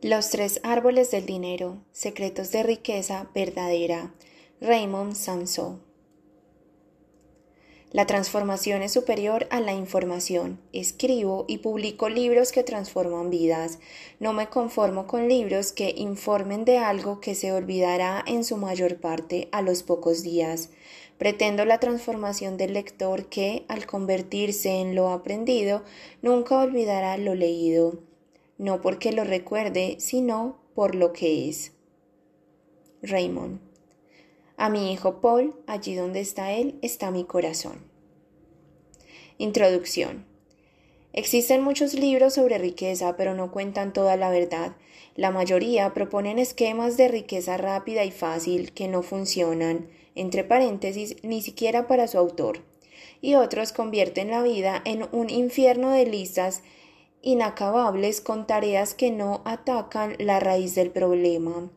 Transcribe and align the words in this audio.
Los 0.00 0.30
tres 0.30 0.60
árboles 0.62 1.10
del 1.10 1.26
dinero, 1.26 1.82
secretos 1.90 2.52
de 2.52 2.62
riqueza 2.62 3.28
verdadera. 3.34 4.14
Raymond 4.60 5.16
Samson. 5.16 5.82
La 7.90 8.06
transformación 8.06 8.82
es 8.82 8.92
superior 8.92 9.48
a 9.50 9.58
la 9.58 9.72
información. 9.72 10.60
Escribo 10.72 11.46
y 11.48 11.58
publico 11.58 12.08
libros 12.08 12.52
que 12.52 12.62
transforman 12.62 13.28
vidas. 13.28 13.80
No 14.20 14.32
me 14.32 14.46
conformo 14.48 15.08
con 15.08 15.26
libros 15.28 15.72
que 15.72 15.92
informen 15.96 16.64
de 16.64 16.78
algo 16.78 17.20
que 17.20 17.34
se 17.34 17.50
olvidará 17.50 18.22
en 18.24 18.44
su 18.44 18.56
mayor 18.56 19.00
parte 19.00 19.48
a 19.50 19.62
los 19.62 19.82
pocos 19.82 20.22
días. 20.22 20.70
Pretendo 21.18 21.64
la 21.64 21.80
transformación 21.80 22.56
del 22.56 22.74
lector 22.74 23.26
que, 23.26 23.64
al 23.66 23.86
convertirse 23.86 24.80
en 24.80 24.94
lo 24.94 25.08
aprendido, 25.08 25.82
nunca 26.22 26.56
olvidará 26.60 27.18
lo 27.18 27.34
leído, 27.34 27.98
no 28.58 28.80
porque 28.80 29.12
lo 29.12 29.24
recuerde, 29.24 29.96
sino 29.98 30.60
por 30.74 30.94
lo 30.94 31.12
que 31.12 31.48
es. 31.48 31.72
Raymond. 33.02 33.60
A 34.56 34.68
mi 34.68 34.92
hijo 34.92 35.20
Paul, 35.20 35.54
allí 35.68 35.94
donde 35.94 36.20
está 36.20 36.52
él, 36.52 36.78
está 36.82 37.12
mi 37.12 37.24
corazón. 37.24 37.84
Introducción. 39.38 40.26
Existen 41.12 41.62
muchos 41.62 41.94
libros 41.94 42.34
sobre 42.34 42.58
riqueza, 42.58 43.16
pero 43.16 43.34
no 43.34 43.52
cuentan 43.52 43.92
toda 43.92 44.16
la 44.16 44.30
verdad. 44.30 44.76
La 45.14 45.30
mayoría 45.30 45.94
proponen 45.94 46.38
esquemas 46.38 46.96
de 46.96 47.08
riqueza 47.08 47.56
rápida 47.56 48.04
y 48.04 48.10
fácil 48.10 48.72
que 48.72 48.88
no 48.88 49.02
funcionan, 49.02 49.88
entre 50.14 50.42
paréntesis, 50.42 51.16
ni 51.22 51.40
siquiera 51.40 51.86
para 51.86 52.08
su 52.08 52.18
autor. 52.18 52.64
Y 53.20 53.36
otros 53.36 53.72
convierten 53.72 54.30
la 54.30 54.42
vida 54.42 54.82
en 54.84 55.08
un 55.12 55.30
infierno 55.30 55.90
de 55.90 56.06
listas 56.06 56.62
inacabables 57.28 58.22
con 58.22 58.46
tareas 58.46 58.94
que 58.94 59.10
no 59.10 59.42
atacan 59.44 60.16
la 60.18 60.40
raíz 60.40 60.74
del 60.74 60.90
problema. 60.90 61.68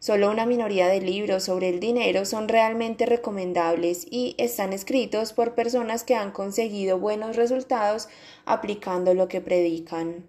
Solo 0.00 0.30
una 0.30 0.44
minoría 0.44 0.88
de 0.88 1.00
libros 1.00 1.44
sobre 1.44 1.70
el 1.70 1.80
dinero 1.80 2.26
son 2.26 2.46
realmente 2.46 3.06
recomendables 3.06 4.06
y 4.10 4.34
están 4.36 4.74
escritos 4.74 5.32
por 5.32 5.54
personas 5.54 6.04
que 6.04 6.14
han 6.14 6.30
conseguido 6.30 6.98
buenos 6.98 7.36
resultados 7.36 8.10
aplicando 8.44 9.14
lo 9.14 9.28
que 9.28 9.40
predican. 9.40 10.26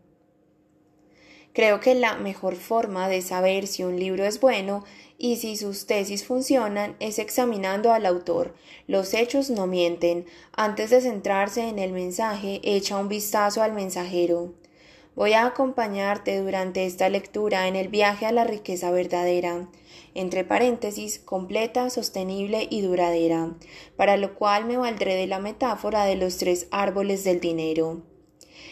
Creo 1.52 1.82
que 1.82 1.94
la 1.94 2.16
mejor 2.16 2.56
forma 2.56 3.10
de 3.10 3.22
saber 3.22 3.68
si 3.68 3.84
un 3.84 4.00
libro 4.00 4.24
es 4.24 4.40
bueno 4.40 4.86
y 5.18 5.36
si 5.36 5.58
sus 5.58 5.88
tesis 5.88 6.24
funcionan 6.24 6.96
es 7.02 7.20
examinando 7.20 7.92
al 7.92 8.06
autor. 8.06 8.56
Los 8.88 9.14
hechos 9.14 9.50
no 9.50 9.68
mienten. 9.68 10.26
Antes 10.54 10.90
de 10.90 11.02
centrarse 11.02 11.68
en 11.68 11.80
el 11.80 11.92
mensaje, 11.92 12.62
echa 12.64 12.96
un 12.96 13.10
vistazo 13.10 13.62
al 13.62 13.74
mensajero. 13.74 14.54
Voy 15.20 15.34
a 15.34 15.46
acompañarte 15.46 16.40
durante 16.40 16.86
esta 16.86 17.10
lectura 17.10 17.68
en 17.68 17.76
el 17.76 17.90
viaje 17.90 18.26
a 18.26 18.32
la 18.32 18.46
riqueza 18.46 18.90
verdadera, 18.90 19.68
entre 20.16 20.46
paréntesis, 20.46 21.20
completa, 21.20 21.90
sostenible 21.90 22.66
y 22.70 22.80
duradera, 22.80 23.54
para 23.98 24.16
lo 24.16 24.36
cual 24.36 24.64
me 24.64 24.78
valdré 24.78 25.16
de 25.16 25.28
la 25.28 25.40
metáfora 25.40 26.06
de 26.06 26.16
los 26.16 26.38
tres 26.38 26.70
árboles 26.72 27.26
del 27.26 27.42
dinero. 27.42 28.02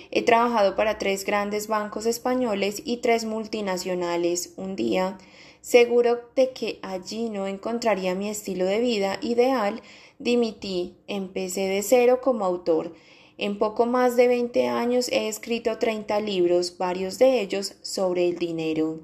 He 0.09 0.23
trabajado 0.23 0.78
para 0.78 0.98
tres 0.98 1.26
grandes 1.26 1.67
bancos 1.67 2.06
españoles 2.06 2.82
y 2.86 3.02
tres 3.02 3.26
multinacionales. 3.26 4.54
Un 4.56 4.78
día, 4.78 5.17
seguro 5.59 6.30
de 6.38 6.52
que 6.52 6.80
allí 6.82 7.30
no 7.30 7.45
encontraría 7.48 8.16
mi 8.16 8.30
estilo 8.30 8.64
de 8.64 8.80
vida 8.80 9.20
ideal, 9.22 9.82
dimití, 10.17 10.95
empecé 11.08 11.67
de 11.67 11.84
cero 11.84 12.22
como 12.22 12.45
autor, 12.45 12.94
en 13.38 13.57
poco 13.57 13.85
más 13.85 14.16
de 14.16 14.27
20 14.27 14.67
años 14.67 15.09
he 15.09 15.27
escrito 15.27 15.77
30 15.77 16.19
libros, 16.21 16.77
varios 16.77 17.19
de 17.19 17.41
ellos 17.41 17.75
sobre 17.81 18.27
el 18.27 18.38
dinero. 18.38 19.02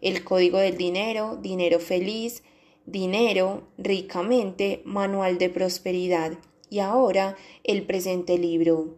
El 0.00 0.24
Código 0.24 0.58
del 0.58 0.76
Dinero, 0.76 1.38
Dinero 1.40 1.78
Feliz, 1.78 2.42
Dinero, 2.86 3.64
Ricamente, 3.78 4.80
Manual 4.84 5.38
de 5.38 5.50
Prosperidad 5.50 6.32
y 6.70 6.78
ahora 6.78 7.36
el 7.64 7.82
presente 7.82 8.38
libro. 8.38 8.96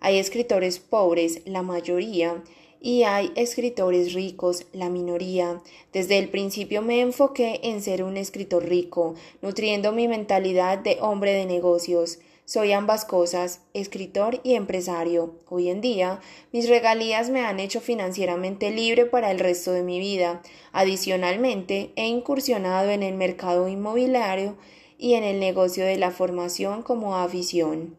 Hay 0.00 0.18
escritores 0.18 0.78
pobres, 0.78 1.42
la 1.44 1.62
mayoría, 1.62 2.42
y 2.80 3.02
hay 3.02 3.32
escritores 3.34 4.12
ricos, 4.12 4.66
la 4.72 4.88
minoría. 4.88 5.60
Desde 5.92 6.18
el 6.18 6.28
principio 6.28 6.82
me 6.82 7.00
enfoqué 7.00 7.60
en 7.64 7.82
ser 7.82 8.04
un 8.04 8.16
escritor 8.16 8.68
rico, 8.68 9.14
nutriendo 9.42 9.92
mi 9.92 10.06
mentalidad 10.06 10.78
de 10.78 10.98
hombre 11.00 11.32
de 11.32 11.46
negocios. 11.46 12.20
Soy 12.48 12.72
ambas 12.72 13.04
cosas, 13.04 13.60
escritor 13.74 14.40
y 14.42 14.54
empresario. 14.54 15.34
Hoy 15.50 15.68
en 15.68 15.82
día, 15.82 16.22
mis 16.50 16.66
regalías 16.66 17.28
me 17.28 17.44
han 17.44 17.60
hecho 17.60 17.78
financieramente 17.78 18.70
libre 18.70 19.04
para 19.04 19.30
el 19.30 19.38
resto 19.38 19.72
de 19.72 19.82
mi 19.82 20.00
vida. 20.00 20.40
Adicionalmente, 20.72 21.92
he 21.94 22.06
incursionado 22.06 22.88
en 22.88 23.02
el 23.02 23.16
mercado 23.16 23.68
inmobiliario 23.68 24.56
y 24.96 25.12
en 25.12 25.24
el 25.24 25.40
negocio 25.40 25.84
de 25.84 25.98
la 25.98 26.10
formación 26.10 26.82
como 26.82 27.18
afición. 27.18 27.98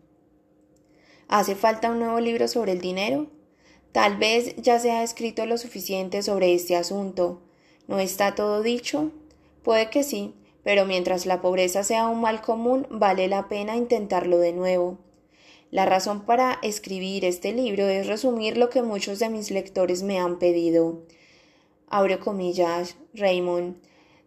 ¿Hace 1.28 1.54
falta 1.54 1.92
un 1.92 2.00
nuevo 2.00 2.20
libro 2.20 2.48
sobre 2.48 2.72
el 2.72 2.81
dinero? 2.81 3.28
Tal 3.92 4.18
vez 4.18 4.56
ya 4.56 4.80
se 4.80 4.90
ha 4.90 5.04
escrito 5.04 5.46
lo 5.46 5.60
suficiente 5.60 6.24
sobre 6.24 6.56
este 6.56 6.76
asunto. 6.76 7.44
¿No 7.88 8.00
está 8.00 8.34
todo 8.34 8.64
dicho? 8.64 9.12
Puede 9.62 9.92
que 9.92 10.02
sí, 10.02 10.34
pero 10.69 10.85
mientras 10.85 11.25
la 11.25 11.41
pobreza 11.41 11.84
sea 11.84 12.07
un 12.09 12.22
mal 12.22 12.41
común, 12.41 12.85
vale 12.91 13.28
la 13.28 13.50
pena 13.50 13.75
intentarlo 13.75 14.38
de 14.38 14.53
nuevo. 14.53 15.00
La 15.72 15.88
razón 15.88 16.28
para 16.28 16.59
escribir 16.62 17.25
este 17.25 17.53
libro 17.53 17.88
es 17.88 18.06
resumir 18.06 18.56
lo 18.56 18.69
que 18.69 18.84
muchos 18.84 19.18
de 19.18 19.30
mis 19.30 19.50
lectores 19.50 20.03
me 20.03 20.19
han 20.19 20.38
pedido. 20.38 21.00
Abro 21.88 22.19
comillas, 22.19 22.97
Raymond, 23.16 23.78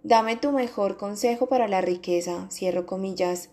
dame 0.02 0.34
tu 0.34 0.50
mejor 0.50 0.96
consejo 0.96 1.46
para 1.46 1.68
la 1.68 1.80
riqueza, 1.80 2.48
cierro 2.50 2.86
comillas. 2.86 3.50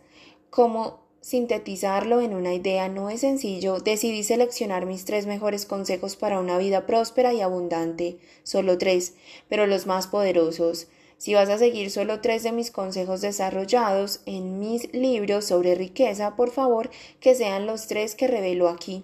Cómo 0.49 1.03
sintetizarlo 1.21 2.21
en 2.21 2.33
una 2.33 2.55
idea 2.55 2.89
no 2.89 3.11
es 3.11 3.21
sencillo, 3.21 3.77
decidí 3.81 4.23
seleccionar 4.23 4.87
mis 4.87 5.05
tres 5.05 5.27
mejores 5.27 5.67
consejos 5.67 6.15
para 6.15 6.39
una 6.39 6.57
vida 6.57 6.87
próspera 6.87 7.35
y 7.35 7.41
abundante, 7.41 8.17
solo 8.41 8.79
tres, 8.79 9.13
pero 9.47 9.67
los 9.67 9.85
más 9.85 10.07
poderosos. 10.07 10.87
Si 11.19 11.33
vas 11.33 11.49
a 11.49 11.57
seguir 11.57 11.91
solo 11.91 12.21
tres 12.21 12.43
de 12.43 12.53
mis 12.53 12.71
consejos 12.71 13.19
desarrollados 13.19 14.21
en 14.25 14.57
mis 14.57 14.91
libros 14.93 15.43
sobre 15.43 15.75
riqueza, 15.75 16.37
por 16.37 16.49
favor 16.49 16.89
que 17.19 17.35
sean 17.35 17.65
los 17.65 17.87
tres 17.87 18.15
que 18.15 18.29
revelo 18.29 18.69
aquí. 18.69 19.03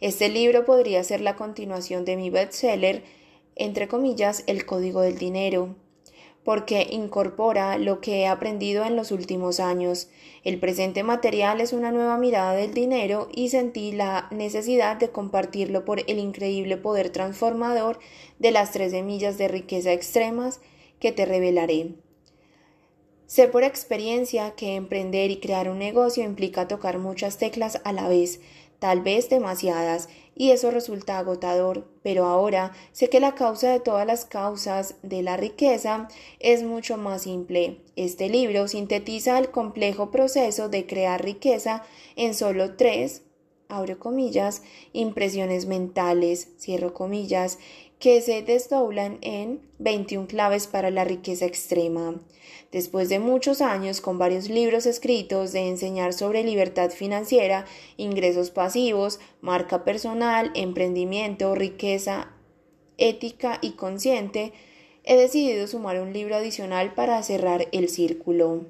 Este 0.00 0.30
libro 0.30 0.64
podría 0.64 1.04
ser 1.04 1.20
la 1.20 1.36
continuación 1.36 2.06
de 2.06 2.16
mi 2.16 2.30
bestseller, 2.30 3.04
entre 3.56 3.88
comillas, 3.88 4.42
El 4.46 4.64
Código 4.64 5.02
del 5.02 5.18
Dinero, 5.18 5.76
porque 6.44 6.88
incorpora 6.90 7.76
lo 7.76 8.00
que 8.00 8.20
he 8.20 8.26
aprendido 8.26 8.82
en 8.86 8.96
los 8.96 9.12
últimos 9.12 9.60
años. 9.60 10.08
El 10.44 10.58
presente 10.58 11.02
material 11.02 11.60
es 11.60 11.74
una 11.74 11.92
nueva 11.92 12.16
mirada 12.16 12.54
del 12.54 12.72
dinero 12.72 13.28
y 13.34 13.50
sentí 13.50 13.92
la 13.92 14.28
necesidad 14.30 14.96
de 14.96 15.10
compartirlo 15.10 15.84
por 15.84 16.00
el 16.06 16.18
increíble 16.18 16.78
poder 16.78 17.10
transformador 17.10 17.98
de 18.38 18.50
las 18.50 18.72
tres 18.72 18.92
semillas 18.92 19.36
de 19.36 19.48
riqueza 19.48 19.92
extremas 19.92 20.62
que 21.00 21.12
te 21.12 21.26
revelaré. 21.26 21.94
Sé 23.26 23.48
por 23.48 23.64
experiencia 23.64 24.52
que 24.52 24.74
emprender 24.74 25.30
y 25.30 25.40
crear 25.40 25.68
un 25.70 25.78
negocio 25.78 26.22
implica 26.22 26.68
tocar 26.68 26.98
muchas 26.98 27.38
teclas 27.38 27.80
a 27.84 27.92
la 27.92 28.08
vez, 28.08 28.40
tal 28.78 29.00
vez 29.00 29.30
demasiadas, 29.30 30.08
y 30.36 30.50
eso 30.50 30.70
resulta 30.70 31.18
agotador, 31.18 31.88
pero 32.02 32.26
ahora 32.26 32.72
sé 32.92 33.08
que 33.08 33.20
la 33.20 33.34
causa 33.34 33.70
de 33.70 33.80
todas 33.80 34.06
las 34.06 34.24
causas 34.24 34.96
de 35.02 35.22
la 35.22 35.36
riqueza 35.36 36.08
es 36.40 36.62
mucho 36.62 36.96
más 36.96 37.22
simple. 37.22 37.80
Este 37.96 38.28
libro 38.28 38.68
sintetiza 38.68 39.38
el 39.38 39.50
complejo 39.50 40.10
proceso 40.10 40.68
de 40.68 40.86
crear 40.86 41.24
riqueza 41.24 41.82
en 42.16 42.34
solo 42.34 42.76
tres, 42.76 43.22
abro 43.68 43.98
comillas, 43.98 44.62
impresiones 44.92 45.66
mentales, 45.66 46.48
cierro 46.58 46.94
comillas, 46.94 47.58
que 48.04 48.20
se 48.20 48.42
desdoblan 48.42 49.16
en 49.22 49.62
21 49.78 50.26
claves 50.26 50.66
para 50.66 50.90
la 50.90 51.04
riqueza 51.04 51.46
extrema. 51.46 52.20
Después 52.70 53.08
de 53.08 53.18
muchos 53.18 53.62
años 53.62 54.02
con 54.02 54.18
varios 54.18 54.50
libros 54.50 54.84
escritos 54.84 55.52
de 55.52 55.68
enseñar 55.68 56.12
sobre 56.12 56.44
libertad 56.44 56.90
financiera, 56.90 57.64
ingresos 57.96 58.50
pasivos, 58.50 59.20
marca 59.40 59.84
personal, 59.84 60.50
emprendimiento, 60.54 61.54
riqueza 61.54 62.30
ética 62.98 63.58
y 63.62 63.70
consciente, 63.70 64.52
he 65.04 65.16
decidido 65.16 65.66
sumar 65.66 65.98
un 65.98 66.12
libro 66.12 66.36
adicional 66.36 66.92
para 66.92 67.22
cerrar 67.22 67.68
el 67.72 67.88
círculo. 67.88 68.66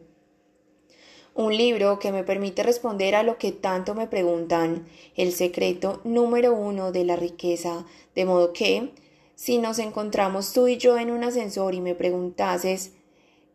Un 1.35 1.57
libro 1.57 1.99
que 1.99 2.13
me 2.13 2.23
permite 2.23 2.63
responder 2.63 3.17
a 3.17 3.25
lo 3.25 3.37
que 3.39 3.51
tanto 3.51 3.97
me 3.97 4.07
preguntan, 4.07 4.87
el 5.17 5.33
secreto 5.33 6.01
número 6.05 6.55
uno 6.55 6.93
de 6.93 7.05
la 7.05 7.17
riqueza, 7.17 7.85
de 8.15 8.27
modo 8.27 8.53
que 8.53 8.93
si 9.35 9.59
nos 9.59 9.79
encontramos 9.79 10.53
tú 10.53 10.69
y 10.69 10.77
yo 10.77 10.99
en 10.99 11.11
un 11.11 11.25
ascensor 11.25 11.75
y 11.75 11.81
me 11.81 11.95
preguntases 11.95 12.93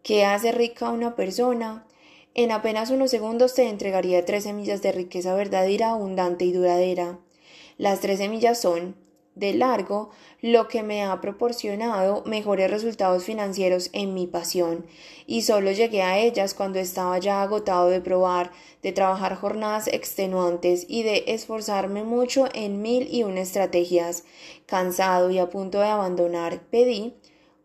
¿qué 0.03 0.25
hace 0.25 0.51
rica 0.51 0.89
una 0.89 1.15
persona? 1.15 1.85
En 2.35 2.51
apenas 2.51 2.89
unos 2.89 3.11
segundos 3.11 3.53
te 3.53 3.67
entregaría 3.67 4.25
tres 4.25 4.43
semillas 4.43 4.81
de 4.81 4.91
riqueza 4.91 5.33
verdadera, 5.33 5.91
abundante 5.91 6.45
y 6.45 6.51
duradera. 6.51 7.19
Las 7.77 7.99
tres 7.99 8.19
semillas 8.19 8.59
son 8.59 8.95
de 9.39 9.53
largo, 9.53 10.09
lo 10.41 10.67
que 10.67 10.83
me 10.83 11.03
ha 11.03 11.19
proporcionado 11.21 12.23
mejores 12.25 12.69
resultados 12.69 13.23
financieros 13.23 13.89
en 13.93 14.13
mi 14.13 14.27
pasión, 14.27 14.85
y 15.25 15.41
solo 15.41 15.71
llegué 15.71 16.01
a 16.01 16.19
ellas 16.19 16.53
cuando 16.53 16.79
estaba 16.79 17.17
ya 17.19 17.41
agotado 17.41 17.89
de 17.89 18.01
probar, 18.01 18.51
de 18.83 18.91
trabajar 18.91 19.35
jornadas 19.35 19.87
extenuantes 19.87 20.85
y 20.87 21.03
de 21.03 21.23
esforzarme 21.27 22.03
mucho 22.03 22.47
en 22.53 22.81
mil 22.81 23.07
y 23.13 23.23
una 23.23 23.41
estrategias. 23.41 24.23
Cansado 24.65 25.31
y 25.31 25.39
a 25.39 25.49
punto 25.49 25.79
de 25.79 25.87
abandonar, 25.87 26.61
pedí 26.69 27.15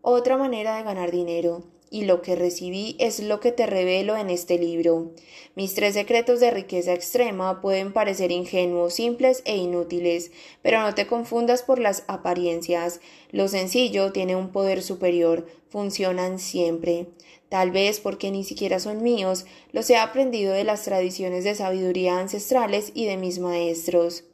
otra 0.01 0.37
manera 0.37 0.77
de 0.77 0.83
ganar 0.83 1.11
dinero 1.11 1.74
y 1.95 2.03
lo 2.03 2.21
que 2.21 2.35
recibí 2.35 2.97
es 2.99 3.21
lo 3.21 3.39
que 3.39 3.53
te 3.53 3.65
revelo 3.65 4.17
en 4.17 4.29
este 4.29 4.59
libro. 4.59 5.13
Mis 5.55 5.75
tres 5.75 5.93
secretos 5.93 6.41
de 6.41 6.51
riqueza 6.51 6.91
extrema 6.91 7.61
pueden 7.61 7.93
parecer 7.93 8.33
ingenuos, 8.33 8.95
simples 8.95 9.41
e 9.45 9.55
inútiles, 9.55 10.31
pero 10.61 10.81
no 10.81 10.93
te 10.93 11.07
confundas 11.07 11.63
por 11.63 11.79
las 11.79 12.03
apariencias. 12.09 12.99
Lo 13.31 13.47
sencillo 13.47 14.11
tiene 14.11 14.35
un 14.35 14.49
poder 14.49 14.83
superior, 14.83 15.47
funcionan 15.69 16.37
siempre. 16.37 17.07
Tal 17.47 17.71
vez 17.71 18.01
porque 18.01 18.29
ni 18.29 18.43
siquiera 18.43 18.81
son 18.81 19.01
míos, 19.01 19.45
los 19.71 19.89
he 19.89 19.95
aprendido 19.95 20.51
de 20.51 20.65
las 20.65 20.83
tradiciones 20.83 21.45
de 21.45 21.55
sabiduría 21.55 22.19
ancestrales 22.19 22.91
y 22.93 23.05
de 23.05 23.15
mis 23.15 23.39
maestros. 23.39 24.25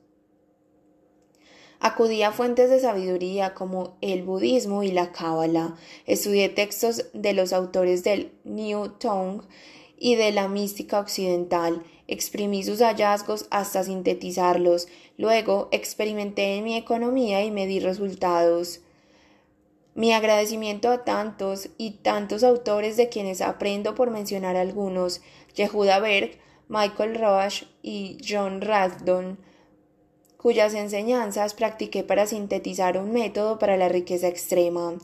Acudí 1.83 2.21
a 2.21 2.31
fuentes 2.31 2.69
de 2.69 2.79
sabiduría 2.79 3.55
como 3.55 3.97
el 4.01 4.21
budismo 4.21 4.83
y 4.83 4.91
la 4.91 5.11
cábala. 5.11 5.75
Estudié 6.05 6.47
textos 6.47 7.07
de 7.13 7.33
los 7.33 7.53
autores 7.53 8.03
del 8.03 8.31
New 8.43 8.89
Tongue 8.99 9.47
y 9.97 10.13
de 10.13 10.31
la 10.31 10.47
mística 10.47 10.99
occidental. 10.99 11.81
Exprimí 12.07 12.63
sus 12.63 12.81
hallazgos 12.81 13.47
hasta 13.49 13.83
sintetizarlos. 13.83 14.89
Luego 15.17 15.69
experimenté 15.71 16.57
en 16.57 16.65
mi 16.65 16.77
economía 16.77 17.43
y 17.43 17.49
me 17.49 17.65
di 17.65 17.79
resultados. 17.79 18.81
Mi 19.95 20.13
agradecimiento 20.13 20.91
a 20.91 21.03
tantos 21.03 21.69
y 21.79 21.93
tantos 22.03 22.43
autores 22.43 22.95
de 22.95 23.09
quienes 23.09 23.41
aprendo 23.41 23.95
por 23.95 24.11
mencionar 24.11 24.55
algunos, 24.55 25.21
Yehuda 25.55 25.97
Berg, 25.97 26.37
Michael 26.69 27.15
Roach 27.15 27.63
y 27.81 28.19
John 28.23 28.61
Rasdon, 28.61 29.39
cuyas 30.41 30.73
enseñanzas 30.73 31.53
practiqué 31.53 32.03
para 32.03 32.25
sintetizar 32.25 32.97
un 32.97 33.11
método 33.13 33.59
para 33.59 33.77
la 33.77 33.89
riqueza 33.89 34.27
extrema. 34.27 34.95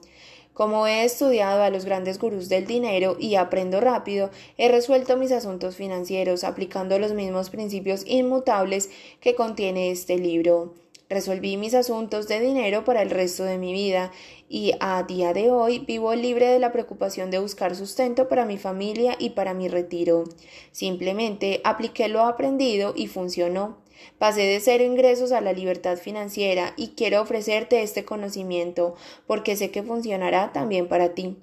Como 0.53 0.87
he 0.87 1.03
estudiado 1.03 1.61
a 1.61 1.69
los 1.69 1.85
grandes 1.85 2.17
gurús 2.17 2.49
del 2.49 2.65
dinero 2.65 3.15
y 3.19 3.35
aprendo 3.35 3.79
rápido, 3.79 4.31
he 4.57 4.67
resuelto 4.69 5.15
mis 5.15 5.31
asuntos 5.31 5.75
financieros 5.75 6.43
aplicando 6.43 6.97
los 6.97 7.13
mismos 7.13 7.51
principios 7.51 8.03
inmutables 8.07 8.89
que 9.21 9.35
contiene 9.35 9.91
este 9.91 10.17
libro. 10.17 10.73
Resolví 11.07 11.55
mis 11.55 11.75
asuntos 11.75 12.27
de 12.27 12.39
dinero 12.39 12.83
para 12.83 13.03
el 13.03 13.11
resto 13.11 13.43
de 13.43 13.59
mi 13.59 13.71
vida 13.71 14.11
y 14.49 14.73
a 14.79 15.03
día 15.03 15.33
de 15.33 15.51
hoy 15.51 15.77
vivo 15.77 16.15
libre 16.15 16.47
de 16.47 16.57
la 16.57 16.71
preocupación 16.71 17.29
de 17.29 17.37
buscar 17.37 17.75
sustento 17.75 18.27
para 18.27 18.45
mi 18.45 18.57
familia 18.57 19.15
y 19.19 19.29
para 19.29 19.53
mi 19.53 19.67
retiro. 19.67 20.23
Simplemente 20.71 21.61
apliqué 21.63 22.07
lo 22.07 22.23
aprendido 22.23 22.93
y 22.95 23.05
funcionó. 23.05 23.77
Pasé 24.17 24.41
de 24.41 24.59
cero 24.59 24.83
ingresos 24.83 25.31
a 25.31 25.41
la 25.41 25.53
libertad 25.53 25.97
financiera 25.97 26.73
y 26.77 26.89
quiero 26.89 27.21
ofrecerte 27.21 27.81
este 27.81 28.05
conocimiento 28.05 28.95
porque 29.25 29.55
sé 29.55 29.71
que 29.71 29.83
funcionará 29.83 30.53
también 30.53 30.87
para 30.87 31.13
ti. 31.13 31.37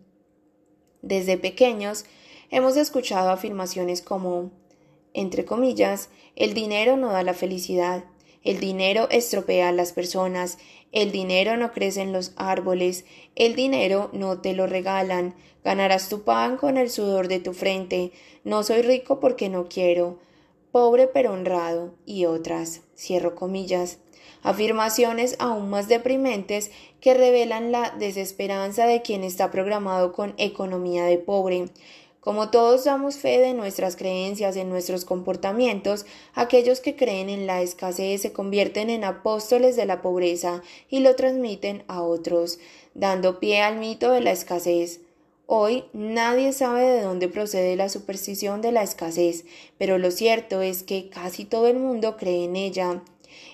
Desde 1.02 1.38
pequeños 1.38 2.04
hemos 2.50 2.76
escuchado 2.76 3.30
afirmaciones 3.30 4.02
como 4.02 4.50
entre 5.14 5.44
comillas, 5.44 6.10
el 6.34 6.54
dinero 6.54 6.96
no 6.96 7.12
da 7.12 7.22
la 7.22 7.34
felicidad, 7.34 8.04
el 8.42 8.58
dinero 8.58 9.08
estropea 9.10 9.68
a 9.68 9.72
las 9.72 9.92
personas, 9.92 10.58
el 10.92 11.12
dinero 11.12 11.56
no 11.56 11.72
crece 11.72 12.02
en 12.02 12.12
los 12.12 12.32
árboles, 12.36 13.04
el 13.36 13.54
dinero 13.54 14.10
no 14.12 14.40
te 14.40 14.52
lo 14.52 14.66
regalan, 14.66 15.34
ganarás 15.64 16.08
tu 16.08 16.24
pan 16.24 16.56
con 16.56 16.76
el 16.76 16.90
sudor 16.90 17.28
de 17.28 17.38
tu 17.38 17.54
frente, 17.54 18.10
no 18.42 18.64
soy 18.64 18.82
rico 18.82 19.20
porque 19.20 19.48
no 19.48 19.68
quiero, 19.68 20.18
pobre 20.74 21.06
pero 21.06 21.32
honrado, 21.32 21.94
y 22.04 22.24
otras, 22.24 22.80
cierro 22.96 23.36
comillas, 23.36 23.98
afirmaciones 24.42 25.36
aún 25.38 25.70
más 25.70 25.86
deprimentes 25.86 26.72
que 27.00 27.14
revelan 27.14 27.70
la 27.70 27.94
desesperanza 27.96 28.84
de 28.88 29.00
quien 29.00 29.22
está 29.22 29.52
programado 29.52 30.12
con 30.12 30.34
economía 30.36 31.04
de 31.04 31.18
pobre. 31.18 31.66
Como 32.18 32.50
todos 32.50 32.82
damos 32.82 33.18
fe 33.18 33.38
de 33.38 33.54
nuestras 33.54 33.94
creencias 33.94 34.56
en 34.56 34.68
nuestros 34.68 35.04
comportamientos, 35.04 36.06
aquellos 36.34 36.80
que 36.80 36.96
creen 36.96 37.28
en 37.28 37.46
la 37.46 37.62
escasez 37.62 38.22
se 38.22 38.32
convierten 38.32 38.90
en 38.90 39.04
apóstoles 39.04 39.76
de 39.76 39.86
la 39.86 40.02
pobreza 40.02 40.60
y 40.90 40.98
lo 40.98 41.14
transmiten 41.14 41.84
a 41.86 42.02
otros, 42.02 42.58
dando 42.94 43.38
pie 43.38 43.62
al 43.62 43.78
mito 43.78 44.10
de 44.10 44.22
la 44.22 44.32
escasez. 44.32 45.03
Hoy 45.46 45.84
nadie 45.92 46.52
sabe 46.52 46.84
de 46.84 47.02
dónde 47.02 47.28
procede 47.28 47.76
la 47.76 47.90
superstición 47.90 48.62
de 48.62 48.72
la 48.72 48.82
escasez, 48.82 49.44
pero 49.76 49.98
lo 49.98 50.10
cierto 50.10 50.62
es 50.62 50.82
que 50.82 51.10
casi 51.10 51.44
todo 51.44 51.66
el 51.66 51.78
mundo 51.78 52.16
cree 52.16 52.44
en 52.44 52.56
ella. 52.56 53.02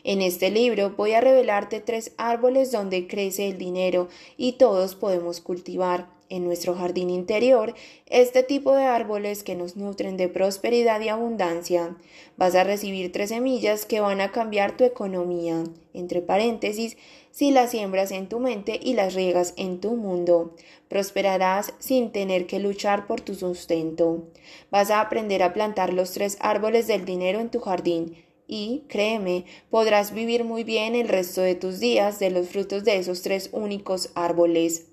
En 0.05 0.23
este 0.23 0.51
libro 0.51 0.91
voy 0.97 1.15
a 1.15 1.21
revelarte 1.21 1.81
tres 1.81 2.13
árboles 2.17 2.71
donde 2.71 3.09
crece 3.09 3.49
el 3.49 3.59
dinero 3.59 4.09
y 4.37 4.53
todos 4.53 4.95
podemos 4.95 5.41
cultivar 5.41 6.09
en 6.29 6.45
nuestro 6.45 6.75
jardín 6.77 7.11
interior 7.11 7.75
este 8.07 8.45
tipo 8.45 8.75
de 8.77 8.85
árboles 8.85 9.43
que 9.43 9.57
nos 9.57 9.77
nutren 9.77 10.17
de 10.17 10.29
prosperidad 10.29 11.01
y 11.01 11.09
abundancia. 11.09 11.97
Vas 12.37 12.55
a 12.55 12.63
recibir 12.63 13.11
tres 13.11 13.31
semillas 13.31 13.85
que 13.85 14.01
van 14.01 14.21
a 14.21 14.31
cambiar 14.31 14.77
tu 14.77 14.85
economía, 14.85 15.65
entre 15.93 16.23
paréntesis, 16.23 16.97
si 17.31 17.51
las 17.51 17.71
siembras 17.71 18.11
en 18.11 18.29
tu 18.29 18.41
mente 18.41 18.79
y 18.83 18.95
las 18.95 19.15
riegas 19.15 19.55
en 19.57 19.81
tu 19.81 19.97
mundo. 19.97 20.55
Prosperarás 20.89 21.75
sin 21.79 22.13
tener 22.13 22.47
que 22.47 22.59
luchar 22.59 23.07
por 23.07 23.21
tu 23.21 23.35
sustento. 23.35 24.29
Vas 24.71 24.91
a 24.91 25.01
aprender 25.01 25.43
a 25.43 25.53
plantar 25.53 25.93
los 25.93 26.13
tres 26.13 26.37
árboles 26.41 26.87
del 26.87 27.05
dinero 27.05 27.41
en 27.41 27.51
tu 27.51 27.61
jardín 27.61 28.17
y, 28.47 28.85
créeme, 28.89 29.45
podrás 29.71 30.13
vivir 30.13 30.45
muy 30.45 30.65
bien 30.65 30.95
el 30.95 31.09
resto 31.09 31.41
de 31.41 31.55
tus 31.55 31.79
días 31.79 32.19
de 32.19 32.31
los 32.31 32.49
frutos 32.49 32.85
de 32.85 32.97
esos 32.97 33.23
tres 33.23 33.51
únicos 33.53 34.11
árboles 34.15 34.91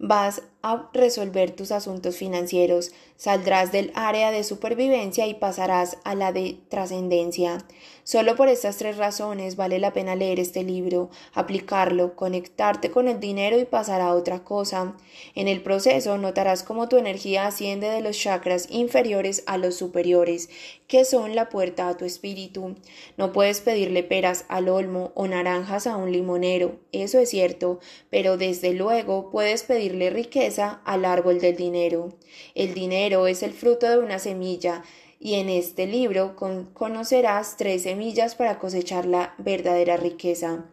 vas 0.00 0.42
a 0.62 0.88
resolver 0.94 1.50
tus 1.50 1.70
asuntos 1.70 2.16
financieros, 2.16 2.92
saldrás 3.16 3.70
del 3.70 3.92
área 3.94 4.30
de 4.30 4.44
supervivencia 4.44 5.26
y 5.26 5.34
pasarás 5.34 5.98
a 6.04 6.14
la 6.14 6.32
de 6.32 6.58
trascendencia. 6.70 7.66
Solo 8.10 8.34
por 8.34 8.48
estas 8.48 8.76
tres 8.76 8.96
razones 8.96 9.54
vale 9.54 9.78
la 9.78 9.92
pena 9.92 10.16
leer 10.16 10.40
este 10.40 10.64
libro, 10.64 11.10
aplicarlo, 11.32 12.16
conectarte 12.16 12.90
con 12.90 13.06
el 13.06 13.20
dinero 13.20 13.56
y 13.56 13.64
pasar 13.64 14.00
a 14.00 14.14
otra 14.14 14.42
cosa. 14.42 14.96
En 15.36 15.46
el 15.46 15.62
proceso 15.62 16.18
notarás 16.18 16.64
cómo 16.64 16.88
tu 16.88 16.96
energía 16.96 17.46
asciende 17.46 17.88
de 17.88 18.00
los 18.00 18.18
chakras 18.18 18.66
inferiores 18.68 19.44
a 19.46 19.58
los 19.58 19.76
superiores, 19.76 20.48
que 20.88 21.04
son 21.04 21.36
la 21.36 21.50
puerta 21.50 21.88
a 21.88 21.96
tu 21.96 22.04
espíritu. 22.04 22.74
No 23.16 23.30
puedes 23.30 23.60
pedirle 23.60 24.02
peras 24.02 24.44
al 24.48 24.68
olmo 24.68 25.12
o 25.14 25.28
naranjas 25.28 25.86
a 25.86 25.96
un 25.96 26.10
limonero, 26.10 26.80
eso 26.90 27.20
es 27.20 27.30
cierto, 27.30 27.78
pero 28.10 28.36
desde 28.36 28.72
luego 28.72 29.30
puedes 29.30 29.62
pedirle 29.62 30.10
riqueza 30.10 30.80
al 30.84 31.04
árbol 31.04 31.38
del 31.38 31.54
dinero. 31.54 32.08
El 32.56 32.74
dinero 32.74 33.28
es 33.28 33.44
el 33.44 33.52
fruto 33.52 33.88
de 33.88 33.98
una 33.98 34.18
semilla, 34.18 34.82
y 35.20 35.34
en 35.34 35.50
este 35.50 35.86
libro 35.86 36.34
conocerás 36.72 37.58
tres 37.58 37.82
semillas 37.82 38.34
para 38.34 38.58
cosechar 38.58 39.04
la 39.04 39.34
verdadera 39.36 39.98
riqueza. 39.98 40.64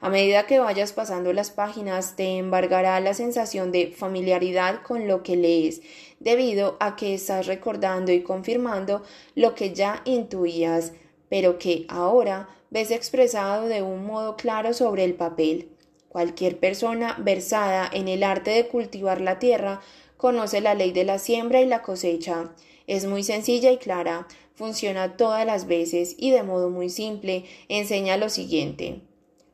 A 0.00 0.10
medida 0.10 0.46
que 0.46 0.60
vayas 0.60 0.92
pasando 0.92 1.32
las 1.32 1.50
páginas 1.50 2.14
te 2.14 2.36
embargará 2.36 3.00
la 3.00 3.14
sensación 3.14 3.72
de 3.72 3.90
familiaridad 3.90 4.82
con 4.82 5.08
lo 5.08 5.22
que 5.22 5.36
lees, 5.36 5.80
debido 6.20 6.76
a 6.78 6.94
que 6.94 7.14
estás 7.14 7.46
recordando 7.46 8.12
y 8.12 8.22
confirmando 8.22 9.02
lo 9.34 9.54
que 9.54 9.72
ya 9.72 10.02
intuías, 10.04 10.92
pero 11.28 11.58
que 11.58 11.86
ahora 11.88 12.48
ves 12.70 12.90
expresado 12.90 13.66
de 13.68 13.82
un 13.82 14.06
modo 14.06 14.36
claro 14.36 14.72
sobre 14.74 15.04
el 15.04 15.14
papel. 15.14 15.70
Cualquier 16.08 16.60
persona 16.60 17.16
versada 17.18 17.90
en 17.92 18.06
el 18.06 18.22
arte 18.22 18.50
de 18.50 18.68
cultivar 18.68 19.20
la 19.20 19.38
tierra 19.38 19.80
conoce 20.16 20.60
la 20.60 20.74
ley 20.74 20.92
de 20.92 21.04
la 21.04 21.18
siembra 21.18 21.60
y 21.60 21.66
la 21.66 21.82
cosecha. 21.82 22.52
Es 22.88 23.04
muy 23.04 23.22
sencilla 23.22 23.70
y 23.70 23.76
clara, 23.76 24.26
funciona 24.54 25.18
todas 25.18 25.44
las 25.44 25.66
veces 25.66 26.16
y 26.16 26.30
de 26.30 26.42
modo 26.42 26.70
muy 26.70 26.88
simple 26.88 27.44
enseña 27.68 28.16
lo 28.16 28.30
siguiente. 28.30 29.02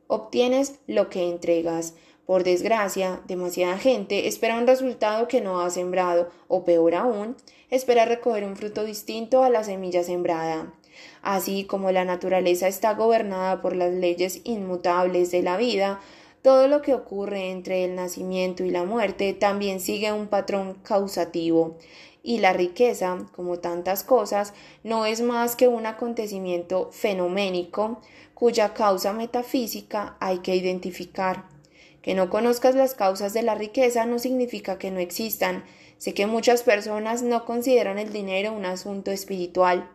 Obtienes 0.07 0.79
lo 0.87 1.09
que 1.09 1.29
entregas. 1.29 1.95
Por 2.25 2.45
desgracia, 2.45 3.21
demasiada 3.27 3.77
gente 3.77 4.27
espera 4.27 4.57
un 4.57 4.65
resultado 4.65 5.27
que 5.27 5.41
no 5.41 5.59
ha 5.59 5.69
sembrado, 5.69 6.29
o 6.47 6.63
peor 6.63 6.95
aún, 6.95 7.35
espera 7.69 8.05
recoger 8.05 8.45
un 8.45 8.55
fruto 8.55 8.85
distinto 8.85 9.43
a 9.43 9.49
la 9.49 9.65
semilla 9.65 10.03
sembrada. 10.03 10.73
Así 11.21 11.65
como 11.65 11.91
la 11.91 12.05
naturaleza 12.05 12.69
está 12.69 12.93
gobernada 12.93 13.61
por 13.61 13.75
las 13.75 13.93
leyes 13.93 14.39
inmutables 14.45 15.29
de 15.31 15.43
la 15.43 15.57
vida, 15.57 15.99
todo 16.41 16.69
lo 16.69 16.81
que 16.81 16.93
ocurre 16.93 17.49
entre 17.49 17.83
el 17.83 17.95
nacimiento 17.95 18.63
y 18.63 18.71
la 18.71 18.85
muerte 18.85 19.33
también 19.33 19.81
sigue 19.81 20.13
un 20.13 20.27
patrón 20.27 20.75
causativo 20.83 21.77
y 22.25 22.39
la 22.39 22.53
riqueza, 22.53 23.19
como 23.35 23.59
tantas 23.59 24.03
cosas, 24.03 24.53
no 24.83 25.05
es 25.05 25.21
más 25.21 25.55
que 25.55 25.67
un 25.67 25.85
acontecimiento 25.85 26.89
fenoménico 26.91 28.01
cuya 28.33 28.73
causa 28.73 29.13
metafísica 29.13 30.17
hay 30.19 30.39
que 30.39 30.55
identificar. 30.55 31.45
Que 32.01 32.15
no 32.15 32.31
conozcas 32.31 32.73
las 32.73 32.95
causas 32.95 33.33
de 33.33 33.43
la 33.43 33.53
riqueza 33.53 34.07
no 34.07 34.17
significa 34.17 34.79
que 34.79 34.89
no 34.89 34.99
existan. 34.99 35.63
Sé 35.99 36.15
que 36.15 36.25
muchas 36.25 36.63
personas 36.63 37.21
no 37.21 37.45
consideran 37.45 37.99
el 37.99 38.11
dinero 38.11 38.53
un 38.53 38.65
asunto 38.65 39.11
espiritual, 39.11 39.87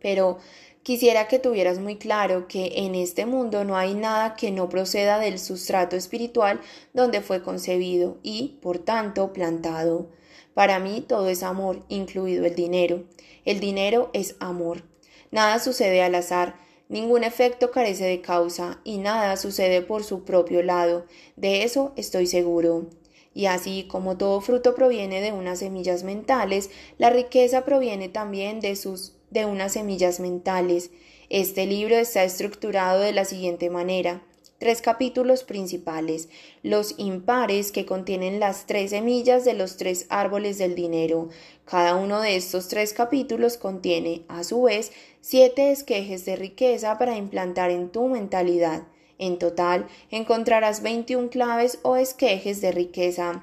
pero 0.00 0.38
quisiera 0.82 1.28
que 1.28 1.38
tuvieras 1.38 1.78
muy 1.78 1.98
claro 1.98 2.48
que 2.48 2.72
en 2.84 2.96
este 2.96 3.26
mundo 3.26 3.62
no 3.62 3.76
hay 3.76 3.94
nada 3.94 4.34
que 4.34 4.50
no 4.50 4.68
proceda 4.68 5.20
del 5.20 5.38
sustrato 5.38 5.94
espiritual 5.94 6.60
donde 6.94 7.20
fue 7.20 7.44
concebido 7.44 8.18
y, 8.24 8.58
por 8.60 8.78
tanto, 8.78 9.32
plantado. 9.32 10.17
Para 10.58 10.80
mí 10.80 11.04
todo 11.06 11.28
es 11.28 11.44
amor, 11.44 11.84
incluido 11.88 12.44
el 12.44 12.56
dinero. 12.56 13.04
El 13.44 13.60
dinero 13.60 14.10
es 14.12 14.34
amor. 14.40 14.82
Nada 15.30 15.60
sucede 15.60 16.02
al 16.02 16.16
azar, 16.16 16.56
Ningún 16.88 17.22
efecto 17.22 17.70
carece 17.70 18.06
de 18.06 18.20
causa 18.22 18.80
y 18.82 18.98
nada 18.98 19.36
sucede 19.36 19.82
por 19.82 20.02
su 20.02 20.24
propio 20.24 20.64
lado, 20.64 21.06
de 21.36 21.62
eso 21.62 21.92
estoy 21.94 22.26
seguro. 22.26 22.88
Y 23.34 23.46
así 23.46 23.86
como 23.86 24.16
todo 24.16 24.40
fruto 24.40 24.74
proviene 24.74 25.20
de 25.20 25.30
unas 25.30 25.60
semillas 25.60 26.02
mentales, 26.02 26.70
la 26.96 27.10
riqueza 27.10 27.64
proviene 27.64 28.08
también 28.08 28.58
de 28.58 28.74
sus 28.74 29.14
de 29.30 29.44
unas 29.44 29.74
semillas 29.74 30.18
mentales. 30.18 30.90
Este 31.28 31.66
libro 31.66 31.94
está 31.94 32.24
estructurado 32.24 32.98
de 32.98 33.12
la 33.12 33.24
siguiente 33.24 33.70
manera 33.70 34.24
tres 34.58 34.82
capítulos 34.82 35.44
principales, 35.44 36.28
los 36.62 36.94
impares 36.98 37.72
que 37.72 37.86
contienen 37.86 38.40
las 38.40 38.66
tres 38.66 38.90
semillas 38.90 39.44
de 39.44 39.54
los 39.54 39.76
tres 39.76 40.06
árboles 40.08 40.58
del 40.58 40.74
dinero. 40.74 41.28
Cada 41.64 41.94
uno 41.96 42.20
de 42.20 42.36
estos 42.36 42.68
tres 42.68 42.92
capítulos 42.92 43.56
contiene, 43.56 44.22
a 44.28 44.44
su 44.44 44.62
vez, 44.62 44.92
siete 45.20 45.70
esquejes 45.70 46.24
de 46.24 46.36
riqueza 46.36 46.98
para 46.98 47.16
implantar 47.16 47.70
en 47.70 47.90
tu 47.90 48.08
mentalidad. 48.08 48.82
En 49.18 49.38
total, 49.38 49.88
encontrarás 50.10 50.82
21 50.82 51.30
claves 51.30 51.78
o 51.82 51.96
esquejes 51.96 52.60
de 52.60 52.72
riqueza 52.72 53.42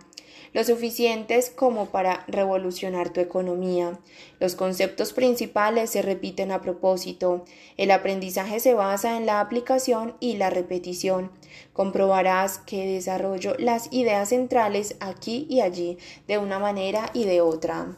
lo 0.56 0.64
suficientes 0.64 1.50
como 1.50 1.88
para 1.88 2.24
revolucionar 2.30 3.10
tu 3.10 3.20
economía. 3.20 4.00
Los 4.40 4.56
conceptos 4.56 5.12
principales 5.12 5.90
se 5.90 6.02
repiten 6.02 6.50
a 6.54 6.62
propósito. 6.62 7.44
El 7.76 7.92
aprendizaje 7.92 8.62
se 8.62 8.74
basa 8.74 9.18
en 9.18 9.26
la 9.26 9.42
aplicación 9.42 10.16
y 10.22 10.38
la 10.38 10.50
repetición. 10.50 11.30
Comprobarás 11.74 12.58
que 12.60 12.88
desarrollo 12.88 13.56
las 13.60 13.92
ideas 13.92 14.30
centrales 14.30 14.96
aquí 15.02 15.46
y 15.50 15.60
allí 15.60 15.98
de 16.26 16.38
una 16.38 16.58
manera 16.58 17.10
y 17.14 17.26
de 17.26 17.42
otra 17.42 17.98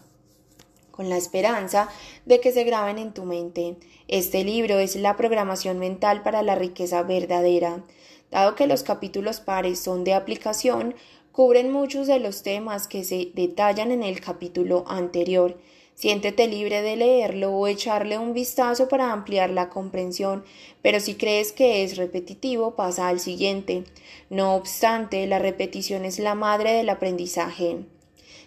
con 0.90 1.10
la 1.10 1.18
esperanza 1.18 1.90
de 2.26 2.40
que 2.40 2.52
se 2.52 2.64
graben 2.64 2.98
en 2.98 3.14
tu 3.14 3.24
mente. 3.24 3.78
Este 4.08 4.44
libro 4.44 4.80
es 4.80 4.96
la 4.96 5.16
programación 5.16 5.78
mental 5.78 6.24
para 6.24 6.42
la 6.42 6.56
riqueza 6.56 7.04
verdadera. 7.04 7.84
Dado 8.32 8.56
que 8.56 8.68
los 8.68 8.84
capítulos 8.84 9.40
pares 9.40 9.80
son 9.80 10.04
de 10.04 10.14
aplicación, 10.14 10.96
cubren 11.38 11.72
muchos 11.72 12.08
de 12.08 12.20
los 12.20 12.42
temas 12.42 12.88
que 12.88 13.04
se 13.04 13.30
detallan 13.36 13.92
en 13.92 14.02
el 14.02 14.22
capítulo 14.22 14.86
anterior. 14.88 15.56
Siéntete 15.94 16.48
libre 16.48 16.82
de 16.82 16.96
leerlo 16.96 17.52
o 17.52 17.68
echarle 17.68 18.18
un 18.18 18.34
vistazo 18.34 18.88
para 18.88 19.12
ampliar 19.12 19.52
la 19.52 19.70
comprensión, 19.70 20.44
pero 20.82 21.00
si 21.00 21.14
crees 21.14 21.52
que 21.52 21.84
es 21.84 21.96
repetitivo, 21.96 22.76
pasa 22.76 23.08
al 23.08 23.20
siguiente. 23.20 23.84
No 24.32 24.56
obstante, 24.56 25.28
la 25.28 25.38
repetición 25.38 26.06
es 26.06 26.18
la 26.18 26.34
madre 26.34 26.74
del 26.74 26.90
aprendizaje. 26.90 27.86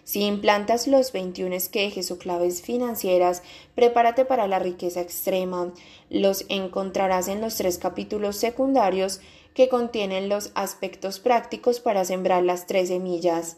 Si 0.03 0.23
implantas 0.25 0.87
los 0.87 1.13
21 1.13 1.55
esquejes 1.55 2.11
o 2.11 2.17
claves 2.17 2.61
financieras, 2.61 3.41
prepárate 3.73 4.25
para 4.25 4.47
la 4.47 4.59
riqueza 4.59 4.99
extrema. 4.99 5.71
Los 6.09 6.45
encontrarás 6.49 7.29
en 7.29 7.39
los 7.39 7.55
tres 7.55 7.77
capítulos 7.77 8.35
secundarios 8.35 9.21
que 9.53 9.69
contienen 9.69 10.29
los 10.29 10.51
aspectos 10.55 11.19
prácticos 11.19 11.79
para 11.79 12.05
sembrar 12.05 12.43
las 12.43 12.67
tres 12.67 12.89
semillas. 12.89 13.57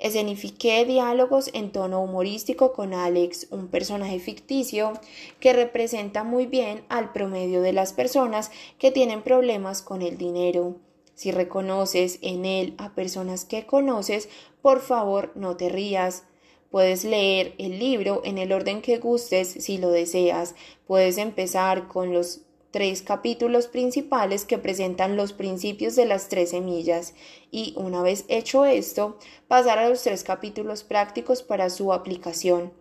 Escenifiqué 0.00 0.86
diálogos 0.86 1.50
en 1.52 1.72
tono 1.72 2.02
humorístico 2.02 2.72
con 2.72 2.94
Alex, 2.94 3.48
un 3.50 3.68
personaje 3.68 4.18
ficticio 4.18 4.94
que 5.40 5.52
representa 5.52 6.24
muy 6.24 6.46
bien 6.46 6.84
al 6.88 7.12
promedio 7.12 7.60
de 7.60 7.74
las 7.74 7.92
personas 7.92 8.50
que 8.78 8.90
tienen 8.90 9.22
problemas 9.22 9.82
con 9.82 10.00
el 10.00 10.16
dinero. 10.16 10.76
Si 11.14 11.32
reconoces 11.32 12.18
en 12.22 12.46
él 12.46 12.74
a 12.78 12.94
personas 12.94 13.44
que 13.44 13.66
conoces, 13.66 14.30
por 14.62 14.80
favor 14.80 15.32
no 15.34 15.58
te 15.58 15.68
rías. 15.68 16.24
Puedes 16.70 17.04
leer 17.04 17.54
el 17.58 17.78
libro 17.78 18.22
en 18.24 18.38
el 18.38 18.52
orden 18.52 18.80
que 18.80 18.96
gustes 18.96 19.48
si 19.48 19.76
lo 19.76 19.90
deseas. 19.90 20.54
Puedes 20.86 21.18
empezar 21.18 21.88
con 21.88 22.14
los 22.14 22.40
tres 22.70 23.02
capítulos 23.02 23.66
principales 23.66 24.44
que 24.44 24.58
presentan 24.58 25.16
los 25.16 25.32
principios 25.32 25.96
de 25.96 26.06
las 26.06 26.28
tres 26.28 26.50
semillas 26.50 27.14
y 27.50 27.74
una 27.76 28.02
vez 28.02 28.24
hecho 28.28 28.64
esto, 28.64 29.18
pasar 29.48 29.78
a 29.78 29.88
los 29.88 30.02
tres 30.02 30.22
capítulos 30.22 30.84
prácticos 30.84 31.42
para 31.42 31.68
su 31.70 31.92
aplicación. 31.92 32.72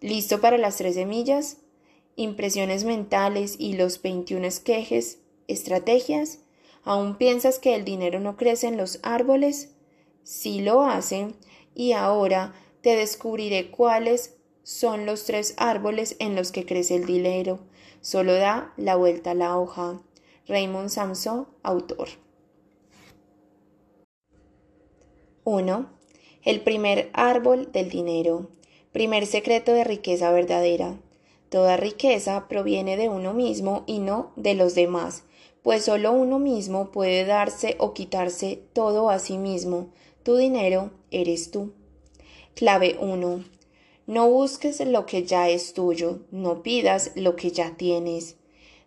¿Listo 0.00 0.40
para 0.40 0.58
las 0.58 0.76
tres 0.76 0.96
semillas? 0.96 1.58
Impresiones 2.16 2.84
mentales 2.84 3.56
y 3.58 3.74
los 3.74 4.02
21 4.02 4.46
esquejes, 4.46 5.18
estrategias. 5.46 6.40
¿Aún 6.84 7.16
piensas 7.16 7.58
que 7.58 7.74
el 7.74 7.84
dinero 7.84 8.20
no 8.20 8.36
crece 8.36 8.66
en 8.66 8.76
los 8.76 9.00
árboles? 9.02 9.70
Sí 10.22 10.60
lo 10.60 10.82
hace, 10.82 11.28
y 11.74 11.92
ahora 11.92 12.54
te 12.80 12.96
descubriré 12.96 13.70
cuáles 13.70 14.36
son 14.62 15.06
los 15.06 15.24
tres 15.24 15.54
árboles 15.56 16.16
en 16.18 16.34
los 16.34 16.50
que 16.50 16.66
crece 16.66 16.96
el 16.96 17.06
dinero 17.06 17.60
Solo 18.06 18.34
da 18.34 18.72
la 18.76 18.94
vuelta 18.94 19.32
a 19.32 19.34
la 19.34 19.58
hoja. 19.58 20.00
Raymond 20.46 20.90
Samson, 20.90 21.48
autor. 21.64 22.06
1. 25.42 25.86
El 26.44 26.60
primer 26.60 27.10
árbol 27.14 27.72
del 27.72 27.90
dinero. 27.90 28.46
Primer 28.92 29.26
secreto 29.26 29.72
de 29.72 29.82
riqueza 29.82 30.30
verdadera. 30.30 30.94
Toda 31.48 31.76
riqueza 31.76 32.46
proviene 32.46 32.96
de 32.96 33.08
uno 33.08 33.34
mismo 33.34 33.82
y 33.88 33.98
no 33.98 34.30
de 34.36 34.54
los 34.54 34.76
demás, 34.76 35.24
pues 35.64 35.84
solo 35.84 36.12
uno 36.12 36.38
mismo 36.38 36.92
puede 36.92 37.24
darse 37.24 37.74
o 37.80 37.92
quitarse 37.92 38.62
todo 38.72 39.10
a 39.10 39.18
sí 39.18 39.36
mismo. 39.36 39.88
Tu 40.22 40.36
dinero 40.36 40.92
eres 41.10 41.50
tú. 41.50 41.72
Clave 42.54 42.98
1. 43.00 43.55
No 44.06 44.28
busques 44.28 44.80
lo 44.86 45.04
que 45.04 45.24
ya 45.24 45.48
es 45.48 45.74
tuyo, 45.74 46.20
no 46.30 46.62
pidas 46.62 47.10
lo 47.16 47.34
que 47.34 47.50
ya 47.50 47.76
tienes. 47.76 48.36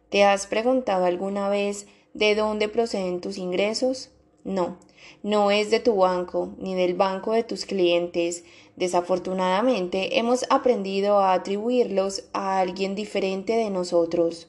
¿Te 0.10 0.24
has 0.24 0.48
preguntado 0.48 1.04
alguna 1.04 1.50
vez 1.50 1.88
de 2.14 2.36
dónde 2.36 2.70
proceden 2.70 3.20
tus 3.20 3.38
ingresos? 3.38 4.12
No, 4.46 4.78
no 5.22 5.52
es 5.52 5.72
de 5.72 5.82
tu 5.82 5.98
banco 5.98 6.56
ni 6.58 6.74
del 6.74 6.94
banco 6.94 7.34
de 7.34 7.44
tus 7.44 7.66
clientes. 7.66 8.46
Desafortunadamente 8.78 10.18
hemos 10.20 10.46
aprendido 10.50 11.20
a 11.20 11.34
atribuirlos 11.34 12.24
a 12.32 12.60
alguien 12.60 12.96
diferente 12.96 13.58
de 13.58 13.70
nosotros. 13.70 14.48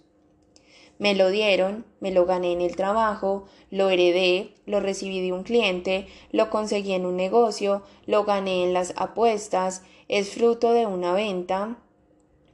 Me 1.00 1.14
lo 1.14 1.30
dieron, 1.30 1.86
me 1.98 2.12
lo 2.12 2.26
gané 2.26 2.52
en 2.52 2.60
el 2.60 2.76
trabajo, 2.76 3.46
lo 3.70 3.88
heredé, 3.88 4.54
lo 4.66 4.80
recibí 4.80 5.20
de 5.22 5.32
un 5.32 5.44
cliente, 5.44 6.06
lo 6.30 6.50
conseguí 6.50 6.92
en 6.92 7.06
un 7.06 7.16
negocio, 7.16 7.82
lo 8.06 8.24
gané 8.24 8.64
en 8.64 8.74
las 8.74 8.92
apuestas, 8.96 9.82
es 10.10 10.30
fruto 10.30 10.72
de 10.72 10.86
una 10.86 11.12
venta, 11.12 11.78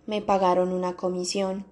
me 0.05 0.21
pagaron 0.21 0.73
una 0.73 0.95
comisión. 0.95 1.65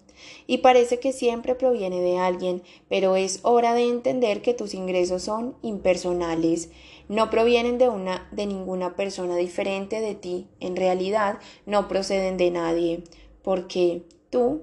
Y 0.46 0.58
parece 0.58 0.98
que 0.98 1.12
siempre 1.12 1.54
proviene 1.54 2.00
de 2.00 2.16
alguien, 2.16 2.62
pero 2.88 3.16
es 3.16 3.40
hora 3.42 3.74
de 3.74 3.82
entender 3.82 4.40
que 4.40 4.54
tus 4.54 4.72
ingresos 4.72 5.24
son 5.24 5.54
impersonales, 5.60 6.70
no 7.08 7.28
provienen 7.28 7.76
de 7.76 7.90
una 7.90 8.26
de 8.32 8.46
ninguna 8.46 8.96
persona 8.96 9.36
diferente 9.36 10.00
de 10.00 10.14
ti, 10.14 10.46
en 10.58 10.74
realidad 10.74 11.38
no 11.66 11.86
proceden 11.86 12.38
de 12.38 12.50
nadie, 12.50 13.04
porque 13.42 14.04
tú 14.30 14.62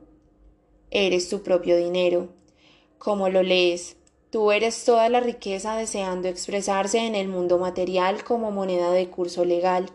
eres 0.89 1.29
tu 1.29 1.43
propio 1.43 1.77
dinero. 1.77 2.29
Como 2.97 3.29
lo 3.29 3.43
lees, 3.43 3.95
tú 4.31 4.51
eres 4.51 4.83
toda 4.85 5.07
la 5.07 5.19
riqueza 5.19 5.75
deseando 5.75 6.29
expresarse 6.29 7.05
en 7.05 7.13
el 7.13 7.27
mundo 7.27 7.59
material 7.59 8.23
como 8.23 8.49
moneda 8.49 8.91
de 8.91 9.07
curso 9.07 9.45
legal. 9.45 9.91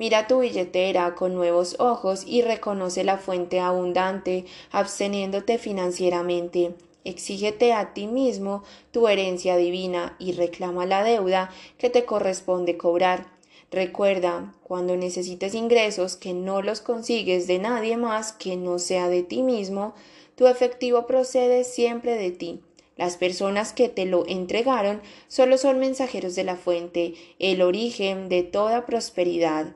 Mira 0.00 0.26
tu 0.26 0.38
billetera 0.38 1.14
con 1.14 1.34
nuevos 1.34 1.76
ojos 1.78 2.24
y 2.26 2.40
reconoce 2.40 3.04
la 3.04 3.18
fuente 3.18 3.60
abundante, 3.60 4.46
absteniéndote 4.70 5.58
financieramente. 5.58 6.72
Exígete 7.04 7.74
a 7.74 7.92
ti 7.92 8.06
mismo 8.06 8.62
tu 8.92 9.08
herencia 9.08 9.58
divina 9.58 10.16
y 10.18 10.32
reclama 10.32 10.86
la 10.86 11.04
deuda 11.04 11.50
que 11.76 11.90
te 11.90 12.06
corresponde 12.06 12.78
cobrar. 12.78 13.26
Recuerda, 13.70 14.54
cuando 14.62 14.96
necesites 14.96 15.54
ingresos 15.54 16.16
que 16.16 16.32
no 16.32 16.62
los 16.62 16.80
consigues 16.80 17.46
de 17.46 17.58
nadie 17.58 17.98
más 17.98 18.32
que 18.32 18.56
no 18.56 18.78
sea 18.78 19.10
de 19.10 19.22
ti 19.22 19.42
mismo, 19.42 19.92
tu 20.34 20.46
efectivo 20.46 21.06
procede 21.06 21.62
siempre 21.62 22.14
de 22.14 22.30
ti. 22.30 22.62
Las 22.96 23.18
personas 23.18 23.74
que 23.74 23.90
te 23.90 24.06
lo 24.06 24.26
entregaron 24.26 25.02
solo 25.28 25.58
son 25.58 25.78
mensajeros 25.78 26.34
de 26.36 26.44
la 26.44 26.56
fuente, 26.56 27.12
el 27.38 27.60
origen 27.60 28.30
de 28.30 28.44
toda 28.44 28.86
prosperidad. 28.86 29.74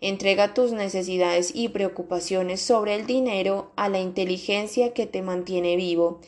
Entrega 0.00 0.54
tus 0.54 0.72
necesidades 0.72 1.52
y 1.54 1.68
preocupaciones 1.68 2.60
sobre 2.62 2.94
el 2.94 3.06
dinero 3.06 3.70
a 3.76 3.88
la 3.88 4.00
inteligencia 4.00 4.94
que 4.94 5.06
te 5.06 5.20
mantiene 5.20 5.76
vivo, 5.76 6.20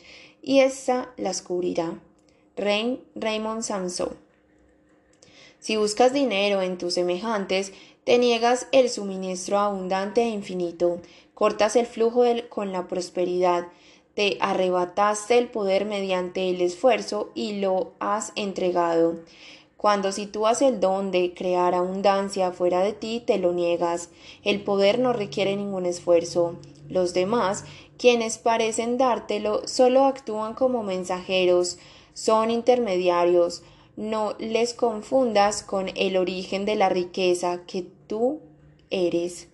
y 0.43 0.59
ésta 0.59 1.11
las 1.17 1.41
cubrirá. 1.41 1.99
Raymond 2.55 3.63
Samson. 3.63 4.15
Si 5.59 5.77
buscas 5.77 6.13
dinero 6.13 6.61
en 6.61 6.77
tus 6.77 6.93
semejantes, 6.93 7.73
te 8.03 8.17
niegas 8.19 8.67
el 8.71 8.89
suministro 8.89 9.57
abundante 9.57 10.21
e 10.21 10.29
infinito, 10.29 11.01
cortas 11.33 11.75
el 11.75 11.87
flujo 11.87 12.25
con 12.49 12.71
la 12.71 12.87
prosperidad, 12.87 13.67
te 14.13 14.37
arrebataste 14.41 15.37
el 15.37 15.47
poder 15.47 15.85
mediante 15.85 16.49
el 16.49 16.61
esfuerzo 16.61 17.31
y 17.33 17.53
lo 17.53 17.93
has 17.99 18.31
entregado. 18.35 19.21
Cuando 19.83 20.13
sitúas 20.13 20.61
el 20.61 20.79
don 20.79 21.11
de 21.11 21.33
crear 21.33 21.75
abundancia 21.75 22.53
fuera 22.53 22.79
de 22.79 22.93
ti, 22.93 23.21
te 23.27 23.37
lo 23.37 23.51
niegas. 23.51 24.11
El 24.41 24.63
poder 24.63 24.97
no 24.97 25.11
requiere 25.11 25.57
ningún 25.57 25.85
esfuerzo. 25.85 26.55
Los 26.87 27.13
demás, 27.13 27.65
quienes 27.97 28.37
parecen 28.37 28.97
dártelo, 28.97 29.67
solo 29.67 30.05
actúan 30.05 30.53
como 30.53 30.83
mensajeros, 30.83 31.79
son 32.13 32.49
intermediarios. 32.49 33.63
No 33.97 34.35
les 34.39 34.73
confundas 34.73 35.63
con 35.63 35.89
el 35.97 36.15
origen 36.15 36.63
de 36.63 36.75
la 36.75 36.87
riqueza 36.87 37.65
que 37.67 37.85
tú 38.07 38.39
eres. 38.89 39.49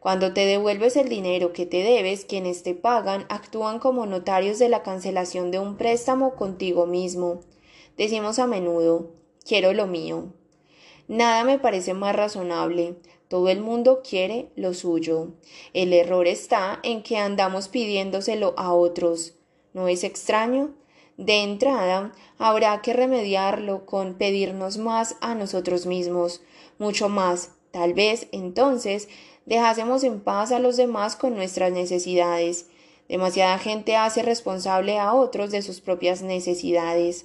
Cuando 0.00 0.32
te 0.32 0.46
devuelves 0.46 0.96
el 0.96 1.10
dinero 1.10 1.52
que 1.52 1.66
te 1.66 1.82
debes, 1.82 2.24
quienes 2.24 2.62
te 2.62 2.72
pagan 2.72 3.26
actúan 3.28 3.80
como 3.80 4.06
notarios 4.06 4.58
de 4.58 4.70
la 4.70 4.82
cancelación 4.82 5.50
de 5.50 5.58
un 5.58 5.76
préstamo 5.76 6.36
contigo 6.36 6.86
mismo. 6.86 7.40
Decimos 7.98 8.38
a 8.38 8.46
menudo, 8.46 9.17
quiero 9.48 9.72
lo 9.72 9.86
mío. 9.86 10.34
Nada 11.08 11.42
me 11.42 11.58
parece 11.58 11.94
más 11.94 12.14
razonable. 12.14 12.96
Todo 13.28 13.48
el 13.48 13.60
mundo 13.60 14.02
quiere 14.08 14.50
lo 14.56 14.74
suyo. 14.74 15.28
El 15.72 15.94
error 15.94 16.26
está 16.26 16.80
en 16.82 17.02
que 17.02 17.16
andamos 17.16 17.68
pidiéndoselo 17.68 18.52
a 18.58 18.74
otros. 18.74 19.34
¿No 19.72 19.88
es 19.88 20.04
extraño? 20.04 20.74
De 21.16 21.42
entrada, 21.42 22.12
habrá 22.38 22.82
que 22.82 22.92
remediarlo 22.92 23.86
con 23.86 24.14
pedirnos 24.14 24.76
más 24.76 25.16
a 25.22 25.34
nosotros 25.34 25.86
mismos, 25.86 26.42
mucho 26.78 27.08
más. 27.08 27.52
Tal 27.70 27.94
vez 27.94 28.28
entonces 28.32 29.08
dejásemos 29.46 30.04
en 30.04 30.20
paz 30.20 30.52
a 30.52 30.58
los 30.58 30.76
demás 30.76 31.16
con 31.16 31.34
nuestras 31.34 31.72
necesidades. 31.72 32.66
Demasiada 33.08 33.58
gente 33.58 33.96
hace 33.96 34.22
responsable 34.22 34.98
a 34.98 35.14
otros 35.14 35.50
de 35.50 35.62
sus 35.62 35.80
propias 35.80 36.20
necesidades. 36.20 37.24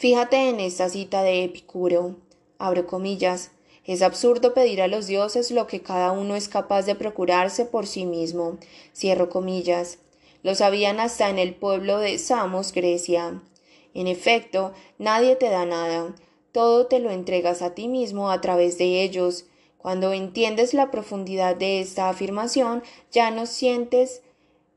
Fíjate 0.00 0.48
en 0.48 0.60
esta 0.60 0.88
cita 0.88 1.22
de 1.22 1.44
Epicuro. 1.44 2.16
Abro 2.58 2.86
comillas. 2.86 3.50
Es 3.84 4.00
absurdo 4.00 4.54
pedir 4.54 4.80
a 4.80 4.88
los 4.88 5.06
dioses 5.06 5.50
lo 5.50 5.66
que 5.66 5.82
cada 5.82 6.12
uno 6.12 6.36
es 6.36 6.48
capaz 6.48 6.86
de 6.86 6.94
procurarse 6.94 7.66
por 7.66 7.86
sí 7.86 8.06
mismo. 8.06 8.56
Cierro 8.96 9.28
comillas. 9.28 9.98
Lo 10.42 10.54
sabían 10.54 11.00
hasta 11.00 11.28
en 11.28 11.38
el 11.38 11.54
pueblo 11.54 11.98
de 11.98 12.16
Samos, 12.18 12.72
Grecia. 12.72 13.42
En 13.92 14.06
efecto, 14.06 14.72
nadie 14.96 15.36
te 15.36 15.50
da 15.50 15.66
nada. 15.66 16.14
Todo 16.50 16.86
te 16.86 16.98
lo 16.98 17.10
entregas 17.10 17.60
a 17.60 17.74
ti 17.74 17.86
mismo 17.86 18.30
a 18.30 18.40
través 18.40 18.78
de 18.78 19.02
ellos. 19.02 19.44
Cuando 19.76 20.14
entiendes 20.14 20.72
la 20.72 20.90
profundidad 20.90 21.56
de 21.56 21.82
esta 21.82 22.08
afirmación, 22.08 22.82
ya 23.12 23.30
no 23.30 23.44
sientes 23.44 24.22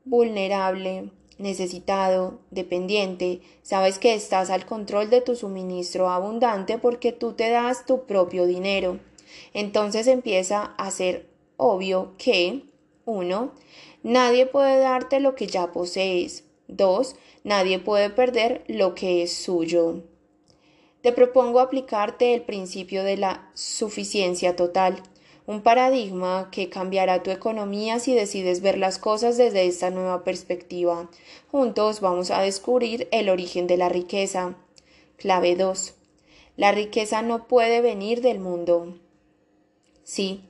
vulnerable, 0.04 1.08
necesitado, 1.38 2.40
dependiente, 2.50 3.40
sabes 3.62 3.98
que 3.98 4.14
estás 4.14 4.50
al 4.50 4.66
control 4.66 5.10
de 5.10 5.20
tu 5.20 5.36
suministro 5.36 6.08
abundante 6.08 6.78
porque 6.78 7.12
tú 7.12 7.32
te 7.32 7.50
das 7.50 7.86
tu 7.86 8.04
propio 8.04 8.46
dinero. 8.46 8.98
Entonces 9.52 10.06
empieza 10.06 10.74
a 10.76 10.90
ser 10.90 11.28
obvio 11.56 12.14
que 12.18 12.64
1. 13.04 13.52
Nadie 14.02 14.46
puede 14.46 14.78
darte 14.78 15.20
lo 15.20 15.34
que 15.34 15.46
ya 15.46 15.72
posees. 15.72 16.44
2. 16.68 17.16
Nadie 17.44 17.78
puede 17.78 18.10
perder 18.10 18.64
lo 18.68 18.94
que 18.94 19.22
es 19.22 19.32
suyo. 19.32 20.02
Te 21.02 21.12
propongo 21.12 21.60
aplicarte 21.60 22.32
el 22.32 22.42
principio 22.42 23.04
de 23.04 23.18
la 23.18 23.50
suficiencia 23.52 24.56
total 24.56 25.02
un 25.46 25.60
paradigma 25.62 26.48
que 26.50 26.70
cambiará 26.70 27.22
tu 27.22 27.30
economía 27.30 27.98
si 27.98 28.14
decides 28.14 28.62
ver 28.62 28.78
las 28.78 28.98
cosas 28.98 29.36
desde 29.36 29.66
esta 29.66 29.90
nueva 29.90 30.24
perspectiva. 30.24 31.10
Juntos 31.50 32.00
vamos 32.00 32.30
a 32.30 32.40
descubrir 32.40 33.08
el 33.12 33.28
origen 33.28 33.66
de 33.66 33.76
la 33.76 33.90
riqueza. 33.90 34.56
Clave 35.18 35.54
2. 35.54 35.94
La 36.56 36.72
riqueza 36.72 37.20
no 37.20 37.46
puede 37.46 37.82
venir 37.82 38.22
del 38.22 38.38
mundo. 38.38 38.96
Sí, 40.02 40.44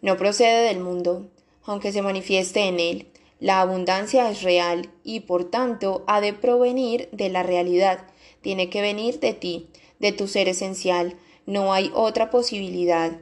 no 0.00 0.16
procede 0.16 0.66
del 0.68 0.80
mundo, 0.80 1.26
aunque 1.64 1.92
se 1.92 2.02
manifieste 2.02 2.60
en 2.60 2.80
él. 2.80 3.06
La 3.40 3.60
abundancia 3.60 4.30
es 4.30 4.42
real 4.42 4.90
y 5.04 5.20
por 5.20 5.44
tanto 5.44 6.04
ha 6.06 6.20
de 6.20 6.32
provenir 6.32 7.08
de 7.12 7.28
la 7.28 7.42
realidad. 7.42 8.06
Tiene 8.40 8.70
que 8.70 8.80
venir 8.80 9.20
de 9.20 9.34
ti, 9.34 9.68
de 9.98 10.12
tu 10.12 10.26
ser 10.26 10.48
esencial. 10.48 11.16
No 11.46 11.72
hay 11.72 11.90
otra 11.94 12.30
posibilidad. 12.30 13.18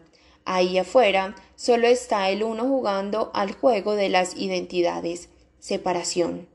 Ahí 0.48 0.78
afuera 0.78 1.34
solo 1.56 1.88
está 1.88 2.30
el 2.30 2.44
uno 2.44 2.68
jugando 2.68 3.32
al 3.34 3.52
juego 3.52 3.96
de 3.96 4.08
las 4.08 4.36
identidades, 4.36 5.28
separación. 5.58 6.48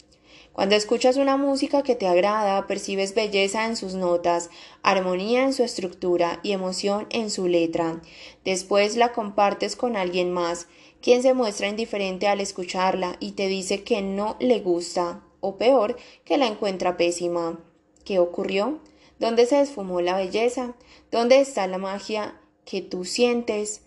Cuando 0.53 0.75
escuchas 0.75 1.17
una 1.17 1.35
música 1.35 1.83
que 1.83 1.95
te 1.95 2.07
agrada, 2.07 2.67
percibes 2.67 3.13
belleza 3.13 3.65
en 3.65 3.75
sus 3.75 3.95
notas, 3.95 4.49
armonía 4.81 5.43
en 5.43 5.51
su 5.51 5.63
estructura 5.63 6.39
y 6.41 6.53
emoción 6.53 7.07
en 7.09 7.29
su 7.29 7.49
letra. 7.49 8.01
Después 8.45 8.95
la 8.95 9.11
compartes 9.11 9.75
con 9.75 9.97
alguien 9.97 10.31
más, 10.31 10.67
quien 11.01 11.21
se 11.21 11.33
muestra 11.33 11.67
indiferente 11.67 12.29
al 12.29 12.39
escucharla 12.39 13.17
y 13.19 13.33
te 13.33 13.47
dice 13.47 13.83
que 13.83 14.01
no 14.01 14.37
le 14.39 14.61
gusta, 14.61 15.21
o 15.41 15.57
peor, 15.57 15.97
que 16.23 16.37
la 16.37 16.47
encuentra 16.47 16.95
pésima. 16.95 17.59
¿Qué 18.05 18.19
ocurrió? 18.19 18.79
¿Dónde 19.19 19.45
se 19.45 19.59
esfumó 19.59 19.99
la 19.99 20.15
belleza? 20.15 20.75
¿Dónde 21.11 21.41
está 21.41 21.67
la 21.67 21.77
magia 21.77 22.40
que 22.65 22.81
tú 22.81 23.05
sientes 23.05 23.81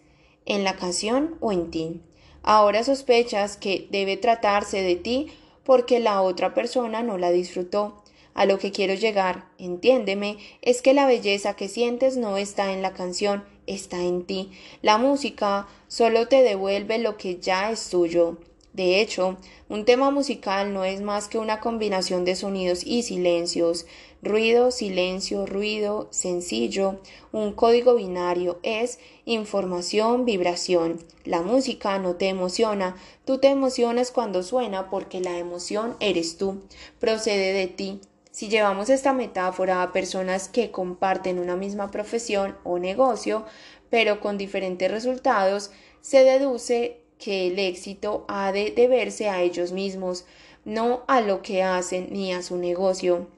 en 0.46 0.64
la 0.64 0.76
canción 0.76 1.36
o 1.40 1.52
en 1.52 1.70
ti. 1.70 2.00
Ahora 2.42 2.84
sospechas 2.84 3.56
que 3.56 3.88
debe 3.90 4.16
tratarse 4.16 4.82
de 4.82 4.96
ti 4.96 5.28
porque 5.64 6.00
la 6.00 6.20
otra 6.22 6.54
persona 6.54 7.02
no 7.02 7.18
la 7.18 7.30
disfrutó. 7.30 8.02
A 8.34 8.46
lo 8.46 8.58
que 8.58 8.72
quiero 8.72 8.94
llegar, 8.94 9.46
entiéndeme, 9.58 10.38
es 10.60 10.82
que 10.82 10.92
la 10.92 11.06
belleza 11.06 11.54
que 11.54 11.68
sientes 11.68 12.16
no 12.16 12.36
está 12.36 12.72
en 12.72 12.82
la 12.82 12.92
canción, 12.92 13.44
está 13.66 14.02
en 14.02 14.24
ti. 14.24 14.50
La 14.82 14.98
música 14.98 15.68
solo 15.88 16.26
te 16.26 16.42
devuelve 16.42 16.98
lo 16.98 17.16
que 17.16 17.38
ya 17.38 17.70
es 17.70 17.88
tuyo. 17.88 18.38
De 18.72 19.00
hecho, 19.00 19.36
un 19.68 19.84
tema 19.84 20.10
musical 20.10 20.74
no 20.74 20.84
es 20.84 21.00
más 21.00 21.28
que 21.28 21.38
una 21.38 21.60
combinación 21.60 22.24
de 22.24 22.34
sonidos 22.34 22.84
y 22.84 23.04
silencios. 23.04 23.86
Ruido, 24.24 24.70
silencio, 24.70 25.44
ruido, 25.44 26.08
sencillo. 26.10 26.98
Un 27.30 27.52
código 27.52 27.94
binario 27.94 28.58
es 28.62 28.98
información, 29.26 30.24
vibración. 30.24 30.98
La 31.26 31.42
música 31.42 31.98
no 31.98 32.16
te 32.16 32.28
emociona, 32.28 32.96
tú 33.26 33.36
te 33.36 33.48
emocionas 33.48 34.10
cuando 34.10 34.42
suena 34.42 34.88
porque 34.88 35.20
la 35.20 35.36
emoción 35.36 35.94
eres 36.00 36.38
tú, 36.38 36.62
procede 36.98 37.52
de 37.52 37.66
ti. 37.66 38.00
Si 38.30 38.48
llevamos 38.48 38.88
esta 38.88 39.12
metáfora 39.12 39.82
a 39.82 39.92
personas 39.92 40.48
que 40.48 40.70
comparten 40.70 41.38
una 41.38 41.54
misma 41.54 41.90
profesión 41.90 42.56
o 42.64 42.78
negocio, 42.78 43.44
pero 43.90 44.20
con 44.20 44.38
diferentes 44.38 44.90
resultados, 44.90 45.70
se 46.00 46.24
deduce 46.24 47.02
que 47.18 47.48
el 47.48 47.58
éxito 47.58 48.24
ha 48.28 48.52
de 48.52 48.70
deberse 48.70 49.28
a 49.28 49.42
ellos 49.42 49.72
mismos, 49.72 50.24
no 50.64 51.02
a 51.08 51.20
lo 51.20 51.42
que 51.42 51.62
hacen 51.62 52.08
ni 52.10 52.32
a 52.32 52.42
su 52.42 52.56
negocio. 52.56 53.28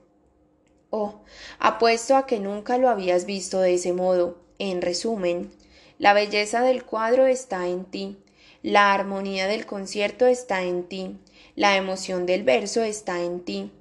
Oh, 0.98 1.20
apuesto 1.58 2.16
a 2.16 2.24
que 2.24 2.40
nunca 2.40 2.78
lo 2.78 2.88
habías 2.88 3.26
visto 3.26 3.60
de 3.60 3.74
ese 3.74 3.92
modo. 3.92 4.38
En 4.58 4.80
resumen, 4.80 5.50
la 5.98 6.14
belleza 6.14 6.62
del 6.62 6.86
cuadro 6.86 7.26
está 7.26 7.68
en 7.68 7.84
ti, 7.84 8.16
la 8.62 8.94
armonía 8.94 9.46
del 9.46 9.66
concierto 9.66 10.26
está 10.26 10.62
en 10.62 10.84
ti, 10.84 11.18
la 11.54 11.76
emoción 11.76 12.24
del 12.24 12.44
verso 12.44 12.82
está 12.82 13.22
en 13.22 13.40
ti. 13.44 13.72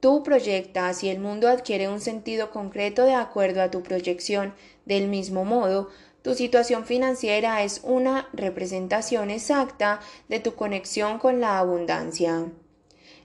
Tú 0.00 0.24
proyectas 0.24 1.04
y 1.04 1.08
el 1.08 1.20
mundo 1.20 1.46
adquiere 1.46 1.88
un 1.88 2.00
sentido 2.00 2.50
concreto 2.50 3.04
de 3.04 3.14
acuerdo 3.14 3.62
a 3.62 3.70
tu 3.70 3.84
proyección. 3.84 4.52
Del 4.86 5.06
mismo 5.06 5.44
modo, 5.44 5.88
tu 6.22 6.34
situación 6.34 6.84
financiera 6.84 7.62
es 7.62 7.80
una 7.84 8.28
representación 8.32 9.30
exacta 9.30 10.00
de 10.28 10.40
tu 10.40 10.56
conexión 10.56 11.20
con 11.20 11.40
la 11.40 11.60
abundancia. 11.60 12.50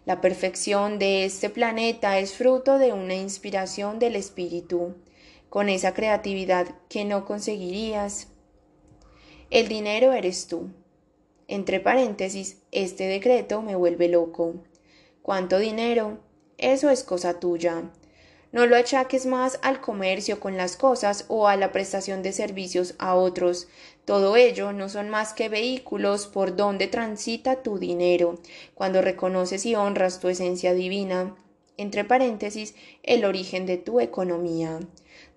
La 0.05 0.21
perfección 0.21 0.99
de 0.99 1.25
este 1.25 1.49
planeta 1.49 2.19
es 2.19 2.33
fruto 2.33 2.77
de 2.77 2.93
una 2.93 3.15
inspiración 3.15 3.97
del 3.97 4.15
espíritu, 4.15 4.95
con 5.49 5.67
esa 5.67 5.95
creatividad 5.95 6.67
que 6.89 7.05
no 7.05 7.25
conseguirías. 7.25 8.27
El 9.49 9.67
dinero 9.67 10.13
eres 10.13 10.45
tú. 10.45 10.69
Entre 11.47 11.79
paréntesis, 11.79 12.61
este 12.71 13.07
decreto 13.07 13.63
me 13.63 13.75
vuelve 13.75 14.07
loco. 14.07 14.55
¿Cuánto 15.23 15.57
dinero? 15.57 16.19
Eso 16.59 16.91
es 16.91 17.03
cosa 17.03 17.39
tuya. 17.39 17.91
No 18.51 18.67
lo 18.67 18.75
achaques 18.75 19.25
más 19.25 19.59
al 19.63 19.81
comercio 19.81 20.39
con 20.39 20.55
las 20.55 20.77
cosas 20.77 21.25
o 21.29 21.47
a 21.47 21.55
la 21.55 21.71
prestación 21.71 22.21
de 22.21 22.31
servicios 22.31 22.93
a 22.99 23.15
otros. 23.15 23.67
Todo 24.05 24.35
ello 24.35 24.71
no 24.71 24.87
son 24.87 25.09
más 25.09 25.33
que 25.33 25.49
vehículos 25.49 26.27
por 26.27 26.55
donde 26.55 26.87
transita 26.87 27.63
tu 27.63 27.79
dinero, 27.79 28.39
cuando 28.75 29.01
reconoces 29.01 29.65
y 29.65 29.73
honras 29.73 30.19
tu 30.19 30.29
esencia 30.29 30.75
divina, 30.75 31.35
entre 31.77 32.03
paréntesis, 32.03 32.75
el 33.01 33.25
origen 33.25 33.65
de 33.65 33.77
tu 33.77 33.99
economía. 33.99 34.79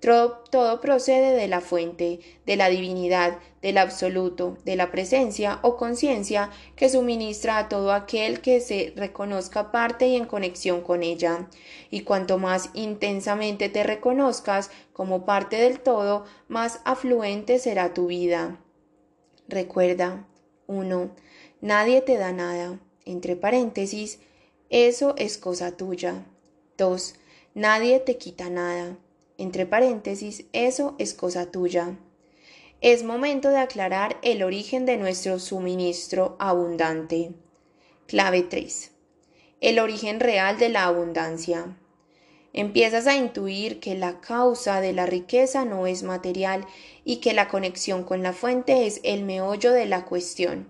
Todo, 0.01 0.81
procede 0.81 1.35
de 1.35 1.49
la 1.49 1.61
fuente, 1.61 2.21
de 2.47 2.57
la 2.57 2.69
divinidad, 2.69 3.39
del 3.61 3.79
absoluto, 3.79 4.57
de 4.65 4.77
la 4.77 4.93
presencia 4.93 5.59
o 5.63 5.77
conciencia 5.77 6.51
que 6.77 6.89
suministra 6.89 7.59
a 7.59 7.69
todo 7.69 7.93
aquel 7.93 8.41
que 8.41 8.61
se 8.61 8.93
reconozca 8.95 9.73
parte 9.73 10.07
y 10.07 10.15
en 10.15 10.27
conexión 10.27 10.83
con 10.83 11.03
ella. 11.03 11.49
Y 11.91 12.03
cuanto 12.03 12.39
más 12.39 12.71
intensamente 12.75 13.69
te 13.69 13.83
reconozcas 13.83 14.71
como 14.93 15.25
parte 15.25 15.57
del 15.57 15.81
todo, 15.81 16.25
más 16.47 16.81
afluente 16.85 17.59
será 17.59 17.93
tu 17.93 18.07
vida. 18.07 18.61
Recuerda, 19.49 20.29
1. 20.69 21.11
Nadie 21.61 22.03
te 22.03 22.19
da 22.19 22.31
nada. 22.31 22.79
Entre 23.05 23.35
paréntesis, 23.35 24.21
eso 24.71 25.15
es 25.17 25.39
cosa 25.39 25.77
tuya. 25.77 26.25
2. 26.77 27.15
Nadie 27.55 27.99
te 27.99 28.17
quita 28.17 28.49
nada 28.49 28.97
entre 29.39 29.65
paréntesis, 29.67 30.45
eso 30.53 30.95
es 30.99 31.15
cosa 31.15 31.51
tuya. 31.51 31.97
Es 32.81 33.03
momento 33.03 33.49
de 33.49 33.59
aclarar 33.59 34.19
el 34.23 34.43
origen 34.43 34.85
de 34.85 34.97
nuestro 34.97 35.39
suministro 35.39 36.37
abundante. 36.39 37.33
Clave 38.07 38.43
3. 38.43 38.93
El 39.61 39.79
origen 39.79 40.21
real 40.21 40.59
de 40.59 40.69
la 40.69 40.85
abundancia. 40.85 41.77
Empiezas 42.53 43.07
a 43.07 43.17
intuir 43.17 43.81
que 43.81 43.95
la 43.95 44.21
causa 44.21 44.81
de 44.81 44.93
la 44.93 45.07
riqueza 45.07 45.65
no 45.65 45.87
es 45.87 46.03
material 46.03 46.67
y 47.05 47.17
que 47.17 47.33
la 47.33 47.49
conexión 47.49 48.05
con 48.05 48.23
la 48.23 48.33
fuente 48.33 48.87
es 48.87 49.01
el 49.03 49.25
meollo 49.25 49.73
de 49.73 49.87
la 49.87 50.05
cuestión. 50.05 50.67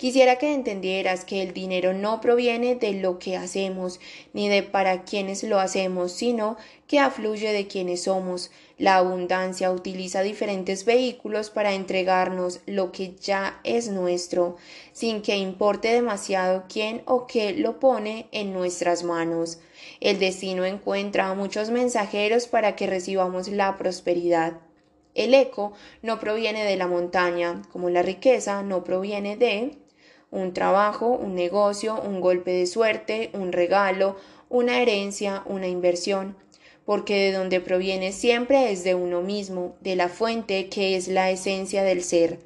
Quisiera 0.00 0.36
que 0.36 0.54
entendieras 0.54 1.26
que 1.26 1.42
el 1.42 1.52
dinero 1.52 1.92
no 1.92 2.22
proviene 2.22 2.74
de 2.74 2.94
lo 2.94 3.18
que 3.18 3.36
hacemos 3.36 4.00
ni 4.32 4.48
de 4.48 4.62
para 4.62 5.04
quienes 5.04 5.42
lo 5.42 5.60
hacemos, 5.60 6.12
sino 6.12 6.56
que 6.86 6.98
afluye 6.98 7.52
de 7.52 7.66
quienes 7.66 8.04
somos. 8.04 8.50
La 8.78 8.96
abundancia 8.96 9.70
utiliza 9.70 10.22
diferentes 10.22 10.86
vehículos 10.86 11.50
para 11.50 11.74
entregarnos 11.74 12.60
lo 12.64 12.92
que 12.92 13.14
ya 13.16 13.60
es 13.62 13.88
nuestro, 13.90 14.56
sin 14.94 15.20
que 15.20 15.36
importe 15.36 15.92
demasiado 15.92 16.64
quién 16.66 17.02
o 17.04 17.26
qué 17.26 17.52
lo 17.52 17.78
pone 17.78 18.26
en 18.32 18.54
nuestras 18.54 19.04
manos. 19.04 19.58
El 20.00 20.18
destino 20.18 20.64
encuentra 20.64 21.28
a 21.28 21.34
muchos 21.34 21.68
mensajeros 21.68 22.46
para 22.46 22.74
que 22.74 22.86
recibamos 22.86 23.48
la 23.48 23.76
prosperidad. 23.76 24.62
El 25.14 25.34
eco 25.34 25.74
no 26.00 26.18
proviene 26.20 26.64
de 26.64 26.76
la 26.76 26.86
montaña, 26.86 27.60
como 27.70 27.90
la 27.90 28.00
riqueza 28.00 28.62
no 28.62 28.82
proviene 28.82 29.36
de 29.36 29.76
un 30.30 30.54
trabajo, 30.54 31.08
un 31.08 31.34
negocio, 31.34 32.00
un 32.00 32.20
golpe 32.20 32.52
de 32.52 32.66
suerte, 32.66 33.30
un 33.32 33.52
regalo, 33.52 34.16
una 34.48 34.80
herencia, 34.80 35.42
una 35.46 35.68
inversión, 35.68 36.36
porque 36.84 37.14
de 37.14 37.32
donde 37.32 37.60
proviene 37.60 38.12
siempre 38.12 38.72
es 38.72 38.84
de 38.84 38.94
uno 38.94 39.22
mismo, 39.22 39.76
de 39.80 39.96
la 39.96 40.08
fuente 40.08 40.68
que 40.68 40.96
es 40.96 41.08
la 41.08 41.30
esencia 41.30 41.82
del 41.82 42.02
ser, 42.02 42.38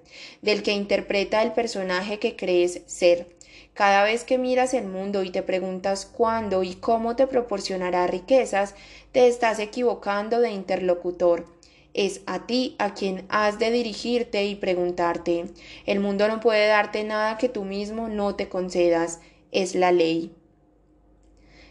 del 0.42 0.62
que 0.62 0.72
interpreta 0.72 1.42
el 1.42 1.52
personaje 1.52 2.18
que 2.18 2.36
crees 2.36 2.82
ser. 2.86 3.28
Cada 3.74 4.04
vez 4.04 4.24
que 4.24 4.38
miras 4.38 4.72
el 4.72 4.86
mundo 4.86 5.24
y 5.24 5.30
te 5.30 5.42
preguntas 5.42 6.06
cuándo 6.06 6.62
y 6.62 6.76
cómo 6.76 7.16
te 7.16 7.26
proporcionará 7.26 8.06
riquezas, 8.06 8.74
te 9.12 9.26
estás 9.26 9.58
equivocando 9.58 10.40
de 10.40 10.50
interlocutor 10.50 11.53
es 11.94 12.20
a 12.26 12.46
ti 12.46 12.74
a 12.78 12.92
quien 12.92 13.24
has 13.28 13.58
de 13.58 13.70
dirigirte 13.70 14.44
y 14.44 14.56
preguntarte. 14.56 15.46
El 15.86 16.00
mundo 16.00 16.28
no 16.28 16.40
puede 16.40 16.66
darte 16.66 17.04
nada 17.04 17.38
que 17.38 17.48
tú 17.48 17.64
mismo 17.64 18.08
no 18.08 18.34
te 18.34 18.48
concedas, 18.48 19.20
es 19.52 19.74
la 19.74 19.92
ley. 19.92 20.34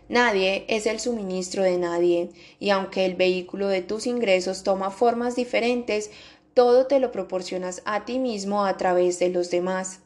Nadie 0.10 0.66
es 0.68 0.86
el 0.86 1.00
suministro 1.00 1.64
de 1.64 1.78
nadie, 1.78 2.30
y 2.60 2.70
aunque 2.72 3.06
el 3.06 3.16
vehículo 3.16 3.68
de 3.68 3.82
tus 3.82 4.08
ingresos 4.08 4.64
toma 4.64 4.92
formas 4.92 5.36
diferentes, 5.36 6.12
todo 6.54 6.88
te 6.88 7.00
lo 7.00 7.12
proporcionas 7.12 7.82
a 7.86 8.06
ti 8.06 8.20
mismo 8.20 8.66
a 8.66 8.78
través 8.78 9.20
de 9.20 9.30
los 9.30 9.50
demás. 9.50 10.02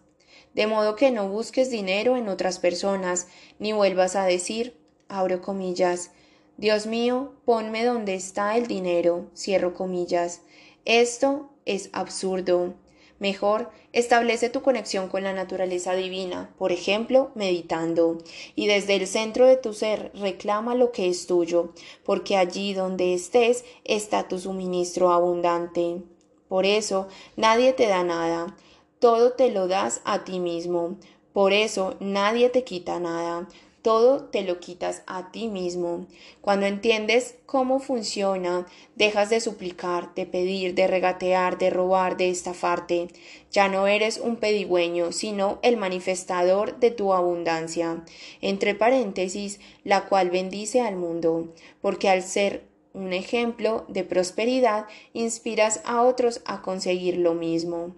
De 0.53 0.65
modo 0.65 0.95
que 0.95 1.11
no 1.11 1.27
busques 1.29 1.69
dinero 1.69 2.15
en 2.15 2.29
otras 2.29 2.57
personas, 2.57 3.27
ni 3.59 3.73
vuelvas 3.73 4.15
a 4.15 4.25
decir, 4.25 4.77
abro 5.07 5.41
comillas, 5.41 6.11
Dios 6.57 6.87
mío, 6.87 7.33
ponme 7.45 7.85
donde 7.85 8.15
está 8.15 8.57
el 8.57 8.65
dinero, 8.65 9.27
cierro 9.35 9.75
comillas. 9.75 10.41
Esto 10.85 11.51
es 11.65 11.91
absurdo. 11.93 12.73
Mejor, 13.19 13.69
establece 13.93 14.49
tu 14.49 14.63
conexión 14.63 15.07
con 15.07 15.23
la 15.23 15.33
naturaleza 15.33 15.93
divina, 15.93 16.53
por 16.57 16.71
ejemplo, 16.71 17.29
meditando, 17.35 18.17
y 18.55 18.65
desde 18.65 18.95
el 18.95 19.05
centro 19.05 19.45
de 19.45 19.57
tu 19.57 19.73
ser 19.73 20.11
reclama 20.15 20.73
lo 20.73 20.91
que 20.91 21.09
es 21.09 21.27
tuyo, 21.27 21.73
porque 22.03 22.37
allí 22.37 22.73
donde 22.73 23.13
estés 23.13 23.63
está 23.83 24.27
tu 24.27 24.39
suministro 24.39 25.11
abundante. 25.11 26.01
Por 26.47 26.65
eso, 26.65 27.07
nadie 27.35 27.73
te 27.73 27.87
da 27.87 28.03
nada, 28.03 28.55
todo 28.97 29.33
te 29.33 29.51
lo 29.51 29.67
das 29.67 30.01
a 30.05 30.23
ti 30.23 30.39
mismo. 30.39 30.97
Por 31.33 31.53
eso, 31.53 31.95
nadie 31.99 32.49
te 32.49 32.63
quita 32.63 32.99
nada, 32.99 33.47
todo 33.87 34.25
te 34.25 34.41
lo 34.41 34.59
quitas 34.59 35.01
a 35.07 35.31
ti 35.31 35.47
mismo. 35.47 36.07
Cuando 36.41 36.65
entiendes 36.65 37.35
cómo 37.45 37.79
funciona, 37.79 38.67
dejas 38.97 39.29
de 39.29 39.39
suplicar, 39.39 40.13
de 40.13 40.25
pedir, 40.25 40.75
de 40.75 40.87
regatear, 40.87 41.57
de 41.57 41.69
robar, 41.69 42.17
de 42.17 42.29
estafarte. 42.29 43.07
Ya 43.49 43.69
no 43.69 43.87
eres 43.87 44.17
un 44.17 44.35
pedigüeño, 44.35 45.13
sino 45.13 45.59
el 45.61 45.77
manifestador 45.77 46.81
de 46.81 46.91
tu 46.91 47.13
abundancia, 47.13 48.03
entre 48.41 48.75
paréntesis, 48.75 49.61
la 49.85 50.09
cual 50.09 50.31
bendice 50.31 50.81
al 50.81 50.97
mundo, 50.97 51.53
porque 51.79 52.09
al 52.09 52.23
ser 52.23 52.67
un 52.91 53.13
ejemplo 53.13 53.85
de 53.87 54.03
prosperidad, 54.03 54.87
inspiras 55.13 55.79
a 55.85 56.01
otros 56.01 56.41
a 56.43 56.61
conseguir 56.61 57.15
lo 57.15 57.35
mismo. 57.35 57.95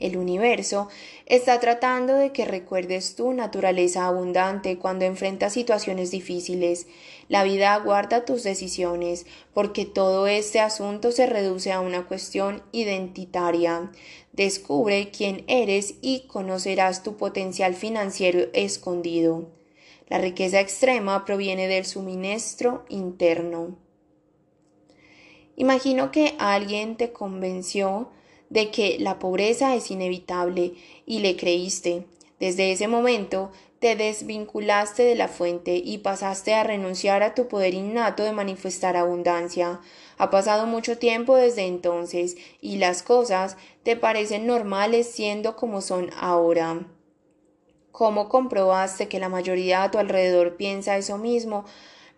El 0.00 0.16
universo 0.16 0.88
está 1.26 1.58
tratando 1.58 2.14
de 2.14 2.30
que 2.30 2.44
recuerdes 2.44 3.16
tu 3.16 3.32
naturaleza 3.32 4.06
abundante 4.06 4.78
cuando 4.78 5.04
enfrentas 5.04 5.52
situaciones 5.52 6.12
difíciles. 6.12 6.86
La 7.28 7.42
vida 7.42 7.74
aguarda 7.74 8.24
tus 8.24 8.44
decisiones, 8.44 9.26
porque 9.52 9.86
todo 9.86 10.28
este 10.28 10.60
asunto 10.60 11.10
se 11.10 11.26
reduce 11.26 11.72
a 11.72 11.80
una 11.80 12.06
cuestión 12.06 12.62
identitaria. 12.70 13.90
Descubre 14.32 15.10
quién 15.10 15.44
eres 15.48 15.96
y 16.00 16.28
conocerás 16.28 17.02
tu 17.02 17.16
potencial 17.16 17.74
financiero 17.74 18.48
escondido. 18.52 19.48
La 20.06 20.18
riqueza 20.18 20.60
extrema 20.60 21.24
proviene 21.24 21.66
del 21.66 21.84
suministro 21.84 22.84
interno. 22.88 23.76
Imagino 25.56 26.12
que 26.12 26.36
alguien 26.38 26.96
te 26.96 27.12
convenció 27.12 28.10
de 28.50 28.70
que 28.70 28.98
la 28.98 29.18
pobreza 29.18 29.74
es 29.74 29.90
inevitable 29.90 30.74
y 31.06 31.20
le 31.20 31.36
creíste. 31.36 32.04
Desde 32.40 32.72
ese 32.72 32.88
momento 32.88 33.50
te 33.78 33.94
desvinculaste 33.94 35.04
de 35.04 35.14
la 35.14 35.28
fuente 35.28 35.76
y 35.76 35.98
pasaste 35.98 36.54
a 36.54 36.64
renunciar 36.64 37.22
a 37.22 37.34
tu 37.34 37.46
poder 37.46 37.74
innato 37.74 38.24
de 38.24 38.32
manifestar 38.32 38.96
abundancia. 38.96 39.80
Ha 40.18 40.30
pasado 40.30 40.66
mucho 40.66 40.98
tiempo 40.98 41.36
desde 41.36 41.66
entonces 41.66 42.36
y 42.60 42.78
las 42.78 43.02
cosas 43.02 43.56
te 43.84 43.96
parecen 43.96 44.46
normales 44.46 45.08
siendo 45.08 45.54
como 45.54 45.80
son 45.80 46.10
ahora. 46.18 46.86
¿Cómo 47.92 48.28
comprobaste 48.28 49.08
que 49.08 49.20
la 49.20 49.28
mayoría 49.28 49.82
a 49.82 49.90
tu 49.90 49.98
alrededor 49.98 50.56
piensa 50.56 50.96
eso 50.96 51.18
mismo? 51.18 51.64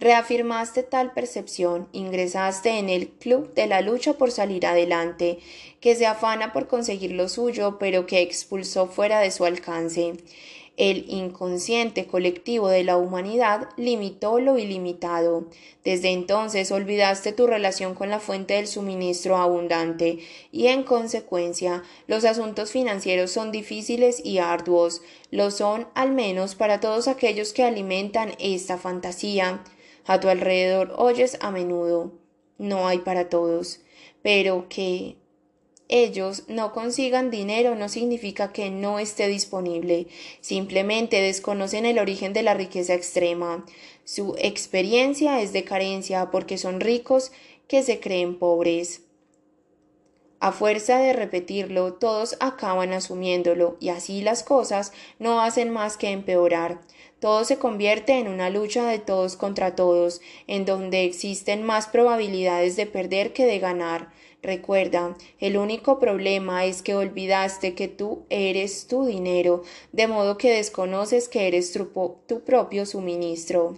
Reafirmaste 0.00 0.82
tal 0.82 1.12
percepción, 1.12 1.86
ingresaste 1.92 2.78
en 2.78 2.88
el 2.88 3.10
club 3.10 3.52
de 3.52 3.66
la 3.66 3.82
lucha 3.82 4.14
por 4.14 4.30
salir 4.30 4.64
adelante, 4.64 5.40
que 5.78 5.94
se 5.94 6.06
afana 6.06 6.54
por 6.54 6.68
conseguir 6.68 7.12
lo 7.12 7.28
suyo, 7.28 7.76
pero 7.78 8.06
que 8.06 8.22
expulsó 8.22 8.86
fuera 8.86 9.20
de 9.20 9.30
su 9.30 9.44
alcance. 9.44 10.14
El 10.78 11.04
inconsciente 11.10 12.06
colectivo 12.06 12.70
de 12.70 12.82
la 12.82 12.96
humanidad 12.96 13.68
limitó 13.76 14.40
lo 14.40 14.56
ilimitado. 14.56 15.44
Desde 15.84 16.08
entonces 16.08 16.72
olvidaste 16.72 17.32
tu 17.32 17.46
relación 17.46 17.94
con 17.94 18.08
la 18.08 18.20
fuente 18.20 18.54
del 18.54 18.68
suministro 18.68 19.36
abundante 19.36 20.20
y 20.50 20.68
en 20.68 20.82
consecuencia 20.82 21.82
los 22.06 22.24
asuntos 22.24 22.70
financieros 22.70 23.32
son 23.32 23.52
difíciles 23.52 24.24
y 24.24 24.38
arduos. 24.38 25.02
Lo 25.30 25.50
son 25.50 25.88
al 25.94 26.12
menos 26.12 26.54
para 26.54 26.80
todos 26.80 27.06
aquellos 27.06 27.52
que 27.52 27.64
alimentan 27.64 28.32
esta 28.38 28.78
fantasía. 28.78 29.62
A 30.10 30.18
tu 30.18 30.28
alrededor 30.28 30.92
oyes 30.96 31.38
a 31.40 31.52
menudo 31.52 32.10
no 32.58 32.88
hay 32.88 32.98
para 32.98 33.28
todos, 33.28 33.78
pero 34.22 34.66
que 34.68 35.14
ellos 35.86 36.46
no 36.48 36.72
consigan 36.72 37.30
dinero 37.30 37.76
no 37.76 37.88
significa 37.88 38.52
que 38.52 38.70
no 38.70 38.98
esté 38.98 39.28
disponible, 39.28 40.08
simplemente 40.40 41.20
desconocen 41.22 41.86
el 41.86 42.00
origen 42.00 42.32
de 42.32 42.42
la 42.42 42.54
riqueza 42.54 42.94
extrema. 42.94 43.64
Su 44.02 44.34
experiencia 44.36 45.40
es 45.42 45.52
de 45.52 45.62
carencia 45.62 46.32
porque 46.32 46.58
son 46.58 46.80
ricos 46.80 47.30
que 47.68 47.84
se 47.84 48.00
creen 48.00 48.36
pobres. 48.36 49.02
A 50.40 50.50
fuerza 50.50 50.98
de 50.98 51.12
repetirlo, 51.12 51.92
todos 51.92 52.36
acaban 52.40 52.92
asumiéndolo 52.94 53.76
y 53.78 53.90
así 53.90 54.22
las 54.22 54.42
cosas 54.42 54.92
no 55.20 55.40
hacen 55.40 55.70
más 55.70 55.96
que 55.96 56.10
empeorar. 56.10 56.80
Todo 57.20 57.44
se 57.44 57.58
convierte 57.58 58.18
en 58.18 58.28
una 58.28 58.48
lucha 58.48 58.86
de 58.86 58.98
todos 58.98 59.36
contra 59.36 59.76
todos, 59.76 60.22
en 60.46 60.64
donde 60.64 61.04
existen 61.04 61.62
más 61.62 61.86
probabilidades 61.86 62.76
de 62.76 62.86
perder 62.86 63.34
que 63.34 63.44
de 63.44 63.58
ganar. 63.58 64.10
Recuerda, 64.42 65.18
el 65.38 65.58
único 65.58 65.98
problema 65.98 66.64
es 66.64 66.80
que 66.80 66.94
olvidaste 66.94 67.74
que 67.74 67.88
tú 67.88 68.24
eres 68.30 68.86
tu 68.86 69.04
dinero, 69.04 69.62
de 69.92 70.08
modo 70.08 70.38
que 70.38 70.50
desconoces 70.50 71.28
que 71.28 71.46
eres 71.46 71.72
tu, 71.72 72.40
propio 72.40 72.86
suministro. 72.86 73.76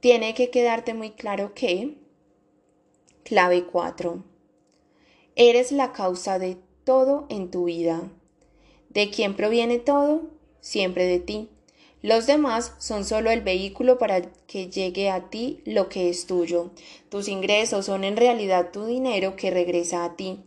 Tiene 0.00 0.32
que 0.32 0.48
quedarte 0.50 0.94
muy 0.94 1.10
claro 1.10 1.52
que... 1.54 1.94
Clave 3.22 3.64
4. 3.64 4.24
Eres 5.34 5.72
la 5.72 5.92
causa 5.92 6.38
de 6.38 6.56
todo 6.84 7.26
en 7.28 7.50
tu 7.50 7.64
vida. 7.64 8.10
¿De 8.88 9.10
quién 9.10 9.34
proviene 9.36 9.78
todo? 9.78 10.30
Siempre 10.60 11.04
de 11.04 11.18
ti. 11.18 11.50
Los 12.06 12.28
demás 12.28 12.72
son 12.78 13.04
solo 13.04 13.32
el 13.32 13.40
vehículo 13.40 13.98
para 13.98 14.22
que 14.46 14.70
llegue 14.70 15.10
a 15.10 15.28
ti 15.28 15.60
lo 15.64 15.88
que 15.88 16.08
es 16.08 16.26
tuyo. 16.26 16.70
Tus 17.08 17.26
ingresos 17.26 17.86
son 17.86 18.04
en 18.04 18.16
realidad 18.16 18.70
tu 18.72 18.84
dinero 18.84 19.34
que 19.34 19.50
regresa 19.50 20.04
a 20.04 20.14
ti. 20.14 20.38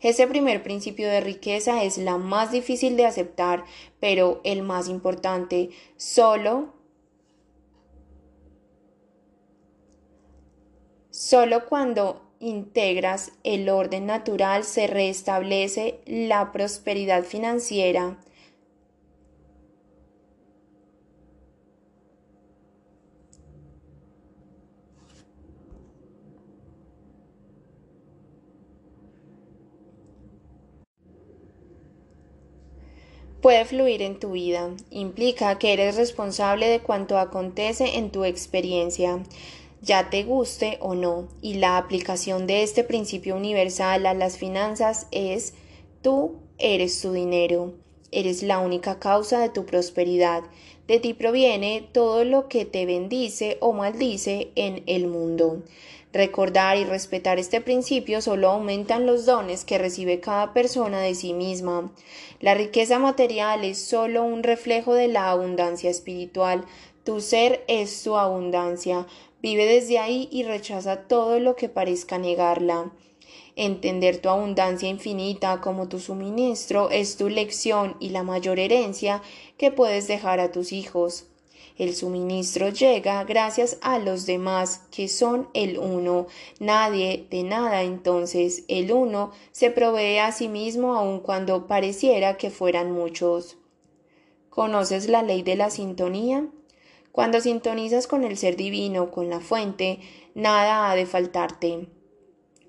Ese 0.00 0.28
primer 0.28 0.62
principio 0.62 1.08
de 1.08 1.20
riqueza 1.20 1.82
es 1.82 1.98
la 1.98 2.18
más 2.18 2.52
difícil 2.52 2.96
de 2.96 3.04
aceptar, 3.04 3.64
pero 3.98 4.40
el 4.44 4.62
más 4.62 4.88
importante. 4.88 5.70
Solo 5.96 6.72
Solo 11.10 11.66
cuando 11.66 12.22
integras 12.38 13.32
el 13.42 13.68
orden 13.70 14.06
natural 14.06 14.62
se 14.62 14.86
restablece 14.86 15.98
la 16.06 16.52
prosperidad 16.52 17.24
financiera. 17.24 18.18
Puede 33.40 33.64
fluir 33.64 34.02
en 34.02 34.18
tu 34.18 34.32
vida. 34.32 34.70
Implica 34.90 35.58
que 35.58 35.72
eres 35.72 35.96
responsable 35.96 36.68
de 36.68 36.80
cuanto 36.80 37.18
acontece 37.18 37.98
en 37.98 38.10
tu 38.10 38.24
experiencia 38.24 39.22
ya 39.80 40.10
te 40.10 40.24
guste 40.24 40.78
o 40.80 40.94
no, 40.94 41.28
y 41.40 41.54
la 41.54 41.78
aplicación 41.78 42.46
de 42.46 42.62
este 42.62 42.84
principio 42.84 43.36
universal 43.36 44.06
a 44.06 44.14
las 44.14 44.36
finanzas 44.36 45.06
es 45.12 45.54
tú 46.02 46.36
eres 46.58 47.00
tu 47.00 47.12
dinero, 47.12 47.74
eres 48.10 48.42
la 48.42 48.58
única 48.58 48.98
causa 48.98 49.38
de 49.40 49.50
tu 49.50 49.66
prosperidad, 49.66 50.42
de 50.88 50.98
ti 50.98 51.14
proviene 51.14 51.86
todo 51.92 52.24
lo 52.24 52.48
que 52.48 52.64
te 52.64 52.86
bendice 52.86 53.58
o 53.60 53.72
maldice 53.72 54.50
en 54.56 54.82
el 54.86 55.06
mundo. 55.06 55.62
Recordar 56.18 56.76
y 56.78 56.82
respetar 56.82 57.38
este 57.38 57.60
principio 57.60 58.20
solo 58.20 58.48
aumentan 58.48 59.06
los 59.06 59.24
dones 59.24 59.64
que 59.64 59.78
recibe 59.78 60.18
cada 60.18 60.52
persona 60.52 61.00
de 61.00 61.14
sí 61.14 61.32
misma. 61.32 61.92
La 62.40 62.54
riqueza 62.54 62.98
material 62.98 63.62
es 63.62 63.80
solo 63.80 64.24
un 64.24 64.42
reflejo 64.42 64.94
de 64.94 65.06
la 65.06 65.30
abundancia 65.30 65.88
espiritual. 65.88 66.64
Tu 67.04 67.20
ser 67.20 67.64
es 67.68 68.02
tu 68.02 68.16
abundancia. 68.16 69.06
Vive 69.42 69.66
desde 69.66 70.00
ahí 70.00 70.28
y 70.32 70.42
rechaza 70.42 71.02
todo 71.06 71.38
lo 71.38 71.54
que 71.54 71.68
parezca 71.68 72.18
negarla. 72.18 72.90
Entender 73.54 74.18
tu 74.18 74.28
abundancia 74.28 74.88
infinita 74.88 75.60
como 75.60 75.88
tu 75.88 76.00
suministro 76.00 76.90
es 76.90 77.16
tu 77.16 77.28
lección 77.28 77.96
y 78.00 78.08
la 78.08 78.24
mayor 78.24 78.58
herencia 78.58 79.22
que 79.56 79.70
puedes 79.70 80.08
dejar 80.08 80.40
a 80.40 80.50
tus 80.50 80.72
hijos. 80.72 81.26
El 81.78 81.94
suministro 81.94 82.70
llega 82.70 83.22
gracias 83.22 83.78
a 83.82 84.00
los 84.00 84.26
demás, 84.26 84.82
que 84.90 85.06
son 85.06 85.48
el 85.54 85.78
uno. 85.78 86.26
Nadie 86.58 87.28
de 87.30 87.44
nada 87.44 87.84
entonces 87.84 88.64
el 88.66 88.90
uno 88.90 89.30
se 89.52 89.70
provee 89.70 90.18
a 90.18 90.32
sí 90.32 90.48
mismo 90.48 90.94
aun 90.94 91.20
cuando 91.20 91.68
pareciera 91.68 92.36
que 92.36 92.50
fueran 92.50 92.90
muchos. 92.90 93.58
¿Conoces 94.50 95.08
la 95.08 95.22
ley 95.22 95.42
de 95.42 95.54
la 95.54 95.70
sintonía? 95.70 96.48
Cuando 97.12 97.40
sintonizas 97.40 98.08
con 98.08 98.24
el 98.24 98.36
ser 98.36 98.56
divino, 98.56 99.12
con 99.12 99.30
la 99.30 99.38
fuente, 99.38 100.00
nada 100.34 100.90
ha 100.90 100.96
de 100.96 101.06
faltarte. 101.06 101.88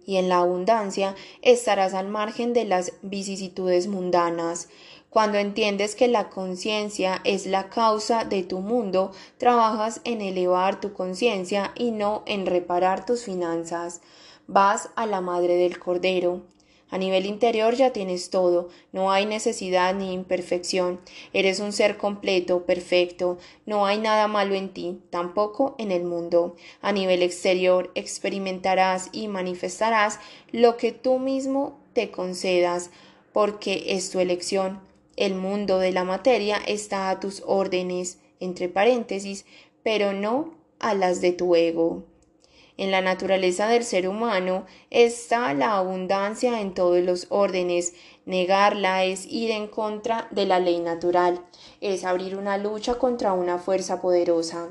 Y 0.06 0.17
en 0.17 0.30
la 0.30 0.38
abundancia 0.38 1.15
estarás 1.41 1.95
al 1.95 2.08
margen 2.08 2.54
de 2.54 2.65
las 2.65 2.93
vicisitudes 3.02 3.88
mundanas. 3.88 4.69
Cuando 5.10 5.39
entiendes 5.39 5.95
que 5.95 6.08
la 6.08 6.30
conciencia 6.30 7.19
es 7.24 7.48
la 7.48 7.69
causa 7.69 8.26
de 8.26 8.43
tu 8.43 8.60
mundo, 8.60 9.12
trabajas 9.39 10.02
en 10.04 10.22
elevar 10.22 10.80
tu 10.80 10.93
conciencia 10.93 11.72
y 11.76 11.89
no 11.89 12.22
en 12.28 12.45
reparar 12.45 13.08
tus 13.08 13.24
finanzas. 13.24 14.02
Vas 14.45 14.89
a 14.95 15.08
la 15.08 15.19
madre 15.19 15.56
del 15.56 15.80
Cordero. 15.80 16.43
A 16.91 17.00
nivel 17.00 17.26
interior 17.26 17.76
ya 17.76 17.91
tienes 17.91 18.30
todo, 18.30 18.69
no 18.91 19.12
hay 19.12 19.26
necesidad 19.26 19.93
ni 19.93 20.12
imperfección, 20.12 21.00
eres 21.34 21.60
un 21.60 21.72
ser 21.72 21.98
completo, 21.98 22.65
perfecto, 22.65 23.38
no 23.67 23.86
hay 23.86 24.00
nada 24.00 24.28
malo 24.28 24.56
en 24.56 24.69
ti, 24.69 25.00
tampoco 25.12 25.76
en 25.78 25.91
el 25.91 26.04
mundo. 26.04 26.56
A 26.82 26.91
nivel 26.91 27.22
exterior 27.22 27.91
experimentarás 27.93 29.10
y 29.12 29.28
manifestarás 29.28 30.19
lo 30.52 30.78
que 30.78 30.91
tú 30.91 31.19
mismo 31.19 31.80
te 31.93 32.10
concedas, 32.10 32.89
porque 33.34 33.84
es 33.89 34.10
tu 34.10 34.19
elección. 34.19 34.88
El 35.19 35.36
mundo 35.36 35.79
de 35.79 35.91
la 35.91 36.05
materia 36.05 36.62
está 36.65 37.10
a 37.10 37.19
tus 37.19 37.43
órdenes, 37.45 38.19
entre 38.39 38.69
paréntesis, 38.69 39.45
pero 39.84 40.13
no 40.13 40.53
a 40.79 40.93
las 40.93 41.19
de 41.19 41.34
tu 41.34 41.58
ego. 41.58 42.05
En 42.77 42.89
la 42.89 43.01
naturaleza 43.01 43.67
del 43.67 43.84
ser 43.84 44.08
humano 44.08 44.65
está 44.89 45.53
la 45.53 45.75
abundancia 45.75 46.62
en 46.62 46.73
todos 46.73 47.01
los 47.01 47.27
órdenes. 47.32 47.95
Negarla 48.25 49.03
es 49.03 49.25
ir 49.25 49.51
en 49.51 49.67
contra 49.67 50.29
de 50.32 50.45
la 50.45 50.62
ley 50.62 50.79
natural, 50.79 51.45
es 51.82 52.05
abrir 52.05 52.38
una 52.38 52.58
lucha 52.58 52.95
contra 52.95 53.34
una 53.34 53.58
fuerza 53.58 53.99
poderosa. 53.99 54.69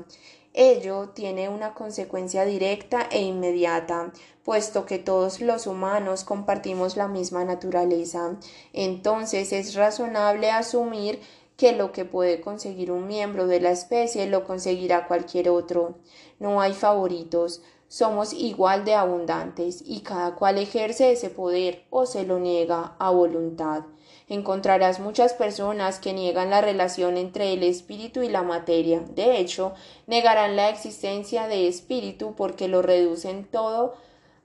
Ello 0.53 1.09
tiene 1.09 1.47
una 1.47 1.75
consecuencia 1.75 2.43
directa 2.43 3.07
e 3.11 3.21
inmediata, 3.21 4.11
puesto 4.43 4.85
que 4.85 4.97
todos 4.97 5.41
los 5.41 5.67
humanos 5.67 6.23
compartimos 6.23 6.97
la 6.97 7.07
misma 7.07 7.45
naturaleza. 7.45 8.35
Entonces 8.73 9.53
es 9.53 9.75
razonable 9.75 10.49
asumir 10.49 11.19
que 11.55 11.73
lo 11.73 11.91
que 11.91 12.05
puede 12.05 12.41
conseguir 12.41 12.91
un 12.91 13.05
miembro 13.05 13.45
de 13.45 13.59
la 13.59 13.71
especie 13.71 14.25
lo 14.27 14.45
conseguirá 14.45 15.07
cualquier 15.07 15.49
otro. 15.49 15.99
No 16.39 16.61
hay 16.61 16.73
favoritos, 16.73 17.61
somos 17.89 18.33
igual 18.33 18.85
de 18.85 18.93
abundantes 18.93 19.83
y 19.85 20.01
cada 20.01 20.35
cual 20.35 20.59
ejerce 20.59 21.11
ese 21.11 21.29
poder 21.29 21.85
o 21.89 22.05
se 22.05 22.23
lo 22.23 22.39
niega 22.39 22.95
a 22.99 23.09
voluntad. 23.09 23.83
Encontrarás 24.27 24.99
muchas 24.99 25.33
personas 25.33 25.99
que 25.99 26.13
niegan 26.13 26.51
la 26.51 26.61
relación 26.61 27.17
entre 27.17 27.51
el 27.51 27.63
espíritu 27.63 28.21
y 28.21 28.29
la 28.29 28.43
materia. 28.43 28.99
De 28.99 29.39
hecho, 29.39 29.73
negarán 30.05 30.55
la 30.55 30.69
existencia 30.69 31.47
de 31.47 31.67
espíritu 31.67 32.35
porque 32.37 32.67
lo 32.67 32.83
reducen 32.83 33.43
todo 33.43 33.95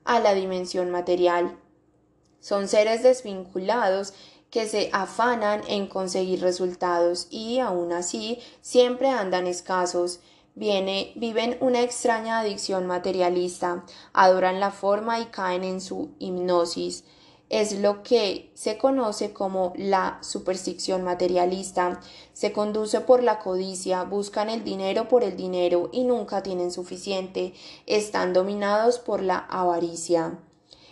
a 0.04 0.20
la 0.20 0.33
dimensión 0.33 0.90
material. 0.90 1.59
Son 2.40 2.66
seres 2.66 3.02
desvinculados 3.02 4.14
que 4.50 4.66
se 4.66 4.88
afanan 4.92 5.61
en 5.68 5.87
conseguir 5.87 6.40
resultados 6.40 7.26
y 7.30 7.59
aun 7.59 7.92
así 7.92 8.38
siempre 8.62 9.09
andan 9.09 9.46
escasos 9.46 10.20
viven 10.54 11.56
una 11.60 11.82
extraña 11.82 12.38
adicción 12.38 12.86
materialista, 12.86 13.84
adoran 14.12 14.60
la 14.60 14.70
forma 14.70 15.20
y 15.20 15.26
caen 15.26 15.64
en 15.64 15.80
su 15.80 16.10
hipnosis. 16.18 17.04
Es 17.50 17.78
lo 17.78 18.02
que 18.02 18.50
se 18.54 18.78
conoce 18.78 19.32
como 19.32 19.74
la 19.76 20.18
superstición 20.22 21.04
materialista. 21.04 22.00
Se 22.32 22.52
conduce 22.52 23.00
por 23.00 23.22
la 23.22 23.38
codicia, 23.38 24.02
buscan 24.02 24.48
el 24.48 24.64
dinero 24.64 25.08
por 25.08 25.22
el 25.24 25.36
dinero 25.36 25.90
y 25.92 26.04
nunca 26.04 26.42
tienen 26.42 26.72
suficiente. 26.72 27.52
Están 27.86 28.32
dominados 28.32 28.98
por 28.98 29.22
la 29.22 29.38
avaricia. 29.38 30.38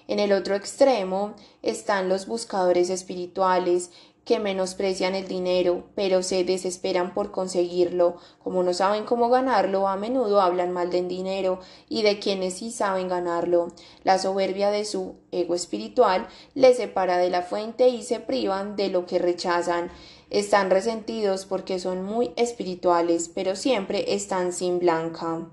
En 0.08 0.18
el 0.18 0.32
otro 0.32 0.54
extremo 0.54 1.34
están 1.62 2.08
los 2.08 2.26
buscadores 2.26 2.90
espirituales, 2.90 3.90
que 4.24 4.38
menosprecian 4.38 5.14
el 5.14 5.26
dinero, 5.26 5.84
pero 5.94 6.22
se 6.22 6.44
desesperan 6.44 7.12
por 7.12 7.32
conseguirlo. 7.32 8.16
Como 8.42 8.62
no 8.62 8.72
saben 8.72 9.04
cómo 9.04 9.28
ganarlo, 9.28 9.88
a 9.88 9.96
menudo 9.96 10.40
hablan 10.40 10.72
mal 10.72 10.90
del 10.90 11.08
dinero 11.08 11.58
y 11.88 12.02
de 12.02 12.20
quienes 12.20 12.54
sí 12.54 12.70
saben 12.70 13.08
ganarlo. 13.08 13.72
La 14.04 14.18
soberbia 14.18 14.70
de 14.70 14.84
su 14.84 15.16
ego 15.32 15.54
espiritual 15.54 16.28
les 16.54 16.76
separa 16.76 17.18
de 17.18 17.30
la 17.30 17.42
fuente 17.42 17.88
y 17.88 18.02
se 18.02 18.20
privan 18.20 18.76
de 18.76 18.90
lo 18.90 19.06
que 19.06 19.18
rechazan. 19.18 19.90
Están 20.30 20.70
resentidos 20.70 21.44
porque 21.44 21.78
son 21.78 22.04
muy 22.04 22.32
espirituales, 22.36 23.28
pero 23.28 23.56
siempre 23.56 24.14
están 24.14 24.52
sin 24.52 24.78
blanca. 24.78 25.48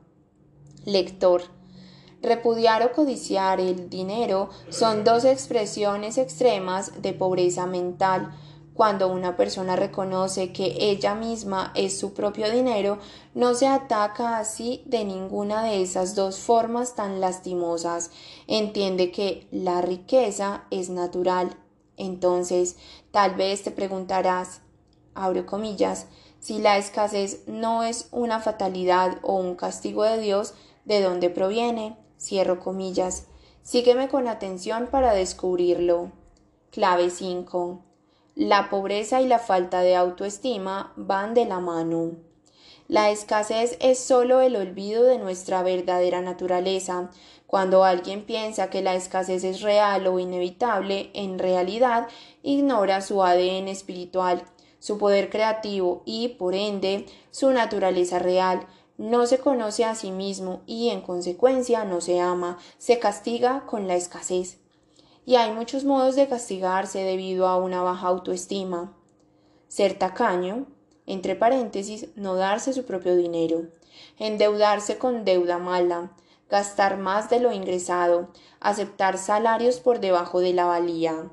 Lector. 0.85 1.41
Repudiar 2.21 2.83
o 2.83 2.91
codiciar 2.91 3.59
el 3.59 3.89
dinero 3.89 4.49
son 4.69 5.03
dos 5.03 5.23
expresiones 5.23 6.17
extremas 6.17 7.01
de 7.01 7.13
pobreza 7.13 7.65
mental. 7.65 8.31
Cuando 8.79 9.09
una 9.09 9.35
persona 9.35 9.75
reconoce 9.75 10.53
que 10.53 10.73
ella 10.79 11.13
misma 11.13 11.73
es 11.75 11.99
su 11.99 12.13
propio 12.13 12.49
dinero, 12.49 12.99
no 13.33 13.53
se 13.53 13.67
ataca 13.67 14.37
así 14.37 14.83
de 14.85 15.03
ninguna 15.03 15.65
de 15.65 15.81
esas 15.81 16.15
dos 16.15 16.39
formas 16.39 16.95
tan 16.95 17.19
lastimosas. 17.19 18.09
Entiende 18.47 19.11
que 19.11 19.49
la 19.51 19.81
riqueza 19.81 20.63
es 20.71 20.89
natural. 20.89 21.57
Entonces, 21.97 22.77
tal 23.11 23.35
vez 23.35 23.63
te 23.63 23.71
preguntarás, 23.71 24.61
abro 25.13 25.45
comillas, 25.45 26.05
si 26.39 26.59
la 26.59 26.77
escasez 26.77 27.43
no 27.47 27.83
es 27.83 28.07
una 28.11 28.39
fatalidad 28.39 29.17
o 29.23 29.35
un 29.35 29.55
castigo 29.55 30.03
de 30.03 30.21
Dios, 30.21 30.53
¿de 30.85 31.01
dónde 31.01 31.29
proviene? 31.29 31.97
Cierro 32.17 32.61
comillas. 32.61 33.25
Sígueme 33.61 34.07
con 34.07 34.29
atención 34.29 34.87
para 34.89 35.13
descubrirlo. 35.13 36.13
Clave 36.71 37.09
5. 37.09 37.88
La 38.39 38.69
pobreza 38.69 39.19
y 39.19 39.27
la 39.27 39.37
falta 39.37 39.81
de 39.81 39.97
autoestima 39.97 40.93
van 40.95 41.33
de 41.33 41.43
la 41.43 41.59
mano. 41.59 42.13
La 42.87 43.09
escasez 43.09 43.75
es 43.81 43.99
sólo 43.99 44.39
el 44.39 44.55
olvido 44.55 45.03
de 45.03 45.17
nuestra 45.17 45.61
verdadera 45.61 46.21
naturaleza. 46.21 47.09
Cuando 47.47 47.83
alguien 47.83 48.23
piensa 48.23 48.69
que 48.69 48.81
la 48.81 48.95
escasez 48.95 49.43
es 49.43 49.59
real 49.59 50.07
o 50.07 50.19
inevitable, 50.19 51.11
en 51.13 51.37
realidad 51.37 52.07
ignora 52.41 53.01
su 53.01 53.21
ADN 53.21 53.67
espiritual, 53.67 54.43
su 54.79 54.97
poder 54.97 55.29
creativo 55.29 56.01
y, 56.05 56.29
por 56.29 56.55
ende, 56.55 57.07
su 57.31 57.51
naturaleza 57.51 58.19
real 58.19 58.65
no 58.97 59.25
se 59.25 59.39
conoce 59.39 59.83
a 59.83 59.95
sí 59.95 60.11
mismo 60.11 60.61
y 60.65 60.91
en 60.91 61.01
consecuencia 61.01 61.83
no 61.83 61.99
se 61.99 62.21
ama, 62.21 62.57
se 62.77 62.99
castiga 62.99 63.65
con 63.65 63.89
la 63.89 63.95
escasez. 63.95 64.58
Y 65.29 65.35
hay 65.35 65.51
muchos 65.53 65.83
modos 65.85 66.15
de 66.15 66.27
castigarse 66.27 67.03
debido 67.03 67.45
a 67.45 67.55
una 67.57 67.83
baja 67.83 68.07
autoestima. 68.07 68.97
Ser 69.67 69.93
tacaño, 69.93 70.65
entre 71.05 71.35
paréntesis, 71.35 72.07
no 72.15 72.33
darse 72.33 72.73
su 72.73 72.83
propio 72.83 73.15
dinero, 73.15 73.67
endeudarse 74.17 74.97
con 74.97 75.25
deuda 75.25 75.59
mala, 75.59 76.13
gastar 76.49 76.97
más 76.97 77.29
de 77.29 77.41
lo 77.41 77.51
ingresado, 77.51 78.29
aceptar 78.59 79.19
salarios 79.19 79.79
por 79.79 79.99
debajo 79.99 80.39
de 80.39 80.53
la 80.53 80.65
valía, 80.65 81.29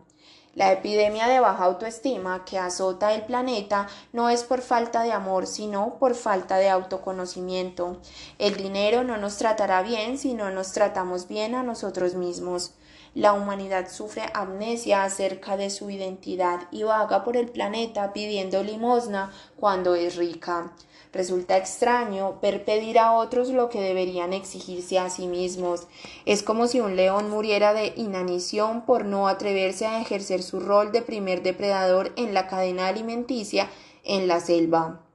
la 0.56 0.72
epidemia 0.72 1.26
de 1.26 1.38
baja 1.38 1.64
autoestima 1.64 2.46
que 2.46 2.59
azota 2.59 3.12
el 3.12 3.26
planeta 3.26 3.88
no 4.14 4.30
es 4.30 4.42
por 4.42 4.62
falta 4.62 5.02
de 5.02 5.12
amor, 5.12 5.46
sino 5.46 5.98
por 5.98 6.14
falta 6.14 6.56
de 6.56 6.70
autoconocimiento. 6.70 8.00
El 8.38 8.56
dinero 8.56 9.04
no 9.04 9.18
nos 9.18 9.37
tratará 9.37 9.82
bien 9.82 10.16
si 10.16 10.32
no 10.32 10.50
nos 10.50 10.72
tratamos 10.72 11.28
bien 11.28 11.54
a 11.54 11.62
nosotros 11.62 12.14
mismos. 12.14 12.72
La 13.16 13.33
humanidad 13.33 13.88
sufre 13.88 14.24
amnesia 14.35 15.02
acerca 15.02 15.57
de 15.57 15.70
su 15.70 15.88
identidad 15.88 16.68
y 16.70 16.83
vaga 16.83 17.24
por 17.24 17.38
el 17.38 17.48
planeta 17.48 18.12
pidiendo 18.12 18.62
limosna 18.62 19.33
cuando 19.59 19.94
es 19.94 20.16
rica. 20.16 20.74
Resulta 21.14 21.57
extraño 21.57 22.38
ver 22.42 22.66
pedir 22.66 22.98
a 22.98 23.12
otros 23.12 23.48
lo 23.48 23.70
que 23.70 23.81
deberían 23.81 24.35
exigirse 24.35 24.98
a 24.98 25.09
sí 25.09 25.29
mismos. 25.29 25.87
Es 26.26 26.42
como 26.42 26.66
si 26.66 26.81
un 26.81 26.94
león 26.94 27.31
muriera 27.31 27.72
de 27.72 27.94
inanición 27.96 28.83
por 28.85 29.07
no 29.07 29.29
atreverse 29.29 29.87
a 29.87 29.98
ejercer 30.02 30.42
su 30.42 30.61
rol 30.61 30.92
de 30.92 31.00
primer 31.00 31.42
depredador 31.42 32.12
en 32.16 32.35
la 32.35 32.48
cadena 32.48 32.87
alimenticia 32.87 33.70
en 34.05 34.29
la 34.29 34.40
selva. 34.40 35.05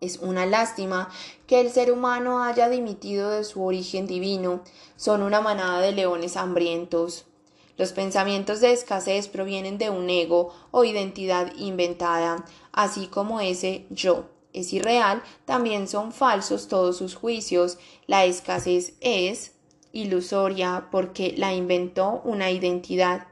Es 0.00 0.16
una 0.18 0.46
lástima 0.46 1.10
que 1.46 1.60
el 1.60 1.70
ser 1.70 1.92
humano 1.92 2.42
haya 2.42 2.68
dimitido 2.70 3.30
de 3.30 3.44
su 3.44 3.62
origen 3.62 4.06
divino. 4.06 4.62
Son 4.96 5.22
una 5.22 5.42
manada 5.42 5.80
de 5.80 5.92
leones 5.92 6.36
hambrientos. 6.36 7.26
Los 7.76 7.92
pensamientos 7.92 8.60
de 8.60 8.72
escasez 8.72 9.28
provienen 9.28 9.76
de 9.76 9.90
un 9.90 10.08
ego 10.08 10.54
o 10.70 10.84
identidad 10.84 11.52
inventada, 11.56 12.44
así 12.72 13.08
como 13.08 13.40
ese 13.40 13.86
yo 13.90 14.26
es 14.52 14.72
irreal, 14.72 15.22
también 15.44 15.86
son 15.86 16.12
falsos 16.12 16.68
todos 16.68 16.96
sus 16.96 17.14
juicios. 17.14 17.78
La 18.06 18.24
escasez 18.24 18.94
es 19.00 19.52
ilusoria 19.92 20.88
porque 20.90 21.34
la 21.36 21.54
inventó 21.54 22.20
una 22.24 22.50
identidad. 22.50 23.26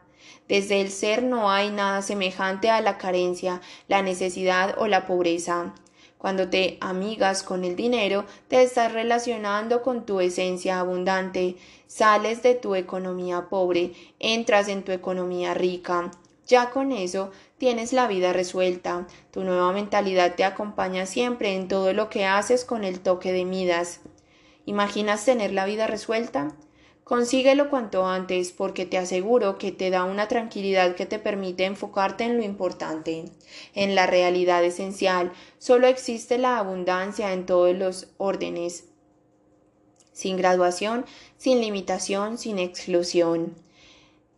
Desde 0.48 0.80
el 0.80 0.90
ser 0.90 1.22
no 1.22 1.50
hay 1.50 1.70
nada 1.70 2.02
semejante 2.02 2.70
a 2.70 2.80
la 2.80 2.98
carencia, 2.98 3.60
la 3.86 4.02
necesidad 4.02 4.76
o 4.78 4.86
la 4.86 5.06
pobreza. 5.06 5.74
Cuando 6.18 6.50
te 6.50 6.78
amigas 6.80 7.44
con 7.44 7.64
el 7.64 7.76
dinero, 7.76 8.24
te 8.48 8.62
estás 8.62 8.92
relacionando 8.92 9.82
con 9.82 10.04
tu 10.04 10.20
esencia 10.20 10.80
abundante, 10.80 11.56
sales 11.86 12.42
de 12.42 12.54
tu 12.54 12.74
economía 12.74 13.48
pobre, 13.48 13.92
entras 14.18 14.68
en 14.68 14.82
tu 14.82 14.90
economía 14.92 15.54
rica. 15.54 16.10
Ya 16.48 16.70
con 16.70 16.92
eso 16.92 17.30
tienes 17.58 17.92
la 17.92 18.08
vida 18.08 18.32
resuelta. 18.32 19.06
Tu 19.30 19.44
nueva 19.44 19.70
mentalidad 19.72 20.34
te 20.34 20.44
acompaña 20.44 21.06
siempre 21.06 21.54
en 21.54 21.68
todo 21.68 21.92
lo 21.92 22.08
que 22.08 22.26
haces 22.26 22.64
con 22.64 22.84
el 22.84 23.00
toque 23.00 23.32
de 23.32 23.44
Midas. 23.44 24.00
¿Imaginas 24.64 25.24
tener 25.24 25.52
la 25.52 25.66
vida 25.66 25.86
resuelta? 25.86 26.52
Consíguelo 27.08 27.70
cuanto 27.70 28.06
antes 28.06 28.52
porque 28.52 28.84
te 28.84 28.98
aseguro 28.98 29.56
que 29.56 29.72
te 29.72 29.88
da 29.88 30.04
una 30.04 30.28
tranquilidad 30.28 30.94
que 30.94 31.06
te 31.06 31.18
permite 31.18 31.64
enfocarte 31.64 32.24
en 32.24 32.36
lo 32.36 32.42
importante, 32.42 33.24
en 33.74 33.94
la 33.94 34.06
realidad 34.06 34.62
esencial. 34.62 35.32
Solo 35.58 35.86
existe 35.86 36.36
la 36.36 36.58
abundancia 36.58 37.32
en 37.32 37.46
todos 37.46 37.74
los 37.74 38.08
órdenes, 38.18 38.90
sin 40.12 40.36
graduación, 40.36 41.06
sin 41.38 41.62
limitación, 41.62 42.36
sin 42.36 42.58
exclusión. 42.58 43.54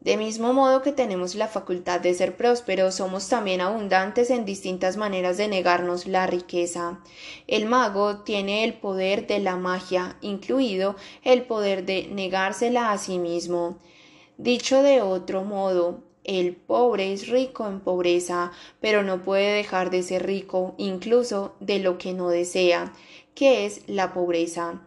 De 0.01 0.17
mismo 0.17 0.55
modo 0.55 0.81
que 0.81 0.93
tenemos 0.93 1.35
la 1.35 1.47
facultad 1.47 2.01
de 2.01 2.15
ser 2.15 2.35
prósperos, 2.35 2.95
somos 2.95 3.29
también 3.29 3.61
abundantes 3.61 4.31
en 4.31 4.47
distintas 4.47 4.97
maneras 4.97 5.37
de 5.37 5.47
negarnos 5.47 6.07
la 6.07 6.27
riqueza. 6.27 7.01
El 7.47 7.67
mago 7.67 8.21
tiene 8.21 8.65
el 8.65 8.73
poder 8.73 9.27
de 9.27 9.41
la 9.41 9.57
magia, 9.57 10.17
incluido 10.23 10.97
el 11.23 11.43
poder 11.43 11.85
de 11.85 12.09
negársela 12.11 12.93
a 12.93 12.99
sí 12.99 13.19
mismo. 13.19 13.77
Dicho 14.39 14.83
de 14.83 15.03
otro 15.03 15.45
modo, 15.45 16.03
el 16.25 16.57
pobre 16.57 17.13
es 17.13 17.29
rico 17.29 17.67
en 17.67 17.81
pobreza, 17.81 18.53
pero 18.81 19.03
no 19.03 19.23
puede 19.23 19.53
dejar 19.53 19.91
de 19.91 20.03
ser 20.03 20.25
rico 20.25 20.75
incluso 20.79 21.57
de 21.61 21.79
lo 21.79 21.99
que 21.99 22.15
no 22.15 22.31
desea, 22.31 22.95
que 23.35 23.67
es 23.67 23.83
la 23.87 24.15
pobreza 24.15 24.81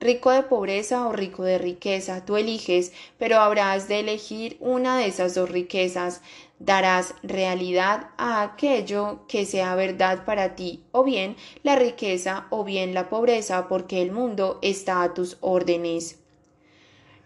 rico 0.00 0.30
de 0.30 0.42
pobreza 0.42 1.06
o 1.06 1.12
rico 1.12 1.44
de 1.44 1.58
riqueza, 1.58 2.24
tú 2.24 2.38
eliges, 2.38 2.92
pero 3.18 3.38
habrás 3.38 3.86
de 3.86 4.00
elegir 4.00 4.56
una 4.58 4.96
de 4.96 5.06
esas 5.06 5.34
dos 5.34 5.50
riquezas, 5.50 6.22
darás 6.58 7.14
realidad 7.22 8.08
a 8.16 8.42
aquello 8.42 9.20
que 9.28 9.44
sea 9.44 9.74
verdad 9.74 10.24
para 10.24 10.56
ti, 10.56 10.82
o 10.90 11.04
bien 11.04 11.36
la 11.62 11.76
riqueza 11.76 12.46
o 12.48 12.64
bien 12.64 12.94
la 12.94 13.10
pobreza, 13.10 13.68
porque 13.68 14.00
el 14.00 14.10
mundo 14.10 14.58
está 14.62 15.02
a 15.02 15.12
tus 15.12 15.36
órdenes. 15.40 16.16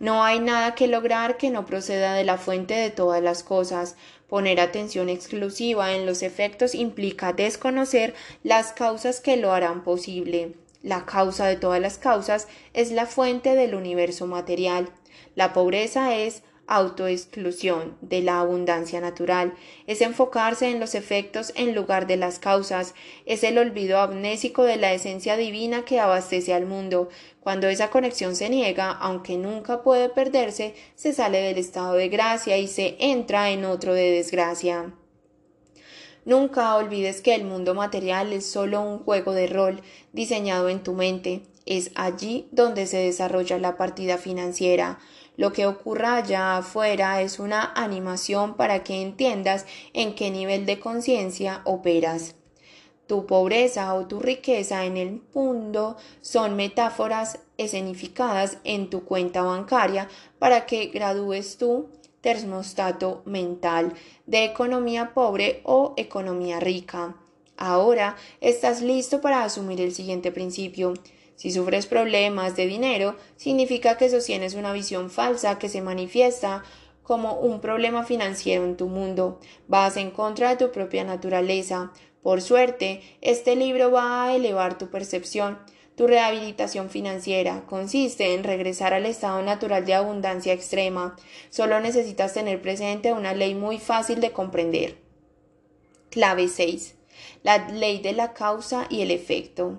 No 0.00 0.24
hay 0.24 0.40
nada 0.40 0.74
que 0.74 0.88
lograr 0.88 1.36
que 1.36 1.50
no 1.50 1.64
proceda 1.64 2.14
de 2.14 2.24
la 2.24 2.38
fuente 2.38 2.74
de 2.74 2.90
todas 2.90 3.22
las 3.22 3.44
cosas. 3.44 3.96
Poner 4.28 4.60
atención 4.60 5.08
exclusiva 5.08 5.94
en 5.94 6.04
los 6.04 6.22
efectos 6.22 6.74
implica 6.74 7.32
desconocer 7.32 8.14
las 8.42 8.72
causas 8.72 9.20
que 9.20 9.36
lo 9.36 9.52
harán 9.52 9.84
posible. 9.84 10.56
La 10.84 11.06
causa 11.06 11.46
de 11.46 11.56
todas 11.56 11.80
las 11.80 11.96
causas 11.96 12.46
es 12.74 12.92
la 12.92 13.06
fuente 13.06 13.54
del 13.54 13.74
universo 13.74 14.26
material. 14.26 14.90
La 15.34 15.54
pobreza 15.54 16.14
es 16.14 16.42
autoexclusión 16.66 17.96
de 18.02 18.20
la 18.20 18.38
abundancia 18.40 19.00
natural, 19.00 19.54
es 19.86 20.02
enfocarse 20.02 20.68
en 20.68 20.80
los 20.80 20.94
efectos 20.94 21.54
en 21.56 21.74
lugar 21.74 22.06
de 22.06 22.18
las 22.18 22.38
causas, 22.38 22.94
es 23.24 23.44
el 23.44 23.56
olvido 23.56 23.98
amnésico 23.98 24.64
de 24.64 24.76
la 24.76 24.92
esencia 24.92 25.38
divina 25.38 25.86
que 25.86 26.00
abastece 26.00 26.52
al 26.52 26.66
mundo. 26.66 27.08
Cuando 27.40 27.66
esa 27.68 27.88
conexión 27.88 28.36
se 28.36 28.50
niega, 28.50 28.90
aunque 28.90 29.38
nunca 29.38 29.82
puede 29.82 30.10
perderse, 30.10 30.74
se 30.96 31.14
sale 31.14 31.40
del 31.40 31.56
estado 31.56 31.94
de 31.94 32.10
gracia 32.10 32.58
y 32.58 32.68
se 32.68 32.96
entra 33.00 33.48
en 33.48 33.64
otro 33.64 33.94
de 33.94 34.10
desgracia. 34.10 34.92
Nunca 36.24 36.74
olvides 36.76 37.20
que 37.20 37.34
el 37.34 37.44
mundo 37.44 37.74
material 37.74 38.32
es 38.32 38.46
solo 38.46 38.80
un 38.80 38.98
juego 38.98 39.32
de 39.32 39.46
rol 39.46 39.82
diseñado 40.12 40.70
en 40.70 40.82
tu 40.82 40.94
mente. 40.94 41.42
Es 41.66 41.90
allí 41.94 42.48
donde 42.50 42.86
se 42.86 42.98
desarrolla 42.98 43.58
la 43.58 43.76
partida 43.76 44.16
financiera. 44.16 44.98
Lo 45.36 45.52
que 45.52 45.66
ocurra 45.66 46.16
allá 46.16 46.56
afuera 46.56 47.20
es 47.20 47.38
una 47.38 47.72
animación 47.74 48.54
para 48.54 48.84
que 48.84 49.02
entiendas 49.02 49.66
en 49.92 50.14
qué 50.14 50.30
nivel 50.30 50.64
de 50.64 50.80
conciencia 50.80 51.60
operas. 51.64 52.36
Tu 53.06 53.26
pobreza 53.26 53.92
o 53.94 54.06
tu 54.06 54.18
riqueza 54.18 54.86
en 54.86 54.96
el 54.96 55.20
mundo 55.34 55.96
son 56.22 56.56
metáforas 56.56 57.40
escenificadas 57.58 58.58
en 58.64 58.88
tu 58.88 59.04
cuenta 59.04 59.42
bancaria 59.42 60.08
para 60.38 60.64
que 60.64 60.86
gradúes 60.86 61.58
tú 61.58 61.90
termostato 62.24 63.20
mental 63.26 63.92
de 64.24 64.46
economía 64.46 65.12
pobre 65.12 65.60
o 65.64 65.92
economía 65.98 66.58
rica. 66.58 67.16
Ahora 67.58 68.16
estás 68.40 68.80
listo 68.80 69.20
para 69.20 69.44
asumir 69.44 69.78
el 69.82 69.92
siguiente 69.92 70.32
principio. 70.32 70.94
Si 71.36 71.50
sufres 71.50 71.84
problemas 71.84 72.56
de 72.56 72.66
dinero, 72.66 73.14
significa 73.36 73.98
que 73.98 74.08
sostienes 74.08 74.54
una 74.54 74.72
visión 74.72 75.10
falsa 75.10 75.58
que 75.58 75.68
se 75.68 75.82
manifiesta 75.82 76.64
como 77.02 77.34
un 77.34 77.60
problema 77.60 78.04
financiero 78.04 78.64
en 78.64 78.78
tu 78.78 78.86
mundo. 78.88 79.38
Vas 79.68 79.98
en 79.98 80.10
contra 80.10 80.48
de 80.48 80.56
tu 80.56 80.72
propia 80.72 81.04
naturaleza. 81.04 81.92
Por 82.22 82.40
suerte, 82.40 83.02
este 83.20 83.54
libro 83.54 83.90
va 83.90 84.24
a 84.24 84.34
elevar 84.34 84.78
tu 84.78 84.88
percepción. 84.88 85.58
Tu 85.96 86.08
rehabilitación 86.08 86.90
financiera 86.90 87.64
consiste 87.66 88.34
en 88.34 88.42
regresar 88.42 88.94
al 88.94 89.06
estado 89.06 89.42
natural 89.42 89.86
de 89.86 89.94
abundancia 89.94 90.52
extrema. 90.52 91.14
Solo 91.50 91.78
necesitas 91.78 92.34
tener 92.34 92.60
presente 92.60 93.12
una 93.12 93.32
ley 93.32 93.54
muy 93.54 93.78
fácil 93.78 94.20
de 94.20 94.32
comprender. 94.32 94.98
Clave 96.10 96.48
6. 96.48 96.96
La 97.44 97.68
ley 97.68 98.00
de 98.00 98.12
la 98.12 98.32
causa 98.32 98.86
y 98.90 99.02
el 99.02 99.12
efecto. 99.12 99.78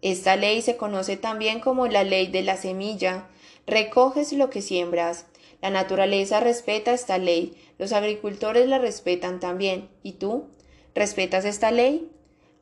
Esta 0.00 0.36
ley 0.36 0.62
se 0.62 0.78
conoce 0.78 1.18
también 1.18 1.60
como 1.60 1.86
la 1.86 2.02
ley 2.02 2.28
de 2.28 2.42
la 2.42 2.56
semilla. 2.56 3.28
Recoges 3.66 4.32
lo 4.32 4.48
que 4.48 4.62
siembras. 4.62 5.26
La 5.60 5.70
naturaleza 5.70 6.40
respeta 6.40 6.92
esta 6.92 7.18
ley, 7.18 7.56
los 7.78 7.92
agricultores 7.92 8.68
la 8.68 8.78
respetan 8.78 9.38
también. 9.38 9.88
¿Y 10.02 10.12
tú? 10.12 10.46
¿Respetas 10.94 11.44
esta 11.44 11.70
ley? 11.70 12.10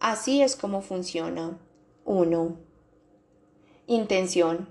Así 0.00 0.42
es 0.42 0.54
como 0.54 0.82
funciona. 0.82 1.58
1. 2.04 2.69
Intención. 3.90 4.68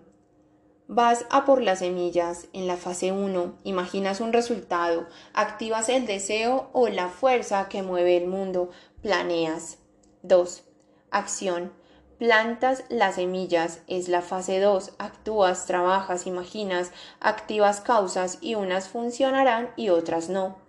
Vas 0.88 1.26
a 1.30 1.44
por 1.44 1.62
las 1.62 1.80
semillas 1.80 2.48
en 2.54 2.68
la 2.68 2.78
fase 2.78 3.12
1, 3.12 3.56
imaginas 3.66 4.22
un 4.22 4.32
resultado, 4.32 5.08
activas 5.34 5.90
el 5.90 6.06
deseo 6.06 6.70
o 6.72 6.88
la 6.88 7.10
fuerza 7.10 7.68
que 7.68 7.84
mueve 7.84 8.16
el 8.16 8.28
mundo, 8.28 8.70
planeas. 9.02 9.80
2. 10.22 10.64
Acción. 11.12 11.74
Plantas 12.18 12.86
las 12.88 13.16
semillas, 13.16 13.82
es 13.88 14.08
la 14.08 14.22
fase 14.22 14.62
2. 14.62 14.94
Actúas, 15.00 15.66
trabajas, 15.66 16.26
imaginas, 16.26 16.94
activas 17.20 17.82
causas 17.82 18.38
y 18.40 18.56
unas 18.56 18.88
funcionarán 18.88 19.72
y 19.76 19.90
otras 19.90 20.30
no. 20.30 20.60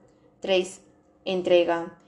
3. 0.41 0.81
Entrega. 1.25 2.01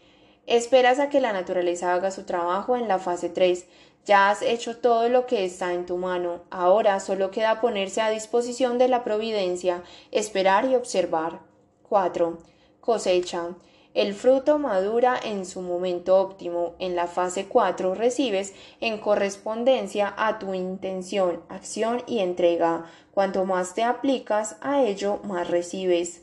Esperas 0.47 0.99
a 0.99 1.09
que 1.09 1.21
la 1.21 1.33
naturaleza 1.33 1.95
haga 1.95 2.11
su 2.11 2.25
trabajo 2.25 2.77
en 2.77 2.89
la 2.89 2.99
fase 2.99 3.29
3. 3.29 3.65
Ya 4.05 4.31
has 4.31 4.43
hecho 4.43 4.79
todo 4.79 5.09
lo 5.09 5.27
que 5.27 5.45
está 5.45 5.73
en 5.75 5.87
tu 5.87 5.97
mano. 5.97 6.43
Ahora 6.51 6.99
solo 6.99 7.31
queda 7.31 7.61
ponerse 7.61 8.01
a 8.01 8.11
disposición 8.11 8.77
de 8.79 8.89
la 8.89 9.05
providencia, 9.05 9.85
esperar 10.11 10.65
y 10.65 10.75
observar. 10.75 11.41
4. 11.89 12.39
Cosecha. 12.81 13.55
El 13.95 14.15
fruto 14.15 14.59
madura 14.59 15.21
en 15.23 15.47
su 15.47 15.61
momento 15.61 16.19
óptimo. 16.19 16.75
En 16.81 16.97
la 16.97 17.07
fase 17.07 17.47
4 17.47 17.95
recibes 17.95 18.55
en 18.81 18.99
correspondencia 18.99 20.13
a 20.17 20.39
tu 20.39 20.53
intención, 20.55 21.43
acción 21.49 22.03
y 22.09 22.21
entrega. 22.21 22.87
Cuanto 23.13 23.45
más 23.45 23.75
te 23.75 23.85
aplicas 23.85 24.57
a 24.63 24.83
ello, 24.83 25.21
más 25.25 25.49
recibes. 25.49 26.23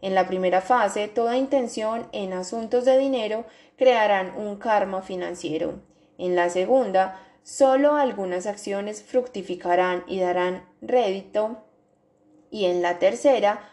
En 0.00 0.14
la 0.14 0.26
primera 0.28 0.62
fase, 0.62 1.08
toda 1.08 1.36
intención 1.36 2.06
en 2.12 2.32
asuntos 2.32 2.84
de 2.84 2.96
dinero 2.96 3.44
crearán 3.76 4.34
un 4.36 4.56
karma 4.56 5.02
financiero. 5.02 5.80
En 6.18 6.36
la 6.36 6.50
segunda, 6.50 7.20
solo 7.42 7.94
algunas 7.94 8.46
acciones 8.46 9.02
fructificarán 9.02 10.04
y 10.06 10.20
darán 10.20 10.64
rédito. 10.80 11.58
Y 12.50 12.66
en 12.66 12.82
la 12.82 12.98
tercera, 12.98 13.68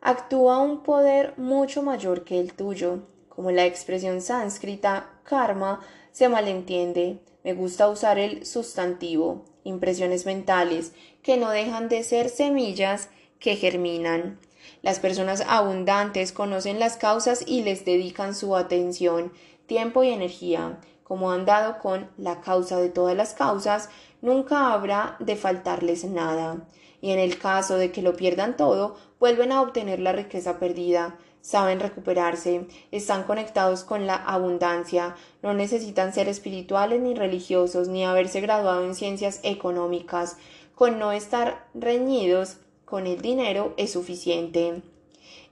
actúa 0.00 0.58
un 0.58 0.82
poder 0.82 1.34
mucho 1.36 1.82
mayor 1.82 2.24
que 2.24 2.40
el 2.40 2.54
tuyo. 2.54 3.00
Como 3.28 3.50
la 3.50 3.66
expresión 3.66 4.20
sánscrita 4.20 5.10
karma 5.22 5.80
se 6.10 6.28
malentiende, 6.28 7.20
me 7.44 7.54
gusta 7.54 7.88
usar 7.88 8.18
el 8.18 8.44
sustantivo, 8.44 9.44
impresiones 9.64 10.26
mentales, 10.26 10.92
que 11.22 11.36
no 11.36 11.50
dejan 11.50 11.88
de 11.88 12.02
ser 12.02 12.28
semillas 12.28 13.10
que 13.38 13.56
germinan. 13.56 14.40
Las 14.82 14.98
personas 14.98 15.42
abundantes 15.46 16.32
conocen 16.32 16.78
las 16.78 16.96
causas 16.96 17.44
y 17.46 17.62
les 17.62 17.84
dedican 17.84 18.34
su 18.34 18.56
atención, 18.56 19.32
tiempo 19.66 20.02
y 20.02 20.10
energía. 20.10 20.80
Como 21.08 21.32
han 21.32 21.46
dado 21.46 21.78
con 21.78 22.10
la 22.18 22.42
causa 22.42 22.78
de 22.78 22.90
todas 22.90 23.16
las 23.16 23.32
causas, 23.32 23.88
nunca 24.20 24.74
habrá 24.74 25.16
de 25.18 25.36
faltarles 25.36 26.04
nada. 26.04 26.68
Y 27.00 27.12
en 27.12 27.18
el 27.18 27.38
caso 27.38 27.78
de 27.78 27.90
que 27.90 28.02
lo 28.02 28.14
pierdan 28.14 28.58
todo, 28.58 28.96
vuelven 29.18 29.50
a 29.50 29.62
obtener 29.62 30.00
la 30.00 30.12
riqueza 30.12 30.58
perdida, 30.58 31.16
saben 31.40 31.80
recuperarse, 31.80 32.66
están 32.90 33.22
conectados 33.22 33.84
con 33.84 34.06
la 34.06 34.16
abundancia, 34.16 35.16
no 35.42 35.54
necesitan 35.54 36.12
ser 36.12 36.28
espirituales 36.28 37.00
ni 37.00 37.14
religiosos, 37.14 37.88
ni 37.88 38.04
haberse 38.04 38.42
graduado 38.42 38.84
en 38.84 38.94
ciencias 38.94 39.40
económicas, 39.44 40.36
con 40.74 40.98
no 40.98 41.12
estar 41.12 41.66
reñidos 41.72 42.58
con 42.84 43.06
el 43.06 43.20
dinero 43.20 43.74
es 43.76 43.92
suficiente. 43.92 44.82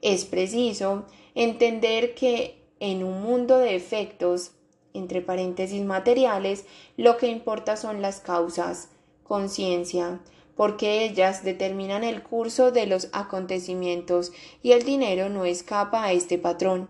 Es 0.02 0.24
preciso 0.24 1.04
entender 1.34 2.14
que 2.14 2.62
en 2.78 3.02
un 3.02 3.22
mundo 3.22 3.58
de 3.58 3.74
efectos, 3.74 4.52
entre 4.96 5.20
paréntesis 5.20 5.84
materiales, 5.84 6.64
lo 6.96 7.16
que 7.16 7.28
importa 7.28 7.76
son 7.76 8.02
las 8.02 8.20
causas, 8.20 8.88
conciencia, 9.22 10.20
porque 10.56 11.04
ellas 11.04 11.44
determinan 11.44 12.02
el 12.02 12.22
curso 12.22 12.72
de 12.72 12.86
los 12.86 13.08
acontecimientos 13.12 14.32
y 14.62 14.72
el 14.72 14.84
dinero 14.84 15.28
no 15.28 15.44
escapa 15.44 16.04
a 16.04 16.12
este 16.12 16.38
patrón. 16.38 16.88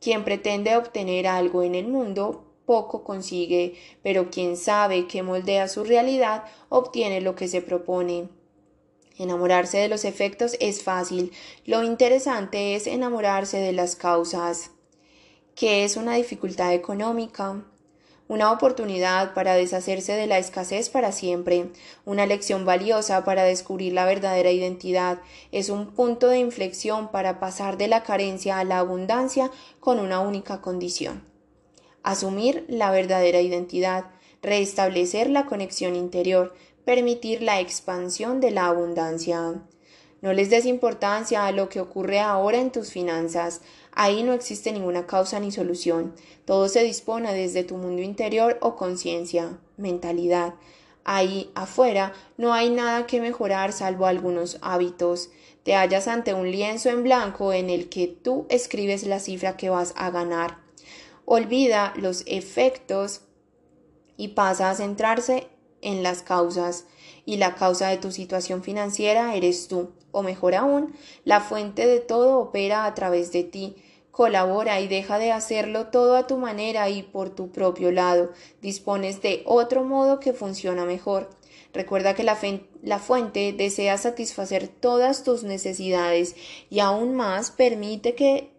Quien 0.00 0.24
pretende 0.24 0.76
obtener 0.76 1.26
algo 1.26 1.62
en 1.62 1.74
el 1.74 1.88
mundo 1.88 2.44
poco 2.66 3.04
consigue, 3.04 3.74
pero 4.02 4.30
quien 4.30 4.56
sabe 4.56 5.06
que 5.06 5.22
moldea 5.22 5.68
su 5.68 5.84
realidad 5.84 6.44
obtiene 6.68 7.20
lo 7.20 7.34
que 7.34 7.48
se 7.48 7.60
propone. 7.60 8.28
Enamorarse 9.18 9.78
de 9.78 9.88
los 9.88 10.04
efectos 10.04 10.56
es 10.60 10.82
fácil, 10.82 11.32
lo 11.66 11.84
interesante 11.84 12.74
es 12.74 12.86
enamorarse 12.86 13.58
de 13.58 13.72
las 13.72 13.94
causas. 13.96 14.70
¿Qué 15.54 15.84
es 15.84 15.96
una 15.96 16.14
dificultad 16.14 16.74
económica? 16.74 17.62
una 18.26 18.50
oportunidad 18.50 19.34
para 19.34 19.54
deshacerse 19.54 20.12
de 20.12 20.26
la 20.26 20.38
escasez 20.38 20.88
para 20.88 21.12
siempre, 21.12 21.70
una 22.06 22.24
lección 22.24 22.64
valiosa 22.64 23.22
para 23.22 23.44
descubrir 23.44 23.92
la 23.92 24.06
verdadera 24.06 24.50
identidad, 24.50 25.20
es 25.52 25.68
un 25.68 25.92
punto 25.92 26.28
de 26.28 26.38
inflexión 26.38 27.10
para 27.10 27.38
pasar 27.38 27.76
de 27.76 27.86
la 27.86 28.02
carencia 28.02 28.58
a 28.58 28.64
la 28.64 28.78
abundancia 28.78 29.50
con 29.78 29.98
una 30.00 30.20
única 30.20 30.62
condición. 30.62 31.22
Asumir 32.02 32.64
la 32.68 32.90
verdadera 32.90 33.42
identidad, 33.42 34.06
restablecer 34.42 35.28
la 35.28 35.44
conexión 35.44 35.94
interior, 35.94 36.54
permitir 36.86 37.42
la 37.42 37.60
expansión 37.60 38.40
de 38.40 38.50
la 38.50 38.66
abundancia. 38.66 39.62
No 40.24 40.32
les 40.32 40.48
des 40.48 40.64
importancia 40.64 41.44
a 41.44 41.52
lo 41.52 41.68
que 41.68 41.82
ocurre 41.82 42.18
ahora 42.18 42.58
en 42.58 42.72
tus 42.72 42.90
finanzas. 42.90 43.60
Ahí 43.96 44.24
no 44.24 44.32
existe 44.32 44.72
ninguna 44.72 45.06
causa 45.06 45.38
ni 45.38 45.52
solución. 45.52 46.14
Todo 46.44 46.68
se 46.68 46.82
dispone 46.82 47.32
desde 47.32 47.62
tu 47.62 47.76
mundo 47.76 48.02
interior 48.02 48.58
o 48.60 48.74
conciencia, 48.74 49.58
mentalidad. 49.76 50.54
Ahí 51.04 51.50
afuera 51.54 52.12
no 52.36 52.52
hay 52.52 52.70
nada 52.70 53.06
que 53.06 53.20
mejorar 53.20 53.72
salvo 53.72 54.06
algunos 54.06 54.58
hábitos. 54.62 55.30
Te 55.62 55.74
hallas 55.74 56.08
ante 56.08 56.34
un 56.34 56.50
lienzo 56.50 56.90
en 56.90 57.04
blanco 57.04 57.52
en 57.52 57.70
el 57.70 57.88
que 57.88 58.08
tú 58.08 58.46
escribes 58.48 59.06
la 59.06 59.20
cifra 59.20 59.56
que 59.56 59.70
vas 59.70 59.94
a 59.96 60.10
ganar. 60.10 60.58
Olvida 61.24 61.94
los 61.96 62.24
efectos 62.26 63.20
y 64.16 64.28
pasa 64.28 64.70
a 64.70 64.74
centrarse 64.74 65.46
en 65.82 66.02
las 66.02 66.22
causas. 66.22 66.86
Y 67.24 67.36
la 67.36 67.54
causa 67.54 67.88
de 67.88 67.98
tu 67.98 68.10
situación 68.10 68.62
financiera 68.62 69.34
eres 69.36 69.68
tú 69.68 69.92
o 70.14 70.22
mejor 70.22 70.54
aún, 70.54 70.94
la 71.24 71.40
fuente 71.40 71.86
de 71.86 72.00
todo 72.00 72.38
opera 72.38 72.86
a 72.86 72.94
través 72.94 73.32
de 73.32 73.44
ti. 73.44 73.76
Colabora 74.14 74.80
y 74.80 74.86
deja 74.86 75.18
de 75.18 75.32
hacerlo 75.32 75.88
todo 75.88 76.14
a 76.14 76.28
tu 76.28 76.36
manera 76.36 76.88
y 76.88 77.02
por 77.02 77.30
tu 77.30 77.50
propio 77.50 77.90
lado. 77.90 78.30
Dispones 78.62 79.20
de 79.22 79.42
otro 79.44 79.82
modo 79.82 80.20
que 80.20 80.32
funciona 80.32 80.84
mejor. 80.84 81.30
Recuerda 81.72 82.14
que 82.14 82.22
la, 82.22 82.36
fuente 83.00 83.52
desea 83.52 83.98
satisfacer 83.98 84.68
todas 84.68 85.24
tus 85.24 85.42
necesidades 85.42 86.36
y 86.70 86.78
aún 86.78 87.16
más 87.16 87.50
permite 87.50 88.14
que 88.14 88.52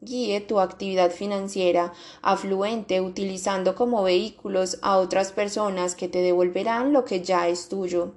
guíe 0.00 0.40
tu 0.42 0.60
actividad 0.60 1.10
financiera 1.10 1.92
afluente 2.22 3.00
utilizando 3.00 3.74
como 3.74 4.04
vehículos 4.04 4.78
a 4.80 4.96
otras 4.98 5.32
personas 5.32 5.96
que 5.96 6.06
te 6.06 6.22
devolverán 6.22 6.92
lo 6.92 7.04
que 7.04 7.20
ya 7.20 7.48
es 7.48 7.68
tuyo. 7.68 8.12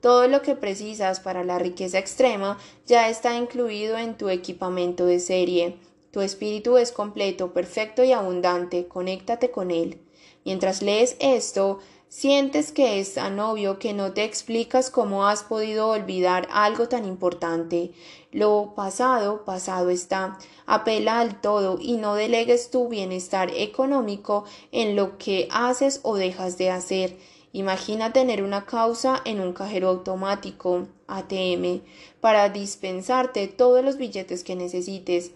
Todo 0.00 0.28
lo 0.28 0.40
que 0.40 0.56
precisas 0.56 1.20
para 1.20 1.44
la 1.44 1.58
riqueza 1.58 1.98
extrema 1.98 2.56
ya 2.86 3.10
está 3.10 3.36
incluido 3.36 3.98
en 3.98 4.16
tu 4.16 4.30
equipamiento 4.30 5.04
de 5.04 5.20
serie. 5.20 5.91
Tu 6.12 6.20
espíritu 6.20 6.76
es 6.76 6.92
completo, 6.92 7.52
perfecto 7.52 8.04
y 8.04 8.12
abundante. 8.12 8.86
Conéctate 8.86 9.50
con 9.50 9.72
él. 9.72 10.00
Mientras 10.44 10.82
lees 10.82 11.16
esto, 11.18 11.80
sientes 12.08 12.70
que 12.70 13.00
es 13.00 13.14
tan 13.14 13.40
obvio 13.40 13.80
que 13.80 13.92
no 13.92 14.12
te 14.12 14.22
explicas 14.22 14.90
cómo 14.90 15.26
has 15.26 15.42
podido 15.42 15.88
olvidar 15.88 16.46
algo 16.52 16.86
tan 16.86 17.04
importante. 17.06 17.92
Lo 18.30 18.74
pasado, 18.76 19.44
pasado 19.44 19.90
está. 19.90 20.38
Apela 20.66 21.18
al 21.18 21.40
todo 21.40 21.78
y 21.80 21.96
no 21.96 22.14
delegues 22.14 22.70
tu 22.70 22.88
bienestar 22.88 23.50
económico 23.50 24.44
en 24.70 24.94
lo 24.94 25.18
que 25.18 25.48
haces 25.50 25.98
o 26.04 26.16
dejas 26.16 26.58
de 26.58 26.70
hacer 26.70 27.16
Imagina 27.54 28.14
tener 28.14 28.42
una 28.42 28.64
causa 28.64 29.20
en 29.26 29.38
un 29.38 29.52
cajero 29.52 29.88
automático, 29.88 30.88
ATM, 31.06 31.82
para 32.20 32.48
dispensarte 32.48 33.46
todos 33.46 33.84
los 33.84 33.98
billetes 33.98 34.42
que 34.42 34.56
necesites. 34.56 35.32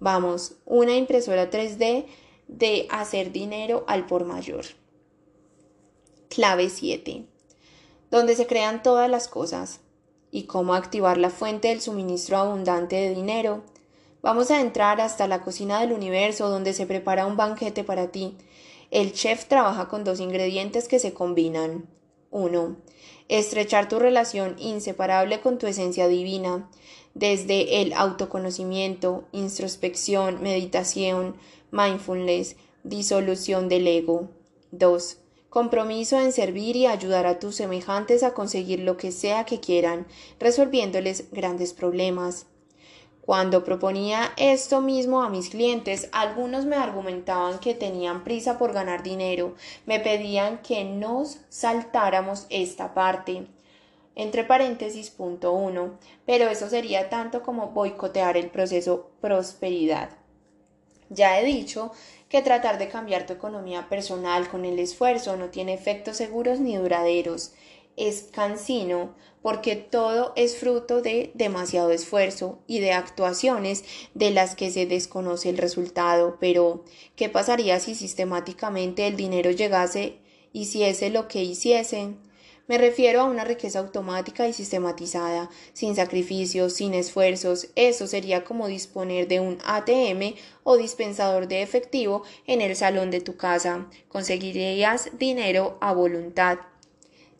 Vamos, 0.00 0.54
una 0.64 0.96
impresora 0.96 1.50
3D 1.50 2.06
de 2.48 2.86
hacer 2.90 3.30
dinero 3.30 3.84
al 3.86 4.06
por 4.06 4.24
mayor. 4.24 4.64
Clave 6.28 6.68
7. 6.68 7.26
Donde 8.10 8.34
se 8.34 8.46
crean 8.46 8.82
todas 8.82 9.08
las 9.08 9.28
cosas. 9.28 9.80
Y 10.32 10.44
cómo 10.44 10.74
activar 10.74 11.18
la 11.18 11.30
fuente 11.30 11.68
del 11.68 11.80
suministro 11.80 12.38
abundante 12.38 12.96
de 12.96 13.14
dinero. 13.14 13.62
Vamos 14.22 14.50
a 14.50 14.60
entrar 14.60 15.00
hasta 15.00 15.28
la 15.28 15.42
cocina 15.42 15.80
del 15.80 15.92
universo 15.92 16.48
donde 16.48 16.72
se 16.72 16.86
prepara 16.86 17.26
un 17.26 17.36
banquete 17.36 17.84
para 17.84 18.08
ti 18.08 18.36
el 18.90 19.12
chef 19.12 19.44
trabaja 19.44 19.86
con 19.86 20.02
dos 20.02 20.18
ingredientes 20.18 20.88
que 20.88 20.98
se 20.98 21.14
combinan. 21.14 21.86
1. 22.30 22.76
Estrechar 23.28 23.88
tu 23.88 23.98
relación 23.98 24.56
inseparable 24.58 25.40
con 25.40 25.58
tu 25.58 25.66
esencia 25.66 26.08
divina, 26.08 26.68
desde 27.14 27.82
el 27.82 27.92
autoconocimiento, 27.92 29.24
introspección, 29.32 30.42
meditación, 30.42 31.36
mindfulness, 31.70 32.56
disolución 32.84 33.68
del 33.68 33.86
ego. 33.86 34.30
2. 34.72 35.18
Compromiso 35.48 36.20
en 36.20 36.30
servir 36.32 36.76
y 36.76 36.86
ayudar 36.86 37.26
a 37.26 37.40
tus 37.40 37.56
semejantes 37.56 38.22
a 38.22 38.34
conseguir 38.34 38.80
lo 38.80 38.96
que 38.96 39.10
sea 39.10 39.44
que 39.44 39.58
quieran, 39.58 40.06
resolviéndoles 40.38 41.30
grandes 41.32 41.72
problemas. 41.72 42.46
Cuando 43.30 43.62
proponía 43.62 44.32
esto 44.36 44.80
mismo 44.80 45.22
a 45.22 45.30
mis 45.30 45.50
clientes, 45.50 46.08
algunos 46.10 46.64
me 46.64 46.74
argumentaban 46.74 47.60
que 47.60 47.74
tenían 47.74 48.24
prisa 48.24 48.58
por 48.58 48.72
ganar 48.72 49.04
dinero, 49.04 49.54
me 49.86 50.00
pedían 50.00 50.60
que 50.62 50.82
nos 50.82 51.38
saltáramos 51.48 52.48
esta 52.50 52.92
parte. 52.92 53.46
Entre 54.16 54.42
paréntesis, 54.42 55.10
punto 55.10 55.52
uno, 55.52 55.96
pero 56.26 56.48
eso 56.48 56.68
sería 56.68 57.08
tanto 57.08 57.44
como 57.44 57.68
boicotear 57.68 58.36
el 58.36 58.50
proceso 58.50 59.12
prosperidad. 59.20 60.10
Ya 61.08 61.38
he 61.38 61.44
dicho 61.44 61.92
que 62.28 62.42
tratar 62.42 62.78
de 62.78 62.88
cambiar 62.88 63.26
tu 63.26 63.34
economía 63.34 63.88
personal 63.88 64.48
con 64.48 64.64
el 64.64 64.80
esfuerzo 64.80 65.36
no 65.36 65.50
tiene 65.50 65.74
efectos 65.74 66.16
seguros 66.16 66.58
ni 66.58 66.74
duraderos 66.74 67.52
es 68.00 68.28
cansino 68.32 69.14
porque 69.42 69.76
todo 69.76 70.32
es 70.36 70.56
fruto 70.56 71.02
de 71.02 71.30
demasiado 71.34 71.90
esfuerzo 71.90 72.58
y 72.66 72.80
de 72.80 72.92
actuaciones 72.92 73.84
de 74.14 74.30
las 74.30 74.54
que 74.54 74.70
se 74.70 74.86
desconoce 74.86 75.48
el 75.48 75.58
resultado. 75.58 76.36
Pero, 76.40 76.84
¿qué 77.16 77.28
pasaría 77.28 77.80
si 77.80 77.94
sistemáticamente 77.94 79.06
el 79.06 79.16
dinero 79.16 79.50
llegase, 79.50 80.18
hiciese 80.52 81.10
lo 81.10 81.28
que 81.28 81.42
hiciese? 81.42 82.14
Me 82.70 82.78
refiero 82.78 83.22
a 83.22 83.24
una 83.24 83.42
riqueza 83.42 83.80
automática 83.80 84.46
y 84.46 84.52
sistematizada, 84.52 85.50
sin 85.72 85.96
sacrificios, 85.96 86.74
sin 86.74 86.94
esfuerzos. 86.94 87.66
Eso 87.74 88.06
sería 88.06 88.44
como 88.44 88.68
disponer 88.68 89.26
de 89.26 89.40
un 89.40 89.58
ATM 89.64 90.36
o 90.62 90.76
dispensador 90.76 91.48
de 91.48 91.62
efectivo 91.62 92.22
en 92.46 92.60
el 92.60 92.76
salón 92.76 93.10
de 93.10 93.20
tu 93.20 93.36
casa. 93.36 93.88
Conseguirías 94.08 95.10
dinero 95.18 95.78
a 95.80 95.92
voluntad. 95.92 96.58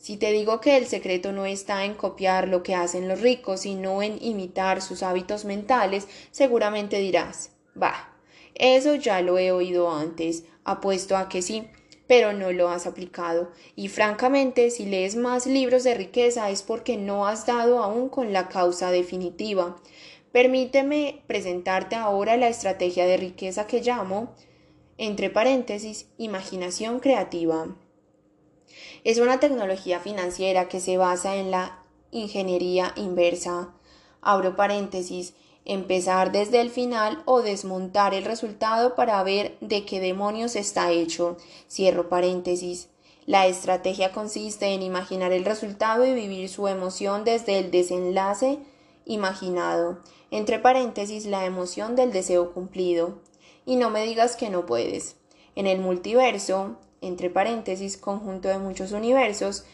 Si 0.01 0.17
te 0.17 0.33
digo 0.33 0.63
que 0.63 0.79
el 0.79 0.87
secreto 0.87 1.31
no 1.31 1.45
está 1.45 1.85
en 1.85 1.93
copiar 1.93 2.49
lo 2.49 2.63
que 2.63 2.75
hacen 2.75 3.07
los 3.07 3.21
ricos, 3.21 3.61
sino 3.61 4.03
en 4.03 4.17
imitar 4.23 4.81
sus 4.81 5.03
hábitos 5.03 5.45
mentales, 5.45 6.09
seguramente 6.31 6.97
dirás, 6.97 7.51
bah, 7.75 8.17
eso 8.55 8.95
ya 8.95 9.21
lo 9.21 9.37
he 9.37 9.53
oído 9.53 9.93
antes, 9.93 10.45
apuesto 10.65 11.19
a 11.19 11.29
que 11.29 11.43
sí, 11.43 11.69
pero 12.07 12.33
no 12.33 12.51
lo 12.51 12.71
has 12.71 12.87
aplicado. 12.87 13.51
Y 13.77 13.89
francamente, 13.89 14.71
si 14.71 14.87
lees 14.87 15.17
más 15.17 15.47
libros 15.47 15.85
de 15.85 15.93
riqueza 15.93 16.49
es 16.49 16.63
porque 16.63 16.97
no 16.97 17.27
has 17.27 17.45
dado 17.45 17.83
aún 17.83 18.09
con 18.09 18.33
la 18.33 18.49
causa 18.49 18.91
definitiva. 18.91 19.77
Permíteme 20.33 21.23
presentarte 21.27 21.97
ahora 21.97 22.39
la 22.39 22.49
estrategia 22.49 23.05
de 23.05 23.19
riqueza 23.19 23.67
que 23.67 23.83
llamo, 23.83 24.35
entre 24.97 25.29
paréntesis, 25.29 26.07
imaginación 26.17 27.01
creativa. 27.01 27.77
Es 29.05 29.19
una 29.19 29.41
tecnología 29.41 30.01
financiera 30.01 30.69
que 30.69 30.81
se 30.81 30.97
basa 30.97 31.37
en 31.37 31.51
la 31.51 31.83
ingeniería 32.11 32.93
inversa. 32.97 33.73
Abro 34.21 34.57
paréntesis, 34.57 35.35
empezar 35.65 36.33
desde 36.33 36.61
el 36.61 36.71
final 36.71 37.23
o 37.25 37.43
desmontar 37.43 38.15
el 38.15 38.25
resultado 38.25 38.95
para 38.95 39.23
ver 39.23 39.57
de 39.61 39.85
qué 39.85 40.01
demonios 40.01 40.57
está 40.57 40.91
hecho. 40.91 41.37
Cierro 41.69 42.09
paréntesis. 42.09 42.89
La 43.27 43.47
estrategia 43.47 44.13
consiste 44.13 44.75
en 44.75 44.83
imaginar 44.83 45.33
el 45.33 45.45
resultado 45.45 46.05
y 46.05 46.15
vivir 46.15 46.49
su 46.49 46.67
emoción 46.69 47.25
desde 47.25 47.59
el 47.59 47.71
desenlace 47.71 48.59
imaginado. 49.05 50.01
Entre 50.31 50.59
paréntesis, 50.59 51.27
la 51.27 51.45
emoción 51.45 51.97
del 51.97 52.13
deseo 52.13 52.53
cumplido. 52.53 53.21
Y 53.67 53.77
no 53.77 53.91
me 53.91 54.05
digas 54.05 54.37
que 54.37 54.51
no 54.51 54.67
puedes. 54.67 55.17
En 55.55 55.67
el 55.67 55.81
multiverso, 55.81 56.77
entre 57.01 57.31
paréntesis, 57.31 57.97
conjunto 57.97 58.49
de 58.49 58.59
muchos 58.59 58.93
universos, 58.93 59.65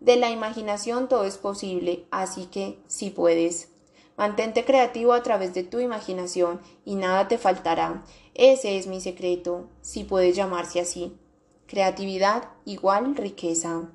de 0.00 0.16
la 0.16 0.30
imaginación 0.30 1.08
todo 1.08 1.24
es 1.24 1.38
posible, 1.38 2.04
así 2.10 2.46
que 2.46 2.78
si 2.86 3.10
puedes. 3.10 3.70
Mantente 4.16 4.64
creativo 4.64 5.12
a 5.12 5.22
través 5.22 5.52
de 5.52 5.62
tu 5.62 5.78
imaginación 5.80 6.60
y 6.84 6.94
nada 6.94 7.28
te 7.28 7.38
faltará. 7.38 8.02
Ese 8.34 8.78
es 8.78 8.86
mi 8.86 9.00
secreto, 9.00 9.68
si 9.82 10.04
puedes 10.04 10.34
llamarse 10.36 10.80
así. 10.80 11.16
Creatividad 11.66 12.50
igual 12.64 13.16
riqueza. 13.16 13.90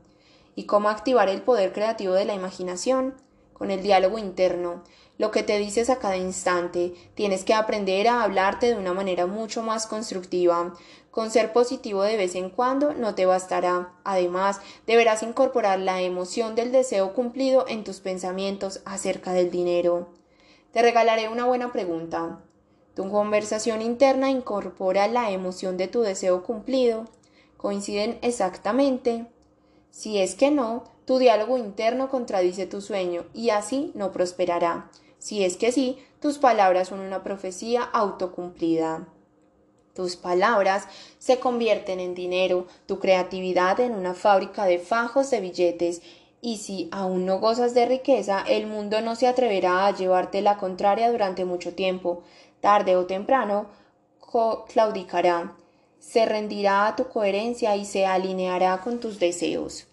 ¿Y 0.56 0.66
cómo 0.66 0.90
activar 0.90 1.30
el 1.30 1.42
poder 1.42 1.74
creativo 1.74 2.14
de 2.14 2.26
la 2.26 2.36
imaginación? 2.36 3.16
Con 3.54 3.72
el 3.72 3.82
diálogo 3.82 4.18
interno, 4.18 4.84
lo 5.18 5.32
que 5.32 5.44
te 5.44 5.58
dices 5.60 5.90
a 5.90 6.00
cada 6.00 6.18
instante. 6.18 6.94
Tienes 7.14 7.44
que 7.44 7.54
aprender 7.54 8.08
a 8.08 8.24
hablarte 8.24 8.68
de 8.68 8.76
una 8.76 8.94
manera 8.94 9.28
mucho 9.28 9.62
más 9.62 9.88
constructiva. 9.88 10.74
Con 11.12 11.30
ser 11.30 11.52
positivo 11.52 12.04
de 12.04 12.16
vez 12.16 12.36
en 12.36 12.50
cuando 12.50 12.94
no 12.94 13.16
te 13.16 13.26
bastará. 13.26 13.94
Además, 14.06 14.62
deberás 14.88 15.24
incorporar 15.24 15.80
la 15.80 16.02
emoción 16.02 16.56
del 16.56 16.72
deseo 16.72 17.14
cumplido 17.14 17.66
en 17.68 17.84
tus 17.84 18.00
pensamientos 18.00 18.82
acerca 18.86 19.34
del 19.34 19.52
dinero. 19.52 20.08
Te 20.72 20.82
regalaré 20.82 21.28
una 21.28 21.46
buena 21.46 21.74
pregunta. 21.74 22.40
¿Tu 22.96 23.10
conversación 23.10 23.82
interna 23.82 24.30
incorpora 24.30 25.08
la 25.10 25.32
emoción 25.32 25.76
de 25.76 25.90
tu 25.90 26.02
deseo 26.02 26.44
cumplido? 26.44 27.06
¿Coinciden 27.58 28.18
exactamente? 28.22 29.28
Si 29.92 30.18
es 30.18 30.36
que 30.36 30.50
no, 30.50 30.86
tu 31.06 31.18
diálogo 31.18 31.58
interno 31.58 32.10
contradice 32.10 32.66
tu 32.68 32.80
sueño 32.80 33.26
y 33.34 33.50
así 33.50 33.92
no 33.96 34.14
prosperará. 34.14 34.90
Si 35.20 35.44
es 35.44 35.58
que 35.58 35.74
sí, 35.74 36.00
tus 36.22 36.38
palabras 36.38 36.88
son 36.88 37.02
una 37.02 37.22
profecía 37.22 37.84
autocumplida. 37.84 39.08
Tus 39.96 40.16
palabras 40.16 40.88
se 41.20 41.40
convierten 41.40 42.00
en 42.00 42.16
dinero, 42.16 42.68
tu 42.86 43.00
creatividad 43.00 43.80
en 43.80 43.94
una 43.94 44.14
fábrica 44.14 44.66
de 44.66 44.80
fajos 44.80 45.30
de 45.32 45.42
billetes, 45.42 46.02
y 46.42 46.58
si 46.58 46.90
aún 46.92 47.26
no 47.26 47.40
gozas 47.40 47.74
de 47.74 47.86
riqueza, 47.86 48.44
el 48.48 48.66
mundo 48.66 49.02
no 49.02 49.16
se 49.16 49.28
atreverá 49.28 49.86
a 49.86 49.96
llevarte 49.96 50.42
la 50.42 50.58
contraria 50.58 51.12
durante 51.12 51.46
mucho 51.46 51.76
tiempo. 51.76 52.24
Tarde 52.62 52.96
o 52.96 53.06
temprano, 53.06 53.68
claudicará, 54.68 55.56
se 56.00 56.26
rendirá 56.26 56.88
a 56.88 56.96
tu 56.96 57.10
coherencia 57.10 57.76
y 57.76 57.86
se 57.86 58.06
alineará 58.06 58.82
con 58.82 59.00
tus 59.00 59.20
deseos. 59.20 59.88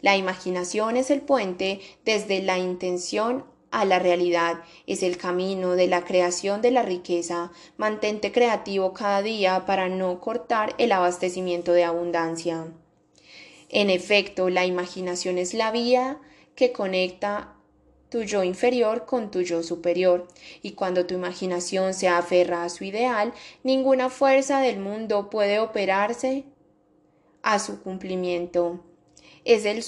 La 0.00 0.16
imaginación 0.16 0.96
es 0.96 1.10
el 1.10 1.20
puente 1.20 1.80
desde 2.04 2.40
la 2.40 2.58
intención 2.58 3.44
a 3.70 3.84
la 3.84 3.98
realidad, 3.98 4.62
es 4.86 5.02
el 5.02 5.16
camino 5.16 5.76
de 5.76 5.86
la 5.86 6.04
creación 6.04 6.60
de 6.62 6.70
la 6.70 6.82
riqueza. 6.82 7.52
Mantente 7.76 8.32
creativo 8.32 8.92
cada 8.92 9.22
día 9.22 9.64
para 9.66 9.88
no 9.88 10.20
cortar 10.20 10.74
el 10.78 10.92
abastecimiento 10.92 11.72
de 11.72 11.84
abundancia. 11.84 12.66
En 13.68 13.90
efecto, 13.90 14.50
la 14.50 14.66
imaginación 14.66 15.38
es 15.38 15.54
la 15.54 15.70
vía 15.70 16.20
que 16.56 16.72
conecta 16.72 17.54
tu 18.10 18.22
yo 18.22 18.42
inferior 18.42 19.06
con 19.06 19.30
tu 19.30 19.42
yo 19.42 19.62
superior, 19.62 20.26
y 20.62 20.72
cuando 20.72 21.06
tu 21.06 21.14
imaginación 21.14 21.94
se 21.94 22.08
aferra 22.08 22.64
a 22.64 22.68
su 22.68 22.82
ideal, 22.84 23.32
ninguna 23.62 24.10
fuerza 24.10 24.60
del 24.60 24.80
mundo 24.80 25.30
puede 25.30 25.60
operarse 25.60 26.44
a 27.42 27.60
su 27.60 27.80
cumplimiento. 27.80 28.80
Es 29.44 29.64
el, 29.64 29.82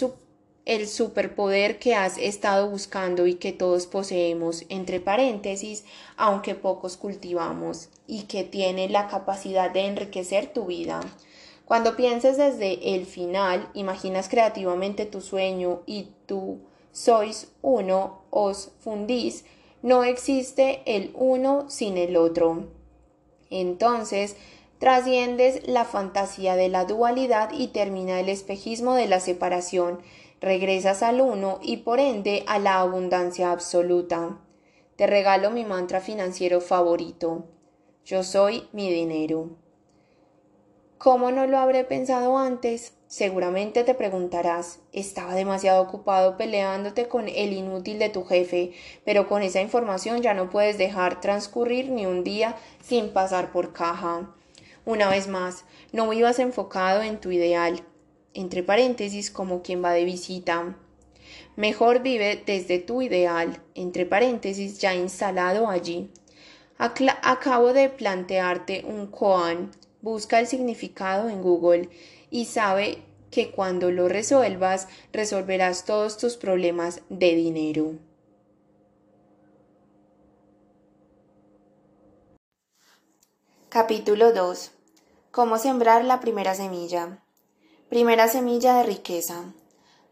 el 0.64 0.86
superpoder 0.86 1.78
que 1.78 1.94
has 1.94 2.18
estado 2.18 2.68
buscando 2.68 3.26
y 3.26 3.34
que 3.34 3.52
todos 3.52 3.86
poseemos, 3.86 4.64
entre 4.68 5.00
paréntesis, 5.00 5.84
aunque 6.16 6.54
pocos 6.54 6.96
cultivamos, 6.96 7.88
y 8.06 8.22
que 8.24 8.44
tiene 8.44 8.88
la 8.88 9.08
capacidad 9.08 9.70
de 9.70 9.86
enriquecer 9.86 10.52
tu 10.52 10.66
vida. 10.66 11.00
Cuando 11.64 11.96
pienses 11.96 12.36
desde 12.36 12.94
el 12.94 13.06
final, 13.06 13.68
imaginas 13.74 14.28
creativamente 14.28 15.06
tu 15.06 15.20
sueño 15.20 15.82
y 15.86 16.08
tú 16.26 16.58
sois 16.92 17.48
uno, 17.62 18.22
os 18.30 18.70
fundís, 18.80 19.44
no 19.82 20.04
existe 20.04 20.82
el 20.86 21.10
uno 21.14 21.68
sin 21.70 21.96
el 21.96 22.16
otro. 22.16 22.68
Entonces, 23.50 24.36
Trasciendes 24.82 25.68
la 25.68 25.84
fantasía 25.84 26.56
de 26.56 26.68
la 26.68 26.84
dualidad 26.84 27.50
y 27.52 27.68
termina 27.68 28.18
el 28.18 28.28
espejismo 28.28 28.94
de 28.94 29.06
la 29.06 29.20
separación. 29.20 30.00
Regresas 30.42 31.04
al 31.04 31.20
uno 31.20 31.60
y 31.62 31.76
por 31.78 32.00
ende 32.00 32.42
a 32.48 32.58
la 32.58 32.80
abundancia 32.80 33.52
absoluta. 33.52 34.40
Te 34.96 35.06
regalo 35.06 35.52
mi 35.52 35.64
mantra 35.64 36.00
financiero 36.00 36.60
favorito. 36.60 37.44
Yo 38.04 38.24
soy 38.24 38.68
mi 38.72 38.90
dinero. 38.90 39.50
¿Cómo 40.98 41.30
no 41.30 41.46
lo 41.46 41.58
habré 41.58 41.84
pensado 41.84 42.38
antes? 42.38 42.94
Seguramente 43.06 43.84
te 43.84 43.94
preguntarás, 43.94 44.80
estaba 44.92 45.36
demasiado 45.36 45.80
ocupado 45.80 46.36
peleándote 46.36 47.06
con 47.06 47.28
el 47.28 47.52
inútil 47.52 48.00
de 48.00 48.08
tu 48.08 48.24
jefe, 48.24 48.72
pero 49.04 49.28
con 49.28 49.42
esa 49.42 49.60
información 49.60 50.22
ya 50.22 50.34
no 50.34 50.50
puedes 50.50 50.76
dejar 50.76 51.20
transcurrir 51.20 51.92
ni 51.92 52.04
un 52.04 52.24
día 52.24 52.56
sin 52.82 53.10
pasar 53.12 53.52
por 53.52 53.72
caja. 53.72 54.34
Una 54.84 55.08
vez 55.08 55.28
más, 55.28 55.64
no 55.92 56.08
vivas 56.08 56.40
enfocado 56.40 57.02
en 57.02 57.20
tu 57.20 57.30
ideal, 57.30 57.84
entre 58.34 58.62
paréntesis 58.62 59.30
como 59.30 59.62
quien 59.62 59.82
va 59.82 59.92
de 59.92 60.04
visita. 60.04 60.76
Mejor 61.56 62.02
vive 62.02 62.42
desde 62.44 62.78
tu 62.78 63.02
ideal, 63.02 63.62
entre 63.74 64.06
paréntesis 64.06 64.78
ya 64.78 64.94
instalado 64.94 65.68
allí. 65.68 66.10
acabo 66.78 67.72
de 67.72 67.88
plantearte 67.88 68.84
un 68.86 69.06
koan, 69.06 69.70
busca 70.00 70.40
el 70.40 70.46
significado 70.46 71.28
en 71.28 71.42
Google 71.42 71.90
y 72.30 72.46
sabe 72.46 72.98
que 73.30 73.50
cuando 73.50 73.90
lo 73.90 74.08
resuelvas 74.08 74.88
resolverás 75.12 75.84
todos 75.84 76.18
tus 76.18 76.36
problemas 76.36 77.00
de 77.08 77.34
dinero. 77.34 77.94
Capítulo 83.68 84.34
2. 84.34 84.70
Cómo 85.30 85.56
sembrar 85.56 86.04
la 86.04 86.20
primera 86.20 86.54
semilla. 86.54 87.21
Primera 87.92 88.26
semilla 88.26 88.76
de 88.76 88.84
riqueza. 88.84 89.52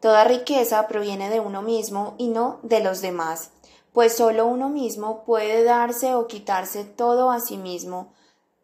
Toda 0.00 0.24
riqueza 0.24 0.86
proviene 0.86 1.30
de 1.30 1.40
uno 1.40 1.62
mismo 1.62 2.14
y 2.18 2.28
no 2.28 2.60
de 2.62 2.80
los 2.80 3.00
demás, 3.00 3.52
pues 3.94 4.14
solo 4.14 4.44
uno 4.44 4.68
mismo 4.68 5.24
puede 5.24 5.64
darse 5.64 6.14
o 6.14 6.26
quitarse 6.26 6.84
todo 6.84 7.30
a 7.30 7.40
sí 7.40 7.56
mismo. 7.56 8.12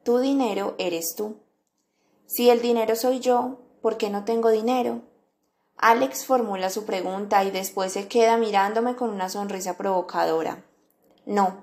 Tu 0.05 0.19
dinero 0.19 0.75
eres 0.77 1.15
tú. 1.17 1.39
Si 2.27 2.51
el 2.51 2.61
dinero 2.61 2.95
soy 2.95 3.21
yo, 3.21 3.57
¿por 3.81 3.97
qué 3.97 4.11
no 4.11 4.27
tengo 4.27 4.51
dinero? 4.51 5.01
Alex 5.79 6.27
formula 6.27 6.69
su 6.69 6.85
pregunta 6.85 7.43
y 7.43 7.51
después 7.51 7.95
se 7.95 8.09
queda 8.09 8.37
mirándome 8.37 8.97
con 8.97 9.09
una 9.09 9.31
sonrisa 9.31 9.79
provocadora. 9.79 10.63
No, 11.25 11.63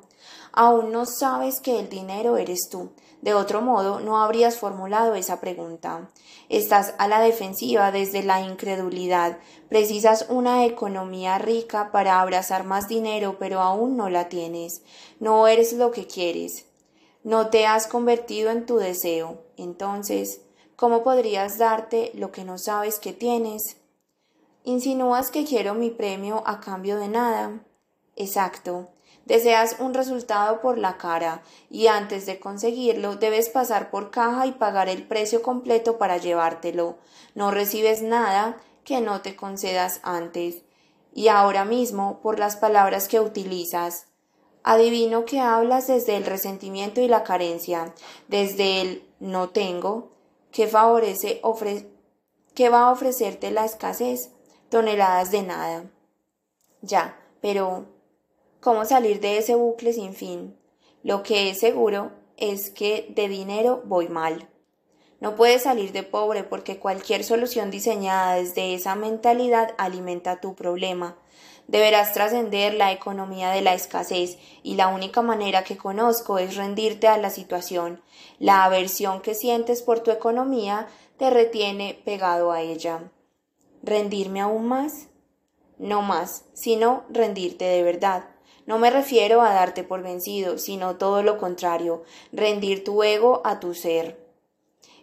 aún 0.54 0.91
no 0.91 1.06
sabes 1.06 1.60
que 1.60 1.80
el 1.80 1.88
dinero 1.88 2.38
eres 2.38 2.68
tú. 2.72 2.93
De 3.24 3.34
otro 3.34 3.62
modo, 3.62 4.00
no 4.00 4.22
habrías 4.22 4.58
formulado 4.58 5.16
esa 5.16 5.42
pregunta. 5.42 6.10
Estás 6.50 6.94
a 7.00 7.08
la 7.08 7.20
defensiva 7.20 7.92
desde 7.92 8.22
la 8.22 8.42
incredulidad. 8.42 9.40
Precisas 9.70 10.28
una 10.30 10.66
economía 10.66 11.40
rica 11.40 11.92
para 11.92 12.22
abrazar 12.22 12.64
más 12.64 12.88
dinero, 12.88 13.38
pero 13.40 13.62
aún 13.62 13.98
no 13.98 14.10
la 14.10 14.30
tienes. 14.30 14.84
No 15.20 15.48
eres 15.48 15.74
lo 15.74 15.92
que 15.92 16.06
quieres. 16.06 16.68
No 17.24 17.50
te 17.50 17.66
has 17.66 17.88
convertido 17.88 18.52
en 18.52 18.68
tu 18.68 18.78
deseo. 18.78 19.40
Entonces, 19.58 20.42
¿Cómo 20.76 21.04
podrías 21.04 21.60
darte 21.60 22.12
lo 22.16 22.32
que 22.32 22.44
no 22.44 22.58
sabes 22.58 23.00
que 23.00 23.14
tienes? 23.14 23.78
Insinúas 24.64 25.30
que 25.30 25.46
quiero 25.46 25.76
mi 25.76 25.92
premio 25.92 26.44
a 26.46 26.60
cambio 26.60 26.98
de 26.98 27.08
nada. 27.08 27.64
Exacto. 28.16 28.93
Deseas 29.26 29.78
un 29.80 29.94
resultado 29.94 30.60
por 30.60 30.78
la 30.78 30.98
cara 30.98 31.42
y 31.70 31.88
antes 31.88 32.26
de 32.26 32.40
conseguirlo 32.40 33.16
debes 33.16 33.50
pasar 33.50 33.90
por 33.90 34.12
caja 34.12 34.46
y 34.48 34.52
pagar 34.52 34.90
el 34.90 35.04
precio 35.04 35.42
completo 35.42 35.98
para 35.98 36.18
llevártelo. 36.18 36.98
No 37.34 37.50
recibes 37.50 38.02
nada 38.02 38.58
que 38.84 39.00
no 39.00 39.22
te 39.22 39.36
concedas 39.36 40.02
antes. 40.04 40.64
Y 41.14 41.30
ahora 41.30 41.64
mismo, 41.64 42.20
por 42.22 42.38
las 42.38 42.58
palabras 42.58 43.08
que 43.08 43.22
utilizas, 43.22 44.08
adivino 44.64 45.26
que 45.26 45.40
hablas 45.40 45.88
desde 45.88 46.18
el 46.18 46.26
resentimiento 46.26 47.00
y 47.00 47.08
la 47.08 47.24
carencia, 47.24 47.94
desde 48.28 48.82
el 48.82 49.08
no 49.20 49.50
tengo, 49.50 50.12
que 50.52 50.68
favorece 50.68 51.42
que 52.54 52.70
va 52.70 52.88
a 52.88 52.92
ofrecerte 52.92 53.52
la 53.52 53.66
escasez, 53.66 54.32
toneladas 54.70 55.32
de 55.32 55.44
nada. 55.44 55.86
Ya, 56.82 57.18
pero 57.42 57.86
¿cómo 58.64 58.86
salir 58.86 59.20
de 59.20 59.38
ese 59.38 59.55
bucle 59.55 59.91
sin 59.91 60.14
fin? 60.14 60.57
Lo 61.03 61.22
que 61.22 61.49
es 61.49 61.59
seguro 61.59 62.11
es 62.38 62.70
que 62.70 63.07
de 63.09 63.28
dinero 63.28 63.84
voy 63.86 64.07
mal. 64.07 64.47
No 65.20 65.36
puedes 65.36 65.64
salir 65.64 65.91
de 65.91 66.03
pobre 66.03 66.45
porque 66.45 66.80
cualquier 66.80 67.26
solución 67.26 67.72
diseñada 67.72 68.36
desde 68.36 68.74
esa 68.74 68.95
mentalidad 68.95 69.74
alimenta 69.78 70.39
tu 70.39 70.55
problema. 70.55 71.18
Deberás 71.68 72.14
trascender 72.14 72.74
la 72.74 72.93
economía 72.93 73.49
de 73.51 73.61
la 73.61 73.74
escasez 73.74 74.38
y 74.64 74.76
la 74.76 74.88
única 74.88 75.22
manera 75.22 75.66
que 75.66 75.78
conozco 75.78 76.38
es 76.38 76.55
rendirte 76.55 77.07
a 77.07 77.18
la 77.18 77.30
situación. 77.30 78.01
La 78.39 78.64
aversión 78.64 79.22
que 79.22 79.36
sientes 79.36 79.82
por 79.82 79.99
tu 79.99 80.11
economía 80.11 80.88
te 81.18 81.30
retiene 81.30 82.01
pegado 82.05 82.51
a 82.51 82.61
ella. 82.61 83.11
¿Rendirme 83.82 84.39
aún 84.39 84.68
más? 84.68 85.07
No 85.78 86.01
más, 86.01 86.45
sino 86.53 87.03
rendirte 87.09 87.66
de 87.66 87.84
verdad. 87.84 88.33
No 88.66 88.80
me 88.80 88.89
refiero 88.89 89.41
a 89.41 89.53
darte 89.53 89.84
por 89.84 90.01
vencido, 90.01 90.57
sino 90.57 90.95
todo 90.95 91.22
lo 91.22 91.38
contrario, 91.38 92.03
rendir 92.32 92.84
tu 92.84 93.03
ego 93.03 93.41
a 93.43 93.59
tu 93.59 93.74
ser. 93.74 94.24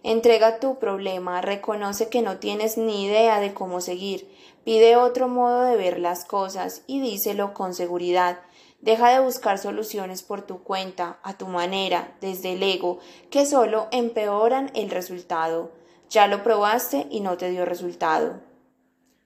Entrega 0.02 0.60
tu 0.60 0.78
problema, 0.78 1.42
reconoce 1.42 2.08
que 2.08 2.22
no 2.22 2.38
tienes 2.38 2.78
ni 2.78 3.04
idea 3.04 3.38
de 3.38 3.52
cómo 3.52 3.82
seguir, 3.82 4.34
pide 4.64 4.96
otro 4.96 5.28
modo 5.28 5.62
de 5.62 5.76
ver 5.76 6.00
las 6.00 6.24
cosas 6.24 6.82
y 6.86 7.00
díselo 7.00 7.52
con 7.52 7.74
seguridad. 7.74 8.40
Deja 8.80 9.10
de 9.10 9.20
buscar 9.20 9.58
soluciones 9.58 10.22
por 10.22 10.40
tu 10.40 10.62
cuenta, 10.62 11.18
a 11.22 11.36
tu 11.36 11.46
manera, 11.46 12.16
desde 12.22 12.54
el 12.54 12.62
ego, 12.62 12.98
que 13.28 13.44
solo 13.44 13.88
empeoran 13.90 14.70
el 14.74 14.88
resultado. 14.88 15.70
Ya 16.08 16.26
lo 16.28 16.42
probaste 16.42 17.06
y 17.10 17.20
no 17.20 17.36
te 17.36 17.50
dio 17.50 17.66
resultado. 17.66 18.40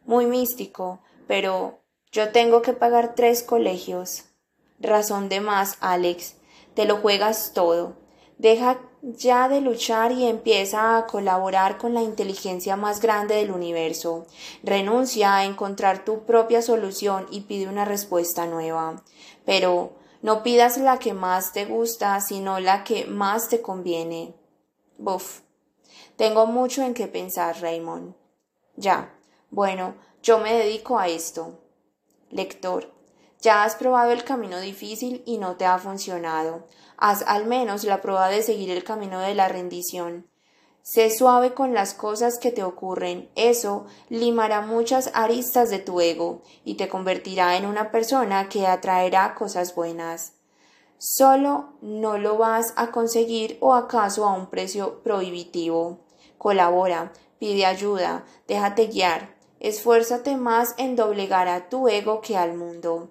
Muy 0.06 0.26
místico, 0.26 1.00
pero 1.28 1.83
yo 2.14 2.30
tengo 2.30 2.62
que 2.62 2.72
pagar 2.72 3.16
tres 3.16 3.42
colegios. 3.42 4.22
Razón 4.78 5.28
de 5.28 5.40
más, 5.40 5.76
Alex. 5.80 6.36
Te 6.74 6.84
lo 6.84 6.98
juegas 6.98 7.50
todo. 7.54 7.96
Deja 8.38 8.78
ya 9.02 9.48
de 9.48 9.60
luchar 9.60 10.12
y 10.12 10.24
empieza 10.24 10.96
a 10.96 11.06
colaborar 11.08 11.76
con 11.76 11.92
la 11.92 12.02
inteligencia 12.02 12.76
más 12.76 13.00
grande 13.00 13.34
del 13.34 13.50
universo. 13.50 14.26
Renuncia 14.62 15.34
a 15.34 15.44
encontrar 15.44 16.04
tu 16.04 16.24
propia 16.24 16.62
solución 16.62 17.26
y 17.32 17.40
pide 17.42 17.66
una 17.66 17.84
respuesta 17.84 18.46
nueva. 18.46 19.02
Pero 19.44 19.94
no 20.22 20.44
pidas 20.44 20.76
la 20.76 21.00
que 21.00 21.14
más 21.14 21.52
te 21.52 21.64
gusta, 21.64 22.20
sino 22.20 22.60
la 22.60 22.84
que 22.84 23.06
más 23.06 23.48
te 23.48 23.60
conviene. 23.60 24.36
Buf. 24.98 25.40
Tengo 26.14 26.46
mucho 26.46 26.82
en 26.82 26.94
qué 26.94 27.08
pensar, 27.08 27.60
Raymond. 27.60 28.14
Ya. 28.76 29.12
Bueno, 29.50 29.96
yo 30.22 30.38
me 30.38 30.54
dedico 30.54 30.96
a 30.96 31.08
esto. 31.08 31.63
Lector. 32.34 32.92
Ya 33.40 33.62
has 33.62 33.76
probado 33.76 34.10
el 34.10 34.24
camino 34.24 34.58
difícil 34.58 35.22
y 35.24 35.38
no 35.38 35.54
te 35.56 35.66
ha 35.66 35.78
funcionado. 35.78 36.66
Haz 36.96 37.22
al 37.28 37.46
menos 37.46 37.84
la 37.84 38.02
prueba 38.02 38.28
de 38.28 38.42
seguir 38.42 38.70
el 38.70 38.82
camino 38.82 39.20
de 39.20 39.36
la 39.36 39.46
rendición. 39.46 40.26
Sé 40.82 41.10
suave 41.10 41.54
con 41.54 41.74
las 41.74 41.94
cosas 41.94 42.38
que 42.40 42.50
te 42.50 42.64
ocurren. 42.64 43.30
Eso 43.36 43.86
limará 44.08 44.62
muchas 44.62 45.12
aristas 45.14 45.70
de 45.70 45.78
tu 45.78 46.00
ego 46.00 46.42
y 46.64 46.74
te 46.74 46.88
convertirá 46.88 47.56
en 47.56 47.66
una 47.66 47.92
persona 47.92 48.48
que 48.48 48.66
atraerá 48.66 49.36
cosas 49.36 49.74
buenas. 49.76 50.32
Solo 50.98 51.74
no 51.82 52.18
lo 52.18 52.36
vas 52.36 52.74
a 52.76 52.90
conseguir 52.90 53.58
o 53.60 53.74
acaso 53.74 54.26
a 54.26 54.32
un 54.32 54.50
precio 54.50 55.02
prohibitivo. 55.04 56.00
Colabora, 56.36 57.12
pide 57.38 57.64
ayuda, 57.64 58.24
déjate 58.48 58.88
guiar. 58.88 59.33
Esfuérzate 59.64 60.36
más 60.36 60.74
en 60.76 60.94
doblegar 60.94 61.48
a 61.48 61.70
tu 61.70 61.88
ego 61.88 62.20
que 62.20 62.36
al 62.36 62.52
mundo. 62.52 63.08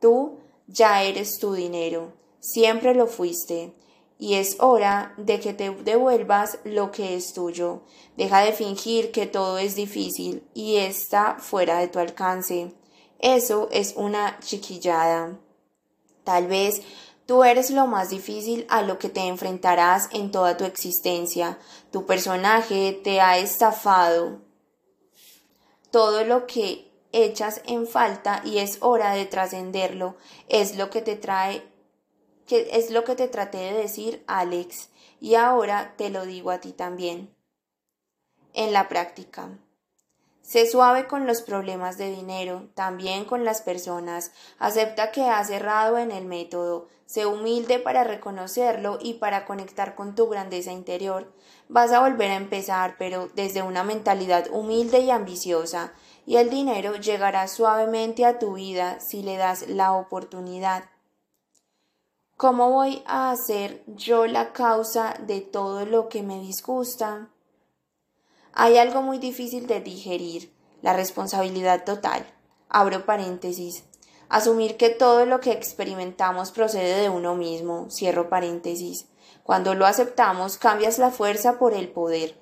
Tú 0.00 0.40
ya 0.66 1.04
eres 1.04 1.38
tu 1.38 1.52
dinero, 1.52 2.14
siempre 2.40 2.96
lo 2.96 3.06
fuiste, 3.06 3.76
y 4.18 4.34
es 4.34 4.56
hora 4.58 5.14
de 5.18 5.38
que 5.38 5.54
te 5.54 5.70
devuelvas 5.70 6.58
lo 6.64 6.90
que 6.90 7.14
es 7.14 7.32
tuyo. 7.32 7.82
Deja 8.16 8.40
de 8.40 8.50
fingir 8.50 9.12
que 9.12 9.26
todo 9.26 9.58
es 9.58 9.76
difícil 9.76 10.42
y 10.52 10.78
está 10.78 11.36
fuera 11.38 11.78
de 11.78 11.86
tu 11.86 12.00
alcance. 12.00 12.74
Eso 13.20 13.68
es 13.70 13.94
una 13.96 14.40
chiquillada. 14.40 15.38
Tal 16.24 16.48
vez 16.48 16.82
Tú 17.26 17.42
eres 17.42 17.70
lo 17.70 17.86
más 17.86 18.10
difícil 18.10 18.66
a 18.68 18.82
lo 18.82 18.98
que 18.98 19.08
te 19.08 19.20
enfrentarás 19.20 20.10
en 20.12 20.30
toda 20.30 20.58
tu 20.58 20.64
existencia. 20.64 21.58
Tu 21.90 22.04
personaje 22.04 23.00
te 23.02 23.22
ha 23.22 23.38
estafado. 23.38 24.43
Todo 25.94 26.24
lo 26.24 26.48
que 26.48 26.90
echas 27.12 27.62
en 27.66 27.86
falta 27.86 28.42
y 28.44 28.58
es 28.58 28.78
hora 28.80 29.12
de 29.12 29.26
trascenderlo, 29.26 30.16
es 30.48 30.76
lo 30.76 30.90
que 30.90 31.02
te 31.02 31.14
trae 31.14 31.62
que 32.48 32.70
es 32.72 32.90
lo 32.90 33.04
que 33.04 33.14
te 33.14 33.28
traté 33.28 33.58
de 33.58 33.74
decir, 33.74 34.24
Alex, 34.26 34.88
y 35.20 35.36
ahora 35.36 35.94
te 35.96 36.10
lo 36.10 36.26
digo 36.26 36.50
a 36.50 36.58
ti 36.58 36.72
también. 36.72 37.32
En 38.54 38.72
la 38.72 38.88
práctica. 38.88 39.56
Sé 40.42 40.66
suave 40.66 41.06
con 41.06 41.28
los 41.28 41.42
problemas 41.42 41.96
de 41.96 42.10
dinero, 42.10 42.68
también 42.74 43.24
con 43.24 43.44
las 43.44 43.62
personas. 43.62 44.32
Acepta 44.58 45.12
que 45.12 45.22
has 45.22 45.48
errado 45.48 45.96
en 45.98 46.10
el 46.10 46.24
método. 46.24 46.88
Sé 47.06 47.24
humilde 47.24 47.78
para 47.78 48.02
reconocerlo 48.02 48.98
y 49.00 49.14
para 49.14 49.46
conectar 49.46 49.94
con 49.94 50.16
tu 50.16 50.28
grandeza 50.28 50.72
interior. 50.72 51.32
Vas 51.68 51.92
a 51.92 52.00
volver 52.00 52.30
a 52.30 52.36
empezar, 52.36 52.96
pero 52.98 53.30
desde 53.34 53.62
una 53.62 53.84
mentalidad 53.84 54.48
humilde 54.52 55.00
y 55.00 55.10
ambiciosa, 55.10 55.92
y 56.26 56.36
el 56.36 56.50
dinero 56.50 56.96
llegará 56.96 57.48
suavemente 57.48 58.24
a 58.24 58.38
tu 58.38 58.54
vida 58.54 58.98
si 59.00 59.22
le 59.22 59.36
das 59.36 59.68
la 59.68 59.92
oportunidad. 59.92 60.84
¿Cómo 62.36 62.70
voy 62.70 63.02
a 63.06 63.30
hacer 63.30 63.84
yo 63.86 64.26
la 64.26 64.52
causa 64.52 65.14
de 65.20 65.40
todo 65.40 65.86
lo 65.86 66.08
que 66.08 66.22
me 66.22 66.40
disgusta? 66.40 67.28
Hay 68.52 68.76
algo 68.76 69.02
muy 69.02 69.18
difícil 69.18 69.66
de 69.66 69.80
digerir, 69.80 70.52
la 70.82 70.92
responsabilidad 70.92 71.84
total. 71.84 72.26
Abro 72.68 73.06
paréntesis. 73.06 73.84
Asumir 74.28 74.76
que 74.76 74.90
todo 74.90 75.26
lo 75.26 75.40
que 75.40 75.52
experimentamos 75.52 76.50
procede 76.50 77.00
de 77.00 77.08
uno 77.08 77.36
mismo. 77.36 77.88
Cierro 77.90 78.28
paréntesis. 78.28 79.06
Cuando 79.44 79.76
lo 79.76 79.86
aceptamos, 79.86 80.58
cambias 80.58 80.98
la 80.98 81.12
fuerza 81.12 81.60
por 81.60 81.72
el 81.72 81.88
poder. 81.88 82.36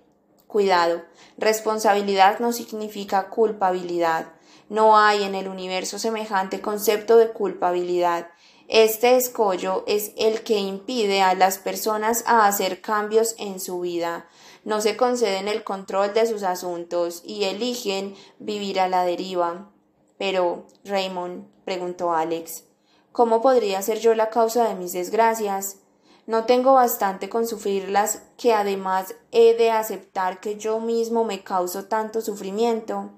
Cuidado, 0.46 1.02
responsabilidad 1.36 2.38
no 2.38 2.54
significa 2.54 3.28
culpabilidad. 3.28 4.32
No 4.70 4.96
hay 4.96 5.24
en 5.24 5.34
el 5.34 5.48
universo 5.48 5.98
semejante 5.98 6.62
concepto 6.62 7.18
de 7.18 7.28
culpabilidad. 7.28 8.28
Este 8.68 9.16
escollo 9.16 9.84
es 9.86 10.12
el 10.16 10.42
que 10.44 10.56
impide 10.56 11.20
a 11.20 11.34
las 11.34 11.58
personas 11.58 12.24
a 12.26 12.46
hacer 12.46 12.80
cambios 12.80 13.34
en 13.36 13.60
su 13.60 13.80
vida 13.80 14.26
no 14.64 14.80
se 14.80 14.96
conceden 14.96 15.48
el 15.48 15.64
control 15.64 16.14
de 16.14 16.26
sus 16.26 16.42
asuntos 16.44 17.22
y 17.24 17.44
eligen 17.44 18.14
vivir 18.38 18.78
a 18.78 18.88
la 18.88 19.04
deriva. 19.04 19.70
Pero, 20.18 20.66
Raymond, 20.84 21.46
preguntó 21.64 22.12
Alex, 22.12 22.64
¿cómo 23.10 23.42
podría 23.42 23.82
ser 23.82 23.98
yo 23.98 24.14
la 24.14 24.30
causa 24.30 24.68
de 24.68 24.76
mis 24.76 24.92
desgracias? 24.92 25.78
No 26.26 26.44
tengo 26.44 26.74
bastante 26.74 27.28
con 27.28 27.46
sufrirlas 27.46 28.22
que 28.36 28.52
además 28.54 29.14
he 29.32 29.54
de 29.54 29.70
aceptar 29.70 30.40
que 30.40 30.56
yo 30.56 30.78
mismo 30.78 31.24
me 31.24 31.42
causo 31.42 31.86
tanto 31.86 32.20
sufrimiento. 32.20 33.10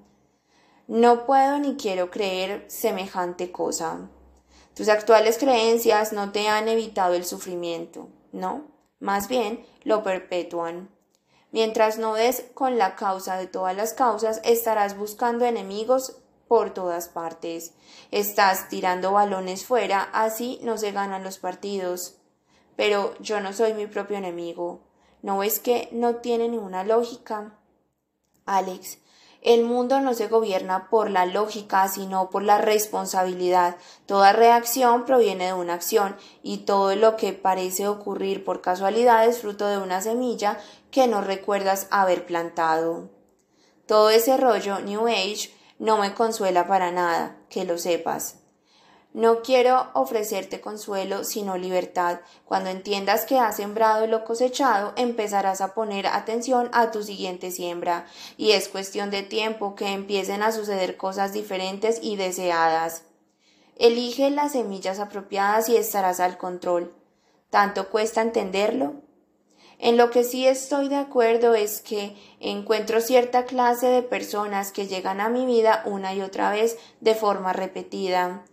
No 0.87 1.25
puedo 1.25 1.59
ni 1.59 1.75
quiero 1.75 2.09
creer 2.09 2.65
semejante 2.67 3.51
cosa. 3.51 4.09
Tus 4.73 4.89
actuales 4.89 5.37
creencias 5.37 6.13
no 6.13 6.31
te 6.31 6.47
han 6.47 6.67
evitado 6.67 7.13
el 7.13 7.25
sufrimiento, 7.25 8.09
no, 8.31 8.65
más 8.99 9.27
bien 9.27 9.65
lo 9.83 10.03
perpetúan. 10.03 10.89
Mientras 11.51 11.97
no 11.97 12.15
des 12.15 12.47
con 12.53 12.77
la 12.77 12.95
causa 12.95 13.37
de 13.37 13.47
todas 13.47 13.75
las 13.75 13.93
causas, 13.93 14.41
estarás 14.43 14.97
buscando 14.97 15.45
enemigos 15.45 16.17
por 16.49 16.73
todas 16.73 17.07
partes. 17.07 17.73
Estás 18.11 18.67
tirando 18.67 19.13
balones 19.13 19.65
fuera, 19.65 20.09
así 20.11 20.59
no 20.63 20.77
se 20.77 20.91
ganan 20.91 21.23
los 21.23 21.37
partidos. 21.37 22.17
Pero 22.75 23.13
yo 23.19 23.39
no 23.39 23.53
soy 23.53 23.73
mi 23.73 23.87
propio 23.87 24.17
enemigo. 24.17 24.81
¿No 25.21 25.39
ves 25.39 25.59
que 25.59 25.89
no 25.91 26.17
tiene 26.17 26.49
ninguna 26.49 26.83
lógica? 26.83 27.57
Alex, 28.45 28.99
el 29.45 29.63
mundo 29.63 30.01
no 30.01 30.15
se 30.15 30.27
gobierna 30.27 30.89
por 30.89 31.11
la 31.11 31.27
lógica, 31.27 31.87
sino 31.87 32.31
por 32.31 32.41
la 32.41 32.57
responsabilidad. 32.57 33.77
Toda 34.07 34.33
reacción 34.33 35.05
proviene 35.05 35.45
de 35.45 35.53
una 35.53 35.75
acción 35.75 36.15
y 36.41 36.65
todo 36.65 36.95
lo 36.95 37.15
que 37.15 37.33
parece 37.33 37.87
ocurrir 37.87 38.43
por 38.43 38.61
casualidad 38.61 39.25
es 39.27 39.39
fruto 39.39 39.67
de 39.67 39.77
una 39.77 40.01
semilla 40.01 40.57
que 40.89 41.05
no 41.05 41.21
recuerdas 41.21 41.87
haber 41.91 42.25
plantado. 42.25 43.09
Todo 43.85 44.09
ese 44.09 44.35
rollo 44.37 44.79
New 44.79 45.07
Age 45.07 45.51
no 45.77 45.97
me 45.99 46.15
consuela 46.15 46.65
para 46.65 46.91
nada, 46.91 47.37
que 47.49 47.65
lo 47.65 47.77
sepas. 47.77 48.44
No 49.15 49.43
quiero 49.43 49.91
ofrecerte 49.93 50.59
consuelo, 50.59 51.23
sino 51.23 51.55
libertad. 51.55 52.19
Cuando 52.43 52.69
entiendas 52.69 53.23
que 53.23 53.39
has 53.39 53.55
sembrado 53.55 54.07
lo 54.07 54.25
cosechado, 54.25 54.91
empezarás 54.97 55.61
a 55.61 55.73
poner 55.73 56.05
atención 56.05 56.69
a 56.73 56.91
tu 56.91 57.01
siguiente 57.01 57.49
siembra, 57.49 58.07
y 58.35 58.51
es 58.51 58.67
cuestión 58.67 59.11
de 59.11 59.23
tiempo 59.23 59.73
que 59.73 59.93
empiecen 59.93 60.43
a 60.43 60.51
suceder 60.51 60.97
cosas 60.97 61.31
diferentes 61.31 61.99
y 62.01 62.17
deseadas. 62.17 63.03
Elige 63.77 64.29
las 64.31 64.51
semillas 64.51 64.99
apropiadas 64.99 65.69
y 65.69 65.77
estarás 65.77 66.19
al 66.19 66.37
control. 66.37 66.93
¿Tanto 67.49 67.89
cuesta 67.89 68.21
entenderlo? 68.21 68.95
En 69.79 69.95
lo 69.95 70.09
que 70.09 70.25
sí 70.25 70.45
estoy 70.45 70.89
de 70.89 70.97
acuerdo 70.97 71.55
es 71.55 71.79
que 71.79 72.17
encuentro 72.41 72.99
cierta 72.99 73.45
clase 73.45 73.87
de 73.87 74.01
personas 74.01 74.73
que 74.73 74.87
llegan 74.87 75.21
a 75.21 75.29
mi 75.29 75.45
vida 75.45 75.83
una 75.85 76.13
y 76.13 76.21
otra 76.21 76.51
vez 76.51 76.77
de 76.99 77.15
forma 77.15 77.53
repetida 77.53 78.43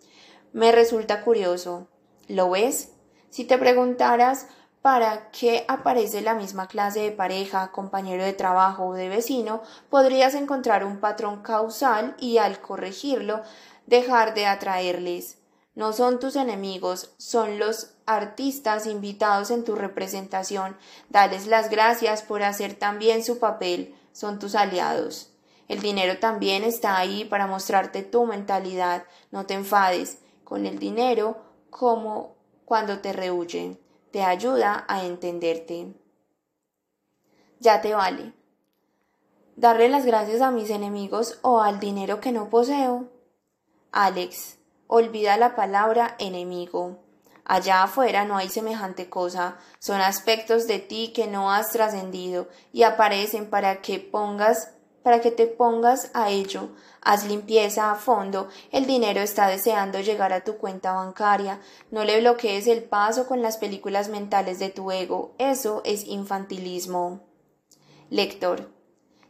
me 0.52 0.72
resulta 0.72 1.22
curioso. 1.22 1.88
¿Lo 2.28 2.50
ves? 2.50 2.90
Si 3.30 3.44
te 3.44 3.58
preguntaras 3.58 4.46
para 4.82 5.30
qué 5.30 5.64
aparece 5.68 6.20
la 6.22 6.34
misma 6.34 6.66
clase 6.66 7.00
de 7.00 7.12
pareja, 7.12 7.70
compañero 7.70 8.24
de 8.24 8.32
trabajo 8.32 8.86
o 8.86 8.94
de 8.94 9.08
vecino, 9.08 9.62
podrías 9.88 10.34
encontrar 10.34 10.84
un 10.84 10.98
patrón 10.98 11.42
causal 11.42 12.16
y 12.18 12.38
al 12.38 12.60
corregirlo 12.60 13.42
dejar 13.86 14.34
de 14.34 14.46
atraerles. 14.46 15.38
No 15.74 15.92
son 15.94 16.20
tus 16.20 16.36
enemigos, 16.36 17.14
son 17.16 17.58
los 17.58 17.94
artistas 18.04 18.86
invitados 18.86 19.50
en 19.50 19.64
tu 19.64 19.74
representación. 19.74 20.76
Dales 21.08 21.46
las 21.46 21.70
gracias 21.70 22.22
por 22.22 22.42
hacer 22.42 22.74
también 22.74 23.24
su 23.24 23.38
papel, 23.38 23.94
son 24.12 24.38
tus 24.38 24.54
aliados. 24.54 25.30
El 25.68 25.80
dinero 25.80 26.18
también 26.18 26.64
está 26.64 26.98
ahí 26.98 27.24
para 27.24 27.46
mostrarte 27.46 28.02
tu 28.02 28.26
mentalidad. 28.26 29.04
No 29.30 29.46
te 29.46 29.54
enfades, 29.54 30.18
con 30.44 30.66
el 30.66 30.78
dinero 30.78 31.36
como 31.70 32.36
cuando 32.64 33.00
te 33.00 33.12
rehuyen. 33.12 33.78
Te 34.10 34.22
ayuda 34.22 34.84
a 34.88 35.04
entenderte. 35.04 35.94
Ya 37.60 37.80
te 37.80 37.94
vale. 37.94 38.34
Darle 39.56 39.88
las 39.88 40.04
gracias 40.04 40.40
a 40.40 40.50
mis 40.50 40.70
enemigos 40.70 41.38
o 41.42 41.60
al 41.60 41.80
dinero 41.80 42.20
que 42.20 42.32
no 42.32 42.50
poseo. 42.50 43.08
Alex, 43.92 44.58
olvida 44.86 45.36
la 45.36 45.54
palabra 45.54 46.16
enemigo. 46.18 46.98
Allá 47.44 47.82
afuera 47.82 48.24
no 48.24 48.36
hay 48.36 48.48
semejante 48.48 49.10
cosa, 49.10 49.58
son 49.78 50.00
aspectos 50.00 50.66
de 50.66 50.78
ti 50.78 51.12
que 51.14 51.26
no 51.26 51.50
has 51.50 51.70
trascendido 51.70 52.48
y 52.72 52.84
aparecen 52.84 53.50
para 53.50 53.82
que 53.82 53.98
pongas 53.98 54.72
para 55.02 55.20
que 55.20 55.30
te 55.30 55.46
pongas 55.46 56.10
a 56.14 56.30
ello. 56.30 56.70
Haz 57.00 57.26
limpieza 57.26 57.90
a 57.90 57.96
fondo. 57.96 58.48
El 58.70 58.86
dinero 58.86 59.20
está 59.20 59.48
deseando 59.48 60.00
llegar 60.00 60.32
a 60.32 60.44
tu 60.44 60.56
cuenta 60.56 60.92
bancaria. 60.92 61.60
No 61.90 62.04
le 62.04 62.20
bloquees 62.20 62.66
el 62.66 62.84
paso 62.84 63.26
con 63.26 63.42
las 63.42 63.56
películas 63.56 64.08
mentales 64.08 64.58
de 64.58 64.70
tu 64.70 64.90
ego. 64.92 65.34
Eso 65.38 65.82
es 65.84 66.04
infantilismo. 66.06 67.20
Lector. 68.10 68.70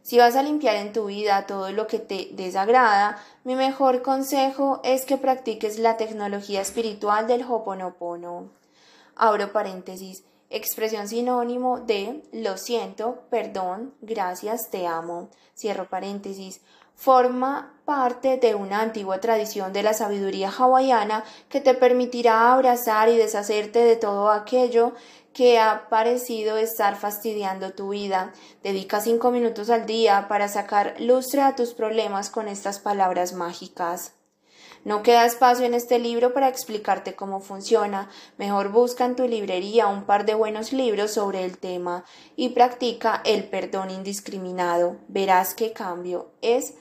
Si 0.03 0.17
vas 0.17 0.35
a 0.35 0.43
limpiar 0.43 0.75
en 0.75 0.91
tu 0.91 1.05
vida 1.05 1.47
todo 1.47 1.71
lo 1.71 1.87
que 1.87 1.97
te 1.97 2.29
desagrada, 2.33 3.17
mi 3.45 3.55
mejor 3.55 4.01
consejo 4.01 4.81
es 4.83 5.05
que 5.05 5.17
practiques 5.17 5.79
la 5.79 5.95
tecnología 5.95 6.61
espiritual 6.61 7.25
del 7.25 7.43
Hoponopono. 7.43 8.51
Abro 9.15 9.53
paréntesis 9.53 10.25
expresión 10.53 11.07
sinónimo 11.07 11.79
de 11.79 12.23
lo 12.31 12.57
siento, 12.57 13.23
perdón, 13.29 13.93
gracias, 14.01 14.69
te 14.69 14.87
amo. 14.87 15.29
Cierro 15.55 15.89
paréntesis. 15.89 16.61
Forma 16.95 17.73
parte 17.85 18.37
de 18.37 18.55
una 18.55 18.81
antigua 18.81 19.19
tradición 19.19 19.73
de 19.73 19.83
la 19.83 19.93
sabiduría 19.93 20.49
hawaiana 20.49 21.23
que 21.49 21.59
te 21.59 21.73
permitirá 21.73 22.53
abrazar 22.53 23.09
y 23.09 23.17
deshacerte 23.17 23.79
de 23.79 23.95
todo 23.95 24.29
aquello 24.29 24.93
que 25.33 25.59
ha 25.59 25.89
parecido 25.89 26.57
estar 26.57 26.95
fastidiando 26.95 27.73
tu 27.73 27.89
vida. 27.89 28.31
Dedica 28.61 29.01
cinco 29.01 29.31
minutos 29.31 29.69
al 29.69 29.85
día 29.85 30.27
para 30.27 30.47
sacar 30.47 30.95
lustre 30.99 31.41
a 31.41 31.55
tus 31.55 31.73
problemas 31.73 32.29
con 32.29 32.47
estas 32.47 32.79
palabras 32.79 33.33
mágicas. 33.33 34.13
No 34.83 35.01
queda 35.01 35.25
espacio 35.25 35.65
en 35.65 35.73
este 35.73 35.97
libro 35.97 36.33
para 36.33 36.49
explicarte 36.49 37.15
cómo 37.15 37.39
funciona. 37.39 38.09
Mejor 38.37 38.69
busca 38.69 39.05
en 39.05 39.15
tu 39.15 39.27
librería 39.27 39.87
un 39.87 40.03
par 40.03 40.25
de 40.25 40.33
buenos 40.33 40.73
libros 40.73 41.11
sobre 41.11 41.45
el 41.45 41.57
tema 41.57 42.03
y 42.35 42.49
practica 42.49 43.21
el 43.23 43.45
perdón 43.45 43.91
indiscriminado. 43.91 44.97
Verás 45.07 45.53
qué 45.53 45.71
cambio 45.71 46.31
es 46.41 46.73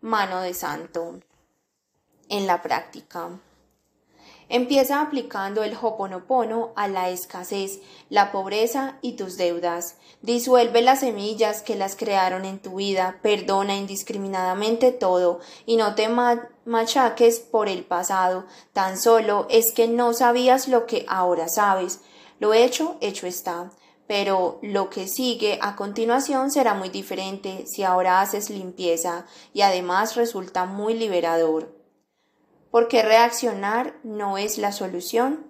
mano 0.00 0.40
de 0.40 0.54
santo 0.54 1.20
en 2.30 2.46
la 2.46 2.62
práctica. 2.62 3.28
Empieza 4.54 5.00
aplicando 5.00 5.64
el 5.64 5.74
hoponopono 5.80 6.72
a 6.76 6.86
la 6.86 7.08
escasez, 7.08 7.80
la 8.10 8.30
pobreza 8.32 8.98
y 9.00 9.12
tus 9.12 9.38
deudas. 9.38 9.96
Disuelve 10.20 10.82
las 10.82 11.00
semillas 11.00 11.62
que 11.62 11.74
las 11.74 11.96
crearon 11.96 12.44
en 12.44 12.58
tu 12.58 12.74
vida, 12.74 13.18
perdona 13.22 13.76
indiscriminadamente 13.76 14.92
todo 14.92 15.40
y 15.64 15.76
no 15.76 15.94
te 15.94 16.10
machaques 16.66 17.40
por 17.40 17.70
el 17.70 17.82
pasado. 17.84 18.44
Tan 18.74 18.98
solo 18.98 19.46
es 19.48 19.72
que 19.72 19.88
no 19.88 20.12
sabías 20.12 20.68
lo 20.68 20.84
que 20.84 21.06
ahora 21.08 21.48
sabes. 21.48 22.02
Lo 22.38 22.52
hecho, 22.52 22.98
hecho 23.00 23.26
está. 23.26 23.70
Pero 24.06 24.58
lo 24.60 24.90
que 24.90 25.08
sigue 25.08 25.58
a 25.62 25.76
continuación 25.76 26.50
será 26.50 26.74
muy 26.74 26.90
diferente 26.90 27.64
si 27.66 27.84
ahora 27.84 28.20
haces 28.20 28.50
limpieza 28.50 29.24
y 29.54 29.62
además 29.62 30.14
resulta 30.14 30.66
muy 30.66 30.92
liberador 30.92 31.81
porque 32.72 33.02
reaccionar 33.02 33.94
no 34.02 34.38
es 34.38 34.56
la 34.56 34.72
solución. 34.72 35.46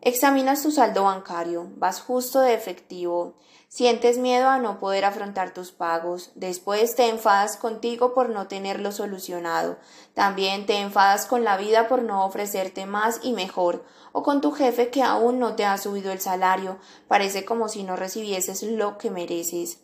Examinas 0.00 0.62
tu 0.62 0.70
saldo 0.70 1.02
bancario, 1.02 1.68
vas 1.74 2.00
justo 2.00 2.38
de 2.38 2.54
efectivo, 2.54 3.34
sientes 3.66 4.18
miedo 4.18 4.48
a 4.48 4.60
no 4.60 4.78
poder 4.78 5.04
afrontar 5.04 5.52
tus 5.52 5.72
pagos, 5.72 6.30
después 6.36 6.94
te 6.94 7.08
enfadas 7.08 7.56
contigo 7.56 8.14
por 8.14 8.30
no 8.30 8.46
tenerlo 8.46 8.92
solucionado, 8.92 9.78
también 10.14 10.64
te 10.64 10.78
enfadas 10.78 11.26
con 11.26 11.42
la 11.42 11.56
vida 11.56 11.88
por 11.88 12.02
no 12.02 12.24
ofrecerte 12.24 12.86
más 12.86 13.18
y 13.24 13.32
mejor, 13.32 13.84
o 14.12 14.22
con 14.22 14.40
tu 14.40 14.52
jefe 14.52 14.90
que 14.90 15.02
aún 15.02 15.40
no 15.40 15.56
te 15.56 15.64
ha 15.64 15.76
subido 15.76 16.12
el 16.12 16.20
salario, 16.20 16.78
parece 17.08 17.44
como 17.44 17.68
si 17.68 17.82
no 17.82 17.96
recibieses 17.96 18.62
lo 18.62 18.96
que 18.96 19.10
mereces, 19.10 19.80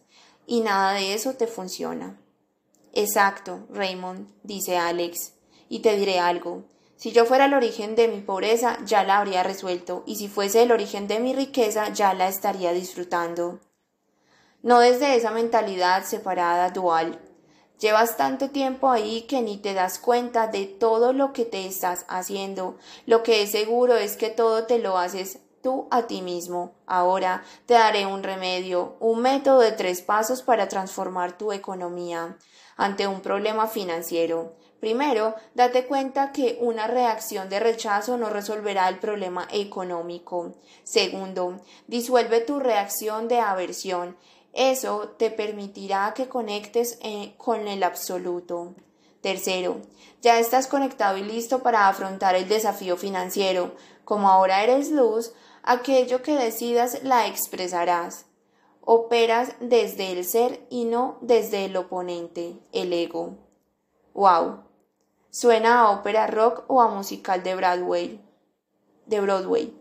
y 0.46 0.61
nada 0.61 0.92
de 0.92 1.14
eso 1.14 1.34
te 1.34 1.48
funciona. 1.48 2.16
Exacto, 2.92 3.66
Raymond, 3.70 4.28
dice 4.44 4.78
Alex. 4.78 5.34
Y 5.68 5.80
te 5.80 5.96
diré 5.96 6.18
algo. 6.18 6.64
Si 6.96 7.12
yo 7.12 7.24
fuera 7.24 7.46
el 7.46 7.54
origen 7.54 7.96
de 7.96 8.08
mi 8.08 8.20
pobreza, 8.20 8.78
ya 8.84 9.04
la 9.04 9.18
habría 9.18 9.42
resuelto, 9.42 10.04
y 10.06 10.16
si 10.16 10.28
fuese 10.28 10.62
el 10.62 10.72
origen 10.72 11.08
de 11.08 11.18
mi 11.18 11.34
riqueza, 11.34 11.92
ya 11.92 12.14
la 12.14 12.28
estaría 12.28 12.72
disfrutando. 12.72 13.60
No 14.62 14.78
desde 14.78 15.14
esa 15.14 15.30
mentalidad 15.30 16.04
separada 16.04 16.70
dual. 16.70 17.20
Llevas 17.78 18.16
tanto 18.16 18.50
tiempo 18.50 18.88
ahí 18.88 19.22
que 19.22 19.42
ni 19.42 19.58
te 19.58 19.74
das 19.74 19.98
cuenta 19.98 20.46
de 20.46 20.64
todo 20.64 21.12
lo 21.12 21.32
que 21.32 21.44
te 21.44 21.66
estás 21.66 22.06
haciendo. 22.08 22.78
Lo 23.04 23.22
que 23.22 23.42
es 23.42 23.50
seguro 23.50 23.96
es 23.96 24.16
que 24.16 24.30
todo 24.30 24.64
te 24.64 24.78
lo 24.78 24.96
haces 24.96 25.40
tú 25.62 25.88
a 25.90 26.06
ti 26.06 26.22
mismo. 26.22 26.72
Ahora 26.86 27.42
te 27.66 27.74
daré 27.74 28.06
un 28.06 28.22
remedio, 28.22 28.96
un 29.00 29.20
método 29.20 29.60
de 29.60 29.72
tres 29.72 30.02
pasos 30.02 30.42
para 30.42 30.68
transformar 30.68 31.36
tu 31.36 31.52
economía 31.52 32.38
ante 32.76 33.06
un 33.06 33.20
problema 33.20 33.66
financiero. 33.66 34.54
Primero, 34.85 35.35
date 35.55 35.87
cuenta 35.87 36.30
que 36.30 36.59
una 36.61 36.87
reacción 36.87 37.49
de 37.49 37.59
rechazo 37.59 38.18
no 38.18 38.28
resolverá 38.28 38.87
el 38.91 38.99
problema 38.99 39.49
económico. 39.51 40.53
Segundo, 40.82 41.62
disuelve 41.87 42.43
tu 42.43 42.61
reacción 42.61 43.26
de 43.26 43.41
aversión. 43.41 44.14
Eso 44.53 45.14
te 45.16 45.30
permitirá 45.30 46.12
que 46.14 46.28
conectes 46.28 46.99
eh, 47.01 47.32
con 47.39 47.66
el 47.66 47.82
absoluto. 47.82 48.74
Tercero, 49.22 49.80
ya 50.20 50.39
estás 50.39 50.66
conectado 50.66 51.16
y 51.16 51.22
listo 51.22 51.61
para 51.61 51.89
afrontar 51.89 52.35
el 52.35 52.47
desafío 52.47 52.99
financiero. 52.99 53.76
Como 54.05 54.28
ahora 54.28 54.62
eres 54.62 54.91
luz, 54.91 55.32
aquello 55.62 56.20
que 56.20 56.35
decidas 56.35 57.03
la 57.05 57.26
expresarás. 57.26 58.26
Operas 58.82 59.55
desde 59.61 60.12
el 60.12 60.26
ser 60.26 60.66
y 60.68 60.85
no 60.85 61.16
desde 61.22 61.64
el 61.64 61.74
oponente, 61.78 62.59
el 62.72 62.93
ego. 62.93 63.39
¡Wow! 64.12 64.63
Suena 65.35 65.80
a 65.80 65.91
ópera 65.91 66.28
rock 66.28 66.62
o 66.68 66.80
a 66.80 66.87
musical 66.87 67.43
de 67.43 67.57
Broadway. 67.57 68.20
De 69.07 69.20
Broadway. 69.20 69.76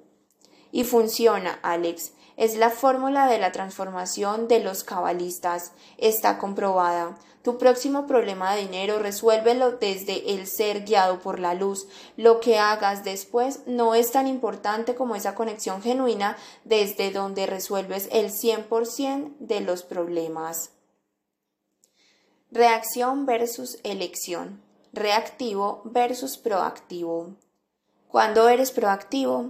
Y 0.71 0.83
funciona, 0.83 1.59
Alex. 1.61 2.13
Es 2.37 2.55
la 2.55 2.71
fórmula 2.71 3.27
de 3.27 3.37
la 3.37 3.51
transformación 3.51 4.47
de 4.47 4.61
los 4.61 4.83
cabalistas. 4.83 5.73
Está 5.99 6.39
comprobada. 6.39 7.19
Tu 7.43 7.59
próximo 7.59 8.07
problema 8.07 8.55
de 8.55 8.61
dinero 8.61 8.97
resuélvelo 8.97 9.73
desde 9.73 10.33
el 10.33 10.47
ser 10.47 10.85
guiado 10.85 11.19
por 11.19 11.39
la 11.39 11.53
luz. 11.53 11.87
Lo 12.17 12.39
que 12.39 12.57
hagas 12.57 13.03
después 13.03 13.59
no 13.67 13.93
es 13.93 14.11
tan 14.11 14.25
importante 14.25 14.95
como 14.95 15.15
esa 15.15 15.35
conexión 15.35 15.83
genuina 15.83 16.35
desde 16.63 17.11
donde 17.11 17.45
resuelves 17.45 18.09
el 18.11 18.31
100% 18.31 19.35
de 19.37 19.61
los 19.61 19.83
problemas. 19.83 20.71
Reacción 22.49 23.27
versus 23.27 23.77
elección 23.83 24.62
reactivo 24.93 25.81
versus 25.85 26.37
proactivo. 26.37 27.35
Cuando 28.07 28.47
eres 28.47 28.71
proactivo, 28.71 29.49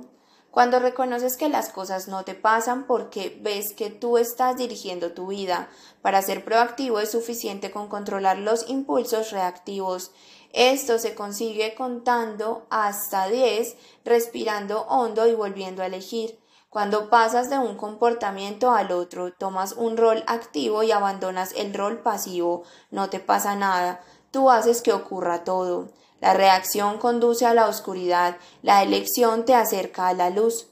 cuando 0.52 0.80
reconoces 0.80 1.36
que 1.36 1.50
las 1.50 1.70
cosas 1.70 2.08
no 2.08 2.24
te 2.24 2.34
pasan 2.34 2.88
porque 2.88 3.38
ves 3.42 3.74
que 3.74 3.90
tú 3.90 4.18
estás 4.18 4.56
dirigiendo 4.56 5.12
tu 5.12 5.28
vida. 5.28 5.68
Para 6.02 6.22
ser 6.22 6.46
proactivo 6.46 7.00
es 7.00 7.12
suficiente 7.12 7.72
con 7.72 7.90
controlar 7.90 8.38
los 8.38 8.70
impulsos 8.70 9.32
reactivos. 9.32 10.12
Esto 10.54 10.98
se 10.98 11.14
consigue 11.14 11.76
contando 11.76 12.66
hasta 12.70 13.28
10, 13.28 13.76
respirando 14.06 14.84
hondo 14.84 15.28
y 15.28 15.34
volviendo 15.34 15.84
a 15.84 15.88
elegir. 15.88 16.40
Cuando 16.70 17.10
pasas 17.10 17.50
de 17.50 17.58
un 17.58 17.76
comportamiento 17.76 18.72
al 18.72 18.92
otro, 18.92 19.34
tomas 19.34 19.74
un 19.74 19.98
rol 19.98 20.24
activo 20.26 20.84
y 20.84 20.92
abandonas 20.92 21.52
el 21.58 21.74
rol 21.74 22.02
pasivo. 22.02 22.64
No 22.92 23.10
te 23.10 23.20
pasa 23.20 23.56
nada. 23.56 24.02
Tú 24.34 24.50
haces 24.50 24.82
que 24.82 24.94
ocurra 24.94 25.44
todo. 25.44 25.90
La 26.20 26.34
reacción 26.34 26.98
conduce 26.98 27.46
a 27.46 27.54
la 27.54 27.68
oscuridad, 27.68 28.38
la 28.64 28.82
elección 28.82 29.46
te 29.46 29.54
acerca 29.54 30.08
a 30.08 30.16
la 30.16 30.32
luz. 30.32 30.70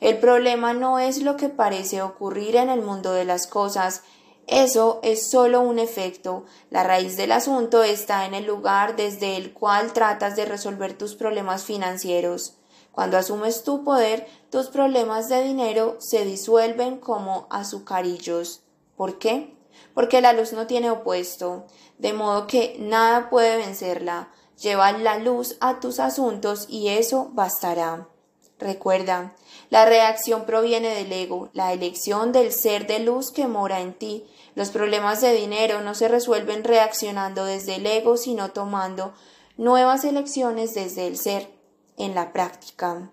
El 0.00 0.16
problema 0.16 0.72
no 0.72 0.98
es 0.98 1.20
lo 1.20 1.36
que 1.36 1.50
parece 1.50 2.00
ocurrir 2.00 2.56
en 2.56 2.70
el 2.70 2.80
mundo 2.80 3.12
de 3.12 3.26
las 3.26 3.46
cosas, 3.46 4.04
eso 4.46 5.00
es 5.02 5.30
solo 5.30 5.60
un 5.60 5.78
efecto. 5.78 6.46
La 6.70 6.82
raíz 6.82 7.18
del 7.18 7.32
asunto 7.32 7.82
está 7.82 8.24
en 8.24 8.32
el 8.32 8.46
lugar 8.46 8.96
desde 8.96 9.36
el 9.36 9.52
cual 9.52 9.92
tratas 9.92 10.34
de 10.34 10.46
resolver 10.46 10.96
tus 10.96 11.14
problemas 11.14 11.62
financieros. 11.64 12.56
Cuando 12.90 13.18
asumes 13.18 13.64
tu 13.64 13.84
poder, 13.84 14.26
tus 14.48 14.68
problemas 14.68 15.28
de 15.28 15.42
dinero 15.42 15.98
se 15.98 16.24
disuelven 16.24 16.96
como 16.96 17.48
azucarillos. 17.50 18.62
¿Por 18.96 19.18
qué? 19.18 19.54
Porque 19.94 20.20
la 20.20 20.32
luz 20.32 20.52
no 20.52 20.66
tiene 20.66 20.90
opuesto, 20.90 21.66
de 21.98 22.12
modo 22.12 22.46
que 22.46 22.76
nada 22.78 23.30
puede 23.30 23.56
vencerla. 23.56 24.30
Lleva 24.60 24.92
la 24.92 25.18
luz 25.18 25.56
a 25.60 25.80
tus 25.80 26.00
asuntos 26.00 26.66
y 26.68 26.88
eso 26.88 27.30
bastará. 27.32 28.08
Recuerda, 28.58 29.34
la 29.70 29.84
reacción 29.84 30.44
proviene 30.44 30.94
del 30.94 31.12
ego, 31.12 31.50
la 31.52 31.72
elección 31.72 32.32
del 32.32 32.52
ser 32.52 32.86
de 32.86 33.00
luz 33.00 33.30
que 33.30 33.48
mora 33.48 33.80
en 33.80 33.94
ti. 33.94 34.24
Los 34.54 34.70
problemas 34.70 35.20
de 35.20 35.32
dinero 35.32 35.80
no 35.80 35.94
se 35.94 36.08
resuelven 36.08 36.62
reaccionando 36.62 37.44
desde 37.44 37.76
el 37.76 37.86
ego, 37.86 38.16
sino 38.16 38.52
tomando 38.52 39.12
nuevas 39.56 40.04
elecciones 40.04 40.74
desde 40.74 41.06
el 41.06 41.18
ser, 41.18 41.50
en 41.96 42.14
la 42.14 42.32
práctica. 42.32 43.10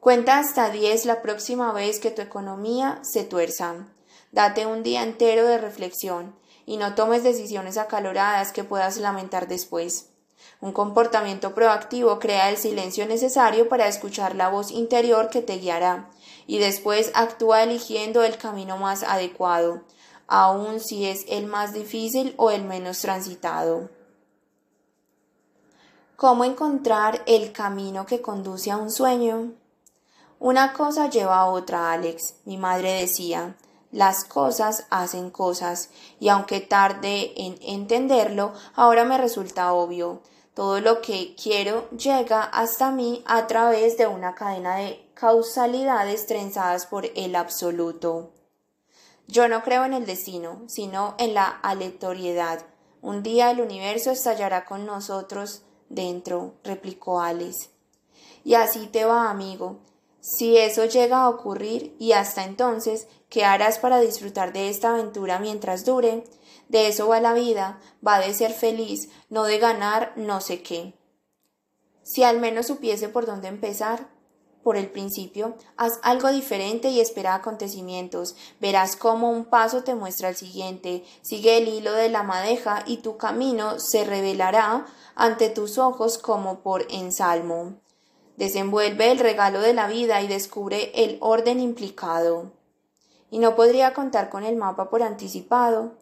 Cuenta 0.00 0.38
hasta 0.38 0.70
diez 0.70 1.06
la 1.06 1.22
próxima 1.22 1.72
vez 1.72 2.00
que 2.00 2.10
tu 2.10 2.22
economía 2.22 3.00
se 3.02 3.24
tuerza. 3.24 3.86
Date 4.32 4.64
un 4.64 4.82
día 4.82 5.02
entero 5.02 5.46
de 5.46 5.58
reflexión 5.58 6.34
y 6.64 6.78
no 6.78 6.94
tomes 6.94 7.22
decisiones 7.22 7.76
acaloradas 7.76 8.50
que 8.50 8.64
puedas 8.64 8.96
lamentar 8.96 9.46
después. 9.46 10.08
Un 10.62 10.72
comportamiento 10.72 11.54
proactivo 11.54 12.18
crea 12.18 12.48
el 12.48 12.56
silencio 12.56 13.06
necesario 13.06 13.68
para 13.68 13.88
escuchar 13.88 14.34
la 14.34 14.48
voz 14.48 14.70
interior 14.70 15.28
que 15.28 15.42
te 15.42 15.58
guiará 15.58 16.10
y 16.46 16.58
después 16.58 17.12
actúa 17.14 17.62
eligiendo 17.62 18.22
el 18.22 18.38
camino 18.38 18.78
más 18.78 19.02
adecuado, 19.02 19.82
aun 20.26 20.80
si 20.80 21.04
es 21.06 21.26
el 21.28 21.46
más 21.46 21.74
difícil 21.74 22.34
o 22.38 22.50
el 22.50 22.64
menos 22.64 23.00
transitado. 23.00 23.90
¿Cómo 26.16 26.44
encontrar 26.44 27.22
el 27.26 27.52
camino 27.52 28.06
que 28.06 28.22
conduce 28.22 28.70
a 28.70 28.78
un 28.78 28.90
sueño? 28.90 29.52
Una 30.38 30.72
cosa 30.72 31.10
lleva 31.10 31.38
a 31.38 31.46
otra, 31.46 31.92
Alex, 31.92 32.36
mi 32.46 32.56
madre 32.56 32.92
decía. 32.92 33.56
Las 33.92 34.24
cosas 34.24 34.86
hacen 34.88 35.30
cosas, 35.30 35.90
y 36.18 36.30
aunque 36.30 36.60
tarde 36.60 37.34
en 37.36 37.58
entenderlo, 37.60 38.54
ahora 38.74 39.04
me 39.04 39.18
resulta 39.18 39.74
obvio. 39.74 40.22
Todo 40.54 40.80
lo 40.80 41.02
que 41.02 41.34
quiero 41.34 41.88
llega 41.90 42.42
hasta 42.42 42.90
mí 42.90 43.22
a 43.26 43.46
través 43.46 43.98
de 43.98 44.06
una 44.06 44.34
cadena 44.34 44.76
de 44.76 45.10
causalidades 45.12 46.26
trenzadas 46.26 46.86
por 46.86 47.06
el 47.14 47.36
absoluto. 47.36 48.30
Yo 49.28 49.46
no 49.48 49.62
creo 49.62 49.84
en 49.84 49.92
el 49.92 50.06
destino, 50.06 50.62
sino 50.68 51.14
en 51.18 51.34
la 51.34 51.46
aleatoriedad. 51.46 52.64
Un 53.02 53.22
día 53.22 53.50
el 53.50 53.60
universo 53.60 54.10
estallará 54.10 54.64
con 54.64 54.86
nosotros 54.86 55.62
dentro, 55.90 56.54
replicó 56.64 57.20
Alice. 57.20 57.68
Y 58.42 58.54
así 58.54 58.86
te 58.86 59.04
va, 59.04 59.30
amigo. 59.30 59.80
Si 60.22 60.56
eso 60.56 60.84
llega 60.84 61.22
a 61.22 61.28
ocurrir 61.28 61.96
y 61.98 62.12
hasta 62.12 62.44
entonces, 62.44 63.08
¿qué 63.28 63.44
harás 63.44 63.80
para 63.80 64.00
disfrutar 64.00 64.52
de 64.52 64.68
esta 64.68 64.90
aventura 64.90 65.40
mientras 65.40 65.84
dure? 65.84 66.22
De 66.68 66.86
eso 66.86 67.08
va 67.08 67.20
la 67.20 67.34
vida, 67.34 67.80
va 68.06 68.20
de 68.20 68.32
ser 68.32 68.52
feliz, 68.52 69.08
no 69.30 69.42
de 69.42 69.58
ganar 69.58 70.12
no 70.14 70.40
sé 70.40 70.62
qué. 70.62 70.94
Si 72.04 72.22
al 72.22 72.38
menos 72.38 72.68
supiese 72.68 73.08
por 73.08 73.26
dónde 73.26 73.48
empezar, 73.48 74.08
por 74.62 74.76
el 74.76 74.88
principio, 74.90 75.56
haz 75.76 75.98
algo 76.04 76.30
diferente 76.30 76.88
y 76.90 77.00
espera 77.00 77.34
acontecimientos. 77.34 78.36
Verás 78.60 78.94
cómo 78.94 79.28
un 79.28 79.44
paso 79.44 79.82
te 79.82 79.96
muestra 79.96 80.28
el 80.28 80.36
siguiente. 80.36 81.02
Sigue 81.22 81.58
el 81.58 81.66
hilo 81.66 81.92
de 81.94 82.08
la 82.08 82.22
madeja 82.22 82.84
y 82.86 82.98
tu 82.98 83.16
camino 83.16 83.80
se 83.80 84.04
revelará 84.04 84.86
ante 85.16 85.48
tus 85.50 85.78
ojos 85.78 86.16
como 86.16 86.60
por 86.60 86.86
ensalmo. 86.90 87.81
Desenvuelve 88.42 89.12
el 89.12 89.20
regalo 89.20 89.60
de 89.60 89.72
la 89.72 89.86
vida 89.86 90.20
y 90.20 90.26
descubre 90.26 90.90
el 90.96 91.16
orden 91.20 91.60
implicado. 91.60 92.50
Y 93.30 93.38
no 93.38 93.54
podría 93.54 93.94
contar 93.94 94.30
con 94.30 94.42
el 94.42 94.56
mapa 94.56 94.90
por 94.90 95.04
anticipado. 95.04 95.92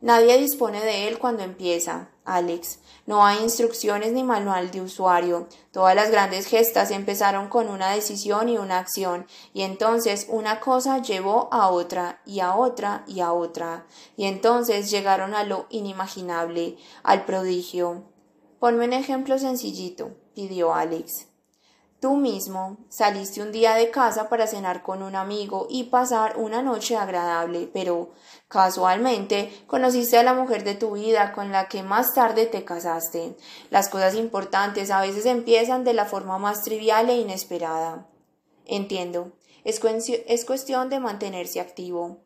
Nadie 0.00 0.38
dispone 0.38 0.80
de 0.80 1.08
él 1.08 1.18
cuando 1.18 1.42
empieza, 1.42 2.10
Alex. 2.24 2.78
No 3.06 3.26
hay 3.26 3.42
instrucciones 3.42 4.12
ni 4.12 4.22
manual 4.22 4.70
de 4.70 4.82
usuario. 4.82 5.48
Todas 5.72 5.96
las 5.96 6.12
grandes 6.12 6.46
gestas 6.46 6.92
empezaron 6.92 7.48
con 7.48 7.68
una 7.68 7.90
decisión 7.90 8.48
y 8.48 8.56
una 8.56 8.78
acción, 8.78 9.26
y 9.52 9.62
entonces 9.62 10.28
una 10.30 10.60
cosa 10.60 11.02
llevó 11.02 11.48
a 11.50 11.70
otra, 11.70 12.22
y 12.24 12.38
a 12.38 12.54
otra, 12.54 13.02
y 13.08 13.18
a 13.18 13.32
otra, 13.32 13.84
y 14.16 14.26
entonces 14.26 14.92
llegaron 14.92 15.34
a 15.34 15.42
lo 15.42 15.66
inimaginable, 15.70 16.76
al 17.02 17.24
prodigio. 17.24 18.04
Ponme 18.60 18.84
un 18.84 18.92
ejemplo 18.92 19.40
sencillito, 19.40 20.12
pidió 20.36 20.72
Alex. 20.72 21.27
Tú 22.00 22.14
mismo 22.14 22.76
saliste 22.88 23.42
un 23.42 23.50
día 23.50 23.74
de 23.74 23.90
casa 23.90 24.28
para 24.28 24.46
cenar 24.46 24.84
con 24.84 25.02
un 25.02 25.16
amigo 25.16 25.66
y 25.68 25.84
pasar 25.84 26.36
una 26.36 26.62
noche 26.62 26.96
agradable, 26.96 27.68
pero 27.72 28.12
casualmente 28.46 29.64
conociste 29.66 30.16
a 30.16 30.22
la 30.22 30.32
mujer 30.32 30.62
de 30.62 30.76
tu 30.76 30.92
vida 30.92 31.32
con 31.32 31.50
la 31.50 31.66
que 31.66 31.82
más 31.82 32.14
tarde 32.14 32.46
te 32.46 32.64
casaste. 32.64 33.36
Las 33.70 33.88
cosas 33.88 34.14
importantes 34.14 34.92
a 34.92 35.00
veces 35.00 35.26
empiezan 35.26 35.82
de 35.82 35.92
la 35.92 36.04
forma 36.04 36.38
más 36.38 36.62
trivial 36.62 37.10
e 37.10 37.18
inesperada. 37.18 38.06
Entiendo. 38.64 39.32
Es, 39.64 39.80
es 39.82 40.44
cuestión 40.44 40.90
de 40.90 41.00
mantenerse 41.00 41.58
activo. 41.58 42.18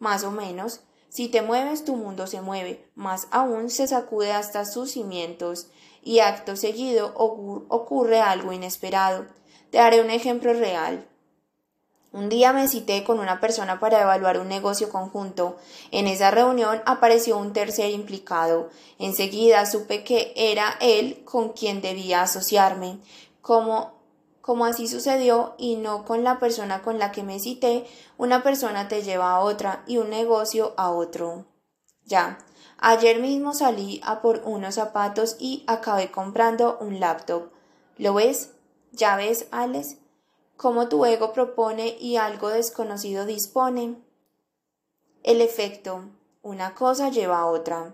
Más 0.00 0.24
o 0.24 0.32
menos. 0.32 0.80
Si 1.08 1.28
te 1.28 1.42
mueves, 1.42 1.84
tu 1.84 1.94
mundo 1.94 2.26
se 2.26 2.40
mueve, 2.40 2.88
más 2.94 3.26
aún 3.32 3.68
se 3.68 3.88
sacude 3.88 4.30
hasta 4.32 4.64
sus 4.64 4.92
cimientos 4.92 5.68
y 6.02 6.20
acto 6.20 6.56
seguido 6.56 7.12
ocurre 7.16 8.20
algo 8.20 8.52
inesperado. 8.52 9.26
Te 9.70 9.78
daré 9.78 10.00
un 10.00 10.10
ejemplo 10.10 10.52
real. 10.52 11.06
Un 12.12 12.28
día 12.28 12.52
me 12.52 12.66
cité 12.66 13.04
con 13.04 13.20
una 13.20 13.38
persona 13.38 13.78
para 13.78 14.02
evaluar 14.02 14.40
un 14.40 14.48
negocio 14.48 14.88
conjunto. 14.88 15.56
En 15.92 16.08
esa 16.08 16.32
reunión 16.32 16.82
apareció 16.84 17.38
un 17.38 17.52
tercer 17.52 17.90
implicado. 17.92 18.68
Enseguida 18.98 19.64
supe 19.64 20.02
que 20.02 20.32
era 20.34 20.76
él 20.80 21.22
con 21.24 21.50
quien 21.50 21.80
debía 21.80 22.22
asociarme. 22.22 22.98
Como, 23.42 23.92
como 24.40 24.64
así 24.64 24.88
sucedió 24.88 25.54
y 25.56 25.76
no 25.76 26.04
con 26.04 26.24
la 26.24 26.40
persona 26.40 26.82
con 26.82 26.98
la 26.98 27.12
que 27.12 27.22
me 27.22 27.38
cité, 27.38 27.86
una 28.18 28.42
persona 28.42 28.88
te 28.88 29.02
lleva 29.02 29.30
a 29.30 29.40
otra 29.40 29.84
y 29.86 29.98
un 29.98 30.10
negocio 30.10 30.74
a 30.76 30.90
otro. 30.90 31.46
Ya, 32.06 32.38
Ayer 32.82 33.20
mismo 33.20 33.52
salí 33.52 34.00
a 34.02 34.22
por 34.22 34.40
unos 34.46 34.76
zapatos 34.76 35.36
y 35.38 35.64
acabé 35.66 36.10
comprando 36.10 36.78
un 36.80 36.98
laptop. 36.98 37.50
¿Lo 37.98 38.14
ves? 38.14 38.52
¿Ya 38.90 39.16
ves, 39.16 39.46
Alex? 39.50 39.96
Cómo 40.56 40.88
tu 40.88 41.04
ego 41.04 41.34
propone 41.34 41.98
y 42.00 42.16
algo 42.16 42.48
desconocido 42.48 43.26
dispone. 43.26 43.96
El 45.22 45.42
efecto. 45.42 46.04
Una 46.40 46.74
cosa 46.74 47.10
lleva 47.10 47.40
a 47.40 47.46
otra. 47.46 47.92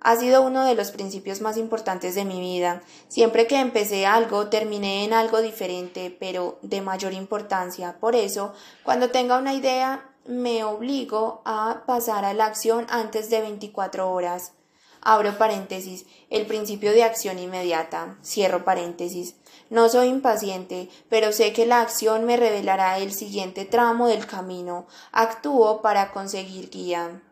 Ha 0.00 0.14
sido 0.14 0.42
uno 0.42 0.64
de 0.64 0.76
los 0.76 0.92
principios 0.92 1.40
más 1.40 1.56
importantes 1.56 2.14
de 2.14 2.24
mi 2.24 2.38
vida. 2.38 2.82
Siempre 3.08 3.48
que 3.48 3.58
empecé 3.58 4.06
algo, 4.06 4.46
terminé 4.46 5.04
en 5.04 5.14
algo 5.14 5.42
diferente, 5.42 6.16
pero 6.16 6.60
de 6.62 6.80
mayor 6.80 7.12
importancia. 7.12 7.98
Por 7.98 8.14
eso, 8.14 8.52
cuando 8.84 9.10
tenga 9.10 9.36
una 9.36 9.54
idea, 9.54 10.07
me 10.26 10.64
obligo 10.64 11.42
a 11.44 11.82
pasar 11.86 12.24
a 12.24 12.34
la 12.34 12.46
acción 12.46 12.86
antes 12.90 13.30
de 13.30 13.40
24 13.40 14.10
horas. 14.10 14.52
Abro 15.00 15.38
paréntesis, 15.38 16.06
el 16.28 16.46
principio 16.46 16.92
de 16.92 17.04
acción 17.04 17.38
inmediata. 17.38 18.18
Cierro 18.22 18.64
paréntesis. 18.64 19.36
No 19.70 19.88
soy 19.88 20.08
impaciente, 20.08 20.88
pero 21.08 21.32
sé 21.32 21.52
que 21.52 21.66
la 21.66 21.80
acción 21.80 22.24
me 22.24 22.36
revelará 22.36 22.98
el 22.98 23.12
siguiente 23.12 23.64
tramo 23.64 24.08
del 24.08 24.26
camino. 24.26 24.86
Actúo 25.12 25.82
para 25.82 26.10
conseguir 26.10 26.70
guía. 26.70 27.22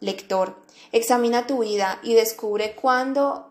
Lector, 0.00 0.56
examina 0.92 1.46
tu 1.46 1.60
vida 1.60 1.98
y 2.02 2.14
descubre 2.14 2.74
cuándo 2.74 3.50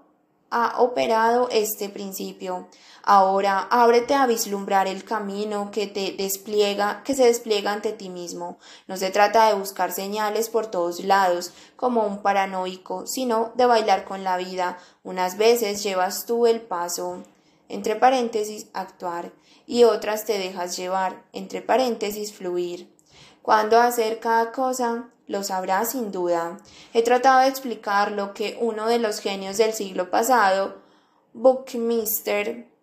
ha 0.51 0.81
operado 0.81 1.49
este 1.51 1.89
principio. 1.89 2.67
Ahora 3.07 3.67
ábrete 3.69 4.15
a 4.15 4.25
vislumbrar 4.25 4.87
el 4.87 5.03
camino 5.03 5.69
que 5.69 5.85
te 5.85 6.15
despliega, 6.17 7.03
que 7.03 7.13
se 7.13 7.25
despliega 7.25 7.71
ante 7.71 7.93
ti 7.93 8.09
mismo. 8.09 8.57
No 8.87 8.97
se 8.97 9.11
trata 9.11 9.47
de 9.47 9.53
buscar 9.53 9.91
señales 9.91 10.49
por 10.49 10.65
todos 10.65 11.03
lados, 11.03 11.51
como 11.75 12.07
un 12.07 12.23
paranoico, 12.23 13.05
sino 13.05 13.53
de 13.53 13.67
bailar 13.67 14.05
con 14.05 14.23
la 14.23 14.37
vida. 14.37 14.79
Unas 15.03 15.37
veces 15.37 15.83
llevas 15.83 16.25
tú 16.25 16.47
el 16.47 16.61
paso, 16.61 17.21
entre 17.69 17.95
paréntesis, 17.95 18.69
actuar, 18.73 19.31
y 19.67 19.83
otras 19.83 20.25
te 20.25 20.39
dejas 20.39 20.75
llevar, 20.75 21.21
entre 21.31 21.61
paréntesis, 21.61 22.33
fluir. 22.33 22.91
Cuando 23.43 23.79
hacer 23.79 24.19
cada 24.19 24.51
cosa, 24.51 25.09
lo 25.27 25.43
sabrás 25.43 25.91
sin 25.91 26.11
duda. 26.11 26.57
He 26.91 27.03
tratado 27.03 27.41
de 27.41 27.49
explicar 27.49 28.13
lo 28.13 28.33
que 28.33 28.57
uno 28.59 28.87
de 28.87 28.97
los 28.97 29.19
genios 29.19 29.57
del 29.57 29.73
siglo 29.73 30.09
pasado, 30.09 30.81
Buckminster, 31.33 32.73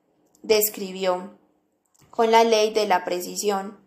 describió 0.42 1.38
con 2.10 2.30
la 2.30 2.44
ley 2.44 2.72
de 2.72 2.86
la 2.86 3.04
precisión. 3.04 3.78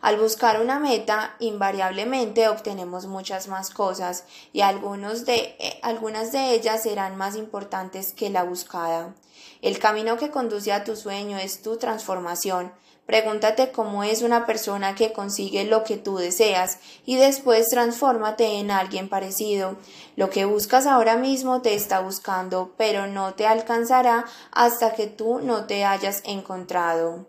Al 0.00 0.18
buscar 0.18 0.60
una 0.60 0.78
meta, 0.78 1.34
invariablemente 1.38 2.48
obtenemos 2.48 3.06
muchas 3.06 3.48
más 3.48 3.70
cosas 3.70 4.24
y 4.52 4.60
eh, 4.60 5.80
algunas 5.82 6.32
de 6.32 6.50
ellas 6.52 6.82
serán 6.82 7.16
más 7.16 7.36
importantes 7.36 8.12
que 8.12 8.28
la 8.28 8.42
buscada. 8.42 9.14
El 9.62 9.78
camino 9.78 10.18
que 10.18 10.30
conduce 10.30 10.72
a 10.72 10.84
tu 10.84 10.94
sueño 10.94 11.38
es 11.38 11.62
tu 11.62 11.78
transformación. 11.78 12.72
Pregúntate 13.06 13.70
cómo 13.70 14.02
es 14.02 14.22
una 14.22 14.46
persona 14.46 14.94
que 14.94 15.12
consigue 15.12 15.64
lo 15.64 15.84
que 15.84 15.98
tú 15.98 16.16
deseas 16.16 16.78
y 17.04 17.16
después 17.16 17.68
transfórmate 17.68 18.58
en 18.58 18.70
alguien 18.70 19.10
parecido. 19.10 19.76
Lo 20.16 20.30
que 20.30 20.46
buscas 20.46 20.86
ahora 20.86 21.16
mismo 21.16 21.60
te 21.60 21.74
está 21.74 22.00
buscando, 22.00 22.72
pero 22.78 23.06
no 23.06 23.34
te 23.34 23.46
alcanzará 23.46 24.24
hasta 24.52 24.94
que 24.94 25.06
tú 25.06 25.38
no 25.40 25.66
te 25.66 25.84
hayas 25.84 26.22
encontrado. 26.24 27.26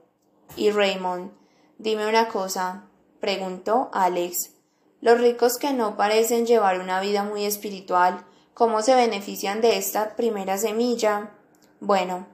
Y 0.56 0.72
Raymond, 0.72 1.32
dime 1.78 2.08
una 2.08 2.30
cosa, 2.30 2.86
preguntó 3.20 3.90
Alex. 3.92 4.52
Los 5.02 5.20
ricos 5.20 5.58
que 5.58 5.74
no 5.74 5.98
parecen 5.98 6.46
llevar 6.46 6.80
una 6.80 7.02
vida 7.02 7.24
muy 7.24 7.44
espiritual, 7.44 8.26
¿cómo 8.54 8.82
se 8.82 8.96
benefician 8.96 9.60
de 9.60 9.78
esta 9.78 10.16
primera 10.16 10.58
semilla? 10.58 11.32
Bueno, 11.82 12.28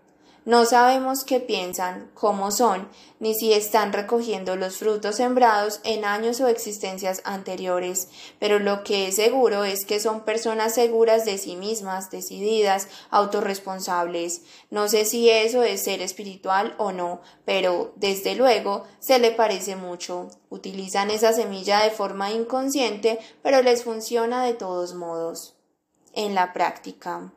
no 0.43 0.65
sabemos 0.65 1.23
qué 1.23 1.39
piensan, 1.39 2.09
cómo 2.15 2.49
son, 2.49 2.89
ni 3.19 3.35
si 3.35 3.53
están 3.53 3.93
recogiendo 3.93 4.55
los 4.55 4.77
frutos 4.77 5.17
sembrados 5.17 5.81
en 5.83 6.03
años 6.03 6.41
o 6.41 6.47
existencias 6.47 7.21
anteriores, 7.25 8.07
pero 8.39 8.57
lo 8.57 8.83
que 8.83 9.07
es 9.07 9.17
seguro 9.17 9.65
es 9.65 9.85
que 9.85 9.99
son 9.99 10.21
personas 10.21 10.73
seguras 10.73 11.25
de 11.25 11.37
sí 11.37 11.55
mismas, 11.55 12.09
decididas, 12.09 12.87
autorresponsables. 13.11 14.41
No 14.71 14.87
sé 14.87 15.05
si 15.05 15.29
eso 15.29 15.61
es 15.61 15.83
ser 15.83 16.01
espiritual 16.01 16.73
o 16.79 16.91
no, 16.91 17.21
pero 17.45 17.93
desde 17.97 18.33
luego 18.33 18.85
se 18.97 19.19
le 19.19 19.29
parece 19.29 19.75
mucho. 19.75 20.31
Utilizan 20.49 21.11
esa 21.11 21.33
semilla 21.33 21.83
de 21.83 21.91
forma 21.91 22.31
inconsciente, 22.31 23.19
pero 23.43 23.61
les 23.61 23.83
funciona 23.83 24.43
de 24.43 24.55
todos 24.55 24.95
modos. 24.95 25.55
En 26.13 26.33
la 26.33 26.51
práctica. 26.51 27.31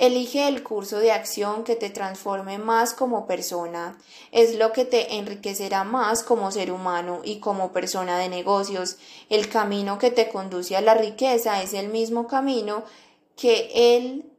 Elige 0.00 0.48
el 0.48 0.62
curso 0.62 0.98
de 0.98 1.12
acción 1.12 1.62
que 1.62 1.76
te 1.76 1.90
transforme 1.90 2.56
más 2.56 2.94
como 2.94 3.26
persona. 3.26 3.98
Es 4.32 4.56
lo 4.56 4.72
que 4.72 4.86
te 4.86 5.16
enriquecerá 5.16 5.84
más 5.84 6.22
como 6.22 6.50
ser 6.50 6.72
humano 6.72 7.20
y 7.22 7.38
como 7.38 7.72
persona 7.72 8.16
de 8.16 8.30
negocios. 8.30 8.96
El 9.28 9.50
camino 9.50 9.98
que 9.98 10.10
te 10.10 10.30
conduce 10.30 10.74
a 10.74 10.80
la 10.80 10.94
riqueza 10.94 11.62
es 11.62 11.74
el 11.74 11.88
mismo 11.88 12.28
camino 12.28 12.82
que 13.36 13.70
el 13.94 14.32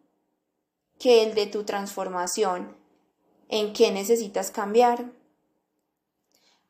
que 0.97 1.22
el 1.22 1.36
de 1.36 1.45
tu 1.45 1.64
transformación. 1.64 2.76
¿En 3.47 3.74
qué 3.74 3.91
necesitas 3.91 4.49
cambiar? 4.49 5.12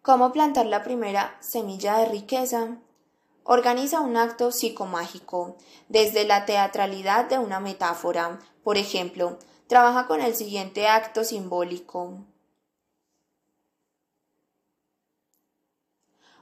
¿Cómo 0.02 0.34
plantar 0.34 0.66
la 0.66 0.84
primera 0.84 1.38
semilla 1.40 1.96
de 2.00 2.08
riqueza? 2.08 2.78
Organiza 3.44 4.02
un 4.02 4.18
acto 4.18 4.52
psicomágico, 4.52 5.58
desde 5.90 6.26
la 6.26 6.46
teatralidad 6.46 7.26
de 7.26 7.40
una 7.40 7.60
metáfora. 7.60 8.40
Por 8.64 8.78
ejemplo, 8.78 9.40
trabaja 9.68 10.06
con 10.06 10.22
el 10.22 10.36
siguiente 10.36 10.88
acto 10.88 11.24
simbólico. 11.24 12.20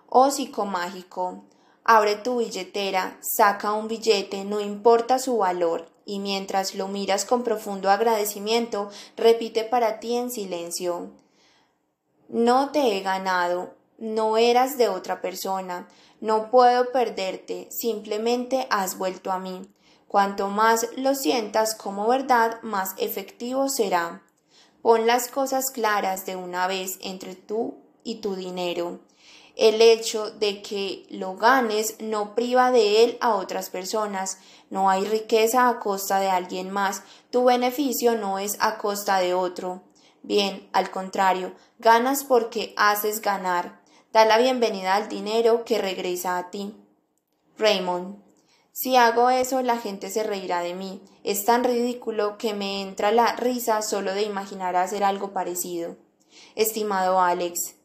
O 0.07 0.29
psicomágico. 0.29 1.45
Abre 1.85 2.17
tu 2.17 2.39
billetera, 2.39 3.17
saca 3.21 3.71
un 3.71 3.87
billete, 3.87 4.43
no 4.43 4.59
importa 4.59 5.19
su 5.19 5.37
valor, 5.37 5.89
y 6.05 6.19
mientras 6.19 6.75
lo 6.75 6.87
miras 6.87 7.23
con 7.23 7.43
profundo 7.43 7.89
agradecimiento, 7.89 8.89
repite 9.15 9.63
para 9.63 9.99
ti 9.99 10.15
en 10.15 10.29
silencio. 10.29 11.11
No 12.27 12.71
te 12.71 12.97
he 12.97 13.01
ganado, 13.01 13.73
no 13.99 14.37
eras 14.37 14.77
de 14.77 14.89
otra 14.89 15.21
persona, 15.21 15.87
no 16.21 16.49
puedo 16.49 16.91
perderte, 16.91 17.67
simplemente 17.71 18.67
has 18.69 18.97
vuelto 18.97 19.31
a 19.31 19.39
mí. 19.39 19.69
Cuanto 20.07 20.47
más 20.47 20.87
lo 20.97 21.13
sientas 21.13 21.75
como 21.75 22.07
verdad, 22.07 22.61
más 22.63 22.95
efectivo 22.97 23.69
será. 23.69 24.23
Pon 24.81 25.05
las 25.05 25.27
cosas 25.27 25.71
claras 25.71 26.25
de 26.25 26.35
una 26.35 26.65
vez 26.65 26.97
entre 27.01 27.35
tú 27.35 27.77
y 28.03 28.15
tu 28.15 28.35
dinero. 28.35 29.01
El 29.55 29.81
hecho 29.81 30.31
de 30.31 30.61
que 30.61 31.05
lo 31.09 31.35
ganes 31.35 31.97
no 31.99 32.33
priva 32.33 32.71
de 32.71 33.03
él 33.03 33.17
a 33.19 33.35
otras 33.35 33.69
personas. 33.69 34.37
No 34.69 34.89
hay 34.89 35.03
riqueza 35.03 35.67
a 35.67 35.79
costa 35.79 36.19
de 36.19 36.29
alguien 36.29 36.71
más. 36.71 37.03
Tu 37.29 37.43
beneficio 37.43 38.15
no 38.15 38.39
es 38.39 38.55
a 38.61 38.77
costa 38.77 39.19
de 39.19 39.33
otro. 39.33 39.83
Bien, 40.23 40.69
al 40.71 40.91
contrario, 40.91 41.53
ganas 41.77 42.23
porque 42.23 42.73
haces 42.77 43.21
ganar. 43.21 43.78
Da 44.11 44.25
la 44.25 44.37
bienvenida 44.37 44.95
al 44.95 45.07
dinero 45.07 45.63
que 45.65 45.77
regresa 45.77 46.37
a 46.37 46.49
ti. 46.49 46.75
Raymond. 47.57 48.23
Si 48.71 48.95
hago 48.95 49.29
eso, 49.29 49.61
la 49.61 49.77
gente 49.77 50.09
se 50.09 50.23
reirá 50.23 50.61
de 50.61 50.73
mí. 50.73 51.01
Es 51.23 51.45
tan 51.45 51.63
ridículo 51.63 52.37
que 52.37 52.53
me 52.53 52.81
entra 52.81 53.11
la 53.11 53.35
risa 53.35 53.81
solo 53.81 54.13
de 54.13 54.23
imaginar 54.23 54.75
hacer 54.75 55.03
algo 55.03 55.31
parecido. 55.31 55.97
Estimado 56.55 57.21
Alex, 57.21 57.75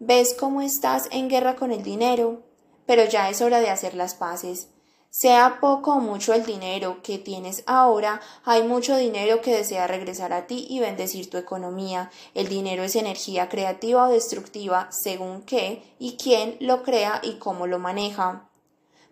¿Ves 0.00 0.36
cómo 0.38 0.60
estás 0.62 1.08
en 1.10 1.28
guerra 1.28 1.56
con 1.56 1.72
el 1.72 1.82
dinero? 1.82 2.44
Pero 2.86 3.04
ya 3.04 3.30
es 3.30 3.42
hora 3.42 3.58
de 3.58 3.68
hacer 3.68 3.94
las 3.94 4.14
paces. 4.14 4.68
Sea 5.10 5.58
poco 5.60 5.94
o 5.94 6.00
mucho 6.00 6.34
el 6.34 6.44
dinero 6.44 7.02
que 7.02 7.18
tienes 7.18 7.64
ahora, 7.66 8.20
hay 8.44 8.62
mucho 8.62 8.96
dinero 8.96 9.40
que 9.40 9.56
desea 9.56 9.86
regresar 9.86 10.32
a 10.32 10.46
ti 10.46 10.66
y 10.68 10.80
bendecir 10.80 11.30
tu 11.30 11.38
economía. 11.38 12.10
El 12.34 12.48
dinero 12.48 12.82
es 12.82 12.94
energía 12.94 13.48
creativa 13.48 14.06
o 14.06 14.12
destructiva 14.12 14.88
según 14.90 15.42
qué 15.42 15.82
y 15.98 16.16
quién 16.16 16.56
lo 16.60 16.82
crea 16.82 17.20
y 17.22 17.34
cómo 17.34 17.66
lo 17.66 17.78
maneja. 17.78 18.48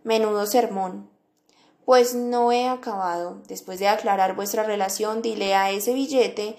Menudo 0.05 0.47
sermón. 0.47 1.11
Pues 1.85 2.15
no 2.15 2.53
he 2.53 2.69
acabado. 2.69 3.43
Después 3.49 3.79
de 3.79 3.89
aclarar 3.89 4.37
vuestra 4.37 4.65
relación, 4.65 5.23
dile 5.23 5.55
a 5.55 5.71
ese 5.71 5.95
billete 5.95 6.57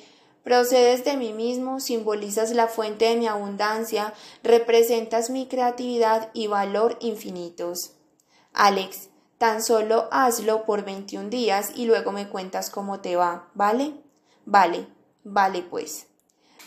Procedes 0.48 1.04
de 1.04 1.18
mí 1.18 1.34
mismo, 1.34 1.82
simbolizas 1.82 2.52
la 2.52 2.68
fuente 2.68 3.04
de 3.04 3.18
mi 3.18 3.28
abundancia, 3.28 4.14
representas 4.44 5.30
mi 5.30 5.46
creatividad 5.50 6.30
y 6.34 6.48
valor 6.48 6.96
infinitos. 7.02 7.96
Alex, 8.54 9.10
tan 9.38 9.64
solo 9.64 10.08
hazlo 10.12 10.66
por 10.66 10.84
21 10.84 11.30
días 11.30 11.72
y 11.76 11.86
luego 11.86 12.12
me 12.12 12.28
cuentas 12.28 12.70
cómo 12.70 13.00
te 13.00 13.16
va, 13.16 13.50
¿vale? 13.54 13.94
Vale, 14.46 14.88
vale 15.24 15.62
pues. 15.62 16.08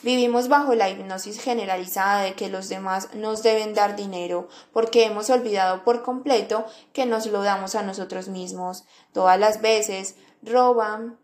Vivimos 0.03 0.49
bajo 0.49 0.75
la 0.75 0.89
hipnosis 0.89 1.41
generalizada 1.41 2.23
de 2.23 2.35
que 2.35 2.49
los 2.49 2.69
demás 2.69 3.15
nos 3.15 3.43
deben 3.43 3.75
dar 3.75 3.97
dinero, 3.97 4.49
porque 4.73 5.05
hemos 5.05 5.29
olvidado 5.29 5.85
por 5.85 6.03
completo 6.03 6.65
que 6.93 7.05
nos 7.05 7.27
lo 7.27 7.43
damos 7.43 7.75
a 7.75 7.83
nosotros 7.83 8.29
mismos. 8.29 8.85
Todas 9.13 9.39
las 9.39 9.61
veces 9.61 10.17
roban, 10.43 11.19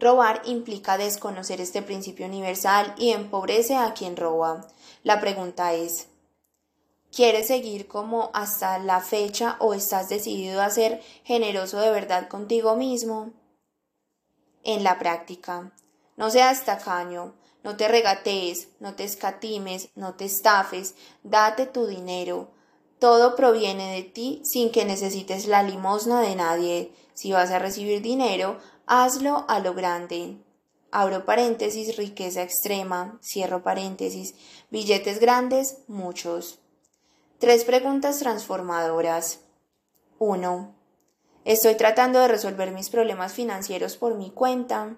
Robar 0.00 0.42
implica 0.44 0.96
desconocer 0.96 1.60
este 1.60 1.82
principio 1.82 2.24
universal 2.26 2.94
y 2.98 3.10
empobrece 3.10 3.74
a 3.74 3.94
quien 3.94 4.16
roba. 4.16 4.64
La 5.02 5.20
pregunta 5.20 5.72
es, 5.72 6.06
¿quieres 7.18 7.48
seguir 7.48 7.88
como 7.88 8.30
hasta 8.32 8.78
la 8.78 9.00
fecha 9.00 9.56
o 9.58 9.74
estás 9.74 10.08
decidido 10.08 10.62
a 10.62 10.70
ser 10.70 11.02
generoso 11.24 11.80
de 11.80 11.90
verdad 11.90 12.28
contigo 12.28 12.76
mismo? 12.76 13.32
En 14.62 14.84
la 14.84 15.00
práctica, 15.00 15.72
no 16.16 16.30
seas 16.30 16.64
tacaño, 16.64 17.34
no 17.64 17.76
te 17.76 17.88
regatees, 17.88 18.68
no 18.78 18.94
te 18.94 19.02
escatimes, 19.02 19.88
no 19.96 20.14
te 20.14 20.26
estafes, 20.26 20.94
date 21.24 21.66
tu 21.66 21.88
dinero. 21.88 22.52
Todo 23.00 23.34
proviene 23.34 23.96
de 23.96 24.04
ti 24.04 24.40
sin 24.44 24.70
que 24.70 24.84
necesites 24.84 25.48
la 25.48 25.64
limosna 25.64 26.20
de 26.20 26.36
nadie. 26.36 26.92
Si 27.14 27.32
vas 27.32 27.50
a 27.50 27.58
recibir 27.58 28.00
dinero, 28.00 28.60
Hazlo 28.86 29.44
a 29.48 29.58
lo 29.58 29.74
grande. 29.74 30.36
Abro 30.92 31.24
paréntesis, 31.24 31.96
riqueza 31.96 32.42
extrema, 32.42 33.18
cierro 33.20 33.64
paréntesis, 33.64 34.36
billetes 34.70 35.18
grandes, 35.18 35.78
muchos. 35.88 36.60
Tres 37.38 37.62
preguntas 37.62 38.18
transformadoras. 38.18 39.42
1. 40.18 40.74
¿Estoy 41.44 41.76
tratando 41.76 42.18
de 42.18 42.26
resolver 42.26 42.72
mis 42.72 42.90
problemas 42.90 43.32
financieros 43.32 43.96
por 43.96 44.16
mi 44.16 44.32
cuenta? 44.32 44.96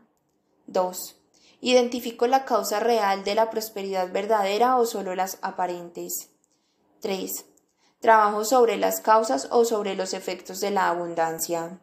2. 0.67 1.17
¿Identifico 1.61 2.27
la 2.27 2.47
causa 2.47 2.81
real 2.81 3.25
de 3.25 3.35
la 3.35 3.51
prosperidad 3.51 4.11
verdadera 4.11 4.79
o 4.79 4.87
solo 4.87 5.15
las 5.15 5.37
aparentes? 5.43 6.31
3. 7.01 7.45
¿Trabajo 8.01 8.47
sobre 8.47 8.79
las 8.79 9.03
causas 9.03 9.49
o 9.51 9.67
sobre 9.67 9.95
los 9.95 10.15
efectos 10.15 10.61
de 10.61 10.71
la 10.71 10.89
abundancia? 10.89 11.79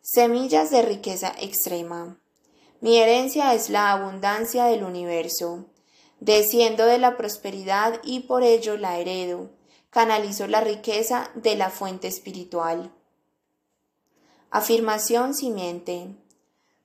Semillas 0.00 0.70
de 0.70 0.80
riqueza 0.80 1.34
extrema. 1.38 2.18
Mi 2.80 2.96
herencia 2.96 3.52
es 3.52 3.68
la 3.68 3.92
abundancia 3.92 4.64
del 4.64 4.84
universo. 4.84 5.66
Desciendo 6.20 6.84
de 6.84 6.98
la 6.98 7.16
prosperidad 7.16 8.00
y 8.04 8.20
por 8.20 8.42
ello 8.42 8.76
la 8.76 8.98
heredo. 8.98 9.50
Canalizo 9.90 10.46
la 10.46 10.60
riqueza 10.60 11.30
de 11.34 11.56
la 11.56 11.70
fuente 11.70 12.08
espiritual. 12.08 12.92
Afirmación 14.50 15.34
simiente. 15.34 16.08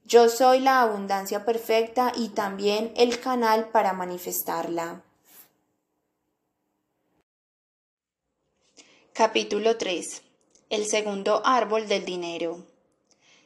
Yo 0.06 0.30
soy 0.30 0.60
la 0.60 0.82
abundancia 0.82 1.46
perfecta 1.46 2.14
y 2.16 2.30
también 2.30 2.94
el 2.96 3.20
canal 3.20 3.70
para 3.70 3.92
manifestarla. 3.92 5.04
Capítulo 9.14 9.78
3. 9.78 10.22
El 10.70 10.86
segundo 10.86 11.42
árbol 11.46 11.88
del 11.88 12.06
dinero. 12.06 12.66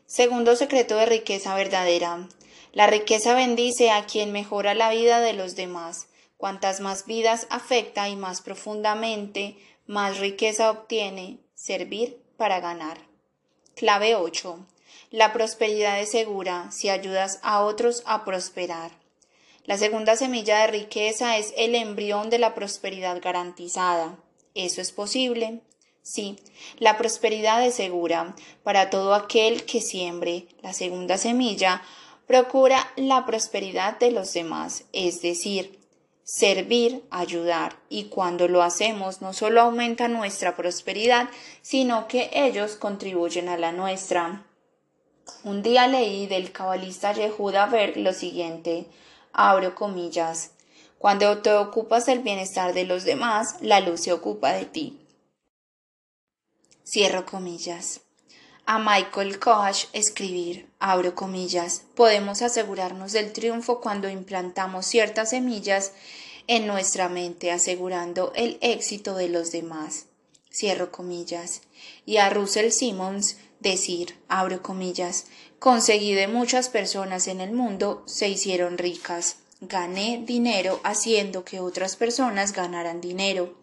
Segundo 0.05 0.55
secreto 0.55 0.95
de 0.97 1.05
riqueza 1.05 1.55
verdadera. 1.55 2.27
La 2.71 2.85
riqueza 2.85 3.33
bendice 3.33 3.89
a 3.89 4.05
quien 4.05 4.31
mejora 4.31 4.75
la 4.75 4.91
vida 4.91 5.21
de 5.21 5.33
los 5.33 5.55
demás. 5.55 6.07
Cuantas 6.37 6.79
más 6.81 7.05
vidas 7.05 7.47
afecta 7.49 8.09
y 8.09 8.15
más 8.15 8.41
profundamente, 8.41 9.57
más 9.87 10.19
riqueza 10.19 10.69
obtiene. 10.69 11.39
Servir 11.55 12.21
para 12.37 12.59
ganar. 12.59 12.99
Clave 13.75 14.15
8. 14.15 14.65
La 15.09 15.33
prosperidad 15.33 15.99
es 15.99 16.11
segura 16.11 16.71
si 16.71 16.89
ayudas 16.89 17.39
a 17.41 17.61
otros 17.61 18.03
a 18.05 18.23
prosperar. 18.23 18.91
La 19.65 19.77
segunda 19.77 20.15
semilla 20.15 20.59
de 20.59 20.67
riqueza 20.67 21.37
es 21.37 21.53
el 21.57 21.75
embrión 21.75 22.29
de 22.29 22.39
la 22.39 22.53
prosperidad 22.53 23.19
garantizada. 23.21 24.17
¿Eso 24.53 24.81
es 24.81 24.91
posible? 24.91 25.61
Sí, 26.01 26.37
la 26.77 26.97
prosperidad 26.97 27.65
es 27.65 27.75
segura 27.75 28.35
para 28.63 28.89
todo 28.89 29.13
aquel 29.13 29.65
que 29.65 29.81
siembre. 29.81 30.47
La 30.61 30.73
segunda 30.73 31.17
semilla 31.17 31.83
procura 32.29 32.93
la 32.95 33.25
prosperidad 33.25 33.97
de 33.97 34.11
los 34.11 34.33
demás, 34.33 34.83
es 34.93 35.23
decir, 35.23 35.79
servir, 36.23 37.03
ayudar. 37.09 37.77
Y 37.89 38.03
cuando 38.03 38.47
lo 38.47 38.61
hacemos 38.61 39.23
no 39.23 39.33
solo 39.33 39.61
aumenta 39.61 40.07
nuestra 40.07 40.55
prosperidad, 40.55 41.27
sino 41.63 42.07
que 42.07 42.29
ellos 42.31 42.75
contribuyen 42.75 43.49
a 43.49 43.57
la 43.57 43.71
nuestra. 43.71 44.45
Un 45.43 45.63
día 45.63 45.87
leí 45.87 46.27
del 46.27 46.51
cabalista 46.51 47.13
Yehuda 47.13 47.65
Berg 47.65 47.97
lo 47.97 48.13
siguiente, 48.13 48.85
abro 49.33 49.73
comillas, 49.73 50.51
cuando 50.99 51.39
te 51.39 51.51
ocupas 51.53 52.05
del 52.05 52.19
bienestar 52.19 52.75
de 52.75 52.85
los 52.85 53.05
demás, 53.05 53.55
la 53.61 53.79
luz 53.79 54.01
se 54.01 54.13
ocupa 54.13 54.53
de 54.53 54.65
ti. 54.65 54.99
Cierro 56.85 57.25
comillas. 57.25 58.01
A 58.71 58.77
Michael 58.77 59.39
Koch 59.39 59.87
escribir, 59.93 60.69
abro 60.77 61.15
comillas, 61.15 61.81
podemos 61.95 62.43
asegurarnos 62.43 63.13
del 63.13 63.33
triunfo 63.33 63.81
cuando 63.81 64.07
implantamos 64.07 64.85
ciertas 64.85 65.31
semillas 65.31 65.93
en 66.45 66.67
nuestra 66.67 67.09
mente, 67.09 67.51
asegurando 67.51 68.31
el 68.35 68.59
éxito 68.61 69.15
de 69.15 69.27
los 69.27 69.51
demás. 69.51 70.05
Cierro 70.53 70.91
comillas. 70.91 71.63
Y 72.05 72.17
a 72.17 72.29
Russell 72.29 72.69
Simmons 72.69 73.37
decir, 73.59 74.19
abro 74.27 74.61
comillas, 74.61 75.25
conseguí 75.57 76.13
de 76.13 76.27
muchas 76.27 76.69
personas 76.69 77.27
en 77.27 77.41
el 77.41 77.53
mundo 77.53 78.03
se 78.05 78.29
hicieron 78.29 78.77
ricas. 78.77 79.37
Gané 79.61 80.21
dinero 80.27 80.79
haciendo 80.83 81.43
que 81.43 81.59
otras 81.59 81.95
personas 81.95 82.53
ganaran 82.53 83.01
dinero. 83.01 83.57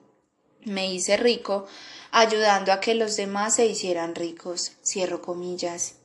Me 0.64 0.92
hice 0.92 1.16
rico 1.16 1.68
ayudando 2.10 2.72
a 2.72 2.80
que 2.80 2.94
los 2.94 3.16
demás 3.16 3.54
se 3.54 3.66
hicieran 3.66 4.14
ricos. 4.14 4.72
Cierro 4.84 5.22
comillas. 5.22 5.96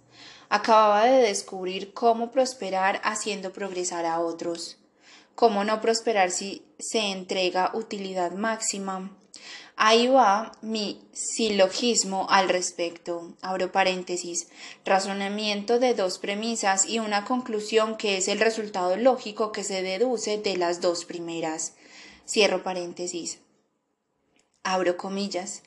Acababa 0.49 1.05
de 1.05 1.21
descubrir 1.21 1.93
cómo 1.93 2.31
prosperar 2.31 2.99
haciendo 3.03 3.53
progresar 3.53 4.05
a 4.05 4.19
otros. 4.19 4.77
Cómo 5.35 5.63
no 5.63 5.79
prosperar 5.79 6.31
si 6.31 6.65
se 6.77 6.99
entrega 6.99 7.71
utilidad 7.73 8.33
máxima. 8.33 9.11
Ahí 9.77 10.07
va 10.07 10.51
mi 10.61 11.01
silogismo 11.13 12.27
al 12.29 12.49
respecto. 12.49 13.33
Abro 13.41 13.71
paréntesis. 13.71 14.49
Razonamiento 14.85 15.79
de 15.79 15.93
dos 15.93 16.19
premisas 16.19 16.85
y 16.85 16.99
una 16.99 17.25
conclusión 17.25 17.95
que 17.95 18.17
es 18.17 18.27
el 18.27 18.39
resultado 18.39 18.95
lógico 18.97 19.51
que 19.51 19.63
se 19.63 19.81
deduce 19.81 20.37
de 20.37 20.57
las 20.57 20.81
dos 20.81 21.05
primeras. 21.05 21.73
Cierro 22.27 22.61
paréntesis. 22.61 23.39
Abro 24.63 24.97
comillas. 24.97 25.63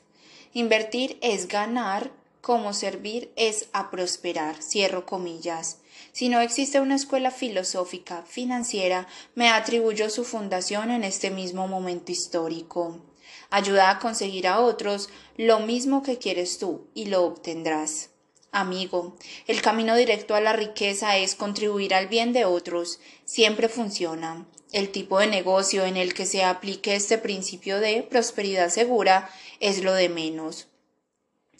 Invertir 0.57 1.17
es 1.19 1.49
ganar 1.49 2.13
como 2.39 2.71
servir 2.71 3.29
es 3.35 3.67
a 3.73 3.91
prosperar. 3.91 4.63
Cierro 4.63 5.05
comillas. 5.05 5.79
Si 6.13 6.29
no 6.29 6.39
existe 6.39 6.79
una 6.79 6.95
escuela 6.95 7.29
filosófica 7.29 8.23
financiera, 8.25 9.05
me 9.35 9.49
atribuyo 9.49 10.09
su 10.09 10.23
fundación 10.23 10.91
en 10.91 11.03
este 11.03 11.29
mismo 11.29 11.67
momento 11.67 12.13
histórico. 12.13 13.01
Ayuda 13.49 13.89
a 13.89 13.99
conseguir 13.99 14.47
a 14.47 14.61
otros 14.61 15.09
lo 15.35 15.59
mismo 15.59 16.03
que 16.03 16.19
quieres 16.19 16.57
tú 16.57 16.87
y 16.93 17.07
lo 17.07 17.25
obtendrás. 17.25 18.11
Amigo, 18.53 19.17
el 19.47 19.61
camino 19.61 19.97
directo 19.97 20.35
a 20.35 20.39
la 20.39 20.53
riqueza 20.53 21.17
es 21.17 21.35
contribuir 21.35 21.93
al 21.93 22.07
bien 22.07 22.31
de 22.31 22.45
otros. 22.45 23.01
Siempre 23.25 23.67
funciona. 23.67 24.45
El 24.71 24.89
tipo 24.89 25.19
de 25.19 25.27
negocio 25.27 25.83
en 25.85 25.97
el 25.97 26.13
que 26.13 26.25
se 26.25 26.45
aplique 26.45 26.95
este 26.95 27.17
principio 27.17 27.81
de 27.81 28.03
prosperidad 28.03 28.69
segura 28.69 29.29
es 29.59 29.83
lo 29.83 29.93
de 29.93 30.09
menos. 30.09 30.67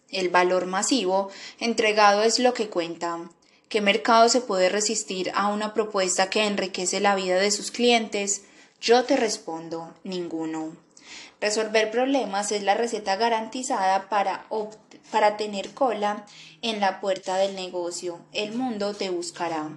El 0.10 0.30
valor 0.30 0.66
masivo 0.66 1.30
entregado 1.60 2.24
es 2.24 2.40
lo 2.40 2.54
que 2.54 2.70
cuenta. 2.70 3.30
¿Qué 3.70 3.82
mercado 3.82 4.30
se 4.30 4.42
puede 4.42 4.70
resistir 4.70 5.32
a 5.36 5.48
una 5.48 5.74
propuesta 5.74 6.30
que 6.30 6.46
enriquece 6.46 7.00
la 7.00 7.16
vida 7.16 7.36
de 7.38 7.52
sus 7.52 7.72
clientes? 7.72 8.44
Yo 8.80 9.04
te 9.06 9.18
respondo, 9.18 9.94
ninguno. 10.04 10.78
Resolver 11.42 11.92
problemas 11.92 12.52
es 12.52 12.64
la 12.64 12.76
receta 12.76 13.16
garantizada 13.16 14.08
para, 14.10 14.46
para 15.12 15.38
tener 15.38 15.74
cola 15.74 16.26
en 16.62 16.80
la 16.80 17.02
puerta 17.02 17.38
del 17.38 17.56
negocio. 17.56 18.20
El 18.32 18.54
mundo 18.54 18.94
te 18.94 19.10
buscará. 19.10 19.70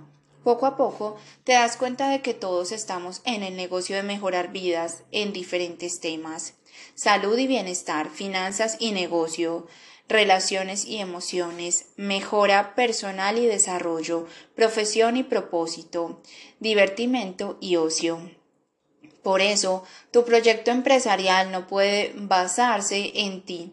Poco 0.44 0.66
a 0.66 0.76
poco 0.76 1.16
te 1.44 1.52
das 1.52 1.76
cuenta 1.76 2.08
de 2.10 2.22
que 2.22 2.34
todos 2.34 2.72
estamos 2.72 3.22
en 3.24 3.42
el 3.42 3.56
negocio 3.56 3.96
de 3.96 4.02
mejorar 4.02 4.52
vidas 4.52 5.02
en 5.10 5.32
diferentes 5.32 6.00
temas. 6.00 6.54
Salud 6.98 7.38
y 7.38 7.46
bienestar, 7.46 8.10
finanzas 8.10 8.76
y 8.80 8.90
negocio, 8.90 9.68
relaciones 10.08 10.84
y 10.84 10.96
emociones, 10.96 11.90
mejora 11.94 12.74
personal 12.74 13.38
y 13.38 13.46
desarrollo, 13.46 14.26
profesión 14.56 15.16
y 15.16 15.22
propósito, 15.22 16.20
divertimento 16.58 17.56
y 17.60 17.76
ocio. 17.76 18.32
Por 19.22 19.42
eso, 19.42 19.84
tu 20.10 20.24
proyecto 20.24 20.72
empresarial 20.72 21.52
no 21.52 21.68
puede 21.68 22.14
basarse 22.16 23.12
en 23.14 23.42
ti 23.42 23.72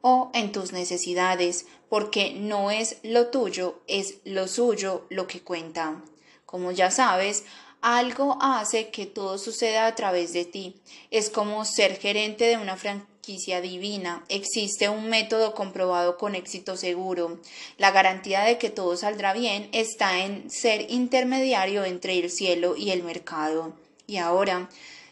o 0.00 0.32
en 0.34 0.50
tus 0.50 0.72
necesidades, 0.72 1.66
porque 1.88 2.34
no 2.34 2.72
es 2.72 2.96
lo 3.04 3.28
tuyo, 3.28 3.80
es 3.86 4.16
lo 4.24 4.48
suyo 4.48 5.06
lo 5.08 5.28
que 5.28 5.40
cuenta. 5.40 6.02
Como 6.46 6.72
ya 6.72 6.90
sabes, 6.90 7.44
algo 7.86 8.36
hace 8.40 8.88
que 8.88 9.06
todo 9.06 9.38
suceda 9.38 9.86
a 9.86 9.94
través 9.94 10.32
de 10.32 10.44
ti. 10.44 10.74
Es 11.12 11.30
como 11.30 11.64
ser 11.64 12.00
gerente 12.00 12.44
de 12.46 12.56
una 12.56 12.76
franquicia 12.76 13.60
divina. 13.60 14.24
Existe 14.28 14.88
un 14.88 15.08
método 15.08 15.54
comprobado 15.54 16.18
con 16.18 16.34
éxito 16.34 16.76
seguro. 16.76 17.40
La 17.78 17.92
garantía 17.92 18.42
de 18.42 18.58
que 18.58 18.70
todo 18.70 18.96
saldrá 18.96 19.32
bien 19.34 19.68
está 19.70 20.24
en 20.24 20.50
ser 20.50 20.90
intermediario 20.90 21.84
entre 21.84 22.18
el 22.18 22.28
cielo 22.28 22.74
y 22.76 22.90
el 22.90 23.04
mercado. 23.04 23.72
Y 24.08 24.16
ahora, 24.16 24.68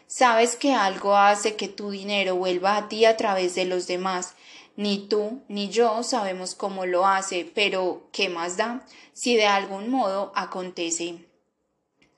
sabes 0.07 0.57
que 0.57 0.73
algo 0.73 1.15
hace 1.15 1.55
que 1.55 1.69
tu 1.69 1.91
dinero 1.91 2.35
vuelva 2.35 2.75
a 2.75 2.89
ti 2.89 3.05
a 3.05 3.15
través 3.15 3.55
de 3.55 3.63
los 3.63 3.87
demás. 3.87 4.33
Ni 4.75 5.07
tú 5.07 5.39
ni 5.47 5.69
yo 5.69 6.03
sabemos 6.03 6.55
cómo 6.55 6.85
lo 6.85 7.07
hace, 7.07 7.49
pero 7.55 8.09
¿qué 8.11 8.27
más 8.27 8.57
da 8.57 8.85
si 9.13 9.37
de 9.37 9.45
algún 9.45 9.89
modo 9.89 10.33
acontece? 10.35 11.23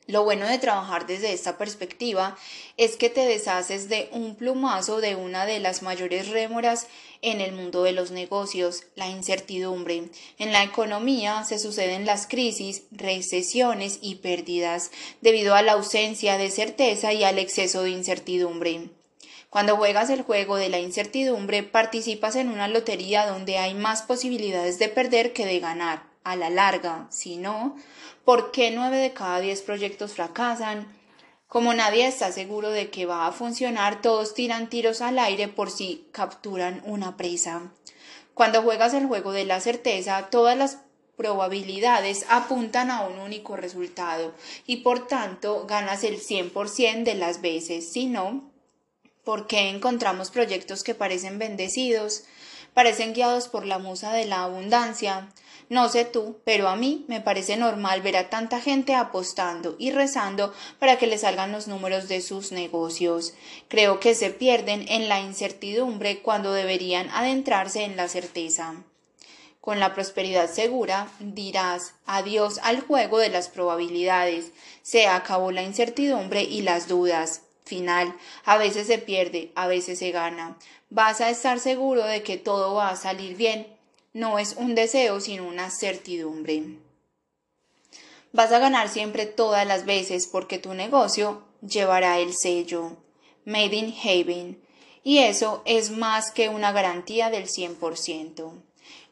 Lo 0.08 0.24
bueno 0.24 0.48
de 0.48 0.58
trabajar 0.58 1.06
desde 1.06 1.34
esta 1.34 1.58
perspectiva 1.58 2.38
es 2.78 2.96
que 2.96 3.10
te 3.10 3.26
deshaces 3.26 3.90
de 3.90 4.08
un 4.14 4.36
plumazo 4.36 5.02
de 5.02 5.18
una 5.18 5.46
de 5.46 5.60
las 5.60 5.82
mayores 5.82 6.30
rémoras 6.30 6.88
en 7.22 7.42
el 7.42 7.52
mundo 7.52 7.84
de 7.84 7.92
los 7.92 8.12
negocios, 8.12 8.84
la 8.96 9.10
incertidumbre. 9.10 10.04
En 10.40 10.54
la 10.54 10.64
economía 10.64 11.44
se 11.44 11.60
suceden 11.60 12.06
las 12.06 12.26
crisis, 12.26 12.84
recesiones 12.92 14.00
y 14.02 14.16
pérdidas 14.16 14.92
debido 15.20 15.56
a 15.56 15.62
la 15.62 15.74
ausencia 15.74 16.38
de 16.38 16.52
certeza 16.52 17.12
y 17.12 17.26
al 17.26 17.38
exceso 17.38 17.84
de 17.84 17.90
incertidumbre. 17.90 18.90
Cuando 19.50 19.76
juegas 19.76 20.10
el 20.10 20.22
juego 20.22 20.56
de 20.56 20.70
la 20.70 20.80
incertidumbre, 20.80 21.64
participas 21.64 22.38
en 22.38 22.48
una 22.48 22.70
lotería 22.70 23.26
donde 23.26 23.58
hay 23.58 23.74
más 23.74 24.04
posibilidades 24.04 24.80
de 24.80 24.88
perder 24.88 25.34
que 25.34 25.46
de 25.46 25.60
ganar. 25.60 26.04
A 26.24 26.36
la 26.36 26.50
larga, 26.50 27.08
si 27.10 27.38
no, 27.38 27.78
¿Por 28.28 28.52
qué 28.52 28.72
nueve 28.72 28.98
de 28.98 29.14
cada 29.14 29.40
diez 29.40 29.62
proyectos 29.62 30.12
fracasan? 30.12 30.86
Como 31.48 31.74
nadie 31.74 32.06
está 32.06 32.30
seguro 32.34 32.72
de 32.72 32.90
que 32.90 33.06
va 33.06 33.26
a 33.26 33.32
funcionar, 33.32 34.02
todos 34.02 34.34
tiran 34.34 34.70
tiros 34.70 35.00
al 35.00 35.18
aire 35.18 35.48
por 35.48 35.72
si 35.72 36.10
capturan 36.12 36.82
una 36.86 37.16
presa. 37.16 37.72
Cuando 38.34 38.64
juegas 38.64 38.94
el 38.94 39.06
juego 39.06 39.32
de 39.32 39.46
la 39.46 39.62
certeza, 39.62 40.28
todas 40.30 40.58
las 40.58 40.80
probabilidades 41.16 42.26
apuntan 42.28 42.92
a 42.92 43.08
un 43.08 43.18
único 43.18 43.56
resultado 43.56 44.34
y 44.66 44.82
por 44.82 45.08
tanto 45.08 45.66
ganas 45.66 46.04
el 46.04 46.20
100% 46.20 47.04
de 47.04 47.16
las 47.16 47.40
veces. 47.40 47.94
Si 47.94 48.08
no, 48.08 48.52
¿por 49.24 49.48
qué 49.48 49.70
encontramos 49.70 50.32
proyectos 50.32 50.84
que 50.84 50.96
parecen 50.96 51.40
bendecidos, 51.40 52.26
parecen 52.74 53.14
guiados 53.14 53.48
por 53.48 53.66
la 53.66 53.80
musa 53.80 54.12
de 54.12 54.26
la 54.26 54.44
abundancia? 54.44 55.30
No 55.70 55.90
sé 55.90 56.06
tú, 56.06 56.38
pero 56.46 56.70
a 56.70 56.78
mí 56.78 57.04
me 57.10 57.20
parece 57.20 57.58
normal 57.58 58.02
ver 58.02 58.16
a 58.16 58.30
tanta 58.30 58.62
gente 58.62 58.96
apostando 58.96 59.76
y 59.78 59.92
rezando 59.92 60.54
para 60.80 60.98
que 60.98 61.08
le 61.08 61.18
salgan 61.18 61.52
los 61.52 61.68
números 61.68 62.08
de 62.08 62.22
sus 62.22 62.54
negocios. 62.54 63.34
Creo 63.68 64.00
que 64.00 64.16
se 64.16 64.30
pierden 64.30 64.88
en 64.88 65.10
la 65.10 65.20
incertidumbre 65.20 66.22
cuando 66.22 66.54
deberían 66.54 67.10
adentrarse 67.10 67.84
en 67.84 67.98
la 67.98 68.08
certeza. 68.08 68.76
Con 69.60 69.82
la 69.82 69.94
prosperidad 69.94 70.50
segura 70.50 71.10
dirás 71.20 71.96
adiós 72.06 72.62
al 72.64 72.80
juego 72.80 73.18
de 73.18 73.28
las 73.28 73.50
probabilidades. 73.50 74.54
Se 74.82 75.08
acabó 75.08 75.52
la 75.52 75.64
incertidumbre 75.64 76.44
y 76.44 76.62
las 76.62 76.88
dudas. 76.88 77.42
Final. 77.66 78.16
A 78.46 78.58
veces 78.58 78.88
se 78.88 78.98
pierde, 78.98 79.52
a 79.56 79.68
veces 79.68 80.00
se 80.00 80.12
gana. 80.12 80.58
Vas 80.90 81.20
a 81.20 81.30
estar 81.30 81.60
seguro 81.60 82.06
de 82.06 82.24
que 82.24 82.38
todo 82.38 82.76
va 82.76 82.88
a 82.88 82.96
salir 82.96 83.36
bien 83.36 83.68
no 84.18 84.40
es 84.40 84.56
un 84.58 84.74
deseo, 84.74 85.22
sino 85.22 85.48
una 85.48 85.70
certidumbre. 85.70 86.64
Vas 88.34 88.52
a 88.52 88.58
ganar 88.58 88.90
siempre 88.90 89.28
todas 89.28 89.68
las 89.68 89.86
veces 89.86 90.26
porque 90.26 90.58
tu 90.58 90.74
negocio 90.74 91.44
llevará 91.62 92.18
el 92.18 92.34
sello 92.34 92.98
Made 93.46 93.76
in 93.76 93.94
Haven 94.04 94.60
y 95.04 95.20
eso 95.20 95.62
es 95.66 95.92
más 95.92 96.32
que 96.32 96.50
una 96.50 96.72
garantía 96.72 97.30
del 97.30 97.46
100%. 97.46 98.54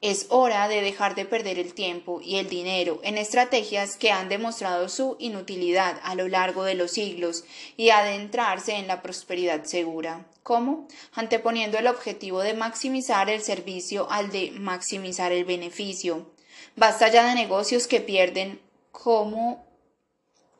Es 0.02 0.26
hora 0.30 0.68
de 0.68 0.82
dejar 0.82 1.14
de 1.14 1.26
perder 1.26 1.60
el 1.60 1.76
tiempo 1.76 2.19
y 2.23 2.38
el 2.38 2.49
dinero 2.49 2.99
en 3.03 3.19
estrategias 3.19 3.98
que 3.98 4.10
han 4.10 4.27
demostrado 4.27 4.90
su 4.90 5.18
inutilidad 5.19 5.99
a 6.02 6.15
lo 6.15 6.27
largo 6.27 6.64
de 6.64 6.73
los 6.73 6.91
siglos 6.91 7.44
y 7.77 7.91
adentrarse 7.91 8.73
en 8.73 8.88
la 8.88 9.03
prosperidad 9.03 9.65
segura. 9.65 10.26
¿Cómo? 10.45 10.88
Anteponiendo 11.13 11.80
el 11.80 11.88
objetivo 11.88 12.41
de 12.41 12.53
maximizar 12.53 13.31
el 13.31 13.41
servicio 13.41 14.07
al 14.11 14.30
de 14.30 14.51
maximizar 14.51 15.31
el 15.31 15.43
beneficio. 15.43 16.31
Basta 16.76 17.07
ya 17.07 17.27
de 17.27 17.34
negocios 17.34 17.88
que 17.88 17.99
pierden. 17.99 18.61
¿Cómo 18.91 19.65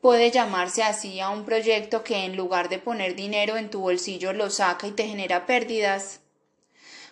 puede 0.00 0.32
llamarse 0.32 0.82
así 0.82 1.20
a 1.20 1.30
un 1.30 1.44
proyecto 1.44 2.02
que 2.02 2.24
en 2.24 2.36
lugar 2.36 2.68
de 2.68 2.80
poner 2.80 3.14
dinero 3.14 3.56
en 3.56 3.70
tu 3.70 3.78
bolsillo 3.78 4.32
lo 4.32 4.50
saca 4.50 4.88
y 4.88 4.90
te 4.90 5.06
genera 5.06 5.46
pérdidas? 5.46 6.18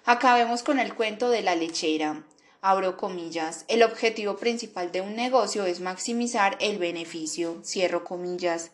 Acabemos 0.04 0.64
con 0.64 0.80
el 0.80 0.96
cuento 0.96 1.30
de 1.30 1.42
la 1.42 1.54
lechera. 1.54 2.24
Abro 2.60 2.96
comillas. 2.96 3.66
El 3.68 3.84
objetivo 3.84 4.36
principal 4.36 4.90
de 4.90 5.00
un 5.00 5.14
negocio 5.14 5.64
es 5.64 5.78
maximizar 5.78 6.56
el 6.58 6.78
beneficio. 6.78 7.60
Cierro 7.64 8.02
comillas. 8.02 8.72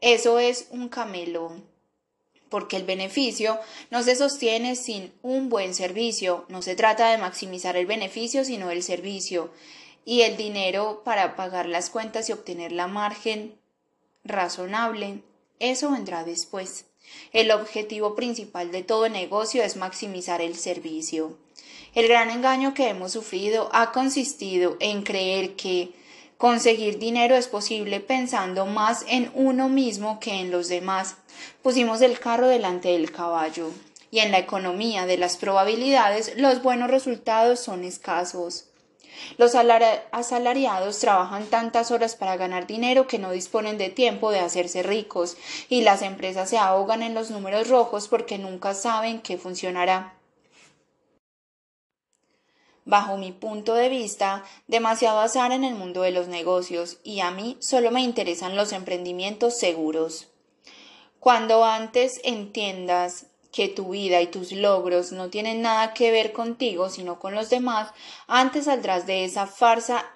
Eso 0.00 0.38
es 0.38 0.68
un 0.70 0.88
camelo 0.88 1.60
porque 2.48 2.76
el 2.76 2.84
beneficio 2.84 3.58
no 3.90 4.02
se 4.02 4.16
sostiene 4.16 4.76
sin 4.76 5.12
un 5.22 5.48
buen 5.48 5.74
servicio. 5.74 6.44
No 6.48 6.62
se 6.62 6.76
trata 6.76 7.10
de 7.10 7.18
maximizar 7.18 7.76
el 7.76 7.86
beneficio, 7.86 8.44
sino 8.44 8.70
el 8.70 8.82
servicio 8.82 9.50
y 10.04 10.22
el 10.22 10.36
dinero 10.36 11.02
para 11.04 11.36
pagar 11.36 11.66
las 11.66 11.90
cuentas 11.90 12.28
y 12.28 12.32
obtener 12.32 12.72
la 12.72 12.86
margen 12.86 13.58
razonable. 14.24 15.22
Eso 15.58 15.90
vendrá 15.90 16.24
después. 16.24 16.86
El 17.32 17.50
objetivo 17.50 18.14
principal 18.14 18.72
de 18.72 18.82
todo 18.82 19.08
negocio 19.08 19.62
es 19.62 19.76
maximizar 19.76 20.40
el 20.40 20.56
servicio. 20.56 21.36
El 21.94 22.08
gran 22.08 22.30
engaño 22.30 22.74
que 22.74 22.88
hemos 22.88 23.12
sufrido 23.12 23.68
ha 23.72 23.92
consistido 23.92 24.76
en 24.80 25.02
creer 25.02 25.56
que 25.56 25.92
conseguir 26.36 26.98
dinero 26.98 27.34
es 27.34 27.48
posible 27.48 28.00
pensando 28.00 28.66
más 28.66 29.04
en 29.08 29.30
uno 29.34 29.68
mismo 29.68 30.20
que 30.20 30.40
en 30.40 30.50
los 30.50 30.68
demás. 30.68 31.16
Pusimos 31.62 32.00
el 32.00 32.18
carro 32.18 32.46
delante 32.46 32.88
del 32.88 33.12
caballo. 33.12 33.70
y 34.08 34.20
en 34.20 34.30
la 34.30 34.38
economía 34.38 35.04
de 35.04 35.18
las 35.18 35.36
probabilidades 35.36 36.34
los 36.36 36.62
buenos 36.62 36.88
resultados 36.90 37.58
son 37.58 37.82
escasos. 37.84 38.66
Los 39.38 39.54
asalariados 39.54 40.98
trabajan 40.98 41.46
tantas 41.46 41.90
horas 41.90 42.16
para 42.16 42.36
ganar 42.36 42.66
dinero 42.66 43.06
que 43.06 43.18
no 43.18 43.30
disponen 43.30 43.78
de 43.78 43.88
tiempo 43.88 44.30
de 44.30 44.40
hacerse 44.40 44.82
ricos 44.82 45.36
y 45.68 45.82
las 45.82 46.02
empresas 46.02 46.50
se 46.50 46.58
ahogan 46.58 47.02
en 47.02 47.14
los 47.14 47.30
números 47.30 47.68
rojos 47.68 48.08
porque 48.08 48.38
nunca 48.38 48.74
saben 48.74 49.20
qué 49.20 49.38
funcionará. 49.38 50.14
Bajo 52.84 53.16
mi 53.16 53.32
punto 53.32 53.74
de 53.74 53.88
vista, 53.88 54.44
demasiado 54.68 55.18
azar 55.18 55.50
en 55.50 55.64
el 55.64 55.74
mundo 55.74 56.02
de 56.02 56.12
los 56.12 56.28
negocios 56.28 56.98
y 57.02 57.20
a 57.20 57.32
mí 57.32 57.56
solo 57.58 57.90
me 57.90 58.02
interesan 58.02 58.54
los 58.54 58.72
emprendimientos 58.72 59.58
seguros. 59.58 60.28
Cuando 61.26 61.64
antes 61.64 62.20
entiendas 62.22 63.26
que 63.50 63.66
tu 63.66 63.88
vida 63.88 64.22
y 64.22 64.28
tus 64.28 64.52
logros 64.52 65.10
no 65.10 65.28
tienen 65.28 65.60
nada 65.60 65.92
que 65.92 66.12
ver 66.12 66.32
contigo, 66.32 66.88
sino 66.88 67.18
con 67.18 67.34
los 67.34 67.50
demás, 67.50 67.90
antes 68.28 68.66
saldrás 68.66 69.08
de 69.08 69.24
esa 69.24 69.48
farsa 69.48 70.06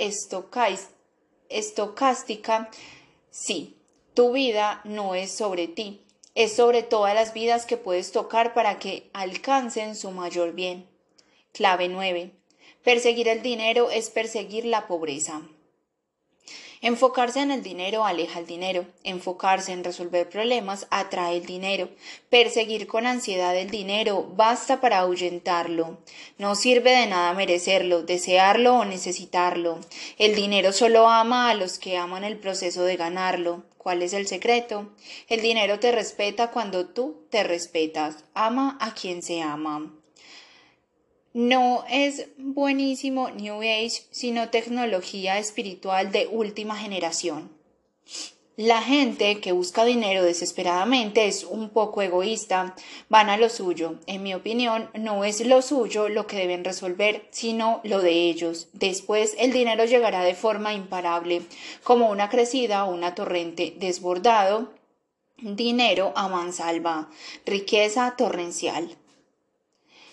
estocástica. 1.49 2.71
Sí, 3.29 3.77
tu 4.15 4.31
vida 4.31 4.83
no 4.85 5.17
es 5.17 5.37
sobre 5.37 5.67
ti, 5.67 6.07
es 6.37 6.55
sobre 6.55 6.85
todas 6.85 7.17
las 7.17 7.35
vidas 7.35 7.67
que 7.67 7.77
puedes 7.77 8.13
tocar 8.13 8.55
para 8.55 8.79
que 8.79 9.11
alcancen 9.13 9.97
su 9.97 10.13
mayor 10.13 10.53
bien. 10.53 10.89
Clave 11.53 11.89
9. 11.89 12.31
Perseguir 12.85 13.27
el 13.27 13.43
dinero 13.43 13.91
es 13.91 14.11
perseguir 14.11 14.65
la 14.65 14.87
pobreza. 14.87 15.43
Enfocarse 16.83 17.41
en 17.41 17.51
el 17.51 17.63
dinero 17.63 18.07
aleja 18.07 18.39
el 18.39 18.47
dinero. 18.47 18.87
Enfocarse 19.05 19.73
en 19.73 19.85
resolver 19.85 20.31
problemas 20.31 20.87
atrae 20.91 21.37
el 21.37 21.45
dinero. 21.45 21.91
Perseguir 22.31 22.87
con 22.87 23.07
ansiedad 23.07 23.55
el 23.55 23.71
dinero 23.71 24.33
basta 24.35 24.81
para 24.81 25.01
ahuyentarlo. 25.01 25.99
No 26.39 26.55
sirve 26.55 26.93
de 26.93 27.07
nada 27.07 27.35
merecerlo, 27.35 28.03
desearlo 28.03 28.77
o 28.77 28.87
necesitarlo. 28.87 29.79
El 30.17 30.35
dinero 30.35 30.73
solo 30.73 31.07
ama 31.07 31.51
a 31.51 31.55
los 31.55 31.79
que 31.79 31.99
aman 31.99 32.25
el 32.25 32.39
proceso 32.39 32.83
de 32.85 32.97
ganarlo. 32.97 33.63
¿Cuál 33.77 34.03
es 34.03 34.15
el 34.15 34.27
secreto? 34.27 34.89
El 35.29 35.43
dinero 35.43 35.81
te 35.81 35.93
respeta 35.93 36.51
cuando 36.51 36.87
tú 36.87 37.27
te 37.29 37.45
respetas. 37.45 38.25
Ama 38.33 38.79
a 38.81 38.95
quien 38.95 39.23
se 39.23 39.43
ama. 39.43 40.00
No 41.33 41.85
es 41.89 42.27
buenísimo 42.39 43.31
New 43.31 43.63
Age, 43.63 44.03
sino 44.11 44.49
tecnología 44.49 45.39
espiritual 45.39 46.11
de 46.11 46.27
última 46.27 46.77
generación. 46.77 47.53
La 48.57 48.83
gente 48.83 49.41
que 49.41 49.53
busca 49.53 49.85
dinero 49.85 50.25
desesperadamente 50.25 51.27
es 51.27 51.45
un 51.45 51.71
poco 51.71 52.03
egoísta, 52.03 52.75
van 53.09 53.31
a 53.31 53.37
lo 53.37 53.49
suyo. 53.49 54.01
En 54.07 54.25
mi 54.25 54.35
opinión, 54.35 54.91
no 54.95 55.25
es 55.25 55.47
lo 55.47 55.63
suyo 55.63 56.09
lo 56.09 56.27
que 56.27 56.37
deben 56.37 56.65
resolver, 56.65 57.29
sino 57.31 57.81
lo 57.85 58.03
de 58.03 58.29
ellos. 58.29 58.69
Después 58.73 59.37
el 59.39 59.53
dinero 59.53 59.85
llegará 59.85 60.25
de 60.25 60.35
forma 60.35 60.75
imparable, 60.75 61.43
como 61.85 62.11
una 62.11 62.29
crecida 62.29 62.85
o 62.87 62.93
una 62.93 63.15
torrente 63.15 63.73
desbordado. 63.79 64.73
Dinero 65.39 66.13
a 66.17 66.27
mansalva, 66.27 67.09
riqueza 67.47 68.17
torrencial. 68.19 68.97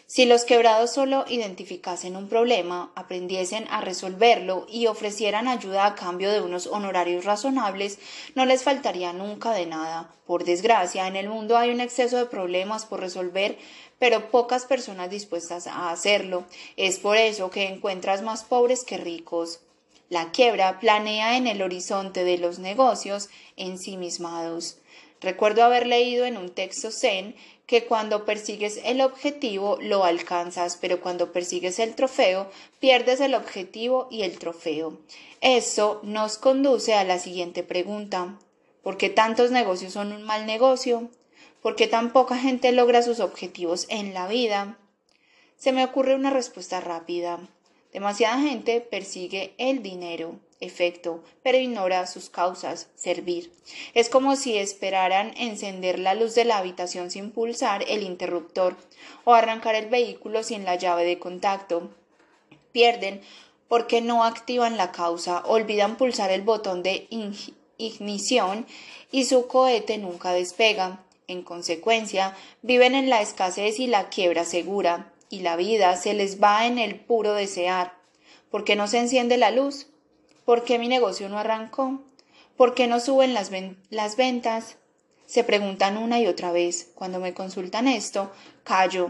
Si 0.10 0.24
los 0.24 0.46
quebrados 0.46 0.94
solo 0.94 1.26
identificasen 1.28 2.16
un 2.16 2.30
problema, 2.30 2.94
aprendiesen 2.96 3.68
a 3.70 3.82
resolverlo 3.82 4.66
y 4.70 4.88
ofrecieran 4.88 5.50
ayuda 5.50 5.86
a 5.86 5.96
cambio 5.96 6.32
de 6.32 6.40
unos 6.40 6.66
honorarios 6.66 7.26
razonables, 7.26 8.00
no 8.34 8.46
les 8.46 8.64
faltaría 8.64 9.12
nunca 9.12 9.52
de 9.52 9.66
nada. 9.66 10.10
Por 10.26 10.46
desgracia, 10.46 11.08
en 11.08 11.18
el 11.18 11.28
mundo 11.28 11.58
hay 11.58 11.72
un 11.72 11.82
exceso 11.82 12.16
de 12.16 12.26
problemas 12.26 12.86
por 12.86 13.02
resolver, 13.02 13.58
pero 14.00 14.32
pocas 14.32 14.66
personas 14.66 15.10
dispuestas 15.10 15.68
a 15.68 15.92
hacerlo. 15.92 16.46
Es 16.78 17.00
por 17.00 17.18
eso 17.18 17.50
que 17.50 17.66
encuentras 17.66 18.22
más 18.22 18.46
pobres 18.46 18.86
que 18.86 18.98
ricos. 18.98 19.60
La 20.08 20.32
quiebra 20.32 20.80
planea 20.80 21.36
en 21.36 21.48
el 21.48 21.62
horizonte 21.62 22.24
de 22.24 22.38
los 22.38 22.60
negocios 22.60 23.28
ensimismados. 23.58 24.78
Recuerdo 25.20 25.66
haber 25.66 25.86
leído 25.86 26.26
en 26.26 26.38
un 26.38 26.50
texto 26.50 26.92
zen 26.92 27.36
que 27.68 27.86
cuando 27.86 28.24
persigues 28.24 28.80
el 28.86 29.02
objetivo 29.02 29.78
lo 29.82 30.06
alcanzas, 30.06 30.78
pero 30.78 31.02
cuando 31.02 31.34
persigues 31.34 31.80
el 31.80 31.96
trofeo 31.96 32.50
pierdes 32.80 33.20
el 33.20 33.36
objetivo 33.36 34.08
y 34.10 34.24
el 34.24 34.40
trofeo. 34.40 34.98
Eso 35.42 36.00
nos 36.02 36.38
conduce 36.38 36.94
a 36.94 37.04
la 37.04 37.20
siguiente 37.20 37.64
pregunta. 37.64 38.40
¿Por 38.82 38.98
qué 38.98 39.10
tantos 39.10 39.52
negocios 39.52 39.94
son 39.94 40.14
un 40.14 40.24
mal 40.24 40.46
negocio? 40.46 41.10
¿Por 41.62 41.76
qué 41.76 41.88
tan 41.88 42.14
poca 42.14 42.38
gente 42.38 42.72
logra 42.72 43.04
sus 43.04 43.20
objetivos 43.20 43.86
en 43.90 44.14
la 44.14 44.28
vida? 44.28 44.80
Se 45.58 45.74
me 45.74 45.84
ocurre 45.84 46.16
una 46.16 46.30
respuesta 46.30 46.80
rápida. 46.80 47.40
Demasiada 47.92 48.40
gente 48.40 48.80
persigue 48.80 49.54
el 49.58 49.84
dinero 49.84 50.40
efecto, 50.60 51.24
pero 51.44 51.58
ignora 51.58 52.08
sus 52.08 52.30
causas, 52.30 52.88
servir. 52.96 53.52
Es 53.94 54.10
como 54.10 54.36
si 54.36 54.58
esperaran 54.58 55.34
encender 55.38 56.00
la 56.00 56.16
luz 56.16 56.36
de 56.36 56.46
la 56.46 56.58
habitación 56.58 57.12
sin 57.12 57.32
pulsar 57.32 57.84
el 57.88 58.04
interruptor 58.04 58.76
o 59.24 59.34
arrancar 59.34 59.76
el 59.76 59.88
vehículo 59.88 60.44
sin 60.44 60.64
la 60.66 60.76
llave 60.76 61.06
de 61.06 61.20
contacto. 61.20 61.90
Pierden 62.72 63.22
porque 63.68 64.02
no 64.02 64.24
activan 64.24 64.78
la 64.78 64.92
causa, 64.92 65.44
olvidan 65.46 65.98
pulsar 65.98 66.32
el 66.32 66.42
botón 66.42 66.84
de 66.84 67.08
ignición 67.78 68.66
y 69.12 69.26
su 69.26 69.48
cohete 69.48 69.98
nunca 69.98 70.32
despega. 70.32 71.04
En 71.28 71.44
consecuencia, 71.44 72.38
viven 72.62 72.96
en 72.96 73.10
la 73.10 73.22
escasez 73.22 73.80
y 73.80 73.88
la 73.88 74.08
quiebra 74.08 74.46
segura, 74.46 75.12
y 75.30 75.42
la 75.42 75.58
vida 75.58 75.98
se 75.98 76.14
les 76.14 76.42
va 76.42 76.66
en 76.66 76.80
el 76.80 76.96
puro 77.02 77.34
desear. 77.34 77.94
¿Por 78.50 78.64
qué 78.64 78.78
no 78.78 78.88
se 78.88 79.00
enciende 79.00 79.36
la 79.36 79.52
luz? 79.52 79.88
¿Por 80.48 80.64
qué 80.64 80.80
mi 80.80 80.88
negocio 80.88 81.28
no 81.28 81.40
arrancó? 81.40 82.00
¿Por 82.56 82.74
qué 82.74 82.88
no 82.88 83.02
suben 83.02 83.34
las, 83.34 83.52
las 83.90 84.16
ventas? 84.16 84.78
Se 85.26 85.44
preguntan 85.44 85.98
una 85.98 86.22
y 86.22 86.28
otra 86.28 86.54
vez. 86.54 86.90
Cuando 86.96 87.20
me 87.20 87.34
consultan 87.34 87.90
esto, 87.90 88.32
callo, 88.64 89.10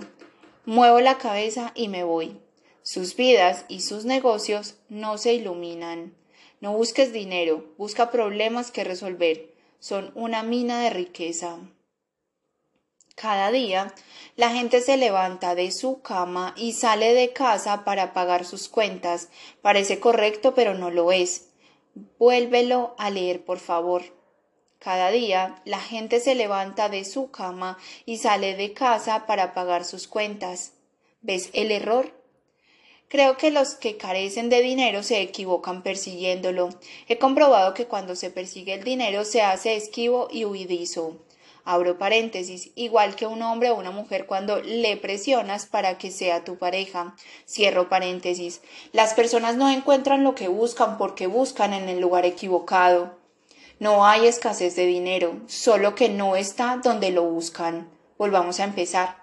muevo 0.65 0.99
la 0.99 1.19
cabeza 1.19 1.73
y 1.75 1.89
me 1.89 2.03
voy. 2.03 2.39
Sus 2.81 3.15
vidas 3.15 3.65
y 3.67 3.81
sus 3.81 4.03
negocios 4.03 4.77
no 4.89 5.19
se 5.19 5.35
iluminan. 5.35 6.15
No 6.59 6.73
busques 6.73 7.13
dinero, 7.13 7.71
busca 7.77 8.09
problemas 8.09 8.71
que 8.71 8.83
resolver. 8.83 9.53
Son 9.77 10.11
una 10.15 10.41
mina 10.41 10.81
de 10.81 10.89
riqueza. 10.89 11.59
Cada 13.15 13.51
día 13.51 13.93
la 14.37 14.51
gente 14.51 14.81
se 14.81 14.97
levanta 14.97 15.55
de 15.55 15.71
su 15.71 16.03
cama 16.03 16.53
y 16.55 16.73
sale 16.73 17.15
de 17.15 17.33
casa 17.33 17.83
para 17.83 18.13
pagar 18.13 18.45
sus 18.45 18.69
cuentas. 18.69 19.29
Parece 19.63 19.99
correcto, 19.99 20.53
pero 20.53 20.75
no 20.75 20.91
lo 20.91 21.11
es. 21.11 21.49
Vuélvelo 22.19 22.93
a 22.99 23.09
leer, 23.09 23.43
por 23.43 23.57
favor. 23.57 24.03
Cada 24.77 25.09
día 25.09 25.59
la 25.65 25.79
gente 25.79 26.19
se 26.19 26.35
levanta 26.35 26.87
de 26.87 27.03
su 27.03 27.31
cama 27.31 27.79
y 28.05 28.17
sale 28.17 28.55
de 28.55 28.73
casa 28.73 29.25
para 29.25 29.55
pagar 29.55 29.83
sus 29.83 30.07
cuentas. 30.07 30.73
¿Ves 31.21 31.49
el 31.53 31.71
error? 31.71 32.13
Creo 33.07 33.37
que 33.37 33.49
los 33.49 33.73
que 33.73 33.97
carecen 33.97 34.49
de 34.49 34.61
dinero 34.61 35.01
se 35.01 35.19
equivocan 35.19 35.81
persiguiéndolo. 35.81 36.69
He 37.07 37.17
comprobado 37.17 37.73
que 37.73 37.87
cuando 37.87 38.15
se 38.15 38.29
persigue 38.29 38.75
el 38.75 38.83
dinero 38.83 39.25
se 39.25 39.41
hace 39.41 39.75
esquivo 39.75 40.27
y 40.29 40.45
huidizo 40.45 41.25
abro 41.67 41.97
paréntesis, 41.97 42.71
igual 42.75 43.17
que 43.17 43.27
un 43.27 43.41
hombre 43.41 43.69
o 43.69 43.75
una 43.75 43.91
mujer 43.91 44.25
cuando 44.25 44.61
le 44.61 44.95
presionas 44.95 45.65
para 45.65 45.97
que 45.97 46.11
sea 46.11 46.45
tu 46.45 46.57
pareja, 46.57 47.13
cierro 47.45 47.89
paréntesis. 47.89 48.61
Las 48.93 49.13
personas 49.13 49.57
no 49.57 49.69
encuentran 49.69 50.23
lo 50.23 50.33
que 50.33 50.47
buscan 50.47 50.97
porque 50.97 51.27
buscan 51.27 51.73
en 51.73 51.89
el 51.89 51.99
lugar 51.99 52.25
equivocado. 52.25 53.17
No 53.79 54.07
hay 54.07 54.27
escasez 54.27 54.77
de 54.77 54.85
dinero, 54.85 55.41
solo 55.47 55.93
que 55.93 56.07
no 56.07 56.37
está 56.37 56.79
donde 56.81 57.11
lo 57.11 57.23
buscan. 57.23 57.89
Volvamos 58.17 58.61
a 58.61 58.63
empezar. 58.63 59.17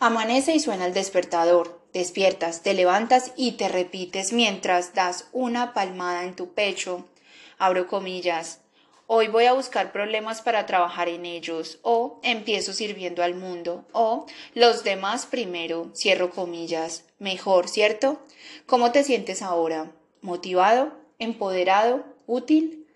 Amanece 0.00 0.54
y 0.54 0.60
suena 0.60 0.86
el 0.86 0.94
despertador. 0.94 1.84
Despiertas, 1.92 2.62
te 2.62 2.72
levantas 2.72 3.32
y 3.36 3.52
te 3.52 3.68
repites 3.68 4.32
mientras 4.32 4.94
das 4.94 5.28
una 5.32 5.74
palmada 5.74 6.24
en 6.24 6.34
tu 6.34 6.54
pecho. 6.54 7.04
Abro 7.58 7.86
comillas. 7.86 8.63
Hoy 9.06 9.28
voy 9.28 9.44
a 9.44 9.52
buscar 9.52 9.92
problemas 9.92 10.40
para 10.40 10.64
trabajar 10.64 11.10
en 11.10 11.26
ellos 11.26 11.78
o 11.82 12.20
empiezo 12.22 12.72
sirviendo 12.72 13.22
al 13.22 13.34
mundo 13.34 13.84
o 13.92 14.24
los 14.54 14.82
demás 14.82 15.26
primero, 15.26 15.90
cierro 15.94 16.30
comillas. 16.30 17.04
Mejor, 17.18 17.68
¿cierto? 17.68 18.18
¿Cómo 18.64 18.92
te 18.92 19.04
sientes 19.04 19.42
ahora? 19.42 19.92
¿Motivado? 20.22 20.92
¿Empoderado? 21.18 22.02
¿Útil? 22.26 22.86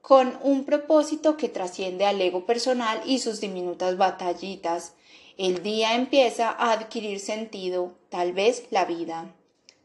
Con 0.00 0.38
un 0.42 0.64
propósito 0.64 1.36
que 1.36 1.50
trasciende 1.50 2.06
al 2.06 2.18
ego 2.22 2.46
personal 2.46 3.02
y 3.04 3.18
sus 3.18 3.40
diminutas 3.42 3.98
batallitas. 3.98 4.94
El 5.36 5.62
día 5.62 5.94
empieza 5.94 6.48
a 6.48 6.72
adquirir 6.72 7.20
sentido, 7.20 7.92
tal 8.08 8.32
vez 8.32 8.64
la 8.70 8.86
vida. 8.86 9.34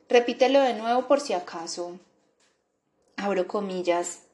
Repítelo 0.07 0.61
de 0.61 0.75
nuevo 0.75 1.07
por 1.07 1.19
si 1.19 1.33
acaso. 1.33 1.99
Abro 3.17 3.47
comillas. 3.47 4.26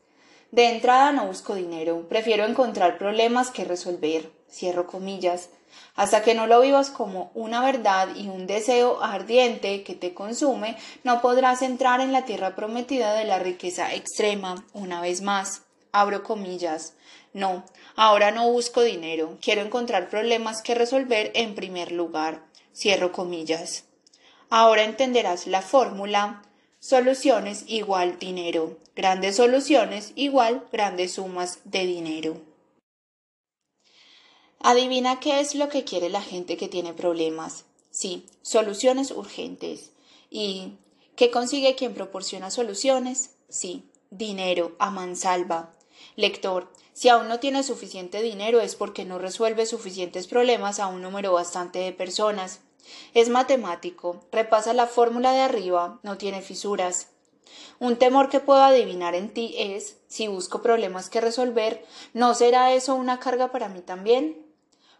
De 0.53 0.69
entrada 0.69 1.11
no 1.11 1.25
busco 1.25 1.55
dinero, 1.55 2.07
prefiero 2.07 2.45
encontrar 2.45 2.99
problemas 2.99 3.49
que 3.49 3.65
resolver. 3.65 4.31
Cierro 4.51 4.85
comillas. 4.85 5.49
Hasta 5.95 6.21
que 6.21 6.35
no 6.35 6.45
lo 6.45 6.61
vivas 6.61 6.91
como 6.91 7.31
una 7.34 7.65
verdad 7.65 8.09
y 8.15 8.30
un 8.30 8.45
deseo 8.45 9.01
ardiente 9.01 9.81
que 9.81 9.95
te 9.95 10.13
consume, 10.13 10.77
no 11.03 11.21
podrás 11.21 11.63
entrar 11.63 12.01
en 12.01 12.11
la 12.11 12.25
tierra 12.25 12.55
prometida 12.55 13.15
de 13.15 13.25
la 13.25 13.39
riqueza 13.39 13.95
extrema 13.95 14.63
una 14.73 15.01
vez 15.01 15.23
más. 15.23 15.63
Abro 15.91 16.21
comillas. 16.21 16.93
No, 17.34 17.63
ahora 17.95 18.30
no 18.30 18.47
busco 18.51 18.84
dinero, 18.84 19.39
quiero 19.41 19.61
encontrar 19.61 20.07
problemas 20.07 20.61
que 20.61 20.75
resolver 20.75 21.31
en 21.34 21.55
primer 21.55 21.91
lugar. 21.91 22.43
Cierro 22.75 23.11
comillas. 23.11 23.85
Ahora 24.51 24.84
entenderás 24.84 25.47
la 25.47 25.63
fórmula 25.63 26.43
soluciones 26.80 27.63
igual 27.65 28.19
dinero, 28.19 28.77
grandes 28.95 29.38
soluciones 29.38 30.11
igual 30.15 30.68
grandes 30.72 31.14
sumas 31.14 31.60
de 31.65 31.86
dinero. 31.86 32.41
Adivina 34.60 35.20
qué 35.20 35.40
es 35.40 35.56
lo 35.56 35.68
que 35.68 35.84
quiere 35.84 36.10
la 36.10 36.22
gente 36.22 36.56
que 36.56 36.70
tiene 36.70 36.94
problemas. 36.94 37.65
Sí, 37.90 38.26
soluciones 38.41 39.11
urgentes. 39.11 39.91
¿Y 40.30 40.78
qué 41.15 41.32
consigue 41.32 41.76
quien 41.76 41.94
proporciona 41.94 42.49
soluciones? 42.49 43.36
Sí, 43.49 43.90
dinero 44.10 44.76
a 44.80 44.90
mansalva. 44.90 45.74
Lector, 46.15 46.72
si 46.94 47.10
aún 47.10 47.28
no 47.28 47.40
tiene 47.40 47.64
suficiente 47.64 48.22
dinero 48.22 48.61
es 48.61 48.76
porque 48.76 49.03
no 49.03 49.20
resuelve 49.20 49.65
suficientes 49.65 50.28
problemas 50.28 50.80
a 50.80 50.88
un 50.88 51.02
número 51.02 51.34
bastante 51.34 51.80
de 51.80 51.91
personas. 51.91 52.61
Es 53.14 53.30
matemático, 53.30 54.26
repasa 54.32 54.74
la 54.74 54.88
fórmula 54.88 55.34
de 55.34 55.41
arriba, 55.41 55.99
no 56.03 56.18
tiene 56.18 56.41
fisuras. 56.41 57.12
Un 57.80 57.98
temor 57.98 58.30
que 58.30 58.40
puedo 58.40 58.64
adivinar 58.64 59.15
en 59.15 59.34
ti 59.34 59.56
es, 59.57 59.98
si 60.07 60.28
busco 60.28 60.61
problemas 60.61 61.10
que 61.10 61.22
resolver, 61.22 61.86
¿no 62.14 62.34
será 62.34 62.74
eso 62.74 62.95
una 62.95 63.20
carga 63.20 63.52
para 63.52 63.70
mí 63.70 63.82
también? 63.82 64.45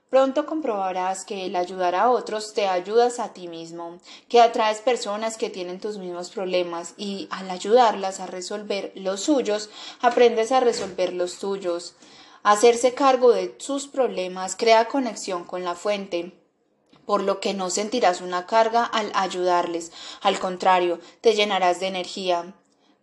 Pronto 0.10 0.46
comprobarás 0.46 1.26
que 1.26 1.48
el 1.48 1.56
ayudar 1.56 1.96
a 1.96 2.12
otros 2.12 2.54
te 2.54 2.68
ayudas 2.68 3.20
a 3.20 3.34
ti 3.34 3.48
mismo, 3.48 3.98
que 4.30 4.42
atraes 4.42 4.80
personas 4.80 5.38
que 5.38 5.50
tienen 5.50 5.80
tus 5.80 5.98
mismos 5.98 6.30
problemas 6.30 6.94
y 6.98 7.28
al 7.32 7.50
ayudarlas 7.50 8.20
a 8.20 8.28
resolver 8.28 8.92
los 8.94 9.22
suyos, 9.22 9.72
aprendes 10.02 10.52
a 10.52 10.60
resolver 10.60 11.14
los 11.14 11.40
tuyos. 11.40 11.96
Hacerse 12.44 12.94
cargo 12.94 13.32
de 13.32 13.56
sus 13.58 13.88
problemas 13.88 14.56
crea 14.56 14.88
conexión 14.88 15.46
con 15.46 15.64
la 15.64 15.74
fuente 15.74 16.43
por 17.06 17.22
lo 17.22 17.40
que 17.40 17.54
no 17.54 17.70
sentirás 17.70 18.22
una 18.22 18.46
carga 18.46 18.84
al 18.86 19.12
ayudarles, 19.14 19.92
al 20.22 20.40
contrario, 20.40 21.00
te 21.22 21.36
llenarás 21.36 21.80
de 21.80 21.88
energía. 21.88 22.54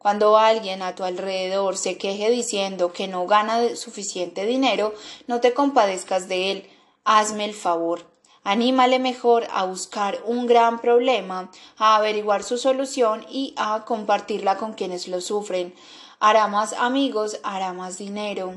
Cuando 0.01 0.39
alguien 0.39 0.81
a 0.81 0.95
tu 0.95 1.05
alrededor 1.05 1.77
se 1.77 1.99
queje 1.99 2.31
diciendo 2.31 2.93
que 2.93 3.07
no 3.07 3.27
gana 3.27 3.77
suficiente 3.77 4.47
dinero, 4.47 4.95
no 5.27 5.43
te 5.43 5.53
compadezcas 5.53 6.27
de 6.27 6.51
él, 6.51 6.71
hazme 7.05 7.45
el 7.45 7.53
favor. 7.53 8.09
Anímale 8.43 8.99
mejor 8.99 9.47
a 9.53 9.67
buscar 9.67 10.19
un 10.25 10.47
gran 10.47 10.81
problema, 10.81 11.51
a 11.77 11.97
averiguar 11.97 12.43
su 12.43 12.57
solución 12.57 13.27
y 13.29 13.53
a 13.59 13.85
compartirla 13.85 14.57
con 14.57 14.73
quienes 14.73 15.07
lo 15.07 15.21
sufren. 15.21 15.75
Hará 16.19 16.47
más 16.47 16.73
amigos, 16.73 17.39
hará 17.43 17.75
más 17.75 17.99
dinero. 17.99 18.55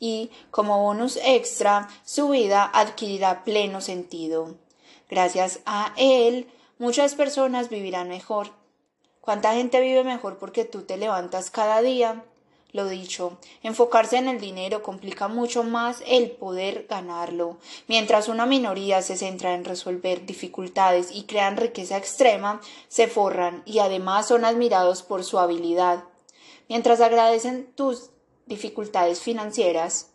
Y, 0.00 0.30
como 0.50 0.82
bonus 0.82 1.18
extra, 1.22 1.88
su 2.04 2.30
vida 2.30 2.64
adquirirá 2.72 3.44
pleno 3.44 3.82
sentido. 3.82 4.54
Gracias 5.08 5.60
a 5.64 5.94
él, 5.96 6.48
muchas 6.78 7.14
personas 7.14 7.68
vivirán 7.68 8.08
mejor. 8.08 8.50
¿Cuánta 9.20 9.54
gente 9.54 9.80
vive 9.80 10.04
mejor 10.04 10.38
porque 10.38 10.64
tú 10.64 10.82
te 10.82 10.96
levantas 10.96 11.50
cada 11.50 11.82
día? 11.82 12.24
Lo 12.72 12.86
dicho, 12.86 13.38
enfocarse 13.62 14.18
en 14.18 14.28
el 14.28 14.40
dinero 14.40 14.82
complica 14.82 15.26
mucho 15.26 15.64
más 15.64 16.02
el 16.06 16.30
poder 16.32 16.86
ganarlo. 16.88 17.56
Mientras 17.86 18.28
una 18.28 18.44
minoría 18.44 19.00
se 19.00 19.16
centra 19.16 19.54
en 19.54 19.64
resolver 19.64 20.26
dificultades 20.26 21.10
y 21.10 21.24
crean 21.24 21.56
riqueza 21.56 21.96
extrema, 21.96 22.60
se 22.88 23.08
forran 23.08 23.62
y 23.64 23.78
además 23.78 24.28
son 24.28 24.44
admirados 24.44 25.02
por 25.02 25.24
su 25.24 25.38
habilidad. 25.38 26.04
Mientras 26.68 27.00
agradecen 27.00 27.72
tus 27.74 28.10
dificultades 28.44 29.20
financieras, 29.20 30.10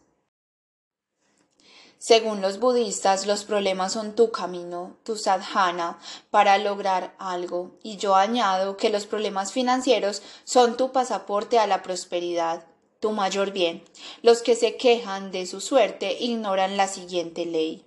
según 2.03 2.41
los 2.41 2.59
budistas, 2.59 3.25
los 3.27 3.45
problemas 3.45 3.93
son 3.93 4.13
tu 4.13 4.29
camino, 4.29 4.97
tu 5.05 5.15
sadhana, 5.15 5.99
para 6.31 6.57
lograr 6.57 7.15
algo, 7.17 7.77
y 7.81 7.95
yo 7.95 8.15
añado 8.15 8.75
que 8.75 8.89
los 8.89 9.05
problemas 9.05 9.53
financieros 9.53 10.21
son 10.43 10.75
tu 10.75 10.91
pasaporte 10.91 11.59
a 11.59 11.65
la 11.65 11.81
prosperidad, 11.81 12.65
tu 12.99 13.13
mayor 13.13 13.51
bien. 13.51 13.85
Los 14.21 14.41
que 14.41 14.57
se 14.57 14.75
quejan 14.75 15.31
de 15.31 15.45
su 15.45 15.61
suerte 15.61 16.17
ignoran 16.19 16.75
la 16.75 16.89
siguiente 16.89 17.45
ley. 17.45 17.85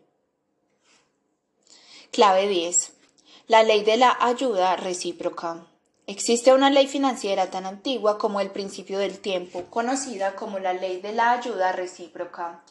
Clave 2.11 2.49
10. 2.49 2.95
La 3.49 3.65
ley 3.65 3.85
de 3.85 3.99
la 3.99 4.17
ayuda 4.19 4.77
recíproca. 4.77 5.67
Existe 6.07 6.55
una 6.55 6.71
ley 6.71 6.87
financiera 6.87 7.51
tan 7.51 7.67
antigua 7.67 8.17
como 8.17 8.41
el 8.41 8.51
principio 8.51 8.99
del 8.99 9.19
tiempo, 9.19 9.65
conocida 9.69 10.37
como 10.37 10.59
la 10.59 10.73
ley 10.73 11.03
de 11.03 11.13
la 11.13 11.33
ayuda 11.33 11.73
recíproca. 11.73 12.63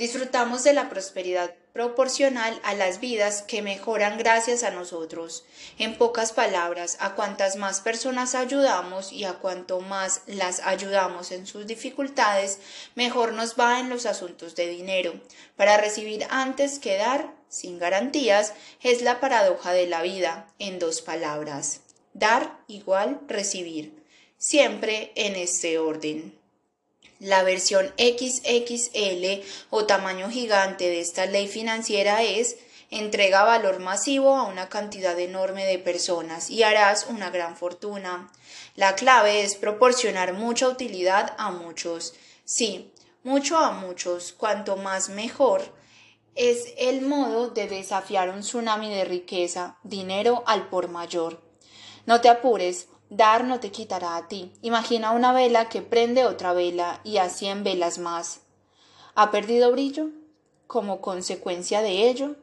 Disfrutamos 0.00 0.64
de 0.64 0.72
la 0.72 0.88
prosperidad 0.88 1.54
proporcional 1.74 2.58
a 2.64 2.72
las 2.72 3.00
vidas 3.00 3.42
que 3.42 3.60
mejoran 3.60 4.16
gracias 4.16 4.62
a 4.62 4.70
nosotros. 4.70 5.44
En 5.76 5.98
pocas 5.98 6.32
palabras, 6.32 6.96
a 7.00 7.14
cuantas 7.14 7.56
más 7.56 7.82
personas 7.82 8.34
ayudamos 8.34 9.12
y 9.12 9.24
a 9.24 9.34
cuanto 9.34 9.80
más 9.80 10.22
las 10.26 10.60
ayudamos 10.60 11.32
en 11.32 11.46
sus 11.46 11.66
dificultades, 11.66 12.60
mejor 12.94 13.34
nos 13.34 13.60
va 13.60 13.78
en 13.78 13.90
los 13.90 14.06
asuntos 14.06 14.54
de 14.56 14.68
dinero. 14.68 15.20
Para 15.54 15.76
recibir 15.76 16.26
antes 16.30 16.78
que 16.78 16.96
dar, 16.96 17.34
sin 17.50 17.78
garantías, 17.78 18.54
es 18.80 19.02
la 19.02 19.20
paradoja 19.20 19.72
de 19.74 19.86
la 19.86 20.00
vida, 20.00 20.46
en 20.58 20.78
dos 20.78 21.02
palabras. 21.02 21.82
Dar 22.14 22.58
igual 22.68 23.20
recibir. 23.28 24.02
Siempre 24.38 25.12
en 25.14 25.36
este 25.36 25.78
orden. 25.78 26.39
La 27.20 27.42
versión 27.42 27.92
XXL 27.98 29.42
o 29.68 29.84
tamaño 29.84 30.30
gigante 30.30 30.88
de 30.88 31.00
esta 31.00 31.26
ley 31.26 31.48
financiera 31.48 32.22
es 32.22 32.56
entrega 32.90 33.44
valor 33.44 33.78
masivo 33.78 34.34
a 34.34 34.44
una 34.44 34.70
cantidad 34.70 35.18
enorme 35.18 35.66
de 35.66 35.78
personas 35.78 36.48
y 36.48 36.62
harás 36.62 37.06
una 37.10 37.28
gran 37.28 37.58
fortuna. 37.58 38.32
La 38.74 38.94
clave 38.94 39.42
es 39.42 39.54
proporcionar 39.54 40.32
mucha 40.32 40.66
utilidad 40.66 41.34
a 41.36 41.50
muchos. 41.50 42.14
Sí, 42.46 42.90
mucho 43.22 43.58
a 43.58 43.72
muchos, 43.72 44.32
cuanto 44.32 44.76
más 44.76 45.10
mejor. 45.10 45.74
Es 46.34 46.72
el 46.78 47.02
modo 47.02 47.50
de 47.50 47.68
desafiar 47.68 48.30
un 48.30 48.40
tsunami 48.40 48.88
de 48.94 49.04
riqueza, 49.04 49.76
dinero 49.82 50.42
al 50.46 50.70
por 50.70 50.88
mayor. 50.88 51.42
No 52.06 52.22
te 52.22 52.30
apures, 52.30 52.88
dar 53.10 53.44
no 53.44 53.60
te 53.60 53.70
quitará 53.70 54.16
a 54.16 54.28
ti. 54.28 54.52
Imagina 54.62 55.10
una 55.10 55.32
vela 55.32 55.68
que 55.68 55.82
prende 55.82 56.24
otra 56.24 56.54
vela 56.54 57.00
y 57.04 57.18
a 57.18 57.28
cien 57.28 57.64
velas 57.64 57.98
más. 57.98 58.40
¿Ha 59.14 59.30
perdido 59.30 59.70
brillo? 59.72 60.08
¿Como 60.66 61.00
consecuencia 61.00 61.82
de 61.82 62.08
ello? 62.08 62.36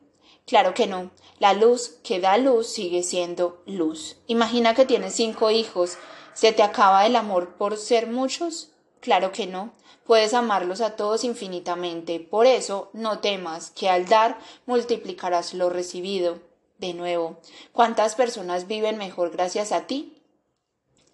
Claro 0.45 0.73
que 0.73 0.85
no. 0.85 1.11
La 1.39 1.53
luz 1.53 1.97
que 2.03 2.19
da 2.19 2.37
luz 2.37 2.67
sigue 2.67 3.03
siendo 3.03 3.61
luz. 3.65 4.17
Imagina 4.27 4.75
que 4.75 4.85
tienes 4.85 5.13
cinco 5.15 5.49
hijos. 5.49 5.97
¿Se 6.33 6.51
te 6.51 6.63
acaba 6.63 7.05
el 7.05 7.15
amor 7.15 7.55
por 7.55 7.77
ser 7.77 8.07
muchos? 8.07 8.69
Claro 8.99 9.31
que 9.31 9.47
no. 9.47 9.73
Puedes 10.05 10.33
amarlos 10.33 10.81
a 10.81 10.95
todos 10.95 11.23
infinitamente. 11.23 12.19
Por 12.19 12.45
eso 12.45 12.89
no 12.93 13.19
temas 13.19 13.71
que 13.71 13.89
al 13.89 14.07
dar 14.07 14.37
multiplicarás 14.65 15.53
lo 15.53 15.69
recibido. 15.69 16.39
De 16.77 16.93
nuevo, 16.93 17.37
¿cuántas 17.71 18.15
personas 18.15 18.67
viven 18.67 18.97
mejor 18.97 19.31
gracias 19.31 19.71
a 19.71 19.87
ti? 19.87 20.16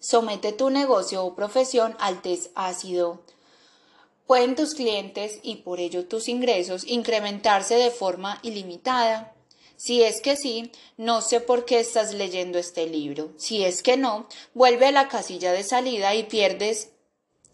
Somete 0.04 0.52
tu 0.52 0.70
negocio 0.70 1.24
o 1.24 1.34
profesión 1.34 1.96
al 1.98 2.22
test 2.22 2.52
ácido. 2.56 3.22
¿Pueden 4.28 4.54
tus 4.54 4.76
clientes 4.76 5.40
y 5.44 5.56
por 5.64 5.80
ello 5.80 6.06
tus 6.08 6.28
ingresos 6.28 6.84
incrementarse 6.86 7.76
de 7.76 7.90
forma 7.90 8.38
ilimitada? 8.44 9.34
Si 9.78 10.04
es 10.04 10.20
que 10.20 10.36
sí, 10.36 10.74
no 10.98 11.22
sé 11.22 11.40
por 11.40 11.64
qué 11.64 11.80
estás 11.80 12.14
leyendo 12.14 12.60
este 12.60 12.86
libro. 12.86 13.32
Si 13.38 13.64
es 13.64 13.82
que 13.82 13.96
no, 13.96 14.28
vuelve 14.54 14.88
a 14.88 14.92
la 14.92 15.08
casilla 15.08 15.54
de 15.54 15.64
salida 15.64 16.14
y 16.16 16.24
pierdes 16.24 16.90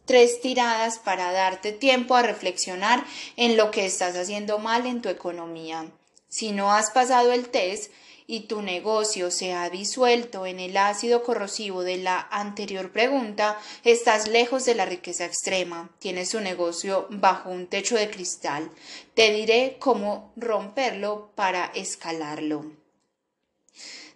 tres 0.05 0.41
tiradas 0.41 0.97
para 0.97 1.31
darte 1.31 1.71
tiempo 1.71 2.15
a 2.15 2.23
reflexionar 2.23 3.05
en 3.35 3.57
lo 3.57 3.69
que 3.69 3.85
estás 3.85 4.15
haciendo 4.15 4.57
mal 4.57 4.87
en 4.87 5.03
tu 5.03 5.09
economía. 5.09 5.91
Si 6.29 6.51
no 6.51 6.71
has 6.73 6.89
pasado 6.89 7.31
el 7.31 7.49
test 7.49 7.91
y 8.31 8.41
tu 8.41 8.61
negocio 8.61 9.31
se 9.31 9.53
ha 9.53 9.71
disuelto 9.71 10.45
en 10.45 10.59
el 10.59 10.77
ácido 10.77 11.23
corrosivo 11.23 11.81
de 11.81 11.97
la 11.97 12.27
anterior 12.29 12.91
pregunta, 12.91 13.59
estás 13.83 14.27
lejos 14.27 14.65
de 14.65 14.75
la 14.75 14.85
riqueza 14.85 15.25
extrema. 15.25 15.89
Tienes 15.97 16.29
tu 16.29 16.39
negocio 16.39 17.07
bajo 17.09 17.49
un 17.49 17.65
techo 17.65 17.95
de 17.95 18.11
cristal. 18.11 18.69
Te 19.15 19.33
diré 19.33 19.77
cómo 19.79 20.31
romperlo 20.35 21.31
para 21.33 21.71
escalarlo. 21.73 22.71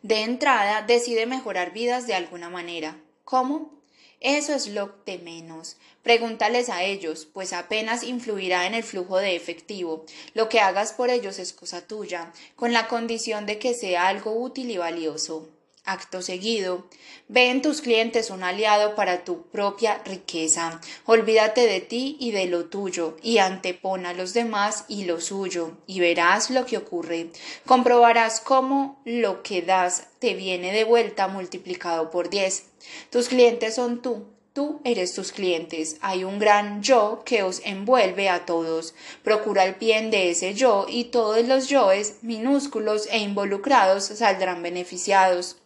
De 0.03 0.21
entrada, 0.21 0.83
decide 0.83 1.25
mejorar 1.25 1.73
vidas 1.73 2.05
de 2.05 2.13
alguna 2.13 2.51
manera. 2.51 3.01
¿Cómo? 3.23 3.81
Eso 4.19 4.53
es 4.53 4.67
lo 4.67 4.93
de 5.07 5.17
menos. 5.17 5.77
Pregúntales 6.03 6.69
a 6.69 6.83
ellos, 6.83 7.25
pues 7.31 7.53
apenas 7.53 8.03
influirá 8.03 8.67
en 8.67 8.73
el 8.73 8.83
flujo 8.83 9.17
de 9.17 9.37
efectivo. 9.37 10.05
Lo 10.33 10.49
que 10.49 10.59
hagas 10.59 10.91
por 10.91 11.09
ellos 11.09 11.39
es 11.39 11.53
cosa 11.53 11.87
tuya, 11.87 12.33
con 12.57 12.73
la 12.73 12.89
condición 12.89 13.45
de 13.45 13.57
que 13.57 13.73
sea 13.73 14.09
algo 14.09 14.33
útil 14.33 14.69
y 14.69 14.77
valioso. 14.77 15.47
Acto 15.85 16.21
seguido, 16.21 16.87
ve 17.27 17.49
en 17.49 17.61
tus 17.61 17.81
clientes 17.81 18.29
un 18.29 18.43
aliado 18.43 18.95
para 18.95 19.25
tu 19.25 19.47
propia 19.47 20.01
riqueza. 20.05 20.79
Olvídate 21.05 21.67
de 21.67 21.81
ti 21.81 22.15
y 22.21 22.31
de 22.31 22.45
lo 22.45 22.65
tuyo, 22.65 23.17
y 23.21 23.39
antepona 23.39 24.09
a 24.09 24.13
los 24.13 24.33
demás 24.33 24.85
y 24.87 25.03
lo 25.03 25.19
suyo, 25.19 25.77
y 25.85 25.99
verás 25.99 26.49
lo 26.49 26.65
que 26.65 26.77
ocurre. 26.77 27.31
Comprobarás 27.65 28.39
cómo 28.39 29.01
lo 29.03 29.43
que 29.43 29.61
das 29.61 30.07
te 30.19 30.35
viene 30.35 30.71
de 30.71 30.85
vuelta 30.85 31.27
multiplicado 31.27 32.11
por 32.11 32.29
diez. 32.29 32.67
Tus 33.09 33.27
clientes 33.27 33.75
son 33.75 34.01
tú, 34.01 34.32
Tú 34.53 34.81
eres 34.83 35.15
tus 35.15 35.31
clientes. 35.31 35.97
Hay 36.01 36.23
un 36.23 36.37
gran 36.37 36.83
yo 36.83 37.23
que 37.25 37.41
os 37.41 37.61
envuelve 37.65 38.29
a 38.29 38.45
todos. 38.45 38.93
Procura 39.23 39.65
el 39.65 39.73
bien 39.73 40.11
de 40.11 40.29
ese 40.29 40.53
yo 40.53 40.85
y 40.87 41.05
todos 41.05 41.43
los 41.47 41.69
yoes 41.69 42.19
minúsculos 42.21 43.07
e 43.09 43.17
involucrados 43.17 44.05
saldrán 44.05 44.61
beneficiados. 44.61 45.57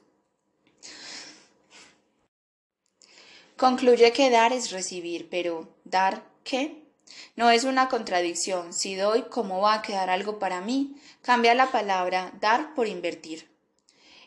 Concluye 3.57 4.13
que 4.13 4.29
dar 4.29 4.53
es 4.53 4.71
recibir, 4.71 5.29
pero 5.29 5.67
¿dar 5.83 6.23
qué? 6.45 6.83
No 7.35 7.49
es 7.49 7.65
una 7.65 7.89
contradicción. 7.89 8.71
Si 8.71 8.95
doy, 8.95 9.23
¿cómo 9.23 9.59
va 9.59 9.73
a 9.73 9.81
quedar 9.81 10.09
algo 10.09 10.39
para 10.39 10.61
mí? 10.61 10.95
Cambia 11.21 11.55
la 11.55 11.71
palabra 11.71 12.31
dar 12.39 12.73
por 12.73 12.87
invertir. 12.87 13.49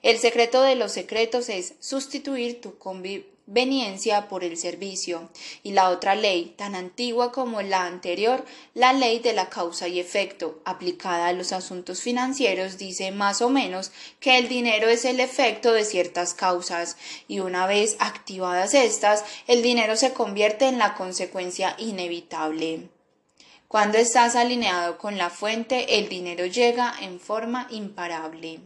El 0.03 0.19
secreto 0.19 0.63
de 0.63 0.75
los 0.75 0.93
secretos 0.93 1.49
es 1.49 1.75
sustituir 1.79 2.61
tu 2.61 2.77
conveniencia 3.51 4.29
por 4.29 4.45
el 4.45 4.57
servicio. 4.57 5.29
Y 5.65 5.73
la 5.73 5.91
otra 5.91 6.15
ley, 6.15 6.55
tan 6.57 6.77
antigua 6.77 7.33
como 7.33 7.63
la 7.63 7.85
anterior, 7.85 8.45
la 8.75 8.93
ley 8.93 9.19
de 9.19 9.33
la 9.33 9.49
causa 9.49 9.89
y 9.89 9.99
efecto, 9.99 10.61
aplicada 10.65 11.27
a 11.27 11.33
los 11.33 11.53
asuntos 11.53 12.01
financieros, 12.01 12.79
dice 12.79 13.11
más 13.11 13.43
o 13.43 13.51
menos 13.51 13.91
que 14.21 14.39
el 14.39 14.47
dinero 14.47 14.89
es 14.89 15.05
el 15.05 15.19
efecto 15.19 15.73
de 15.73 15.85
ciertas 15.85 16.33
causas, 16.33 16.97
y 17.27 17.41
una 17.41 17.67
vez 17.67 17.97
activadas 17.99 18.73
estas, 18.73 19.25
el 19.49 19.63
dinero 19.63 19.97
se 19.97 20.13
convierte 20.13 20.69
en 20.69 20.79
la 20.79 20.95
consecuencia 20.95 21.75
inevitable. 21.77 22.89
Cuando 23.67 23.99
estás 23.99 24.37
alineado 24.37 24.97
con 24.97 25.19
la 25.19 25.29
fuente, 25.29 25.99
el 25.99 26.09
dinero 26.09 26.47
llega 26.47 26.95
en 27.01 27.19
forma 27.19 27.67
imparable. 27.71 28.61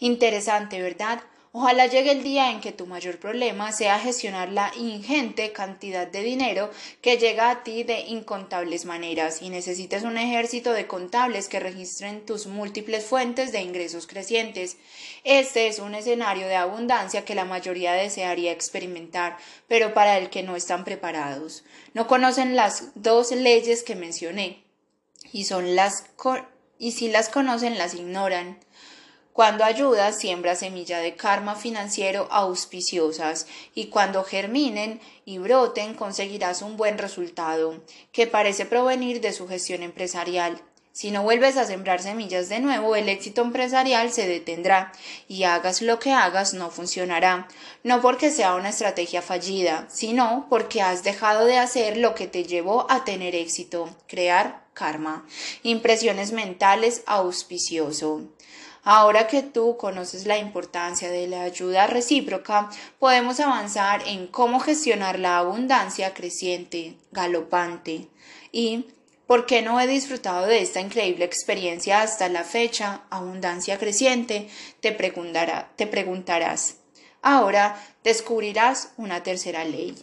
Interesante, 0.00 0.82
¿verdad? 0.82 1.22
Ojalá 1.52 1.86
llegue 1.86 2.12
el 2.12 2.22
día 2.22 2.52
en 2.52 2.60
que 2.60 2.70
tu 2.70 2.86
mayor 2.86 3.18
problema 3.18 3.72
sea 3.72 3.98
gestionar 3.98 4.52
la 4.52 4.70
ingente 4.76 5.50
cantidad 5.50 6.06
de 6.06 6.22
dinero 6.22 6.70
que 7.00 7.16
llega 7.16 7.50
a 7.50 7.64
ti 7.64 7.82
de 7.82 8.02
incontables 8.02 8.84
maneras 8.84 9.42
y 9.42 9.50
necesites 9.50 10.04
un 10.04 10.16
ejército 10.16 10.72
de 10.72 10.86
contables 10.86 11.48
que 11.48 11.58
registren 11.58 12.24
tus 12.24 12.46
múltiples 12.46 13.04
fuentes 13.04 13.50
de 13.50 13.62
ingresos 13.62 14.06
crecientes. 14.06 14.76
Este 15.24 15.66
es 15.66 15.80
un 15.80 15.96
escenario 15.96 16.46
de 16.46 16.54
abundancia 16.54 17.24
que 17.24 17.34
la 17.34 17.44
mayoría 17.44 17.94
desearía 17.94 18.52
experimentar, 18.52 19.36
pero 19.66 19.92
para 19.92 20.18
el 20.18 20.30
que 20.30 20.44
no 20.44 20.54
están 20.54 20.84
preparados. 20.84 21.64
No 21.94 22.06
conocen 22.06 22.54
las 22.54 22.92
dos 22.94 23.32
leyes 23.32 23.82
que 23.82 23.96
mencioné 23.96 24.62
y 25.32 25.46
son 25.46 25.74
las 25.74 26.04
y 26.78 26.92
si 26.92 27.08
las 27.08 27.28
conocen 27.28 27.76
las 27.76 27.94
ignoran. 27.94 28.58
Cuando 29.32 29.64
ayudas, 29.64 30.18
siembra 30.18 30.56
semilla 30.56 30.98
de 30.98 31.14
karma 31.14 31.54
financiero 31.54 32.26
auspiciosas 32.30 33.46
y 33.74 33.86
cuando 33.86 34.24
germinen 34.24 35.00
y 35.24 35.38
broten 35.38 35.94
conseguirás 35.94 36.62
un 36.62 36.76
buen 36.76 36.98
resultado, 36.98 37.80
que 38.12 38.26
parece 38.26 38.66
provenir 38.66 39.20
de 39.20 39.32
su 39.32 39.46
gestión 39.46 39.82
empresarial. 39.84 40.60
Si 40.92 41.12
no 41.12 41.22
vuelves 41.22 41.56
a 41.56 41.64
sembrar 41.64 42.02
semillas 42.02 42.48
de 42.48 42.58
nuevo, 42.58 42.96
el 42.96 43.08
éxito 43.08 43.42
empresarial 43.42 44.10
se 44.10 44.26
detendrá 44.26 44.90
y 45.28 45.44
hagas 45.44 45.80
lo 45.80 46.00
que 46.00 46.10
hagas 46.10 46.52
no 46.52 46.68
funcionará, 46.70 47.46
no 47.84 48.02
porque 48.02 48.32
sea 48.32 48.56
una 48.56 48.70
estrategia 48.70 49.22
fallida, 49.22 49.86
sino 49.88 50.46
porque 50.50 50.82
has 50.82 51.04
dejado 51.04 51.44
de 51.46 51.58
hacer 51.58 51.96
lo 51.96 52.16
que 52.16 52.26
te 52.26 52.44
llevó 52.44 52.90
a 52.90 53.04
tener 53.04 53.36
éxito, 53.36 53.88
crear 54.08 54.64
karma, 54.74 55.24
impresiones 55.62 56.32
mentales 56.32 57.02
auspicioso. 57.06 58.22
Ahora 58.82 59.26
que 59.26 59.42
tú 59.42 59.76
conoces 59.76 60.26
la 60.26 60.38
importancia 60.38 61.10
de 61.10 61.26
la 61.26 61.42
ayuda 61.42 61.86
recíproca, 61.86 62.70
podemos 62.98 63.38
avanzar 63.38 64.02
en 64.06 64.26
cómo 64.26 64.58
gestionar 64.58 65.18
la 65.18 65.38
abundancia 65.38 66.14
creciente, 66.14 66.96
galopante. 67.12 68.08
Y, 68.52 68.86
¿por 69.26 69.44
qué 69.44 69.60
no 69.60 69.78
he 69.80 69.86
disfrutado 69.86 70.46
de 70.46 70.62
esta 70.62 70.80
increíble 70.80 71.26
experiencia 71.26 72.00
hasta 72.00 72.28
la 72.30 72.42
fecha, 72.44 73.02
abundancia 73.10 73.78
creciente? 73.78 74.48
Te, 74.80 74.92
preguntará, 74.92 75.70
te 75.76 75.86
preguntarás. 75.86 76.76
Ahora 77.20 77.78
descubrirás 78.02 78.92
una 78.96 79.22
tercera 79.22 79.64
ley. 79.64 79.94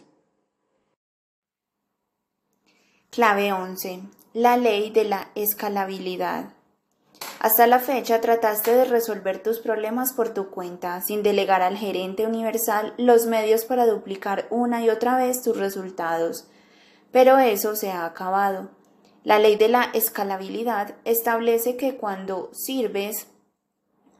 Clave 3.10 3.52
11. 3.52 4.02
La 4.34 4.56
ley 4.56 4.90
de 4.90 5.02
la 5.02 5.30
escalabilidad. 5.34 6.57
Hasta 7.40 7.66
la 7.66 7.78
fecha 7.78 8.20
trataste 8.20 8.74
de 8.74 8.84
resolver 8.84 9.42
tus 9.42 9.60
problemas 9.60 10.12
por 10.12 10.34
tu 10.34 10.50
cuenta, 10.50 11.00
sin 11.00 11.22
delegar 11.22 11.62
al 11.62 11.76
gerente 11.76 12.26
universal 12.26 12.94
los 12.98 13.26
medios 13.26 13.64
para 13.64 13.86
duplicar 13.86 14.46
una 14.50 14.82
y 14.82 14.90
otra 14.90 15.16
vez 15.16 15.42
tus 15.42 15.56
resultados. 15.56 16.48
Pero 17.12 17.38
eso 17.38 17.76
se 17.76 17.90
ha 17.90 18.04
acabado. 18.04 18.70
La 19.24 19.38
ley 19.38 19.56
de 19.56 19.68
la 19.68 19.84
escalabilidad 19.94 20.94
establece 21.04 21.76
que 21.76 21.96
cuando 21.96 22.50
sirves, 22.52 23.28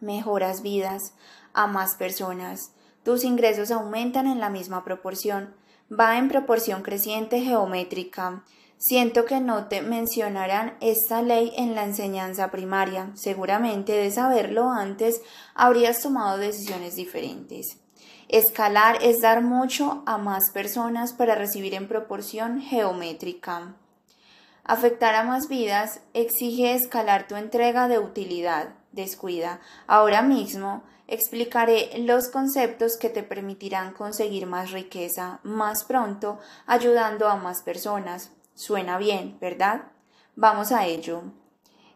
mejoras 0.00 0.62
vidas 0.62 1.14
a 1.52 1.66
más 1.66 1.94
personas. 1.96 2.72
Tus 3.04 3.24
ingresos 3.24 3.70
aumentan 3.70 4.26
en 4.26 4.38
la 4.38 4.50
misma 4.50 4.84
proporción. 4.84 5.54
Va 5.90 6.18
en 6.18 6.28
proporción 6.28 6.82
creciente 6.82 7.40
geométrica. 7.40 8.44
Siento 8.80 9.24
que 9.24 9.40
no 9.40 9.66
te 9.66 9.82
mencionarán 9.82 10.76
esta 10.80 11.20
ley 11.20 11.52
en 11.56 11.74
la 11.74 11.82
enseñanza 11.82 12.52
primaria. 12.52 13.10
Seguramente 13.14 13.90
de 13.92 14.08
saberlo 14.12 14.70
antes 14.70 15.20
habrías 15.56 16.00
tomado 16.00 16.38
decisiones 16.38 16.94
diferentes. 16.94 17.80
Escalar 18.28 18.98
es 19.02 19.20
dar 19.20 19.42
mucho 19.42 20.04
a 20.06 20.16
más 20.16 20.52
personas 20.52 21.12
para 21.12 21.34
recibir 21.34 21.74
en 21.74 21.88
proporción 21.88 22.60
geométrica. 22.60 23.74
Afectar 24.62 25.16
a 25.16 25.24
más 25.24 25.48
vidas 25.48 26.00
exige 26.14 26.74
escalar 26.74 27.26
tu 27.26 27.34
entrega 27.34 27.88
de 27.88 27.98
utilidad. 27.98 28.74
Descuida. 28.92 29.60
Ahora 29.88 30.22
mismo 30.22 30.84
explicaré 31.08 31.90
los 31.98 32.28
conceptos 32.28 32.96
que 32.96 33.08
te 33.08 33.24
permitirán 33.24 33.92
conseguir 33.92 34.46
más 34.46 34.70
riqueza 34.70 35.40
más 35.42 35.84
pronto, 35.84 36.38
ayudando 36.66 37.28
a 37.28 37.36
más 37.36 37.62
personas. 37.62 38.30
Suena 38.58 38.98
bien, 38.98 39.38
¿verdad? 39.40 39.82
Vamos 40.34 40.72
a 40.72 40.84
ello. 40.84 41.22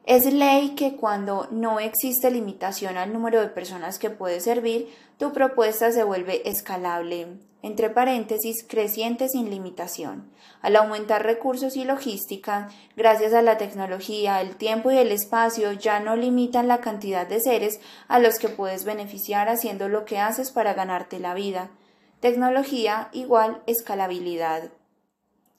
Es 0.05 0.32
ley 0.32 0.76
que 0.76 0.94
cuando 0.94 1.48
no 1.51 1.80
existe 1.80 2.30
limitación 2.30 2.97
al 2.97 3.12
número 3.12 3.40
de 3.40 3.48
personas 3.48 3.98
que 3.98 4.10
puede 4.10 4.39
servir, 4.39 4.89
tu 5.18 5.32
propuesta 5.32 5.90
se 5.90 6.05
vuelve 6.05 6.48
escalable, 6.48 7.40
entre 7.62 7.90
paréntesis, 7.90 8.64
creciente 8.68 9.28
sin 9.28 9.51
limitación. 9.51 10.30
Al 10.60 10.76
aumentar 10.76 11.24
recursos 11.24 11.76
y 11.76 11.84
logística, 11.84 12.68
gracias 12.97 13.34
a 13.34 13.43
la 13.43 13.59
tecnología, 13.59 14.40
el 14.40 14.55
tiempo 14.55 14.93
y 14.93 14.98
el 14.98 15.10
espacio 15.10 15.72
ya 15.72 15.98
no 15.98 16.14
limitan 16.14 16.68
la 16.68 16.80
cantidad 16.80 17.26
de 17.26 17.40
seres 17.40 17.80
a 18.06 18.20
los 18.20 18.39
que 18.39 18.48
puedes 18.48 18.84
beneficiar 18.84 19.48
haciendo 19.48 19.89
lo 19.89 20.05
que 20.05 20.20
haces 20.20 20.52
para 20.52 20.74
ganarte 20.74 21.18
la 21.18 21.34
vida. 21.34 21.70
Tecnología 22.20 23.09
igual 23.12 23.64
escalabilidad. 23.66 24.70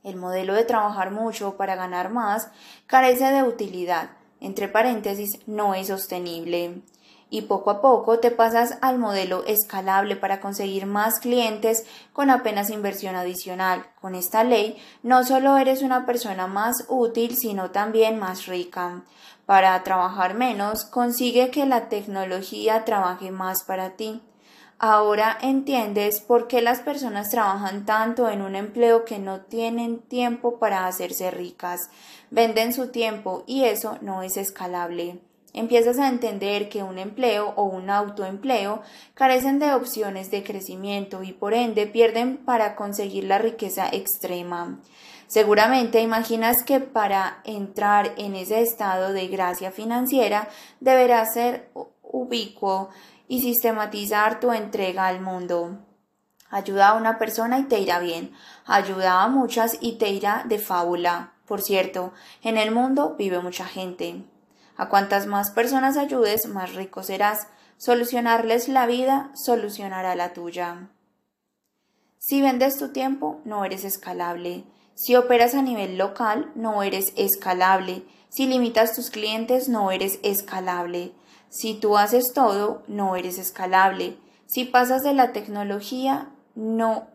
El 0.04 0.18
modelo 0.18 0.54
de 0.54 0.66
trabajar 0.66 1.12
mucho 1.12 1.56
para 1.56 1.76
ganar 1.76 2.10
más 2.10 2.50
carece 2.88 3.32
de 3.32 3.44
utilidad, 3.44 4.10
entre 4.42 4.68
paréntesis, 4.68 5.40
no 5.48 5.74
es 5.74 5.88
sostenible. 5.88 6.82
Y 7.30 7.44
poco 7.44 7.72
a 7.72 7.82
poco 7.82 8.20
te 8.20 8.30
pasas 8.30 8.78
al 8.82 9.00
modelo 9.00 9.46
escalable 9.46 10.18
para 10.18 10.42
conseguir 10.42 10.86
más 10.86 11.20
clientes 11.20 11.86
con 12.12 12.30
apenas 12.30 12.70
inversión 12.70 13.16
adicional. 13.16 13.88
Con 14.02 14.14
esta 14.14 14.44
ley 14.44 14.78
no 15.02 15.24
solo 15.24 15.58
eres 15.58 15.82
una 15.82 16.06
persona 16.06 16.46
más 16.46 16.86
útil, 16.90 17.38
sino 17.38 17.72
también 17.72 18.20
más 18.20 18.46
rica. 18.46 19.04
Para 19.46 19.82
trabajar 19.84 20.36
menos, 20.36 20.84
consigue 20.86 21.50
que 21.50 21.66
la 21.66 21.88
tecnología 21.88 22.86
trabaje 22.86 23.32
más 23.32 23.64
para 23.64 23.92
ti. 23.92 24.22
Ahora 24.86 25.38
entiendes 25.42 26.20
por 26.20 26.50
qué 26.50 26.62
las 26.62 26.82
personas 26.82 27.30
trabajan 27.30 27.86
tanto 27.86 28.28
en 28.28 28.42
un 28.42 28.54
empleo 28.54 29.06
que 29.06 29.18
no 29.18 29.40
tienen 29.40 30.00
tiempo 30.00 30.60
para 30.60 30.88
hacerse 30.88 31.32
ricas. 31.32 31.90
Venden 32.32 32.74
su 32.74 32.90
tiempo 32.90 33.46
y 33.48 33.64
eso 33.64 33.98
no 34.02 34.24
es 34.24 34.36
escalable. 34.36 35.22
empiezas 35.54 36.00
a 36.00 36.10
entender 36.10 36.68
que 36.68 36.84
un 36.84 37.00
empleo 37.00 37.54
o 37.56 37.64
un 37.64 37.90
autoempleo 37.90 38.82
carecen 39.14 39.58
de 39.58 39.74
opciones 39.74 40.30
de 40.32 40.44
crecimiento 40.44 41.24
y 41.24 41.32
por 41.32 41.54
ende 41.54 41.88
pierden 41.88 42.36
para 42.36 42.76
conseguir 42.76 43.24
la 43.24 43.38
riqueza 43.38 43.88
extrema. 43.88 44.82
Seguramente 45.28 46.02
imaginas 46.02 46.58
que 46.66 46.82
para 46.82 47.40
entrar 47.46 48.12
en 48.18 48.36
ese 48.36 48.62
estado 48.62 49.14
de 49.14 49.30
gracia 49.30 49.72
financiera 49.72 50.50
deberás 50.82 51.36
ser 51.36 51.70
ubicuo 52.02 52.90
y 53.28 53.42
sistematizar 53.42 54.40
tu 54.40 54.52
entrega 54.52 55.08
al 55.08 55.22
mundo. 55.22 55.80
Ayuda 56.50 56.90
a 56.90 56.94
una 56.94 57.18
persona 57.18 57.60
y 57.60 57.64
te 57.64 57.80
irá 57.80 58.00
bien. 58.00 58.32
Ayuda 58.66 59.24
a 59.24 59.28
muchas 59.28 59.78
y 59.82 59.94
te 59.94 60.10
irá 60.10 60.44
de 60.48 60.60
fábula. 60.60 61.34
Por 61.48 61.62
cierto, 61.62 62.14
en 62.44 62.58
el 62.58 62.72
mundo 62.72 63.16
vive 63.18 63.40
mucha 63.40 63.66
gente. 63.66 64.24
A 64.78 64.90
cuantas 64.90 65.26
más 65.28 65.52
personas 65.52 65.98
ayudes, 65.98 66.48
más 66.48 66.74
rico 66.76 67.04
serás. 67.04 67.48
Solucionarles 67.78 68.70
la 68.70 68.86
vida 68.86 69.32
solucionará 69.36 70.16
la 70.16 70.34
tuya. 70.34 70.90
Si 72.18 72.42
vendes 72.42 72.78
tu 72.78 72.94
tiempo, 72.94 73.42
no 73.46 73.66
eres 73.66 73.84
escalable. 73.84 74.64
Si 74.96 75.16
operas 75.16 75.56
a 75.56 75.62
nivel 75.62 75.98
local, 75.98 76.52
no 76.56 76.84
eres 76.84 77.14
escalable. 77.18 78.06
Si 78.30 78.48
limitas 78.48 78.94
tus 78.94 79.10
clientes, 79.10 79.70
no 79.70 79.92
eres 79.92 80.20
escalable. 80.24 81.14
Si 81.54 81.76
tú 81.76 82.00
haces 82.00 82.34
todo, 82.34 82.82
no 82.88 83.16
eres 83.16 83.38
escalable. 83.38 84.18
Si 84.48 84.66
pasas 84.66 85.04
de 85.04 85.14
la 85.14 85.34
tecnología, 85.34 86.32
no 86.56 87.06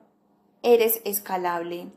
eres 0.63 1.01
escalable. 1.05 1.89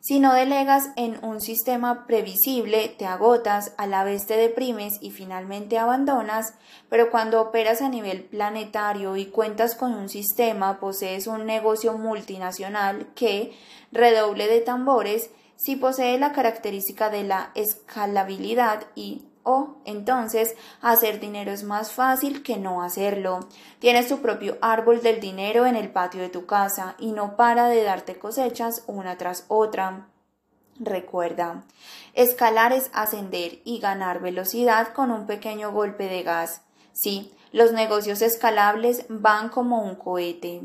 Si 0.00 0.18
no 0.18 0.34
delegas 0.34 0.90
en 0.96 1.24
un 1.24 1.40
sistema 1.40 2.04
previsible, 2.08 2.88
te 2.88 3.06
agotas, 3.06 3.72
a 3.76 3.86
la 3.86 4.02
vez 4.02 4.26
te 4.26 4.36
deprimes 4.36 4.94
y 5.00 5.12
finalmente 5.12 5.78
abandonas, 5.78 6.54
pero 6.88 7.08
cuando 7.12 7.40
operas 7.40 7.80
a 7.82 7.88
nivel 7.88 8.24
planetario 8.24 9.16
y 9.16 9.26
cuentas 9.26 9.76
con 9.76 9.94
un 9.94 10.08
sistema, 10.08 10.80
posees 10.80 11.28
un 11.28 11.46
negocio 11.46 11.96
multinacional 11.96 13.06
que, 13.14 13.56
redoble 13.92 14.48
de 14.48 14.60
tambores, 14.60 15.30
si 15.54 15.76
posee 15.76 16.18
la 16.18 16.32
característica 16.32 17.10
de 17.10 17.22
la 17.22 17.52
escalabilidad 17.54 18.88
y 18.96 19.22
o 19.46 19.76
entonces 19.84 20.56
hacer 20.82 21.20
dinero 21.20 21.52
es 21.52 21.62
más 21.62 21.92
fácil 21.92 22.42
que 22.42 22.56
no 22.56 22.82
hacerlo. 22.82 23.48
Tienes 23.78 24.08
tu 24.08 24.18
propio 24.18 24.58
árbol 24.60 25.00
del 25.00 25.20
dinero 25.20 25.66
en 25.66 25.76
el 25.76 25.88
patio 25.90 26.20
de 26.20 26.28
tu 26.28 26.46
casa 26.46 26.96
y 26.98 27.12
no 27.12 27.36
para 27.36 27.68
de 27.68 27.84
darte 27.84 28.18
cosechas 28.18 28.82
una 28.88 29.16
tras 29.16 29.44
otra. 29.46 30.08
Recuerda, 30.78 31.62
escalar 32.12 32.72
es 32.72 32.90
ascender 32.92 33.60
y 33.64 33.78
ganar 33.78 34.20
velocidad 34.20 34.88
con 34.92 35.12
un 35.12 35.26
pequeño 35.26 35.70
golpe 35.70 36.08
de 36.08 36.24
gas. 36.24 36.62
Sí, 36.92 37.32
los 37.52 37.72
negocios 37.72 38.20
escalables 38.20 39.06
van 39.08 39.48
como 39.48 39.80
un 39.82 39.94
cohete. 39.94 40.62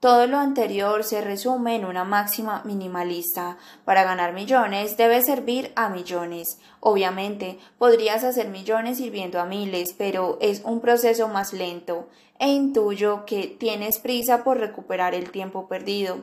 Todo 0.00 0.28
lo 0.28 0.38
anterior 0.38 1.02
se 1.02 1.20
resume 1.22 1.74
en 1.74 1.84
una 1.84 2.04
máxima 2.04 2.62
minimalista. 2.64 3.58
Para 3.84 4.04
ganar 4.04 4.32
millones 4.32 4.96
debes 4.96 5.26
servir 5.26 5.72
a 5.74 5.88
millones. 5.88 6.60
Obviamente, 6.78 7.58
podrías 7.78 8.22
hacer 8.22 8.46
millones 8.46 8.98
sirviendo 8.98 9.40
a 9.40 9.44
miles, 9.44 9.94
pero 9.98 10.38
es 10.40 10.62
un 10.64 10.80
proceso 10.80 11.26
más 11.26 11.52
lento 11.52 12.08
e 12.38 12.46
intuyo 12.46 13.24
que 13.26 13.48
tienes 13.48 13.98
prisa 13.98 14.44
por 14.44 14.58
recuperar 14.58 15.16
el 15.16 15.32
tiempo 15.32 15.66
perdido. 15.66 16.18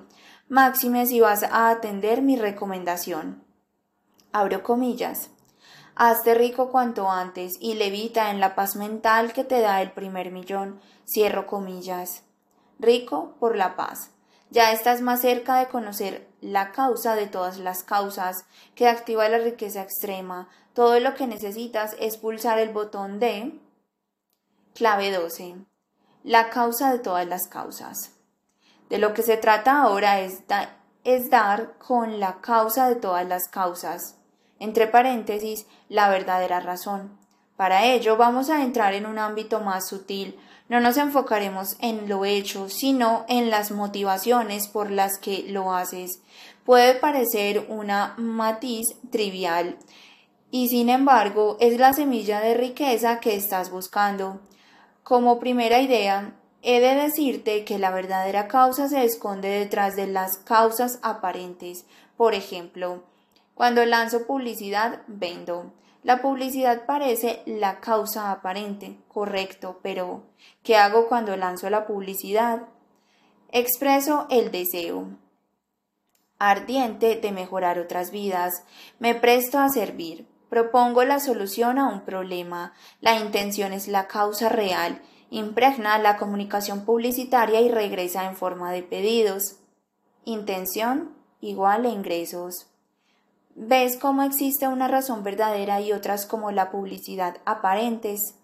Máxime 0.47 1.05
si 1.05 1.19
vas 1.19 1.43
a 1.43 1.69
atender 1.69 2.21
mi 2.21 2.37
recomendación. 2.37 3.43
Abro 4.31 4.63
comillas. 4.63 5.31
Hazte 5.97 6.33
rico 6.33 6.71
cuanto 6.71 7.11
antes 7.11 7.57
y 7.59 7.73
levita 7.73 8.31
en 8.31 8.39
la 8.39 8.55
paz 8.55 8.77
mental 8.77 9.33
que 9.33 9.43
te 9.43 9.59
da 9.59 9.81
el 9.81 9.91
primer 9.91 10.31
millón. 10.31 10.79
Cierro 11.05 11.45
comillas 11.45 12.24
rico 12.79 13.35
por 13.39 13.55
la 13.55 13.75
paz. 13.75 14.11
Ya 14.49 14.71
estás 14.71 15.01
más 15.01 15.21
cerca 15.21 15.57
de 15.57 15.67
conocer 15.67 16.27
la 16.39 16.71
causa 16.71 17.15
de 17.15 17.27
todas 17.27 17.57
las 17.57 17.83
causas 17.83 18.45
que 18.75 18.87
activa 18.87 19.27
la 19.27 19.39
riqueza 19.39 19.81
extrema. 19.81 20.47
Todo 20.73 20.99
lo 20.99 21.13
que 21.15 21.27
necesitas 21.27 21.95
es 21.99 22.17
pulsar 22.17 22.59
el 22.59 22.69
botón 22.69 23.19
de 23.19 23.59
clave 24.73 25.11
12. 25.11 25.55
La 26.23 26.49
causa 26.49 26.91
de 26.91 26.99
todas 26.99 27.27
las 27.27 27.47
causas. 27.47 28.11
De 28.89 28.97
lo 28.97 29.13
que 29.13 29.23
se 29.23 29.37
trata 29.37 29.81
ahora 29.81 30.19
es, 30.19 30.43
es 31.03 31.29
dar 31.29 31.77
con 31.77 32.19
la 32.19 32.39
causa 32.41 32.87
de 32.87 32.95
todas 32.95 33.25
las 33.25 33.47
causas. 33.47 34.17
Entre 34.59 34.87
paréntesis, 34.87 35.65
la 35.89 36.09
verdadera 36.09 36.59
razón. 36.59 37.24
Para 37.55 37.85
ello 37.85 38.17
vamos 38.17 38.49
a 38.49 38.63
entrar 38.63 38.93
en 38.93 39.05
un 39.05 39.17
ámbito 39.17 39.61
más 39.61 39.87
sutil, 39.87 40.37
no 40.67 40.79
nos 40.79 40.97
enfocaremos 40.97 41.77
en 41.79 42.09
lo 42.09 42.25
hecho, 42.25 42.69
sino 42.69 43.23
en 43.29 43.51
las 43.51 43.69
motivaciones 43.71 44.67
por 44.67 44.89
las 44.89 45.19
que 45.19 45.45
lo 45.47 45.73
haces. 45.73 46.21
Puede 46.63 46.95
parecer 46.95 47.67
una 47.69 48.15
matiz 48.17 48.95
trivial 49.11 49.77
y 50.49 50.69
sin 50.69 50.89
embargo 50.89 51.57
es 51.59 51.77
la 51.77 51.93
semilla 51.93 52.39
de 52.39 52.55
riqueza 52.55 53.19
que 53.19 53.35
estás 53.35 53.69
buscando. 53.69 54.41
Como 55.03 55.39
primera 55.39 55.79
idea, 55.81 56.33
he 56.63 56.79
de 56.79 56.95
decirte 56.95 57.63
que 57.63 57.77
la 57.77 57.91
verdadera 57.91 58.47
causa 58.47 58.89
se 58.89 59.03
esconde 59.03 59.49
detrás 59.49 59.95
de 59.95 60.07
las 60.07 60.39
causas 60.39 60.97
aparentes. 61.03 61.85
Por 62.17 62.33
ejemplo, 62.33 63.03
cuando 63.53 63.85
lanzo 63.85 64.25
publicidad, 64.25 65.01
vendo. 65.05 65.71
La 66.05 66.21
publicidad 66.21 66.85
parece 66.85 67.41
la 67.47 67.79
causa 67.79 68.29
aparente, 68.29 68.95
correcto, 69.07 69.79
pero 69.81 70.21
¿qué 70.61 70.77
hago 70.77 71.07
cuando 71.07 71.35
lanzo 71.35 71.67
la 71.71 71.87
publicidad? 71.87 72.67
Expreso 73.51 74.27
el 74.29 74.51
deseo 74.51 75.07
ardiente 76.37 77.15
de 77.15 77.31
mejorar 77.31 77.79
otras 77.79 78.11
vidas, 78.11 78.65
me 78.99 79.15
presto 79.15 79.57
a 79.57 79.69
servir, 79.69 80.27
propongo 80.47 81.03
la 81.03 81.19
solución 81.19 81.79
a 81.79 81.87
un 81.87 82.01
problema, 82.01 82.75
la 83.01 83.19
intención 83.19 83.73
es 83.73 83.87
la 83.87 84.07
causa 84.07 84.47
real, 84.47 85.01
impregna 85.31 85.97
la 85.97 86.17
comunicación 86.17 86.85
publicitaria 86.85 87.61
y 87.61 87.71
regresa 87.71 88.25
en 88.25 88.35
forma 88.35 88.71
de 88.71 88.83
pedidos. 88.83 89.55
Intención 90.23 91.15
igual 91.41 91.87
a 91.87 91.89
ingresos. 91.89 92.67
¿Ves 93.57 93.95
cómo 93.95 94.23
existe 94.23 94.67
una 94.67 94.89
razón 94.89 95.23
verdadera 95.23 95.79
y 95.79 95.93
otras 95.93 96.25
como 96.25 96.51
la 96.51 96.71
publicidad 96.71 97.37
aparentes? 97.45 98.35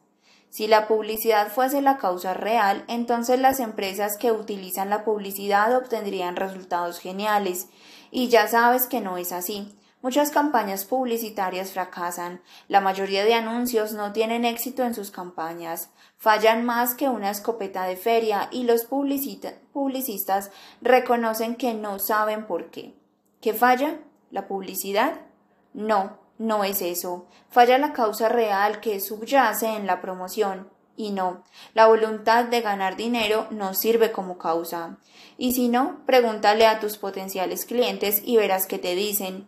Si 0.50 0.68
la 0.68 0.88
publicidad 0.88 1.50
fuese 1.50 1.82
la 1.82 1.98
causa 1.98 2.34
real, 2.34 2.86
entonces 2.88 3.38
las 3.38 3.60
empresas 3.60 4.16
que 4.18 4.32
utilizan 4.32 4.90
la 4.90 5.04
publicidad 5.04 5.76
obtendrían 5.76 6.38
resultados 6.38 7.00
geniales. 7.00 7.68
Y 8.10 8.30
ya 8.30 8.48
sabes 8.48 8.86
que 8.86 9.02
no 9.02 9.18
es 9.18 9.34
así. 9.34 9.78
Muchas 10.02 10.32
campañas 10.32 10.86
publicitarias 10.86 11.74
fracasan, 11.74 12.42
la 12.70 12.80
mayoría 12.80 13.26
de 13.26 13.34
anuncios 13.34 13.92
no 13.92 14.14
tienen 14.14 14.46
éxito 14.46 14.84
en 14.84 14.96
sus 14.96 15.12
campañas, 15.12 15.90
fallan 16.18 16.64
más 16.64 16.96
que 16.96 17.10
una 17.10 17.32
escopeta 17.32 17.84
de 17.84 17.98
feria 17.98 18.48
y 18.50 18.64
los 18.64 18.86
publicistas 18.86 20.52
reconocen 20.82 21.56
que 21.56 21.74
no 21.74 22.00
saben 22.00 22.48
por 22.48 22.72
qué. 22.72 22.96
¿Qué 23.42 23.54
falla? 23.54 24.00
La 24.32 24.48
publicidad? 24.48 25.22
No, 25.74 26.18
no 26.38 26.64
es 26.64 26.82
eso. 26.82 27.28
Falla 27.50 27.78
la 27.78 27.94
causa 27.94 28.30
real 28.30 28.80
que 28.80 29.00
subyace 29.00 29.68
en 29.68 29.86
la 29.86 30.02
promoción. 30.02 30.70
Y 30.98 31.12
no, 31.12 31.44
la 31.74 31.88
voluntad 31.88 32.46
de 32.46 32.62
ganar 32.62 32.96
dinero 32.96 33.48
no 33.50 33.74
sirve 33.74 34.12
como 34.12 34.38
causa. 34.38 34.98
Y 35.38 35.54
si 35.54 35.70
no, 35.70 36.02
pregúntale 36.06 36.66
a 36.66 36.80
tus 36.80 36.98
potenciales 36.98 37.66
clientes 37.66 38.22
y 38.24 38.38
verás 38.38 38.66
que 38.66 38.78
te 38.78 38.96
dicen. 38.96 39.48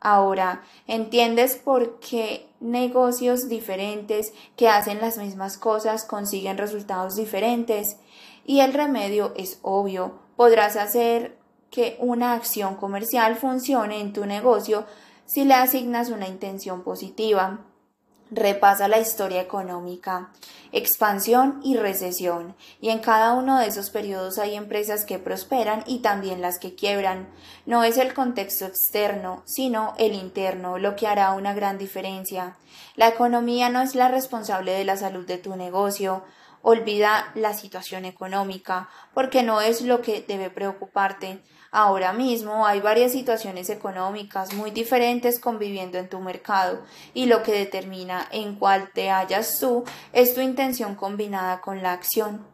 Ahora, 0.00 0.62
¿entiendes 0.88 1.56
por 1.56 2.00
qué 2.00 2.48
negocios 2.60 3.48
diferentes 3.48 4.32
que 4.56 4.68
hacen 4.68 5.00
las 5.00 5.16
mismas 5.16 5.58
cosas 5.58 6.04
consiguen 6.04 6.58
resultados 6.58 7.14
diferentes? 7.14 7.98
Y 8.44 8.60
el 8.60 8.72
remedio 8.72 9.32
es 9.36 9.60
obvio. 9.62 10.18
Podrás 10.36 10.76
hacer 10.76 11.38
que 11.72 11.96
una 11.98 12.34
acción 12.34 12.76
comercial 12.76 13.34
funcione 13.34 14.00
en 14.00 14.12
tu 14.12 14.26
negocio 14.26 14.84
si 15.24 15.44
le 15.44 15.54
asignas 15.54 16.10
una 16.10 16.28
intención 16.28 16.84
positiva. 16.84 17.64
Repasa 18.30 18.88
la 18.88 18.98
historia 18.98 19.40
económica, 19.40 20.32
expansión 20.70 21.60
y 21.62 21.76
recesión, 21.76 22.54
y 22.80 22.90
en 22.90 22.98
cada 22.98 23.32
uno 23.34 23.58
de 23.58 23.66
esos 23.66 23.90
periodos 23.90 24.38
hay 24.38 24.54
empresas 24.54 25.04
que 25.04 25.18
prosperan 25.18 25.82
y 25.86 25.98
también 25.98 26.40
las 26.40 26.58
que 26.58 26.74
quiebran. 26.74 27.28
No 27.66 27.84
es 27.84 27.96
el 27.96 28.14
contexto 28.14 28.66
externo, 28.66 29.42
sino 29.46 29.94
el 29.98 30.14
interno 30.14 30.78
lo 30.78 30.94
que 30.94 31.06
hará 31.06 31.32
una 31.32 31.54
gran 31.54 31.78
diferencia. 31.78 32.56
La 32.96 33.08
economía 33.08 33.70
no 33.70 33.80
es 33.80 33.94
la 33.94 34.08
responsable 34.08 34.72
de 34.72 34.84
la 34.84 34.96
salud 34.96 35.26
de 35.26 35.38
tu 35.38 35.56
negocio, 35.56 36.22
Olvida 36.64 37.32
la 37.34 37.54
situación 37.54 38.04
económica, 38.04 38.88
porque 39.14 39.42
no 39.42 39.60
es 39.60 39.82
lo 39.82 40.00
que 40.00 40.22
debe 40.22 40.48
preocuparte. 40.48 41.42
Ahora 41.74 42.12
mismo 42.12 42.66
hay 42.66 42.80
varias 42.80 43.12
situaciones 43.12 43.70
económicas 43.70 44.52
muy 44.52 44.70
diferentes 44.70 45.40
conviviendo 45.40 45.96
en 45.96 46.10
tu 46.10 46.20
mercado, 46.20 46.82
y 47.14 47.24
lo 47.24 47.42
que 47.42 47.52
determina 47.52 48.28
en 48.30 48.56
cuál 48.56 48.90
te 48.92 49.08
hallas 49.08 49.58
tú 49.58 49.84
es 50.12 50.34
tu 50.34 50.42
intención 50.42 50.94
combinada 50.94 51.62
con 51.62 51.82
la 51.82 51.94
acción. 51.94 52.46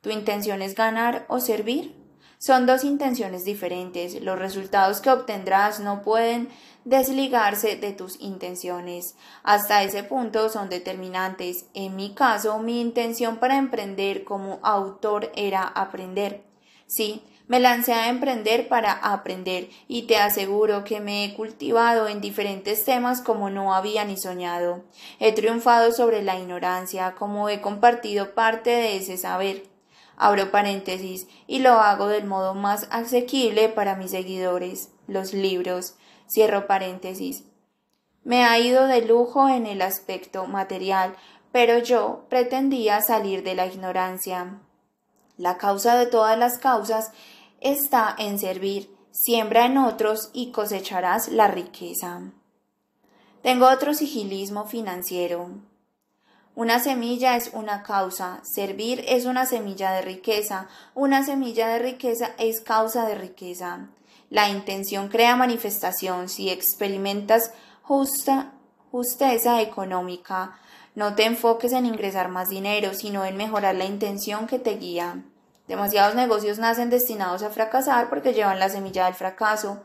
¿Tu 0.00 0.10
intención 0.10 0.60
es 0.60 0.74
ganar 0.74 1.24
o 1.28 1.38
servir? 1.38 1.94
Son 2.38 2.66
dos 2.66 2.82
intenciones 2.82 3.44
diferentes. 3.44 4.20
Los 4.20 4.40
resultados 4.40 5.00
que 5.00 5.10
obtendrás 5.10 5.78
no 5.78 6.02
pueden 6.02 6.48
desligarse 6.84 7.76
de 7.76 7.92
tus 7.92 8.20
intenciones. 8.20 9.14
Hasta 9.44 9.84
ese 9.84 10.02
punto 10.02 10.50
son 10.50 10.68
determinantes. 10.68 11.66
En 11.74 11.94
mi 11.94 12.12
caso, 12.12 12.58
mi 12.58 12.80
intención 12.80 13.36
para 13.36 13.56
emprender 13.56 14.24
como 14.24 14.58
autor 14.62 15.30
era 15.36 15.62
aprender. 15.62 16.42
Sí, 16.86 17.22
me 17.46 17.60
lancé 17.60 17.92
a 17.92 18.08
emprender 18.08 18.68
para 18.68 18.92
aprender 18.92 19.68
y 19.86 20.02
te 20.02 20.16
aseguro 20.16 20.82
que 20.84 21.00
me 21.00 21.24
he 21.24 21.34
cultivado 21.34 22.08
en 22.08 22.22
diferentes 22.22 22.84
temas 22.84 23.20
como 23.20 23.50
no 23.50 23.74
había 23.74 24.04
ni 24.06 24.16
soñado. 24.16 24.82
He 25.18 25.32
triunfado 25.32 25.92
sobre 25.92 26.22
la 26.22 26.38
ignorancia, 26.38 27.14
como 27.18 27.50
he 27.50 27.60
compartido 27.60 28.34
parte 28.34 28.70
de 28.70 28.96
ese 28.96 29.18
saber. 29.18 29.64
Abro 30.16 30.50
paréntesis 30.50 31.26
y 31.46 31.58
lo 31.58 31.72
hago 31.72 32.06
del 32.06 32.24
modo 32.24 32.54
más 32.54 32.86
asequible 32.90 33.68
para 33.68 33.96
mis 33.96 34.12
seguidores, 34.12 34.90
los 35.06 35.34
libros. 35.34 35.96
Cierro 36.26 36.66
paréntesis. 36.66 37.44
Me 38.22 38.44
ha 38.44 38.58
ido 38.58 38.86
de 38.86 39.04
lujo 39.04 39.50
en 39.50 39.66
el 39.66 39.82
aspecto 39.82 40.46
material, 40.46 41.14
pero 41.52 41.78
yo 41.78 42.24
pretendía 42.30 43.02
salir 43.02 43.42
de 43.42 43.54
la 43.54 43.66
ignorancia. 43.66 44.60
La 45.36 45.58
causa 45.58 45.96
de 45.96 46.06
todas 46.06 46.38
las 46.38 46.58
causas 46.58 47.10
está 47.64 48.14
en 48.16 48.38
servir. 48.38 48.94
Siembra 49.10 49.66
en 49.66 49.78
otros 49.78 50.30
y 50.32 50.52
cosecharás 50.52 51.28
la 51.28 51.48
riqueza. 51.48 52.32
Tengo 53.42 53.68
otro 53.68 53.94
sigilismo 53.94 54.66
financiero. 54.66 55.50
Una 56.54 56.78
semilla 56.78 57.36
es 57.36 57.50
una 57.52 57.82
causa, 57.82 58.40
servir 58.44 59.04
es 59.08 59.24
una 59.24 59.44
semilla 59.44 59.92
de 59.92 60.02
riqueza, 60.02 60.68
una 60.94 61.24
semilla 61.24 61.68
de 61.68 61.80
riqueza 61.80 62.30
es 62.38 62.60
causa 62.60 63.06
de 63.06 63.16
riqueza. 63.16 63.88
La 64.30 64.48
intención 64.48 65.08
crea 65.08 65.36
manifestación 65.36 66.28
si 66.28 66.50
experimentas 66.50 67.52
justa, 67.82 68.52
justeza 68.90 69.60
económica. 69.62 70.58
No 70.94 71.14
te 71.14 71.24
enfoques 71.24 71.72
en 71.72 71.86
ingresar 71.86 72.28
más 72.28 72.48
dinero, 72.48 72.94
sino 72.94 73.24
en 73.24 73.36
mejorar 73.36 73.74
la 73.74 73.84
intención 73.84 74.46
que 74.46 74.58
te 74.58 74.76
guía. 74.76 75.24
Demasiados 75.66 76.14
negocios 76.14 76.58
nacen 76.58 76.90
destinados 76.90 77.42
a 77.42 77.50
fracasar 77.50 78.08
porque 78.08 78.34
llevan 78.34 78.58
la 78.58 78.68
semilla 78.68 79.06
del 79.06 79.14
fracaso 79.14 79.80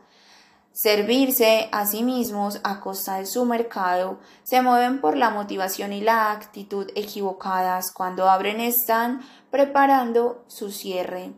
servirse 0.72 1.68
a 1.72 1.86
sí 1.86 2.02
mismos 2.02 2.60
a 2.64 2.80
costa 2.80 3.16
de 3.16 3.26
su 3.26 3.44
mercado, 3.44 4.18
se 4.44 4.62
mueven 4.62 5.00
por 5.00 5.16
la 5.16 5.30
motivación 5.30 5.92
y 5.92 6.00
la 6.00 6.32
actitud 6.32 6.90
equivocadas. 6.94 7.92
Cuando 7.92 8.28
abren 8.28 8.60
están 8.60 9.20
preparando 9.50 10.44
su 10.48 10.70
cierre. 10.70 11.32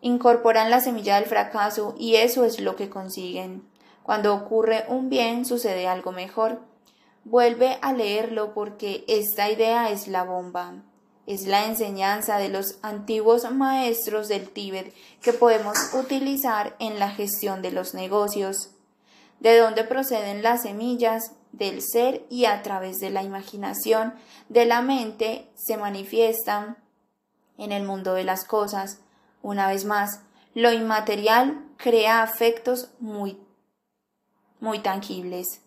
Incorporan 0.00 0.70
la 0.70 0.80
semilla 0.80 1.16
del 1.16 1.24
fracaso 1.24 1.94
y 1.98 2.16
eso 2.16 2.44
es 2.44 2.60
lo 2.60 2.76
que 2.76 2.88
consiguen. 2.88 3.68
Cuando 4.02 4.34
ocurre 4.34 4.84
un 4.88 5.08
bien 5.08 5.44
sucede 5.44 5.88
algo 5.88 6.12
mejor. 6.12 6.60
Vuelve 7.24 7.78
a 7.82 7.92
leerlo 7.92 8.54
porque 8.54 9.04
esta 9.08 9.50
idea 9.50 9.90
es 9.90 10.08
la 10.08 10.22
bomba 10.22 10.84
es 11.28 11.46
la 11.46 11.66
enseñanza 11.66 12.38
de 12.38 12.48
los 12.48 12.78
antiguos 12.80 13.48
maestros 13.52 14.28
del 14.28 14.48
Tíbet 14.48 14.94
que 15.20 15.34
podemos 15.34 15.76
utilizar 15.92 16.74
en 16.78 16.98
la 16.98 17.10
gestión 17.10 17.60
de 17.60 17.70
los 17.70 17.92
negocios, 17.92 18.70
de 19.38 19.58
donde 19.58 19.84
proceden 19.84 20.42
las 20.42 20.62
semillas 20.62 21.32
del 21.52 21.82
ser 21.82 22.24
y 22.30 22.46
a 22.46 22.62
través 22.62 22.96
de 22.96 23.10
la 23.10 23.22
imaginación 23.22 24.14
de 24.48 24.64
la 24.64 24.80
mente 24.80 25.50
se 25.54 25.76
manifiestan 25.76 26.78
en 27.58 27.72
el 27.72 27.84
mundo 27.84 28.14
de 28.14 28.24
las 28.24 28.46
cosas. 28.46 29.00
Una 29.42 29.68
vez 29.68 29.84
más, 29.84 30.22
lo 30.54 30.72
inmaterial 30.72 31.62
crea 31.76 32.22
afectos 32.22 32.88
muy, 33.00 33.38
muy 34.60 34.78
tangibles. 34.78 35.60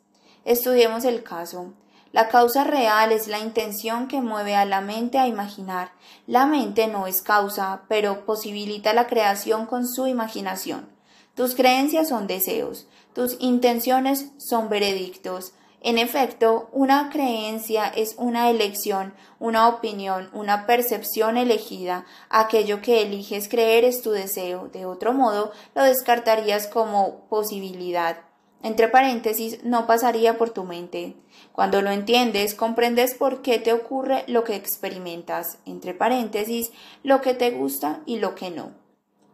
Estudiemos 0.43 1.05
el 1.05 1.21
caso. 1.21 1.75
La 2.11 2.27
causa 2.27 2.65
real 2.65 3.13
es 3.13 3.27
la 3.27 3.39
intención 3.39 4.09
que 4.09 4.19
mueve 4.19 4.53
a 4.53 4.65
la 4.65 4.81
mente 4.81 5.17
a 5.17 5.27
imaginar. 5.27 5.93
La 6.27 6.45
mente 6.45 6.87
no 6.87 7.07
es 7.07 7.21
causa, 7.21 7.83
pero 7.87 8.25
posibilita 8.25 8.93
la 8.93 9.07
creación 9.07 9.65
con 9.65 9.87
su 9.87 10.07
imaginación. 10.07 10.89
Tus 11.35 11.55
creencias 11.55 12.09
son 12.09 12.27
deseos, 12.27 12.87
tus 13.13 13.37
intenciones 13.39 14.33
son 14.37 14.67
veredictos. 14.67 15.53
En 15.79 15.97
efecto, 15.97 16.69
una 16.73 17.09
creencia 17.09 17.87
es 17.87 18.15
una 18.17 18.49
elección, 18.49 19.13
una 19.39 19.69
opinión, 19.69 20.29
una 20.33 20.67
percepción 20.67 21.37
elegida. 21.37 22.05
Aquello 22.29 22.81
que 22.81 23.03
eliges 23.03 23.47
creer 23.47 23.85
es 23.85 24.01
tu 24.01 24.11
deseo. 24.11 24.67
De 24.67 24.85
otro 24.85 25.13
modo, 25.13 25.53
lo 25.73 25.83
descartarías 25.83 26.67
como 26.67 27.21
posibilidad 27.29 28.17
entre 28.63 28.87
paréntesis, 28.87 29.63
no 29.63 29.87
pasaría 29.87 30.37
por 30.37 30.51
tu 30.51 30.63
mente. 30.63 31.15
Cuando 31.53 31.81
lo 31.81 31.91
entiendes, 31.91 32.55
comprendes 32.55 33.13
por 33.13 33.41
qué 33.41 33.59
te 33.59 33.73
ocurre 33.73 34.23
lo 34.27 34.43
que 34.43 34.55
experimentas, 34.55 35.57
entre 35.65 35.93
paréntesis, 35.93 36.71
lo 37.03 37.21
que 37.21 37.33
te 37.33 37.51
gusta 37.51 38.01
y 38.05 38.19
lo 38.19 38.35
que 38.35 38.51
no. 38.51 38.71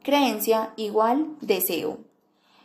Creencia 0.04 0.74
igual 0.78 1.28
deseo. 1.42 2.00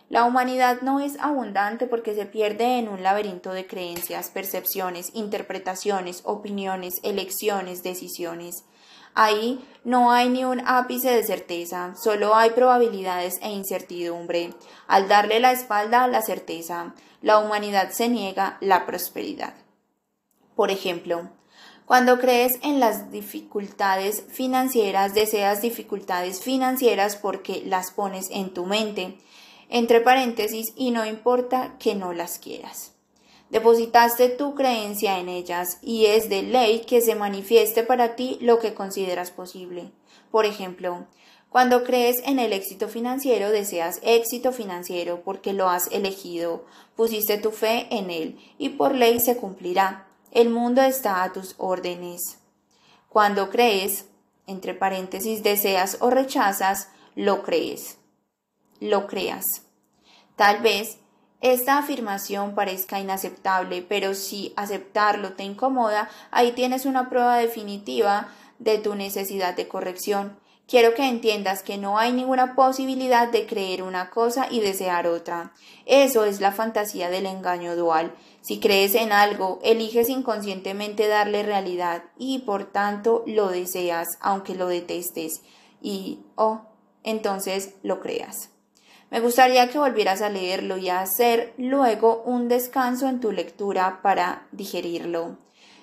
La 0.08 0.24
humanidad 0.24 0.82
no 0.82 1.00
es 1.00 1.18
abundante 1.20 1.86
porque 1.86 2.14
se 2.14 2.26
pierde 2.26 2.78
en 2.78 2.88
un 2.88 3.02
laberinto 3.02 3.52
de 3.52 3.66
creencias, 3.66 4.28
percepciones, 4.28 5.10
interpretaciones, 5.14 6.20
opiniones, 6.24 7.00
elecciones, 7.02 7.82
decisiones. 7.82 8.64
Ahí 9.14 9.62
no 9.84 10.12
hay 10.12 10.28
ni 10.28 10.44
un 10.44 10.62
ápice 10.66 11.10
de 11.10 11.24
certeza, 11.24 11.94
solo 11.96 12.34
hay 12.34 12.50
probabilidades 12.50 13.38
e 13.42 13.50
incertidumbre. 13.50 14.54
Al 14.86 15.08
darle 15.08 15.40
la 15.40 15.52
espalda 15.52 16.04
a 16.04 16.08
la 16.08 16.22
certeza, 16.22 16.94
la 17.20 17.38
humanidad 17.38 17.90
se 17.90 18.08
niega 18.08 18.58
la 18.60 18.86
prosperidad. 18.86 19.54
Por 20.54 20.70
ejemplo, 20.70 21.30
cuando 21.84 22.18
crees 22.18 22.52
en 22.62 22.80
las 22.80 23.10
dificultades 23.10 24.24
financieras, 24.30 25.14
deseas 25.14 25.60
dificultades 25.60 26.40
financieras 26.40 27.16
porque 27.16 27.62
las 27.66 27.90
pones 27.90 28.28
en 28.30 28.54
tu 28.54 28.66
mente, 28.66 29.18
entre 29.68 30.00
paréntesis, 30.00 30.72
y 30.76 30.90
no 30.90 31.04
importa 31.04 31.76
que 31.78 31.94
no 31.94 32.12
las 32.12 32.38
quieras. 32.38 32.91
Depositaste 33.52 34.30
tu 34.30 34.54
creencia 34.54 35.18
en 35.18 35.28
ellas 35.28 35.76
y 35.82 36.06
es 36.06 36.30
de 36.30 36.42
ley 36.42 36.86
que 36.86 37.02
se 37.02 37.14
manifieste 37.14 37.82
para 37.82 38.16
ti 38.16 38.38
lo 38.40 38.58
que 38.58 38.72
consideras 38.72 39.30
posible. 39.30 39.92
Por 40.30 40.46
ejemplo, 40.46 41.06
cuando 41.50 41.84
crees 41.84 42.22
en 42.24 42.38
el 42.38 42.54
éxito 42.54 42.88
financiero, 42.88 43.50
deseas 43.50 44.00
éxito 44.02 44.52
financiero 44.52 45.20
porque 45.22 45.52
lo 45.52 45.68
has 45.68 45.92
elegido, 45.92 46.64
pusiste 46.96 47.36
tu 47.36 47.50
fe 47.50 47.88
en 47.90 48.10
él 48.10 48.38
y 48.56 48.70
por 48.70 48.94
ley 48.94 49.20
se 49.20 49.36
cumplirá. 49.36 50.08
El 50.30 50.48
mundo 50.48 50.80
está 50.80 51.22
a 51.22 51.34
tus 51.34 51.54
órdenes. 51.58 52.38
Cuando 53.10 53.50
crees, 53.50 54.06
entre 54.46 54.72
paréntesis, 54.72 55.42
deseas 55.42 55.98
o 56.00 56.08
rechazas, 56.08 56.88
lo 57.14 57.42
crees. 57.42 57.98
Lo 58.80 59.06
creas. 59.06 59.66
Tal 60.36 60.62
vez 60.62 60.96
esta 61.42 61.76
afirmación 61.76 62.54
parezca 62.54 63.00
inaceptable, 63.00 63.82
pero 63.82 64.14
si 64.14 64.52
aceptarlo 64.56 65.32
te 65.32 65.42
incomoda, 65.42 66.08
ahí 66.30 66.52
tienes 66.52 66.86
una 66.86 67.10
prueba 67.10 67.36
definitiva 67.36 68.28
de 68.60 68.78
tu 68.78 68.94
necesidad 68.94 69.56
de 69.56 69.66
corrección. 69.66 70.38
Quiero 70.68 70.94
que 70.94 71.08
entiendas 71.08 71.64
que 71.64 71.78
no 71.78 71.98
hay 71.98 72.12
ninguna 72.12 72.54
posibilidad 72.54 73.26
de 73.26 73.46
creer 73.46 73.82
una 73.82 74.08
cosa 74.08 74.46
y 74.48 74.60
desear 74.60 75.08
otra. 75.08 75.52
Eso 75.84 76.24
es 76.24 76.40
la 76.40 76.52
fantasía 76.52 77.10
del 77.10 77.26
engaño 77.26 77.74
dual. 77.74 78.14
Si 78.40 78.60
crees 78.60 78.94
en 78.94 79.10
algo, 79.10 79.58
eliges 79.64 80.08
inconscientemente 80.08 81.08
darle 81.08 81.42
realidad 81.42 82.04
y 82.16 82.38
por 82.38 82.66
tanto 82.66 83.24
lo 83.26 83.48
deseas, 83.48 84.06
aunque 84.20 84.54
lo 84.54 84.68
detestes. 84.68 85.42
Y, 85.82 86.20
oh, 86.36 86.62
entonces 87.02 87.74
lo 87.82 88.00
creas. 88.00 88.51
Me 89.12 89.20
gustaría 89.20 89.68
que 89.68 89.78
volvieras 89.78 90.22
a 90.22 90.30
leerlo 90.30 90.78
y 90.78 90.88
a 90.88 91.02
hacer 91.02 91.52
luego 91.58 92.22
un 92.24 92.48
descanso 92.48 93.10
en 93.10 93.20
tu 93.20 93.30
lectura 93.30 94.00
para 94.00 94.46
digerirlo. 94.52 95.36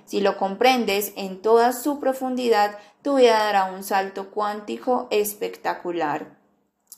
Si 0.06 0.20
lo 0.20 0.36
comprendes 0.36 1.14
en 1.16 1.40
toda 1.40 1.72
su 1.74 2.00
profundidad, 2.00 2.80
tu 3.04 3.18
vida 3.18 3.38
dará 3.38 3.66
un 3.66 3.84
salto 3.84 4.32
cuántico 4.32 5.08
espectacular 5.12 6.40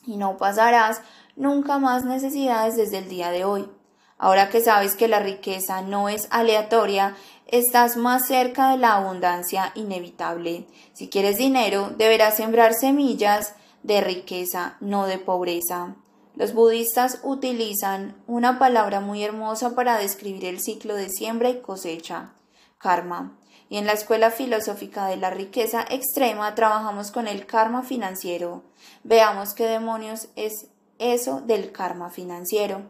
y 0.06 0.16
no 0.16 0.38
pasarás 0.38 1.02
nunca 1.36 1.76
más 1.76 2.06
necesidades 2.06 2.76
desde 2.76 2.96
el 2.96 3.10
día 3.10 3.30
de 3.30 3.44
hoy. 3.44 3.68
Ahora 4.16 4.48
que 4.48 4.62
sabes 4.62 4.96
que 4.96 5.08
la 5.08 5.18
riqueza 5.18 5.82
no 5.82 6.08
es 6.08 6.28
aleatoria, 6.30 7.14
estás 7.46 7.98
más 7.98 8.26
cerca 8.26 8.70
de 8.70 8.78
la 8.78 8.94
abundancia 8.94 9.70
inevitable. 9.74 10.66
Si 10.94 11.10
quieres 11.10 11.36
dinero, 11.36 11.90
deberás 11.98 12.38
sembrar 12.38 12.72
semillas 12.72 13.54
de 13.82 14.00
riqueza, 14.00 14.78
no 14.80 15.04
de 15.04 15.18
pobreza. 15.18 15.94
Los 16.34 16.54
budistas 16.54 17.20
utilizan 17.22 18.16
una 18.26 18.58
palabra 18.58 19.00
muy 19.00 19.22
hermosa 19.22 19.74
para 19.74 19.98
describir 19.98 20.46
el 20.46 20.60
ciclo 20.60 20.94
de 20.94 21.10
siembra 21.10 21.50
y 21.50 21.60
cosecha, 21.60 22.32
karma. 22.78 23.36
Y 23.68 23.76
en 23.76 23.86
la 23.86 23.92
Escuela 23.92 24.30
Filosófica 24.30 25.06
de 25.06 25.16
la 25.16 25.30
Riqueza 25.30 25.84
Extrema 25.88 26.54
trabajamos 26.54 27.10
con 27.10 27.28
el 27.28 27.46
karma 27.46 27.82
financiero. 27.82 28.62
Veamos 29.04 29.54
qué 29.54 29.66
demonios 29.66 30.28
es 30.36 30.68
eso 30.98 31.40
del 31.40 31.72
karma 31.72 32.10
financiero. 32.10 32.82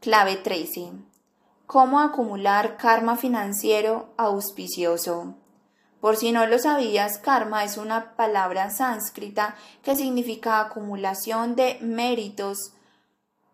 Clave 0.00 0.36
13. 0.36 0.92
¿Cómo 1.66 2.00
acumular 2.00 2.76
karma 2.78 3.16
financiero 3.16 4.14
auspicioso? 4.16 5.34
Por 6.00 6.16
si 6.16 6.30
no 6.32 6.46
lo 6.46 6.58
sabías, 6.58 7.18
karma 7.18 7.64
es 7.64 7.76
una 7.76 8.14
palabra 8.14 8.70
sánscrita 8.70 9.56
que 9.82 9.96
significa 9.96 10.60
acumulación 10.60 11.56
de 11.56 11.78
méritos 11.80 12.72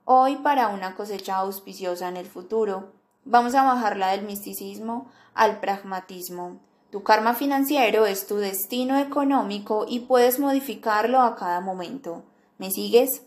hoy 0.04 0.36
para 0.36 0.68
una 0.68 0.94
cosecha 0.94 1.36
auspiciosa 1.36 2.08
en 2.08 2.18
el 2.18 2.26
futuro. 2.26 2.92
Vamos 3.24 3.54
a 3.54 3.64
bajarla 3.64 4.08
del 4.08 4.22
misticismo 4.22 5.10
al 5.32 5.60
pragmatismo. 5.60 6.60
Tu 6.90 7.02
karma 7.02 7.34
financiero 7.34 8.04
es 8.04 8.26
tu 8.26 8.36
destino 8.36 8.98
económico 8.98 9.86
y 9.88 10.00
puedes 10.00 10.38
modificarlo 10.38 11.20
a 11.20 11.36
cada 11.36 11.60
momento. 11.60 12.24
¿Me 12.58 12.70
sigues? 12.70 13.22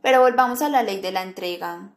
Pero 0.00 0.20
volvamos 0.20 0.62
a 0.62 0.68
la 0.68 0.82
ley 0.82 1.00
de 1.00 1.12
la 1.12 1.22
entrega. 1.22 1.90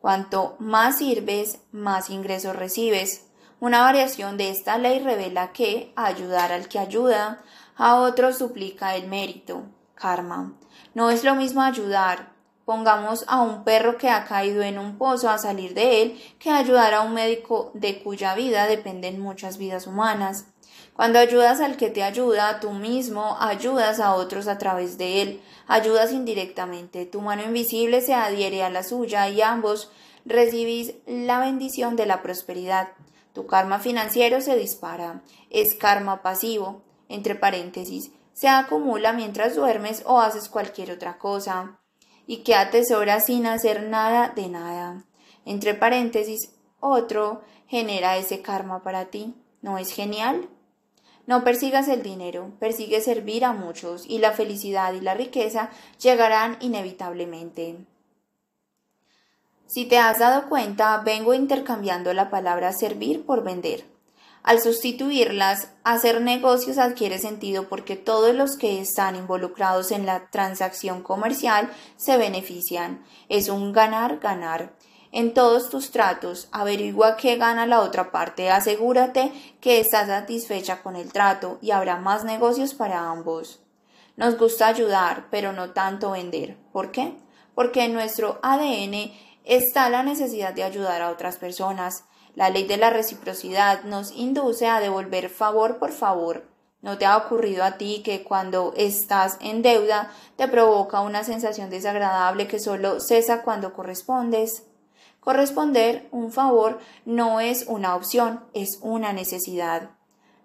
Cuanto 0.00 0.56
más 0.58 0.98
sirves, 0.98 1.60
más 1.70 2.10
ingresos 2.10 2.56
recibes. 2.56 3.25
Una 3.58 3.80
variación 3.80 4.36
de 4.36 4.50
esta 4.50 4.76
ley 4.76 4.98
revela 4.98 5.52
que 5.52 5.90
ayudar 5.96 6.52
al 6.52 6.68
que 6.68 6.78
ayuda 6.78 7.42
a 7.74 7.96
otro 7.96 8.34
suplica 8.34 8.96
el 8.96 9.08
mérito, 9.08 9.62
karma. 9.94 10.52
No 10.92 11.08
es 11.08 11.24
lo 11.24 11.34
mismo 11.34 11.62
ayudar, 11.62 12.32
pongamos 12.66 13.24
a 13.28 13.40
un 13.40 13.64
perro 13.64 13.96
que 13.96 14.10
ha 14.10 14.26
caído 14.26 14.62
en 14.62 14.78
un 14.78 14.98
pozo 14.98 15.30
a 15.30 15.38
salir 15.38 15.72
de 15.72 16.02
él, 16.02 16.22
que 16.38 16.50
ayudar 16.50 16.92
a 16.92 17.00
un 17.00 17.14
médico 17.14 17.70
de 17.72 18.02
cuya 18.02 18.34
vida 18.34 18.66
dependen 18.66 19.20
muchas 19.20 19.56
vidas 19.56 19.86
humanas. 19.86 20.44
Cuando 20.94 21.18
ayudas 21.18 21.60
al 21.62 21.78
que 21.78 21.88
te 21.88 22.02
ayuda, 22.02 22.60
tú 22.60 22.72
mismo 22.72 23.38
ayudas 23.40 24.00
a 24.00 24.14
otros 24.14 24.48
a 24.48 24.58
través 24.58 24.98
de 24.98 25.22
él, 25.22 25.40
ayudas 25.66 26.12
indirectamente, 26.12 27.06
tu 27.06 27.22
mano 27.22 27.42
invisible 27.42 28.02
se 28.02 28.12
adhiere 28.12 28.62
a 28.62 28.68
la 28.68 28.82
suya 28.82 29.30
y 29.30 29.40
ambos 29.40 29.90
recibís 30.26 30.92
la 31.06 31.38
bendición 31.38 31.96
de 31.96 32.04
la 32.04 32.20
prosperidad. 32.20 32.88
Tu 33.36 33.46
karma 33.46 33.80
financiero 33.80 34.40
se 34.40 34.56
dispara, 34.56 35.20
es 35.50 35.74
karma 35.74 36.22
pasivo, 36.22 36.80
entre 37.10 37.34
paréntesis, 37.34 38.10
se 38.32 38.48
acumula 38.48 39.12
mientras 39.12 39.54
duermes 39.54 40.02
o 40.06 40.20
haces 40.22 40.48
cualquier 40.48 40.90
otra 40.90 41.18
cosa, 41.18 41.78
y 42.26 42.38
que 42.38 42.54
atesora 42.54 43.20
sin 43.20 43.44
hacer 43.44 43.82
nada 43.82 44.32
de 44.34 44.48
nada. 44.48 45.04
Entre 45.44 45.74
paréntesis, 45.74 46.54
otro 46.80 47.42
genera 47.66 48.16
ese 48.16 48.40
karma 48.40 48.82
para 48.82 49.10
ti. 49.10 49.34
¿No 49.60 49.76
es 49.76 49.92
genial? 49.92 50.48
No 51.26 51.44
persigas 51.44 51.88
el 51.88 52.02
dinero, 52.02 52.52
persigue 52.58 53.02
servir 53.02 53.44
a 53.44 53.52
muchos 53.52 54.06
y 54.08 54.16
la 54.16 54.32
felicidad 54.32 54.94
y 54.94 55.02
la 55.02 55.12
riqueza 55.12 55.68
llegarán 56.00 56.56
inevitablemente. 56.60 57.84
Si 59.66 59.84
te 59.84 59.98
has 59.98 60.20
dado 60.20 60.48
cuenta, 60.48 60.96
vengo 60.98 61.34
intercambiando 61.34 62.12
la 62.12 62.30
palabra 62.30 62.72
servir 62.72 63.26
por 63.26 63.42
vender. 63.42 63.84
Al 64.44 64.60
sustituirlas, 64.60 65.72
hacer 65.82 66.20
negocios 66.20 66.78
adquiere 66.78 67.18
sentido 67.18 67.68
porque 67.68 67.96
todos 67.96 68.32
los 68.32 68.56
que 68.56 68.80
están 68.80 69.16
involucrados 69.16 69.90
en 69.90 70.06
la 70.06 70.30
transacción 70.30 71.02
comercial 71.02 71.68
se 71.96 72.16
benefician. 72.16 73.04
Es 73.28 73.48
un 73.48 73.72
ganar-ganar. 73.72 74.72
En 75.10 75.34
todos 75.34 75.68
tus 75.68 75.90
tratos, 75.90 76.48
averigua 76.52 77.16
qué 77.16 77.36
gana 77.36 77.66
la 77.66 77.80
otra 77.80 78.12
parte, 78.12 78.50
asegúrate 78.50 79.32
que 79.60 79.80
estás 79.80 80.06
satisfecha 80.06 80.80
con 80.80 80.94
el 80.94 81.12
trato 81.12 81.58
y 81.60 81.72
habrá 81.72 81.96
más 81.96 82.22
negocios 82.22 82.72
para 82.72 83.10
ambos. 83.10 83.60
Nos 84.16 84.38
gusta 84.38 84.68
ayudar, 84.68 85.26
pero 85.30 85.52
no 85.52 85.70
tanto 85.70 86.12
vender. 86.12 86.56
¿Por 86.72 86.92
qué? 86.92 87.16
Porque 87.56 87.84
en 87.84 87.94
nuestro 87.94 88.38
ADN 88.42 89.10
está 89.46 89.88
la 89.88 90.02
necesidad 90.02 90.52
de 90.52 90.64
ayudar 90.64 91.00
a 91.00 91.10
otras 91.10 91.38
personas. 91.38 92.04
La 92.34 92.50
ley 92.50 92.66
de 92.66 92.76
la 92.76 92.90
reciprocidad 92.90 93.84
nos 93.84 94.12
induce 94.12 94.66
a 94.66 94.80
devolver 94.80 95.30
favor 95.30 95.78
por 95.78 95.92
favor. 95.92 96.44
¿No 96.82 96.98
te 96.98 97.06
ha 97.06 97.16
ocurrido 97.16 97.64
a 97.64 97.78
ti 97.78 98.02
que 98.04 98.22
cuando 98.22 98.74
estás 98.76 99.38
en 99.40 99.62
deuda 99.62 100.12
te 100.36 100.46
provoca 100.46 101.00
una 101.00 101.24
sensación 101.24 101.70
desagradable 101.70 102.46
que 102.46 102.60
solo 102.60 103.00
cesa 103.00 103.42
cuando 103.42 103.72
correspondes? 103.72 104.64
Corresponder 105.20 106.06
un 106.12 106.30
favor 106.30 106.78
no 107.04 107.40
es 107.40 107.64
una 107.66 107.96
opción, 107.96 108.44
es 108.52 108.78
una 108.82 109.12
necesidad. 109.12 109.90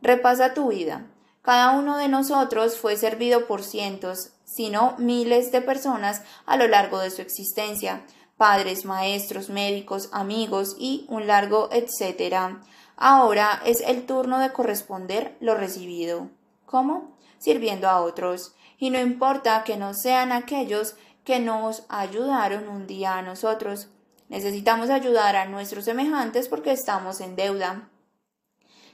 Repasa 0.01 0.53
tu 0.53 0.69
vida. 0.69 1.05
Cada 1.43 1.71
uno 1.71 1.97
de 1.97 2.07
nosotros 2.07 2.77
fue 2.77 2.95
servido 2.95 3.45
por 3.45 3.63
cientos, 3.63 4.31
si 4.43 4.69
no 4.69 4.95
miles 4.97 5.51
de 5.51 5.61
personas 5.61 6.23
a 6.45 6.55
lo 6.55 6.67
largo 6.67 6.99
de 6.99 7.11
su 7.11 7.21
existencia, 7.21 8.03
padres, 8.41 8.85
maestros, 8.85 9.51
médicos, 9.51 10.09
amigos 10.13 10.75
y 10.79 11.05
un 11.09 11.27
largo 11.27 11.69
etcétera. 11.71 12.59
Ahora 12.97 13.61
es 13.67 13.81
el 13.81 14.07
turno 14.07 14.39
de 14.39 14.51
corresponder 14.51 15.37
lo 15.41 15.53
recibido. 15.53 16.27
¿Cómo? 16.65 17.15
Sirviendo 17.37 17.87
a 17.87 18.01
otros. 18.01 18.55
Y 18.79 18.89
no 18.89 18.99
importa 18.99 19.63
que 19.63 19.77
no 19.77 19.93
sean 19.93 20.31
aquellos 20.31 20.95
que 21.23 21.39
nos 21.39 21.83
ayudaron 21.87 22.67
un 22.67 22.87
día 22.87 23.19
a 23.19 23.21
nosotros, 23.21 23.89
Necesitamos 24.31 24.89
ayudar 24.89 25.35
a 25.35 25.45
nuestros 25.45 25.83
semejantes 25.83 26.47
porque 26.47 26.71
estamos 26.71 27.19
en 27.19 27.35
deuda. 27.35 27.89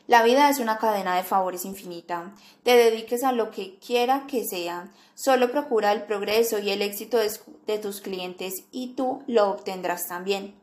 La 0.07 0.23
vida 0.23 0.49
es 0.49 0.59
una 0.59 0.77
cadena 0.77 1.17
de 1.17 1.23
favores 1.23 1.65
infinita. 1.65 2.31
Te 2.63 2.77
dediques 2.77 3.25
a 3.25 3.33
lo 3.33 3.51
que 3.51 3.77
quiera 3.77 4.23
que 4.25 4.45
sea. 4.45 4.89
Solo 5.15 5.51
procura 5.51 5.91
el 5.91 6.03
progreso 6.03 6.59
y 6.59 6.71
el 6.71 6.81
éxito 6.81 7.17
de, 7.17 7.77
tus 7.77 7.99
clientes 7.99 8.63
y 8.71 8.93
tú 8.95 9.21
lo 9.27 9.49
obtendrás 9.49 10.07
también. 10.07 10.55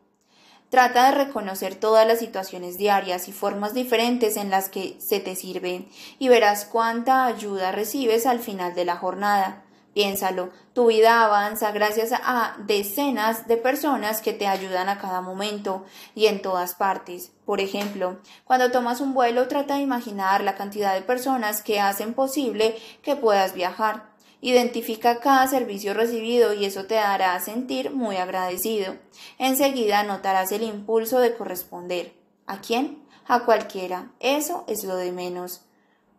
Trata 0.70 1.10
de 1.10 1.24
reconocer 1.26 1.74
todas 1.74 2.06
las 2.06 2.20
situaciones 2.20 2.78
diarias 2.78 3.28
y 3.28 3.32
formas 3.32 3.74
diferentes 3.74 4.38
en 4.38 4.48
las 4.48 4.70
que 4.70 4.96
se 4.98 5.20
te 5.20 5.36
sirve 5.36 5.88
y 6.18 6.28
verás 6.28 6.64
cuánta 6.64 7.26
ayuda 7.26 7.70
recibes 7.70 8.24
al 8.24 8.40
final 8.40 8.74
de 8.74 8.86
la 8.86 8.96
jornada. 8.96 9.62
Piénsalo, 9.92 10.50
tu 10.72 10.86
vida 10.86 11.22
avanza 11.22 11.70
gracias 11.70 12.12
a 12.12 12.56
decenas 12.66 13.46
de 13.46 13.58
personas 13.58 14.22
que 14.22 14.32
te 14.32 14.46
ayudan 14.46 14.88
a 14.88 14.98
cada 14.98 15.20
momento 15.20 15.84
y 16.14 16.26
en 16.26 16.40
todas 16.40 16.74
partes. 16.74 17.33
Por 17.44 17.60
ejemplo, 17.60 18.18
cuando 18.44 18.70
tomas 18.70 19.00
un 19.00 19.12
vuelo 19.12 19.48
trata 19.48 19.76
de 19.76 19.82
imaginar 19.82 20.42
la 20.42 20.54
cantidad 20.54 20.94
de 20.94 21.02
personas 21.02 21.62
que 21.62 21.80
hacen 21.80 22.14
posible 22.14 22.76
que 23.02 23.16
puedas 23.16 23.54
viajar. 23.54 24.14
Identifica 24.40 25.20
cada 25.20 25.46
servicio 25.46 25.94
recibido 25.94 26.52
y 26.52 26.64
eso 26.64 26.84
te 26.84 26.98
hará 26.98 27.38
sentir 27.40 27.90
muy 27.90 28.16
agradecido. 28.16 28.96
Enseguida 29.38 30.02
notarás 30.02 30.52
el 30.52 30.62
impulso 30.62 31.18
de 31.18 31.34
corresponder. 31.34 32.14
¿A 32.46 32.60
quién? 32.60 33.02
A 33.26 33.44
cualquiera. 33.44 34.12
Eso 34.20 34.64
es 34.66 34.84
lo 34.84 34.96
de 34.96 35.12
menos. 35.12 35.62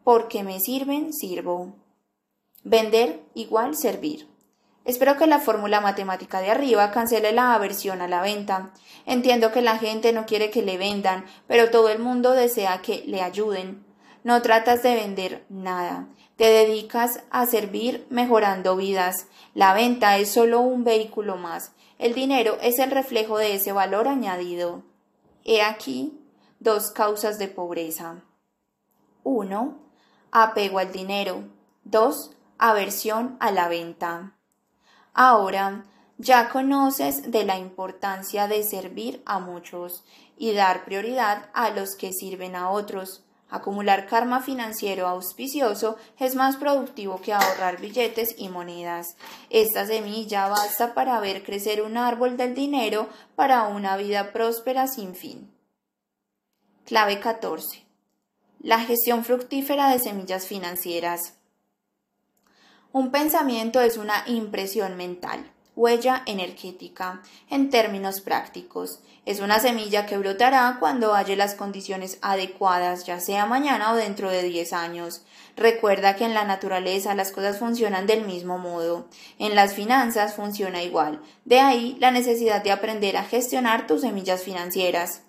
Porque 0.03 0.43
me 0.43 0.59
sirven, 0.59 1.13
sirvo. 1.13 1.75
Vender 2.63 3.23
igual 3.35 3.75
servir. 3.75 4.27
Espero 4.85 5.17
que 5.17 5.25
la 5.25 5.39
fórmula 5.39 5.81
matemática 5.81 6.39
de 6.41 6.51
arriba 6.51 6.91
cancele 6.91 7.31
la 7.31 7.55
aversión 7.55 8.01
a 8.01 8.07
la 8.07 8.21
venta. 8.21 8.71
Entiendo 9.07 9.51
que 9.51 9.61
la 9.61 9.79
gente 9.79 10.13
no 10.13 10.27
quiere 10.27 10.51
que 10.51 10.61
le 10.61 10.77
vendan, 10.77 11.25
pero 11.47 11.71
todo 11.71 11.89
el 11.89 11.99
mundo 11.99 12.31
desea 12.31 12.81
que 12.83 13.03
le 13.07 13.21
ayuden. 13.21 13.83
No 14.23 14.41
tratas 14.43 14.83
de 14.83 14.93
vender 14.93 15.45
nada. 15.49 16.07
Te 16.35 16.45
dedicas 16.45 17.23
a 17.31 17.47
servir 17.47 18.05
mejorando 18.09 18.75
vidas. 18.75 19.27
La 19.55 19.73
venta 19.73 20.17
es 20.17 20.31
solo 20.31 20.61
un 20.61 20.83
vehículo 20.83 21.35
más. 21.37 21.71
El 21.97 22.13
dinero 22.13 22.57
es 22.61 22.77
el 22.77 22.91
reflejo 22.91 23.37
de 23.39 23.55
ese 23.55 23.71
valor 23.71 24.07
añadido. 24.07 24.83
He 25.45 25.61
aquí 25.61 26.19
dos 26.59 26.91
causas 26.91 27.39
de 27.39 27.47
pobreza. 27.47 28.23
1. 29.23 29.79
Apego 30.31 30.77
al 30.77 30.91
dinero. 30.91 31.43
2 31.85 32.31
aversión 32.57 33.37
a 33.39 33.51
la 33.51 33.67
venta. 33.67 34.34
Ahora 35.17 35.85
ya 36.17 36.49
conoces 36.49 37.31
de 37.31 37.45
la 37.45 37.57
importancia 37.57 38.49
de 38.49 38.63
servir 38.63 39.23
a 39.25 39.39
muchos 39.39 40.03
y 40.37 40.51
dar 40.51 40.83
prioridad 40.83 41.49
a 41.53 41.69
los 41.69 41.95
que 41.95 42.11
sirven 42.11 42.53
a 42.53 42.69
otros. 42.69 43.23
Acumular 43.49 44.07
karma 44.07 44.41
financiero 44.41 45.07
auspicioso 45.07 45.95
es 46.19 46.35
más 46.35 46.57
productivo 46.57 47.21
que 47.21 47.31
ahorrar 47.31 47.79
billetes 47.79 48.35
y 48.37 48.49
monedas. 48.49 49.15
Esta 49.49 49.85
semilla 49.85 50.49
basta 50.49 50.93
para 50.93 51.17
ver 51.21 51.43
crecer 51.43 51.81
un 51.81 51.95
árbol 51.95 52.35
del 52.35 52.53
dinero 52.53 53.07
para 53.37 53.67
una 53.67 53.95
vida 53.95 54.33
próspera 54.33 54.87
sin 54.87 55.15
fin. 55.15 55.49
Clave 56.83 57.21
14. 57.21 57.85
La 58.59 58.81
gestión 58.81 59.23
fructífera 59.23 59.89
de 59.91 59.99
semillas 59.99 60.45
financieras. 60.45 61.35
Un 62.95 63.11
pensamiento 63.11 63.81
es 63.81 63.97
una 63.97 64.23
impresión 64.25 64.95
mental 64.95 65.51
huella 65.75 66.23
energética. 66.25 67.21
En 67.49 67.69
términos 67.69 68.21
prácticos, 68.21 69.01
es 69.25 69.41
una 69.41 69.59
semilla 69.59 70.05
que 70.05 70.17
brotará 70.17 70.77
cuando 70.79 71.13
haya 71.13 71.35
las 71.35 71.55
condiciones 71.55 72.17
adecuadas, 72.21 73.05
ya 73.05 73.19
sea 73.19 73.45
mañana 73.45 73.91
o 73.91 73.97
dentro 73.97 74.29
de 74.29 74.43
10 74.43 74.71
años. 74.71 75.23
Recuerda 75.57 76.15
que 76.15 76.23
en 76.23 76.33
la 76.33 76.45
naturaleza 76.45 77.15
las 77.15 77.33
cosas 77.33 77.59
funcionan 77.59 78.07
del 78.07 78.23
mismo 78.25 78.57
modo. 78.59 79.09
En 79.39 79.55
las 79.55 79.73
finanzas 79.73 80.33
funciona 80.33 80.81
igual. 80.81 81.21
De 81.43 81.59
ahí 81.59 81.97
la 81.99 82.11
necesidad 82.11 82.63
de 82.63 82.71
aprender 82.71 83.17
a 83.17 83.25
gestionar 83.25 83.87
tus 83.87 84.01
semillas 84.01 84.41
financieras. 84.41 85.24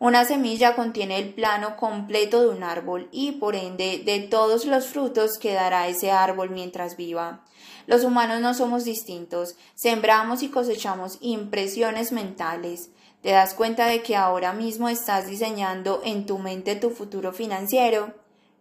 Una 0.00 0.24
semilla 0.24 0.76
contiene 0.76 1.18
el 1.18 1.34
plano 1.34 1.76
completo 1.76 2.40
de 2.40 2.48
un 2.48 2.62
árbol 2.62 3.10
y 3.12 3.32
por 3.32 3.54
ende 3.54 4.00
de 4.02 4.20
todos 4.20 4.64
los 4.64 4.86
frutos 4.86 5.36
que 5.36 5.52
dará 5.52 5.88
ese 5.88 6.10
árbol 6.10 6.48
mientras 6.48 6.96
viva. 6.96 7.44
Los 7.86 8.02
humanos 8.02 8.40
no 8.40 8.54
somos 8.54 8.84
distintos, 8.84 9.56
sembramos 9.74 10.42
y 10.42 10.48
cosechamos 10.48 11.18
impresiones 11.20 12.12
mentales. 12.12 12.88
¿Te 13.20 13.32
das 13.32 13.52
cuenta 13.52 13.88
de 13.88 14.02
que 14.02 14.16
ahora 14.16 14.54
mismo 14.54 14.88
estás 14.88 15.26
diseñando 15.26 16.00
en 16.02 16.24
tu 16.24 16.38
mente 16.38 16.76
tu 16.76 16.88
futuro 16.88 17.34
financiero? 17.34 18.14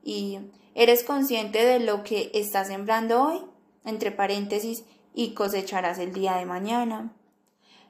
¿Y 0.03 0.39
eres 0.75 1.05
consciente 1.05 1.63
de 1.63 1.79
lo 1.79 2.03
que 2.03 2.31
estás 2.33 2.67
sembrando 2.67 3.23
hoy? 3.23 3.39
Entre 3.85 4.11
paréntesis, 4.11 4.83
y 5.13 5.33
cosecharás 5.33 5.99
el 5.99 6.11
día 6.11 6.35
de 6.35 6.45
mañana. 6.45 7.13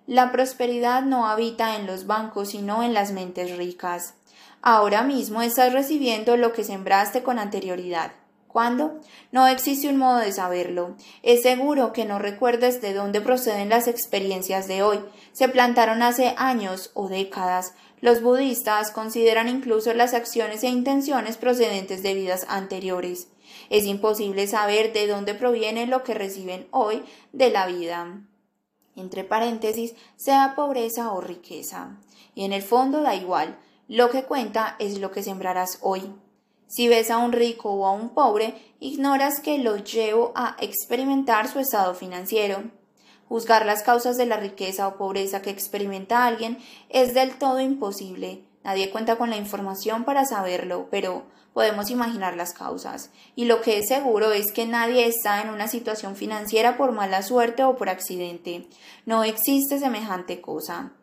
La 0.09 0.31
prosperidad 0.31 1.03
no 1.03 1.27
habita 1.27 1.75
en 1.75 1.85
los 1.85 2.07
bancos, 2.07 2.49
sino 2.49 2.81
en 2.81 2.95
las 2.95 3.11
mentes 3.11 3.55
ricas. 3.55 4.15
Ahora 4.63 5.03
mismo 5.03 5.43
estás 5.43 5.71
recibiendo 5.71 6.35
lo 6.35 6.51
que 6.51 6.63
sembraste 6.63 7.21
con 7.21 7.37
anterioridad. 7.37 8.13
¿Cuándo? 8.47 8.99
No 9.31 9.45
existe 9.45 9.87
un 9.87 9.97
modo 9.97 10.17
de 10.17 10.31
saberlo. 10.31 10.95
Es 11.21 11.43
seguro 11.43 11.93
que 11.93 12.05
no 12.05 12.17
recuerdes 12.17 12.81
de 12.81 12.95
dónde 12.95 13.21
proceden 13.21 13.69
las 13.69 13.87
experiencias 13.87 14.67
de 14.67 14.81
hoy. 14.81 14.99
Se 15.31 15.47
plantaron 15.47 16.01
hace 16.01 16.33
años 16.37 16.89
o 16.95 17.07
décadas. 17.07 17.75
Los 18.01 18.23
budistas 18.23 18.89
consideran 18.89 19.47
incluso 19.47 19.93
las 19.93 20.15
acciones 20.15 20.63
e 20.63 20.69
intenciones 20.69 21.37
procedentes 21.37 22.01
de 22.01 22.15
vidas 22.15 22.47
anteriores. 22.49 23.27
Es 23.69 23.85
imposible 23.85 24.47
saber 24.47 24.91
de 24.91 25.05
dónde 25.05 25.35
proviene 25.35 25.85
lo 25.85 26.03
que 26.03 26.15
reciben 26.15 26.67
hoy 26.71 27.03
de 27.31 27.51
la 27.51 27.67
vida. 27.67 28.23
Entre 28.99 29.23
paréntesis, 29.23 29.95
sea 30.17 30.53
pobreza 30.55 31.11
o 31.13 31.21
riqueza. 31.21 31.97
Y 32.35 32.43
en 32.43 32.53
el 32.53 32.61
fondo 32.61 33.01
da 33.01 33.15
igual. 33.15 33.57
Lo 33.87 34.09
que 34.09 34.23
cuenta 34.23 34.75
es 34.77 34.99
lo 34.99 35.11
que 35.11 35.23
sembrarás 35.23 35.79
hoy. 35.81 36.13
Si 36.67 36.87
ves 36.87 37.09
a 37.09 37.17
un 37.17 37.31
rico 37.31 37.71
o 37.71 37.87
a 37.87 37.91
un 37.91 38.09
pobre, 38.09 38.53
ignoras 38.79 39.39
que 39.39 39.57
lo 39.57 39.77
llevo 39.77 40.33
a 40.35 40.55
experimentar 40.59 41.47
su 41.47 41.59
estado 41.59 41.95
financiero. 41.95 42.63
Juzgar 43.27 43.65
las 43.65 43.83
causas 43.83 44.17
de 44.17 44.25
la 44.25 44.37
riqueza 44.37 44.87
o 44.87 44.97
pobreza 44.97 45.41
que 45.41 45.49
experimenta 45.49 46.25
alguien 46.25 46.59
es 46.89 47.13
del 47.13 47.37
todo 47.39 47.59
imposible. 47.59 48.43
Nadie 48.63 48.91
cuenta 48.91 49.15
con 49.15 49.29
la 49.29 49.37
información 49.37 50.03
para 50.03 50.25
saberlo, 50.25 50.87
pero 50.91 51.23
podemos 51.59 51.91
imaginar 51.91 52.37
las 52.37 52.53
causas. 52.53 53.11
Y 53.35 53.43
lo 53.43 53.59
que 53.59 53.79
es 53.79 53.89
seguro 53.89 54.31
es 54.31 54.53
que 54.53 54.65
nadie 54.65 55.05
está 55.05 55.41
en 55.41 55.49
una 55.49 55.67
situación 55.67 56.15
financiera 56.15 56.77
por 56.77 56.93
mala 56.93 57.21
suerte 57.21 57.65
o 57.65 57.75
por 57.75 57.89
accidente. 57.89 58.69
No 59.05 59.25
existe 59.25 59.77
semejante 59.77 60.39
cosa. 60.39 60.93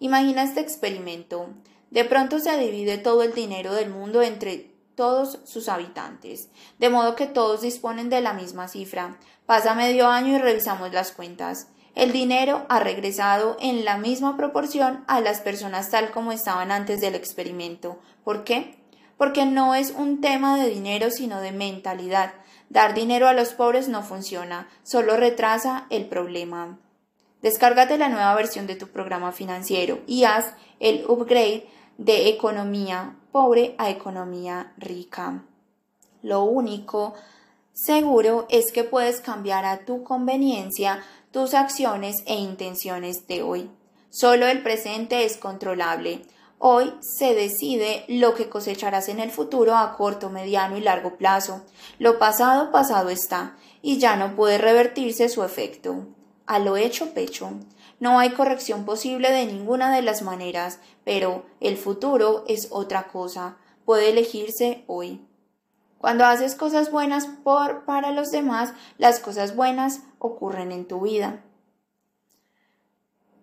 Imagina 0.00 0.42
este 0.42 0.58
experimento. 0.58 1.50
De 1.92 2.04
pronto 2.04 2.40
se 2.40 2.58
divide 2.58 2.98
todo 2.98 3.22
el 3.22 3.32
dinero 3.32 3.74
del 3.74 3.90
mundo 3.90 4.22
entre 4.22 4.72
todos 4.96 5.38
sus 5.44 5.68
habitantes, 5.68 6.48
de 6.80 6.90
modo 6.90 7.14
que 7.14 7.28
todos 7.28 7.60
disponen 7.60 8.10
de 8.10 8.22
la 8.22 8.32
misma 8.32 8.66
cifra. 8.66 9.18
Pasa 9.46 9.76
medio 9.76 10.08
año 10.08 10.34
y 10.34 10.38
revisamos 10.38 10.92
las 10.92 11.12
cuentas. 11.12 11.68
El 11.94 12.10
dinero 12.10 12.66
ha 12.68 12.80
regresado 12.80 13.56
en 13.60 13.84
la 13.84 13.98
misma 13.98 14.36
proporción 14.36 15.04
a 15.06 15.20
las 15.20 15.40
personas 15.40 15.90
tal 15.90 16.10
como 16.10 16.32
estaban 16.32 16.72
antes 16.72 17.00
del 17.00 17.14
experimento. 17.14 18.00
¿Por 18.24 18.42
qué? 18.42 18.81
Porque 19.22 19.46
no 19.46 19.76
es 19.76 19.92
un 19.92 20.20
tema 20.20 20.60
de 20.60 20.68
dinero 20.68 21.12
sino 21.12 21.40
de 21.40 21.52
mentalidad. 21.52 22.34
Dar 22.70 22.92
dinero 22.92 23.28
a 23.28 23.34
los 23.34 23.50
pobres 23.54 23.86
no 23.86 24.02
funciona, 24.02 24.68
solo 24.82 25.16
retrasa 25.16 25.86
el 25.90 26.06
problema. 26.06 26.80
Descárgate 27.40 27.98
la 27.98 28.08
nueva 28.08 28.34
versión 28.34 28.66
de 28.66 28.74
tu 28.74 28.88
programa 28.88 29.30
financiero 29.30 30.00
y 30.08 30.24
haz 30.24 30.56
el 30.80 31.04
upgrade 31.06 31.68
de 31.98 32.30
economía 32.30 33.14
pobre 33.30 33.76
a 33.78 33.90
economía 33.90 34.72
rica. 34.76 35.44
Lo 36.22 36.42
único 36.42 37.14
seguro 37.74 38.48
es 38.50 38.72
que 38.72 38.82
puedes 38.82 39.20
cambiar 39.20 39.64
a 39.64 39.84
tu 39.84 40.02
conveniencia 40.02 41.00
tus 41.30 41.54
acciones 41.54 42.24
e 42.26 42.34
intenciones 42.34 43.28
de 43.28 43.42
hoy. 43.42 43.70
Solo 44.10 44.48
el 44.48 44.64
presente 44.64 45.24
es 45.24 45.36
controlable. 45.36 46.22
Hoy 46.64 46.94
se 47.00 47.34
decide 47.34 48.04
lo 48.06 48.34
que 48.34 48.48
cosecharás 48.48 49.08
en 49.08 49.18
el 49.18 49.32
futuro 49.32 49.76
a 49.76 49.96
corto, 49.96 50.30
mediano 50.30 50.76
y 50.76 50.80
largo 50.80 51.16
plazo. 51.16 51.62
Lo 51.98 52.20
pasado 52.20 52.70
pasado 52.70 53.08
está 53.08 53.56
y 53.82 53.98
ya 53.98 54.14
no 54.14 54.36
puede 54.36 54.58
revertirse 54.58 55.28
su 55.28 55.42
efecto. 55.42 56.06
A 56.46 56.60
lo 56.60 56.76
hecho 56.76 57.14
pecho. 57.14 57.50
No 57.98 58.20
hay 58.20 58.30
corrección 58.30 58.84
posible 58.84 59.32
de 59.32 59.46
ninguna 59.46 59.92
de 59.92 60.02
las 60.02 60.22
maneras, 60.22 60.78
pero 61.02 61.46
el 61.58 61.76
futuro 61.76 62.44
es 62.46 62.68
otra 62.70 63.08
cosa. 63.08 63.56
Puede 63.84 64.10
elegirse 64.10 64.84
hoy. 64.86 65.20
Cuando 65.98 66.24
haces 66.26 66.54
cosas 66.54 66.92
buenas 66.92 67.26
por 67.42 67.84
para 67.86 68.12
los 68.12 68.30
demás, 68.30 68.72
las 68.98 69.18
cosas 69.18 69.56
buenas 69.56 70.02
ocurren 70.20 70.70
en 70.70 70.86
tu 70.86 71.00
vida. 71.00 71.42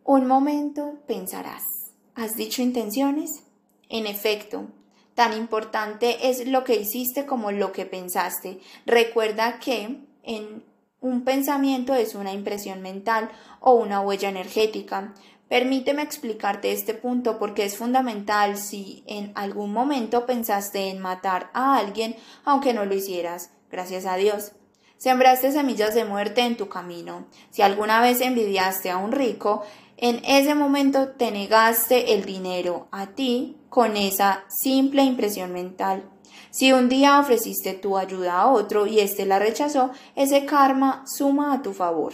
Un 0.06 0.26
momento 0.26 0.94
pensarás, 1.06 1.79
¿has 2.20 2.36
dicho 2.36 2.62
intenciones? 2.62 3.44
En 3.88 4.06
efecto, 4.06 4.68
tan 5.16 5.34
importante 5.34 6.30
es 6.30 6.48
lo 6.48 6.64
que 6.64 6.76
hiciste 6.76 7.26
como 7.26 7.52
lo 7.52 7.72
que 7.72 7.86
pensaste. 7.86 8.60
Recuerda 8.86 9.60
que 9.60 10.02
en 10.24 10.64
un 11.00 11.24
pensamiento 11.24 11.94
es 11.94 12.16
una 12.16 12.34
impresión 12.34 12.82
mental 12.82 13.30
o 13.62 13.74
una 13.74 14.02
huella 14.02 14.30
energética. 14.30 15.14
Permíteme 15.48 16.02
explicarte 16.02 16.74
este 16.74 16.94
punto 16.94 17.40
porque 17.40 17.64
es 17.64 17.78
fundamental 17.78 18.58
si 18.58 19.04
en 19.08 19.32
algún 19.36 19.72
momento 19.72 20.26
pensaste 20.26 20.90
en 20.90 21.00
matar 21.00 21.50
a 21.54 21.78
alguien 21.78 22.16
aunque 22.44 22.74
no 22.74 22.86
lo 22.86 22.94
hicieras. 22.94 23.52
Gracias 23.72 24.06
a 24.06 24.18
Dios. 24.18 24.52
Sembraste 24.98 25.54
semillas 25.54 25.96
de 25.96 26.04
muerte 26.04 26.42
en 26.42 26.58
tu 26.58 26.68
camino. 26.68 27.26
Si 27.52 27.62
alguna 27.62 28.02
vez 28.02 28.20
envidiaste 28.20 28.90
a 28.90 28.98
un 28.98 29.14
rico, 29.14 29.64
en 30.02 30.22
ese 30.24 30.56
momento 30.56 31.10
te 31.10 31.30
negaste 31.30 32.14
el 32.14 32.24
dinero 32.24 32.88
a 32.90 33.08
ti 33.08 33.58
con 33.68 33.98
esa 33.98 34.46
simple 34.48 35.04
impresión 35.04 35.52
mental. 35.52 36.10
Si 36.52 36.72
un 36.72 36.88
día 36.88 37.20
ofreciste 37.20 37.74
tu 37.74 37.98
ayuda 37.98 38.40
a 38.40 38.48
otro 38.48 38.88
y 38.88 39.02
éste 39.02 39.26
la 39.26 39.40
rechazó, 39.40 39.92
ese 40.16 40.46
karma 40.46 41.04
suma 41.06 41.54
a 41.54 41.62
tu 41.62 41.74
favor. 41.74 42.14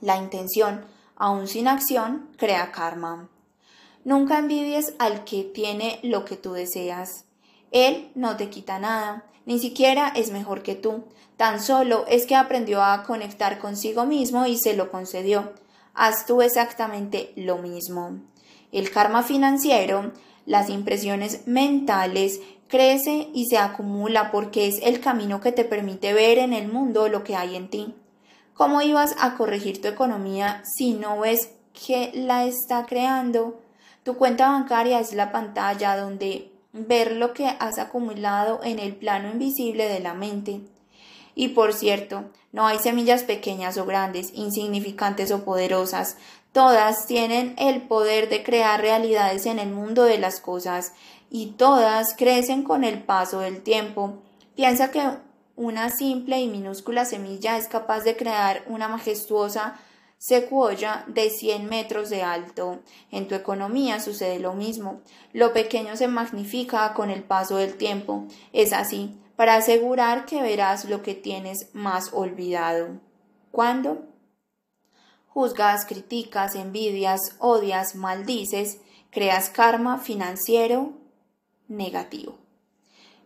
La 0.00 0.16
intención, 0.16 0.86
aun 1.16 1.48
sin 1.48 1.68
acción, 1.68 2.30
crea 2.38 2.72
karma. 2.72 3.28
Nunca 4.04 4.38
envidies 4.38 4.94
al 4.98 5.24
que 5.24 5.44
tiene 5.44 6.00
lo 6.02 6.24
que 6.24 6.36
tú 6.36 6.54
deseas. 6.54 7.26
Él 7.72 8.10
no 8.14 8.38
te 8.38 8.48
quita 8.48 8.78
nada, 8.78 9.26
ni 9.44 9.58
siquiera 9.58 10.08
es 10.16 10.30
mejor 10.30 10.62
que 10.62 10.74
tú, 10.74 11.04
tan 11.36 11.60
solo 11.60 12.06
es 12.08 12.24
que 12.24 12.36
aprendió 12.36 12.82
a 12.82 13.02
conectar 13.02 13.58
consigo 13.58 14.06
mismo 14.06 14.46
y 14.46 14.56
se 14.56 14.74
lo 14.74 14.90
concedió. 14.90 15.52
Haz 15.98 16.26
tú 16.26 16.42
exactamente 16.42 17.32
lo 17.36 17.56
mismo. 17.56 18.20
El 18.70 18.90
karma 18.90 19.22
financiero, 19.22 20.12
las 20.44 20.68
impresiones 20.68 21.46
mentales 21.46 22.40
crece 22.68 23.30
y 23.32 23.46
se 23.46 23.56
acumula 23.56 24.30
porque 24.30 24.66
es 24.66 24.78
el 24.82 25.00
camino 25.00 25.40
que 25.40 25.52
te 25.52 25.64
permite 25.64 26.12
ver 26.12 26.36
en 26.36 26.52
el 26.52 26.68
mundo 26.68 27.08
lo 27.08 27.24
que 27.24 27.34
hay 27.34 27.56
en 27.56 27.70
ti. 27.70 27.94
¿Cómo 28.52 28.82
ibas 28.82 29.14
a 29.18 29.36
corregir 29.36 29.80
tu 29.80 29.88
economía 29.88 30.62
si 30.76 30.92
no 30.92 31.20
ves 31.20 31.52
que 31.72 32.10
la 32.12 32.44
está 32.44 32.84
creando? 32.84 33.62
Tu 34.02 34.18
cuenta 34.18 34.50
bancaria 34.50 35.00
es 35.00 35.14
la 35.14 35.32
pantalla 35.32 35.96
donde 35.96 36.52
ver 36.74 37.12
lo 37.12 37.32
que 37.32 37.46
has 37.46 37.78
acumulado 37.78 38.60
en 38.62 38.80
el 38.80 38.94
plano 38.94 39.30
invisible 39.30 39.88
de 39.88 40.00
la 40.00 40.12
mente. 40.12 40.60
Y 41.38 41.48
por 41.48 41.74
cierto, 41.74 42.24
no 42.50 42.66
hay 42.66 42.78
semillas 42.78 43.22
pequeñas 43.22 43.76
o 43.76 43.84
grandes, 43.84 44.32
insignificantes 44.32 45.30
o 45.30 45.44
poderosas. 45.44 46.16
Todas 46.52 47.06
tienen 47.06 47.54
el 47.58 47.82
poder 47.82 48.30
de 48.30 48.42
crear 48.42 48.80
realidades 48.80 49.44
en 49.44 49.58
el 49.58 49.68
mundo 49.68 50.04
de 50.04 50.16
las 50.16 50.40
cosas 50.40 50.94
y 51.30 51.48
todas 51.58 52.14
crecen 52.14 52.62
con 52.62 52.84
el 52.84 53.02
paso 53.02 53.40
del 53.40 53.62
tiempo. 53.62 54.22
Piensa 54.54 54.90
que 54.90 55.02
una 55.56 55.90
simple 55.90 56.40
y 56.40 56.48
minúscula 56.48 57.04
semilla 57.04 57.58
es 57.58 57.68
capaz 57.68 58.00
de 58.00 58.16
crear 58.16 58.64
una 58.66 58.88
majestuosa 58.88 59.78
secuoya 60.16 61.04
de 61.06 61.28
100 61.28 61.68
metros 61.68 62.08
de 62.08 62.22
alto. 62.22 62.78
En 63.10 63.28
tu 63.28 63.34
economía 63.34 64.00
sucede 64.00 64.38
lo 64.38 64.54
mismo. 64.54 65.02
Lo 65.34 65.52
pequeño 65.52 65.96
se 65.96 66.08
magnifica 66.08 66.94
con 66.94 67.10
el 67.10 67.22
paso 67.22 67.56
del 67.56 67.76
tiempo. 67.76 68.24
Es 68.54 68.72
así, 68.72 69.14
para 69.36 69.56
asegurar 69.56 70.26
que 70.26 70.42
verás 70.42 70.84
lo 70.86 71.02
que 71.02 71.14
tienes 71.14 71.68
más 71.74 72.10
olvidado. 72.12 73.00
¿Cuándo? 73.50 74.06
Juzgas, 75.28 75.84
criticas, 75.84 76.54
envidias, 76.54 77.36
odias, 77.38 77.94
maldices, 77.94 78.80
creas 79.10 79.50
karma 79.50 79.98
financiero 79.98 80.92
negativo. 81.68 82.38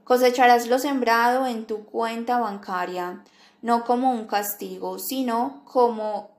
Cosecharás 0.04 0.66
lo 0.66 0.80
sembrado 0.80 1.46
en 1.46 1.66
tu 1.66 1.84
cuenta 1.84 2.38
bancaria, 2.38 3.22
no 3.62 3.84
como 3.84 4.10
un 4.10 4.26
castigo, 4.26 4.98
sino 4.98 5.62
como 5.64 6.30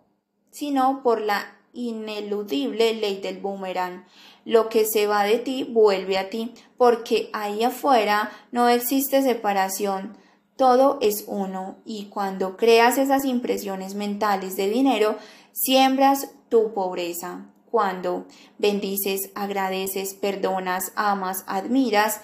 sino 0.52 1.02
por 1.02 1.22
la 1.22 1.56
ineludible 1.74 2.94
ley 2.96 3.22
del 3.22 3.40
boomerang. 3.40 4.06
Lo 4.46 4.70
que 4.70 4.86
se 4.86 5.08
va 5.08 5.24
de 5.24 5.40
ti 5.40 5.64
vuelve 5.64 6.18
a 6.18 6.30
ti, 6.30 6.54
porque 6.78 7.30
ahí 7.34 7.64
afuera 7.64 8.32
no 8.52 8.70
existe 8.70 9.22
separación, 9.22 10.18
todo 10.56 11.00
es 11.02 11.24
uno, 11.28 11.78
y 11.86 12.06
cuando 12.06 12.56
creas 12.56 12.98
esas 12.98 13.26
impresiones 13.26 13.96
mentales 13.96 14.56
de 14.56 14.70
dinero, 14.70 15.18
siembras 15.54 16.30
tu 16.50 16.74
pobreza. 16.74 17.48
Cuando 17.72 18.26
bendices, 18.58 19.32
agradeces, 19.34 20.14
perdonas, 20.14 20.92
amas, 20.96 21.46
admiras, 21.48 22.22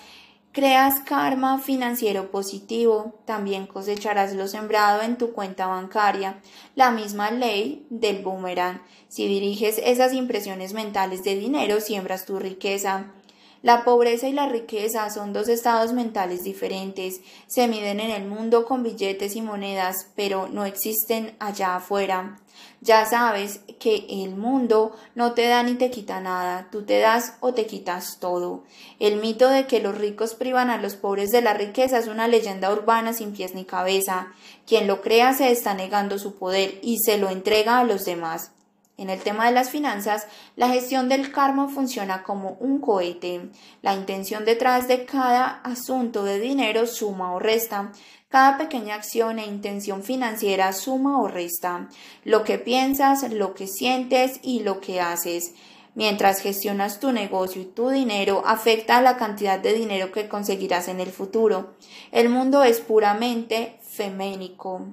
Creas 0.57 1.01
karma 1.01 1.59
financiero 1.59 2.31
positivo, 2.31 3.13
también 3.25 3.67
cosecharás 3.67 4.33
lo 4.33 4.47
sembrado 4.47 5.03
en 5.03 5.15
tu 5.15 5.31
cuenta 5.31 5.67
bancaria. 5.67 6.41
La 6.73 6.89
misma 6.89 7.29
ley 7.29 7.85
del 7.91 8.23
boomerang. 8.23 8.81
Si 9.07 9.27
diriges 9.27 9.77
esas 9.77 10.13
impresiones 10.13 10.73
mentales 10.73 11.23
de 11.23 11.35
dinero, 11.35 11.79
siembras 11.79 12.25
tu 12.25 12.39
riqueza. 12.39 13.13
La 13.61 13.83
pobreza 13.83 14.29
y 14.29 14.33
la 14.33 14.49
riqueza 14.49 15.11
son 15.11 15.31
dos 15.31 15.47
estados 15.47 15.93
mentales 15.93 16.43
diferentes. 16.43 17.21
Se 17.45 17.67
miden 17.67 17.99
en 17.99 18.09
el 18.09 18.25
mundo 18.27 18.65
con 18.65 18.81
billetes 18.81 19.35
y 19.35 19.43
monedas, 19.43 20.07
pero 20.15 20.47
no 20.47 20.65
existen 20.65 21.35
allá 21.37 21.75
afuera. 21.75 22.39
Ya 22.81 23.05
sabes 23.05 23.61
que 23.79 24.05
el 24.09 24.35
mundo 24.35 24.95
no 25.15 25.33
te 25.33 25.47
da 25.47 25.63
ni 25.63 25.75
te 25.75 25.89
quita 25.89 26.19
nada, 26.19 26.67
tú 26.71 26.83
te 26.83 26.99
das 26.99 27.33
o 27.39 27.53
te 27.53 27.65
quitas 27.65 28.19
todo. 28.19 28.63
El 28.99 29.17
mito 29.19 29.49
de 29.49 29.65
que 29.65 29.79
los 29.79 29.97
ricos 29.97 30.35
privan 30.35 30.69
a 30.69 30.77
los 30.77 30.95
pobres 30.95 31.31
de 31.31 31.41
la 31.41 31.53
riqueza 31.53 31.97
es 31.97 32.07
una 32.07 32.27
leyenda 32.27 32.71
urbana 32.71 33.13
sin 33.13 33.33
pies 33.33 33.55
ni 33.55 33.65
cabeza. 33.65 34.27
Quien 34.65 34.87
lo 34.87 35.01
crea 35.01 35.33
se 35.33 35.51
está 35.51 35.73
negando 35.73 36.19
su 36.19 36.35
poder 36.35 36.79
y 36.83 36.99
se 36.99 37.17
lo 37.17 37.29
entrega 37.29 37.79
a 37.79 37.83
los 37.83 38.05
demás. 38.05 38.51
En 38.99 39.11
el 39.11 39.21
tema 39.21 39.45
de 39.45 39.51
las 39.51 39.69
finanzas, 39.69 40.25
la 40.55 40.69
gestión 40.69 41.07
del 41.07 41.31
karma 41.31 41.69
funciona 41.69 42.23
como 42.23 42.57
un 42.59 42.81
cohete. 42.81 43.51
La 43.83 43.93
intención 43.93 44.43
detrás 44.43 44.87
de 44.87 45.05
cada 45.05 45.61
asunto 45.63 46.23
de 46.23 46.39
dinero 46.39 46.87
suma 46.87 47.31
o 47.33 47.37
resta. 47.37 47.91
Cada 48.29 48.57
pequeña 48.57 48.95
acción 48.95 49.39
e 49.39 49.45
intención 49.45 50.03
financiera 50.03 50.73
suma 50.73 51.21
o 51.21 51.29
resta. 51.29 51.87
Lo 52.25 52.43
que 52.43 52.57
piensas, 52.57 53.31
lo 53.31 53.53
que 53.53 53.67
sientes 53.67 54.39
y 54.43 54.59
lo 54.59 54.81
que 54.81 54.99
haces. 54.99 55.53
Mientras 55.95 56.41
gestionas 56.41 56.99
tu 56.99 57.13
negocio 57.13 57.61
y 57.61 57.65
tu 57.65 57.89
dinero, 57.89 58.43
afecta 58.45 58.97
a 58.97 59.01
la 59.01 59.17
cantidad 59.17 59.59
de 59.59 59.73
dinero 59.73 60.11
que 60.11 60.27
conseguirás 60.27 60.89
en 60.89 60.99
el 60.99 61.09
futuro. 61.09 61.75
El 62.11 62.29
mundo 62.29 62.63
es 62.63 62.81
puramente 62.81 63.79
feménico. 63.81 64.85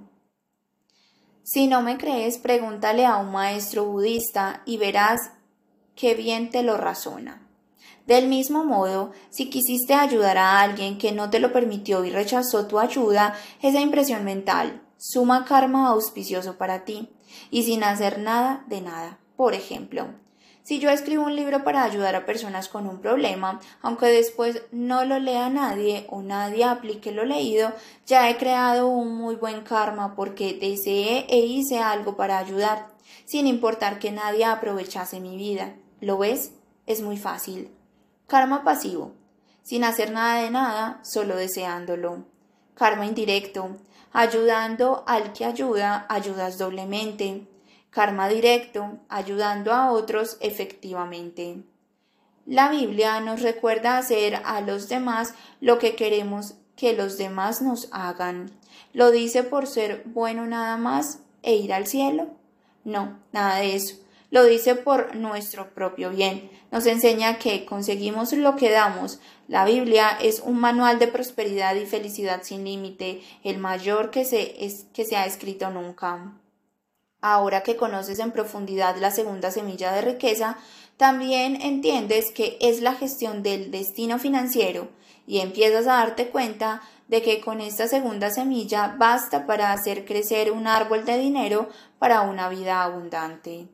Si 1.43 1.67
no 1.67 1.83
me 1.83 1.99
crees, 1.99 2.39
pregúntale 2.39 3.05
a 3.05 3.17
un 3.17 3.33
maestro 3.33 3.85
budista 3.85 4.63
y 4.65 4.79
verás 4.79 5.33
qué 5.95 6.15
bien 6.15 6.51
te 6.51 6.63
lo 6.63 6.79
razona. 6.79 7.44
Del 8.07 8.29
mismo 8.29 8.65
modo, 8.65 9.13
si 9.31 9.49
quisiste 9.49 9.95
ayudar 9.95 10.37
a 10.37 10.61
alguien 10.61 10.99
que 10.99 11.13
no 11.13 11.31
te 11.31 11.41
lo 11.41 11.53
permitió 11.53 12.05
y 12.05 12.11
rechazó 12.11 12.67
tu 12.67 12.79
ayuda, 12.79 13.35
esa 13.63 13.81
impresión 13.81 14.25
mental 14.25 14.83
suma 14.99 15.45
karma 15.45 15.89
auspicioso 15.89 16.57
para 16.59 16.85
ti 16.85 17.11
y 17.51 17.63
sin 17.63 17.83
hacer 17.83 18.19
nada 18.19 18.65
de 18.69 18.83
nada. 18.83 19.19
Por 19.37 19.55
ejemplo, 19.55 20.09
si 20.63 20.79
yo 20.79 20.89
escribo 20.91 21.25
un 21.25 21.37
libro 21.37 21.65
para 21.65 21.83
ayudar 21.83 22.15
a 22.15 22.25
personas 22.25 22.69
con 22.69 22.87
un 22.87 23.01
problema, 23.01 23.61
aunque 23.83 24.07
después 24.07 24.63
no 24.71 25.05
lo 25.05 25.19
lea 25.19 25.51
nadie 25.51 26.07
o 26.09 26.23
nadie 26.23 26.65
aplique 26.65 27.13
lo 27.13 27.25
leído, 27.25 27.73
ya 28.07 28.31
he 28.31 28.37
creado 28.39 28.89
un 28.89 29.15
muy 29.15 29.37
buen 29.37 29.63
karma 29.63 30.15
porque 30.15 30.55
deseé 30.55 31.27
e 31.29 31.39
hice 31.41 31.81
algo 31.81 32.17
para 32.17 32.39
ayudar, 32.39 32.89
sin 33.25 33.47
importar 33.47 33.99
que 33.99 34.13
nadie 34.13 34.45
aprovechase 34.45 35.21
mi 35.21 35.37
vida. 35.37 35.75
¿Lo 36.01 36.17
ves? 36.19 36.53
Es 36.87 37.03
muy 37.03 37.17
fácil. 37.17 37.74
Karma 38.27 38.65
pasivo. 38.65 39.13
Sin 39.63 39.85
hacer 39.85 40.11
nada 40.11 40.43
de 40.43 40.51
nada, 40.51 41.01
solo 41.03 41.37
deseándolo. 41.37 42.25
Karma 42.75 43.07
indirecto. 43.07 43.77
Ayudando 44.13 45.05
al 45.07 45.33
que 45.33 45.45
ayuda, 45.45 46.07
ayudas 46.09 46.59
doblemente 46.59 47.49
karma 47.95 48.29
directo, 48.29 48.99
ayudando 49.09 49.73
a 49.73 49.93
otros 49.93 50.37
efectivamente. 50.41 51.63
La 52.45 52.69
Biblia 52.69 53.21
nos 53.21 53.41
recuerda 53.41 53.97
hacer 53.97 54.43
a 54.45 54.61
los 54.61 54.89
demás 54.89 55.33
lo 55.61 55.79
que 55.79 55.95
queremos 55.95 56.55
que 56.77 56.93
los 56.93 57.17
demás 57.17 57.63
nos 57.63 57.89
hagan. 57.93 58.51
¿Lo 58.93 59.13
dice 59.13 59.45
por 59.45 59.69
ser 59.69 60.03
bueno 60.07 60.45
nada 60.45 60.77
más 60.77 61.21
e 61.43 61.55
ir 61.55 61.73
al 61.73 61.87
cielo? 61.87 62.27
No, 62.83 63.17
nada 63.33 63.61
de 63.61 63.77
eso. 63.77 63.95
Lo 64.31 64.45
dice 64.45 64.75
por 64.75 65.15
nuestro 65.15 65.73
propio 65.73 66.11
bien. 66.11 66.51
Nos 66.75 66.87
enseña 66.87 67.39
que 67.39 67.65
conseguimos 67.65 68.33
lo 68.33 68.57
que 68.57 68.69
damos. 68.69 69.21
La 69.47 69.65
Biblia 69.65 70.19
es 70.21 70.41
un 70.41 70.59
manual 70.59 70.99
de 70.99 71.07
prosperidad 71.07 71.77
y 71.77 71.87
felicidad 71.87 72.43
sin 72.43 72.65
límite, 72.65 73.23
el 73.45 73.59
mayor 73.59 74.11
que 74.11 74.25
se, 74.25 74.57
que 74.93 75.05
se 75.05 75.15
ha 75.15 75.25
escrito 75.25 75.71
nunca. 75.71 76.33
Ahora 77.21 77.63
que 77.63 77.77
conoces 77.77 78.19
en 78.19 78.33
profundidad 78.33 78.97
la 78.97 79.13
segunda 79.13 79.53
semilla 79.53 79.93
de 79.93 80.01
riqueza, 80.01 80.59
también 80.97 81.63
entiendes 81.63 82.33
que 82.33 82.59
es 82.61 82.83
la 82.83 82.95
gestión 82.95 83.45
del 83.45 83.71
destino 83.71 84.19
financiero 84.19 84.89
y 85.29 85.39
empiezas 85.39 85.87
a 85.87 85.99
darte 85.99 86.31
cuenta 86.31 86.83
de 87.07 87.23
que 87.23 87.41
con 87.41 87.61
esta 87.61 87.87
segunda 87.87 88.31
semilla 88.31 88.97
basta 88.99 89.47
para 89.47 89.71
hacer 89.71 90.05
crecer 90.05 90.51
un 90.51 90.67
árbol 90.67 91.05
de 91.05 91.19
dinero 91.21 91.69
para 92.01 92.23
una 92.23 92.49
vida 92.49 92.83
abundante. 92.83 93.69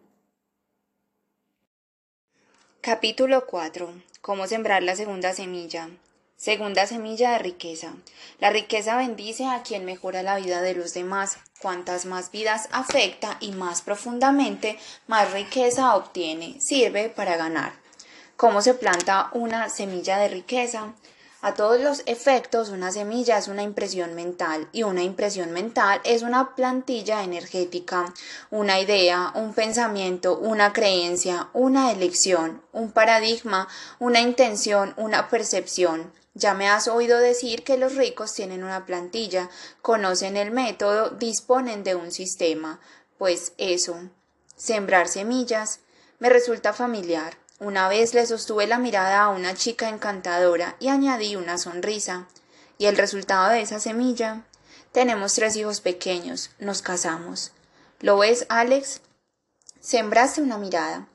Capítulo 2.82 3.44
4. 3.44 3.92
Cómo 4.22 4.46
sembrar 4.46 4.82
la 4.82 4.96
segunda 4.96 5.34
semilla. 5.34 5.90
Segunda 6.38 6.86
semilla 6.86 7.32
de 7.32 7.38
riqueza. 7.38 7.92
La 8.38 8.48
riqueza 8.48 8.96
bendice 8.96 9.44
a 9.44 9.62
quien 9.62 9.84
mejora 9.84 10.22
la 10.22 10.36
vida 10.36 10.62
de 10.62 10.72
los 10.72 10.94
demás. 10.94 11.36
Cuantas 11.60 12.06
más 12.06 12.30
vidas 12.30 12.70
afecta 12.72 13.36
y 13.40 13.52
más 13.52 13.82
profundamente, 13.82 14.78
más 15.08 15.30
riqueza 15.34 15.94
obtiene. 15.94 16.58
Sirve 16.58 17.10
para 17.10 17.36
ganar. 17.36 17.74
¿Cómo 18.38 18.62
se 18.62 18.72
planta 18.72 19.28
una 19.34 19.68
semilla 19.68 20.16
de 20.16 20.28
riqueza? 20.28 20.94
A 21.42 21.54
todos 21.54 21.80
los 21.80 22.02
efectos, 22.04 22.68
una 22.68 22.92
semilla 22.92 23.38
es 23.38 23.48
una 23.48 23.62
impresión 23.62 24.14
mental 24.14 24.68
y 24.72 24.82
una 24.82 25.02
impresión 25.02 25.52
mental 25.52 25.98
es 26.04 26.20
una 26.20 26.54
plantilla 26.54 27.24
energética, 27.24 28.12
una 28.50 28.78
idea, 28.78 29.32
un 29.34 29.54
pensamiento, 29.54 30.36
una 30.36 30.74
creencia, 30.74 31.48
una 31.54 31.92
elección, 31.92 32.60
un 32.72 32.92
paradigma, 32.92 33.68
una 33.98 34.20
intención, 34.20 34.92
una 34.98 35.30
percepción. 35.30 36.12
Ya 36.34 36.52
me 36.52 36.68
has 36.68 36.88
oído 36.88 37.18
decir 37.18 37.64
que 37.64 37.78
los 37.78 37.94
ricos 37.94 38.34
tienen 38.34 38.62
una 38.62 38.84
plantilla, 38.84 39.48
conocen 39.80 40.36
el 40.36 40.50
método, 40.50 41.08
disponen 41.08 41.84
de 41.84 41.94
un 41.94 42.12
sistema. 42.12 42.80
Pues 43.16 43.54
eso, 43.56 43.96
sembrar 44.56 45.08
semillas, 45.08 45.80
me 46.18 46.28
resulta 46.28 46.74
familiar. 46.74 47.39
Una 47.60 47.88
vez 47.88 48.14
le 48.14 48.26
sostuve 48.26 48.66
la 48.66 48.78
mirada 48.78 49.22
a 49.22 49.28
una 49.28 49.54
chica 49.54 49.90
encantadora 49.90 50.76
y 50.80 50.88
añadí 50.88 51.36
una 51.36 51.58
sonrisa. 51.58 52.26
¿Y 52.78 52.86
el 52.86 52.96
resultado 52.96 53.50
de 53.50 53.60
esa 53.60 53.78
semilla? 53.78 54.46
Tenemos 54.92 55.34
tres 55.34 55.56
hijos 55.56 55.82
pequeños, 55.82 56.52
nos 56.58 56.80
casamos. 56.80 57.52
¿Lo 58.00 58.16
ves, 58.16 58.46
Alex? 58.48 59.02
Sembraste 59.78 60.40
una 60.40 60.56
mirada 60.56 61.06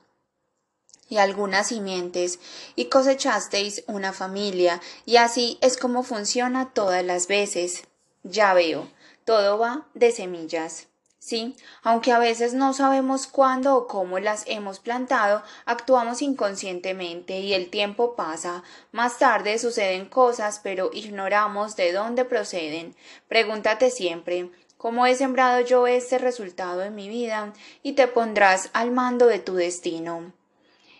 y 1.08 1.16
algunas 1.16 1.66
simientes 1.66 2.38
y 2.76 2.84
cosechasteis 2.84 3.82
una 3.88 4.12
familia 4.12 4.80
y 5.04 5.16
así 5.16 5.58
es 5.62 5.76
como 5.76 6.04
funciona 6.04 6.70
todas 6.72 7.04
las 7.04 7.26
veces. 7.26 7.82
Ya 8.22 8.54
veo. 8.54 8.88
Todo 9.24 9.58
va 9.58 9.88
de 9.94 10.12
semillas. 10.12 10.86
Sí, 11.26 11.56
aunque 11.82 12.12
a 12.12 12.20
veces 12.20 12.54
no 12.54 12.72
sabemos 12.72 13.26
cuándo 13.26 13.74
o 13.74 13.88
cómo 13.88 14.20
las 14.20 14.44
hemos 14.46 14.78
plantado, 14.78 15.42
actuamos 15.64 16.22
inconscientemente 16.22 17.40
y 17.40 17.52
el 17.52 17.68
tiempo 17.68 18.14
pasa. 18.14 18.62
Más 18.92 19.18
tarde 19.18 19.58
suceden 19.58 20.06
cosas, 20.06 20.60
pero 20.62 20.90
ignoramos 20.92 21.74
de 21.74 21.90
dónde 21.90 22.24
proceden. 22.24 22.94
Pregúntate 23.26 23.90
siempre 23.90 24.52
¿Cómo 24.76 25.04
he 25.04 25.16
sembrado 25.16 25.62
yo 25.62 25.88
este 25.88 26.18
resultado 26.18 26.84
en 26.84 26.94
mi 26.94 27.08
vida? 27.08 27.52
y 27.82 27.94
te 27.94 28.06
pondrás 28.06 28.70
al 28.72 28.92
mando 28.92 29.26
de 29.26 29.40
tu 29.40 29.56
destino. 29.56 30.32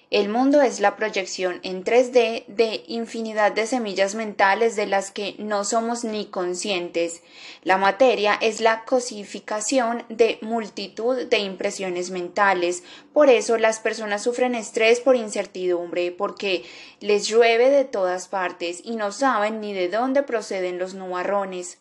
El 0.08 0.28
mundo 0.28 0.62
es 0.62 0.78
la 0.78 0.94
proyección 0.94 1.58
en 1.64 1.82
3D 1.82 2.46
de 2.46 2.84
infinidad 2.86 3.50
de 3.50 3.66
semillas 3.66 4.14
mentales 4.14 4.76
de 4.76 4.86
las 4.86 5.10
que 5.10 5.34
no 5.38 5.64
somos 5.64 6.04
ni 6.04 6.26
conscientes. 6.26 7.24
La 7.64 7.76
materia 7.76 8.38
es 8.40 8.60
la 8.60 8.84
cosificación 8.84 10.04
de 10.08 10.38
multitud 10.42 11.24
de 11.24 11.38
impresiones 11.38 12.12
mentales. 12.12 12.84
Por 13.12 13.30
eso 13.30 13.58
las 13.58 13.80
personas 13.80 14.22
sufren 14.22 14.54
estrés 14.54 15.00
por 15.00 15.16
incertidumbre, 15.16 16.12
porque 16.12 16.64
les 17.00 17.26
llueve 17.26 17.68
de 17.68 17.84
todas 17.84 18.28
partes 18.28 18.82
y 18.84 18.94
no 18.94 19.10
saben 19.10 19.60
ni 19.60 19.72
de 19.72 19.88
dónde 19.88 20.22
proceden 20.22 20.78
los 20.78 20.94
nubarrones. 20.94 21.78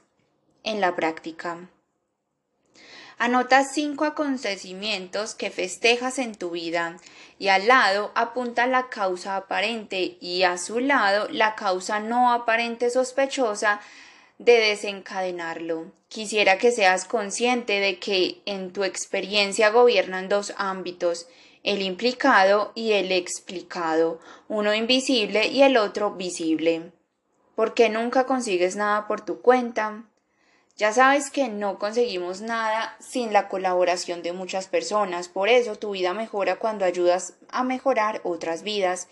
En 0.63 0.81
la 0.81 0.95
práctica. 0.95 1.69
Anota 3.17 3.63
cinco 3.63 4.03
acontecimientos 4.03 5.35
que 5.35 5.49
festejas 5.49 6.19
en 6.19 6.35
tu 6.35 6.49
vida 6.51 6.97
y 7.39 7.47
al 7.47 7.67
lado 7.67 8.11
apunta 8.13 8.67
la 8.67 8.89
causa 8.89 9.37
aparente 9.37 10.17
y 10.19 10.43
a 10.43 10.57
su 10.57 10.79
lado 10.79 11.27
la 11.31 11.55
causa 11.55 11.99
no 11.99 12.33
aparente 12.33 12.89
sospechosa 12.89 13.79
de 14.37 14.59
desencadenarlo. 14.59 15.93
Quisiera 16.09 16.57
que 16.57 16.71
seas 16.71 17.05
consciente 17.05 17.79
de 17.79 17.99
que 17.99 18.41
en 18.45 18.73
tu 18.73 18.83
experiencia 18.83 19.69
gobiernan 19.69 20.27
dos 20.27 20.53
ámbitos, 20.57 21.27
el 21.63 21.81
implicado 21.81 22.73
y 22.75 22.91
el 22.91 23.13
explicado, 23.13 24.19
uno 24.49 24.73
invisible 24.73 25.47
y 25.47 25.63
el 25.63 25.77
otro 25.77 26.11
visible. 26.11 26.91
¿Por 27.55 27.73
qué 27.73 27.89
nunca 27.89 28.25
consigues 28.25 28.75
nada 28.75 29.07
por 29.07 29.21
tu 29.21 29.41
cuenta? 29.41 30.03
Ya 30.77 30.91
sabes 30.91 31.31
que 31.31 31.47
no 31.47 31.79
conseguimos 31.79 32.41
nada 32.41 32.97
sin 32.99 33.31
la 33.31 33.47
colaboración 33.47 34.21
de 34.23 34.33
muchas 34.33 34.67
personas, 34.67 35.29
por 35.29 35.47
eso 35.47 35.77
tu 35.77 35.91
vida 35.91 36.13
mejora 36.13 36.57
cuando 36.57 36.83
ayudas 36.83 37.35
a 37.47 37.63
mejorar 37.63 38.19
otras 38.25 38.61
vidas. 38.61 39.07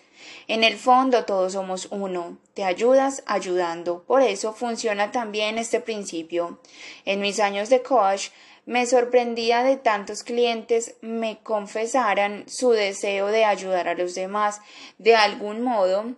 En 0.50 0.66
el 0.66 0.76
fondo 0.76 1.24
todos 1.24 1.54
somos 1.54 1.88
uno, 1.90 2.38
te 2.54 2.66
ayudas 2.66 3.24
ayudando, 3.28 4.04
por 4.04 4.22
eso 4.22 4.52
funciona 4.52 5.12
también 5.12 5.58
este 5.58 5.80
principio. 5.80 6.60
En 7.06 7.22
mis 7.22 7.40
años 7.40 7.70
de 7.70 7.82
coach 7.82 8.32
me 8.66 8.86
sorprendía 8.86 9.64
de 9.64 9.78
tantos 9.78 10.24
clientes 10.24 10.96
me 11.00 11.40
confesaran 11.44 12.44
su 12.50 12.72
deseo 12.72 13.28
de 13.28 13.46
ayudar 13.46 13.88
a 13.88 13.96
los 13.96 14.16
demás. 14.16 14.60
De 14.98 15.16
algún 15.16 15.62
modo 15.62 16.16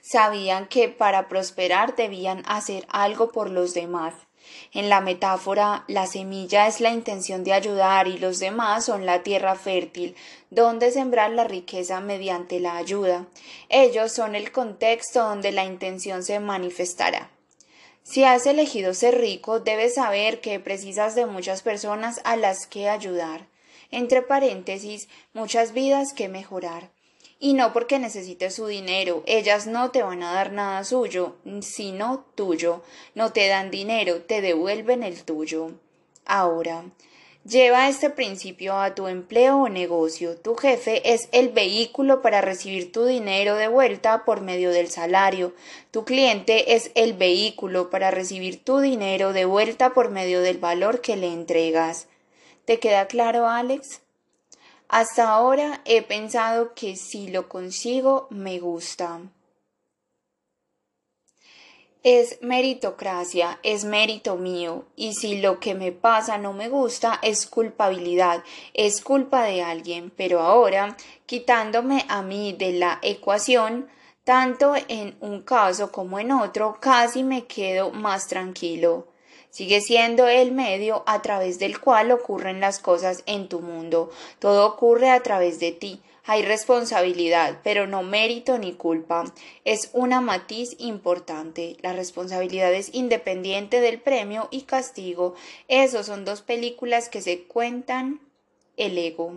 sabían 0.00 0.66
que 0.66 0.88
para 0.88 1.28
prosperar 1.28 1.94
debían 1.94 2.42
hacer 2.46 2.86
algo 2.88 3.32
por 3.32 3.50
los 3.50 3.74
demás. 3.74 4.14
En 4.72 4.88
la 4.88 5.00
metáfora, 5.00 5.84
la 5.88 6.06
semilla 6.06 6.66
es 6.66 6.80
la 6.80 6.90
intención 6.90 7.42
de 7.44 7.52
ayudar 7.52 8.06
y 8.06 8.18
los 8.18 8.38
demás 8.38 8.84
son 8.84 9.04
la 9.06 9.22
tierra 9.22 9.54
fértil, 9.56 10.14
donde 10.50 10.90
sembrar 10.90 11.30
la 11.30 11.44
riqueza 11.44 12.00
mediante 12.00 12.60
la 12.60 12.76
ayuda. 12.76 13.26
Ellos 13.68 14.12
son 14.12 14.34
el 14.34 14.52
contexto 14.52 15.22
donde 15.22 15.50
la 15.50 15.64
intención 15.64 16.22
se 16.22 16.38
manifestará. 16.38 17.30
Si 18.04 18.24
has 18.24 18.46
elegido 18.46 18.94
ser 18.94 19.18
rico, 19.18 19.58
debes 19.58 19.94
saber 19.94 20.40
que 20.40 20.60
precisas 20.60 21.14
de 21.14 21.26
muchas 21.26 21.62
personas 21.62 22.20
a 22.24 22.36
las 22.36 22.66
que 22.66 22.88
ayudar. 22.88 23.48
Entre 23.90 24.22
paréntesis, 24.22 25.08
muchas 25.34 25.72
vidas 25.72 26.12
que 26.12 26.28
mejorar 26.28 26.91
y 27.42 27.54
no 27.54 27.72
porque 27.72 27.98
necesites 27.98 28.54
su 28.54 28.68
dinero. 28.68 29.24
Ellas 29.26 29.66
no 29.66 29.90
te 29.90 30.04
van 30.04 30.22
a 30.22 30.32
dar 30.32 30.52
nada 30.52 30.84
suyo, 30.84 31.34
sino 31.60 32.24
tuyo. 32.36 32.82
No 33.16 33.32
te 33.32 33.48
dan 33.48 33.72
dinero, 33.72 34.22
te 34.22 34.40
devuelven 34.40 35.02
el 35.02 35.24
tuyo. 35.24 35.72
Ahora, 36.24 36.84
lleva 37.44 37.88
este 37.88 38.10
principio 38.10 38.74
a 38.78 38.94
tu 38.94 39.08
empleo 39.08 39.56
o 39.56 39.68
negocio. 39.68 40.36
Tu 40.36 40.54
jefe 40.54 41.14
es 41.14 41.28
el 41.32 41.48
vehículo 41.48 42.22
para 42.22 42.42
recibir 42.42 42.92
tu 42.92 43.06
dinero 43.06 43.56
de 43.56 43.66
vuelta 43.66 44.24
por 44.24 44.40
medio 44.40 44.70
del 44.70 44.88
salario. 44.88 45.52
Tu 45.90 46.04
cliente 46.04 46.76
es 46.76 46.92
el 46.94 47.12
vehículo 47.14 47.90
para 47.90 48.12
recibir 48.12 48.62
tu 48.62 48.78
dinero 48.78 49.32
de 49.32 49.46
vuelta 49.46 49.94
por 49.94 50.10
medio 50.10 50.42
del 50.42 50.58
valor 50.58 51.00
que 51.00 51.16
le 51.16 51.26
entregas. 51.32 52.06
¿Te 52.66 52.78
queda 52.78 53.08
claro, 53.08 53.48
Alex? 53.48 54.01
Hasta 54.92 55.30
ahora 55.30 55.80
he 55.86 56.02
pensado 56.02 56.74
que 56.74 56.96
si 56.96 57.28
lo 57.28 57.48
consigo 57.48 58.26
me 58.28 58.58
gusta. 58.58 59.22
Es 62.02 62.42
meritocracia, 62.42 63.58
es 63.62 63.86
mérito 63.86 64.36
mío, 64.36 64.84
y 64.94 65.14
si 65.14 65.40
lo 65.40 65.60
que 65.60 65.74
me 65.74 65.92
pasa 65.92 66.36
no 66.36 66.52
me 66.52 66.68
gusta, 66.68 67.18
es 67.22 67.46
culpabilidad, 67.46 68.44
es 68.74 69.00
culpa 69.00 69.44
de 69.44 69.62
alguien, 69.62 70.12
pero 70.14 70.40
ahora, 70.40 70.94
quitándome 71.24 72.04
a 72.08 72.20
mí 72.20 72.52
de 72.52 72.72
la 72.72 72.98
ecuación, 73.00 73.88
tanto 74.24 74.74
en 74.88 75.16
un 75.20 75.40
caso 75.40 75.90
como 75.90 76.18
en 76.18 76.32
otro, 76.32 76.76
casi 76.78 77.24
me 77.24 77.46
quedo 77.46 77.92
más 77.92 78.28
tranquilo. 78.28 79.11
Sigue 79.52 79.82
siendo 79.82 80.28
el 80.28 80.50
medio 80.50 81.02
a 81.06 81.20
través 81.20 81.58
del 81.58 81.78
cual 81.78 82.10
ocurren 82.10 82.58
las 82.58 82.78
cosas 82.78 83.22
en 83.26 83.50
tu 83.50 83.60
mundo. 83.60 84.10
Todo 84.38 84.66
ocurre 84.66 85.10
a 85.10 85.22
través 85.22 85.60
de 85.60 85.72
ti. 85.72 86.00
Hay 86.24 86.40
responsabilidad, 86.40 87.60
pero 87.62 87.86
no 87.86 88.02
mérito 88.02 88.56
ni 88.56 88.72
culpa. 88.72 89.24
Es 89.66 89.90
una 89.92 90.22
matiz 90.22 90.74
importante. 90.78 91.76
La 91.82 91.92
responsabilidad 91.92 92.72
es 92.72 92.94
independiente 92.94 93.82
del 93.82 94.00
premio 94.00 94.48
y 94.50 94.62
castigo. 94.62 95.34
Esos 95.68 96.06
son 96.06 96.24
dos 96.24 96.40
películas 96.40 97.10
que 97.10 97.20
se 97.20 97.42
cuentan 97.42 98.20
el 98.78 98.96
ego. 98.96 99.34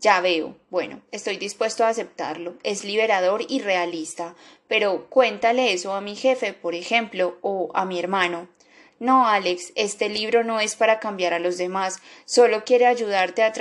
Ya 0.00 0.20
veo. 0.20 0.54
Bueno, 0.70 1.02
estoy 1.10 1.38
dispuesto 1.38 1.84
a 1.84 1.88
aceptarlo. 1.88 2.54
Es 2.62 2.84
liberador 2.84 3.42
y 3.48 3.58
realista. 3.58 4.36
Pero 4.68 5.10
cuéntale 5.10 5.72
eso 5.72 5.92
a 5.92 6.00
mi 6.00 6.14
jefe, 6.14 6.52
por 6.52 6.76
ejemplo, 6.76 7.36
o 7.40 7.70
a 7.74 7.84
mi 7.84 7.98
hermano. 7.98 8.46
No, 9.00 9.28
Alex, 9.28 9.72
este 9.76 10.08
libro 10.08 10.42
no 10.42 10.58
es 10.58 10.74
para 10.74 10.98
cambiar 10.98 11.32
a 11.32 11.38
los 11.38 11.56
demás, 11.56 12.00
solo 12.24 12.64
quiere 12.64 12.86
ayudarte 12.86 13.44
a, 13.44 13.52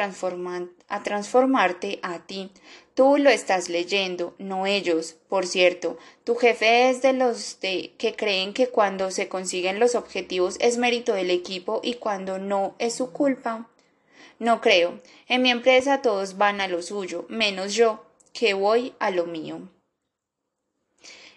a 0.87 1.03
transformarte 1.03 1.99
a 2.01 2.19
ti. 2.25 2.51
Tú 2.95 3.17
lo 3.17 3.29
estás 3.29 3.69
leyendo, 3.69 4.33
no 4.39 4.65
ellos. 4.65 5.15
Por 5.29 5.45
cierto, 5.45 5.99
tu 6.23 6.33
jefe 6.35 6.89
es 6.89 7.03
de 7.03 7.13
los 7.13 7.59
de 7.59 7.93
que 7.99 8.15
creen 8.15 8.55
que 8.55 8.69
cuando 8.69 9.11
se 9.11 9.29
consiguen 9.29 9.79
los 9.79 9.93
objetivos 9.93 10.57
es 10.59 10.79
mérito 10.79 11.13
del 11.13 11.29
equipo 11.29 11.81
y 11.83 11.95
cuando 11.95 12.39
no 12.39 12.75
es 12.79 12.95
su 12.95 13.11
culpa. 13.11 13.69
No 14.39 14.59
creo. 14.59 14.99
En 15.27 15.43
mi 15.43 15.51
empresa 15.51 16.01
todos 16.01 16.37
van 16.37 16.61
a 16.61 16.67
lo 16.67 16.81
suyo, 16.81 17.27
menos 17.29 17.75
yo, 17.75 18.03
que 18.33 18.55
voy 18.55 18.95
a 18.97 19.11
lo 19.11 19.27
mío. 19.27 19.69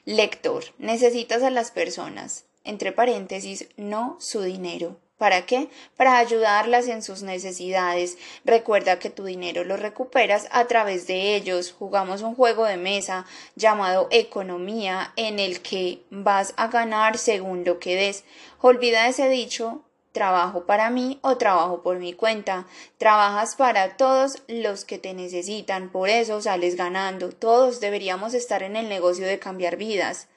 Lector, 0.07 0.65
necesitas 0.79 1.43
a 1.43 1.51
las 1.51 1.71
personas 1.71 2.47
entre 2.65 2.93
paréntesis, 2.93 3.69
no 3.77 4.17
su 4.21 4.43
dinero. 4.43 4.97
¿Para 5.21 5.45
qué? 5.45 5.69
Para 5.99 6.17
ayudarlas 6.17 6.89
en 6.89 7.03
sus 7.03 7.23
necesidades. 7.23 8.17
Recuerda 8.47 8.99
que 8.99 9.11
tu 9.11 9.25
dinero 9.25 9.65
lo 9.65 9.77
recuperas 9.77 10.49
a 10.51 10.65
través 10.65 11.07
de 11.07 11.37
ellos. 11.37 11.73
Jugamos 11.79 12.23
un 12.23 12.35
juego 12.35 12.65
de 12.65 12.79
mesa 12.79 13.27
llamado 13.55 14.09
economía 14.11 15.13
en 15.17 15.39
el 15.39 15.61
que 15.61 16.03
vas 16.09 16.55
a 16.57 16.69
ganar 16.69 17.19
según 17.19 17.65
lo 17.65 17.79
que 17.79 17.97
des. 17.97 18.25
Olvida 18.63 19.09
ese 19.09 19.29
dicho 19.29 19.83
trabajo 20.13 20.65
para 20.65 20.89
mí 20.89 21.19
o 21.23 21.37
trabajo 21.37 21.83
por 21.83 21.99
mi 21.99 22.15
cuenta. 22.15 22.67
Trabajas 22.97 23.57
para 23.57 23.99
todos 23.99 24.43
los 24.49 24.87
que 24.87 24.99
te 24.99 25.13
necesitan, 25.13 25.91
por 25.91 26.09
eso 26.09 26.41
sales 26.41 26.77
ganando. 26.77 27.31
Todos 27.31 27.81
deberíamos 27.81 28.33
estar 28.33 28.63
en 28.63 28.75
el 28.75 28.89
negocio 28.89 29.27
de 29.27 29.39
cambiar 29.39 29.77
vidas 29.77 30.29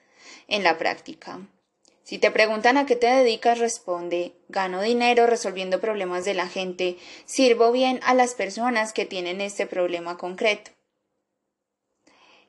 en 0.50 0.64
la 0.64 0.78
práctica. 0.78 1.40
Si 2.04 2.18
te 2.18 2.32
preguntan 2.32 2.78
a 2.78 2.86
qué 2.86 2.96
te 2.98 3.08
dedicas, 3.08 3.60
responde 3.60 4.34
gano 4.50 4.82
dinero 4.82 5.26
resolviendo 5.26 5.80
problemas 5.80 6.26
de 6.26 6.34
la 6.34 6.48
gente, 6.48 6.98
sirvo 7.26 7.72
bien 7.72 8.00
a 8.04 8.14
las 8.14 8.36
personas 8.36 8.92
que 8.92 9.06
tienen 9.06 9.40
este 9.40 9.66
problema 9.66 10.18
concreto. 10.18 10.72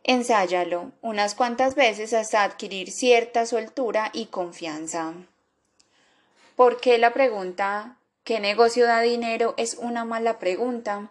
Ensáyalo 0.02 0.92
unas 1.00 1.34
cuantas 1.34 1.76
veces 1.76 2.12
hasta 2.12 2.42
adquirir 2.42 2.90
cierta 2.90 3.46
soltura 3.46 4.10
y 4.12 4.26
confianza. 4.26 5.14
¿Por 6.56 6.80
qué 6.80 6.98
la 6.98 7.14
pregunta 7.14 7.96
¿qué 8.24 8.40
negocio 8.40 8.86
da 8.86 9.00
dinero? 9.00 9.54
es 9.56 9.74
una 9.74 10.04
mala 10.04 10.38
pregunta? 10.38 11.10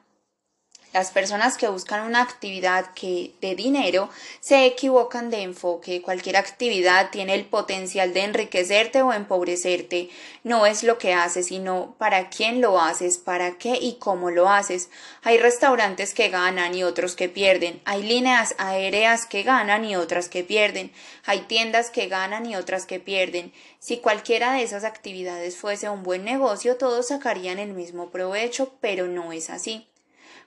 Las 0.94 1.10
personas 1.10 1.58
que 1.58 1.68
buscan 1.70 2.06
una 2.06 2.22
actividad 2.22 2.94
que 2.94 3.34
de 3.42 3.56
dinero 3.56 4.12
se 4.40 4.68
equivocan 4.68 5.32
de 5.32 5.42
enfoque. 5.42 6.04
Cualquier 6.04 6.38
actividad 6.38 7.10
tiene 7.10 7.34
el 7.34 7.46
potencial 7.46 8.14
de 8.14 8.22
enriquecerte 8.22 9.02
o 9.02 9.12
empobrecerte. 9.12 10.10
No 10.44 10.68
es 10.68 10.84
lo 10.84 11.00
que 11.00 11.16
haces, 11.16 11.48
sino 11.48 11.96
para 11.98 12.30
quién 12.30 12.62
lo 12.62 12.80
haces, 12.80 13.18
para 13.18 13.58
qué 13.58 13.80
y 13.82 13.96
cómo 13.96 14.30
lo 14.30 14.50
haces. 14.50 14.92
Hay 15.24 15.40
restaurantes 15.40 16.14
que 16.14 16.30
ganan 16.30 16.76
y 16.76 16.84
otros 16.84 17.16
que 17.16 17.28
pierden. 17.28 17.82
Hay 17.86 18.04
líneas 18.04 18.54
aéreas 18.60 19.26
que 19.26 19.42
ganan 19.42 19.86
y 19.86 19.96
otras 19.96 20.30
que 20.30 20.44
pierden. 20.44 20.92
Hay 21.26 21.40
tiendas 21.48 21.90
que 21.90 22.08
ganan 22.08 22.46
y 22.46 22.56
otras 22.56 22.86
que 22.86 23.00
pierden. 23.00 23.52
Si 23.80 23.98
cualquiera 23.98 24.54
de 24.54 24.62
esas 24.62 24.84
actividades 24.84 25.58
fuese 25.58 25.90
un 25.90 26.04
buen 26.04 26.24
negocio, 26.24 26.78
todos 26.78 27.08
sacarían 27.08 27.58
el 27.58 27.74
mismo 27.74 28.12
provecho, 28.12 28.76
pero 28.80 29.08
no 29.08 29.34
es 29.34 29.50
así. 29.50 29.88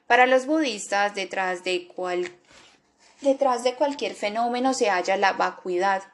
Para 0.07 0.27
los 0.27 0.47
budistas, 0.47 1.17
detrás 1.17 1.65
de, 1.65 1.89
detrás 3.23 3.65
de 3.65 3.75
cualquier 3.75 4.15
fenómeno 4.15 4.73
se 4.73 4.89
halla 4.89 5.17
la 5.17 5.33
vacuidad, 5.33 6.05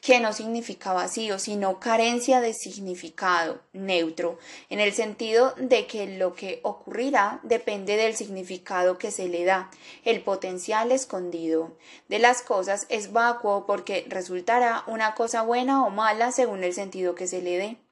que 0.00 0.18
no 0.18 0.32
significa 0.32 0.92
vacío, 0.92 1.38
sino 1.38 1.78
carencia 1.78 2.40
de 2.40 2.54
significado 2.54 3.60
neutro, 3.72 4.38
en 4.68 4.80
el 4.80 4.92
sentido 4.92 5.54
de 5.58 5.86
que 5.86 6.18
lo 6.18 6.34
que 6.34 6.58
ocurrirá 6.64 7.38
depende 7.44 7.96
del 7.96 8.16
significado 8.16 8.98
que 8.98 9.12
se 9.12 9.28
le 9.28 9.44
da. 9.44 9.70
El 10.04 10.22
potencial 10.22 10.90
escondido 10.90 11.76
de 12.08 12.18
las 12.18 12.42
cosas 12.42 12.86
es 12.88 13.12
vacuo 13.12 13.64
porque 13.64 14.06
resultará 14.08 14.82
una 14.88 15.14
cosa 15.14 15.42
buena 15.42 15.84
o 15.84 15.90
mala 15.90 16.32
según 16.32 16.64
el 16.64 16.74
sentido 16.74 17.14
que 17.14 17.28
se 17.28 17.42
le 17.42 17.58
dé. 17.58 17.85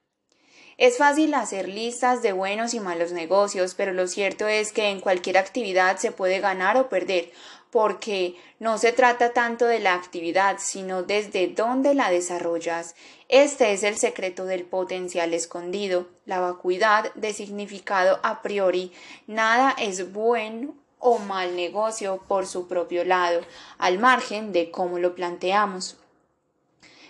Es 0.77 0.99
fácil 0.99 1.35
hacer 1.35 1.69
listas 1.69 2.21
de 2.23 2.33
buenos 2.33 2.75
y 2.75 2.81
malos 2.81 3.13
negocios, 3.13 3.75
pero 3.75 3.93
lo 3.93 4.09
cierto 4.09 4.49
es 4.49 4.73
que 4.73 4.89
en 4.89 5.01
cualquier 5.01 5.39
actividad 5.39 5.99
se 5.99 6.11
puede 6.11 6.41
ganar 6.41 6.77
o 6.77 6.89
perder, 6.89 7.31
porque 7.71 8.37
no 8.59 8.79
se 8.79 8.93
trata 8.93 9.33
tanto 9.33 9.67
de 9.67 9.79
la 9.79 9.95
actividad, 9.95 10.57
sino 10.59 11.03
desde 11.03 11.49
dónde 11.49 11.95
la 11.95 12.11
desarrollas. 12.11 12.97
Este 13.29 13.73
es 13.73 13.85
el 13.85 13.97
secreto 13.99 14.47
del 14.47 14.65
potencial 14.65 15.33
escondido, 15.33 16.09
la 16.25 16.41
vacuidad 16.41 17.13
de 17.15 17.33
significado 17.33 18.19
a 18.23 18.43
priori. 18.43 18.93
Nada 19.27 19.75
es 19.79 20.13
buen 20.13 20.75
o 20.99 21.19
mal 21.19 21.55
negocio 21.55 22.23
por 22.27 22.47
su 22.47 22.67
propio 22.67 23.05
lado, 23.05 23.43
al 23.79 23.99
margen 23.99 24.53
de 24.53 24.71
cómo 24.71 24.99
lo 24.99 25.15
planteamos. 25.15 25.99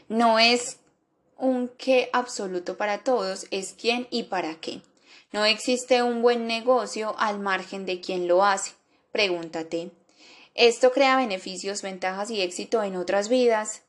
No 0.09 0.39
es 0.39 0.79
un 1.37 1.69
qué 1.77 2.11
absoluto 2.13 2.77
para 2.77 2.99
todos 2.99 3.47
es 3.51 3.75
quién 3.79 4.07
y 4.11 4.25
para 4.25 4.55
qué. 4.57 4.81
No 5.33 5.45
existe 5.45 6.03
un 6.03 6.23
buen 6.23 6.47
negocio 6.47 7.15
al 7.19 7.41
margen 7.41 7.87
de 7.87 8.01
quién 8.01 8.29
lo 8.29 8.45
hace. 8.45 8.73
Pregúntate. 9.11 9.91
¿Esto 10.55 10.93
crea 10.93 11.17
beneficios, 11.17 11.83
ventajas 11.83 12.31
y 12.31 12.41
éxito 12.41 12.83
en 12.83 12.95
otras 12.95 13.29
vidas? 13.29 13.83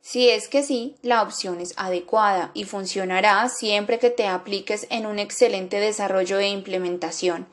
Si 0.00 0.28
es 0.30 0.48
que 0.48 0.62
sí, 0.62 0.96
la 1.02 1.22
opción 1.22 1.60
es 1.60 1.74
adecuada 1.76 2.50
y 2.54 2.64
funcionará 2.64 3.48
siempre 3.48 3.98
que 3.98 4.10
te 4.10 4.26
apliques 4.26 4.86
en 4.90 5.06
un 5.06 5.18
excelente 5.18 5.78
desarrollo 5.78 6.38
e 6.38 6.48
implementación. 6.48 7.46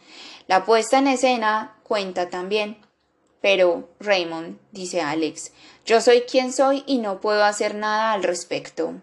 La 0.48 0.66
puesta 0.66 0.98
en 0.98 1.08
escena 1.08 1.78
cuenta 1.84 2.30
también. 2.30 2.78
Pero, 3.42 3.90
Raymond, 4.00 4.58
dice 4.72 5.02
Alex, 5.02 5.52
yo 5.86 6.02
soy 6.02 6.22
quien 6.22 6.52
soy 6.52 6.84
y 6.88 6.98
no 6.98 7.22
puedo 7.22 7.44
hacer 7.44 7.76
nada 7.76 8.14
al 8.14 8.24
respecto. 8.24 8.96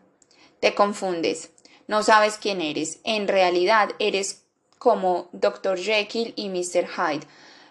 Te 0.65 0.75
confundes, 0.75 1.51
no 1.89 2.03
sabes 2.03 2.39
quién 2.39 2.63
eres. 2.63 2.99
En 3.05 3.29
realidad 3.29 3.91
eres 3.99 4.47
como 4.79 5.29
Dr. 5.33 5.79
Jekyll 5.79 6.33
y 6.37 6.49
Mr. 6.49 6.89
Hyde. 6.89 7.27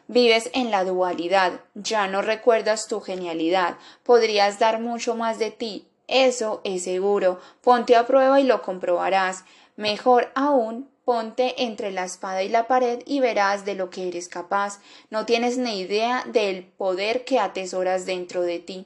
Vives 0.07 0.51
en 0.53 0.69
la 0.69 0.83
dualidad, 0.83 1.61
ya 1.73 2.05
no 2.05 2.21
recuerdas 2.21 2.87
tu 2.87 3.01
genialidad, 3.01 3.77
podrías 4.03 4.59
dar 4.59 4.79
mucho 4.79 5.15
más 5.15 5.39
de 5.39 5.49
ti, 5.49 5.87
eso 6.07 6.61
es 6.63 6.83
seguro. 6.83 7.39
Ponte 7.61 7.95
a 7.95 8.05
prueba 8.05 8.39
y 8.39 8.43
lo 8.43 8.61
comprobarás. 8.61 9.43
Mejor 9.75 10.31
aún, 10.35 10.87
ponte 11.03 11.63
entre 11.63 11.89
la 11.89 12.03
espada 12.03 12.43
y 12.43 12.49
la 12.49 12.67
pared 12.67 13.01
y 13.07 13.21
verás 13.21 13.65
de 13.65 13.73
lo 13.73 13.89
que 13.89 14.07
eres 14.07 14.29
capaz. 14.29 14.79
No 15.09 15.25
tienes 15.25 15.57
ni 15.57 15.79
idea 15.79 16.25
del 16.27 16.63
poder 16.63 17.25
que 17.25 17.39
atesoras 17.39 18.05
dentro 18.05 18.43
de 18.43 18.59
ti. 18.59 18.85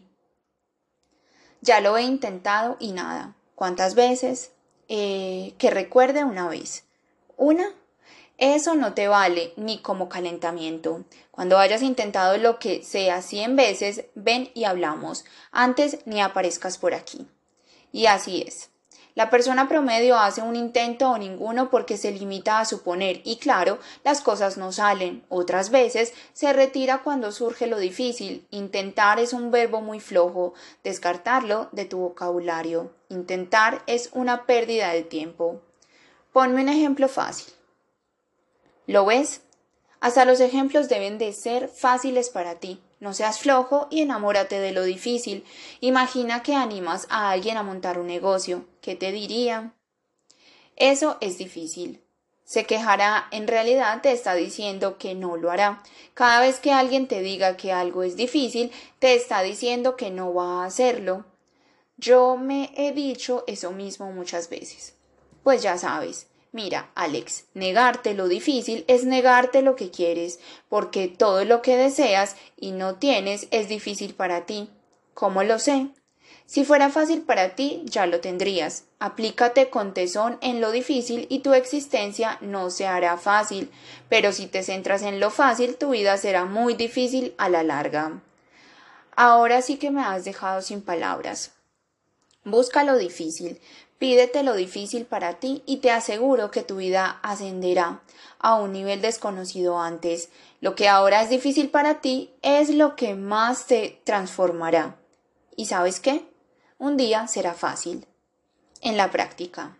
Ya 1.59 1.81
lo 1.81 1.97
he 1.97 2.03
intentado 2.03 2.77
y 2.79 2.93
nada. 2.93 3.36
¿Cuántas 3.57 3.95
veces? 3.95 4.51
Eh, 4.87 5.55
que 5.57 5.71
recuerde 5.71 6.23
una 6.23 6.47
vez. 6.47 6.83
¿Una? 7.37 7.67
Eso 8.37 8.75
no 8.75 8.93
te 8.93 9.07
vale 9.07 9.53
ni 9.55 9.81
como 9.81 10.09
calentamiento. 10.09 11.05
Cuando 11.31 11.57
hayas 11.57 11.81
intentado 11.81 12.37
lo 12.37 12.59
que 12.59 12.83
sea 12.83 13.23
cien 13.23 13.55
veces, 13.55 14.05
ven 14.13 14.51
y 14.53 14.65
hablamos. 14.65 15.25
Antes 15.51 16.05
ni 16.05 16.21
aparezcas 16.21 16.77
por 16.77 16.93
aquí. 16.93 17.25
Y 17.91 18.05
así 18.05 18.43
es. 18.45 18.69
La 19.17 19.31
persona 19.31 19.67
promedio 19.67 20.15
hace 20.15 20.43
un 20.43 20.55
intento 20.55 21.09
o 21.09 21.17
ninguno 21.17 21.71
porque 21.71 21.97
se 21.97 22.11
limita 22.11 22.59
a 22.59 22.65
suponer 22.65 23.21
y 23.23 23.37
claro, 23.37 23.79
las 24.03 24.21
cosas 24.21 24.57
no 24.57 24.71
salen. 24.71 25.23
Otras 25.27 25.71
veces 25.71 26.13
se 26.33 26.53
retira 26.53 26.99
cuando 26.99 27.31
surge 27.31 27.65
lo 27.65 27.79
difícil. 27.79 28.45
Intentar 28.51 29.19
es 29.19 29.33
un 29.33 29.49
verbo 29.49 29.81
muy 29.81 29.99
flojo. 29.99 30.53
Descartarlo 30.83 31.67
de 31.71 31.85
tu 31.85 31.97
vocabulario. 31.97 32.91
Intentar 33.09 33.81
es 33.87 34.11
una 34.13 34.45
pérdida 34.45 34.89
de 34.89 35.01
tiempo. 35.01 35.63
Ponme 36.31 36.61
un 36.61 36.69
ejemplo 36.69 37.07
fácil. 37.07 37.51
¿Lo 38.85 39.03
ves? 39.03 39.41
Hasta 39.99 40.25
los 40.25 40.39
ejemplos 40.41 40.89
deben 40.89 41.17
de 41.17 41.33
ser 41.33 41.69
fáciles 41.69 42.29
para 42.29 42.59
ti. 42.59 42.79
No 42.99 43.13
seas 43.13 43.39
flojo 43.39 43.87
y 43.91 44.01
enamórate 44.01 44.59
de 44.59 44.71
lo 44.71 44.83
difícil. 44.83 45.45
Imagina 45.81 46.41
que 46.43 46.55
animas 46.55 47.07
a 47.09 47.31
alguien 47.31 47.57
a 47.57 47.63
montar 47.63 47.99
un 47.99 48.07
negocio. 48.07 48.65
¿Qué 48.81 48.95
te 48.95 49.11
diría? 49.11 49.73
Eso 50.75 51.17
es 51.21 51.37
difícil. 51.37 52.03
Se 52.43 52.65
quejará, 52.65 53.27
en 53.31 53.45
realidad 53.45 54.01
te 54.01 54.13
está 54.13 54.33
diciendo 54.33 54.97
que 54.97 55.15
no 55.15 55.35
lo 55.35 55.51
hará. 55.51 55.83
Cada 56.13 56.39
vez 56.39 56.59
que 56.59 56.71
alguien 56.71 57.07
te 57.07 57.21
diga 57.21 57.57
que 57.57 57.73
algo 57.73 58.03
es 58.03 58.15
difícil, 58.15 58.71
te 58.99 59.15
está 59.15 59.41
diciendo 59.41 59.97
que 59.97 60.11
no 60.11 60.33
va 60.33 60.63
a 60.63 60.65
hacerlo. 60.65 61.25
Yo 61.97 62.37
me 62.37 62.71
he 62.77 62.93
dicho 62.93 63.43
eso 63.47 63.71
mismo 63.71 64.11
muchas 64.11 64.49
veces. 64.49 64.93
Pues 65.43 65.61
ya 65.61 65.77
sabes, 65.77 66.27
Mira, 66.57 66.89
Alex, 66.95 67.43
negarte 67.53 68.15
lo 68.15 68.27
difícil 68.27 68.83
es 68.87 69.05
negarte 69.05 69.61
lo 69.61 69.75
que 69.75 69.91
quieres, 69.91 70.39
porque 70.69 71.07
todo 71.07 71.45
lo 71.45 71.61
que 71.61 71.77
deseas 71.77 72.35
y 72.59 72.71
no 72.71 72.95
tienes 72.95 73.47
es 73.51 73.69
difícil 73.69 74.15
para 74.15 74.47
ti. 74.47 74.67
¿Cómo 75.13 75.43
lo 75.43 75.59
sé? 75.59 75.89
Si 76.47 76.65
fuera 76.65 76.89
fácil 76.89 77.21
para 77.21 77.53
ti, 77.53 77.83
ya 77.85 78.07
lo 78.07 78.21
tendrías. 78.21 78.85
Aplícate 78.97 79.69
con 79.69 79.93
tesón 79.93 80.39
en 80.41 80.59
lo 80.59 80.71
difícil 80.71 81.27
y 81.29 81.41
tu 81.41 81.53
existencia 81.53 82.39
no 82.41 82.71
se 82.71 82.87
hará 82.87 83.17
fácil, 83.17 83.69
pero 84.09 84.33
si 84.33 84.47
te 84.47 84.63
centras 84.63 85.03
en 85.03 85.19
lo 85.19 85.29
fácil, 85.29 85.75
tu 85.75 85.91
vida 85.91 86.17
será 86.17 86.45
muy 86.45 86.73
difícil 86.73 87.35
a 87.37 87.49
la 87.49 87.61
larga. 87.61 88.19
Ahora 89.15 89.61
sí 89.61 89.77
que 89.77 89.91
me 89.91 90.01
has 90.01 90.25
dejado 90.25 90.63
sin 90.63 90.81
palabras. 90.81 91.51
Busca 92.43 92.83
lo 92.85 92.97
difícil, 92.97 93.59
Pídete 93.97 94.43
lo 94.43 94.53
difícil 94.53 95.05
para 95.05 95.39
ti 95.39 95.63
y 95.65 95.77
te 95.77 95.89
aseguro 95.89 96.51
que 96.51 96.61
tu 96.61 96.77
vida 96.77 97.19
ascenderá 97.23 98.01
a 98.39 98.55
un 98.55 98.71
nivel 98.71 99.01
desconocido 99.01 99.79
antes. 99.79 100.29
Lo 100.61 100.75
que 100.75 100.87
ahora 100.87 101.23
es 101.23 101.29
difícil 101.29 101.69
para 101.69 101.99
ti 101.99 102.31
es 102.43 102.69
lo 102.69 102.95
que 102.95 103.15
más 103.15 103.65
te 103.65 103.99
transformará. 104.03 104.97
¿Y 105.55 105.65
sabes 105.65 105.99
qué? 105.99 106.29
Un 106.77 106.95
día 106.95 107.27
será 107.27 107.55
fácil. 107.55 108.05
En 108.81 108.97
la 108.97 109.09
práctica. 109.09 109.77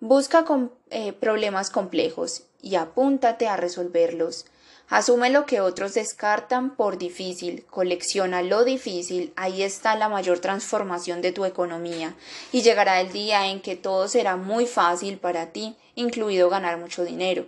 Busca 0.00 0.44
eh, 0.90 1.12
problemas 1.12 1.70
complejos 1.70 2.42
y 2.60 2.74
apúntate 2.74 3.46
a 3.46 3.56
resolverlos. 3.56 4.46
Asume 4.90 5.28
lo 5.28 5.44
que 5.44 5.60
otros 5.60 5.92
descartan 5.92 6.70
por 6.74 6.96
difícil, 6.96 7.66
colecciona 7.66 8.40
lo 8.40 8.64
difícil, 8.64 9.34
ahí 9.36 9.62
está 9.62 9.94
la 9.96 10.08
mayor 10.08 10.38
transformación 10.38 11.20
de 11.20 11.30
tu 11.30 11.44
economía 11.44 12.14
y 12.52 12.62
llegará 12.62 12.98
el 13.02 13.12
día 13.12 13.48
en 13.48 13.60
que 13.60 13.76
todo 13.76 14.08
será 14.08 14.36
muy 14.36 14.64
fácil 14.64 15.18
para 15.18 15.52
ti, 15.52 15.76
incluido 15.94 16.48
ganar 16.48 16.78
mucho 16.78 17.04
dinero. 17.04 17.46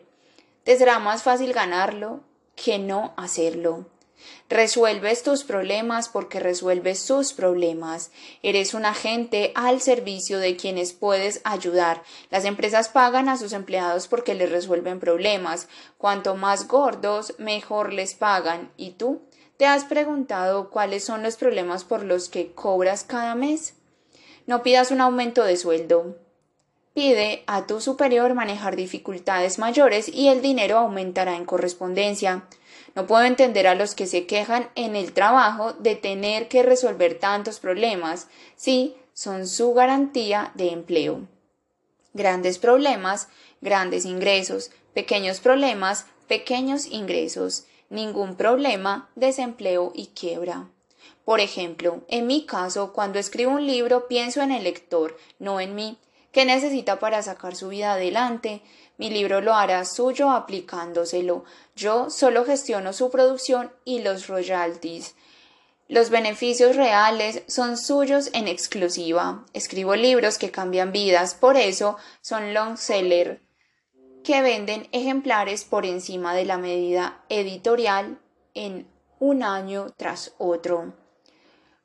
Te 0.65 0.77
será 0.77 0.99
más 0.99 1.23
fácil 1.23 1.55
ganarlo 1.55 2.21
que 2.57 2.79
no 2.79 3.15
hacerlo. 3.17 3.87
Resuelves 4.49 5.23
tus 5.23 5.45
problemas 5.45 6.09
porque 6.09 6.41
resuelves 6.41 6.99
sus 6.99 7.33
problemas. 7.33 8.11
Eres 8.43 8.75
un 8.75 8.85
agente 8.85 9.53
al 9.55 9.81
servicio 9.81 10.39
de 10.39 10.57
quienes 10.57 10.93
puedes 10.93 11.41
ayudar. 11.45 12.03
Las 12.31 12.45
empresas 12.45 12.89
pagan 12.89 13.29
a 13.29 13.37
sus 13.37 13.53
empleados 13.53 14.09
porque 14.09 14.35
les 14.35 14.51
resuelven 14.51 15.01
problemas. 15.01 15.69
Cuanto 15.99 16.35
más 16.35 16.69
gordos, 16.69 17.35
mejor 17.39 17.93
les 17.93 18.15
pagan. 18.15 18.71
¿Y 18.77 18.93
tú? 18.93 19.23
¿Te 19.57 19.67
has 19.67 19.85
preguntado 19.85 20.71
cuáles 20.71 21.05
son 21.05 21.23
los 21.23 21.37
problemas 21.37 21.85
por 21.85 22.03
los 22.03 22.29
que 22.29 22.53
cobras 22.53 23.05
cada 23.05 23.35
mes? 23.35 23.75
No 24.47 24.63
pidas 24.63 24.91
un 24.91 25.01
aumento 25.01 25.45
de 25.45 25.57
sueldo. 25.57 26.17
Pide 26.95 27.45
a 27.47 27.67
tu 27.67 27.81
superior 27.81 28.35
manejar 28.35 28.75
dificultades 28.75 29.59
mayores 29.59 30.09
y 30.09 30.29
el 30.29 30.43
dinero 30.43 30.79
aumentará 30.79 31.37
en 31.37 31.45
correspondencia. 31.45 32.45
No 32.95 33.07
puedo 33.07 33.25
entender 33.25 33.67
a 33.67 33.75
los 33.75 33.95
que 33.95 34.07
se 34.07 34.27
quejan 34.27 34.69
en 34.75 34.97
el 34.97 35.13
trabajo 35.13 35.73
de 35.75 35.95
tener 35.95 36.49
que 36.49 36.63
resolver 36.63 37.19
tantos 37.19 37.61
problemas. 37.61 38.29
Sí, 38.57 38.97
son 39.13 39.47
su 39.47 39.73
garantía 39.75 40.53
de 40.55 40.71
empleo. 40.71 41.29
Grandes 42.13 42.59
problemas, 42.59 43.29
grandes 43.61 44.05
ingresos. 44.05 44.71
Pequeños 44.95 45.41
problemas, 45.41 46.07
pequeños 46.27 46.87
ingresos. 46.87 47.65
Ningún 47.89 48.37
problema, 48.37 49.09
desempleo 49.15 49.93
y 49.95 50.09
quiebra. 50.09 50.69
Por 51.25 51.41
ejemplo, 51.41 52.03
en 52.09 52.27
mi 52.27 52.45
caso, 52.45 52.93
cuando 52.93 53.19
escribo 53.19 53.53
un 53.53 53.67
libro 53.67 54.09
pienso 54.09 54.43
en 54.43 54.51
el 54.51 54.65
lector, 54.65 55.17
no 55.39 55.61
en 55.61 55.75
mí. 55.75 55.99
¿Qué 56.33 56.45
necesita 56.45 56.99
para 56.99 57.23
sacar 57.23 57.57
su 57.57 57.69
vida 57.69 57.93
adelante? 57.93 58.63
Mi 59.01 59.09
libro 59.09 59.41
lo 59.41 59.55
hará 59.55 59.87
suyo 59.87 60.29
aplicándoselo. 60.29 61.45
Yo 61.75 62.11
solo 62.11 62.45
gestiono 62.45 62.93
su 62.93 63.11
producción 63.11 63.73
y 63.87 64.03
los 64.03 64.27
royalties. 64.27 65.15
Los 65.89 66.11
beneficios 66.11 66.77
reales 66.77 67.43
son 67.47 67.79
suyos 67.79 68.29
en 68.35 68.47
exclusiva. 68.47 69.47
Escribo 69.55 69.97
libros 69.97 70.37
que 70.37 70.51
cambian 70.51 70.93
vidas, 70.93 71.35
por 71.35 71.57
eso 71.57 71.97
son 72.21 72.53
long 72.53 72.77
seller, 72.77 73.41
que 74.23 74.43
venden 74.43 74.87
ejemplares 74.93 75.65
por 75.65 75.87
encima 75.87 76.35
de 76.35 76.45
la 76.45 76.59
medida 76.59 77.25
editorial 77.31 78.19
en 78.53 78.87
un 79.19 79.43
año 79.43 79.87
tras 79.97 80.35
otro. 80.37 80.93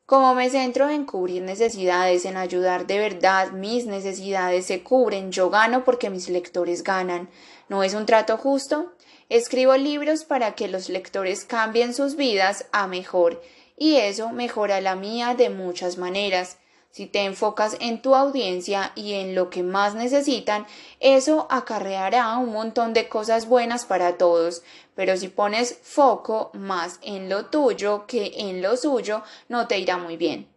Como 0.05 0.35
me 0.35 0.51
centro 0.51 0.87
en 0.87 1.03
cubrir 1.03 1.41
necesidades, 1.41 2.25
en 2.25 2.37
ayudar 2.37 2.85
de 2.85 2.99
verdad, 2.99 3.53
mis 3.53 3.87
necesidades 3.87 4.67
se 4.67 4.83
cubren, 4.83 5.31
yo 5.31 5.49
gano 5.49 5.83
porque 5.83 6.11
mis 6.11 6.29
lectores 6.29 6.83
ganan. 6.83 7.27
¿No 7.69 7.81
es 7.81 7.95
un 7.95 8.05
trato 8.05 8.37
justo? 8.37 8.93
Escribo 9.29 9.75
libros 9.77 10.23
para 10.23 10.53
que 10.53 10.67
los 10.67 10.89
lectores 10.89 11.43
cambien 11.43 11.95
sus 11.95 12.17
vidas 12.17 12.67
a 12.71 12.85
mejor, 12.85 13.41
y 13.77 13.95
eso 13.95 14.29
mejora 14.29 14.79
la 14.79 14.95
mía 14.95 15.33
de 15.33 15.49
muchas 15.49 15.97
maneras. 15.97 16.59
Si 16.91 17.07
te 17.07 17.25
enfocas 17.25 17.75
en 17.81 18.01
tu 18.01 18.15
audiencia 18.15 18.91
y 18.95 19.15
en 19.15 19.33
lo 19.33 19.49
que 19.49 19.63
más 19.63 19.95
necesitan, 19.95 20.67
eso 20.99 21.45
acarreará 21.49 22.37
un 22.37 22.53
montón 22.53 22.93
de 22.93 23.09
cosas 23.09 23.47
buenas 23.47 23.85
para 23.85 24.17
todos. 24.17 24.61
Pero 24.95 25.17
si 25.17 25.27
pones 25.27 25.77
foco 25.81 26.51
más 26.53 26.99
en 27.01 27.29
lo 27.29 27.47
tuyo 27.47 28.05
que 28.07 28.33
en 28.35 28.61
lo 28.61 28.77
suyo, 28.77 29.23
no 29.49 29.67
te 29.67 29.77
irá 29.77 29.97
muy 29.97 30.17
bien. 30.17 30.47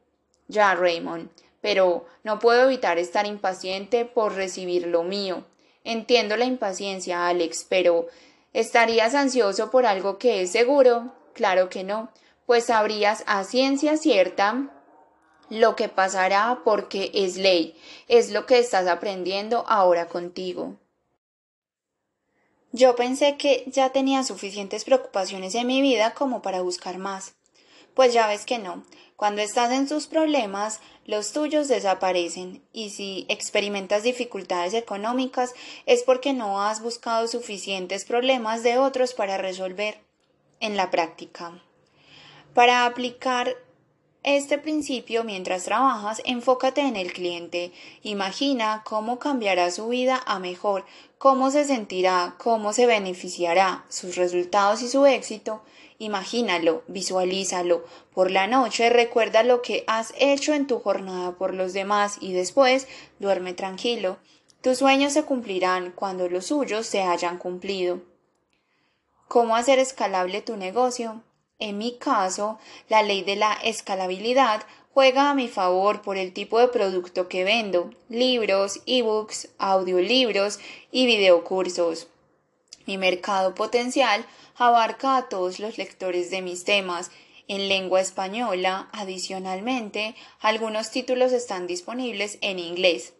Ya, 0.46 0.74
Raymond, 0.74 1.28
pero 1.60 2.06
no 2.22 2.38
puedo 2.38 2.64
evitar 2.64 2.98
estar 2.98 3.26
impaciente 3.26 4.04
por 4.04 4.34
recibir 4.34 4.86
lo 4.86 5.02
mío. 5.02 5.44
Entiendo 5.84 6.36
la 6.36 6.44
impaciencia, 6.44 7.28
Alex, 7.28 7.66
pero 7.68 8.06
¿estarías 8.52 9.14
ansioso 9.14 9.70
por 9.70 9.86
algo 9.86 10.18
que 10.18 10.42
es 10.42 10.52
seguro? 10.52 11.12
Claro 11.34 11.68
que 11.68 11.84
no, 11.84 12.10
pues 12.46 12.64
sabrías 12.64 13.24
a 13.26 13.44
ciencia 13.44 13.96
cierta 13.96 14.70
lo 15.50 15.76
que 15.76 15.88
pasará 15.88 16.60
porque 16.64 17.10
es 17.14 17.36
ley, 17.36 17.76
es 18.06 18.30
lo 18.30 18.46
que 18.46 18.58
estás 18.58 18.86
aprendiendo 18.86 19.64
ahora 19.66 20.06
contigo. 20.06 20.76
Yo 22.72 22.96
pensé 22.96 23.36
que 23.36 23.64
ya 23.66 23.90
tenía 23.90 24.22
suficientes 24.24 24.84
preocupaciones 24.84 25.54
en 25.54 25.66
mi 25.66 25.80
vida 25.80 26.12
como 26.12 26.42
para 26.42 26.60
buscar 26.60 26.98
más. 26.98 27.34
Pues 27.94 28.12
ya 28.12 28.26
ves 28.26 28.44
que 28.44 28.58
no. 28.58 28.84
Cuando 29.16 29.42
estás 29.42 29.72
en 29.72 29.88
tus 29.88 30.06
problemas, 30.06 30.80
los 31.04 31.32
tuyos 31.32 31.66
desaparecen 31.66 32.62
y 32.72 32.90
si 32.90 33.26
experimentas 33.28 34.02
dificultades 34.02 34.74
económicas 34.74 35.54
es 35.86 36.02
porque 36.02 36.34
no 36.34 36.62
has 36.62 36.82
buscado 36.82 37.26
suficientes 37.26 38.04
problemas 38.04 38.62
de 38.62 38.78
otros 38.78 39.14
para 39.14 39.38
resolver 39.38 39.98
en 40.60 40.76
la 40.76 40.90
práctica. 40.90 41.60
Para 42.54 42.84
aplicar 42.84 43.56
este 44.36 44.58
principio, 44.58 45.24
mientras 45.24 45.64
trabajas, 45.64 46.20
enfócate 46.24 46.82
en 46.82 46.96
el 46.96 47.12
cliente. 47.12 47.72
Imagina 48.02 48.82
cómo 48.84 49.18
cambiará 49.18 49.70
su 49.70 49.88
vida 49.88 50.20
a 50.26 50.38
mejor, 50.38 50.84
cómo 51.18 51.50
se 51.50 51.64
sentirá, 51.64 52.34
cómo 52.38 52.72
se 52.72 52.86
beneficiará, 52.86 53.84
sus 53.88 54.16
resultados 54.16 54.82
y 54.82 54.88
su 54.88 55.06
éxito. 55.06 55.62
Imagínalo, 55.98 56.84
visualízalo. 56.86 57.84
Por 58.14 58.30
la 58.30 58.46
noche 58.46 58.90
recuerda 58.90 59.42
lo 59.42 59.62
que 59.62 59.84
has 59.86 60.12
hecho 60.18 60.54
en 60.54 60.66
tu 60.66 60.78
jornada 60.78 61.32
por 61.32 61.54
los 61.54 61.72
demás 61.72 62.18
y 62.20 62.32
después 62.32 62.86
duerme 63.18 63.52
tranquilo. 63.52 64.18
Tus 64.60 64.78
sueños 64.78 65.12
se 65.12 65.24
cumplirán 65.24 65.92
cuando 65.92 66.28
los 66.28 66.46
suyos 66.46 66.86
se 66.86 67.02
hayan 67.02 67.38
cumplido. 67.38 68.00
¿Cómo 69.28 69.56
hacer 69.56 69.78
escalable 69.78 70.40
tu 70.42 70.56
negocio? 70.56 71.22
En 71.60 71.76
mi 71.76 71.98
caso, 71.98 72.58
la 72.88 73.02
ley 73.02 73.22
de 73.22 73.34
la 73.34 73.52
escalabilidad 73.54 74.62
juega 74.94 75.30
a 75.30 75.34
mi 75.34 75.48
favor 75.48 76.02
por 76.02 76.16
el 76.16 76.32
tipo 76.32 76.60
de 76.60 76.68
producto 76.68 77.28
que 77.28 77.44
vendo, 77.44 77.90
libros, 78.08 78.80
ebooks, 78.86 79.48
audiolibros 79.58 80.60
y 80.92 81.06
videocursos. 81.06 82.06
Mi 82.86 82.96
mercado 82.96 83.54
potencial 83.54 84.24
abarca 84.56 85.16
a 85.16 85.28
todos 85.28 85.58
los 85.58 85.78
lectores 85.78 86.30
de 86.30 86.42
mis 86.42 86.64
temas. 86.64 87.10
En 87.48 87.68
lengua 87.68 88.00
española, 88.00 88.88
adicionalmente, 88.92 90.14
algunos 90.40 90.90
títulos 90.90 91.32
están 91.32 91.66
disponibles 91.66 92.38
en 92.40 92.58
inglés. 92.58 93.14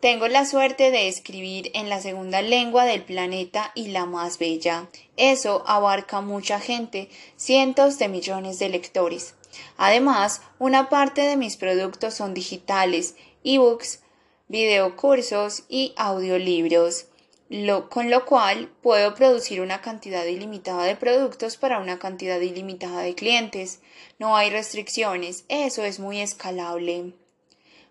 Tengo 0.00 0.28
la 0.28 0.44
suerte 0.44 0.92
de 0.92 1.08
escribir 1.08 1.72
en 1.74 1.88
la 1.88 2.00
segunda 2.00 2.40
lengua 2.40 2.84
del 2.84 3.02
planeta 3.02 3.72
y 3.74 3.88
la 3.88 4.06
más 4.06 4.38
bella. 4.38 4.88
Eso 5.16 5.64
abarca 5.66 6.20
mucha 6.20 6.60
gente, 6.60 7.08
cientos 7.34 7.98
de 7.98 8.06
millones 8.06 8.60
de 8.60 8.68
lectores. 8.68 9.34
Además, 9.76 10.40
una 10.60 10.88
parte 10.88 11.22
de 11.22 11.36
mis 11.36 11.56
productos 11.56 12.14
son 12.14 12.32
digitales, 12.32 13.16
ebooks, 13.42 14.00
videocursos 14.46 15.64
y 15.68 15.94
audiolibros, 15.96 17.06
con 17.88 18.08
lo 18.08 18.24
cual 18.24 18.70
puedo 18.82 19.16
producir 19.16 19.60
una 19.60 19.80
cantidad 19.80 20.24
ilimitada 20.26 20.84
de 20.84 20.94
productos 20.94 21.56
para 21.56 21.80
una 21.80 21.98
cantidad 21.98 22.38
ilimitada 22.40 23.00
de 23.00 23.16
clientes. 23.16 23.80
No 24.20 24.36
hay 24.36 24.50
restricciones, 24.50 25.44
eso 25.48 25.82
es 25.82 25.98
muy 25.98 26.20
escalable. 26.20 27.14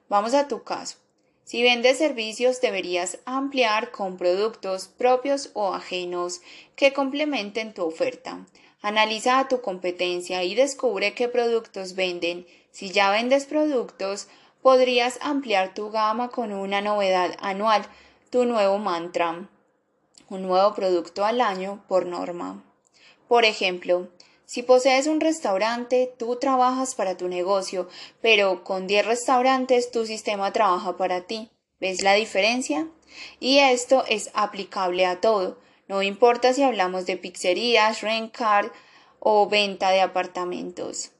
Vamos 0.08 0.34
a 0.34 0.48
tu 0.48 0.64
caso. 0.64 1.00
Si 1.48 1.64
vendes 1.64 1.98
servicios, 1.98 2.60
deberías 2.60 3.20
ampliar 3.24 3.92
con 3.92 4.18
productos 4.18 4.90
propios 4.90 5.50
o 5.54 5.74
ajenos 5.74 6.42
que 6.76 6.92
complementen 6.92 7.74
tu 7.74 7.86
oferta. 7.86 8.46
Analiza 8.82 9.40
a 9.40 9.48
tu 9.48 9.62
competencia 9.62 10.44
y 10.44 10.56
descubre 10.56 11.14
qué 11.14 11.30
productos 11.30 11.96
venden. 11.96 12.46
Si 12.72 12.92
ya 12.92 13.12
vendes 13.12 13.46
productos, 13.46 14.28
podrías 14.62 15.20
ampliar 15.22 15.74
tu 15.74 15.90
gama 15.90 16.32
con 16.32 16.52
una 16.52 16.82
novedad 16.82 17.38
anual, 17.40 17.86
tu 18.30 18.44
nuevo 18.44 18.78
mantra, 18.78 19.48
un 20.28 20.42
nuevo 20.42 20.76
producto 20.76 21.24
al 21.24 21.40
año 21.40 21.82
por 21.88 22.08
norma. 22.08 22.62
Por 23.30 23.46
ejemplo, 23.46 24.10
si 24.48 24.64
posees 24.64 25.08
un 25.08 25.20
restaurante, 25.20 26.16
tú 26.18 26.38
trabajas 26.38 26.96
para 26.96 27.18
tu 27.18 27.28
negocio, 27.28 27.90
pero 28.22 28.64
con 28.64 28.88
10 28.88 29.06
restaurantes 29.06 29.92
tu 29.92 30.06
sistema 30.06 30.54
trabaja 30.54 30.96
para 30.96 31.22
ti. 31.22 31.52
¿Ves 31.82 32.02
la 32.02 32.14
diferencia? 32.14 32.88
Y 33.42 33.60
esto 33.60 34.06
es 34.08 34.32
aplicable 34.34 35.06
a 35.06 35.20
todo. 35.20 35.60
No 35.90 36.02
importa 36.02 36.54
si 36.54 36.64
hablamos 36.64 37.06
de 37.06 37.18
pizzerías, 37.18 38.00
rent 38.00 38.34
o 39.20 39.50
venta 39.50 39.90
de 39.90 40.00
apartamentos. 40.00 41.12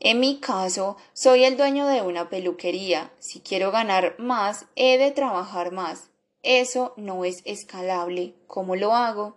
En 0.00 0.18
mi 0.18 0.40
caso, 0.40 0.96
soy 1.12 1.44
el 1.44 1.56
dueño 1.56 1.86
de 1.86 2.02
una 2.02 2.28
peluquería. 2.28 3.12
Si 3.20 3.38
quiero 3.38 3.70
ganar 3.70 4.16
más, 4.18 4.66
he 4.74 4.98
de 4.98 5.12
trabajar 5.12 5.70
más. 5.70 6.10
Eso 6.42 6.94
no 6.96 7.24
es 7.24 7.42
escalable. 7.44 8.34
¿Cómo 8.48 8.74
lo 8.74 8.92
hago? 8.92 9.36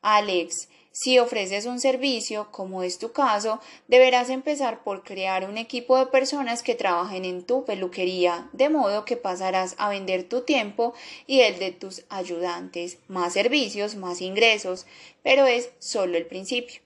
Alex, 0.00 0.70
si 0.96 1.18
ofreces 1.18 1.66
un 1.66 1.78
servicio, 1.78 2.48
como 2.50 2.82
es 2.82 2.96
tu 2.98 3.12
caso, 3.12 3.60
deberás 3.86 4.30
empezar 4.30 4.82
por 4.82 5.04
crear 5.04 5.46
un 5.46 5.58
equipo 5.58 5.98
de 5.98 6.06
personas 6.06 6.62
que 6.62 6.74
trabajen 6.74 7.26
en 7.26 7.42
tu 7.42 7.66
peluquería, 7.66 8.48
de 8.54 8.70
modo 8.70 9.04
que 9.04 9.18
pasarás 9.18 9.74
a 9.76 9.90
vender 9.90 10.26
tu 10.26 10.40
tiempo 10.40 10.94
y 11.26 11.40
el 11.40 11.58
de 11.58 11.70
tus 11.70 12.04
ayudantes, 12.08 12.96
más 13.08 13.34
servicios, 13.34 13.94
más 13.94 14.22
ingresos, 14.22 14.86
pero 15.22 15.44
es 15.44 15.68
solo 15.80 16.16
el 16.16 16.24
principio. 16.24 16.80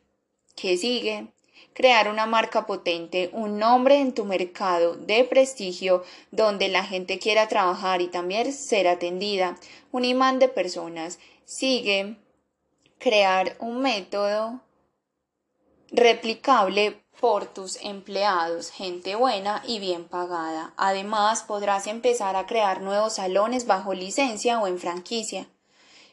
¿Qué 0.56 0.76
sigue? 0.76 1.28
Crear 1.72 2.08
una 2.08 2.26
marca 2.26 2.66
potente, 2.66 3.30
un 3.32 3.60
nombre 3.60 4.00
en 4.00 4.12
tu 4.12 4.24
mercado 4.24 4.96
de 4.96 5.22
prestigio 5.22 6.02
donde 6.32 6.66
la 6.66 6.82
gente 6.82 7.20
quiera 7.20 7.46
trabajar 7.46 8.02
y 8.02 8.08
también 8.08 8.52
ser 8.52 8.88
atendida, 8.88 9.56
un 9.92 10.04
imán 10.04 10.40
de 10.40 10.48
personas. 10.48 11.20
Sigue 11.44 12.16
crear 13.00 13.56
un 13.60 13.80
método 13.80 14.60
replicable 15.90 17.02
por 17.18 17.46
tus 17.46 17.76
empleados, 17.82 18.70
gente 18.70 19.14
buena 19.14 19.62
y 19.66 19.78
bien 19.78 20.04
pagada. 20.04 20.74
Además, 20.76 21.42
podrás 21.42 21.86
empezar 21.86 22.36
a 22.36 22.44
crear 22.46 22.82
nuevos 22.82 23.14
salones 23.14 23.66
bajo 23.66 23.94
licencia 23.94 24.60
o 24.60 24.66
en 24.66 24.78
franquicia. 24.78 25.48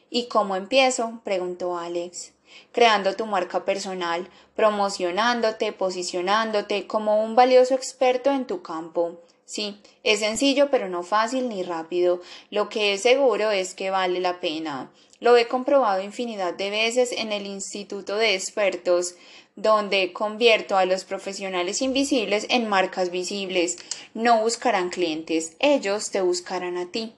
¿Y 0.08 0.28
cómo 0.28 0.56
empiezo? 0.56 1.20
preguntó 1.24 1.76
Alex. 1.78 2.32
creando 2.72 3.14
tu 3.14 3.26
marca 3.26 3.66
personal, 3.66 4.30
promocionándote, 4.56 5.72
posicionándote 5.72 6.86
como 6.86 7.22
un 7.22 7.36
valioso 7.36 7.74
experto 7.74 8.30
en 8.30 8.46
tu 8.46 8.62
campo. 8.62 9.20
Sí, 9.44 9.80
es 10.04 10.20
sencillo 10.20 10.70
pero 10.70 10.88
no 10.88 11.02
fácil 11.02 11.50
ni 11.50 11.62
rápido. 11.62 12.22
Lo 12.50 12.70
que 12.70 12.94
es 12.94 13.02
seguro 13.02 13.50
es 13.50 13.74
que 13.74 13.90
vale 13.90 14.20
la 14.20 14.40
pena. 14.40 14.90
Lo 15.20 15.36
he 15.36 15.48
comprobado 15.48 16.02
infinidad 16.02 16.54
de 16.54 16.70
veces 16.70 17.12
en 17.12 17.32
el 17.32 17.46
Instituto 17.46 18.16
de 18.16 18.34
Expertos, 18.34 19.16
donde 19.56 20.12
convierto 20.12 20.76
a 20.76 20.84
los 20.84 21.04
profesionales 21.04 21.82
invisibles 21.82 22.46
en 22.50 22.68
marcas 22.68 23.10
visibles. 23.10 23.78
No 24.14 24.40
buscarán 24.40 24.90
clientes, 24.90 25.54
ellos 25.58 26.10
te 26.10 26.20
buscarán 26.20 26.76
a 26.76 26.86
ti. 26.86 27.14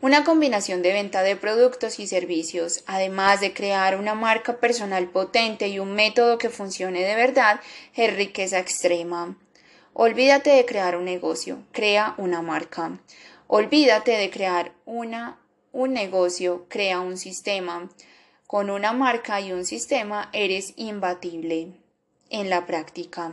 Una 0.00 0.22
combinación 0.22 0.82
de 0.82 0.92
venta 0.92 1.22
de 1.22 1.34
productos 1.34 1.98
y 1.98 2.06
servicios, 2.06 2.84
además 2.86 3.40
de 3.40 3.54
crear 3.54 3.98
una 3.98 4.14
marca 4.14 4.58
personal 4.58 5.08
potente 5.08 5.68
y 5.68 5.78
un 5.78 5.94
método 5.94 6.38
que 6.38 6.50
funcione 6.50 7.02
de 7.02 7.14
verdad, 7.14 7.60
es 7.94 8.14
riqueza 8.14 8.58
extrema. 8.58 9.36
Olvídate 9.94 10.50
de 10.50 10.66
crear 10.66 10.96
un 10.96 11.06
negocio, 11.06 11.62
crea 11.72 12.14
una 12.18 12.42
marca. 12.42 12.98
Olvídate 13.46 14.10
de 14.12 14.30
crear 14.30 14.72
una, 14.84 15.38
un 15.74 15.92
negocio, 15.92 16.66
crea 16.68 17.00
un 17.00 17.18
sistema. 17.18 17.90
Con 18.46 18.70
una 18.70 18.92
marca 18.92 19.40
y 19.40 19.52
un 19.52 19.64
sistema 19.64 20.30
eres 20.32 20.72
imbatible 20.76 21.72
en 22.30 22.48
la 22.48 22.64
práctica. 22.64 23.32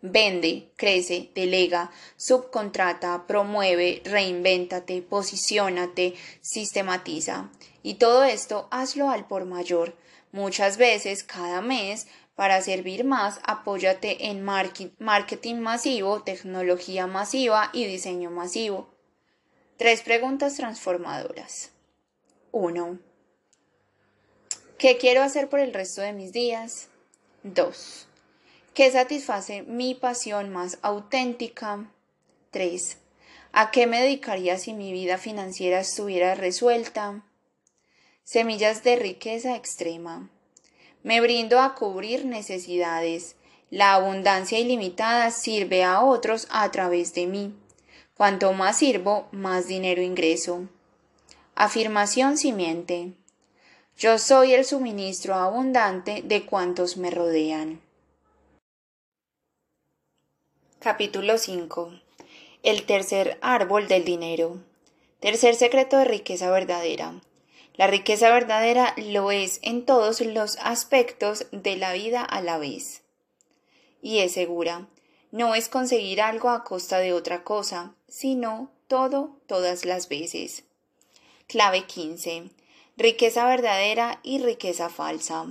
Vende, 0.00 0.70
crece, 0.76 1.30
delega, 1.34 1.90
subcontrata, 2.16 3.26
promueve, 3.26 4.00
reinvéntate, 4.04 5.02
posiciónate, 5.02 6.14
sistematiza. 6.40 7.50
Y 7.82 7.94
todo 7.94 8.22
esto 8.22 8.68
hazlo 8.70 9.10
al 9.10 9.26
por 9.26 9.44
mayor. 9.44 9.96
Muchas 10.30 10.76
veces, 10.76 11.24
cada 11.24 11.62
mes, 11.62 12.06
para 12.36 12.62
servir 12.62 13.04
más, 13.04 13.40
apóyate 13.42 14.28
en 14.28 14.44
marketing 14.44 15.56
masivo, 15.56 16.22
tecnología 16.22 17.08
masiva 17.08 17.70
y 17.72 17.86
diseño 17.86 18.30
masivo. 18.30 18.93
Tres 19.76 20.02
preguntas 20.02 20.54
transformadoras. 20.54 21.72
1. 22.52 23.00
¿Qué 24.78 24.98
quiero 24.98 25.20
hacer 25.20 25.48
por 25.48 25.58
el 25.58 25.74
resto 25.74 26.00
de 26.00 26.12
mis 26.12 26.32
días? 26.32 26.90
2. 27.42 28.06
¿Qué 28.72 28.92
satisface 28.92 29.62
mi 29.62 29.96
pasión 29.96 30.50
más 30.50 30.78
auténtica? 30.82 31.90
3. 32.52 32.98
¿A 33.50 33.72
qué 33.72 33.88
me 33.88 34.00
dedicaría 34.00 34.58
si 34.58 34.74
mi 34.74 34.92
vida 34.92 35.18
financiera 35.18 35.80
estuviera 35.80 36.36
resuelta? 36.36 37.24
Semillas 38.22 38.84
de 38.84 38.94
riqueza 38.94 39.56
extrema. 39.56 40.30
Me 41.02 41.20
brindo 41.20 41.60
a 41.60 41.74
cubrir 41.74 42.26
necesidades. 42.26 43.34
La 43.70 43.94
abundancia 43.94 44.60
ilimitada 44.60 45.32
sirve 45.32 45.82
a 45.82 46.00
otros 46.00 46.46
a 46.50 46.70
través 46.70 47.12
de 47.14 47.26
mí. 47.26 47.63
Cuanto 48.16 48.52
más 48.52 48.78
sirvo, 48.78 49.26
más 49.32 49.66
dinero 49.66 50.00
ingreso. 50.00 50.68
Afirmación 51.56 52.38
simiente. 52.38 53.12
Yo 53.96 54.18
soy 54.18 54.54
el 54.54 54.64
suministro 54.64 55.34
abundante 55.34 56.22
de 56.24 56.46
cuantos 56.46 56.96
me 56.96 57.10
rodean. 57.10 57.80
Capítulo 60.78 61.38
5. 61.38 61.92
El 62.62 62.86
tercer 62.86 63.36
árbol 63.42 63.88
del 63.88 64.04
dinero. 64.04 64.62
Tercer 65.18 65.56
secreto 65.56 65.98
de 65.98 66.04
riqueza 66.04 66.52
verdadera. 66.52 67.20
La 67.74 67.88
riqueza 67.88 68.30
verdadera 68.30 68.94
lo 68.96 69.32
es 69.32 69.58
en 69.62 69.84
todos 69.84 70.20
los 70.20 70.56
aspectos 70.58 71.46
de 71.50 71.74
la 71.74 71.92
vida 71.92 72.22
a 72.22 72.40
la 72.42 72.58
vez. 72.58 73.02
Y 74.02 74.20
es 74.20 74.34
segura. 74.34 74.86
No 75.34 75.56
es 75.56 75.68
conseguir 75.68 76.22
algo 76.22 76.48
a 76.48 76.62
costa 76.62 76.98
de 76.98 77.12
otra 77.12 77.42
cosa, 77.42 77.92
sino 78.06 78.70
todo 78.86 79.40
todas 79.48 79.84
las 79.84 80.08
veces. 80.08 80.62
Clave 81.48 81.86
15. 81.86 82.50
Riqueza 82.96 83.44
verdadera 83.44 84.20
y 84.22 84.38
riqueza 84.38 84.90
falsa. 84.90 85.46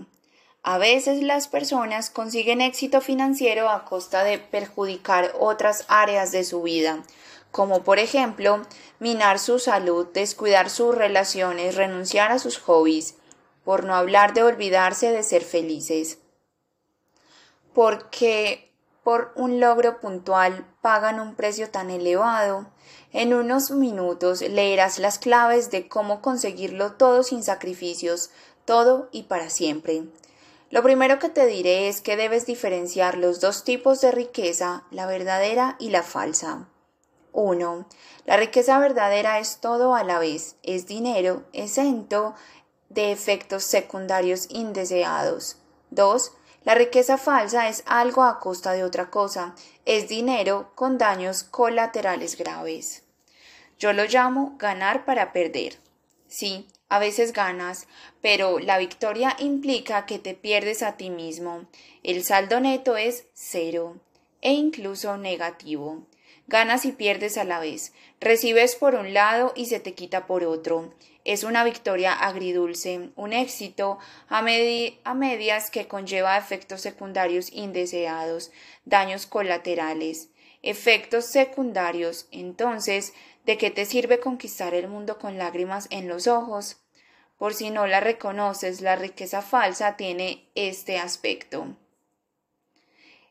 A 0.62 0.78
veces 0.78 1.22
las 1.22 1.50
personas 1.50 2.10
consiguen 2.10 2.62
éxito 2.62 3.02
financiero 3.02 3.70
a 3.70 3.84
costa 3.84 4.24
de 4.24 4.38
perjudicar 4.38 5.34
otras 5.38 5.84
áreas 5.90 6.32
de 6.32 6.46
su 6.46 6.62
vida, 6.62 7.04
como 7.52 7.84
por 7.84 8.00
ejemplo 8.00 8.62
minar 9.00 9.38
su 9.38 9.60
salud, 9.60 10.08
descuidar 10.14 10.70
sus 10.70 10.96
relaciones, 10.96 11.76
renunciar 11.76 12.32
a 12.32 12.40
sus 12.40 12.58
hobbies, 12.58 13.16
por 13.66 13.84
no 13.84 13.96
hablar 13.96 14.34
de 14.34 14.44
olvidarse 14.44 15.12
de 15.12 15.24
ser 15.24 15.44
felices. 15.44 16.20
Porque 17.74 18.73
por 19.04 19.32
un 19.36 19.60
logro 19.60 20.00
puntual 20.00 20.66
pagan 20.82 21.20
un 21.20 21.36
precio 21.36 21.70
tan 21.70 21.90
elevado. 21.90 22.68
En 23.12 23.34
unos 23.34 23.72
minutos 23.72 24.42
leerás 24.42 25.00
las 25.00 25.20
claves 25.20 25.70
de 25.72 25.88
cómo 25.88 26.22
conseguirlo 26.22 26.94
todo 26.94 27.24
sin 27.24 27.44
sacrificios, 27.44 28.32
todo 28.66 29.10
y 29.12 29.24
para 29.24 29.50
siempre. 29.50 30.04
Lo 30.70 30.82
primero 30.82 31.20
que 31.20 31.30
te 31.30 31.46
diré 31.46 31.88
es 31.88 32.02
que 32.02 32.18
debes 32.18 32.46
diferenciar 32.46 33.18
los 33.18 33.40
dos 33.40 33.64
tipos 33.64 34.02
de 34.02 34.12
riqueza, 34.12 34.86
la 34.90 35.06
verdadera 35.06 35.76
y 35.78 35.90
la 35.90 36.02
falsa. 36.02 36.68
1. 37.34 37.86
La 38.26 38.38
riqueza 38.38 38.80
verdadera 38.80 39.40
es 39.40 39.58
todo 39.58 39.96
a 39.96 40.04
la 40.04 40.20
vez, 40.20 40.56
es 40.64 40.88
dinero 40.88 41.44
exento 41.52 42.36
de 42.90 43.12
efectos 43.12 43.64
secundarios 43.64 44.48
indeseados. 44.50 45.58
2. 45.92 46.32
La 46.66 46.76
riqueza 46.76 47.18
falsa 47.18 47.68
es 47.68 47.84
algo 47.86 48.24
a 48.24 48.40
costa 48.40 48.72
de 48.72 48.84
otra 48.84 49.10
cosa, 49.10 49.54
es 49.86 50.08
dinero 50.08 50.72
con 50.76 50.98
daños 50.98 51.44
colaterales 51.44 52.38
graves. 52.38 53.04
Yo 53.80 53.92
lo 53.92 54.06
llamo 54.06 54.56
ganar 54.58 55.04
para 55.04 55.34
perder. 55.34 55.78
Sí, 56.28 56.68
a 56.88 57.00
veces 57.00 57.34
ganas, 57.34 57.88
pero 58.22 58.60
la 58.60 58.78
victoria 58.78 59.36
implica 59.40 60.06
que 60.06 60.20
te 60.20 60.36
pierdes 60.36 60.84
a 60.84 60.96
ti 60.96 61.10
mismo. 61.10 61.66
El 62.02 62.24
saldo 62.24 62.62
neto 62.62 62.96
es 62.96 63.26
cero 63.34 63.98
e 64.42 64.54
incluso 64.54 65.18
negativo. 65.18 66.06
Ganas 66.48 66.86
y 66.86 66.92
pierdes 66.92 67.38
a 67.38 67.46
la 67.46 67.60
vez. 67.60 67.94
Recibes 68.20 68.76
por 68.76 68.96
un 68.96 69.14
lado 69.14 69.54
y 69.56 69.68
se 69.68 69.80
te 69.80 69.94
quita 69.94 70.26
por 70.28 70.44
otro. 70.44 70.94
Es 71.26 71.44
una 71.44 71.64
victoria 71.64 72.14
agridulce, 72.14 73.12
un 73.16 73.32
éxito 73.32 73.98
a, 74.28 74.40
a 74.40 75.14
medias 75.14 75.72
que 75.72 75.88
conlleva 75.88 76.38
efectos 76.38 76.82
secundarios 76.82 77.52
indeseados, 77.54 78.52
daños 78.84 79.26
colaterales. 79.26 80.30
Efectos 80.62 81.26
secundarios, 81.26 82.28
entonces, 82.32 83.14
¿de 83.46 83.58
qué 83.58 83.72
te 83.72 83.86
sirve 83.86 84.20
conquistar 84.20 84.74
el 84.74 84.88
mundo 84.88 85.18
con 85.18 85.38
lágrimas 85.38 85.88
en 85.92 86.08
los 86.08 86.28
ojos? 86.28 86.78
Por 87.38 87.54
si 87.54 87.70
no 87.70 87.88
la 87.88 88.00
reconoces, 88.00 88.82
la 88.82 88.96
riqueza 88.96 89.42
falsa 89.42 89.98
tiene 89.98 90.50
este 90.56 90.98
aspecto. 90.98 91.76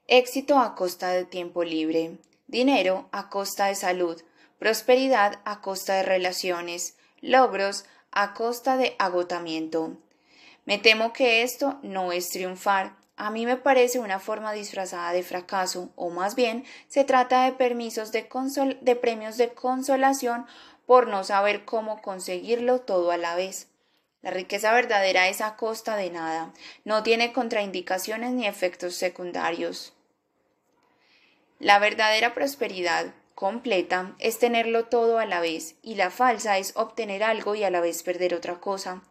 Éxito 0.09 0.59
a 0.59 0.75
costa 0.75 1.11
de 1.13 1.25
tiempo 1.25 1.65
libre, 1.65 2.19
dinero 2.53 3.09
a 3.13 3.31
costa 3.31 3.69
de 3.69 3.75
salud, 3.75 4.23
prosperidad 4.59 5.41
a 5.47 5.63
costa 5.63 5.95
de 5.95 6.03
relaciones, 6.03 6.99
logros 7.23 7.87
a 8.11 8.35
costa 8.35 8.77
de 8.77 8.95
agotamiento. 8.99 9.97
Me 10.67 10.77
temo 10.77 11.15
que 11.15 11.43
esto 11.43 11.79
no 11.83 12.13
es 12.13 12.29
triunfar. 12.29 12.95
A 13.17 13.31
mí 13.31 13.47
me 13.47 13.57
parece 13.57 14.01
una 14.01 14.21
forma 14.21 14.53
disfrazada 14.53 15.13
de 15.13 15.23
fracaso, 15.23 15.93
o 15.97 16.11
más 16.11 16.35
bien 16.35 16.67
se 16.89 17.05
trata 17.05 17.45
de 17.45 17.53
permisos 17.53 18.13
de, 18.13 18.29
de 18.83 18.97
premios 18.97 19.39
de 19.39 19.55
consolación 19.55 20.45
por 20.85 21.07
no 21.07 21.25
saber 21.25 21.65
cómo 21.65 22.03
conseguirlo 22.03 22.83
todo 22.83 23.13
a 23.13 23.17
la 23.17 23.35
vez. 23.35 23.69
La 24.21 24.31
riqueza 24.31 24.75
verdadera 24.75 25.29
es 25.29 25.41
a 25.41 25.57
costa 25.57 25.97
de 25.97 26.11
nada, 26.11 26.53
no 26.85 27.03
tiene 27.03 27.33
contraindicaciones 27.33 28.33
ni 28.33 28.47
efectos 28.47 28.95
secundarios. 28.95 29.95
La 31.63 31.79
verdadera 31.79 32.35
prosperidad 32.35 33.15
completa 33.37 34.17
es 34.19 34.41
tenerlo 34.41 34.87
todo 34.87 35.21
a 35.21 35.27
la 35.27 35.39
vez 35.39 35.77
y 35.81 35.95
la 35.95 36.11
falsa 36.11 36.59
es 36.59 36.73
obtener 36.75 37.23
algo 37.23 37.55
y 37.55 37.63
a 37.63 37.71
la 37.71 37.81
vez 37.81 38.03
perder 38.03 38.35
otra 38.35 38.59
cosa. 38.59 39.03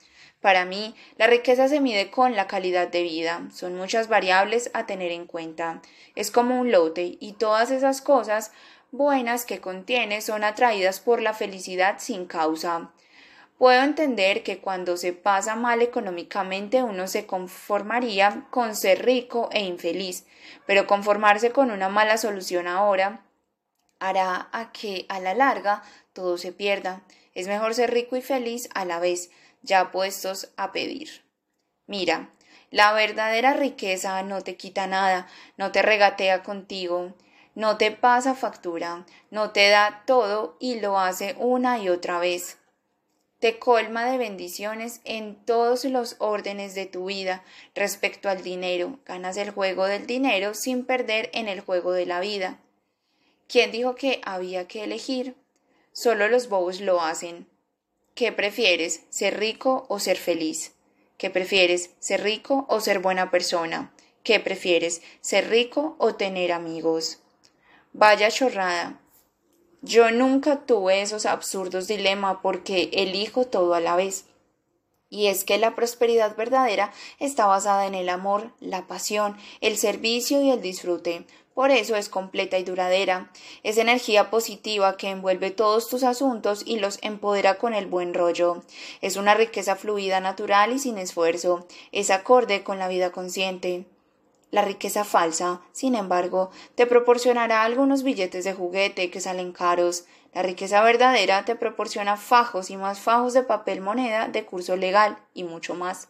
Para 0.41 0.65
mí, 0.65 0.93
la 1.15 1.27
riqueza 1.27 1.69
se 1.69 1.79
mide 1.79 2.11
con 2.11 2.35
la 2.35 2.47
calidad 2.47 2.89
de 2.89 3.03
vida. 3.03 3.43
Son 3.53 3.77
muchas 3.77 4.09
variables 4.09 4.69
a 4.73 4.85
tener 4.85 5.13
en 5.13 5.27
cuenta. 5.27 5.81
Es 6.15 6.29
como 6.29 6.59
un 6.59 6.73
lote 6.73 7.15
y 7.21 7.31
todas 7.39 7.71
esas 7.71 8.01
cosas 8.01 8.51
buenas 8.91 9.45
que 9.45 9.61
contiene 9.61 10.19
son 10.19 10.43
atraídas 10.43 10.99
por 10.99 11.21
la 11.21 11.33
felicidad 11.33 11.99
sin 11.99 12.25
causa. 12.25 12.91
Puedo 13.61 13.83
entender 13.83 14.41
que 14.41 14.57
cuando 14.57 14.97
se 14.97 15.13
pasa 15.13 15.55
mal 15.55 15.83
económicamente 15.83 16.81
uno 16.81 17.07
se 17.07 17.27
conformaría 17.27 18.47
con 18.49 18.75
ser 18.75 19.05
rico 19.05 19.49
e 19.51 19.59
infeliz, 19.61 20.25
pero 20.65 20.87
conformarse 20.87 21.51
con 21.51 21.69
una 21.69 21.87
mala 21.87 22.17
solución 22.17 22.67
ahora 22.67 23.23
hará 23.99 24.49
a 24.51 24.71
que 24.71 25.05
a 25.09 25.19
la 25.19 25.35
larga 25.35 25.83
todo 26.11 26.39
se 26.39 26.51
pierda. 26.51 27.03
Es 27.35 27.45
mejor 27.45 27.75
ser 27.75 27.91
rico 27.93 28.15
y 28.15 28.23
feliz 28.23 28.67
a 28.73 28.83
la 28.83 28.97
vez, 28.97 29.29
ya 29.61 29.91
puestos 29.91 30.49
a 30.57 30.71
pedir. 30.71 31.23
Mira, 31.85 32.31
la 32.71 32.93
verdadera 32.93 33.53
riqueza 33.53 34.23
no 34.23 34.41
te 34.41 34.57
quita 34.57 34.87
nada, 34.87 35.27
no 35.57 35.71
te 35.71 35.83
regatea 35.83 36.41
contigo, 36.41 37.13
no 37.53 37.77
te 37.77 37.91
pasa 37.91 38.33
factura, 38.33 39.05
no 39.29 39.51
te 39.51 39.69
da 39.69 40.01
todo 40.07 40.57
y 40.59 40.79
lo 40.79 40.97
hace 40.97 41.35
una 41.37 41.77
y 41.77 41.89
otra 41.89 42.17
vez. 42.17 42.57
Te 43.41 43.57
colma 43.57 44.05
de 44.05 44.19
bendiciones 44.19 45.01
en 45.03 45.33
todos 45.33 45.83
los 45.85 46.15
órdenes 46.19 46.75
de 46.75 46.85
tu 46.85 47.05
vida 47.05 47.43
respecto 47.73 48.29
al 48.29 48.43
dinero. 48.43 48.99
Ganas 49.03 49.35
el 49.35 49.49
juego 49.49 49.85
del 49.85 50.05
dinero 50.05 50.53
sin 50.53 50.85
perder 50.85 51.31
en 51.33 51.47
el 51.47 51.59
juego 51.59 51.91
de 51.91 52.05
la 52.05 52.19
vida. 52.19 52.59
¿Quién 53.47 53.71
dijo 53.71 53.95
que 53.95 54.21
había 54.23 54.67
que 54.67 54.83
elegir? 54.83 55.33
Solo 55.91 56.27
los 56.27 56.49
bobos 56.49 56.81
lo 56.81 57.01
hacen. 57.01 57.47
¿Qué 58.13 58.31
prefieres, 58.31 59.05
ser 59.09 59.39
rico 59.39 59.87
o 59.89 59.99
ser 59.99 60.17
feliz? 60.17 60.75
¿Qué 61.17 61.31
prefieres, 61.31 61.89
ser 61.97 62.21
rico 62.21 62.67
o 62.69 62.79
ser 62.79 62.99
buena 62.99 63.31
persona? 63.31 63.91
¿Qué 64.21 64.39
prefieres, 64.39 65.01
ser 65.19 65.49
rico 65.49 65.95
o 65.97 66.13
tener 66.13 66.51
amigos? 66.51 67.23
Vaya 67.91 68.29
chorrada. 68.29 69.00
Yo 69.83 70.11
nunca 70.11 70.65
tuve 70.65 71.01
esos 71.01 71.25
absurdos 71.25 71.87
dilemas 71.87 72.37
porque 72.43 72.91
elijo 72.93 73.45
todo 73.45 73.73
a 73.73 73.79
la 73.79 73.95
vez. 73.95 74.25
Y 75.09 75.25
es 75.25 75.43
que 75.43 75.57
la 75.57 75.75
prosperidad 75.75 76.35
verdadera 76.37 76.93
está 77.19 77.47
basada 77.47 77.87
en 77.87 77.95
el 77.95 78.07
amor, 78.07 78.51
la 78.59 78.85
pasión, 78.85 79.35
el 79.59 79.77
servicio 79.77 80.39
y 80.41 80.51
el 80.51 80.61
disfrute. 80.61 81.25
Por 81.55 81.71
eso 81.71 81.95
es 81.95 82.09
completa 82.09 82.59
y 82.59 82.63
duradera. 82.63 83.31
Es 83.63 83.77
energía 83.77 84.29
positiva 84.29 84.97
que 84.97 85.09
envuelve 85.09 85.49
todos 85.49 85.89
tus 85.89 86.03
asuntos 86.03 86.61
y 86.65 86.77
los 86.77 86.99
empodera 87.01 87.57
con 87.57 87.73
el 87.73 87.87
buen 87.87 88.13
rollo. 88.13 88.63
Es 89.01 89.17
una 89.17 89.33
riqueza 89.33 89.75
fluida, 89.75 90.19
natural 90.19 90.73
y 90.73 90.79
sin 90.79 90.99
esfuerzo. 90.99 91.67
Es 91.91 92.11
acorde 92.11 92.63
con 92.63 92.77
la 92.77 92.87
vida 92.87 93.11
consciente. 93.11 93.85
La 94.51 94.61
riqueza 94.61 95.05
falsa, 95.05 95.61
sin 95.71 95.95
embargo, 95.95 96.51
te 96.75 96.85
proporcionará 96.85 97.63
algunos 97.63 98.03
billetes 98.03 98.43
de 98.43 98.53
juguete 98.53 99.09
que 99.09 99.21
salen 99.21 99.53
caros. 99.53 100.03
La 100.33 100.43
riqueza 100.43 100.81
verdadera 100.83 101.45
te 101.45 101.55
proporciona 101.55 102.17
fajos 102.17 102.69
y 102.69 102.75
más 102.75 102.99
fajos 102.99 103.33
de 103.33 103.43
papel 103.43 103.79
moneda 103.79 104.27
de 104.27 104.45
curso 104.45 104.75
legal 104.75 105.17
y 105.33 105.45
mucho 105.45 105.73
más. 105.73 106.09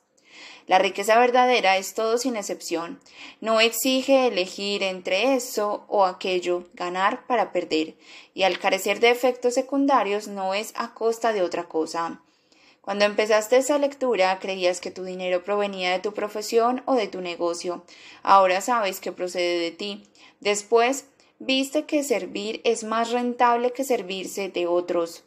La 0.65 0.79
riqueza 0.79 1.19
verdadera 1.19 1.77
es 1.77 1.93
todo 1.93 2.17
sin 2.17 2.35
excepción. 2.35 2.99
No 3.41 3.59
exige 3.59 4.27
elegir 4.27 4.81
entre 4.83 5.35
eso 5.35 5.85
o 5.87 6.05
aquello, 6.05 6.63
ganar 6.73 7.27
para 7.27 7.51
perder, 7.51 7.95
y 8.33 8.43
al 8.43 8.57
carecer 8.57 8.99
de 8.99 9.11
efectos 9.11 9.53
secundarios 9.53 10.27
no 10.27 10.53
es 10.53 10.73
a 10.75 10.93
costa 10.93 11.33
de 11.33 11.43
otra 11.43 11.65
cosa. 11.65 12.21
Cuando 12.81 13.05
empezaste 13.05 13.57
esa 13.57 13.77
lectura 13.77 14.39
creías 14.39 14.81
que 14.81 14.89
tu 14.89 15.03
dinero 15.03 15.43
provenía 15.43 15.91
de 15.91 15.99
tu 15.99 16.13
profesión 16.13 16.81
o 16.85 16.95
de 16.95 17.07
tu 17.07 17.21
negocio. 17.21 17.83
Ahora 18.23 18.59
sabes 18.59 18.99
que 18.99 19.11
procede 19.11 19.59
de 19.59 19.71
ti. 19.71 20.03
Después 20.39 21.05
viste 21.37 21.85
que 21.85 22.03
servir 22.03 22.59
es 22.63 22.83
más 22.83 23.11
rentable 23.11 23.71
que 23.71 23.83
servirse 23.83 24.49
de 24.49 24.65
otros. 24.65 25.23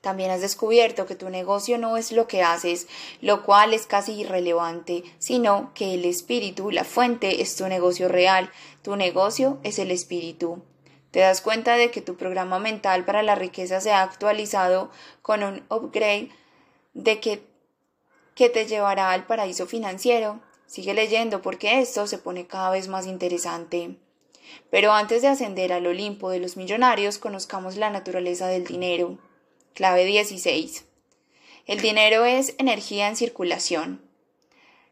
También 0.00 0.30
has 0.30 0.40
descubierto 0.40 1.06
que 1.06 1.16
tu 1.16 1.28
negocio 1.28 1.78
no 1.78 1.96
es 1.96 2.12
lo 2.12 2.26
que 2.28 2.42
haces, 2.42 2.86
lo 3.20 3.44
cual 3.44 3.74
es 3.74 3.86
casi 3.86 4.12
irrelevante, 4.12 5.02
sino 5.18 5.72
que 5.74 5.94
el 5.94 6.04
espíritu, 6.04 6.70
la 6.70 6.84
fuente, 6.84 7.42
es 7.42 7.56
tu 7.56 7.66
negocio 7.68 8.08
real, 8.08 8.50
tu 8.82 8.96
negocio 8.96 9.58
es 9.64 9.78
el 9.78 9.90
espíritu. 9.90 10.62
Te 11.10 11.20
das 11.20 11.40
cuenta 11.40 11.76
de 11.76 11.90
que 11.90 12.00
tu 12.00 12.16
programa 12.16 12.58
mental 12.58 13.04
para 13.04 13.22
la 13.22 13.34
riqueza 13.34 13.80
se 13.80 13.92
ha 13.92 14.02
actualizado 14.02 14.90
con 15.22 15.42
un 15.42 15.64
upgrade 15.68 16.30
de 16.98 17.20
que, 17.20 17.46
que 18.34 18.48
te 18.48 18.66
llevará 18.66 19.12
al 19.12 19.24
paraíso 19.26 19.66
financiero. 19.66 20.40
Sigue 20.66 20.94
leyendo 20.94 21.40
porque 21.42 21.78
esto 21.78 22.06
se 22.06 22.18
pone 22.18 22.46
cada 22.46 22.70
vez 22.70 22.88
más 22.88 23.06
interesante. 23.06 23.96
Pero 24.70 24.92
antes 24.92 25.22
de 25.22 25.28
ascender 25.28 25.72
al 25.72 25.86
Olimpo 25.86 26.30
de 26.30 26.40
los 26.40 26.56
millonarios, 26.56 27.18
conozcamos 27.18 27.76
la 27.76 27.90
naturaleza 27.90 28.48
del 28.48 28.64
dinero. 28.64 29.18
Clave 29.74 30.04
16. 30.04 30.86
El 31.66 31.80
dinero 31.80 32.24
es 32.24 32.54
energía 32.58 33.08
en 33.08 33.16
circulación. 33.16 34.02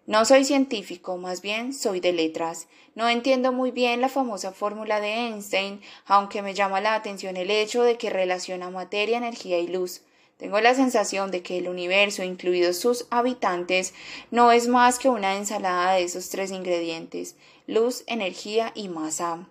No 0.07 0.25
soy 0.25 0.45
científico, 0.45 1.17
más 1.17 1.43
bien 1.43 1.75
soy 1.75 1.99
de 1.99 2.13
letras. 2.13 2.69
No 2.95 3.09
entiendo 3.09 3.51
muy 3.51 3.73
bien 3.73 4.01
la 4.01 4.09
famosa 4.09 4.53
fórmula 4.53 5.01
de 5.01 5.13
Einstein, 5.13 5.81
aunque 6.07 6.43
me 6.43 6.55
llama 6.55 6.81
la 6.81 6.95
atención 6.95 7.37
el 7.37 7.51
hecho 7.51 7.83
de 7.83 7.99
que 7.99 8.11
relaciona 8.11 8.71
materia, 8.71 9.19
energía 9.19 9.59
y 9.59 9.67
luz. 9.67 10.03
Tengo 10.37 10.61
la 10.61 10.75
sensación 10.75 11.31
de 11.31 11.43
que 11.43 11.57
el 11.59 11.69
universo, 11.69 12.23
incluidos 12.23 12.79
sus 12.79 13.07
habitantes, 13.11 13.95
no 14.31 14.53
es 14.53 14.69
más 14.69 14.99
que 14.99 15.09
una 15.09 15.37
ensalada 15.37 15.95
de 15.95 16.03
esos 16.03 16.29
tres 16.29 16.51
ingredientes 16.51 17.37
luz, 17.67 18.05
energía 18.07 18.73
y 18.75 18.89
masa. 18.89 19.49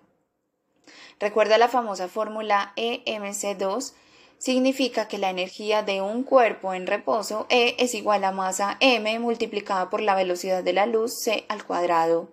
Recuerda 1.20 1.58
la 1.58 1.68
famosa 1.68 2.08
fórmula 2.08 2.72
EMC2 2.76 3.92
significa 4.38 5.08
que 5.08 5.18
la 5.18 5.30
energía 5.30 5.82
de 5.82 6.02
un 6.02 6.22
cuerpo 6.22 6.74
en 6.74 6.86
reposo 6.86 7.46
E 7.48 7.74
es 7.78 7.94
igual 7.94 8.24
a 8.24 8.32
masa 8.32 8.76
m 8.80 9.18
multiplicada 9.18 9.88
por 9.88 10.02
la 10.02 10.14
velocidad 10.14 10.62
de 10.62 10.72
la 10.72 10.86
luz 10.86 11.14
c 11.22 11.46
al 11.48 11.64
cuadrado. 11.64 12.30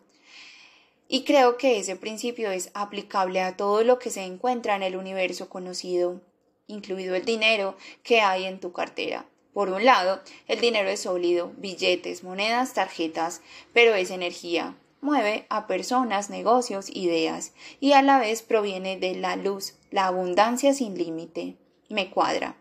Y 1.07 1.23
creo 1.23 1.57
que 1.57 1.79
ese 1.79 1.95
principio 1.95 2.51
es 2.51 2.71
aplicable 2.73 3.41
a 3.41 3.55
todo 3.55 3.83
lo 3.83 3.99
que 3.99 4.09
se 4.09 4.23
encuentra 4.23 4.75
en 4.75 4.83
el 4.83 4.95
universo 4.95 5.47
conocido, 5.47 6.21
incluido 6.67 7.15
el 7.15 7.25
dinero 7.25 7.77
que 8.03 8.21
hay 8.21 8.45
en 8.45 8.59
tu 8.59 8.71
cartera. 8.71 9.25
Por 9.53 9.69
un 9.69 9.85
lado, 9.85 10.21
el 10.47 10.59
dinero 10.59 10.89
es 10.89 11.01
sólido, 11.01 11.51
billetes, 11.57 12.23
monedas, 12.23 12.73
tarjetas, 12.73 13.41
pero 13.73 13.93
es 13.93 14.09
energía. 14.09 14.75
Mueve 15.01 15.45
a 15.49 15.67
personas, 15.67 16.29
negocios, 16.29 16.89
ideas, 16.89 17.53
y 17.79 17.93
a 17.93 18.01
la 18.01 18.19
vez 18.19 18.41
proviene 18.41 18.97
de 18.97 19.15
la 19.15 19.35
luz, 19.35 19.75
la 19.91 20.07
abundancia 20.07 20.73
sin 20.73 20.97
límite 20.97 21.57
me 21.93 22.09
cuadra. 22.09 22.55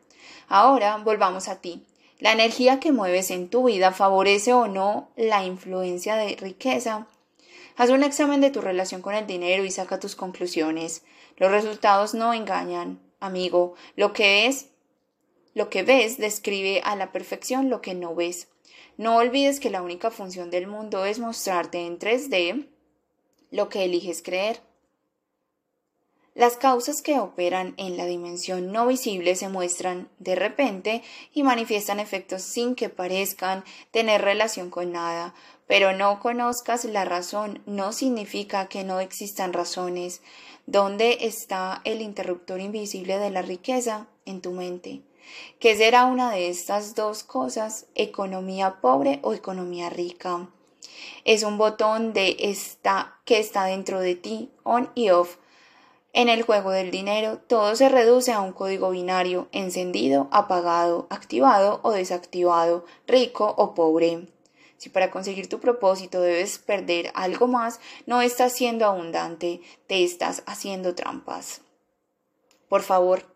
Ahora 0.49 0.99
volvamos 0.99 1.49
a 1.49 1.61
ti. 1.61 1.85
La 2.19 2.33
energía 2.33 2.79
que 2.79 2.93
mueves 2.93 3.31
en 3.31 3.49
tu 3.49 3.65
vida 3.65 3.91
favorece 3.91 4.53
o 4.53 4.69
no 4.69 5.09
la 5.17 5.45
influencia 5.45 6.15
de 6.15 6.37
riqueza. 6.37 7.09
Haz 7.77 7.91
un 7.91 8.05
examen 8.05 8.41
de 8.41 8.51
tu 8.51 8.61
relación 8.61 9.03
con 9.03 9.15
el 9.15 9.27
dinero 9.27 9.65
y 9.65 9.71
saca 9.71 9.99
tus 9.99 10.15
conclusiones. 10.15 11.03
Los 11.37 11.51
resultados 11.51 12.15
no 12.15 12.33
engañan, 12.33 13.01
amigo. 13.23 13.75
Lo 13.97 14.13
que 14.13 14.47
es, 14.47 14.69
lo 15.55 15.71
que 15.71 15.83
ves 15.83 16.19
describe 16.19 16.83
a 16.85 16.97
la 16.97 17.13
perfección 17.13 17.71
lo 17.71 17.81
que 17.81 17.95
no 17.95 18.15
ves. 18.15 18.49
No 18.99 19.17
olvides 19.17 19.61
que 19.61 19.71
la 19.71 19.83
única 19.83 20.11
función 20.11 20.51
del 20.51 20.67
mundo 20.67 21.05
es 21.07 21.19
mostrarte 21.19 21.87
en 21.87 21.99
3D 21.99 22.69
lo 23.51 23.69
que 23.69 23.85
eliges 23.85 24.23
creer. 24.23 24.61
Las 26.35 26.57
causas 26.57 27.03
que 27.03 27.19
operan 27.19 27.75
en 27.77 27.99
la 27.99 28.07
dimensión 28.07 28.73
no 28.73 28.87
visible 28.87 29.37
se 29.37 29.51
muestran 29.51 30.09
de 30.19 30.35
repente 30.35 31.03
y 31.35 31.43
manifiestan 31.43 32.01
efectos 32.01 32.41
sin 32.41 32.75
que 32.75 32.89
parezcan 32.89 33.65
tener 33.91 34.23
relación 34.23 34.71
con 34.71 34.93
nada, 34.93 35.35
pero 35.67 35.93
no 35.93 36.21
conozcas 36.21 36.87
la 36.87 37.05
razón 37.05 37.63
no 37.67 37.93
significa 37.93 38.69
que 38.69 38.83
no 38.83 39.01
existan 39.01 39.53
razones. 39.53 40.23
¿Dónde 40.67 41.19
está 41.23 41.81
el 41.85 42.01
interruptor 42.01 42.61
invisible 42.61 43.19
de 43.19 43.31
la 43.31 43.43
riqueza? 43.43 44.07
En 44.25 44.41
tu 44.41 44.53
mente. 44.53 45.03
¿Qué 45.59 45.77
será 45.77 46.05
una 46.05 46.31
de 46.31 46.49
estas 46.49 46.95
dos 46.95 47.25
cosas? 47.25 47.87
¿Economía 47.95 48.81
pobre 48.81 49.21
o 49.23 49.35
economía 49.35 49.91
rica? 49.91 50.49
Es 51.25 51.43
un 51.43 51.59
botón 51.59 52.13
de 52.13 52.37
esta 52.39 53.19
que 53.25 53.39
está 53.39 53.65
dentro 53.65 54.01
de 54.01 54.15
ti, 54.15 54.51
on 54.63 54.91
y 54.95 55.11
off 55.11 55.37
en 56.15 56.29
el 56.29 56.43
juego 56.43 56.73
del 56.73 56.91
dinero, 56.91 57.39
todo 57.39 57.75
se 57.75 57.89
reduce 57.89 58.33
a 58.33 58.41
un 58.41 58.53
código 58.53 58.91
binario, 58.91 59.49
encendido, 59.51 60.29
apagado, 60.31 61.07
activado 61.09 61.81
o 61.83 61.91
desactivado, 61.93 62.85
rico 63.07 63.55
o 63.57 63.73
pobre. 63.73 64.29
Si 64.83 64.89
para 64.89 65.13
conseguir 65.13 65.49
tu 65.49 65.61
propósito 65.61 66.21
debes 66.21 66.59
perder 66.59 67.13
algo 67.15 67.47
más, 67.47 67.79
no 68.05 68.21
estás 68.21 68.53
siendo 68.53 68.85
abundante, 68.85 69.61
te 69.87 70.03
estás 70.03 70.43
haciendo 70.45 70.97
trampas. 70.97 71.61
Por 72.69 72.83
favor, 72.83 73.33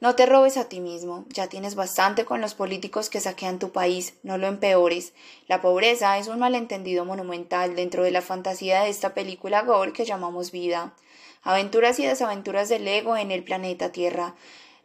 no 0.00 0.14
te 0.14 0.24
robes 0.24 0.56
a 0.56 0.70
ti 0.70 0.80
mismo, 0.80 1.26
ya 1.28 1.48
tienes 1.48 1.74
bastante 1.74 2.24
con 2.24 2.40
los 2.40 2.54
políticos 2.54 3.10
que 3.10 3.20
saquean 3.20 3.58
tu 3.58 3.72
país, 3.72 4.14
no 4.22 4.38
lo 4.38 4.46
empeores. 4.46 5.12
La 5.48 5.60
pobreza 5.60 6.16
es 6.16 6.28
un 6.28 6.38
malentendido 6.38 7.04
monumental 7.04 7.76
dentro 7.76 8.02
de 8.02 8.10
la 8.10 8.22
fantasía 8.22 8.80
de 8.80 8.88
esta 8.88 9.12
película 9.12 9.64
gore 9.64 9.92
que 9.92 10.06
llamamos 10.06 10.50
vida. 10.50 10.94
Aventuras 11.42 11.98
y 11.98 12.06
desaventuras 12.06 12.70
del 12.70 12.88
ego 12.88 13.18
en 13.18 13.32
el 13.32 13.44
planeta 13.44 13.92
Tierra. 13.92 14.34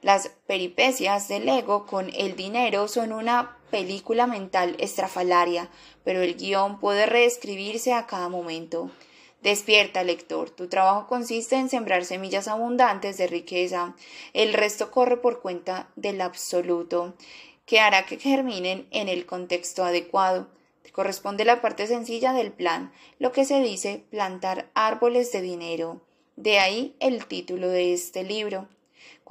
Las 0.01 0.29
peripecias 0.47 1.27
del 1.27 1.47
ego 1.47 1.85
con 1.85 2.09
el 2.13 2.35
dinero 2.35 2.87
son 2.87 3.13
una 3.13 3.57
película 3.69 4.25
mental 4.25 4.75
estrafalaria, 4.79 5.69
pero 6.03 6.21
el 6.21 6.35
guion 6.35 6.79
puede 6.79 7.05
reescribirse 7.05 7.93
a 7.93 8.07
cada 8.07 8.27
momento. 8.27 8.89
Despierta, 9.43 10.03
lector. 10.03 10.49
Tu 10.49 10.67
trabajo 10.67 11.07
consiste 11.07 11.55
en 11.55 11.69
sembrar 11.69 12.03
semillas 12.05 12.47
abundantes 12.47 13.17
de 13.17 13.27
riqueza. 13.27 13.95
El 14.33 14.53
resto 14.53 14.91
corre 14.91 15.17
por 15.17 15.41
cuenta 15.41 15.89
del 15.95 16.21
absoluto, 16.21 17.13
que 17.65 17.79
hará 17.79 18.05
que 18.05 18.17
germinen 18.17 18.87
en 18.91 19.07
el 19.07 19.25
contexto 19.25 19.83
adecuado. 19.83 20.47
Te 20.83 20.91
corresponde 20.91 21.45
la 21.45 21.61
parte 21.61 21.85
sencilla 21.85 22.33
del 22.33 22.51
plan, 22.51 22.91
lo 23.19 23.31
que 23.31 23.45
se 23.45 23.61
dice 23.61 24.03
plantar 24.09 24.69
árboles 24.73 25.31
de 25.31 25.41
dinero. 25.41 26.01
De 26.35 26.59
ahí 26.59 26.95
el 26.99 27.25
título 27.27 27.69
de 27.69 27.93
este 27.93 28.23
libro. 28.23 28.67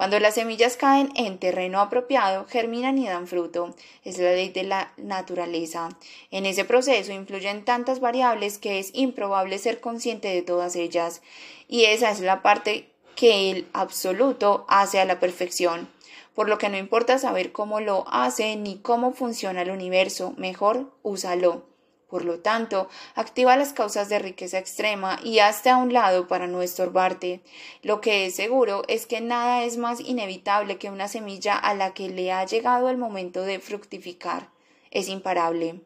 Cuando 0.01 0.19
las 0.19 0.37
semillas 0.37 0.79
caen 0.79 1.13
en 1.15 1.37
terreno 1.37 1.79
apropiado, 1.79 2.47
germinan 2.47 2.97
y 2.97 3.07
dan 3.07 3.27
fruto. 3.27 3.75
Es 4.03 4.17
la 4.17 4.33
ley 4.33 4.49
de 4.49 4.63
la 4.63 4.95
naturaleza. 4.97 5.91
En 6.31 6.47
ese 6.47 6.65
proceso 6.65 7.13
influyen 7.13 7.67
tantas 7.67 8.01
variables 8.01 8.57
que 8.57 8.79
es 8.79 8.93
improbable 8.95 9.59
ser 9.59 9.79
consciente 9.79 10.29
de 10.29 10.41
todas 10.41 10.75
ellas. 10.75 11.21
Y 11.69 11.85
esa 11.85 12.11
es 12.11 12.21
la 12.21 12.41
parte 12.41 12.89
que 13.15 13.51
el 13.51 13.69
absoluto 13.75 14.65
hace 14.69 15.01
a 15.01 15.05
la 15.05 15.21
perfección. 15.21 15.87
Por 16.35 16.49
lo 16.49 16.57
que 16.57 16.71
no 16.71 16.79
importa 16.79 17.19
saber 17.19 17.53
cómo 17.53 17.81
lo 17.81 18.07
hace 18.09 18.57
ni 18.57 18.79
cómo 18.79 19.13
funciona 19.13 19.61
el 19.61 19.71
universo, 19.71 20.33
mejor 20.39 20.91
úsalo. 21.03 21.70
Por 22.11 22.25
lo 22.25 22.41
tanto, 22.41 22.89
activa 23.15 23.57
las 23.57 23.73
causas 23.73 24.09
de 24.09 24.19
riqueza 24.19 24.59
extrema 24.59 25.21
y 25.23 25.39
hazte 25.39 25.71
a 25.71 25.77
un 25.77 25.93
lado 25.93 26.27
para 26.27 26.49
no 26.49 26.61
estorbarte. 26.61 27.41
Lo 27.83 28.01
que 28.01 28.27
es 28.27 28.35
seguro 28.35 28.83
es 28.89 29.07
que 29.07 29.21
nada 29.21 29.63
es 29.63 29.77
más 29.77 30.01
inevitable 30.01 30.77
que 30.77 30.91
una 30.91 31.07
semilla 31.07 31.57
a 31.57 31.73
la 31.73 31.95
que 31.95 32.09
le 32.09 32.33
ha 32.33 32.45
llegado 32.45 32.89
el 32.89 32.99
momento 32.99 33.43
de 33.43 33.61
fructificar. 33.61 34.51
Es 34.91 35.09
imparable. 35.09 35.83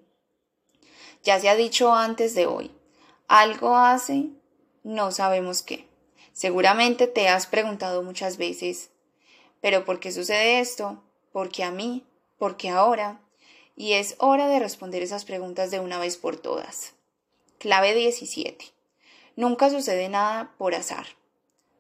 Ya 1.23 1.39
se 1.39 1.51
ha 1.51 1.57
dicho 1.57 1.95
antes 1.95 2.35
de 2.35 2.47
hoy. 2.47 2.71
Algo 3.29 3.77
hace, 3.77 4.31
no 4.83 5.13
sabemos 5.13 5.63
qué. 5.63 5.87
Seguramente 6.33 7.07
te 7.07 7.29
has 7.29 7.47
preguntado 7.47 8.03
muchas 8.03 8.39
veces, 8.39 8.91
¿pero 9.61 9.85
por 9.85 10.01
qué 10.01 10.11
sucede 10.11 10.61
esto? 10.61 11.03
¿Por 11.33 11.51
qué 11.51 11.65
a 11.65 11.71
mí? 11.71 12.07
¿Por 12.39 12.57
qué 12.57 12.71
ahora? 12.71 13.21
Y 13.77 13.95
es 13.95 14.15
hora 14.19 14.49
de 14.49 14.61
responder 14.61 15.03
esas 15.03 15.25
preguntas 15.25 15.71
de 15.71 15.81
una 15.81 15.99
vez 15.99 16.17
por 16.17 16.37
todas. 16.37 16.95
Clave 17.59 17.95
17. 17.95 18.73
Nunca 19.37 19.71
sucede 19.71 20.09
nada 20.09 20.55
por 20.59 20.75
azar. 20.75 21.07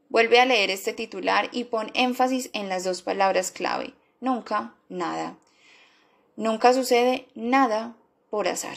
Vuelve 0.08 0.40
a 0.40 0.44
leer 0.44 0.70
este 0.70 0.92
titular 0.92 1.48
y 1.52 1.64
pon 1.64 1.90
énfasis 1.94 2.50
en 2.52 2.68
las 2.68 2.84
dos 2.84 3.02
palabras 3.02 3.50
clave. 3.50 3.94
Nunca, 4.20 4.74
nada. 4.88 5.36
Nunca 6.36 6.72
sucede 6.72 7.28
nada 7.34 7.96
por 8.30 8.48
azar. 8.48 8.76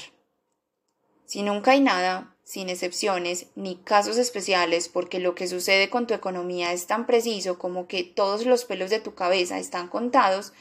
Si 1.26 1.42
nunca 1.42 1.72
hay 1.72 1.82
nada, 1.82 2.36
sin 2.44 2.70
excepciones, 2.70 3.48
ni 3.56 3.78
casos 3.78 4.18
especiales, 4.18 4.88
porque 4.88 5.20
lo 5.20 5.36
que 5.36 5.48
sucede 5.48 5.90
con 5.90 6.08
tu 6.08 6.14
economía 6.14 6.72
es 6.72 6.88
tan 6.88 7.06
preciso 7.06 7.60
como 7.60 7.88
que 7.88 8.04
todos 8.04 8.46
los 8.46 8.64
pelos 8.64 8.90
de 8.90 9.00
tu 9.00 9.16
cabeza 9.16 9.60
están 9.60 9.90
contados, 9.90 10.54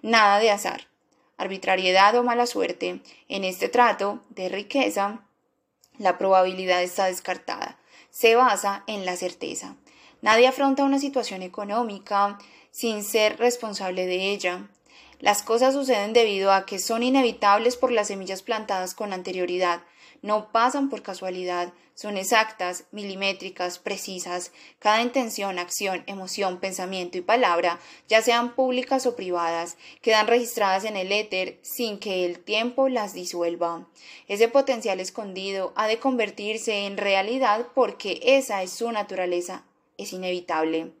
nada 0.00 0.38
de 0.38 0.50
azar 0.50 0.88
arbitrariedad 1.44 2.16
o 2.16 2.22
mala 2.22 2.46
suerte, 2.46 3.00
en 3.28 3.44
este 3.44 3.68
trato 3.68 4.22
de 4.30 4.48
riqueza, 4.48 5.24
la 5.98 6.18
probabilidad 6.18 6.82
está 6.82 7.06
descartada. 7.06 7.78
Se 8.10 8.34
basa 8.34 8.84
en 8.86 9.06
la 9.06 9.16
certeza. 9.16 9.76
Nadie 10.22 10.46
afronta 10.46 10.84
una 10.84 10.98
situación 10.98 11.42
económica 11.42 12.38
sin 12.70 13.04
ser 13.04 13.38
responsable 13.38 14.06
de 14.06 14.30
ella. 14.30 14.68
Las 15.20 15.42
cosas 15.42 15.74
suceden 15.74 16.12
debido 16.12 16.52
a 16.52 16.66
que 16.66 16.78
son 16.78 17.02
inevitables 17.02 17.76
por 17.76 17.92
las 17.92 18.08
semillas 18.08 18.42
plantadas 18.42 18.94
con 18.94 19.12
anterioridad, 19.12 19.82
no 20.24 20.50
pasan 20.52 20.88
por 20.88 21.02
casualidad, 21.02 21.74
son 21.94 22.16
exactas, 22.16 22.84
milimétricas, 22.92 23.78
precisas. 23.78 24.52
Cada 24.78 25.02
intención, 25.02 25.58
acción, 25.58 26.02
emoción, 26.06 26.60
pensamiento 26.60 27.18
y 27.18 27.20
palabra, 27.20 27.78
ya 28.08 28.22
sean 28.22 28.54
públicas 28.54 29.04
o 29.04 29.16
privadas, 29.16 29.76
quedan 30.00 30.26
registradas 30.26 30.84
en 30.86 30.96
el 30.96 31.12
éter 31.12 31.58
sin 31.60 31.98
que 31.98 32.24
el 32.24 32.38
tiempo 32.38 32.88
las 32.88 33.12
disuelva. 33.12 33.86
Ese 34.26 34.48
potencial 34.48 34.98
escondido 34.98 35.74
ha 35.76 35.88
de 35.88 35.98
convertirse 35.98 36.86
en 36.86 36.96
realidad 36.96 37.66
porque 37.74 38.18
esa 38.22 38.62
es 38.62 38.70
su 38.70 38.90
naturaleza, 38.92 39.66
es 39.98 40.14
inevitable. 40.14 40.94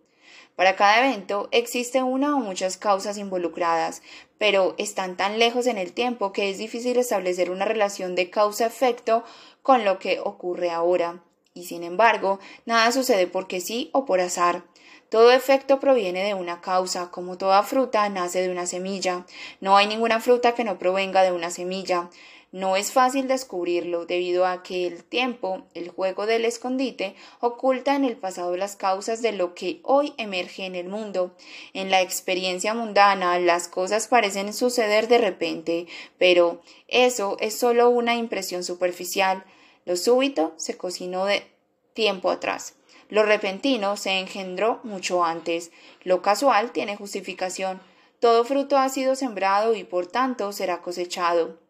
Para 0.54 0.76
cada 0.76 1.04
evento 1.04 1.48
existe 1.50 2.02
una 2.02 2.36
o 2.36 2.40
muchas 2.40 2.76
causas 2.76 3.16
involucradas, 3.16 4.02
pero 4.44 4.74
están 4.76 5.16
tan 5.16 5.38
lejos 5.38 5.66
en 5.66 5.78
el 5.78 5.94
tiempo 5.94 6.30
que 6.34 6.50
es 6.50 6.58
difícil 6.58 6.98
establecer 6.98 7.50
una 7.50 7.64
relación 7.64 8.14
de 8.14 8.28
causa-efecto 8.28 9.24
con 9.62 9.86
lo 9.86 9.98
que 9.98 10.20
ocurre 10.20 10.70
ahora. 10.70 11.22
Y 11.54 11.64
sin 11.64 11.82
embargo, 11.82 12.40
nada 12.66 12.92
sucede 12.92 13.26
porque 13.26 13.62
sí 13.62 13.88
o 13.94 14.04
por 14.04 14.20
azar. 14.20 14.62
Todo 15.08 15.32
efecto 15.32 15.80
proviene 15.80 16.22
de 16.24 16.34
una 16.34 16.60
causa, 16.60 17.10
como 17.10 17.38
toda 17.38 17.62
fruta 17.62 18.06
nace 18.10 18.42
de 18.42 18.50
una 18.50 18.66
semilla. 18.66 19.24
No 19.62 19.78
hay 19.78 19.86
ninguna 19.86 20.20
fruta 20.20 20.54
que 20.54 20.64
no 20.64 20.78
provenga 20.78 21.22
de 21.22 21.32
una 21.32 21.48
semilla. 21.48 22.10
No 22.54 22.76
es 22.76 22.92
fácil 22.92 23.26
descubrirlo 23.26 24.06
debido 24.06 24.46
a 24.46 24.62
que 24.62 24.86
el 24.86 25.02
tiempo, 25.02 25.64
el 25.74 25.88
juego 25.88 26.24
del 26.24 26.44
escondite, 26.44 27.16
oculta 27.40 27.96
en 27.96 28.04
el 28.04 28.16
pasado 28.16 28.56
las 28.56 28.76
causas 28.76 29.22
de 29.22 29.32
lo 29.32 29.56
que 29.56 29.80
hoy 29.82 30.14
emerge 30.18 30.64
en 30.64 30.76
el 30.76 30.88
mundo. 30.88 31.34
En 31.72 31.90
la 31.90 32.00
experiencia 32.00 32.72
mundana 32.72 33.40
las 33.40 33.66
cosas 33.66 34.06
parecen 34.06 34.54
suceder 34.54 35.08
de 35.08 35.18
repente, 35.18 35.86
pero 36.16 36.62
eso 36.86 37.36
es 37.40 37.58
solo 37.58 37.88
una 37.88 38.14
impresión 38.14 38.62
superficial. 38.62 39.42
Lo 39.84 39.96
súbito 39.96 40.54
se 40.56 40.76
cocinó 40.76 41.24
de 41.24 41.42
tiempo 41.92 42.30
atrás. 42.30 42.74
Lo 43.08 43.24
repentino 43.24 43.96
se 43.96 44.20
engendró 44.20 44.78
mucho 44.84 45.24
antes. 45.24 45.72
Lo 46.04 46.22
casual 46.22 46.70
tiene 46.70 46.94
justificación. 46.94 47.80
Todo 48.20 48.44
fruto 48.44 48.78
ha 48.78 48.88
sido 48.90 49.16
sembrado 49.16 49.74
y 49.74 49.82
por 49.82 50.06
tanto 50.06 50.52
será 50.52 50.82
cosechado. 50.82 51.63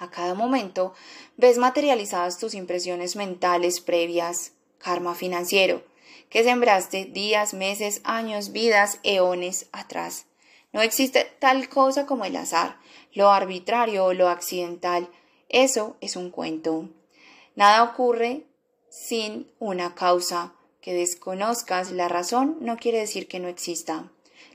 A 0.00 0.10
cada 0.10 0.32
momento 0.32 0.94
ves 1.36 1.58
materializadas 1.58 2.38
tus 2.38 2.54
impresiones 2.54 3.16
mentales 3.16 3.82
previas, 3.82 4.52
karma 4.78 5.14
financiero, 5.14 5.84
que 6.30 6.42
sembraste 6.42 7.04
días, 7.04 7.52
meses, 7.52 8.00
años, 8.04 8.50
vidas, 8.50 8.98
eones 9.02 9.66
atrás. 9.72 10.24
No 10.72 10.80
existe 10.80 11.30
tal 11.38 11.68
cosa 11.68 12.06
como 12.06 12.24
el 12.24 12.36
azar, 12.36 12.78
lo 13.12 13.30
arbitrario 13.30 14.06
o 14.06 14.14
lo 14.14 14.30
accidental. 14.30 15.10
Eso 15.50 15.98
es 16.00 16.16
un 16.16 16.30
cuento. 16.30 16.88
Nada 17.54 17.82
ocurre 17.82 18.46
sin 18.88 19.52
una 19.58 19.94
causa. 19.94 20.54
Que 20.80 20.94
desconozcas 20.94 21.90
la 21.90 22.08
razón 22.08 22.56
no 22.62 22.78
quiere 22.78 23.00
decir 23.00 23.28
que 23.28 23.38
no 23.38 23.48
exista. 23.48 24.10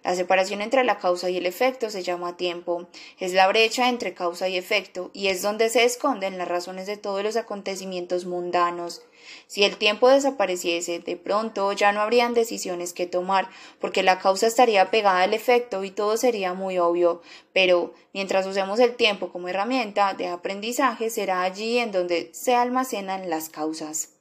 La 0.05 0.13
separación 0.13 0.61
entre 0.61 0.83
la 0.83 0.99
causa 0.99 1.31
y 1.31 1.37
el 1.37 1.47
efecto 1.47 1.89
se 1.89 2.03
llama 2.03 2.37
tiempo. 2.37 2.87
Es 3.19 3.33
la 3.33 3.47
brecha 3.47 3.89
entre 3.89 4.13
causa 4.13 4.47
y 4.47 4.55
efecto 4.55 5.09
y 5.13 5.29
es 5.29 5.41
donde 5.41 5.67
se 5.69 5.83
esconden 5.83 6.37
las 6.37 6.47
razones 6.47 6.85
de 6.85 6.95
todos 6.95 7.23
los 7.23 7.35
acontecimientos 7.37 8.27
mundanos. 8.27 9.01
Si 9.47 9.63
el 9.63 9.77
tiempo 9.77 10.07
desapareciese, 10.07 10.99
de 10.99 11.17
pronto 11.17 11.71
ya 11.73 11.91
no 11.91 12.01
habrían 12.01 12.35
decisiones 12.35 12.93
que 12.93 13.07
tomar, 13.07 13.49
porque 13.81 14.03
la 14.03 14.19
causa 14.19 14.45
estaría 14.45 14.91
pegada 14.91 15.23
al 15.23 15.33
efecto 15.33 15.83
y 15.83 15.89
todo 15.89 16.17
sería 16.17 16.53
muy 16.53 16.77
obvio. 16.77 17.23
Pero 17.51 17.95
mientras 18.13 18.45
usemos 18.45 18.79
el 18.79 18.95
tiempo 18.95 19.31
como 19.31 19.47
herramienta 19.47 20.13
de 20.13 20.27
aprendizaje, 20.27 21.09
será 21.09 21.41
allí 21.41 21.79
en 21.79 21.91
donde 21.91 22.29
se 22.31 22.53
almacenan 22.53 23.27
las 23.31 23.49
causas. 23.49 24.14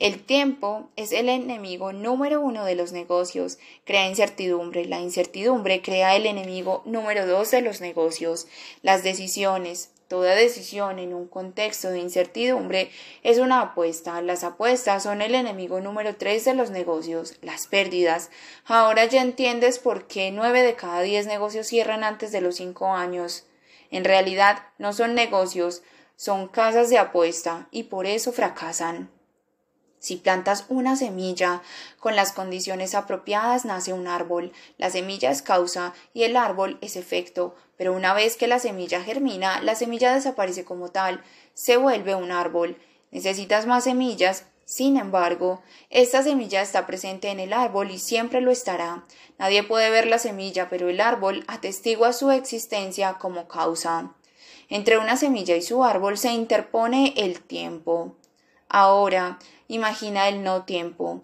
El 0.00 0.24
tiempo 0.24 0.88
es 0.96 1.12
el 1.12 1.28
enemigo 1.28 1.92
número 1.92 2.40
uno 2.40 2.64
de 2.64 2.74
los 2.74 2.90
negocios, 2.90 3.58
crea 3.84 4.08
incertidumbre. 4.08 4.86
La 4.86 4.98
incertidumbre 4.98 5.82
crea 5.82 6.16
el 6.16 6.24
enemigo 6.24 6.82
número 6.86 7.26
dos 7.26 7.50
de 7.50 7.60
los 7.60 7.82
negocios. 7.82 8.48
Las 8.82 9.02
decisiones, 9.02 9.90
Toda 10.10 10.34
decisión 10.34 10.98
en 10.98 11.14
un 11.14 11.28
contexto 11.28 11.90
de 11.90 12.00
incertidumbre 12.00 12.90
es 13.22 13.38
una 13.38 13.60
apuesta. 13.60 14.20
Las 14.22 14.42
apuestas 14.42 15.04
son 15.04 15.22
el 15.22 15.36
enemigo 15.36 15.80
número 15.80 16.16
tres 16.16 16.44
de 16.44 16.52
los 16.52 16.70
negocios, 16.70 17.36
las 17.42 17.68
pérdidas. 17.68 18.30
Ahora 18.64 19.04
ya 19.04 19.22
entiendes 19.22 19.78
por 19.78 20.08
qué 20.08 20.32
nueve 20.32 20.62
de 20.62 20.74
cada 20.74 21.02
diez 21.02 21.28
negocios 21.28 21.68
cierran 21.68 22.02
antes 22.02 22.32
de 22.32 22.40
los 22.40 22.56
cinco 22.56 22.88
años. 22.88 23.46
En 23.92 24.02
realidad 24.02 24.64
no 24.78 24.92
son 24.92 25.14
negocios, 25.14 25.84
son 26.16 26.48
casas 26.48 26.90
de 26.90 26.98
apuesta 26.98 27.68
y 27.70 27.84
por 27.84 28.06
eso 28.06 28.32
fracasan. 28.32 29.10
Si 30.00 30.16
plantas 30.16 30.64
una 30.70 30.96
semilla 30.96 31.62
con 31.98 32.16
las 32.16 32.32
condiciones 32.32 32.94
apropiadas, 32.94 33.66
nace 33.66 33.92
un 33.92 34.08
árbol. 34.08 34.50
La 34.78 34.88
semilla 34.88 35.30
es 35.30 35.42
causa 35.42 35.92
y 36.14 36.22
el 36.22 36.36
árbol 36.36 36.78
es 36.80 36.96
efecto, 36.96 37.54
pero 37.76 37.92
una 37.92 38.14
vez 38.14 38.36
que 38.36 38.48
la 38.48 38.58
semilla 38.58 39.02
germina, 39.02 39.60
la 39.60 39.74
semilla 39.74 40.14
desaparece 40.14 40.64
como 40.64 40.88
tal, 40.88 41.22
se 41.52 41.76
vuelve 41.76 42.14
un 42.14 42.32
árbol. 42.32 42.78
Necesitas 43.10 43.66
más 43.66 43.84
semillas. 43.84 44.46
Sin 44.64 44.96
embargo, 44.96 45.62
esta 45.90 46.22
semilla 46.22 46.62
está 46.62 46.86
presente 46.86 47.28
en 47.28 47.40
el 47.40 47.52
árbol 47.52 47.90
y 47.90 47.98
siempre 47.98 48.40
lo 48.40 48.52
estará. 48.52 49.04
Nadie 49.36 49.64
puede 49.64 49.90
ver 49.90 50.06
la 50.06 50.18
semilla, 50.18 50.68
pero 50.70 50.88
el 50.88 51.00
árbol 51.00 51.44
atestigua 51.48 52.12
su 52.12 52.30
existencia 52.30 53.14
como 53.14 53.48
causa. 53.48 54.14
Entre 54.68 54.96
una 54.96 55.16
semilla 55.16 55.56
y 55.56 55.62
su 55.62 55.82
árbol 55.84 56.16
se 56.16 56.32
interpone 56.32 57.14
el 57.16 57.40
tiempo. 57.40 58.16
Ahora, 58.72 59.40
imagina 59.66 60.28
el 60.28 60.44
no 60.44 60.62
tiempo. 60.62 61.22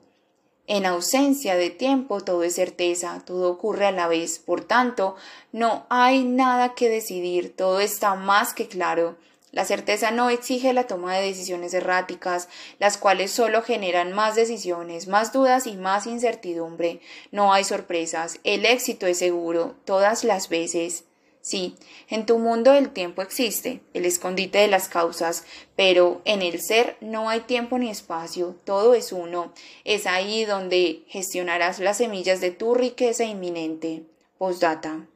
En 0.67 0.85
ausencia 0.85 1.55
de 1.55 1.71
tiempo 1.71 2.21
todo 2.21 2.43
es 2.43 2.57
certeza, 2.57 3.23
todo 3.25 3.49
ocurre 3.53 3.87
a 3.87 3.93
la 3.93 4.09
vez, 4.09 4.41
por 4.41 4.65
tanto, 4.65 5.15
no 5.53 5.87
hay 5.89 6.25
nada 6.25 6.75
que 6.75 6.89
decidir, 6.89 7.55
todo 7.55 7.79
está 7.79 8.17
más 8.17 8.53
que 8.53 8.67
claro. 8.67 9.17
La 9.53 9.65
certeza 9.65 10.11
no 10.11 10.29
exige 10.29 10.73
la 10.73 10.89
toma 10.89 11.15
de 11.15 11.25
decisiones 11.25 11.73
erráticas, 11.73 12.49
las 12.81 12.99
cuales 12.99 13.31
solo 13.31 13.63
generan 13.63 14.13
más 14.13 14.35
decisiones, 14.35 15.07
más 15.07 15.33
dudas 15.33 15.69
y 15.69 15.77
más 15.77 16.09
incertidumbre. 16.09 17.01
No 17.31 17.53
hay 17.53 17.63
sorpresas, 17.63 18.41
el 18.43 18.67
éxito 18.67 19.07
es 19.07 19.19
seguro, 19.19 19.77
todas 19.85 20.25
las 20.25 20.49
veces. 20.49 21.05
Sí, 21.47 21.77
en 22.09 22.27
tu 22.27 22.41
mundo 22.41 22.75
el 22.75 22.91
tiempo 22.91 23.23
existe, 23.23 23.81
el 23.95 24.05
escondite 24.05 24.59
de 24.59 24.67
las 24.67 24.89
causas, 24.89 25.45
pero 25.77 26.21
en 26.25 26.43
el 26.43 26.61
ser 26.61 26.97
no 27.01 27.29
hay 27.29 27.39
tiempo 27.39 27.79
ni 27.79 27.89
espacio, 27.89 28.57
todo 28.65 28.95
es 28.95 29.13
uno. 29.13 29.53
Es 29.85 30.09
ahí 30.09 30.45
donde 30.45 31.05
gestionarás 31.07 31.79
las 31.79 31.99
semillas 31.99 32.41
de 32.41 32.51
tu 32.51 32.75
riqueza 32.75 33.23
inminente. 33.23 34.03
Postdata. 34.39 35.07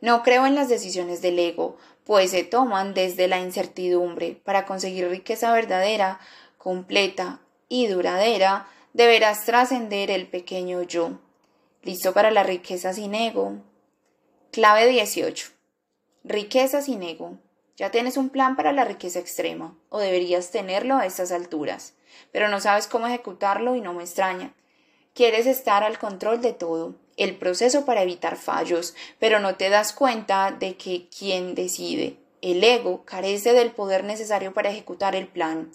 No 0.00 0.22
creo 0.22 0.46
en 0.46 0.54
las 0.54 0.68
decisiones 0.68 1.20
del 1.22 1.40
ego, 1.40 1.76
pues 2.04 2.30
se 2.30 2.44
toman 2.44 2.94
desde 2.94 3.26
la 3.26 3.40
incertidumbre. 3.40 4.40
Para 4.44 4.64
conseguir 4.64 5.08
riqueza 5.08 5.52
verdadera, 5.52 6.20
completa 6.56 7.40
y 7.68 7.88
duradera, 7.88 8.68
deberás 8.92 9.44
trascender 9.44 10.12
el 10.12 10.28
pequeño 10.28 10.82
yo. 10.82 11.18
¿Listo 11.82 12.12
para 12.12 12.30
la 12.30 12.44
riqueza 12.44 12.92
sin 12.92 13.16
ego? 13.16 13.58
Clave 14.54 14.86
18. 14.86 15.48
Riqueza 16.22 16.80
sin 16.80 17.02
ego. 17.02 17.38
Ya 17.76 17.90
tienes 17.90 18.16
un 18.16 18.28
plan 18.28 18.54
para 18.54 18.70
la 18.70 18.84
riqueza 18.84 19.18
extrema, 19.18 19.76
o 19.88 19.98
deberías 19.98 20.52
tenerlo 20.52 20.94
a 20.94 21.06
estas 21.06 21.32
alturas, 21.32 21.94
pero 22.30 22.46
no 22.46 22.60
sabes 22.60 22.86
cómo 22.86 23.08
ejecutarlo 23.08 23.74
y 23.74 23.80
no 23.80 23.94
me 23.94 24.04
extraña. 24.04 24.54
Quieres 25.12 25.48
estar 25.48 25.82
al 25.82 25.98
control 25.98 26.40
de 26.40 26.52
todo, 26.52 26.94
el 27.16 27.34
proceso 27.36 27.84
para 27.84 28.02
evitar 28.02 28.36
fallos, 28.36 28.94
pero 29.18 29.40
no 29.40 29.56
te 29.56 29.70
das 29.70 29.92
cuenta 29.92 30.52
de 30.52 30.76
que 30.76 31.08
quien 31.08 31.56
decide, 31.56 32.16
el 32.40 32.62
ego, 32.62 33.04
carece 33.04 33.54
del 33.54 33.72
poder 33.72 34.04
necesario 34.04 34.54
para 34.54 34.70
ejecutar 34.70 35.16
el 35.16 35.26
plan. 35.26 35.72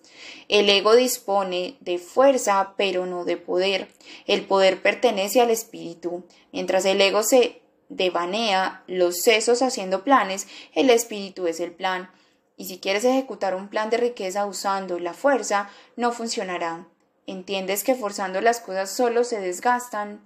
El 0.47 0.69
ego 0.69 0.95
dispone 0.95 1.75
de 1.81 1.97
fuerza, 1.97 2.75
pero 2.77 3.05
no 3.05 3.25
de 3.25 3.35
poder. 3.35 3.89
El 4.25 4.45
poder 4.45 4.81
pertenece 4.81 5.41
al 5.41 5.49
espíritu. 5.49 6.23
Mientras 6.51 6.85
el 6.85 7.01
ego 7.01 7.23
se 7.23 7.59
devanea 7.89 8.83
los 8.87 9.17
sesos 9.17 9.61
haciendo 9.61 10.03
planes, 10.03 10.47
el 10.73 10.89
espíritu 10.89 11.47
es 11.47 11.59
el 11.59 11.71
plan. 11.71 12.09
Y 12.55 12.65
si 12.65 12.79
quieres 12.79 13.03
ejecutar 13.05 13.55
un 13.55 13.67
plan 13.67 13.89
de 13.89 13.97
riqueza 13.97 14.45
usando 14.45 14.99
la 14.99 15.13
fuerza, 15.13 15.69
no 15.95 16.11
funcionará. 16.11 16.87
¿Entiendes 17.25 17.83
que 17.83 17.95
forzando 17.95 18.41
las 18.41 18.59
cosas 18.59 18.91
solo 18.91 19.23
se 19.23 19.39
desgastan? 19.39 20.21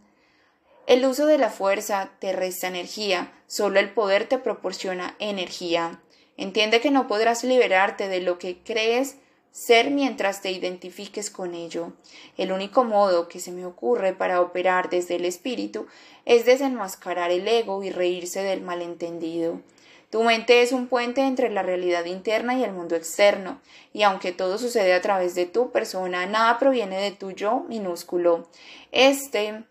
El 0.85 1.06
uso 1.06 1.25
de 1.25 1.38
la 1.38 1.50
fuerza 1.50 2.11
te 2.19 2.33
resta 2.33 2.67
energía, 2.67 3.32
solo 3.48 3.80
el 3.80 3.93
poder 3.93 4.27
te 4.27 4.38
proporciona 4.38 5.16
energía. 5.19 6.01
Entiende 6.35 6.82
que 6.82 6.92
no 6.92 7.08
podrás 7.08 7.43
liberarte 7.43 8.08
de 8.09 8.19
lo 8.19 8.38
que 8.38 8.64
crees 8.64 9.17
ser 9.53 9.92
mientras 9.92 10.42
te 10.42 10.51
identifiques 10.51 11.30
con 11.30 11.53
ello. 11.53 11.93
El 12.38 12.51
único 12.51 12.83
modo 12.83 13.27
que 13.27 13.40
se 13.40 13.51
me 13.51 13.66
ocurre 13.66 14.14
para 14.14 14.42
operar 14.42 14.90
desde 14.90 15.16
el 15.16 15.25
espíritu 15.25 15.85
es 16.25 16.45
desenmascarar 16.45 17.31
el 17.31 17.47
ego 17.47 17.83
y 17.83 17.89
reírse 17.89 18.43
del 18.43 18.61
malentendido. 18.61 19.61
Tu 20.09 20.21
mente 20.21 20.61
es 20.61 20.71
un 20.71 20.87
puente 20.87 21.21
entre 21.21 21.49
la 21.49 21.63
realidad 21.63 22.05
interna 22.05 22.55
y 22.55 22.63
el 22.63 22.71
mundo 22.71 22.95
externo, 22.95 23.59
y 23.93 24.03
aunque 24.03 24.31
todo 24.31 24.59
sucede 24.59 24.93
a 24.93 25.01
través 25.01 25.33
de 25.33 25.47
tu 25.47 25.71
persona, 25.71 26.27
nada 26.27 26.59
proviene 26.59 27.01
de 27.01 27.11
tu 27.11 27.31
yo 27.31 27.65
minúsculo. 27.67 28.47
Este 28.91 29.63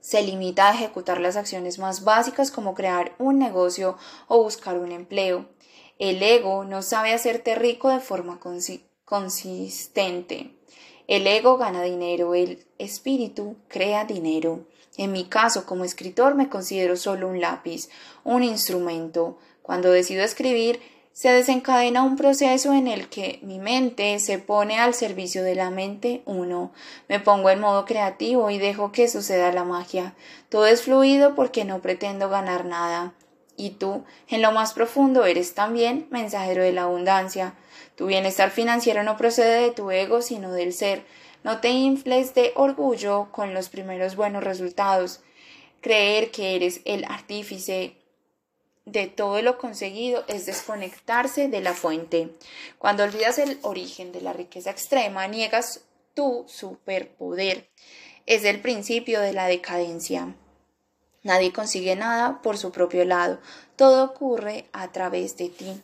se 0.00 0.22
limita 0.22 0.68
a 0.68 0.74
ejecutar 0.74 1.20
las 1.20 1.36
acciones 1.36 1.78
más 1.78 2.02
básicas 2.02 2.50
como 2.50 2.74
crear 2.74 3.14
un 3.18 3.38
negocio 3.38 3.96
o 4.26 4.42
buscar 4.42 4.76
un 4.76 4.90
empleo. 4.92 5.46
El 6.00 6.22
ego 6.22 6.64
no 6.64 6.82
sabe 6.82 7.12
hacerte 7.12 7.54
rico 7.54 7.90
de 7.90 8.00
forma 8.00 8.40
consistente. 9.04 10.56
El 11.06 11.26
ego 11.26 11.58
gana 11.58 11.82
dinero, 11.82 12.34
el 12.34 12.66
espíritu 12.78 13.56
crea 13.68 14.04
dinero. 14.04 14.66
En 14.96 15.12
mi 15.12 15.24
caso, 15.24 15.66
como 15.66 15.84
escritor, 15.84 16.34
me 16.34 16.48
considero 16.48 16.96
solo 16.96 17.28
un 17.28 17.40
lápiz, 17.40 17.88
un 18.24 18.42
instrumento. 18.42 19.38
Cuando 19.62 19.90
decido 19.90 20.22
escribir, 20.22 20.80
se 21.12 21.30
desencadena 21.30 22.02
un 22.02 22.16
proceso 22.16 22.72
en 22.72 22.88
el 22.88 23.08
que 23.08 23.40
mi 23.42 23.58
mente 23.58 24.18
se 24.20 24.38
pone 24.38 24.78
al 24.78 24.94
servicio 24.94 25.42
de 25.42 25.54
la 25.54 25.70
mente 25.70 26.22
uno. 26.24 26.72
Me 27.08 27.20
pongo 27.20 27.50
en 27.50 27.60
modo 27.60 27.84
creativo 27.84 28.50
y 28.50 28.58
dejo 28.58 28.92
que 28.92 29.08
suceda 29.08 29.52
la 29.52 29.64
magia. 29.64 30.14
Todo 30.48 30.66
es 30.66 30.82
fluido 30.82 31.34
porque 31.34 31.64
no 31.64 31.80
pretendo 31.80 32.28
ganar 32.28 32.64
nada. 32.64 33.12
Y 33.56 33.70
tú, 33.70 34.04
en 34.28 34.40
lo 34.40 34.52
más 34.52 34.72
profundo, 34.72 35.26
eres 35.26 35.52
también 35.52 36.06
mensajero 36.10 36.62
de 36.62 36.72
la 36.72 36.84
abundancia. 36.84 37.54
Tu 37.96 38.06
bienestar 38.06 38.50
financiero 38.50 39.02
no 39.02 39.18
procede 39.18 39.60
de 39.60 39.70
tu 39.72 39.90
ego, 39.90 40.22
sino 40.22 40.52
del 40.52 40.72
ser. 40.72 41.04
No 41.42 41.60
te 41.60 41.70
infles 41.70 42.34
de 42.34 42.52
orgullo 42.54 43.28
con 43.32 43.54
los 43.54 43.68
primeros 43.68 44.16
buenos 44.16 44.44
resultados. 44.44 45.20
Creer 45.80 46.30
que 46.30 46.56
eres 46.56 46.82
el 46.84 47.04
artífice 47.04 47.96
de 48.84 49.06
todo 49.06 49.40
lo 49.40 49.56
conseguido 49.56 50.24
es 50.28 50.46
desconectarse 50.46 51.48
de 51.48 51.60
la 51.60 51.74
fuente. 51.74 52.30
Cuando 52.78 53.04
olvidas 53.04 53.38
el 53.38 53.58
origen 53.62 54.12
de 54.12 54.20
la 54.20 54.32
riqueza 54.32 54.70
extrema, 54.70 55.26
niegas 55.28 55.82
tu 56.14 56.44
superpoder. 56.48 57.68
Es 58.26 58.44
el 58.44 58.60
principio 58.60 59.20
de 59.20 59.32
la 59.32 59.46
decadencia. 59.46 60.34
Nadie 61.22 61.52
consigue 61.52 61.96
nada 61.96 62.40
por 62.42 62.56
su 62.56 62.72
propio 62.72 63.04
lado, 63.04 63.40
todo 63.76 64.04
ocurre 64.04 64.66
a 64.72 64.90
través 64.90 65.36
de 65.36 65.50
ti. 65.50 65.82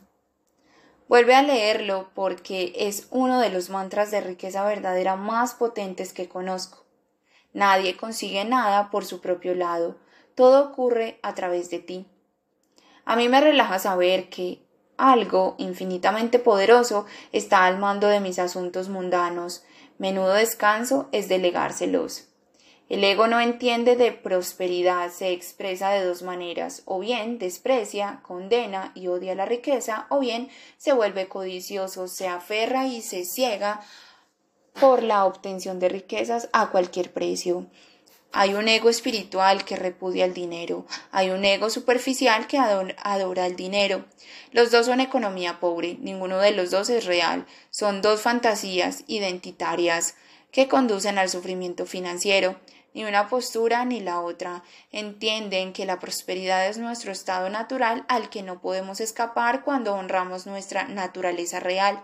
Vuelve 1.07 1.35
a 1.35 1.41
leerlo 1.41 2.09
porque 2.13 2.73
es 2.75 3.07
uno 3.11 3.39
de 3.39 3.49
los 3.49 3.69
mantras 3.69 4.11
de 4.11 4.21
riqueza 4.21 4.65
verdadera 4.65 5.15
más 5.15 5.53
potentes 5.53 6.11
que 6.11 6.27
conozco. 6.27 6.83
Nadie 7.53 7.95
consigue 7.95 8.43
nada 8.43 8.91
por 8.91 9.05
su 9.05 9.21
propio 9.21 9.55
lado, 9.55 9.97
todo 10.35 10.63
ocurre 10.63 11.19
a 11.23 11.33
través 11.33 11.69
de 11.69 11.79
ti. 11.79 12.05
A 13.05 13.15
mí 13.15 13.29
me 13.29 13.39
relaja 13.39 13.79
saber 13.79 14.29
que 14.29 14.61
algo 14.97 15.55
infinitamente 15.57 16.39
poderoso 16.39 17.05
está 17.31 17.65
al 17.65 17.77
mando 17.77 18.07
de 18.07 18.19
mis 18.19 18.37
asuntos 18.37 18.89
mundanos. 18.89 19.63
Menudo 19.97 20.33
descanso 20.33 21.07
es 21.11 21.29
delegárselos. 21.29 22.27
El 22.89 23.03
ego 23.03 23.27
no 23.27 23.41
entiende 23.41 23.97
de 23.97 24.13
prosperidad, 24.13 25.11
se 25.11 25.31
expresa 25.31 25.89
de 25.89 26.05
dos 26.05 26.21
maneras, 26.21 26.83
o 26.85 26.99
bien 26.99 27.37
desprecia, 27.37 28.21
condena 28.23 28.93
y 28.95 29.07
odia 29.07 29.35
la 29.35 29.45
riqueza, 29.45 30.07
o 30.09 30.19
bien 30.19 30.49
se 30.77 30.93
vuelve 30.93 31.27
codicioso, 31.27 32.07
se 32.07 32.29
aferra 32.29 32.87
y 32.87 33.01
se 33.01 33.25
ciega 33.25 33.81
por 34.79 35.03
la 35.03 35.25
obtención 35.25 35.79
de 35.79 35.89
riquezas 35.89 36.49
a 36.53 36.69
cualquier 36.69 37.11
precio. 37.11 37.65
Hay 38.31 38.53
un 38.53 38.67
ego 38.67 38.89
espiritual 38.89 39.65
que 39.65 39.75
repudia 39.75 40.23
el 40.23 40.33
dinero, 40.33 40.85
hay 41.11 41.31
un 41.31 41.43
ego 41.43 41.69
superficial 41.69 42.47
que 42.47 42.57
adora 42.57 43.45
el 43.47 43.55
dinero. 43.55 44.05
Los 44.51 44.71
dos 44.71 44.85
son 44.85 44.99
economía 44.99 45.59
pobre, 45.59 45.97
ninguno 45.99 46.37
de 46.37 46.51
los 46.51 46.71
dos 46.71 46.89
es 46.89 47.05
real, 47.05 47.47
son 47.69 48.01
dos 48.01 48.21
fantasías 48.21 49.03
identitarias 49.07 50.15
que 50.51 50.67
conducen 50.67 51.17
al 51.17 51.29
sufrimiento 51.29 51.85
financiero. 51.85 52.59
Ni 52.93 53.03
una 53.03 53.27
postura 53.29 53.85
ni 53.85 53.99
la 53.99 54.21
otra 54.21 54.63
entienden 54.91 55.73
que 55.73 55.85
la 55.85 55.99
prosperidad 55.99 56.67
es 56.67 56.77
nuestro 56.77 57.11
estado 57.11 57.49
natural 57.49 58.05
al 58.07 58.29
que 58.29 58.41
no 58.41 58.59
podemos 58.59 58.99
escapar 59.01 59.63
cuando 59.63 59.93
honramos 59.93 60.47
nuestra 60.47 60.87
naturaleza 60.87 61.59
real. 61.59 62.03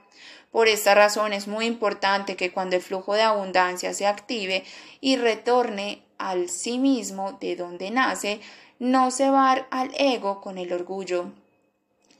Por 0.51 0.67
esta 0.67 0.93
razón 0.93 1.33
es 1.33 1.47
muy 1.47 1.65
importante 1.65 2.35
que 2.35 2.51
cuando 2.51 2.75
el 2.75 2.81
flujo 2.83 3.15
de 3.15 3.23
abundancia 3.23 3.93
se 3.93 4.05
active 4.05 4.63
y 5.01 5.15
retorne 5.17 6.03
al 6.19 6.49
sí 6.49 6.77
mismo 6.77 7.33
de 7.41 7.55
donde 7.55 7.89
nace, 7.89 8.39
no 8.77 9.09
se 9.09 9.29
va 9.29 9.51
al 9.71 9.91
ego 9.97 10.41
con 10.41 10.57
el 10.57 10.71
orgullo. 10.71 11.31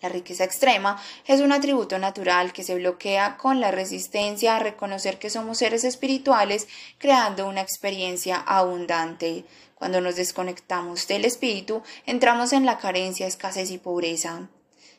La 0.03 0.09
riqueza 0.09 0.43
extrema 0.43 1.01
es 1.25 1.40
un 1.40 1.53
atributo 1.53 1.98
natural 1.98 2.51
que 2.51 2.65
se 2.65 2.75
bloquea 2.75 3.38
con 3.38 3.61
la 3.61 3.72
resistencia 3.72 4.57
a 4.57 4.59
reconocer 4.59 5.17
que 5.17 5.30
somos 5.30 5.59
seres 5.59 5.85
espirituales, 5.85 6.67
creando 6.98 7.48
una 7.48 7.61
experiencia 7.61 8.35
abundante. 8.35 9.45
Cuando 9.75 10.01
nos 10.01 10.17
desconectamos 10.17 11.07
del 11.07 11.23
espíritu, 11.23 11.83
entramos 12.06 12.51
en 12.51 12.65
la 12.65 12.80
carencia, 12.80 13.27
escasez 13.27 13.72
y 13.72 13.77
pobreza. 13.77 14.49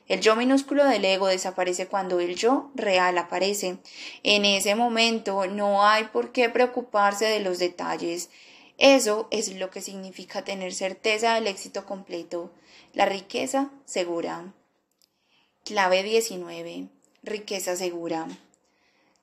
El 0.08 0.22
yo 0.22 0.36
minúsculo 0.36 0.86
del 0.86 1.04
ego 1.04 1.26
desaparece 1.26 1.86
cuando 1.86 2.18
el 2.18 2.34
yo 2.34 2.70
real 2.74 3.18
aparece. 3.18 3.76
En 4.22 4.46
ese 4.46 4.74
momento 4.74 5.46
no 5.46 5.86
hay 5.86 6.04
por 6.04 6.32
qué 6.32 6.48
preocuparse 6.48 7.26
de 7.26 7.40
los 7.40 7.58
detalles. 7.58 8.30
Eso 8.78 9.28
es 9.30 9.54
lo 9.54 9.68
que 9.68 9.82
significa 9.82 10.44
tener 10.44 10.72
certeza 10.72 11.34
del 11.34 11.46
éxito 11.46 11.84
completo, 11.84 12.52
la 12.94 13.04
riqueza 13.04 13.70
segura. 13.84 14.54
Clave 15.64 16.02
19. 16.02 16.88
Riqueza 17.22 17.74
segura. 17.74 18.28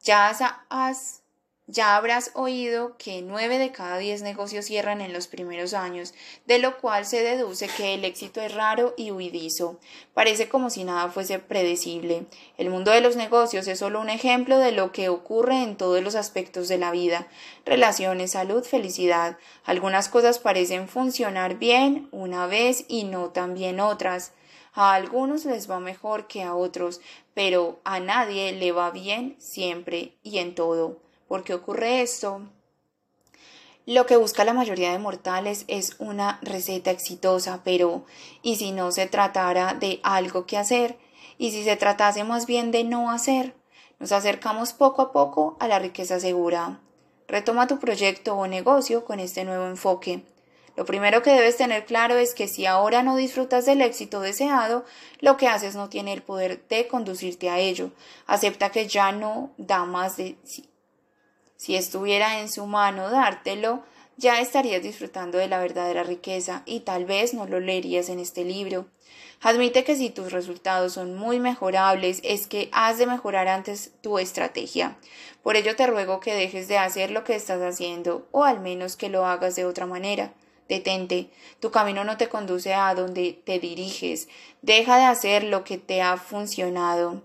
Ya 0.01 0.27
has, 0.69 1.21
Ya 1.67 1.95
habrás 1.95 2.31
oído 2.33 2.97
que 2.97 3.21
nueve 3.21 3.59
de 3.59 3.71
cada 3.71 3.99
diez 3.99 4.23
negocios 4.23 4.65
cierran 4.65 5.01
en 5.01 5.13
los 5.13 5.27
primeros 5.27 5.75
años, 5.75 6.15
de 6.47 6.57
lo 6.57 6.79
cual 6.79 7.05
se 7.05 7.21
deduce 7.21 7.67
que 7.67 7.93
el 7.93 8.05
éxito 8.05 8.41
es 8.41 8.55
raro 8.55 8.95
y 8.97 9.11
huidizo. 9.11 9.79
Parece 10.15 10.49
como 10.49 10.71
si 10.71 10.83
nada 10.83 11.09
fuese 11.09 11.37
predecible. 11.37 12.25
El 12.57 12.71
mundo 12.71 12.89
de 12.89 13.01
los 13.01 13.15
negocios 13.15 13.67
es 13.67 13.77
solo 13.77 14.01
un 14.01 14.09
ejemplo 14.09 14.57
de 14.57 14.71
lo 14.71 14.91
que 14.91 15.09
ocurre 15.09 15.61
en 15.61 15.77
todos 15.77 16.01
los 16.01 16.15
aspectos 16.15 16.67
de 16.67 16.79
la 16.79 16.89
vida. 16.89 17.27
Relaciones, 17.67 18.31
salud, 18.31 18.63
felicidad. 18.63 19.37
Algunas 19.63 20.09
cosas 20.09 20.39
parecen 20.39 20.87
funcionar 20.87 21.59
bien 21.59 22.09
una 22.11 22.47
vez 22.47 22.85
y 22.87 23.03
no 23.03 23.29
tan 23.29 23.53
bien 23.53 23.79
otras. 23.79 24.31
A 24.73 24.93
algunos 24.93 25.45
les 25.45 25.69
va 25.69 25.79
mejor 25.79 26.27
que 26.27 26.43
a 26.43 26.55
otros, 26.55 27.01
pero 27.33 27.79
a 27.83 27.99
nadie 27.99 28.53
le 28.53 28.71
va 28.71 28.91
bien 28.91 29.35
siempre 29.39 30.15
y 30.23 30.37
en 30.37 30.55
todo. 30.55 30.99
¿Por 31.27 31.43
qué 31.43 31.53
ocurre 31.53 32.01
esto? 32.01 32.41
Lo 33.85 34.05
que 34.05 34.15
busca 34.15 34.45
la 34.45 34.53
mayoría 34.53 34.91
de 34.91 34.99
mortales 34.99 35.65
es 35.67 35.95
una 35.99 36.39
receta 36.41 36.91
exitosa, 36.91 37.61
pero 37.63 38.05
¿y 38.41 38.55
si 38.55 38.71
no 38.71 38.91
se 38.91 39.07
tratara 39.07 39.73
de 39.73 39.99
algo 40.03 40.45
que 40.45 40.57
hacer? 40.57 40.97
¿Y 41.37 41.51
si 41.51 41.63
se 41.63 41.75
tratase 41.75 42.23
más 42.23 42.45
bien 42.45 42.71
de 42.71 42.83
no 42.83 43.11
hacer? 43.11 43.55
Nos 43.99 44.11
acercamos 44.11 44.73
poco 44.73 45.01
a 45.01 45.11
poco 45.11 45.57
a 45.59 45.67
la 45.67 45.79
riqueza 45.79 46.19
segura. 46.19 46.79
Retoma 47.27 47.67
tu 47.67 47.79
proyecto 47.79 48.35
o 48.35 48.47
negocio 48.47 49.03
con 49.03 49.19
este 49.19 49.43
nuevo 49.43 49.65
enfoque. 49.65 50.23
Lo 50.81 50.85
primero 50.85 51.21
que 51.21 51.29
debes 51.29 51.57
tener 51.57 51.85
claro 51.85 52.17
es 52.17 52.33
que 52.33 52.47
si 52.47 52.65
ahora 52.65 53.03
no 53.03 53.15
disfrutas 53.15 53.67
del 53.67 53.83
éxito 53.83 54.19
deseado, 54.19 54.83
lo 55.19 55.37
que 55.37 55.47
haces 55.47 55.75
no 55.75 55.89
tiene 55.89 56.11
el 56.11 56.23
poder 56.23 56.67
de 56.69 56.87
conducirte 56.87 57.51
a 57.51 57.59
ello. 57.59 57.91
Acepta 58.25 58.71
que 58.71 58.87
ya 58.87 59.11
no 59.11 59.51
da 59.57 59.85
más 59.85 60.17
de 60.17 60.37
si 61.55 61.75
estuviera 61.75 62.39
en 62.39 62.49
su 62.49 62.65
mano 62.65 63.11
dártelo, 63.11 63.83
ya 64.17 64.39
estarías 64.41 64.81
disfrutando 64.81 65.37
de 65.37 65.47
la 65.47 65.59
verdadera 65.59 66.01
riqueza 66.01 66.63
y 66.65 66.79
tal 66.79 67.05
vez 67.05 67.35
no 67.35 67.45
lo 67.45 67.59
leerías 67.59 68.09
en 68.09 68.17
este 68.17 68.43
libro. 68.43 68.87
Admite 69.39 69.83
que 69.83 69.95
si 69.95 70.09
tus 70.09 70.31
resultados 70.31 70.93
son 70.93 71.15
muy 71.15 71.39
mejorables 71.39 72.21
es 72.23 72.47
que 72.47 72.69
has 72.71 72.97
de 72.97 73.05
mejorar 73.05 73.47
antes 73.47 73.91
tu 74.01 74.17
estrategia. 74.17 74.97
Por 75.43 75.57
ello 75.57 75.75
te 75.75 75.85
ruego 75.85 76.19
que 76.19 76.33
dejes 76.33 76.67
de 76.67 76.79
hacer 76.79 77.11
lo 77.11 77.23
que 77.23 77.35
estás 77.35 77.61
haciendo 77.61 78.27
o 78.31 78.45
al 78.45 78.61
menos 78.61 78.95
que 78.95 79.09
lo 79.09 79.27
hagas 79.27 79.55
de 79.55 79.65
otra 79.65 79.85
manera. 79.85 80.33
Detente, 80.71 81.29
tu 81.59 81.69
camino 81.69 82.05
no 82.05 82.15
te 82.15 82.29
conduce 82.29 82.73
a 82.73 82.95
donde 82.95 83.33
te 83.33 83.59
diriges. 83.59 84.29
Deja 84.61 84.95
de 84.95 85.03
hacer 85.03 85.43
lo 85.43 85.65
que 85.65 85.77
te 85.77 86.01
ha 86.01 86.15
funcionado, 86.15 87.21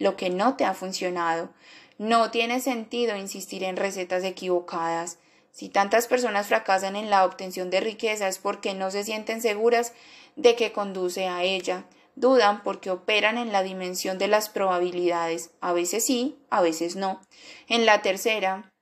lo 0.00 0.16
que 0.16 0.30
no 0.30 0.56
te 0.56 0.64
ha 0.64 0.74
funcionado. 0.74 1.50
No 1.98 2.32
tiene 2.32 2.58
sentido 2.58 3.16
insistir 3.16 3.62
en 3.62 3.76
recetas 3.76 4.24
equivocadas. 4.24 5.18
Si 5.52 5.68
tantas 5.68 6.08
personas 6.08 6.48
fracasan 6.48 6.96
en 6.96 7.08
la 7.08 7.24
obtención 7.24 7.70
de 7.70 7.78
riqueza 7.78 8.26
es 8.26 8.40
porque 8.40 8.74
no 8.74 8.90
se 8.90 9.04
sienten 9.04 9.42
seguras 9.42 9.92
de 10.34 10.56
que 10.56 10.72
conduce 10.72 11.28
a 11.28 11.44
ella. 11.44 11.84
Dudan 12.16 12.64
porque 12.64 12.90
operan 12.90 13.38
en 13.38 13.52
la 13.52 13.62
dimensión 13.62 14.18
de 14.18 14.26
las 14.26 14.48
probabilidades. 14.48 15.52
A 15.60 15.72
veces 15.72 16.04
sí, 16.04 16.36
a 16.50 16.62
veces 16.62 16.96
no. 16.96 17.20
En 17.68 17.86
la 17.86 18.02
tercera, 18.02 18.72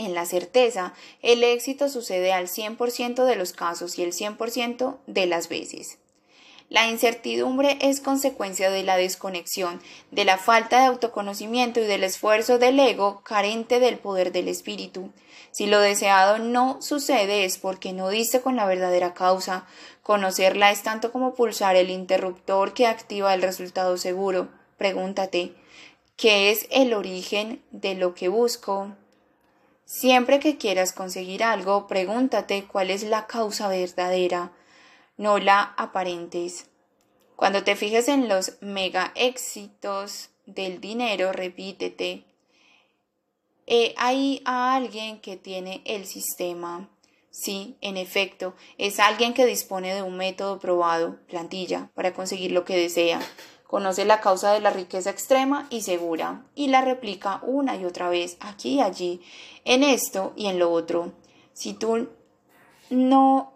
en 0.00 0.14
la 0.14 0.24
certeza, 0.24 0.94
el 1.22 1.44
éxito 1.44 1.88
sucede 1.88 2.32
al 2.32 2.48
100% 2.48 3.24
de 3.24 3.36
los 3.36 3.52
casos 3.52 3.98
y 3.98 4.02
el 4.02 4.12
100% 4.12 4.96
de 5.06 5.26
las 5.26 5.48
veces. 5.48 5.98
La 6.70 6.88
incertidumbre 6.88 7.78
es 7.80 8.00
consecuencia 8.00 8.70
de 8.70 8.84
la 8.84 8.96
desconexión, 8.96 9.82
de 10.12 10.24
la 10.24 10.38
falta 10.38 10.80
de 10.80 10.86
autoconocimiento 10.86 11.80
y 11.80 11.84
del 11.84 12.04
esfuerzo 12.04 12.58
del 12.58 12.78
ego 12.78 13.22
carente 13.24 13.80
del 13.80 13.98
poder 13.98 14.30
del 14.30 14.46
espíritu. 14.46 15.10
Si 15.50 15.66
lo 15.66 15.80
deseado 15.80 16.38
no 16.38 16.80
sucede 16.80 17.44
es 17.44 17.58
porque 17.58 17.92
no 17.92 18.08
diste 18.08 18.40
con 18.40 18.54
la 18.54 18.66
verdadera 18.66 19.14
causa. 19.14 19.66
Conocerla 20.02 20.70
es 20.70 20.84
tanto 20.84 21.10
como 21.10 21.34
pulsar 21.34 21.74
el 21.74 21.90
interruptor 21.90 22.72
que 22.72 22.86
activa 22.86 23.34
el 23.34 23.42
resultado 23.42 23.96
seguro. 23.96 24.48
Pregúntate, 24.78 25.54
¿qué 26.16 26.52
es 26.52 26.68
el 26.70 26.94
origen 26.94 27.60
de 27.72 27.96
lo 27.96 28.14
que 28.14 28.28
busco? 28.28 28.92
Siempre 29.92 30.38
que 30.38 30.56
quieras 30.56 30.92
conseguir 30.92 31.42
algo, 31.42 31.88
pregúntate 31.88 32.64
cuál 32.64 32.90
es 32.90 33.02
la 33.02 33.26
causa 33.26 33.66
verdadera 33.66 34.52
no 35.16 35.38
la 35.38 35.74
aparentes. 35.76 36.68
Cuando 37.34 37.64
te 37.64 37.74
fijes 37.74 38.06
en 38.06 38.28
los 38.28 38.52
mega 38.60 39.10
éxitos 39.16 40.30
del 40.46 40.80
dinero, 40.80 41.32
repítete, 41.32 42.22
he 43.66 43.92
ahí 43.96 44.42
a 44.44 44.76
alguien 44.76 45.20
que 45.20 45.36
tiene 45.36 45.82
el 45.84 46.06
sistema. 46.06 46.88
Sí, 47.32 47.76
en 47.80 47.96
efecto, 47.96 48.54
es 48.78 49.00
alguien 49.00 49.34
que 49.34 49.44
dispone 49.44 49.92
de 49.92 50.02
un 50.02 50.16
método 50.16 50.60
probado, 50.60 51.18
plantilla, 51.26 51.90
para 51.94 52.14
conseguir 52.14 52.52
lo 52.52 52.64
que 52.64 52.76
desea. 52.76 53.20
Conoce 53.70 54.04
la 54.04 54.20
causa 54.20 54.52
de 54.52 54.58
la 54.58 54.70
riqueza 54.70 55.10
extrema 55.10 55.68
y 55.70 55.82
segura, 55.82 56.42
y 56.56 56.66
la 56.66 56.80
replica 56.80 57.38
una 57.44 57.76
y 57.76 57.84
otra 57.84 58.08
vez, 58.08 58.36
aquí 58.40 58.74
y 58.74 58.80
allí, 58.80 59.22
en 59.64 59.84
esto 59.84 60.32
y 60.34 60.46
en 60.46 60.58
lo 60.58 60.72
otro. 60.72 61.12
Si 61.52 61.74
tú 61.74 62.08
no 62.90 63.52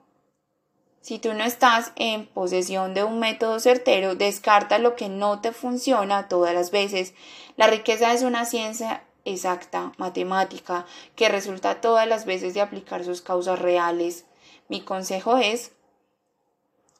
si 1.01 1.19
tú 1.19 1.35
no 1.35 1.43
estás 1.43 1.91
en 1.97 2.27
posesión 2.27 2.95
de 2.95 3.03
un 3.03 3.19
método 3.19 3.59
certero, 3.59 4.15
descarta 4.15 4.79
lo 4.79 4.95
que 4.95 5.09
no 5.09 5.41
te 5.41 5.51
funciona 5.51 6.29
todas 6.29 6.55
las 6.55 6.71
veces. 6.71 7.13
La 7.57 7.67
riqueza 7.67 8.13
es 8.13 8.23
una 8.23 8.45
ciencia 8.45 9.03
exacta, 9.25 9.95
matemática, 9.97 10.87
que 11.17 11.29
resulta 11.29 11.81
todas 11.81 12.07
las 12.07 12.25
veces 12.25 12.55
de 12.55 12.61
aplicar 12.61 13.03
sus 13.05 13.21
causas 13.21 13.59
reales. 13.59 14.27
Mi 14.69 14.81
consejo 14.81 15.39
es, 15.39 15.73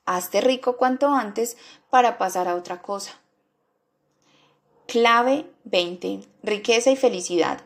hazte 0.07 0.41
rico 0.41 0.77
cuanto 0.77 1.09
antes 1.09 1.57
para 1.91 2.19
pasar 2.19 2.49
a 2.49 2.55
otra 2.55 2.83
cosa. 2.83 3.13
Clave 4.87 5.47
20. 5.65 6.21
Riqueza 6.43 6.91
y 6.91 6.97
felicidad. 6.97 7.63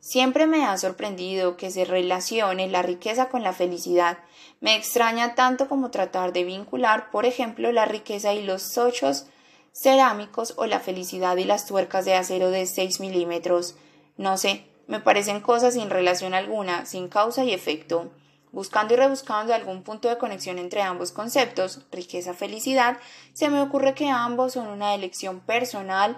Siempre 0.00 0.46
me 0.46 0.64
ha 0.64 0.76
sorprendido 0.78 1.56
que 1.56 1.70
se 1.70 1.84
relacione 1.84 2.68
la 2.68 2.82
riqueza 2.82 3.28
con 3.28 3.42
la 3.42 3.52
felicidad. 3.52 4.18
Me 4.60 4.76
extraña 4.76 5.34
tanto 5.34 5.68
como 5.68 5.90
tratar 5.90 6.32
de 6.32 6.44
vincular, 6.44 7.10
por 7.10 7.26
ejemplo, 7.26 7.72
la 7.72 7.84
riqueza 7.84 8.32
y 8.32 8.42
los 8.44 8.62
sochos 8.62 9.26
cerámicos 9.72 10.54
o 10.56 10.66
la 10.66 10.80
felicidad 10.80 11.36
y 11.36 11.44
las 11.44 11.66
tuercas 11.66 12.04
de 12.04 12.14
acero 12.14 12.50
de 12.50 12.66
6 12.66 13.00
milímetros. 13.00 13.76
No 14.16 14.36
sé, 14.36 14.64
me 14.86 15.00
parecen 15.00 15.40
cosas 15.40 15.74
sin 15.74 15.90
relación 15.90 16.34
alguna, 16.34 16.86
sin 16.86 17.08
causa 17.08 17.44
y 17.44 17.52
efecto. 17.52 18.10
Buscando 18.52 18.94
y 18.94 18.96
rebuscando 18.96 19.54
algún 19.54 19.82
punto 19.82 20.08
de 20.08 20.18
conexión 20.18 20.58
entre 20.58 20.82
ambos 20.82 21.12
conceptos, 21.12 21.86
riqueza, 21.92 22.34
felicidad, 22.34 22.98
se 23.32 23.50
me 23.50 23.60
ocurre 23.60 23.94
que 23.94 24.08
ambos 24.08 24.54
son 24.54 24.68
una 24.68 24.94
elección 24.94 25.40
personal, 25.40 26.16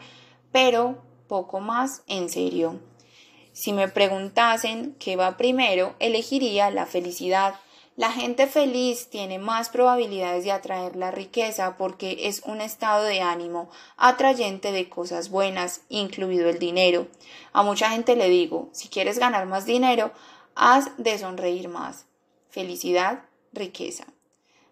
pero 0.52 1.02
poco 1.28 1.60
más 1.60 2.02
en 2.06 2.28
serio. 2.28 2.80
Si 3.52 3.72
me 3.72 3.88
preguntasen 3.88 4.96
qué 4.98 5.16
va 5.16 5.36
primero, 5.36 5.94
elegiría 5.98 6.70
la 6.70 6.86
felicidad. 6.86 7.54
La 7.96 8.10
gente 8.10 8.46
feliz 8.46 9.10
tiene 9.10 9.38
más 9.38 9.68
probabilidades 9.68 10.44
de 10.44 10.52
atraer 10.52 10.96
la 10.96 11.10
riqueza 11.10 11.76
porque 11.76 12.28
es 12.28 12.42
un 12.46 12.60
estado 12.60 13.04
de 13.04 13.20
ánimo 13.20 13.68
atrayente 13.96 14.72
de 14.72 14.88
cosas 14.88 15.30
buenas, 15.30 15.82
incluido 15.88 16.48
el 16.48 16.58
dinero. 16.58 17.08
A 17.52 17.62
mucha 17.62 17.90
gente 17.90 18.16
le 18.16 18.28
digo, 18.28 18.70
si 18.72 18.88
quieres 18.88 19.18
ganar 19.18 19.46
más 19.46 19.66
dinero, 19.66 20.12
haz 20.54 20.90
de 20.96 21.18
sonreír 21.18 21.68
más. 21.68 22.06
Felicidad, 22.50 23.20
riqueza. 23.52 24.04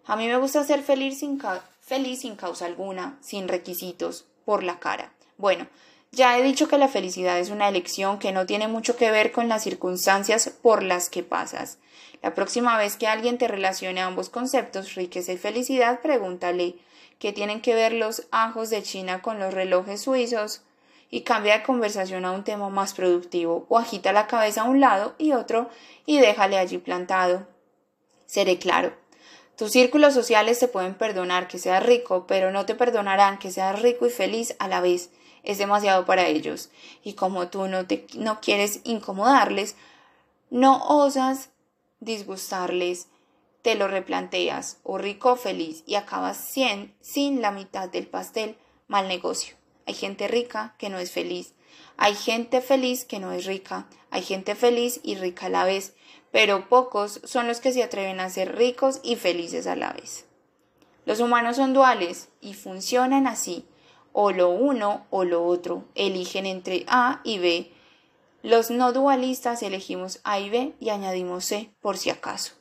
A 0.05 0.15
mí 0.15 0.27
me 0.27 0.37
gusta 0.37 0.63
ser 0.63 0.83
feliz 0.83 1.19
sin, 1.19 1.41
feliz 1.81 2.21
sin 2.21 2.35
causa 2.35 2.65
alguna, 2.65 3.17
sin 3.21 3.47
requisitos, 3.47 4.25
por 4.43 4.63
la 4.63 4.79
cara. 4.79 5.13
Bueno, 5.37 5.67
ya 6.11 6.37
he 6.37 6.43
dicho 6.43 6.67
que 6.67 6.77
la 6.77 6.87
felicidad 6.87 7.39
es 7.39 7.49
una 7.49 7.69
elección 7.69 8.19
que 8.19 8.31
no 8.31 8.45
tiene 8.45 8.67
mucho 8.67 8.97
que 8.97 9.11
ver 9.11 9.31
con 9.31 9.47
las 9.47 9.63
circunstancias 9.63 10.49
por 10.61 10.83
las 10.83 11.09
que 11.09 11.23
pasas. 11.23 11.77
La 12.21 12.33
próxima 12.33 12.77
vez 12.77 12.97
que 12.97 13.07
alguien 13.07 13.37
te 13.37 13.47
relacione 13.47 14.01
ambos 14.01 14.29
conceptos, 14.29 14.95
riqueza 14.95 15.31
y 15.31 15.37
felicidad, 15.37 16.01
pregúntale 16.01 16.75
qué 17.17 17.31
tienen 17.31 17.61
que 17.61 17.75
ver 17.75 17.93
los 17.93 18.27
ajos 18.31 18.69
de 18.69 18.83
China 18.83 19.21
con 19.21 19.39
los 19.39 19.53
relojes 19.53 20.01
suizos 20.01 20.63
y 21.11 21.21
cambia 21.21 21.59
de 21.59 21.63
conversación 21.63 22.25
a 22.25 22.31
un 22.31 22.43
tema 22.43 22.69
más 22.69 22.93
productivo 22.93 23.65
o 23.69 23.77
agita 23.77 24.11
la 24.11 24.27
cabeza 24.27 24.61
a 24.61 24.65
un 24.65 24.81
lado 24.81 25.15
y 25.17 25.31
otro 25.31 25.69
y 26.05 26.19
déjale 26.19 26.57
allí 26.57 26.77
plantado. 26.77 27.47
Seré 28.29 28.59
claro. 28.59 28.93
Tus 29.57 29.71
círculos 29.71 30.13
sociales 30.13 30.59
te 30.59 30.67
pueden 30.67 30.93
perdonar 30.93 31.47
que 31.47 31.57
seas 31.57 31.83
rico, 31.83 32.27
pero 32.27 32.51
no 32.51 32.67
te 32.67 32.75
perdonarán 32.75 33.39
que 33.39 33.49
seas 33.49 33.81
rico 33.81 34.05
y 34.05 34.11
feliz 34.11 34.55
a 34.59 34.67
la 34.67 34.81
vez 34.81 35.09
es 35.43 35.57
demasiado 35.57 36.05
para 36.05 36.27
ellos. 36.27 36.69
Y 37.03 37.13
como 37.13 37.47
tú 37.47 37.67
no, 37.67 37.87
te, 37.87 38.05
no 38.13 38.39
quieres 38.39 38.81
incomodarles, 38.83 39.75
no 40.51 40.85
osas 40.85 41.49
disgustarles, 42.01 43.07
te 43.63 43.73
lo 43.73 43.87
replanteas, 43.87 44.77
o 44.83 44.99
rico 44.99 45.31
o 45.31 45.35
feliz, 45.35 45.83
y 45.87 45.95
acabas 45.95 46.37
cien 46.37 46.93
sin 47.01 47.41
la 47.41 47.49
mitad 47.49 47.89
del 47.89 48.05
pastel, 48.05 48.57
mal 48.87 49.07
negocio. 49.07 49.55
Hay 49.87 49.95
gente 49.95 50.27
rica 50.27 50.75
que 50.77 50.89
no 50.89 50.99
es 50.99 51.11
feliz. 51.11 51.55
Hay 51.97 52.13
gente 52.13 52.61
feliz 52.61 53.05
que 53.05 53.19
no 53.19 53.31
es 53.31 53.45
rica, 53.45 53.87
hay 54.11 54.21
gente 54.21 54.53
feliz 54.53 54.99
y 55.01 55.15
rica 55.15 55.47
a 55.47 55.49
la 55.49 55.65
vez, 55.65 55.95
pero 56.31 56.69
pocos 56.69 57.21
son 57.23 57.47
los 57.47 57.59
que 57.59 57.71
se 57.71 57.83
atreven 57.83 58.19
a 58.19 58.29
ser 58.29 58.55
ricos 58.55 58.99
y 59.03 59.15
felices 59.15 59.67
a 59.67 59.75
la 59.75 59.93
vez. 59.93 60.25
Los 61.05 61.19
humanos 61.19 61.55
son 61.55 61.73
duales 61.73 62.29
y 62.41 62.53
funcionan 62.53 63.25
así, 63.25 63.65
o 64.13 64.31
lo 64.31 64.49
uno 64.49 65.05
o 65.09 65.23
lo 65.23 65.45
otro, 65.45 65.85
eligen 65.95 66.45
entre 66.45 66.85
A 66.87 67.21
y 67.23 67.39
B. 67.39 67.71
Los 68.43 68.69
no 68.69 68.93
dualistas 68.93 69.63
elegimos 69.63 70.19
A 70.23 70.39
y 70.39 70.49
B 70.49 70.73
y 70.79 70.89
añadimos 70.89 71.45
C 71.45 71.71
por 71.81 71.97
si 71.97 72.09
acaso. 72.09 72.53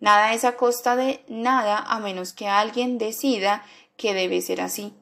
Nada 0.00 0.32
es 0.32 0.44
a 0.44 0.56
costa 0.56 0.96
de 0.96 1.24
nada 1.28 1.78
a 1.78 1.98
menos 1.98 2.32
que 2.32 2.46
alguien 2.46 2.98
decida 2.98 3.64
que 3.96 4.14
debe 4.14 4.40
ser 4.40 4.60
así. 4.60 4.94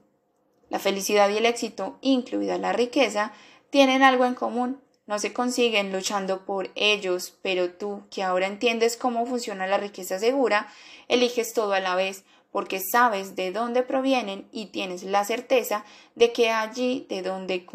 La 0.70 0.78
felicidad 0.78 1.28
y 1.28 1.36
el 1.36 1.46
éxito, 1.46 1.98
incluida 2.00 2.58
la 2.58 2.72
riqueza, 2.72 3.32
tienen 3.70 4.02
algo 4.02 4.24
en 4.24 4.34
común. 4.34 4.80
No 5.06 5.18
se 5.18 5.32
consiguen 5.32 5.92
luchando 5.92 6.44
por 6.44 6.70
ellos, 6.74 7.34
pero 7.42 7.70
tú, 7.70 8.02
que 8.10 8.22
ahora 8.22 8.46
entiendes 8.46 8.96
cómo 8.96 9.24
funciona 9.24 9.66
la 9.66 9.78
riqueza 9.78 10.18
segura, 10.18 10.68
eliges 11.08 11.52
todo 11.52 11.72
a 11.74 11.80
la 11.80 11.94
vez, 11.94 12.24
porque 12.50 12.80
sabes 12.80 13.36
de 13.36 13.52
dónde 13.52 13.82
provienen 13.82 14.48
y 14.50 14.66
tienes 14.66 15.02
la 15.02 15.24
certeza 15.24 15.84
de 16.14 16.32
que 16.32 16.50
allí 16.50 17.06
de 17.08 17.22
donde, 17.22 17.66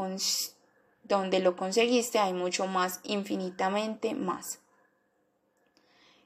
donde 1.03 1.39
lo 1.39 1.55
conseguiste 1.55 2.19
hay 2.19 2.33
mucho 2.33 2.67
más, 2.67 2.99
infinitamente 3.03 4.13
más. 4.13 4.59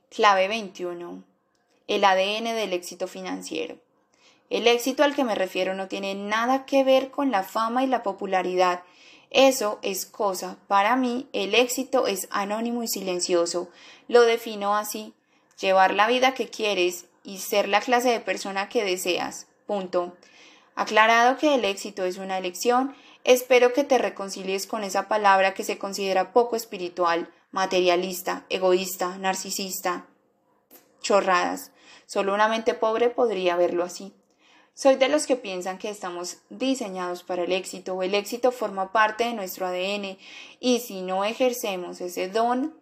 Clave 0.09 0.47
21. 0.47 1.23
El 1.87 2.03
ADN 2.03 2.45
del 2.55 2.73
éxito 2.73 3.07
financiero. 3.07 3.77
El 4.49 4.67
éxito 4.67 5.03
al 5.03 5.15
que 5.15 5.23
me 5.23 5.35
refiero 5.35 5.73
no 5.73 5.87
tiene 5.87 6.15
nada 6.15 6.65
que 6.65 6.83
ver 6.83 7.11
con 7.11 7.31
la 7.31 7.43
fama 7.43 7.83
y 7.83 7.87
la 7.87 8.03
popularidad. 8.03 8.83
Eso 9.35 9.79
es 9.81 10.05
cosa. 10.05 10.55
Para 10.69 10.95
mí, 10.95 11.27
el 11.33 11.55
éxito 11.55 12.07
es 12.07 12.29
anónimo 12.31 12.83
y 12.83 12.87
silencioso. 12.87 13.67
Lo 14.07 14.21
defino 14.21 14.77
así. 14.77 15.13
Llevar 15.59 15.93
la 15.93 16.07
vida 16.07 16.33
que 16.33 16.47
quieres 16.47 17.07
y 17.21 17.39
ser 17.39 17.67
la 17.67 17.81
clase 17.81 18.11
de 18.11 18.21
persona 18.21 18.69
que 18.69 18.85
deseas. 18.85 19.47
Punto. 19.67 20.15
Aclarado 20.75 21.37
que 21.37 21.53
el 21.53 21.65
éxito 21.65 22.05
es 22.05 22.17
una 22.17 22.37
elección, 22.37 22.95
espero 23.25 23.73
que 23.73 23.83
te 23.83 23.97
reconcilies 23.97 24.67
con 24.67 24.85
esa 24.85 25.09
palabra 25.09 25.53
que 25.53 25.65
se 25.65 25.77
considera 25.77 26.31
poco 26.31 26.55
espiritual, 26.55 27.29
materialista, 27.51 28.45
egoísta, 28.47 29.17
narcisista. 29.17 30.05
Chorradas. 31.01 31.71
Solo 32.05 32.33
una 32.33 32.47
mente 32.47 32.73
pobre 32.73 33.09
podría 33.09 33.57
verlo 33.57 33.83
así. 33.83 34.13
Soy 34.77 34.97
de 34.97 35.07
los 35.07 35.25
que 35.25 35.37
piensan 35.37 35.77
que 35.77 35.89
estamos 35.89 36.39
diseñados 36.49 37.23
para 37.23 37.43
el 37.43 37.53
éxito 37.53 38.03
el 38.03 38.13
éxito 38.13 38.51
forma 38.51 38.91
parte 38.91 39.23
de 39.23 39.33
nuestro 39.33 39.65
ADN 39.65 40.17
y 40.59 40.79
si 40.79 41.01
no 41.01 41.23
ejercemos 41.23 42.01
ese 42.01 42.27
don, 42.27 42.75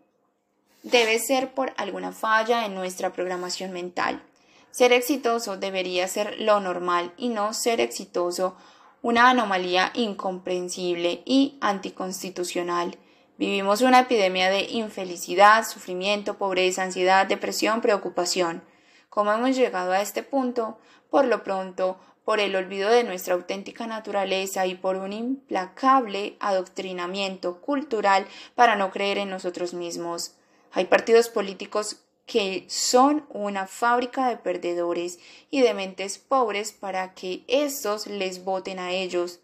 debe 0.81 1.19
ser 1.19 1.53
por 1.53 1.71
alguna 1.77 2.11
falla 2.11 2.65
en 2.65 2.73
nuestra 2.73 3.13
programación 3.13 3.73
mental. 3.73 4.23
Ser 4.71 4.91
exitoso 4.91 5.57
debería 5.57 6.07
ser 6.07 6.41
lo 6.41 6.59
normal 6.59 7.13
y 7.15 7.29
no 7.29 7.53
ser 7.53 7.79
exitoso 7.79 8.57
una 9.03 9.29
anomalía 9.29 9.91
incomprensible 9.93 11.21
y 11.25 11.59
anticonstitucional. 11.61 12.97
Vivimos 13.37 13.81
una 13.81 13.99
epidemia 13.99 14.49
de 14.49 14.63
infelicidad, 14.63 15.63
sufrimiento, 15.63 16.39
pobreza, 16.39 16.81
ansiedad, 16.81 17.27
depresión, 17.27 17.81
preocupación. 17.81 18.63
¿Cómo 19.09 19.31
hemos 19.31 19.55
llegado 19.55 19.91
a 19.91 20.01
este 20.01 20.23
punto? 20.23 20.79
Por 21.13 21.27
lo 21.27 21.43
pronto, 21.43 21.99
por 22.25 22.39
el 22.39 22.55
olvido 22.55 22.89
de 22.89 23.03
nuestra 23.03 23.35
auténtica 23.35 23.85
naturaleza 23.85 24.65
y 24.65 24.73
por 24.73 24.95
un 24.95 25.13
implacable 25.13 26.37
adoctrinamiento 26.39 27.61
cultural 27.61 28.25
para 28.55 28.75
no 28.75 28.89
creer 28.89 29.19
en 29.19 29.29
nosotros 29.29 29.75
mismos. 29.75 30.33
Hay 30.71 30.85
partidos 30.85 31.29
políticos 31.29 31.97
que 32.25 32.65
son 32.67 33.27
una 33.29 33.67
fábrica 33.67 34.27
de 34.27 34.37
perdedores 34.37 35.19
y 35.51 35.61
de 35.61 35.75
mentes 35.75 36.17
pobres 36.17 36.71
para 36.71 37.13
que 37.13 37.43
estos 37.47 38.07
les 38.07 38.43
voten 38.43 38.79
a 38.79 38.91
ellos. 38.91 39.39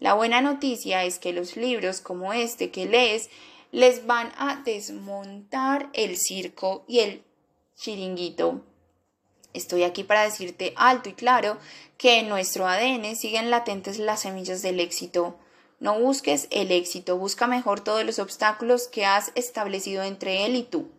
La 0.00 0.12
buena 0.12 0.42
noticia 0.42 1.04
es 1.04 1.18
que 1.18 1.32
los 1.32 1.56
libros 1.56 2.02
como 2.02 2.34
este 2.34 2.70
que 2.70 2.84
lees 2.84 3.30
les 3.72 4.06
van 4.06 4.34
a 4.36 4.60
desmontar 4.66 5.88
el 5.94 6.18
circo 6.18 6.84
y 6.86 6.98
el 6.98 7.24
chiringuito. 7.74 8.75
Estoy 9.56 9.84
aquí 9.84 10.04
para 10.04 10.22
decirte 10.22 10.74
alto 10.76 11.08
y 11.08 11.14
claro 11.14 11.56
que 11.96 12.18
en 12.18 12.28
nuestro 12.28 12.68
ADN 12.68 13.16
siguen 13.16 13.50
latentes 13.50 13.98
las 13.98 14.20
semillas 14.20 14.60
del 14.60 14.80
éxito. 14.80 15.36
No 15.80 15.98
busques 15.98 16.46
el 16.50 16.70
éxito, 16.70 17.16
busca 17.16 17.46
mejor 17.46 17.80
todos 17.80 18.04
los 18.04 18.18
obstáculos 18.18 18.86
que 18.86 19.06
has 19.06 19.32
establecido 19.34 20.02
entre 20.02 20.44
él 20.44 20.56
y 20.56 20.62
tú. 20.62 20.90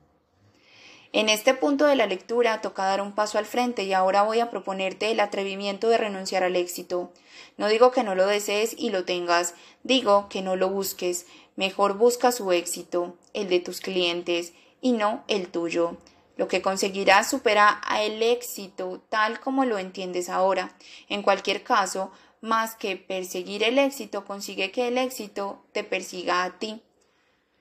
En 1.13 1.29
este 1.29 1.53
punto 1.53 1.85
de 1.85 1.95
la 1.95 2.07
lectura 2.07 2.61
toca 2.61 2.83
dar 2.85 2.99
un 2.99 3.13
paso 3.13 3.37
al 3.37 3.45
frente 3.45 3.83
y 3.83 3.93
ahora 3.93 4.23
voy 4.23 4.39
a 4.39 4.49
proponerte 4.49 5.11
el 5.11 5.19
atrevimiento 5.19 5.87
de 5.89 5.99
renunciar 5.99 6.43
al 6.43 6.55
éxito. 6.55 7.11
No 7.57 7.67
digo 7.67 7.91
que 7.91 8.03
no 8.03 8.15
lo 8.15 8.25
desees 8.25 8.73
y 8.75 8.89
lo 8.89 9.05
tengas, 9.05 9.53
digo 9.83 10.29
que 10.29 10.41
no 10.41 10.55
lo 10.55 10.69
busques. 10.69 11.27
Mejor 11.55 11.95
busca 11.95 12.31
su 12.31 12.51
éxito, 12.51 13.15
el 13.33 13.49
de 13.49 13.59
tus 13.59 13.81
clientes, 13.81 14.53
y 14.81 14.93
no 14.93 15.23
el 15.27 15.47
tuyo. 15.47 15.97
Lo 16.37 16.47
que 16.47 16.61
conseguirás 16.61 17.29
supera 17.29 17.81
el 17.99 18.21
éxito 18.21 19.01
tal 19.09 19.39
como 19.39 19.65
lo 19.65 19.77
entiendes 19.79 20.29
ahora. 20.29 20.75
En 21.09 21.23
cualquier 21.23 21.63
caso, 21.63 22.11
más 22.41 22.75
que 22.75 22.95
perseguir 22.95 23.63
el 23.63 23.79
éxito, 23.79 24.23
consigue 24.23 24.71
que 24.71 24.87
el 24.87 24.97
éxito 24.97 25.65
te 25.73 25.83
persiga 25.83 26.43
a 26.43 26.59
ti. 26.59 26.83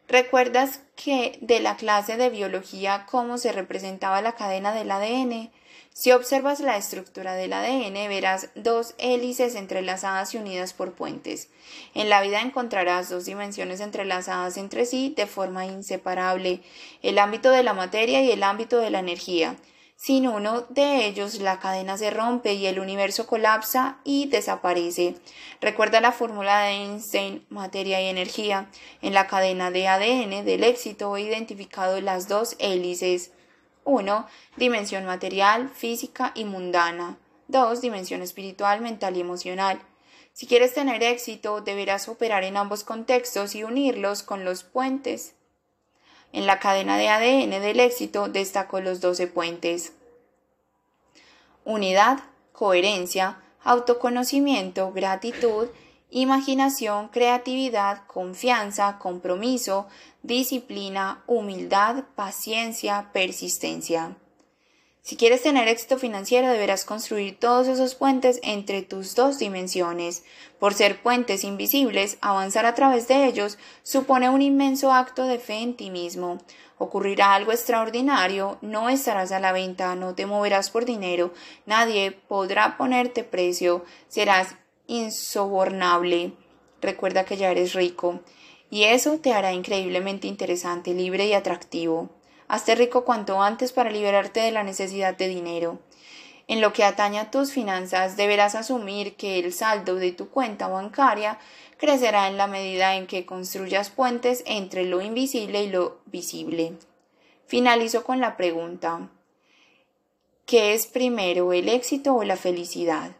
¿Recuerdas 0.09 0.83
que 0.95 1.39
de 1.41 1.59
la 1.61 1.77
clase 1.77 2.17
de 2.17 2.31
biología 2.31 3.07
cómo 3.11 3.39
se 3.39 3.51
representaba 3.53 4.23
la 4.23 4.37
cadena 4.37 4.73
del 4.73 4.91
ADN? 4.91 5.51
Si 5.99 6.13
observas 6.13 6.61
la 6.61 6.77
estructura 6.77 7.37
del 7.37 7.55
ADN, 7.55 7.95
verás 8.11 8.51
dos 8.55 8.95
hélices 8.99 9.55
entrelazadas 9.55 10.35
y 10.35 10.37
unidas 10.37 10.75
por 10.75 10.93
puentes. 10.93 11.49
En 11.95 12.11
la 12.11 12.21
vida 12.21 12.43
encontrarás 12.43 13.09
dos 13.09 13.25
dimensiones 13.25 13.81
entrelazadas 13.81 14.59
entre 14.59 14.85
sí 14.85 15.15
de 15.17 15.25
forma 15.25 15.65
inseparable, 15.65 16.61
el 17.01 17.19
ámbito 17.19 17.51
de 17.51 17.63
la 17.63 17.73
materia 17.73 18.21
y 18.21 18.31
el 18.31 18.43
ámbito 18.43 18.77
de 18.77 18.91
la 18.91 18.99
energía. 18.99 19.57
Sin 19.97 20.29
uno 20.29 20.67
de 20.69 21.07
ellos, 21.07 21.41
la 21.41 21.61
cadena 21.61 21.97
se 21.97 22.11
rompe 22.11 22.53
y 22.53 22.67
el 22.67 22.79
universo 22.79 23.27
colapsa 23.27 23.97
y 24.05 24.27
desaparece. 24.27 25.15
Recuerda 25.63 26.03
la 26.03 26.13
fórmula 26.13 26.61
de 26.65 26.73
Einstein, 26.73 27.47
materia 27.49 28.03
y 28.03 28.09
energía. 28.09 28.69
En 29.01 29.15
la 29.15 29.27
cadena 29.27 29.71
de 29.71 29.89
ADN 29.89 30.45
del 30.45 30.63
éxito 30.63 31.17
he 31.17 31.23
identificado 31.23 31.99
las 32.03 32.29
dos 32.29 32.55
hélices. 32.59 33.31
1. 33.87 34.27
Dimensión 34.57 35.07
material, 35.07 35.71
física 35.71 36.33
y 36.35 36.45
mundana. 36.45 37.17
2. 37.49 37.81
Dimensión 37.81 38.21
espiritual, 38.21 38.81
mental 38.81 39.17
y 39.17 39.21
emocional. 39.21 39.81
Si 40.33 40.47
quieres 40.47 40.75
tener 40.75 41.03
éxito, 41.03 41.63
deberás 41.63 42.09
operar 42.09 42.45
en 42.45 42.59
ambos 42.59 42.85
contextos 42.85 43.55
y 43.55 43.65
unirlos 43.65 44.23
con 44.23 44.45
los 44.45 44.65
puentes. 44.65 45.35
En 46.33 46.47
la 46.47 46.59
cadena 46.59 46.99
de 46.99 47.09
ADN 47.09 47.63
del 47.63 47.81
éxito 47.81 48.29
destaco 48.29 48.81
los 48.81 49.01
12 49.01 49.29
puentes. 49.29 49.93
Unidad, 51.65 52.19
coherencia, 52.53 53.41
autoconocimiento, 53.63 54.93
gratitud, 54.93 55.69
imaginación, 56.11 57.09
creatividad, 57.09 58.07
confianza, 58.07 58.99
compromiso, 58.99 59.87
disciplina, 60.23 61.23
humildad, 61.27 62.05
paciencia, 62.15 63.11
persistencia. 63.13 64.17
Si 65.07 65.17
quieres 65.17 65.41
tener 65.43 65.69
éxito 65.69 65.99
financiero 65.99 66.49
deberás 66.49 66.85
construir 66.85 67.39
todos 67.39 67.69
esos 67.69 67.95
puentes 67.95 68.41
entre 68.43 68.83
tus 68.83 69.15
dos 69.15 69.39
dimensiones. 69.39 70.25
Por 70.59 70.75
ser 70.75 71.01
puentes 71.01 71.45
invisibles, 71.45 72.19
avanzar 72.21 72.67
a 72.67 72.75
través 72.75 73.07
de 73.07 73.25
ellos 73.25 73.57
supone 73.85 74.29
un 74.31 74.43
inmenso 74.43 74.91
acto 74.91 75.25
de 75.27 75.39
fe 75.39 75.59
en 75.63 75.77
ti 75.77 75.91
mismo. 75.91 76.39
Ocurrirá 76.79 77.35
algo 77.35 77.53
extraordinario, 77.53 78.59
no 78.63 78.89
estarás 78.89 79.31
a 79.31 79.39
la 79.39 79.53
venta, 79.53 79.95
no 79.95 80.17
te 80.17 80.27
moverás 80.27 80.71
por 80.71 80.85
dinero, 80.85 81.33
nadie 81.67 82.11
podrá 82.11 82.77
ponerte 82.77 83.23
precio, 83.23 83.85
serás 84.09 84.57
insobornable. 84.87 86.33
Recuerda 86.81 87.25
que 87.25 87.37
ya 87.37 87.51
eres 87.51 87.75
rico. 87.75 88.21
Y 88.71 88.85
eso 88.85 89.19
te 89.19 89.33
hará 89.33 89.53
increíblemente 89.53 90.27
interesante, 90.27 90.93
libre 90.95 91.27
y 91.27 91.33
atractivo. 91.33 92.11
Hazte 92.49 92.75
rico 92.75 93.05
cuanto 93.05 93.43
antes 93.43 93.73
para 93.73 93.91
liberarte 93.91 94.41
de 94.41 94.53
la 94.53 94.63
necesidad 94.63 95.17
de 95.17 95.29
dinero. 95.29 95.79
En 96.49 96.61
lo 96.61 96.73
que 96.73 96.85
atañe 96.85 97.19
a 97.19 97.31
tus 97.31 97.53
finanzas, 97.53 98.17
deberás 98.17 98.55
asumir 98.55 99.17
que 99.17 99.39
el 99.39 99.53
saldo 99.53 99.97
de 99.97 100.13
tu 100.13 100.29
cuenta 100.29 100.69
bancaria 100.69 101.39
crecerá 101.77 102.29
en 102.29 102.37
la 102.37 102.47
medida 102.47 102.95
en 102.95 103.07
que 103.07 103.27
construyas 103.27 103.91
puentes 103.91 104.45
entre 104.47 104.85
lo 104.85 105.01
invisible 105.01 105.65
y 105.65 105.71
lo 105.71 105.99
visible. 106.07 106.75
Finalizo 107.47 108.05
con 108.05 108.21
la 108.21 108.37
pregunta 108.37 109.09
¿Qué 110.47 110.75
es 110.75 110.87
primero, 110.87 111.53
el 111.53 111.69
éxito 111.69 112.15
o 112.15 112.23
la 112.23 112.37
felicidad? 112.37 113.11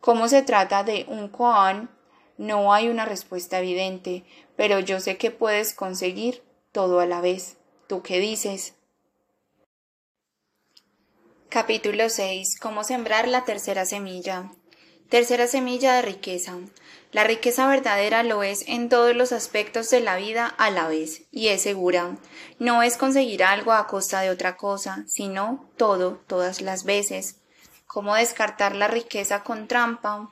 Como 0.00 0.28
se 0.28 0.42
trata 0.42 0.84
de 0.84 1.06
un 1.08 1.28
koan, 1.28 1.90
No 2.36 2.72
hay 2.72 2.88
una 2.88 3.04
respuesta 3.04 3.58
evidente, 3.58 4.24
pero 4.56 4.78
yo 4.78 5.00
sé 5.00 5.16
que 5.16 5.32
puedes 5.32 5.74
conseguir 5.74 6.44
todo 6.70 7.00
a 7.00 7.06
la 7.06 7.20
vez. 7.20 7.56
¿Tú 7.88 8.00
qué 8.02 8.20
dices? 8.20 8.74
Capítulo 11.48 12.08
6. 12.08 12.60
Cómo 12.60 12.84
sembrar 12.84 13.26
la 13.26 13.44
tercera 13.44 13.84
semilla. 13.84 14.52
Tercera 15.08 15.48
semilla 15.48 15.94
de 15.94 16.02
riqueza. 16.02 16.58
La 17.10 17.24
riqueza 17.24 17.66
verdadera 17.66 18.22
lo 18.22 18.42
es 18.42 18.68
en 18.68 18.90
todos 18.90 19.16
los 19.16 19.32
aspectos 19.32 19.88
de 19.88 20.00
la 20.00 20.16
vida 20.16 20.46
a 20.46 20.70
la 20.70 20.86
vez, 20.86 21.22
y 21.32 21.48
es 21.48 21.62
segura. 21.62 22.18
No 22.58 22.82
es 22.82 22.98
conseguir 22.98 23.42
algo 23.42 23.72
a 23.72 23.86
costa 23.86 24.20
de 24.20 24.28
otra 24.28 24.58
cosa, 24.58 25.04
sino 25.08 25.70
todo, 25.78 26.20
todas 26.26 26.60
las 26.60 26.84
veces. 26.84 27.36
¿Cómo 27.90 28.14
descartar 28.14 28.76
la 28.76 28.86
riqueza 28.86 29.42
con 29.42 29.66
trampa? 29.66 30.30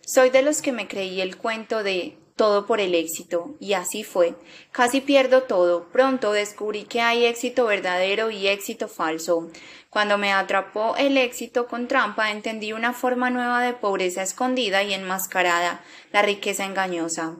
Soy 0.00 0.30
de 0.30 0.40
los 0.40 0.62
que 0.62 0.72
me 0.72 0.88
creí 0.88 1.20
el 1.20 1.36
cuento 1.36 1.82
de 1.82 2.16
todo 2.36 2.64
por 2.64 2.80
el 2.80 2.94
éxito, 2.94 3.54
y 3.60 3.74
así 3.74 4.02
fue. 4.02 4.34
Casi 4.72 5.02
pierdo 5.02 5.42
todo. 5.42 5.90
Pronto 5.90 6.32
descubrí 6.32 6.84
que 6.84 7.02
hay 7.02 7.26
éxito 7.26 7.66
verdadero 7.66 8.30
y 8.30 8.48
éxito 8.48 8.88
falso. 8.88 9.50
Cuando 9.90 10.16
me 10.16 10.32
atrapó 10.32 10.96
el 10.96 11.18
éxito 11.18 11.66
con 11.66 11.86
trampa, 11.86 12.30
entendí 12.30 12.72
una 12.72 12.94
forma 12.94 13.28
nueva 13.28 13.60
de 13.60 13.74
pobreza 13.74 14.22
escondida 14.22 14.82
y 14.82 14.94
enmascarada, 14.94 15.82
la 16.12 16.22
riqueza 16.22 16.64
engañosa. 16.64 17.36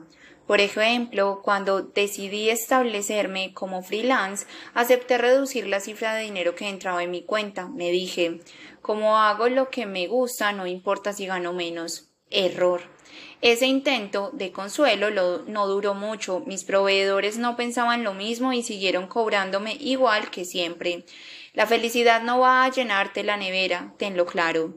Por 0.49 0.61
ejemplo, 0.61 1.41
cuando 1.43 1.83
decidí 1.83 2.49
establecerme 2.49 3.53
como 3.53 3.83
freelance, 3.83 4.47
acepté 4.73 5.19
reducir 5.19 5.67
la 5.67 5.79
cifra 5.79 6.15
de 6.15 6.23
dinero 6.23 6.55
que 6.55 6.67
entraba 6.67 7.03
en 7.03 7.11
mi 7.11 7.21
cuenta. 7.21 7.67
Me 7.67 7.91
dije, 7.91 8.41
como 8.81 9.17
hago 9.17 9.49
lo 9.49 9.69
que 9.69 9.85
me 9.85 10.07
gusta, 10.07 10.51
no 10.51 10.67
importa 10.67 11.13
si 11.13 11.25
gano 11.25 11.53
menos. 11.53 12.09
Error. 12.29 12.81
Ese 13.41 13.65
intento 13.65 14.31
de 14.33 14.51
consuelo 14.51 15.09
no 15.47 15.67
duró 15.67 15.93
mucho, 15.93 16.41
mis 16.45 16.63
proveedores 16.63 17.37
no 17.37 17.55
pensaban 17.55 18.03
lo 18.03 18.13
mismo 18.13 18.51
y 18.53 18.63
siguieron 18.63 19.07
cobrándome 19.07 19.77
igual 19.79 20.29
que 20.29 20.45
siempre. 20.45 21.05
La 21.53 21.65
felicidad 21.65 22.21
no 22.21 22.39
va 22.39 22.63
a 22.63 22.69
llenarte 22.69 23.23
la 23.23 23.37
nevera, 23.37 23.93
tenlo 23.97 24.25
claro. 24.25 24.75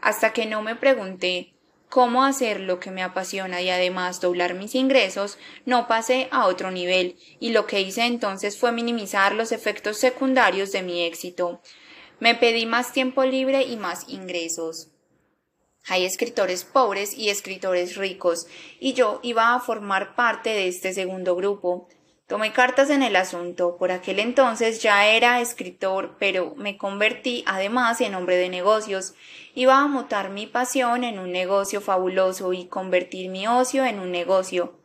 Hasta 0.00 0.32
que 0.32 0.46
no 0.46 0.62
me 0.62 0.76
pregunté 0.76 1.54
cómo 1.88 2.24
hacer 2.24 2.60
lo 2.60 2.80
que 2.80 2.90
me 2.90 3.02
apasiona 3.02 3.60
y 3.60 3.68
además 3.68 4.20
doblar 4.20 4.54
mis 4.54 4.74
ingresos, 4.74 5.38
no 5.66 5.88
pasé 5.88 6.28
a 6.30 6.46
otro 6.46 6.70
nivel, 6.70 7.16
y 7.38 7.50
lo 7.50 7.66
que 7.66 7.82
hice 7.82 8.04
entonces 8.04 8.58
fue 8.58 8.72
minimizar 8.72 9.34
los 9.34 9.52
efectos 9.52 9.98
secundarios 9.98 10.72
de 10.72 10.82
mi 10.82 11.02
éxito. 11.04 11.60
Me 12.22 12.36
pedí 12.36 12.66
más 12.66 12.92
tiempo 12.92 13.24
libre 13.24 13.64
y 13.64 13.74
más 13.76 14.08
ingresos. 14.08 14.92
Hay 15.88 16.04
escritores 16.04 16.62
pobres 16.62 17.18
y 17.18 17.30
escritores 17.30 17.96
ricos, 17.96 18.46
y 18.78 18.92
yo 18.92 19.18
iba 19.24 19.52
a 19.52 19.58
formar 19.58 20.14
parte 20.14 20.50
de 20.50 20.68
este 20.68 20.92
segundo 20.92 21.34
grupo. 21.34 21.88
Tomé 22.28 22.52
cartas 22.52 22.90
en 22.90 23.02
el 23.02 23.16
asunto. 23.16 23.76
Por 23.76 23.90
aquel 23.90 24.20
entonces 24.20 24.80
ya 24.80 25.08
era 25.08 25.40
escritor, 25.40 26.14
pero 26.20 26.54
me 26.54 26.78
convertí 26.78 27.42
además 27.44 28.00
en 28.00 28.14
hombre 28.14 28.36
de 28.36 28.48
negocios. 28.48 29.14
Iba 29.56 29.80
a 29.80 29.88
mutar 29.88 30.30
mi 30.30 30.46
pasión 30.46 31.02
en 31.02 31.18
un 31.18 31.32
negocio 31.32 31.80
fabuloso 31.80 32.52
y 32.52 32.66
convertir 32.66 33.30
mi 33.30 33.48
ocio 33.48 33.84
en 33.84 33.98
un 33.98 34.12
negocio. 34.12 34.78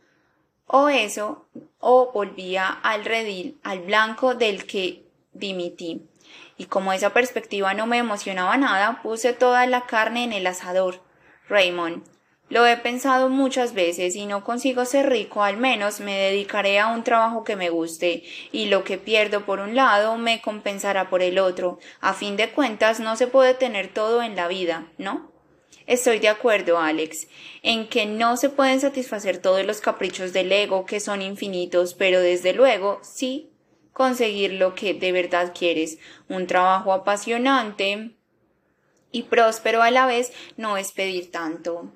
O 0.65 0.89
eso, 0.89 1.45
o 1.77 2.11
volvía 2.11 2.67
al 2.67 3.05
redil, 3.05 3.59
al 3.61 3.81
blanco 3.81 4.33
del 4.33 4.65
que 4.65 5.03
dimití 5.33 6.09
y 6.57 6.65
como 6.65 6.93
esa 6.93 7.13
perspectiva 7.13 7.73
no 7.73 7.85
me 7.85 7.97
emocionaba 7.97 8.57
nada, 8.57 9.01
puse 9.03 9.33
toda 9.33 9.65
la 9.67 9.85
carne 9.85 10.23
en 10.23 10.33
el 10.33 10.47
asador. 10.47 11.01
Raymond, 11.49 12.03
lo 12.49 12.65
he 12.65 12.77
pensado 12.77 13.27
muchas 13.27 13.73
veces 13.73 14.15
y 14.15 14.25
no 14.25 14.45
consigo 14.45 14.85
ser 14.85 15.09
rico, 15.09 15.43
al 15.43 15.57
menos 15.57 15.99
me 15.99 16.17
dedicaré 16.17 16.79
a 16.79 16.87
un 16.87 17.03
trabajo 17.03 17.43
que 17.43 17.57
me 17.57 17.69
guste, 17.69 18.23
y 18.53 18.67
lo 18.67 18.85
que 18.85 18.97
pierdo 18.97 19.45
por 19.45 19.59
un 19.59 19.75
lado 19.75 20.17
me 20.17 20.41
compensará 20.41 21.09
por 21.09 21.21
el 21.21 21.39
otro. 21.39 21.77
A 21.99 22.13
fin 22.13 22.37
de 22.37 22.49
cuentas 22.49 23.01
no 23.01 23.17
se 23.17 23.27
puede 23.27 23.53
tener 23.53 23.93
todo 23.93 24.23
en 24.23 24.37
la 24.37 24.47
vida, 24.47 24.87
¿no? 24.97 25.29
Estoy 25.87 26.19
de 26.19 26.29
acuerdo, 26.29 26.79
Alex, 26.79 27.27
en 27.63 27.87
que 27.87 28.05
no 28.05 28.37
se 28.37 28.49
pueden 28.49 28.79
satisfacer 28.79 29.39
todos 29.39 29.65
los 29.65 29.81
caprichos 29.81 30.31
del 30.31 30.51
ego, 30.51 30.85
que 30.85 31.01
son 31.01 31.21
infinitos, 31.21 31.93
pero 31.93 32.21
desde 32.21 32.53
luego 32.53 32.99
sí 33.03 33.51
conseguir 33.97 34.53
lo 34.53 34.75
que 34.75 34.93
de 34.93 35.11
verdad 35.11 35.53
quieres, 35.57 35.97
un 36.29 36.45
trabajo 36.45 36.93
apasionante 36.93 38.11
y 39.11 39.23
próspero 39.23 39.81
a 39.81 39.89
la 39.89 40.05
vez 40.05 40.31
no 40.55 40.77
es 40.77 40.91
pedir 40.91 41.31
tanto. 41.31 41.91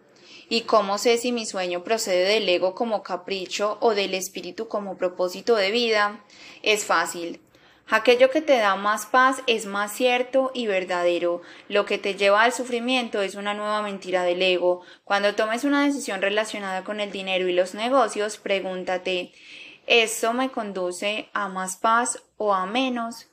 ¿Y 0.50 0.62
cómo 0.62 0.98
sé 0.98 1.20
si 1.20 1.32
mi 1.32 1.46
sueño 1.46 1.84
procede 1.84 2.28
del 2.28 2.50
ego 2.50 2.74
como 2.74 3.04
capricho 3.04 3.78
o 3.82 3.94
del 3.94 4.16
espíritu 4.16 4.68
como 4.68 4.98
propósito 4.98 5.56
de 5.56 5.70
vida? 5.70 6.26
Es 6.64 6.86
fácil. 6.86 7.40
Aquello 7.88 8.32
que 8.32 8.42
te 8.42 8.58
da 8.58 8.76
más 8.78 9.06
paz 9.06 9.44
es 9.46 9.68
más 9.68 9.92
cierto 9.92 10.50
y 10.56 10.66
verdadero. 10.66 11.44
Lo 11.68 11.86
que 11.86 12.00
te 12.00 12.16
lleva 12.16 12.42
al 12.42 12.52
sufrimiento 12.52 13.22
es 13.22 13.36
una 13.36 13.54
nueva 13.54 13.84
mentira 13.84 14.24
del 14.24 14.42
ego. 14.42 14.82
Cuando 15.04 15.36
tomes 15.36 15.66
una 15.66 15.86
decisión 15.86 16.20
relacionada 16.24 16.84
con 16.84 17.00
el 17.00 17.12
dinero 17.12 17.48
y 17.48 17.54
los 17.54 17.76
negocios, 17.76 18.38
pregúntate 18.38 19.34
¿Esto 19.92 20.32
me 20.32 20.52
conduce 20.52 21.28
a 21.34 21.50
más 21.50 21.76
paz 21.76 22.24
o 22.38 22.54
a 22.54 22.66
menos? 22.66 23.28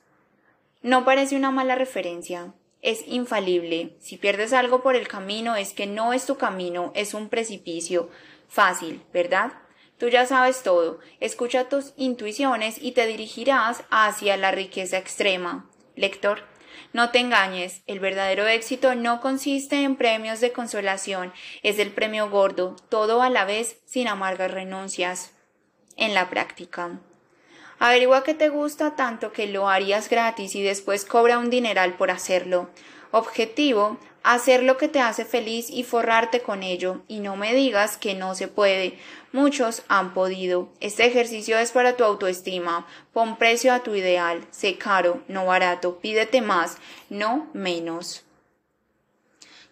No 0.81 1.05
parece 1.05 1.37
una 1.37 1.51
mala 1.51 1.75
referencia. 1.75 2.53
Es 2.81 3.07
infalible. 3.07 3.95
Si 4.01 4.17
pierdes 4.17 4.51
algo 4.51 4.83
por 4.83 4.97
el 4.97 5.07
camino 5.07 5.55
es 5.55 5.71
que 5.71 5.87
no 5.87 6.11
es 6.11 6.25
tu 6.25 6.35
camino, 6.35 6.91
es 6.95 7.13
un 7.13 7.29
precipicio. 7.29 8.09
Fácil, 8.49 9.01
¿verdad? 9.13 9.53
Tú 9.97 10.09
ya 10.09 10.25
sabes 10.25 10.61
todo. 10.61 10.99
Escucha 11.21 11.69
tus 11.69 11.93
intuiciones 11.95 12.75
y 12.77 12.91
te 12.91 13.07
dirigirás 13.07 13.85
hacia 13.89 14.35
la 14.35 14.51
riqueza 14.51 14.97
extrema. 14.97 15.69
Lector, 15.95 16.43
no 16.91 17.09
te 17.11 17.19
engañes, 17.19 17.83
el 17.87 18.01
verdadero 18.01 18.45
éxito 18.47 18.95
no 18.95 19.21
consiste 19.21 19.83
en 19.83 19.95
premios 19.95 20.41
de 20.41 20.51
consolación, 20.51 21.31
es 21.63 21.79
el 21.79 21.93
premio 21.93 22.29
gordo, 22.29 22.75
todo 22.89 23.21
a 23.21 23.29
la 23.29 23.45
vez 23.45 23.77
sin 23.85 24.09
amargas 24.09 24.51
renuncias 24.51 25.38
en 25.99 26.13
la 26.13 26.29
práctica. 26.29 26.99
Averigua 27.79 28.23
que 28.23 28.33
te 28.33 28.49
gusta 28.49 28.95
tanto 28.95 29.31
que 29.31 29.47
lo 29.47 29.69
harías 29.69 30.09
gratis 30.09 30.55
y 30.55 30.61
después 30.61 31.05
cobra 31.05 31.37
un 31.37 31.49
dineral 31.49 31.93
por 31.93 32.11
hacerlo. 32.11 32.69
Objetivo, 33.11 33.97
hacer 34.23 34.63
lo 34.63 34.77
que 34.77 34.87
te 34.87 34.99
hace 34.99 35.25
feliz 35.25 35.69
y 35.69 35.83
forrarte 35.83 36.41
con 36.41 36.61
ello, 36.61 37.01
y 37.07 37.19
no 37.19 37.35
me 37.35 37.53
digas 37.53 37.97
que 37.97 38.15
no 38.15 38.35
se 38.35 38.47
puede. 38.47 38.99
Muchos 39.31 39.83
han 39.87 40.13
podido. 40.13 40.69
Este 40.79 41.05
ejercicio 41.05 41.57
es 41.57 41.71
para 41.71 41.95
tu 41.95 42.03
autoestima. 42.03 42.85
Pon 43.13 43.37
precio 43.37 43.73
a 43.73 43.79
tu 43.79 43.95
ideal. 43.95 44.45
Sé 44.51 44.77
caro, 44.77 45.23
no 45.27 45.45
barato. 45.45 45.99
Pídete 45.99 46.41
más, 46.41 46.77
no 47.09 47.47
menos. 47.53 48.23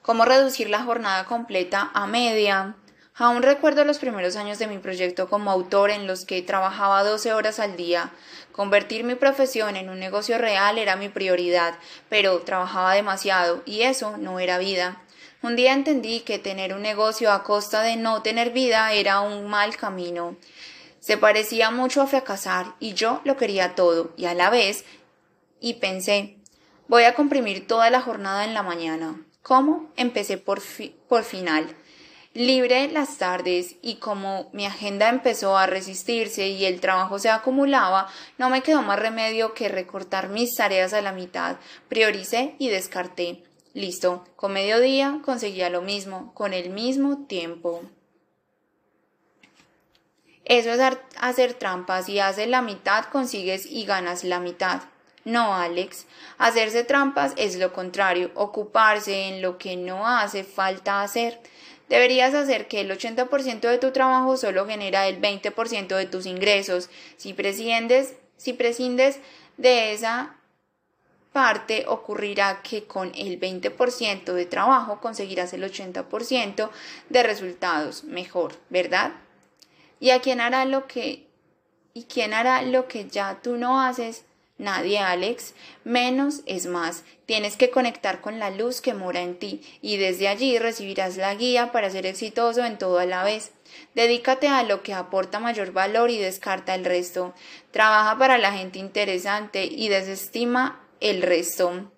¿Cómo 0.02 0.24
reducir 0.24 0.70
la 0.70 0.84
jornada 0.84 1.26
completa 1.26 1.92
a 1.94 2.08
media? 2.08 2.76
Aún 3.20 3.42
recuerdo 3.42 3.84
los 3.84 3.98
primeros 3.98 4.36
años 4.36 4.60
de 4.60 4.68
mi 4.68 4.78
proyecto 4.78 5.28
como 5.28 5.50
autor 5.50 5.90
en 5.90 6.06
los 6.06 6.24
que 6.24 6.44
trabajaba 6.44 7.04
12 7.04 7.34
horas 7.34 7.60
al 7.60 7.76
día. 7.76 8.12
Convertir 8.52 9.04
mi 9.04 9.16
profesión 9.16 9.76
en 9.76 9.90
un 9.90 10.00
negocio 10.00 10.38
real 10.38 10.78
era 10.78 10.96
mi 10.96 11.10
prioridad, 11.10 11.80
pero 12.10 12.40
trabajaba 12.42 12.94
demasiado 12.94 13.64
y 13.66 13.82
eso 13.82 14.18
no 14.18 14.40
era 14.40 14.60
vida. 14.60 15.02
Un 15.42 15.56
día 15.56 15.74
entendí 15.74 16.20
que 16.20 16.38
tener 16.38 16.76
un 16.76 16.84
negocio 16.84 17.32
a 17.32 17.44
costa 17.44 17.82
de 17.82 17.96
no 17.96 18.22
tener 18.22 18.52
vida 18.52 18.94
era 18.94 19.22
un 19.22 19.48
mal 19.48 19.76
camino. 19.76 20.36
Se 21.00 21.18
parecía 21.18 21.72
mucho 21.72 22.04
a 22.04 22.08
fracasar 22.08 22.76
y 22.80 22.94
yo 22.94 23.22
lo 23.24 23.36
quería 23.36 23.74
todo 23.74 24.14
y 24.16 24.26
a 24.26 24.36
la 24.36 24.52
vez 24.52 24.86
y 25.60 25.76
pensé, 25.76 26.38
voy 26.88 27.06
a 27.06 27.16
comprimir 27.16 27.66
toda 27.66 27.90
la 27.90 28.02
jornada 28.02 28.46
en 28.46 28.54
la 28.54 28.62
mañana. 28.62 29.20
¿Cómo? 29.42 29.92
Empecé 29.96 30.38
por, 30.38 30.62
por 31.08 31.24
final 31.24 31.76
libre 32.38 32.88
las 32.90 33.18
tardes 33.18 33.78
y 33.82 33.96
como 33.96 34.50
mi 34.54 34.68
agenda 34.68 35.10
empezó 35.10 35.58
a 35.58 35.66
resistirse 35.66 36.48
y 36.48 36.66
el 36.66 36.80
trabajo 36.80 37.18
se 37.18 37.32
acumulaba, 37.32 38.08
no 38.38 38.52
me 38.52 38.62
quedó 38.62 38.84
más 38.84 39.00
remedio 39.00 39.56
que 39.56 39.70
recortar 39.70 40.30
mis 40.30 40.56
tareas 40.56 40.94
a 40.94 41.02
la 41.02 41.14
mitad, 41.14 41.58
prioricé 41.90 42.56
y 42.60 42.70
descarté. 42.70 43.44
Listo, 43.74 44.24
con 44.36 44.54
mediodía 44.54 45.20
conseguía 45.26 45.72
lo 45.72 45.82
mismo, 45.82 46.32
con 46.36 46.54
el 46.54 46.70
mismo 46.70 47.26
tiempo. 47.26 47.82
Eso 50.46 50.72
es 50.72 50.80
hacer 51.20 51.56
trampas, 51.56 52.06
si 52.06 52.20
haces 52.20 52.48
la 52.48 52.62
mitad 52.62 53.06
consigues 53.06 53.66
y 53.66 53.86
ganas 53.86 54.24
la 54.24 54.40
mitad. 54.40 54.82
No, 55.26 55.56
Alex, 55.56 56.06
hacerse 56.38 56.84
trampas 56.84 57.34
es 57.36 57.58
lo 57.58 57.74
contrario, 57.74 58.32
ocuparse 58.36 59.28
en 59.28 59.42
lo 59.42 59.58
que 59.58 59.76
no 59.76 60.08
hace 60.08 60.44
falta 60.44 61.02
hacer. 61.02 61.42
Deberías 61.90 62.34
hacer 62.34 62.68
que 62.68 62.82
el 62.82 62.92
80% 62.92 63.62
de 63.62 63.78
tu 63.78 63.92
trabajo 63.92 64.36
solo 64.36 64.66
genera 64.66 65.08
el 65.08 65.22
20% 65.22 65.96
de 65.96 66.06
tus 66.06 66.26
ingresos. 66.26 66.90
Si 67.16 67.34
prescindes, 67.34 68.16
si 68.36 68.54
prescindes 68.54 69.20
de 69.58 69.94
esa 69.94 70.36
parte 71.32 71.86
ocurrirá 71.88 72.62
que 72.62 72.86
con 72.86 73.12
el 73.16 73.40
20% 73.40 74.34
de 74.34 74.46
trabajo 74.46 75.00
conseguirás 75.00 75.54
el 75.54 75.64
80% 75.64 76.70
de 77.10 77.24
resultados 77.24 78.04
mejor, 78.04 78.56
¿verdad? 78.70 79.14
¿Y 80.00 80.10
a 80.10 80.20
quién 80.20 80.42
hará 80.42 80.66
lo 80.66 80.88
que 80.88 81.28
y 81.94 82.04
quién 82.04 82.34
hará 82.34 82.62
lo 82.62 82.88
que 82.88 83.08
ya 83.08 83.40
tú 83.42 83.58
no 83.58 83.82
haces? 83.82 84.26
Nadie, 84.58 84.98
Alex. 84.98 85.54
Menos 85.84 86.42
es 86.48 86.66
más. 86.66 87.04
Tienes 87.28 87.58
que 87.58 87.70
conectar 87.70 88.22
con 88.22 88.40
la 88.40 88.50
luz 88.50 88.82
que 88.82 88.96
mora 88.96 89.22
en 89.22 89.38
ti 89.38 89.62
y 89.82 89.98
desde 89.98 90.28
allí 90.28 90.58
recibirás 90.58 91.18
la 91.18 91.36
guía 91.36 91.72
para 91.72 91.92
ser 91.92 92.06
exitoso 92.08 92.66
en 92.66 92.78
todo 92.78 92.98
a 92.98 93.06
la 93.06 93.24
vez. 93.24 93.52
Dedícate 93.94 94.48
a 94.48 94.64
lo 94.64 94.82
que 94.82 94.94
aporta 94.94 95.40
mayor 95.40 95.74
valor 95.74 96.10
y 96.10 96.18
descarta 96.18 96.74
el 96.74 96.86
resto. 96.86 97.36
Trabaja 97.72 98.18
para 98.18 98.38
la 98.38 98.52
gente 98.52 98.80
interesante 98.80 99.66
y 99.66 99.90
desestima 99.90 100.82
el 101.02 101.22
resto. 101.22 101.92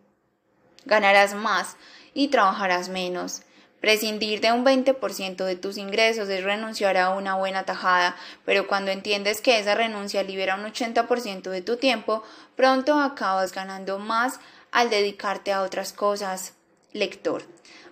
Ganarás 0.85 1.35
más 1.35 1.77
y 2.13 2.27
trabajarás 2.27 2.89
menos. 2.89 3.43
Prescindir 3.79 4.41
de 4.41 4.51
un 4.51 4.65
20% 4.65 5.45
de 5.45 5.55
tus 5.55 5.77
ingresos 5.77 6.27
es 6.27 6.43
renunciar 6.43 6.97
a 6.97 7.11
una 7.11 7.35
buena 7.35 7.63
tajada, 7.63 8.17
pero 8.43 8.67
cuando 8.67 8.91
entiendes 8.91 9.39
que 9.39 9.57
esa 9.57 9.73
renuncia 9.73 10.21
libera 10.23 10.55
un 10.55 10.65
80% 10.65 11.49
de 11.49 11.61
tu 11.61 11.77
tiempo, 11.77 12.21
pronto 12.59 12.99
acabas 12.99 13.53
ganando 13.53 13.99
más 13.99 14.41
al 14.73 14.89
dedicarte 14.89 15.53
a 15.53 15.61
otras 15.61 15.93
cosas. 15.93 16.55
Lector. 16.91 17.43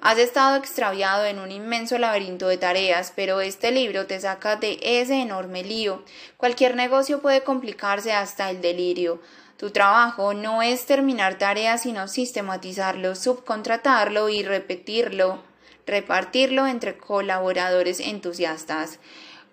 Has 0.01 0.17
estado 0.17 0.57
extraviado 0.57 1.23
en 1.23 1.39
un 1.39 1.53
inmenso 1.53 1.97
laberinto 1.97 2.49
de 2.49 2.57
tareas, 2.57 3.13
pero 3.15 3.39
este 3.39 3.71
libro 3.71 4.07
te 4.07 4.19
saca 4.19 4.57
de 4.57 4.77
ese 4.81 5.21
enorme 5.21 5.63
lío. 5.63 6.03
Cualquier 6.35 6.75
negocio 6.75 7.21
puede 7.21 7.45
complicarse 7.45 8.11
hasta 8.11 8.49
el 8.49 8.59
delirio. 8.59 9.21
Tu 9.55 9.71
trabajo 9.71 10.33
no 10.33 10.61
es 10.61 10.85
terminar 10.85 11.37
tareas, 11.37 11.83
sino 11.83 12.09
sistematizarlo, 12.09 13.15
subcontratarlo 13.15 14.27
y 14.27 14.43
repetirlo 14.43 15.43
repartirlo 15.85 16.67
entre 16.67 16.97
colaboradores 16.97 18.01
entusiastas. 18.01 18.99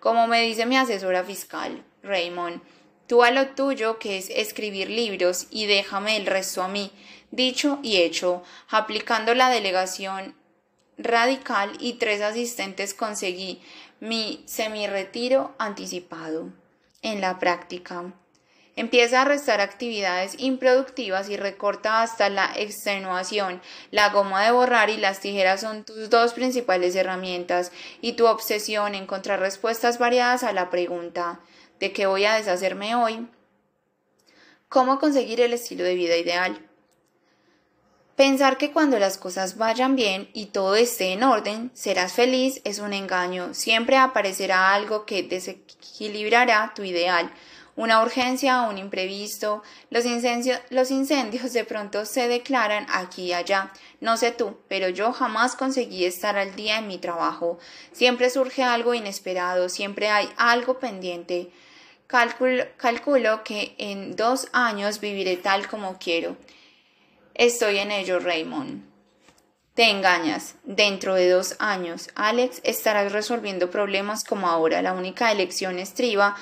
Como 0.00 0.26
me 0.26 0.40
dice 0.40 0.66
mi 0.66 0.76
asesora 0.76 1.22
fiscal, 1.22 1.84
Raymond, 2.02 2.60
tú 3.06 3.22
a 3.22 3.30
lo 3.30 3.48
tuyo 3.48 3.98
que 3.98 4.18
es 4.18 4.30
escribir 4.30 4.90
libros 4.90 5.46
y 5.50 5.66
déjame 5.66 6.16
el 6.16 6.26
resto 6.26 6.62
a 6.62 6.68
mí, 6.68 6.90
dicho 7.30 7.78
y 7.82 7.98
hecho, 7.98 8.42
aplicando 8.68 9.34
la 9.34 9.50
delegación 9.50 10.34
radical 10.96 11.72
y 11.80 11.94
tres 11.94 12.20
asistentes 12.20 12.94
conseguí 12.94 13.60
mi 14.00 14.42
semi-retiro 14.46 15.54
anticipado. 15.58 16.52
En 17.02 17.20
la 17.20 17.38
práctica, 17.38 18.14
Empieza 18.76 19.22
a 19.22 19.24
restar 19.24 19.60
actividades 19.60 20.34
improductivas 20.38 21.28
y 21.28 21.36
recorta 21.36 22.02
hasta 22.02 22.28
la 22.28 22.50
extenuación. 22.56 23.62
La 23.92 24.08
goma 24.08 24.44
de 24.44 24.50
borrar 24.50 24.90
y 24.90 24.96
las 24.96 25.20
tijeras 25.20 25.60
son 25.60 25.84
tus 25.84 26.10
dos 26.10 26.32
principales 26.32 26.96
herramientas 26.96 27.70
y 28.00 28.14
tu 28.14 28.26
obsesión 28.26 28.96
en 28.96 29.04
encontrar 29.04 29.38
respuestas 29.38 29.98
variadas 29.98 30.42
a 30.42 30.52
la 30.52 30.70
pregunta 30.70 31.38
¿de 31.84 31.92
qué 31.92 32.06
voy 32.06 32.24
a 32.24 32.36
deshacerme 32.36 32.94
hoy? 32.94 33.28
¿Cómo 34.70 34.98
conseguir 34.98 35.42
el 35.42 35.52
estilo 35.52 35.84
de 35.84 35.94
vida 35.94 36.16
ideal? 36.16 36.66
Pensar 38.16 38.56
que 38.56 38.72
cuando 38.72 38.98
las 38.98 39.18
cosas 39.18 39.58
vayan 39.58 39.94
bien 39.94 40.30
y 40.32 40.46
todo 40.46 40.76
esté 40.76 41.12
en 41.12 41.22
orden, 41.22 41.70
serás 41.74 42.14
feliz 42.14 42.62
es 42.64 42.78
un 42.78 42.94
engaño. 42.94 43.52
Siempre 43.52 43.98
aparecerá 43.98 44.72
algo 44.72 45.04
que 45.04 45.24
desequilibrará 45.24 46.72
tu 46.74 46.84
ideal 46.84 47.30
una 47.76 48.02
urgencia 48.02 48.62
un 48.62 48.78
imprevisto, 48.78 49.62
los 49.90 50.04
incendios, 50.04 50.60
los 50.70 50.90
incendios 50.90 51.52
de 51.52 51.64
pronto 51.64 52.06
se 52.06 52.28
declaran 52.28 52.86
aquí 52.88 53.26
y 53.26 53.32
allá. 53.32 53.72
No 54.00 54.16
sé 54.16 54.30
tú, 54.30 54.58
pero 54.68 54.88
yo 54.88 55.12
jamás 55.12 55.56
conseguí 55.56 56.04
estar 56.04 56.36
al 56.36 56.54
día 56.54 56.78
en 56.78 56.86
mi 56.86 56.98
trabajo. 56.98 57.58
Siempre 57.92 58.30
surge 58.30 58.62
algo 58.62 58.94
inesperado, 58.94 59.68
siempre 59.68 60.08
hay 60.08 60.28
algo 60.36 60.78
pendiente. 60.78 61.50
Calculo, 62.76 63.42
que 63.42 63.74
en 63.76 64.14
dos 64.14 64.48
años 64.52 65.00
viviré 65.00 65.36
tal 65.36 65.66
como 65.66 65.98
quiero. 65.98 66.36
Estoy 67.34 67.78
en 67.78 67.90
ello, 67.90 68.20
Raymond. 68.20 68.84
Te 69.74 69.90
engañas. 69.90 70.54
Dentro 70.62 71.16
de 71.16 71.28
dos 71.28 71.56
años, 71.58 72.10
Alex, 72.14 72.60
estarás 72.62 73.10
resolviendo 73.10 73.68
problemas 73.68 74.22
como 74.22 74.48
ahora. 74.48 74.80
La 74.80 74.92
única 74.92 75.32
elección 75.32 75.80
estriba 75.80 76.36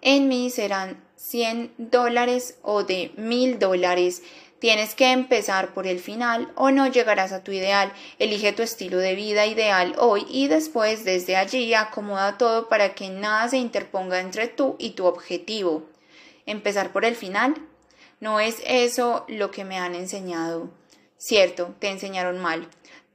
en 0.00 0.28
mí 0.28 0.48
serán 0.48 1.04
100 1.16 1.74
dólares 1.76 2.56
o 2.62 2.84
de 2.84 3.12
1000 3.18 3.58
dólares. 3.58 4.22
Tienes 4.60 4.94
que 4.94 5.12
empezar 5.12 5.72
por 5.72 5.86
el 5.86 6.00
final 6.00 6.50
o 6.56 6.70
no 6.70 6.88
llegarás 6.88 7.32
a 7.32 7.44
tu 7.44 7.52
ideal. 7.52 7.92
Elige 8.18 8.52
tu 8.52 8.62
estilo 8.62 8.98
de 8.98 9.14
vida 9.14 9.46
ideal 9.46 9.94
hoy 9.98 10.26
y 10.28 10.48
después 10.48 11.04
desde 11.04 11.36
allí 11.36 11.74
acomoda 11.74 12.38
todo 12.38 12.68
para 12.68 12.94
que 12.94 13.08
nada 13.08 13.48
se 13.48 13.58
interponga 13.58 14.20
entre 14.20 14.48
tú 14.48 14.74
y 14.78 14.90
tu 14.90 15.06
objetivo. 15.06 15.84
Empezar 16.44 16.92
por 16.92 17.04
el 17.04 17.14
final. 17.14 17.54
No 18.20 18.40
es 18.40 18.56
eso 18.66 19.24
lo 19.28 19.52
que 19.52 19.64
me 19.64 19.78
han 19.78 19.94
enseñado. 19.94 20.70
Cierto, 21.18 21.74
te 21.78 21.90
enseñaron 21.90 22.38
mal 22.38 22.68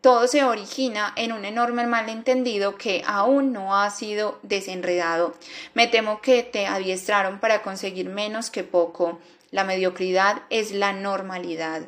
todo 0.03 0.27
se 0.27 0.43
origina 0.43 1.13
en 1.15 1.31
un 1.31 1.45
enorme 1.45 1.87
malentendido 1.87 2.75
que 2.75 3.03
aún 3.07 3.53
no 3.53 3.73
ha 3.77 3.89
sido 3.89 4.37
desenredado. 4.43 5.33
Me 5.75 5.87
temo 5.87 6.19
que 6.19 6.43
te 6.43 6.67
adiestraron 6.67 7.39
para 7.39 7.61
conseguir 7.61 8.09
menos 8.09 8.49
que 8.49 8.65
poco. 8.65 9.19
La 9.53 9.63
mediocridad 9.63 10.41
es 10.49 10.71
la 10.71 10.93
normalidad. 10.93 11.83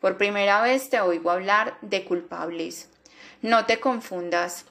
Por 0.00 0.18
primera 0.18 0.60
vez 0.60 0.90
te 0.90 1.00
oigo 1.00 1.30
hablar 1.30 1.78
de 1.80 2.04
culpables. 2.04 2.88
No 3.40 3.66
te 3.66 3.78
confundas. 3.78 4.64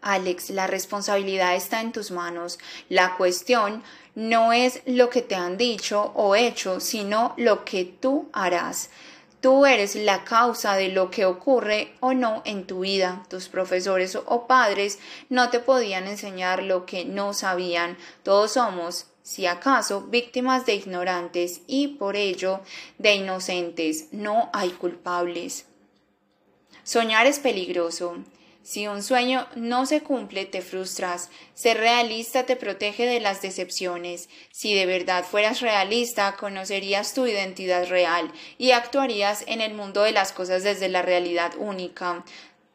Alex, 0.00 0.48
la 0.48 0.66
responsabilidad 0.66 1.54
está 1.54 1.82
en 1.82 1.92
tus 1.92 2.10
manos. 2.10 2.58
La 2.88 3.16
cuestión 3.16 3.82
no 4.14 4.54
es 4.54 4.80
lo 4.86 5.10
que 5.10 5.20
te 5.20 5.34
han 5.34 5.58
dicho 5.58 6.10
o 6.14 6.34
hecho, 6.36 6.80
sino 6.80 7.34
lo 7.36 7.66
que 7.66 7.84
tú 7.84 8.30
harás. 8.32 8.88
Tú 9.42 9.66
eres 9.66 9.94
la 9.94 10.24
causa 10.24 10.74
de 10.74 10.88
lo 10.88 11.10
que 11.10 11.26
ocurre 11.26 11.92
o 12.00 12.14
no 12.14 12.40
en 12.46 12.66
tu 12.66 12.80
vida. 12.80 13.24
Tus 13.28 13.50
profesores 13.50 14.16
o 14.16 14.46
padres 14.46 14.98
no 15.28 15.50
te 15.50 15.60
podían 15.60 16.06
enseñar 16.06 16.62
lo 16.62 16.86
que 16.86 17.04
no 17.04 17.34
sabían. 17.34 17.98
Todos 18.22 18.52
somos, 18.52 19.08
si 19.26 19.44
acaso, 19.46 20.02
víctimas 20.02 20.66
de 20.66 20.76
ignorantes 20.76 21.62
y 21.66 21.88
por 21.88 22.14
ello 22.14 22.60
de 22.98 23.16
inocentes. 23.16 24.06
No 24.12 24.50
hay 24.52 24.70
culpables. 24.70 25.66
Soñar 26.84 27.26
es 27.26 27.40
peligroso. 27.40 28.18
Si 28.62 28.86
un 28.86 29.02
sueño 29.02 29.48
no 29.56 29.84
se 29.84 30.00
cumple, 30.04 30.46
te 30.46 30.62
frustras. 30.62 31.30
Ser 31.54 31.78
realista 31.78 32.46
te 32.46 32.54
protege 32.54 33.04
de 33.04 33.18
las 33.18 33.42
decepciones. 33.42 34.28
Si 34.52 34.72
de 34.74 34.86
verdad 34.86 35.24
fueras 35.24 35.60
realista, 35.60 36.36
conocerías 36.36 37.12
tu 37.12 37.26
identidad 37.26 37.88
real 37.88 38.30
y 38.58 38.70
actuarías 38.70 39.42
en 39.48 39.60
el 39.60 39.74
mundo 39.74 40.02
de 40.02 40.12
las 40.12 40.30
cosas 40.30 40.62
desde 40.62 40.88
la 40.88 41.02
realidad 41.02 41.52
única. 41.58 42.24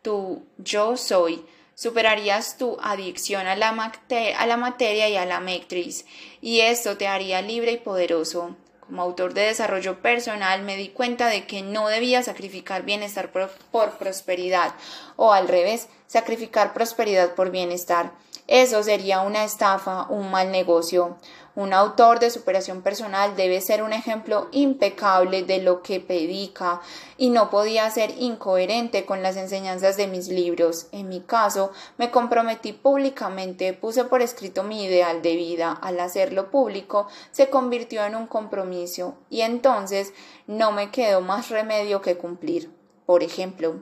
Tu 0.02 0.46
yo 0.58 0.98
soy. 0.98 1.46
Superarías 1.82 2.58
tu 2.58 2.78
adicción 2.80 3.48
a 3.48 3.56
la, 3.56 3.72
materia 3.72 5.10
y 5.10 5.16
a 5.16 5.26
la 5.26 5.40
matriz, 5.40 6.06
y 6.40 6.60
esto 6.60 6.96
te 6.96 7.08
haría 7.08 7.42
libre 7.42 7.72
y 7.72 7.78
poderoso. 7.78 8.56
Como 8.82 9.02
autor 9.02 9.34
de 9.34 9.48
desarrollo 9.48 10.00
personal 10.00 10.62
me 10.62 10.78
di 10.78 10.90
cuenta 10.90 11.26
de 11.26 11.48
que 11.48 11.64
no 11.64 11.88
debía 11.88 12.22
sacrificar 12.22 12.84
bienestar 12.84 13.32
por, 13.32 13.50
por, 13.72 13.98
prosperidad 13.98 14.76
o 15.16 15.34
al 15.34 15.48
revés, 15.48 15.88
sacrificar 16.06 16.74
prosperidad 16.74 17.34
por 17.34 17.50
bienestar. 17.50 18.12
Eso 18.46 18.84
sería 18.84 19.22
una 19.22 19.44
estafa, 19.44 20.06
un 20.08 20.30
mal 20.30 20.52
negocio. 20.52 21.18
Un 21.54 21.74
autor 21.74 22.20
de 22.20 22.32
superación 22.32 22.82
personal 22.82 23.36
debe 23.36 23.60
ser 23.60 23.84
un 23.84 23.92
ejemplo 23.92 24.48
impecable 24.52 25.44
de 25.44 25.62
lo 25.62 25.82
que 25.82 26.00
predica 26.00 26.80
y 27.18 27.30
no 27.30 27.50
podía 27.50 27.92
ser 27.92 28.14
incoherente 28.18 29.06
con 29.06 29.22
las 29.22 29.36
enseñanzas 29.36 29.98
de 29.98 30.08
mis 30.08 30.30
libros. 30.30 30.88
En 30.94 31.10
mi 31.10 31.20
caso, 31.20 31.74
me 31.98 32.10
comprometí 32.10 32.72
públicamente, 32.72 33.74
puse 33.74 34.06
por 34.06 34.22
escrito 34.22 34.64
mi 34.64 34.86
ideal 34.86 35.22
de 35.22 35.36
vida. 35.36 35.72
Al 35.74 36.00
hacerlo 36.00 36.50
público, 36.52 37.08
se 37.32 37.50
convirtió 37.50 38.06
en 38.06 38.16
un 38.16 38.28
compromiso 38.28 39.16
y 39.30 39.42
entonces 39.42 40.14
no 40.48 40.72
me 40.72 40.90
quedó 40.90 41.20
más 41.20 41.50
remedio 41.50 42.02
que 42.02 42.16
cumplir. 42.16 42.72
Por 43.06 43.24
ejemplo, 43.24 43.82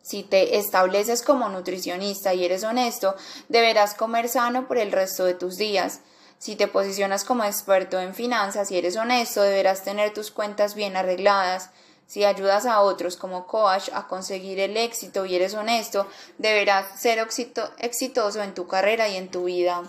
si 0.00 0.22
te 0.22 0.58
estableces 0.58 1.22
como 1.22 1.48
nutricionista 1.48 2.34
y 2.34 2.44
eres 2.44 2.62
honesto, 2.62 3.16
deberás 3.48 3.94
comer 3.94 4.28
sano 4.28 4.68
por 4.68 4.78
el 4.78 4.92
resto 4.92 5.24
de 5.24 5.34
tus 5.34 5.56
días. 5.56 6.02
Si 6.38 6.56
te 6.56 6.68
posicionas 6.68 7.24
como 7.24 7.44
experto 7.44 7.98
en 8.00 8.14
finanzas 8.14 8.70
y 8.70 8.78
eres 8.78 8.96
honesto, 8.96 9.42
deberás 9.42 9.82
tener 9.82 10.12
tus 10.12 10.30
cuentas 10.30 10.74
bien 10.74 10.96
arregladas. 10.96 11.70
Si 12.06 12.24
ayudas 12.24 12.66
a 12.66 12.80
otros 12.80 13.16
como 13.16 13.46
coach 13.46 13.88
a 13.94 14.06
conseguir 14.08 14.60
el 14.60 14.76
éxito 14.76 15.24
y 15.24 15.34
eres 15.34 15.54
honesto, 15.54 16.06
deberás 16.38 17.00
ser 17.00 17.18
exitoso 17.18 18.42
en 18.42 18.54
tu 18.54 18.66
carrera 18.66 19.08
y 19.08 19.16
en 19.16 19.30
tu 19.30 19.44
vida. 19.44 19.82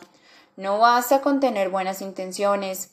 No 0.55 0.79
basta 0.79 1.21
con 1.21 1.41
tener 1.41 1.69
buenas 1.69 2.01
intenciones. 2.01 2.91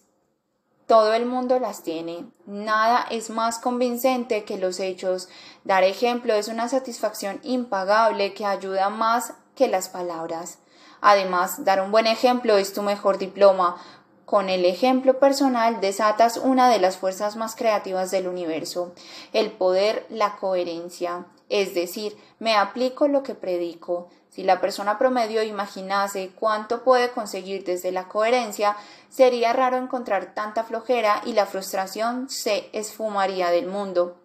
Todo 0.86 1.14
el 1.14 1.26
mundo 1.26 1.60
las 1.60 1.84
tiene. 1.84 2.26
Nada 2.44 3.06
es 3.10 3.30
más 3.30 3.58
convincente 3.58 4.44
que 4.44 4.58
los 4.58 4.80
hechos. 4.80 5.28
Dar 5.62 5.84
ejemplo 5.84 6.34
es 6.34 6.48
una 6.48 6.68
satisfacción 6.68 7.38
impagable 7.44 8.34
que 8.34 8.44
ayuda 8.44 8.90
más 8.90 9.34
que 9.54 9.68
las 9.68 9.88
palabras. 9.88 10.58
Además, 11.02 11.64
dar 11.64 11.82
un 11.82 11.90
buen 11.90 12.06
ejemplo 12.06 12.56
es 12.56 12.72
tu 12.72 12.80
mejor 12.80 13.18
diploma. 13.18 13.76
Con 14.24 14.48
el 14.48 14.64
ejemplo 14.64 15.18
personal 15.18 15.80
desatas 15.80 16.38
una 16.38 16.70
de 16.70 16.78
las 16.78 16.96
fuerzas 16.96 17.36
más 17.36 17.56
creativas 17.56 18.10
del 18.10 18.28
universo, 18.28 18.94
el 19.34 19.50
poder, 19.50 20.06
la 20.08 20.36
coherencia. 20.36 21.26
Es 21.50 21.74
decir, 21.74 22.16
me 22.38 22.56
aplico 22.56 23.08
lo 23.08 23.22
que 23.22 23.34
predico. 23.34 24.08
Si 24.30 24.44
la 24.44 24.60
persona 24.62 24.96
promedio 24.96 25.42
imaginase 25.42 26.30
cuánto 26.34 26.82
puede 26.84 27.10
conseguir 27.10 27.64
desde 27.64 27.92
la 27.92 28.08
coherencia, 28.08 28.76
sería 29.10 29.52
raro 29.52 29.76
encontrar 29.76 30.34
tanta 30.34 30.64
flojera 30.64 31.20
y 31.26 31.34
la 31.34 31.44
frustración 31.44 32.30
se 32.30 32.70
esfumaría 32.72 33.50
del 33.50 33.66
mundo. 33.66 34.16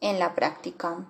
En 0.00 0.18
la 0.18 0.34
práctica. 0.34 1.04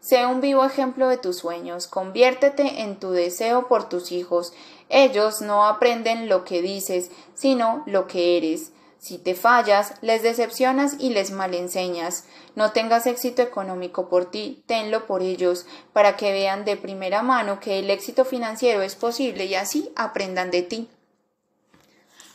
Sé 0.00 0.24
un 0.26 0.40
vivo 0.40 0.64
ejemplo 0.64 1.08
de 1.08 1.18
tus 1.18 1.36
sueños, 1.36 1.86
conviértete 1.86 2.80
en 2.82 2.98
tu 2.98 3.10
deseo 3.10 3.68
por 3.68 3.88
tus 3.88 4.12
hijos. 4.12 4.54
Ellos 4.88 5.42
no 5.42 5.66
aprenden 5.66 6.28
lo 6.28 6.44
que 6.44 6.62
dices, 6.62 7.10
sino 7.34 7.82
lo 7.86 8.06
que 8.06 8.38
eres. 8.38 8.72
Si 8.98 9.18
te 9.18 9.34
fallas, 9.34 9.94
les 10.00 10.22
decepcionas 10.22 10.96
y 10.98 11.10
les 11.10 11.30
malenseñas. 11.30 12.24
No 12.54 12.72
tengas 12.72 13.06
éxito 13.06 13.42
económico 13.42 14.08
por 14.08 14.30
ti, 14.30 14.62
tenlo 14.66 15.06
por 15.06 15.22
ellos, 15.22 15.66
para 15.92 16.16
que 16.16 16.32
vean 16.32 16.64
de 16.64 16.76
primera 16.76 17.22
mano 17.22 17.60
que 17.60 17.78
el 17.78 17.90
éxito 17.90 18.24
financiero 18.24 18.82
es 18.82 18.96
posible 18.96 19.44
y 19.46 19.54
así 19.54 19.92
aprendan 19.96 20.50
de 20.50 20.62
ti. 20.62 20.88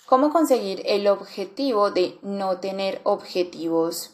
¿Cómo 0.05 0.31
conseguir 0.31 0.83
el 0.85 1.07
objetivo 1.07 1.89
de 1.89 2.19
no 2.21 2.59
tener 2.59 3.01
objetivos? 3.03 4.11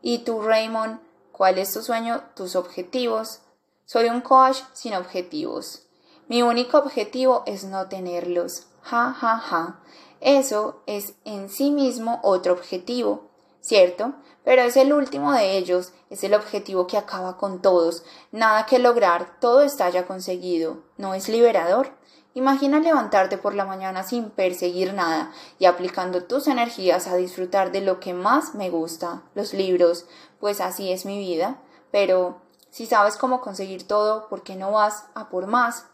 ¿Y 0.00 0.18
tú, 0.18 0.42
Raymond? 0.42 1.07
¿Cuál 1.38 1.58
es 1.58 1.72
tu 1.72 1.82
sueño? 1.82 2.24
¿Tus 2.34 2.56
objetivos? 2.56 3.42
Soy 3.84 4.08
un 4.08 4.22
coach 4.22 4.58
sin 4.72 4.94
objetivos. 4.94 5.84
Mi 6.26 6.42
único 6.42 6.78
objetivo 6.78 7.44
es 7.46 7.62
no 7.62 7.88
tenerlos. 7.88 8.66
Ja, 8.82 9.12
ja, 9.12 9.38
ja. 9.38 9.80
Eso 10.20 10.82
es 10.86 11.14
en 11.24 11.48
sí 11.48 11.70
mismo 11.70 12.18
otro 12.24 12.54
objetivo, 12.54 13.30
¿cierto? 13.60 14.14
Pero 14.42 14.62
es 14.62 14.76
el 14.76 14.92
último 14.92 15.32
de 15.32 15.58
ellos, 15.58 15.92
es 16.10 16.24
el 16.24 16.34
objetivo 16.34 16.88
que 16.88 16.98
acaba 16.98 17.36
con 17.36 17.62
todos. 17.62 18.02
Nada 18.32 18.66
que 18.66 18.80
lograr, 18.80 19.38
todo 19.38 19.62
está 19.62 19.88
ya 19.90 20.08
conseguido. 20.08 20.82
¿No 20.96 21.14
es 21.14 21.28
liberador? 21.28 21.92
Imagina 22.34 22.78
levantarte 22.78 23.38
por 23.38 23.54
la 23.54 23.64
mañana 23.64 24.04
sin 24.04 24.30
perseguir 24.30 24.94
nada 24.94 25.32
y 25.58 25.64
aplicando 25.64 26.24
tus 26.24 26.46
energías 26.46 27.08
a 27.08 27.16
disfrutar 27.16 27.72
de 27.72 27.80
lo 27.80 28.00
que 28.00 28.14
más 28.14 28.54
me 28.54 28.70
gusta, 28.70 29.22
los 29.34 29.54
libros, 29.54 30.06
pues 30.38 30.60
así 30.60 30.92
es 30.92 31.04
mi 31.04 31.18
vida. 31.18 31.58
Pero 31.90 32.40
si 32.70 32.86
sabes 32.86 33.16
cómo 33.16 33.40
conseguir 33.40 33.86
todo, 33.86 34.28
¿por 34.28 34.42
qué 34.42 34.56
no 34.56 34.72
vas 34.72 35.06
a 35.14 35.30
por 35.30 35.46
más? 35.46 35.86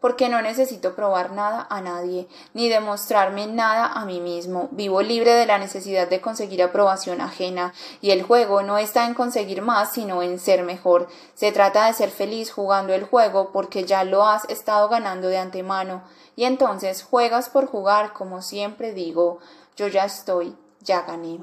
Porque 0.00 0.28
no 0.28 0.40
necesito 0.40 0.94
probar 0.94 1.32
nada 1.32 1.66
a 1.68 1.80
nadie, 1.80 2.26
ni 2.54 2.68
demostrarme 2.68 3.46
nada 3.46 3.86
a 3.86 4.04
mí 4.04 4.20
mismo. 4.20 4.68
Vivo 4.72 5.02
libre 5.02 5.34
de 5.34 5.46
la 5.46 5.58
necesidad 5.58 6.08
de 6.08 6.20
conseguir 6.20 6.62
aprobación 6.62 7.20
ajena, 7.20 7.74
y 8.00 8.10
el 8.10 8.22
juego 8.22 8.62
no 8.62 8.78
está 8.78 9.04
en 9.06 9.14
conseguir 9.14 9.62
más, 9.62 9.92
sino 9.92 10.22
en 10.22 10.38
ser 10.38 10.62
mejor. 10.62 11.08
Se 11.34 11.52
trata 11.52 11.86
de 11.86 11.92
ser 11.92 12.10
feliz 12.10 12.50
jugando 12.50 12.94
el 12.94 13.04
juego 13.04 13.52
porque 13.52 13.84
ya 13.84 14.04
lo 14.04 14.26
has 14.26 14.44
estado 14.48 14.88
ganando 14.88 15.28
de 15.28 15.38
antemano, 15.38 16.02
y 16.34 16.44
entonces 16.44 17.02
juegas 17.02 17.50
por 17.50 17.66
jugar, 17.66 18.14
como 18.14 18.40
siempre 18.40 18.92
digo, 18.92 19.38
yo 19.76 19.88
ya 19.88 20.04
estoy, 20.06 20.56
ya 20.80 21.02
gané. 21.02 21.40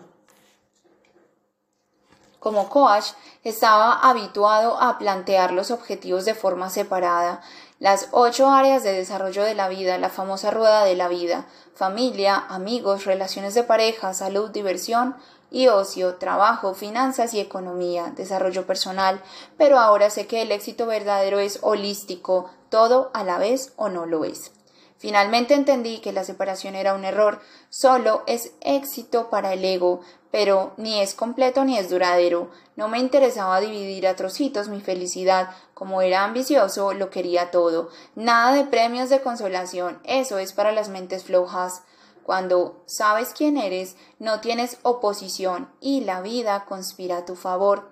Como 2.40 2.70
coach, 2.70 3.14
estaba 3.44 3.94
habituado 3.94 4.80
a 4.80 4.98
plantear 5.00 5.52
los 5.52 5.72
objetivos 5.72 6.24
de 6.24 6.36
forma 6.36 6.70
separada, 6.70 7.42
las 7.80 8.10
ocho 8.12 8.50
áreas 8.50 8.84
de 8.84 8.94
desarrollo 8.94 9.44
de 9.44 9.54
la 9.54 9.68
vida, 9.68 9.98
la 9.98 10.10
famosa 10.10 10.52
rueda 10.52 10.84
de 10.84 10.96
la 10.96 11.08
vida, 11.08 11.46
familia, 11.76 12.36
amigos, 12.50 13.06
relaciones 13.06 13.54
de 13.54 13.64
pareja, 13.64 14.14
salud, 14.14 14.50
diversión 14.50 15.16
y 15.52 15.68
ocio, 15.68 16.16
trabajo, 16.16 16.74
finanzas 16.74 17.34
y 17.34 17.40
economía, 17.40 18.12
desarrollo 18.16 18.66
personal, 18.66 19.22
pero 19.58 19.80
ahora 19.80 20.10
sé 20.10 20.28
que 20.28 20.42
el 20.42 20.52
éxito 20.52 20.88
verdadero 20.88 21.40
es 21.40 21.60
holístico, 21.62 22.50
todo 22.70 23.12
a 23.14 23.24
la 23.24 23.38
vez 23.38 23.74
o 23.76 23.90
no 23.90 24.06
lo 24.06 24.26
es. 24.26 24.52
Finalmente 24.98 25.54
entendí 25.54 26.00
que 26.00 26.12
la 26.12 26.24
separación 26.24 26.76
era 26.76 26.96
un 26.96 27.06
error, 27.06 27.40
solo 27.70 28.24
es 28.26 28.54
éxito 28.62 29.30
para 29.30 29.54
el 29.54 29.64
ego, 29.64 30.02
pero 30.38 30.74
ni 30.78 31.02
es 31.02 31.16
completo 31.16 31.66
ni 31.66 31.80
es 31.80 31.90
duradero. 31.90 32.52
No 32.76 32.90
me 32.90 33.00
interesaba 33.00 33.60
dividir 33.60 34.06
a 34.06 34.16
trocitos 34.16 34.68
mi 34.68 34.82
felicidad, 34.82 35.50
como 35.74 36.04
era 36.04 36.24
ambicioso, 36.24 36.94
lo 36.94 37.10
quería 37.10 37.50
todo. 37.50 37.90
Nada 38.14 38.54
de 38.54 38.64
premios 38.64 39.10
de 39.10 39.20
consolación, 39.20 40.00
eso 40.04 40.38
es 40.38 40.54
para 40.54 40.72
las 40.72 40.90
mentes 40.90 41.24
flojas. 41.24 41.82
Cuando 42.22 42.84
sabes 42.86 43.34
quién 43.36 43.58
eres, 43.58 43.96
no 44.20 44.40
tienes 44.40 44.78
oposición 44.84 45.72
y 45.82 46.02
la 46.02 46.22
vida 46.22 46.66
conspira 46.66 47.18
a 47.18 47.26
tu 47.26 47.36
favor. 47.36 47.90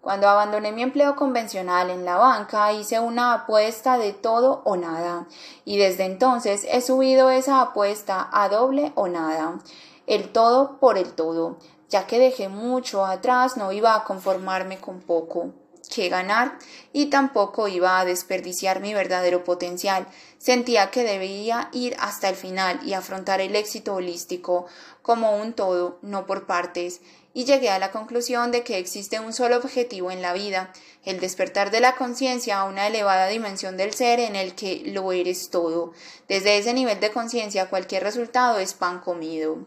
Cuando 0.00 0.28
abandoné 0.28 0.70
mi 0.70 0.82
empleo 0.82 1.16
convencional 1.16 1.90
en 1.90 2.04
la 2.04 2.18
banca, 2.18 2.72
hice 2.72 3.00
una 3.00 3.34
apuesta 3.34 3.98
de 3.98 4.12
todo 4.12 4.62
o 4.64 4.76
nada, 4.76 5.26
y 5.64 5.76
desde 5.76 6.04
entonces 6.04 6.64
he 6.70 6.82
subido 6.82 7.30
esa 7.30 7.60
apuesta 7.60 8.30
a 8.32 8.48
doble 8.48 8.92
o 8.94 9.08
nada, 9.08 9.58
el 10.06 10.32
todo 10.32 10.78
por 10.78 10.98
el 10.98 11.12
todo, 11.12 11.56
ya 11.90 12.06
que 12.06 12.18
dejé 12.18 12.48
mucho 12.48 13.04
atrás, 13.04 13.56
no 13.56 13.72
iba 13.72 13.94
a 13.94 14.04
conformarme 14.04 14.78
con 14.78 15.00
poco 15.00 15.52
que 15.90 16.08
ganar 16.08 16.56
y 16.92 17.06
tampoco 17.06 17.68
iba 17.68 17.98
a 17.98 18.04
desperdiciar 18.04 18.80
mi 18.80 18.94
verdadero 18.94 19.44
potencial. 19.44 20.06
Sentía 20.38 20.90
que 20.90 21.02
debía 21.02 21.68
ir 21.72 21.96
hasta 21.98 22.28
el 22.28 22.36
final 22.36 22.80
y 22.86 22.94
afrontar 22.94 23.40
el 23.40 23.56
éxito 23.56 23.94
holístico 23.94 24.66
como 25.02 25.36
un 25.36 25.52
todo, 25.52 25.98
no 26.02 26.26
por 26.26 26.46
partes, 26.46 27.00
y 27.32 27.44
llegué 27.44 27.70
a 27.70 27.78
la 27.78 27.90
conclusión 27.90 28.50
de 28.50 28.64
que 28.64 28.78
existe 28.78 29.20
un 29.20 29.32
solo 29.32 29.56
objetivo 29.56 30.10
en 30.10 30.22
la 30.22 30.32
vida, 30.32 30.72
el 31.04 31.20
despertar 31.20 31.70
de 31.70 31.80
la 31.80 31.94
conciencia 31.96 32.60
a 32.60 32.64
una 32.64 32.86
elevada 32.86 33.28
dimensión 33.28 33.76
del 33.76 33.94
ser 33.94 34.20
en 34.20 34.36
el 34.36 34.54
que 34.54 34.82
lo 34.86 35.12
eres 35.12 35.50
todo. 35.50 35.92
Desde 36.28 36.58
ese 36.58 36.74
nivel 36.74 36.98
de 37.00 37.12
conciencia 37.12 37.68
cualquier 37.68 38.02
resultado 38.02 38.58
es 38.58 38.74
pan 38.74 39.00
comido. 39.00 39.66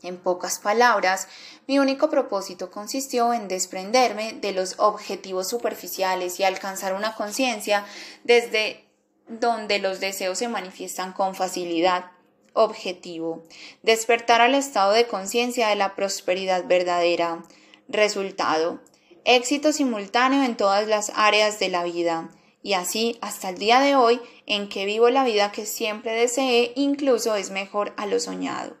En 0.00 0.16
pocas 0.16 0.60
palabras, 0.60 1.26
mi 1.66 1.80
único 1.80 2.08
propósito 2.08 2.70
consistió 2.70 3.32
en 3.32 3.48
desprenderme 3.48 4.32
de 4.34 4.52
los 4.52 4.76
objetivos 4.78 5.48
superficiales 5.48 6.38
y 6.38 6.44
alcanzar 6.44 6.94
una 6.94 7.16
conciencia 7.16 7.84
desde 8.22 8.84
donde 9.26 9.80
los 9.80 9.98
deseos 9.98 10.38
se 10.38 10.46
manifiestan 10.46 11.12
con 11.12 11.34
facilidad. 11.34 12.12
Objetivo. 12.52 13.42
Despertar 13.82 14.40
al 14.40 14.54
estado 14.54 14.92
de 14.92 15.06
conciencia 15.06 15.68
de 15.68 15.76
la 15.76 15.94
prosperidad 15.96 16.64
verdadera. 16.66 17.44
Resultado. 17.88 18.80
Éxito 19.24 19.72
simultáneo 19.72 20.44
en 20.44 20.56
todas 20.56 20.86
las 20.86 21.12
áreas 21.14 21.58
de 21.58 21.68
la 21.68 21.82
vida. 21.82 22.30
Y 22.62 22.74
así 22.74 23.18
hasta 23.20 23.50
el 23.50 23.58
día 23.58 23.80
de 23.80 23.96
hoy 23.96 24.20
en 24.46 24.68
que 24.68 24.86
vivo 24.86 25.10
la 25.10 25.24
vida 25.24 25.52
que 25.52 25.66
siempre 25.66 26.12
deseé, 26.12 26.72
incluso 26.76 27.34
es 27.34 27.50
mejor 27.50 27.94
a 27.96 28.06
lo 28.06 28.18
soñado 28.18 28.76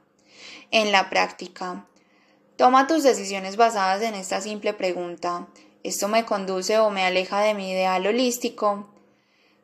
en 0.70 0.92
la 0.92 1.10
práctica. 1.10 1.86
Toma 2.56 2.86
tus 2.86 3.02
decisiones 3.02 3.56
basadas 3.56 4.02
en 4.02 4.14
esta 4.14 4.40
simple 4.40 4.72
pregunta. 4.74 5.46
¿Esto 5.82 6.08
me 6.08 6.24
conduce 6.24 6.78
o 6.78 6.90
me 6.90 7.04
aleja 7.04 7.40
de 7.40 7.54
mi 7.54 7.70
ideal 7.70 8.06
holístico? 8.06 8.88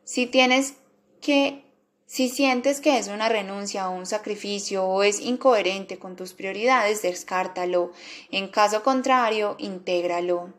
Si 0.03 0.27
tienes 0.27 0.75
que 1.21 1.65
si 2.07 2.29
sientes 2.29 2.81
que 2.81 2.99
es 2.99 3.07
una 3.07 3.29
renuncia 3.29 3.89
o 3.89 3.95
un 3.95 4.05
sacrificio 4.05 4.85
o 4.85 5.01
es 5.01 5.19
incoherente 5.19 5.97
con 5.97 6.15
tus 6.15 6.33
prioridades, 6.33 7.01
descártalo. 7.01 7.91
En 8.29 8.47
caso 8.47 8.83
contrario, 8.83 9.55
intégralo. 9.57 10.53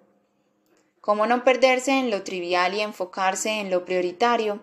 ¿Cómo 1.01 1.27
no 1.27 1.45
perderse 1.45 1.93
en 1.93 2.11
lo 2.11 2.25
trivial 2.25 2.75
y 2.75 2.81
enfocarse 2.81 3.61
en 3.61 3.71
lo 3.71 3.85
prioritario? 3.85 4.61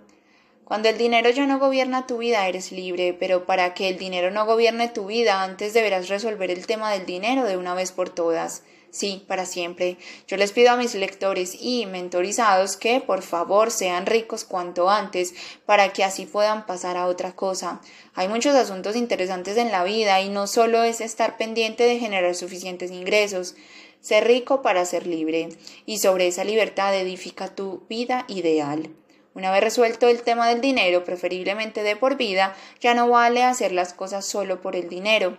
Cuando 0.66 0.88
el 0.90 0.98
dinero 0.98 1.30
ya 1.30 1.46
no 1.46 1.60
gobierna 1.60 2.08
tu 2.08 2.20
vida, 2.20 2.48
eres 2.48 2.72
libre, 2.72 3.14
pero 3.14 3.46
para 3.46 3.74
que 3.74 3.90
el 3.90 3.98
dinero 3.98 4.32
no 4.32 4.46
gobierne 4.46 4.88
tu 4.88 5.08
vida, 5.08 5.44
antes 5.44 5.74
deberás 5.74 6.08
resolver 6.08 6.50
el 6.50 6.66
tema 6.66 6.92
del 6.92 7.06
dinero 7.06 7.44
de 7.44 7.58
una 7.58 7.74
vez 7.74 7.92
por 7.92 8.10
todas. 8.10 8.64
Sí, 8.94 9.26
para 9.28 9.48
siempre. 9.48 9.98
Yo 10.28 10.38
les 10.38 10.52
pido 10.52 10.70
a 10.70 10.78
mis 10.78 10.94
lectores 10.94 11.58
y 11.60 11.88
mentorizados 11.88 12.78
que 12.78 13.02
por 13.02 13.24
favor 13.24 13.72
sean 13.72 14.06
ricos 14.06 14.46
cuanto 14.46 14.88
antes 14.88 15.34
para 15.66 15.92
que 15.92 16.04
así 16.04 16.28
puedan 16.28 16.68
pasar 16.68 16.96
a 16.96 17.08
otra 17.08 17.36
cosa. 17.36 17.82
Hay 18.14 18.28
muchos 18.28 18.56
asuntos 18.56 18.96
interesantes 18.96 19.58
en 19.58 19.72
la 19.72 19.84
vida 19.84 20.22
y 20.22 20.30
no 20.30 20.46
solo 20.46 20.84
es 20.84 21.02
estar 21.02 21.38
pendiente 21.38 21.86
de 21.86 21.98
generar 21.98 22.36
suficientes 22.36 22.92
ingresos. 22.92 23.56
Ser 24.00 24.28
rico 24.28 24.62
para 24.62 24.86
ser 24.86 25.08
libre 25.08 25.50
y 25.88 25.98
sobre 25.98 26.28
esa 26.28 26.44
libertad 26.44 26.96
edifica 26.96 27.48
tu 27.48 27.82
vida 27.90 28.26
ideal. 28.28 28.92
Una 29.36 29.52
vez 29.52 29.64
resuelto 29.64 30.08
el 30.08 30.22
tema 30.22 30.48
del 30.48 30.62
dinero, 30.62 31.04
preferiblemente 31.04 31.82
de 31.82 31.96
por 31.96 32.18
vida, 32.18 32.56
ya 32.80 32.94
no 32.94 33.10
vale 33.10 33.44
hacer 33.44 33.72
las 33.72 33.94
cosas 33.94 34.26
solo 34.26 34.62
por 34.62 34.76
el 34.76 34.90
dinero. 34.90 35.38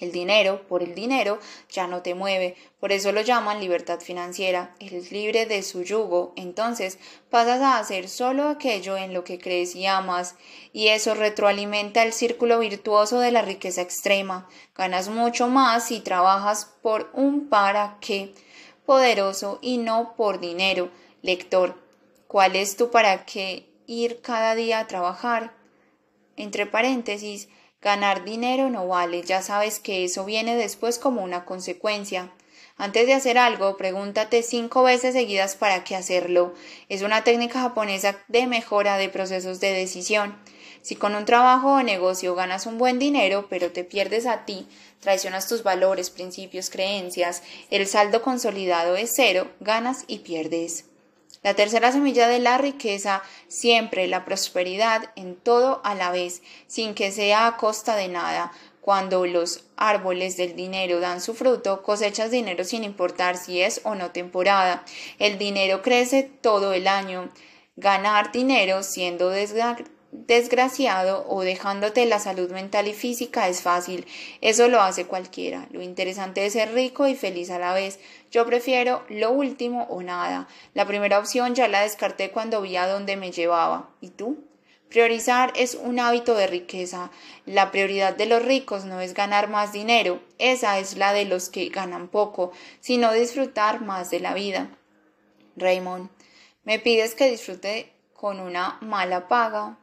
El 0.00 0.12
dinero, 0.12 0.62
por 0.68 0.84
el 0.84 0.94
dinero, 0.94 1.40
ya 1.68 1.88
no 1.88 2.02
te 2.02 2.14
mueve, 2.14 2.54
por 2.78 2.92
eso 2.92 3.10
lo 3.10 3.20
llaman 3.20 3.58
libertad 3.58 3.98
financiera. 3.98 4.72
Eres 4.78 5.10
libre 5.10 5.44
de 5.46 5.64
su 5.64 5.82
yugo, 5.82 6.32
entonces 6.36 7.00
pasas 7.30 7.60
a 7.60 7.78
hacer 7.78 8.08
solo 8.08 8.48
aquello 8.48 8.96
en 8.96 9.12
lo 9.12 9.24
que 9.24 9.40
crees 9.40 9.74
y 9.74 9.86
amas, 9.86 10.36
y 10.72 10.88
eso 10.88 11.14
retroalimenta 11.14 12.04
el 12.04 12.12
círculo 12.12 12.60
virtuoso 12.60 13.18
de 13.18 13.32
la 13.32 13.42
riqueza 13.42 13.82
extrema. 13.82 14.48
Ganas 14.76 15.08
mucho 15.08 15.48
más 15.48 15.88
si 15.88 15.98
trabajas 15.98 16.72
por 16.80 17.10
un 17.12 17.48
para 17.48 17.98
qué 18.00 18.32
poderoso 18.86 19.58
y 19.60 19.78
no 19.78 20.14
por 20.16 20.38
dinero. 20.38 20.90
Lector, 21.22 21.87
¿cuál 22.28 22.54
es 22.54 22.76
tu 22.76 22.92
para 22.92 23.24
qué 23.24 23.68
ir 23.88 24.20
cada 24.20 24.54
día 24.54 24.78
a 24.78 24.86
trabajar? 24.86 25.52
Entre 26.36 26.66
paréntesis, 26.66 27.48
Ganar 27.80 28.24
dinero 28.24 28.70
no 28.70 28.88
vale, 28.88 29.22
ya 29.22 29.40
sabes 29.40 29.78
que 29.78 30.04
eso 30.04 30.24
viene 30.24 30.56
después 30.56 30.98
como 30.98 31.22
una 31.22 31.44
consecuencia. 31.44 32.32
Antes 32.76 33.06
de 33.06 33.14
hacer 33.14 33.38
algo, 33.38 33.76
pregúntate 33.76 34.42
cinco 34.42 34.82
veces 34.82 35.14
seguidas 35.14 35.54
para 35.54 35.84
qué 35.84 35.94
hacerlo. 35.94 36.54
Es 36.88 37.02
una 37.02 37.22
técnica 37.22 37.60
japonesa 37.60 38.18
de 38.26 38.48
mejora 38.48 38.96
de 38.96 39.08
procesos 39.08 39.60
de 39.60 39.72
decisión. 39.72 40.36
Si 40.82 40.96
con 40.96 41.14
un 41.14 41.24
trabajo 41.24 41.74
o 41.74 41.82
negocio 41.84 42.34
ganas 42.34 42.66
un 42.66 42.78
buen 42.78 42.98
dinero, 42.98 43.46
pero 43.48 43.70
te 43.70 43.84
pierdes 43.84 44.26
a 44.26 44.44
ti, 44.44 44.66
traicionas 44.98 45.46
tus 45.46 45.62
valores, 45.62 46.10
principios, 46.10 46.70
creencias, 46.70 47.44
el 47.70 47.86
saldo 47.86 48.22
consolidado 48.22 48.96
es 48.96 49.12
cero, 49.14 49.48
ganas 49.60 50.04
y 50.08 50.20
pierdes. 50.20 50.87
La 51.42 51.54
tercera 51.54 51.92
semilla 51.92 52.28
de 52.28 52.40
la 52.40 52.58
riqueza, 52.58 53.22
siempre 53.46 54.08
la 54.08 54.24
prosperidad 54.24 55.12
en 55.16 55.36
todo 55.36 55.80
a 55.84 55.94
la 55.94 56.10
vez, 56.10 56.42
sin 56.66 56.94
que 56.94 57.12
sea 57.12 57.46
a 57.46 57.56
costa 57.56 57.94
de 57.96 58.08
nada. 58.08 58.52
Cuando 58.88 59.26
los 59.26 59.64
árboles 59.76 60.38
del 60.38 60.56
dinero 60.56 60.98
dan 60.98 61.20
su 61.20 61.34
fruto, 61.34 61.82
cosechas 61.82 62.30
dinero 62.30 62.64
sin 62.64 62.84
importar 62.84 63.36
si 63.36 63.60
es 63.60 63.82
o 63.84 63.94
no 63.94 64.12
temporada. 64.12 64.82
El 65.18 65.36
dinero 65.36 65.82
crece 65.82 66.22
todo 66.22 66.72
el 66.72 66.88
año. 66.88 67.28
Ganar 67.76 68.32
dinero 68.32 68.82
siendo 68.82 69.30
desgraciado 70.10 71.26
o 71.28 71.42
dejándote 71.42 72.06
la 72.06 72.18
salud 72.18 72.50
mental 72.50 72.88
y 72.88 72.94
física 72.94 73.46
es 73.48 73.60
fácil. 73.60 74.06
Eso 74.40 74.68
lo 74.68 74.80
hace 74.80 75.06
cualquiera. 75.06 75.68
Lo 75.70 75.82
interesante 75.82 76.46
es 76.46 76.54
ser 76.54 76.72
rico 76.72 77.06
y 77.06 77.14
feliz 77.14 77.50
a 77.50 77.58
la 77.58 77.74
vez. 77.74 78.00
Yo 78.30 78.44
prefiero 78.44 79.04
lo 79.08 79.30
último 79.30 79.84
o 79.90 80.02
nada. 80.02 80.48
La 80.74 80.86
primera 80.86 81.18
opción 81.18 81.54
ya 81.54 81.68
la 81.68 81.82
descarté 81.82 82.30
cuando 82.30 82.60
vi 82.60 82.76
a 82.76 82.86
dónde 82.86 83.16
me 83.16 83.32
llevaba. 83.32 83.90
¿Y 84.00 84.10
tú? 84.10 84.44
Priorizar 84.88 85.52
es 85.54 85.74
un 85.74 86.00
hábito 86.00 86.34
de 86.34 86.46
riqueza. 86.46 87.10
La 87.44 87.70
prioridad 87.70 88.16
de 88.16 88.26
los 88.26 88.42
ricos 88.42 88.86
no 88.86 89.00
es 89.00 89.12
ganar 89.12 89.50
más 89.50 89.72
dinero, 89.72 90.22
esa 90.38 90.78
es 90.78 90.96
la 90.96 91.12
de 91.12 91.26
los 91.26 91.50
que 91.50 91.68
ganan 91.68 92.08
poco, 92.08 92.52
sino 92.80 93.12
disfrutar 93.12 93.82
más 93.82 94.10
de 94.10 94.20
la 94.20 94.32
vida. 94.32 94.70
Raymond, 95.56 96.08
¿me 96.64 96.78
pides 96.78 97.14
que 97.14 97.30
disfrute 97.30 97.92
con 98.14 98.40
una 98.40 98.78
mala 98.80 99.28
paga? 99.28 99.78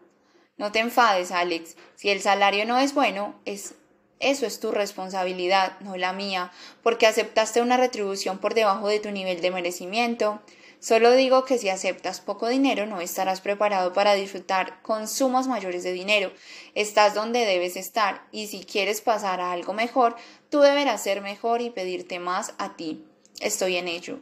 No 0.58 0.72
te 0.72 0.80
enfades, 0.80 1.32
Alex. 1.32 1.76
Si 1.96 2.10
el 2.10 2.22
salario 2.22 2.66
no 2.66 2.80
es 2.80 2.94
bueno, 2.96 3.36
es 3.46 3.76
eso 4.20 4.46
es 4.46 4.60
tu 4.60 4.72
responsabilidad, 4.72 5.80
no 5.82 5.98
la 5.98 6.14
mía, 6.14 6.52
porque 6.84 7.08
aceptaste 7.08 7.62
una 7.62 7.78
retribución 7.78 8.38
por 8.38 8.54
debajo 8.54 8.88
de 8.88 9.00
tu 9.00 9.12
nivel 9.12 9.42
de 9.42 9.52
merecimiento. 9.52 10.42
Solo 10.80 11.12
digo 11.14 11.46
que 11.46 11.58
si 11.58 11.70
aceptas 11.70 12.22
poco 12.22 12.48
dinero 12.48 12.86
no 12.86 13.02
estarás 13.02 13.42
preparado 13.42 13.92
para 13.94 14.14
disfrutar 14.14 14.82
con 14.84 15.08
sumas 15.08 15.48
mayores 15.48 15.84
de 15.84 15.94
dinero. 15.94 16.32
Estás 16.76 17.14
donde 17.14 17.46
debes 17.46 17.76
estar 17.76 18.22
y 18.32 18.48
si 18.48 18.64
quieres 18.64 19.02
pasar 19.02 19.42
a 19.42 19.52
algo 19.52 19.74
mejor, 19.74 20.16
tú 20.50 20.60
deberás 20.60 21.02
ser 21.02 21.22
mejor 21.22 21.62
y 21.62 21.72
pedirte 21.72 22.20
más 22.20 22.54
a 22.58 22.76
ti. 22.76 23.04
Estoy 23.40 23.78
en 23.78 23.88
ello. 23.88 24.20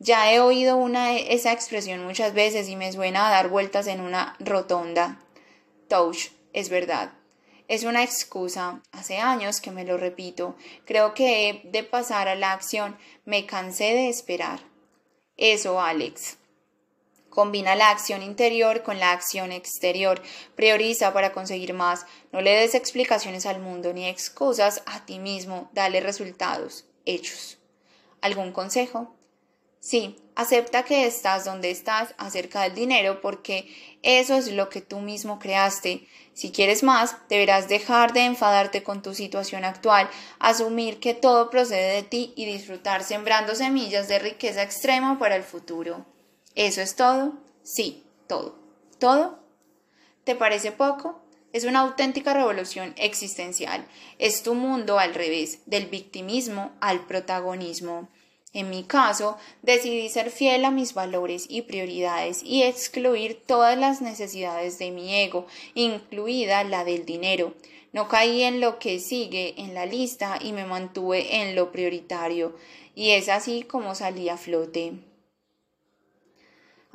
Ya 0.00 0.32
he 0.32 0.40
oído 0.40 0.76
una, 0.76 1.16
esa 1.16 1.52
expresión 1.52 2.04
muchas 2.04 2.34
veces 2.34 2.68
y 2.68 2.76
me 2.76 2.92
suena 2.92 3.28
a 3.28 3.30
dar 3.30 3.48
vueltas 3.48 3.86
en 3.86 4.00
una 4.00 4.36
rotonda. 4.38 5.20
Touch, 5.88 6.28
es 6.52 6.68
verdad. 6.68 7.17
Es 7.68 7.84
una 7.84 8.02
excusa. 8.02 8.82
Hace 8.92 9.18
años 9.18 9.60
que 9.60 9.70
me 9.70 9.84
lo 9.84 9.98
repito. 9.98 10.56
Creo 10.86 11.12
que 11.12 11.48
he 11.48 11.60
de 11.64 11.84
pasar 11.84 12.26
a 12.26 12.34
la 12.34 12.52
acción. 12.52 12.96
Me 13.26 13.44
cansé 13.44 13.92
de 13.92 14.08
esperar. 14.08 14.60
Eso, 15.36 15.78
Alex. 15.78 16.38
Combina 17.28 17.76
la 17.76 17.90
acción 17.90 18.22
interior 18.22 18.82
con 18.82 18.98
la 18.98 19.12
acción 19.12 19.52
exterior. 19.52 20.22
Prioriza 20.56 21.12
para 21.12 21.32
conseguir 21.32 21.74
más. 21.74 22.06
No 22.32 22.40
le 22.40 22.52
des 22.52 22.74
explicaciones 22.74 23.44
al 23.44 23.60
mundo 23.60 23.92
ni 23.92 24.08
excusas 24.08 24.82
a 24.86 25.04
ti 25.04 25.18
mismo. 25.18 25.68
Dale 25.74 26.00
resultados. 26.00 26.86
Hechos. 27.04 27.58
¿Algún 28.22 28.50
consejo? 28.50 29.14
Sí, 29.80 30.16
acepta 30.34 30.84
que 30.84 31.06
estás 31.06 31.44
donde 31.44 31.70
estás 31.70 32.14
acerca 32.18 32.62
del 32.62 32.74
dinero 32.74 33.20
porque 33.20 33.68
eso 34.02 34.34
es 34.34 34.50
lo 34.50 34.68
que 34.68 34.80
tú 34.80 35.00
mismo 35.00 35.38
creaste. 35.38 36.08
Si 36.38 36.52
quieres 36.52 36.84
más, 36.84 37.16
deberás 37.28 37.66
dejar 37.66 38.12
de 38.12 38.24
enfadarte 38.24 38.84
con 38.84 39.02
tu 39.02 39.12
situación 39.12 39.64
actual, 39.64 40.08
asumir 40.38 41.00
que 41.00 41.12
todo 41.12 41.50
procede 41.50 41.96
de 41.96 42.04
ti 42.04 42.32
y 42.36 42.46
disfrutar 42.46 43.02
sembrando 43.02 43.56
semillas 43.56 44.06
de 44.06 44.20
riqueza 44.20 44.62
extrema 44.62 45.18
para 45.18 45.34
el 45.34 45.42
futuro. 45.42 46.06
¿Eso 46.54 46.80
es 46.80 46.94
todo? 46.94 47.32
Sí, 47.64 48.04
todo. 48.28 48.56
¿Todo? 49.00 49.40
¿Te 50.22 50.36
parece 50.36 50.70
poco? 50.70 51.20
Es 51.52 51.64
una 51.64 51.80
auténtica 51.80 52.34
revolución 52.34 52.94
existencial. 52.98 53.84
Es 54.20 54.44
tu 54.44 54.54
mundo 54.54 55.00
al 55.00 55.14
revés, 55.14 55.62
del 55.66 55.86
victimismo 55.86 56.70
al 56.80 57.04
protagonismo. 57.04 58.08
En 58.54 58.70
mi 58.70 58.82
caso, 58.84 59.36
decidí 59.62 60.08
ser 60.08 60.30
fiel 60.30 60.64
a 60.64 60.70
mis 60.70 60.94
valores 60.94 61.46
y 61.48 61.62
prioridades 61.62 62.42
y 62.42 62.62
excluir 62.62 63.42
todas 63.46 63.76
las 63.76 64.00
necesidades 64.00 64.78
de 64.78 64.90
mi 64.90 65.14
ego, 65.14 65.46
incluida 65.74 66.64
la 66.64 66.84
del 66.84 67.04
dinero. 67.04 67.54
No 67.92 68.08
caí 68.08 68.42
en 68.42 68.60
lo 68.60 68.78
que 68.78 69.00
sigue 69.00 69.54
en 69.58 69.74
la 69.74 69.86
lista 69.86 70.38
y 70.40 70.52
me 70.52 70.64
mantuve 70.64 71.42
en 71.42 71.54
lo 71.54 71.72
prioritario, 71.72 72.56
y 72.94 73.10
es 73.10 73.28
así 73.28 73.62
como 73.62 73.94
salí 73.94 74.28
a 74.28 74.36
flote 74.36 74.94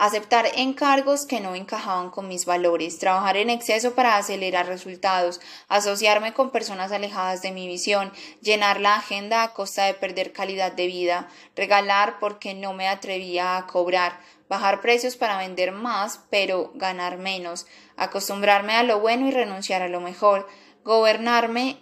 aceptar 0.06 0.46
encargos 0.58 1.26
que 1.26 1.40
no 1.40 1.56
encajaban 1.56 2.10
con 2.10 2.28
mis 2.28 2.46
valores, 2.46 3.00
trabajar 3.00 3.38
en 3.38 3.50
exceso 3.50 3.96
para 3.96 4.18
acelerar 4.18 4.68
resultados, 4.68 5.40
asociarme 5.70 6.34
con 6.34 6.50
personas 6.50 6.92
alejadas 6.92 7.42
de 7.42 7.54
mi 7.54 7.68
visión, 7.68 8.12
llenar 8.42 8.82
la 8.82 8.96
agenda 8.96 9.44
a 9.44 9.54
costa 9.54 9.86
de 9.86 9.94
perder 9.94 10.34
calidad 10.34 10.74
de 10.74 10.88
vida, 10.88 11.30
regalar 11.56 12.20
porque 12.20 12.54
no 12.54 12.74
me 12.74 12.90
atrevía 12.90 13.56
a 13.56 13.66
cobrar, 13.66 14.20
bajar 14.50 14.82
precios 14.82 15.16
para 15.16 15.38
vender 15.38 15.72
más 15.72 16.20
pero 16.30 16.74
ganar 16.76 17.18
menos, 17.18 17.66
acostumbrarme 17.96 18.74
a 18.74 18.84
lo 18.84 19.00
bueno 19.00 19.30
y 19.30 19.32
renunciar 19.32 19.84
a 19.84 19.88
lo 19.88 20.02
mejor, 20.02 20.50
gobernarme 20.84 21.78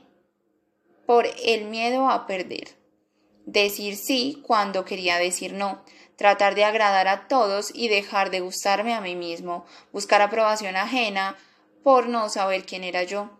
por 1.07 1.25
el 1.43 1.65
miedo 1.65 2.07
a 2.07 2.27
perder, 2.27 2.77
decir 3.47 3.97
sí 3.97 4.43
cuando 4.45 4.85
quería 4.85 5.17
decir 5.17 5.53
no, 5.53 5.83
tratar 6.21 6.53
de 6.53 6.63
agradar 6.63 7.07
a 7.07 7.27
todos 7.27 7.71
y 7.73 7.87
dejar 7.87 8.29
de 8.29 8.41
gustarme 8.41 8.93
a 8.93 9.01
mí 9.01 9.15
mismo, 9.15 9.65
buscar 9.91 10.21
aprobación 10.21 10.75
ajena 10.75 11.35
por 11.83 12.09
no 12.09 12.29
saber 12.29 12.63
quién 12.63 12.83
era 12.83 13.01
yo. 13.01 13.31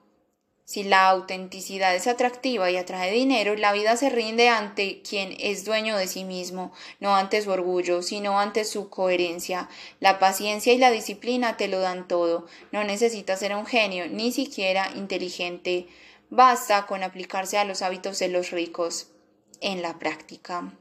Si 0.65 0.81
la 0.81 1.07
autenticidad 1.07 1.93
es 1.93 2.07
atractiva 2.07 2.71
y 2.71 2.77
atrae 2.77 3.11
dinero, 3.11 3.53
la 3.55 3.71
vida 3.71 3.97
se 3.97 4.09
rinde 4.09 4.49
ante 4.49 5.03
quien 5.03 5.35
es 5.39 5.63
dueño 5.63 5.95
de 5.95 6.07
sí 6.07 6.23
mismo, 6.23 6.73
no 6.99 7.15
ante 7.15 7.43
su 7.43 7.51
orgullo, 7.51 8.01
sino 8.01 8.39
ante 8.39 8.65
su 8.65 8.89
coherencia. 8.89 9.69
La 9.99 10.17
paciencia 10.17 10.73
y 10.73 10.79
la 10.79 10.89
disciplina 10.89 11.57
te 11.57 11.67
lo 11.67 11.81
dan 11.81 12.07
todo. 12.07 12.47
No 12.71 12.83
necesitas 12.83 13.41
ser 13.41 13.55
un 13.55 13.67
genio, 13.67 14.07
ni 14.07 14.31
siquiera 14.31 14.89
inteligente. 14.95 15.85
Basta 16.31 16.87
con 16.87 17.03
aplicarse 17.03 17.59
a 17.59 17.65
los 17.65 17.83
hábitos 17.83 18.17
de 18.17 18.29
los 18.29 18.49
ricos 18.49 19.11
en 19.59 19.83
la 19.83 19.99
práctica. 19.99 20.73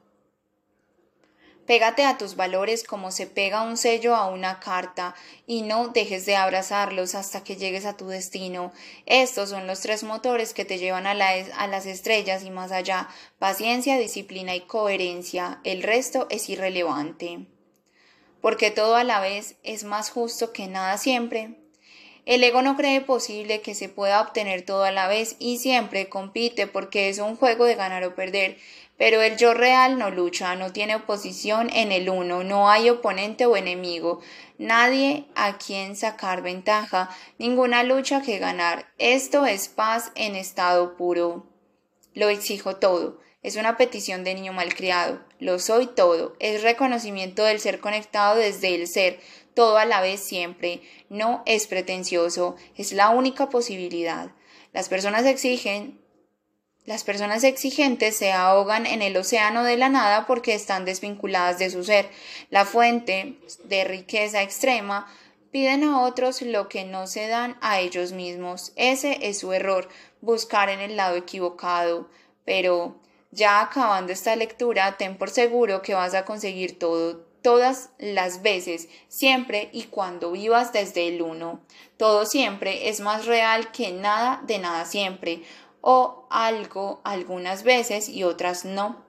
Pégate 1.71 2.05
a 2.05 2.19
tus 2.19 2.35
valores 2.35 2.83
como 2.83 3.13
se 3.13 3.29
pega 3.29 3.63
un 3.63 3.77
sello 3.77 4.17
a 4.17 4.27
una 4.27 4.59
carta 4.59 5.15
y 5.47 5.63
no 5.63 5.87
dejes 5.87 6.27
de 6.27 6.35
abrazarlos 6.35 7.15
hasta 7.15 7.45
que 7.45 7.55
llegues 7.55 7.85
a 7.85 7.97
tu 7.97 8.09
destino. 8.09 8.73
Estos 9.07 9.51
son 9.51 9.69
los 9.69 9.79
tres 9.79 10.03
motores 10.03 10.53
que 10.53 10.65
te 10.65 10.79
llevan 10.79 11.07
a, 11.07 11.15
las 11.15 11.87
estrellas 11.87 12.43
y 12.43 12.51
más 12.51 12.73
allá. 12.73 13.09
Paciencia, 13.39 13.99
disciplina 13.99 14.57
y 14.57 14.63
coherencia. 14.63 15.61
El 15.63 15.85
resto 15.85 16.27
es 16.29 16.49
irrelevante. 16.49 17.47
Porque 18.41 18.73
todo 18.73 18.97
a 18.97 19.05
la 19.05 19.21
vez 19.21 19.55
es 19.63 19.85
más 19.85 20.11
justo 20.11 20.53
que 20.53 20.67
nada 20.67 20.99
siempre. 20.99 21.55
El 22.27 22.43
ego 22.43 22.63
no 22.63 22.77
cree 22.77 23.01
posible 23.01 23.61
que 23.61 23.75
se 23.75 23.89
pueda 23.89 24.21
obtener 24.21 24.63
todo 24.63 24.85
a 24.85 24.91
la 24.91 25.07
vez 25.07 25.37
y 25.39 25.59
siempre 25.59 26.09
compite 26.09 26.67
porque 26.67 27.09
es 27.09 27.19
un 27.19 27.37
juego 27.37 27.65
de 27.65 27.77
ganar 27.77 28.05
o 28.05 28.15
perder. 28.15 28.59
Pero 29.01 29.23
el 29.23 29.39
yo 29.39 29.55
real 29.55 29.99
no 29.99 30.11
lucha, 30.11 30.57
no 30.57 30.75
tiene 30.75 30.95
oposición 30.95 31.71
en 31.73 31.91
el 31.91 32.11
uno, 32.11 32.45
no 32.45 32.69
hay 32.69 32.91
oponente 32.91 33.47
o 33.47 33.57
enemigo, 33.57 34.21
nadie 34.59 35.25
a 35.35 35.57
quien 35.57 35.97
sacar 35.97 36.43
ventaja, 36.43 37.09
ninguna 37.39 37.83
lucha 37.83 38.21
que 38.21 38.39
ganar. 38.39 38.93
Esto 38.99 39.47
es 39.47 39.71
paz 39.71 40.13
en 40.17 40.37
estado 40.37 40.99
puro. 40.99 41.47
Lo 42.13 42.29
exijo 42.29 42.77
todo. 42.77 43.19
Es 43.43 43.57
una 43.57 43.79
petición 43.79 44.23
de 44.23 44.35
niño 44.35 44.53
malcriado. 44.53 45.21
Lo 45.39 45.59
soy 45.59 45.87
todo. 45.87 46.37
Es 46.39 46.63
reconocimiento 46.63 47.43
del 47.45 47.59
ser 47.59 47.81
conectado 47.81 48.37
desde 48.37 48.75
el 48.75 48.87
ser, 48.87 49.19
todo 49.55 49.79
a 49.79 49.87
la 49.87 50.03
vez 50.03 50.21
siempre. 50.21 50.83
No 51.09 51.43
es 51.47 51.67
pretencioso. 51.67 52.57
Es 52.77 52.93
la 52.93 53.09
única 53.09 53.49
posibilidad. 53.49 54.33
Las 54.75 54.91
personas 54.91 55.25
exigen 55.25 55.99
las 56.91 57.05
personas 57.05 57.45
exigentes 57.45 58.17
se 58.17 58.33
ahogan 58.33 58.85
en 58.85 59.01
el 59.01 59.17
océano 59.17 59.63
de 59.63 59.77
la 59.77 59.89
nada 59.89 60.27
porque 60.27 60.55
están 60.55 60.85
desvinculadas 60.85 61.57
de 61.61 61.71
su 61.71 61.85
ser. 61.85 62.11
La 62.51 62.65
fuente 62.65 63.39
de 63.63 63.85
riqueza 63.85 64.43
extrema 64.43 65.07
piden 65.53 65.85
a 65.85 66.01
otros 66.01 66.43
lo 66.43 66.69
que 66.69 66.85
no 66.85 67.07
se 67.07 67.29
dan 67.29 67.57
a 67.61 67.79
ellos 67.79 68.11
mismos. 68.11 68.73
Ese 68.75 69.29
es 69.29 69.39
su 69.39 69.53
error, 69.53 69.89
buscar 70.21 70.69
en 70.69 70.81
el 70.81 70.97
lado 70.97 71.15
equivocado. 71.15 72.09
Pero 72.45 72.97
ya 73.31 73.61
acabando 73.61 74.13
esta 74.13 74.35
lectura, 74.35 74.97
ten 74.97 75.17
por 75.17 75.31
seguro 75.31 75.83
que 75.83 75.95
vas 75.95 76.15
a 76.15 76.25
conseguir 76.25 76.77
todo, 76.77 77.19
todas 77.41 77.91
las 77.99 78.43
veces, 78.43 78.89
siempre 79.07 79.69
y 79.73 79.85
cuando 79.85 80.33
vivas 80.33 80.73
desde 80.73 81.07
el 81.07 81.23
uno. 81.23 81.61
Todo 81.97 82.27
siempre 82.27 82.89
es 82.89 82.99
más 82.99 83.27
real 83.27 83.71
que 83.71 83.93
nada 83.93 84.43
de 84.45 84.59
nada 84.59 84.87
siempre 84.87 85.45
o 85.81 86.27
algo 86.31 87.01
algunas 87.05 87.63
veces 87.63 88.09
y 88.09 88.25
otras 88.25 88.65
no. 88.65 89.05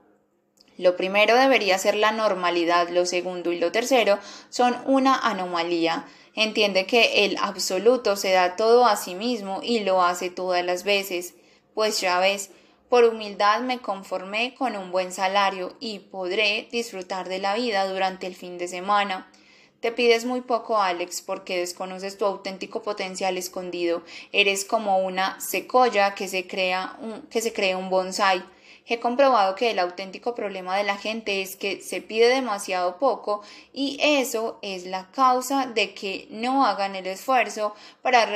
Lo 0.77 0.95
primero 0.95 1.35
debería 1.35 1.77
ser 1.77 1.95
la 1.95 2.11
normalidad, 2.11 2.89
lo 2.89 3.05
segundo 3.05 3.51
y 3.51 3.59
lo 3.59 3.71
tercero 3.71 4.17
son 4.49 4.75
una 4.85 5.15
anomalía. 5.15 6.07
Entiende 6.33 6.85
que 6.85 7.25
el 7.25 7.37
absoluto 7.37 8.15
se 8.15 8.31
da 8.31 8.55
todo 8.55 8.85
a 8.85 8.95
sí 8.95 9.15
mismo 9.15 9.59
y 9.61 9.81
lo 9.81 10.01
hace 10.01 10.29
todas 10.29 10.65
las 10.65 10.83
veces. 10.83 11.35
Pues 11.73 12.01
ya 12.01 12.19
ves, 12.19 12.49
por 12.89 13.03
humildad 13.03 13.61
me 13.61 13.79
conformé 13.79 14.55
con 14.55 14.75
un 14.75 14.91
buen 14.91 15.11
salario 15.11 15.75
y 15.79 15.99
podré 15.99 16.67
disfrutar 16.71 17.29
de 17.29 17.39
la 17.39 17.53
vida 17.55 17.87
durante 17.87 18.27
el 18.27 18.35
fin 18.35 18.57
de 18.57 18.67
semana. 18.67 19.31
Te 19.81 19.91
pides 19.91 20.25
muy 20.25 20.41
poco, 20.41 20.77
Alex, 20.77 21.23
porque 21.23 21.57
desconoces 21.57 22.15
tu 22.15 22.25
auténtico 22.25 22.83
potencial 22.83 23.35
escondido. 23.35 24.03
Eres 24.31 24.63
como 24.63 24.99
una 24.99 25.41
secoya 25.41 26.13
que 26.13 26.27
se 26.27 26.45
crea 26.45 26.97
un, 27.01 27.23
que 27.23 27.41
se 27.41 27.51
crea 27.51 27.77
un 27.77 27.89
bonsai. 27.89 28.45
He 28.85 28.99
comprobado 28.99 29.55
que 29.55 29.71
el 29.71 29.79
auténtico 29.79 30.35
problema 30.35 30.77
de 30.77 30.83
la 30.83 30.97
gente 30.97 31.41
es 31.41 31.55
que 31.55 31.81
se 31.81 31.99
pide 31.99 32.27
demasiado 32.27 32.99
poco 32.99 33.41
y 33.73 33.97
eso 34.01 34.59
es 34.61 34.85
la 34.85 35.09
causa 35.11 35.65
de 35.65 35.95
que 35.95 36.27
no 36.29 36.63
hagan 36.63 36.95
el 36.95 37.07
esfuerzo 37.07 37.73
para 38.03 38.27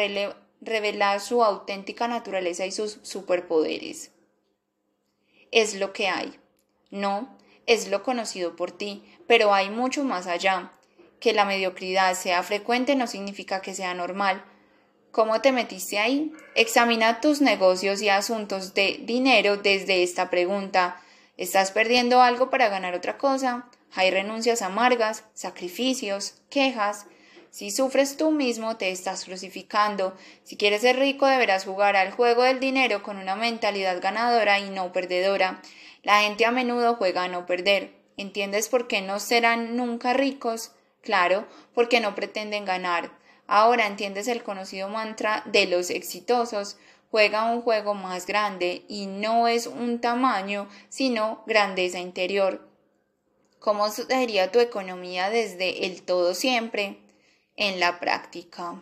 revelar 0.61 1.19
su 1.21 1.43
auténtica 1.43 2.07
naturaleza 2.07 2.65
y 2.65 2.71
sus 2.71 2.97
superpoderes. 3.03 4.11
Es 5.51 5.75
lo 5.75 5.93
que 5.93 6.07
hay. 6.07 6.39
No, 6.89 7.37
es 7.67 7.87
lo 7.87 8.01
conocido 8.01 8.55
por 8.55 8.71
ti, 8.71 9.03
pero 9.27 9.53
hay 9.53 9.69
mucho 9.69 10.03
más 10.03 10.25
allá. 10.25 10.71
Que 11.19 11.33
la 11.33 11.45
mediocridad 11.45 12.13
sea 12.15 12.43
frecuente 12.43 12.95
no 12.95 13.07
significa 13.07 13.61
que 13.61 13.73
sea 13.73 13.93
normal. 13.93 14.43
¿Cómo 15.11 15.39
te 15.39 15.53
metiste 15.53 15.97
ahí? 15.97 16.33
Examina 16.55 17.21
tus 17.21 17.39
negocios 17.39 18.01
y 18.01 18.09
asuntos 18.09 18.73
de 18.73 18.99
dinero 19.03 19.55
desde 19.55 20.03
esta 20.03 20.29
pregunta. 20.29 21.01
¿Estás 21.37 21.71
perdiendo 21.71 22.21
algo 22.21 22.49
para 22.49 22.67
ganar 22.67 22.95
otra 22.95 23.17
cosa? 23.17 23.69
Hay 23.93 24.11
renuncias 24.11 24.61
amargas, 24.61 25.23
sacrificios, 25.33 26.35
quejas. 26.49 27.05
Si 27.49 27.71
sufres 27.71 28.17
tú 28.17 28.31
mismo, 28.31 28.75
te 28.75 28.91
estás 28.91 29.23
crucificando. 29.23 30.17
Si 30.43 30.57
quieres 30.57 30.81
ser 30.81 30.97
rico, 30.99 31.25
deberás 31.27 31.63
jugar 31.63 31.95
al 31.95 32.11
juego 32.11 32.43
del 32.43 32.59
dinero 32.59 33.01
con 33.01 33.15
una 33.15 33.37
mentalidad 33.37 34.01
ganadora 34.01 34.59
y 34.59 34.69
no 34.69 34.91
perdedora. 34.91 35.61
La 36.03 36.23
gente 36.23 36.45
a 36.45 36.51
menudo 36.51 36.95
juega 36.95 37.23
a 37.23 37.29
no 37.29 37.45
perder. 37.45 37.93
¿Entiendes 38.17 38.67
por 38.67 38.87
qué 38.87 39.01
no 39.01 39.21
serán 39.21 39.77
nunca 39.77 40.11
ricos? 40.11 40.74
Claro, 41.05 41.47
porque 41.75 41.99
no 41.99 42.15
pretenden 42.15 42.65
ganar. 42.65 43.11
Ahora 43.45 43.85
entiendes 43.85 44.27
el 44.27 44.41
conocido 44.41 44.89
mantra 44.89 45.43
de 45.45 45.67
los 45.67 45.91
exitosos. 45.91 46.77
Juega 47.11 47.45
un 47.45 47.61
juego 47.61 47.93
más 47.93 48.25
grande 48.25 48.83
y 48.89 49.05
no 49.05 49.47
es 49.47 49.67
un 49.67 50.01
tamaño, 50.01 50.67
sino 50.89 51.43
grandeza 51.45 51.99
interior. 51.99 52.67
¿Cómo 53.59 53.89
sería 53.89 54.51
tu 54.51 54.59
economía 54.59 55.29
desde 55.29 55.85
el 55.85 56.01
todo 56.01 56.33
siempre? 56.33 56.97
En 57.55 57.79
la 57.79 57.99
práctica. 57.99 58.81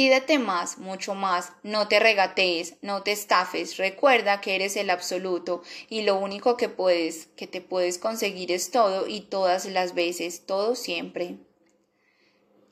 Pídete 0.00 0.38
más, 0.38 0.78
mucho 0.78 1.14
más, 1.14 1.52
no 1.62 1.86
te 1.86 2.00
regatees, 2.00 2.76
no 2.80 3.02
te 3.02 3.12
estafes, 3.12 3.76
recuerda 3.76 4.40
que 4.40 4.54
eres 4.54 4.76
el 4.76 4.88
absoluto 4.88 5.62
y 5.90 6.04
lo 6.04 6.16
único 6.16 6.56
que 6.56 6.70
puedes, 6.70 7.26
que 7.36 7.46
te 7.46 7.60
puedes 7.60 7.98
conseguir 7.98 8.50
es 8.50 8.70
todo 8.70 9.06
y 9.06 9.20
todas 9.20 9.66
las 9.66 9.92
veces, 9.92 10.46
todo 10.46 10.74
siempre. 10.74 11.36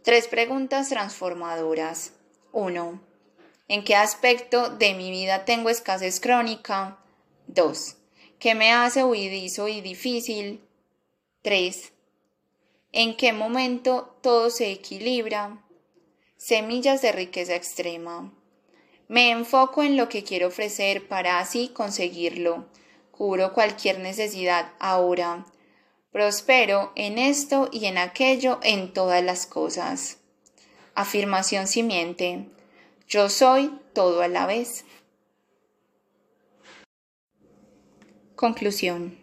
Tres 0.02 0.26
preguntas 0.26 0.88
transformadoras. 0.88 2.14
1. 2.52 2.98
¿En 3.68 3.84
qué 3.84 3.94
aspecto 3.94 4.70
de 4.70 4.94
mi 4.94 5.10
vida 5.10 5.44
tengo 5.44 5.68
escasez 5.68 6.20
crónica? 6.20 6.96
2. 7.46 7.96
¿Qué 8.38 8.54
me 8.54 8.72
hace 8.72 9.04
huidizo 9.04 9.68
y 9.68 9.82
difícil? 9.82 10.66
3. 11.42 11.92
¿En 12.92 13.18
qué 13.18 13.34
momento 13.34 14.16
todo 14.22 14.48
se 14.48 14.72
equilibra? 14.72 15.62
Semillas 16.38 17.02
de 17.02 17.10
riqueza 17.10 17.56
extrema. 17.56 18.32
Me 19.08 19.32
enfoco 19.32 19.82
en 19.82 19.96
lo 19.96 20.08
que 20.08 20.22
quiero 20.22 20.46
ofrecer 20.46 21.08
para 21.08 21.40
así 21.40 21.70
conseguirlo. 21.74 22.68
Cubro 23.10 23.52
cualquier 23.52 23.98
necesidad 23.98 24.72
ahora. 24.78 25.46
Prospero 26.12 26.92
en 26.94 27.18
esto 27.18 27.68
y 27.72 27.86
en 27.86 27.98
aquello 27.98 28.60
en 28.62 28.92
todas 28.92 29.22
las 29.24 29.46
cosas. 29.46 30.18
Afirmación 30.94 31.66
simiente. 31.66 32.48
Yo 33.08 33.30
soy 33.30 33.76
todo 33.92 34.22
a 34.22 34.28
la 34.28 34.46
vez. 34.46 34.84
Conclusión. 38.36 39.18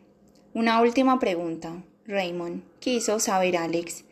Una 0.53 0.81
última 0.81 1.17
pregunta. 1.19 1.81
Raymond 2.05 2.63
quiso 2.79 3.21
saber 3.21 3.55
Alex. 3.55 4.03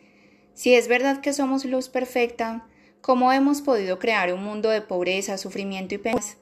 Si 0.54 0.74
es 0.74 0.88
verdad 0.88 1.20
que 1.20 1.34
somos 1.34 1.66
luz 1.66 1.90
perfecta, 1.90 2.66
¿Cómo 3.04 3.32
hemos 3.32 3.60
podido 3.60 3.98
crear 3.98 4.32
un 4.32 4.42
mundo 4.42 4.70
de 4.70 4.80
pobreza, 4.80 5.36
sufrimiento 5.36 5.94
y 5.94 5.98
penas? 5.98 6.38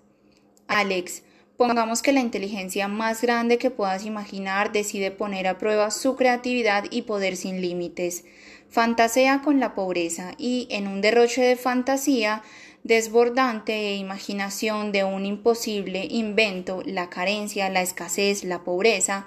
Alex, 0.68 1.24
pongamos 1.56 2.02
que 2.02 2.12
la 2.12 2.20
inteligencia 2.20 2.86
más 2.86 3.20
grande 3.20 3.58
que 3.58 3.72
puedas 3.72 4.06
imaginar 4.06 4.70
decide 4.70 5.10
poner 5.10 5.48
a 5.48 5.58
prueba 5.58 5.90
su 5.90 6.14
creatividad 6.14 6.84
y 6.88 7.02
poder 7.02 7.36
sin 7.36 7.60
límites. 7.60 8.24
Fantasea 8.70 9.42
con 9.42 9.58
la 9.58 9.74
pobreza 9.74 10.34
y, 10.38 10.68
en 10.70 10.86
un 10.86 11.00
derroche 11.00 11.42
de 11.42 11.56
fantasía, 11.56 12.44
desbordante 12.84 13.72
e 13.72 13.96
imaginación 13.96 14.92
de 14.92 15.02
un 15.02 15.26
imposible 15.26 16.06
invento, 16.08 16.80
la 16.86 17.10
carencia, 17.10 17.70
la 17.70 17.82
escasez, 17.82 18.44
la 18.44 18.62
pobreza, 18.62 19.26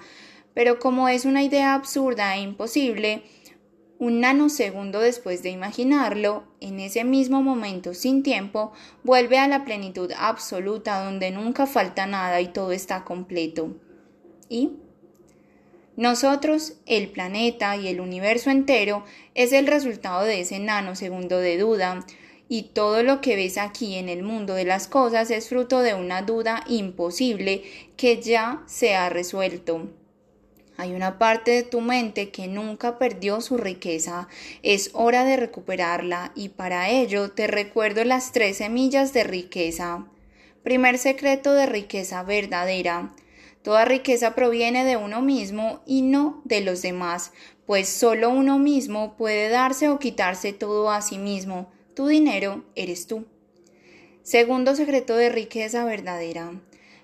pero 0.54 0.78
como 0.78 1.06
es 1.10 1.26
una 1.26 1.42
idea 1.42 1.74
absurda 1.74 2.34
e 2.34 2.40
imposible, 2.40 3.24
un 3.98 4.20
nanosegundo 4.20 5.00
después 5.00 5.42
de 5.42 5.50
imaginarlo, 5.50 6.44
en 6.60 6.80
ese 6.80 7.04
mismo 7.04 7.42
momento 7.42 7.94
sin 7.94 8.22
tiempo, 8.22 8.72
vuelve 9.04 9.38
a 9.38 9.48
la 9.48 9.64
plenitud 9.64 10.12
absoluta 10.18 11.04
donde 11.04 11.30
nunca 11.30 11.66
falta 11.66 12.06
nada 12.06 12.40
y 12.40 12.48
todo 12.48 12.72
está 12.72 13.04
completo. 13.04 13.76
¿Y? 14.48 14.72
Nosotros, 15.96 16.74
el 16.84 17.08
planeta 17.08 17.76
y 17.76 17.88
el 17.88 18.00
universo 18.00 18.50
entero 18.50 19.04
es 19.34 19.52
el 19.52 19.66
resultado 19.66 20.24
de 20.24 20.40
ese 20.40 20.58
nanosegundo 20.58 21.38
de 21.38 21.56
duda, 21.56 22.04
y 22.48 22.64
todo 22.74 23.02
lo 23.02 23.20
que 23.20 23.34
ves 23.34 23.58
aquí 23.58 23.96
en 23.96 24.08
el 24.08 24.22
mundo 24.22 24.54
de 24.54 24.64
las 24.64 24.86
cosas 24.86 25.30
es 25.30 25.48
fruto 25.48 25.80
de 25.80 25.94
una 25.94 26.22
duda 26.22 26.62
imposible 26.68 27.64
que 27.96 28.20
ya 28.20 28.62
se 28.66 28.94
ha 28.94 29.08
resuelto. 29.08 29.88
Hay 30.78 30.94
una 30.94 31.18
parte 31.18 31.52
de 31.52 31.62
tu 31.62 31.80
mente 31.80 32.30
que 32.30 32.48
nunca 32.48 32.98
perdió 32.98 33.40
su 33.40 33.56
riqueza. 33.56 34.28
Es 34.62 34.90
hora 34.92 35.24
de 35.24 35.36
recuperarla 35.36 36.32
y 36.34 36.50
para 36.50 36.90
ello 36.90 37.30
te 37.30 37.46
recuerdo 37.46 38.04
las 38.04 38.32
tres 38.32 38.58
semillas 38.58 39.12
de 39.12 39.24
riqueza. 39.24 40.06
Primer 40.62 40.98
secreto 40.98 41.54
de 41.54 41.66
riqueza 41.66 42.22
verdadera. 42.22 43.14
Toda 43.62 43.84
riqueza 43.84 44.34
proviene 44.34 44.84
de 44.84 44.96
uno 44.96 45.22
mismo 45.22 45.80
y 45.86 46.02
no 46.02 46.40
de 46.44 46.60
los 46.60 46.82
demás, 46.82 47.32
pues 47.66 47.88
solo 47.88 48.30
uno 48.30 48.58
mismo 48.58 49.16
puede 49.16 49.48
darse 49.48 49.88
o 49.88 49.98
quitarse 49.98 50.52
todo 50.52 50.90
a 50.90 51.02
sí 51.02 51.18
mismo. 51.18 51.70
Tu 51.94 52.06
dinero 52.06 52.64
eres 52.74 53.06
tú. 53.06 53.26
Segundo 54.22 54.76
secreto 54.76 55.16
de 55.16 55.30
riqueza 55.30 55.84
verdadera. 55.84 56.52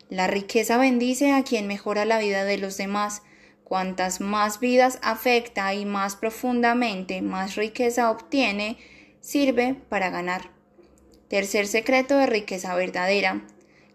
La 0.09 0.27
riqueza 0.27 0.77
bendice 0.77 1.33
a 1.33 1.43
quien 1.43 1.67
mejora 1.67 2.05
la 2.05 2.19
vida 2.19 2.45
de 2.45 2.59
los 2.59 2.77
demás. 2.77 3.23
Cuantas 3.65 4.21
más 4.21 4.61
vidas 4.61 4.99
afecta 5.03 5.75
y 5.75 5.85
más 5.87 6.17
profundamente 6.17 7.23
más 7.23 7.57
riqueza 7.57 8.11
obtiene, 8.11 8.79
sirve 9.21 9.75
para 9.89 10.11
ganar. 10.11 10.51
Tercer 11.29 11.67
secreto 11.67 12.19
de 12.19 12.27
riqueza 12.27 12.75
verdadera. 12.75 13.43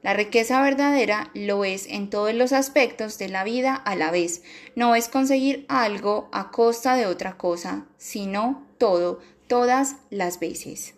La 0.02 0.14
riqueza 0.14 0.62
verdadera 0.62 1.30
lo 1.34 1.66
es 1.66 1.86
en 1.88 2.10
todos 2.10 2.34
los 2.34 2.54
aspectos 2.54 3.18
de 3.18 3.30
la 3.30 3.44
vida 3.44 3.76
a 3.76 3.96
la 3.96 4.10
vez. 4.10 4.42
No 4.76 4.96
es 4.96 5.10
conseguir 5.10 5.66
algo 5.70 6.30
a 6.32 6.50
costa 6.50 6.96
de 6.96 7.06
otra 7.06 7.38
cosa, 7.38 7.86
sino 7.98 8.66
todo, 8.78 9.20
todas 9.48 9.98
las 10.10 10.40
veces. 10.40 10.97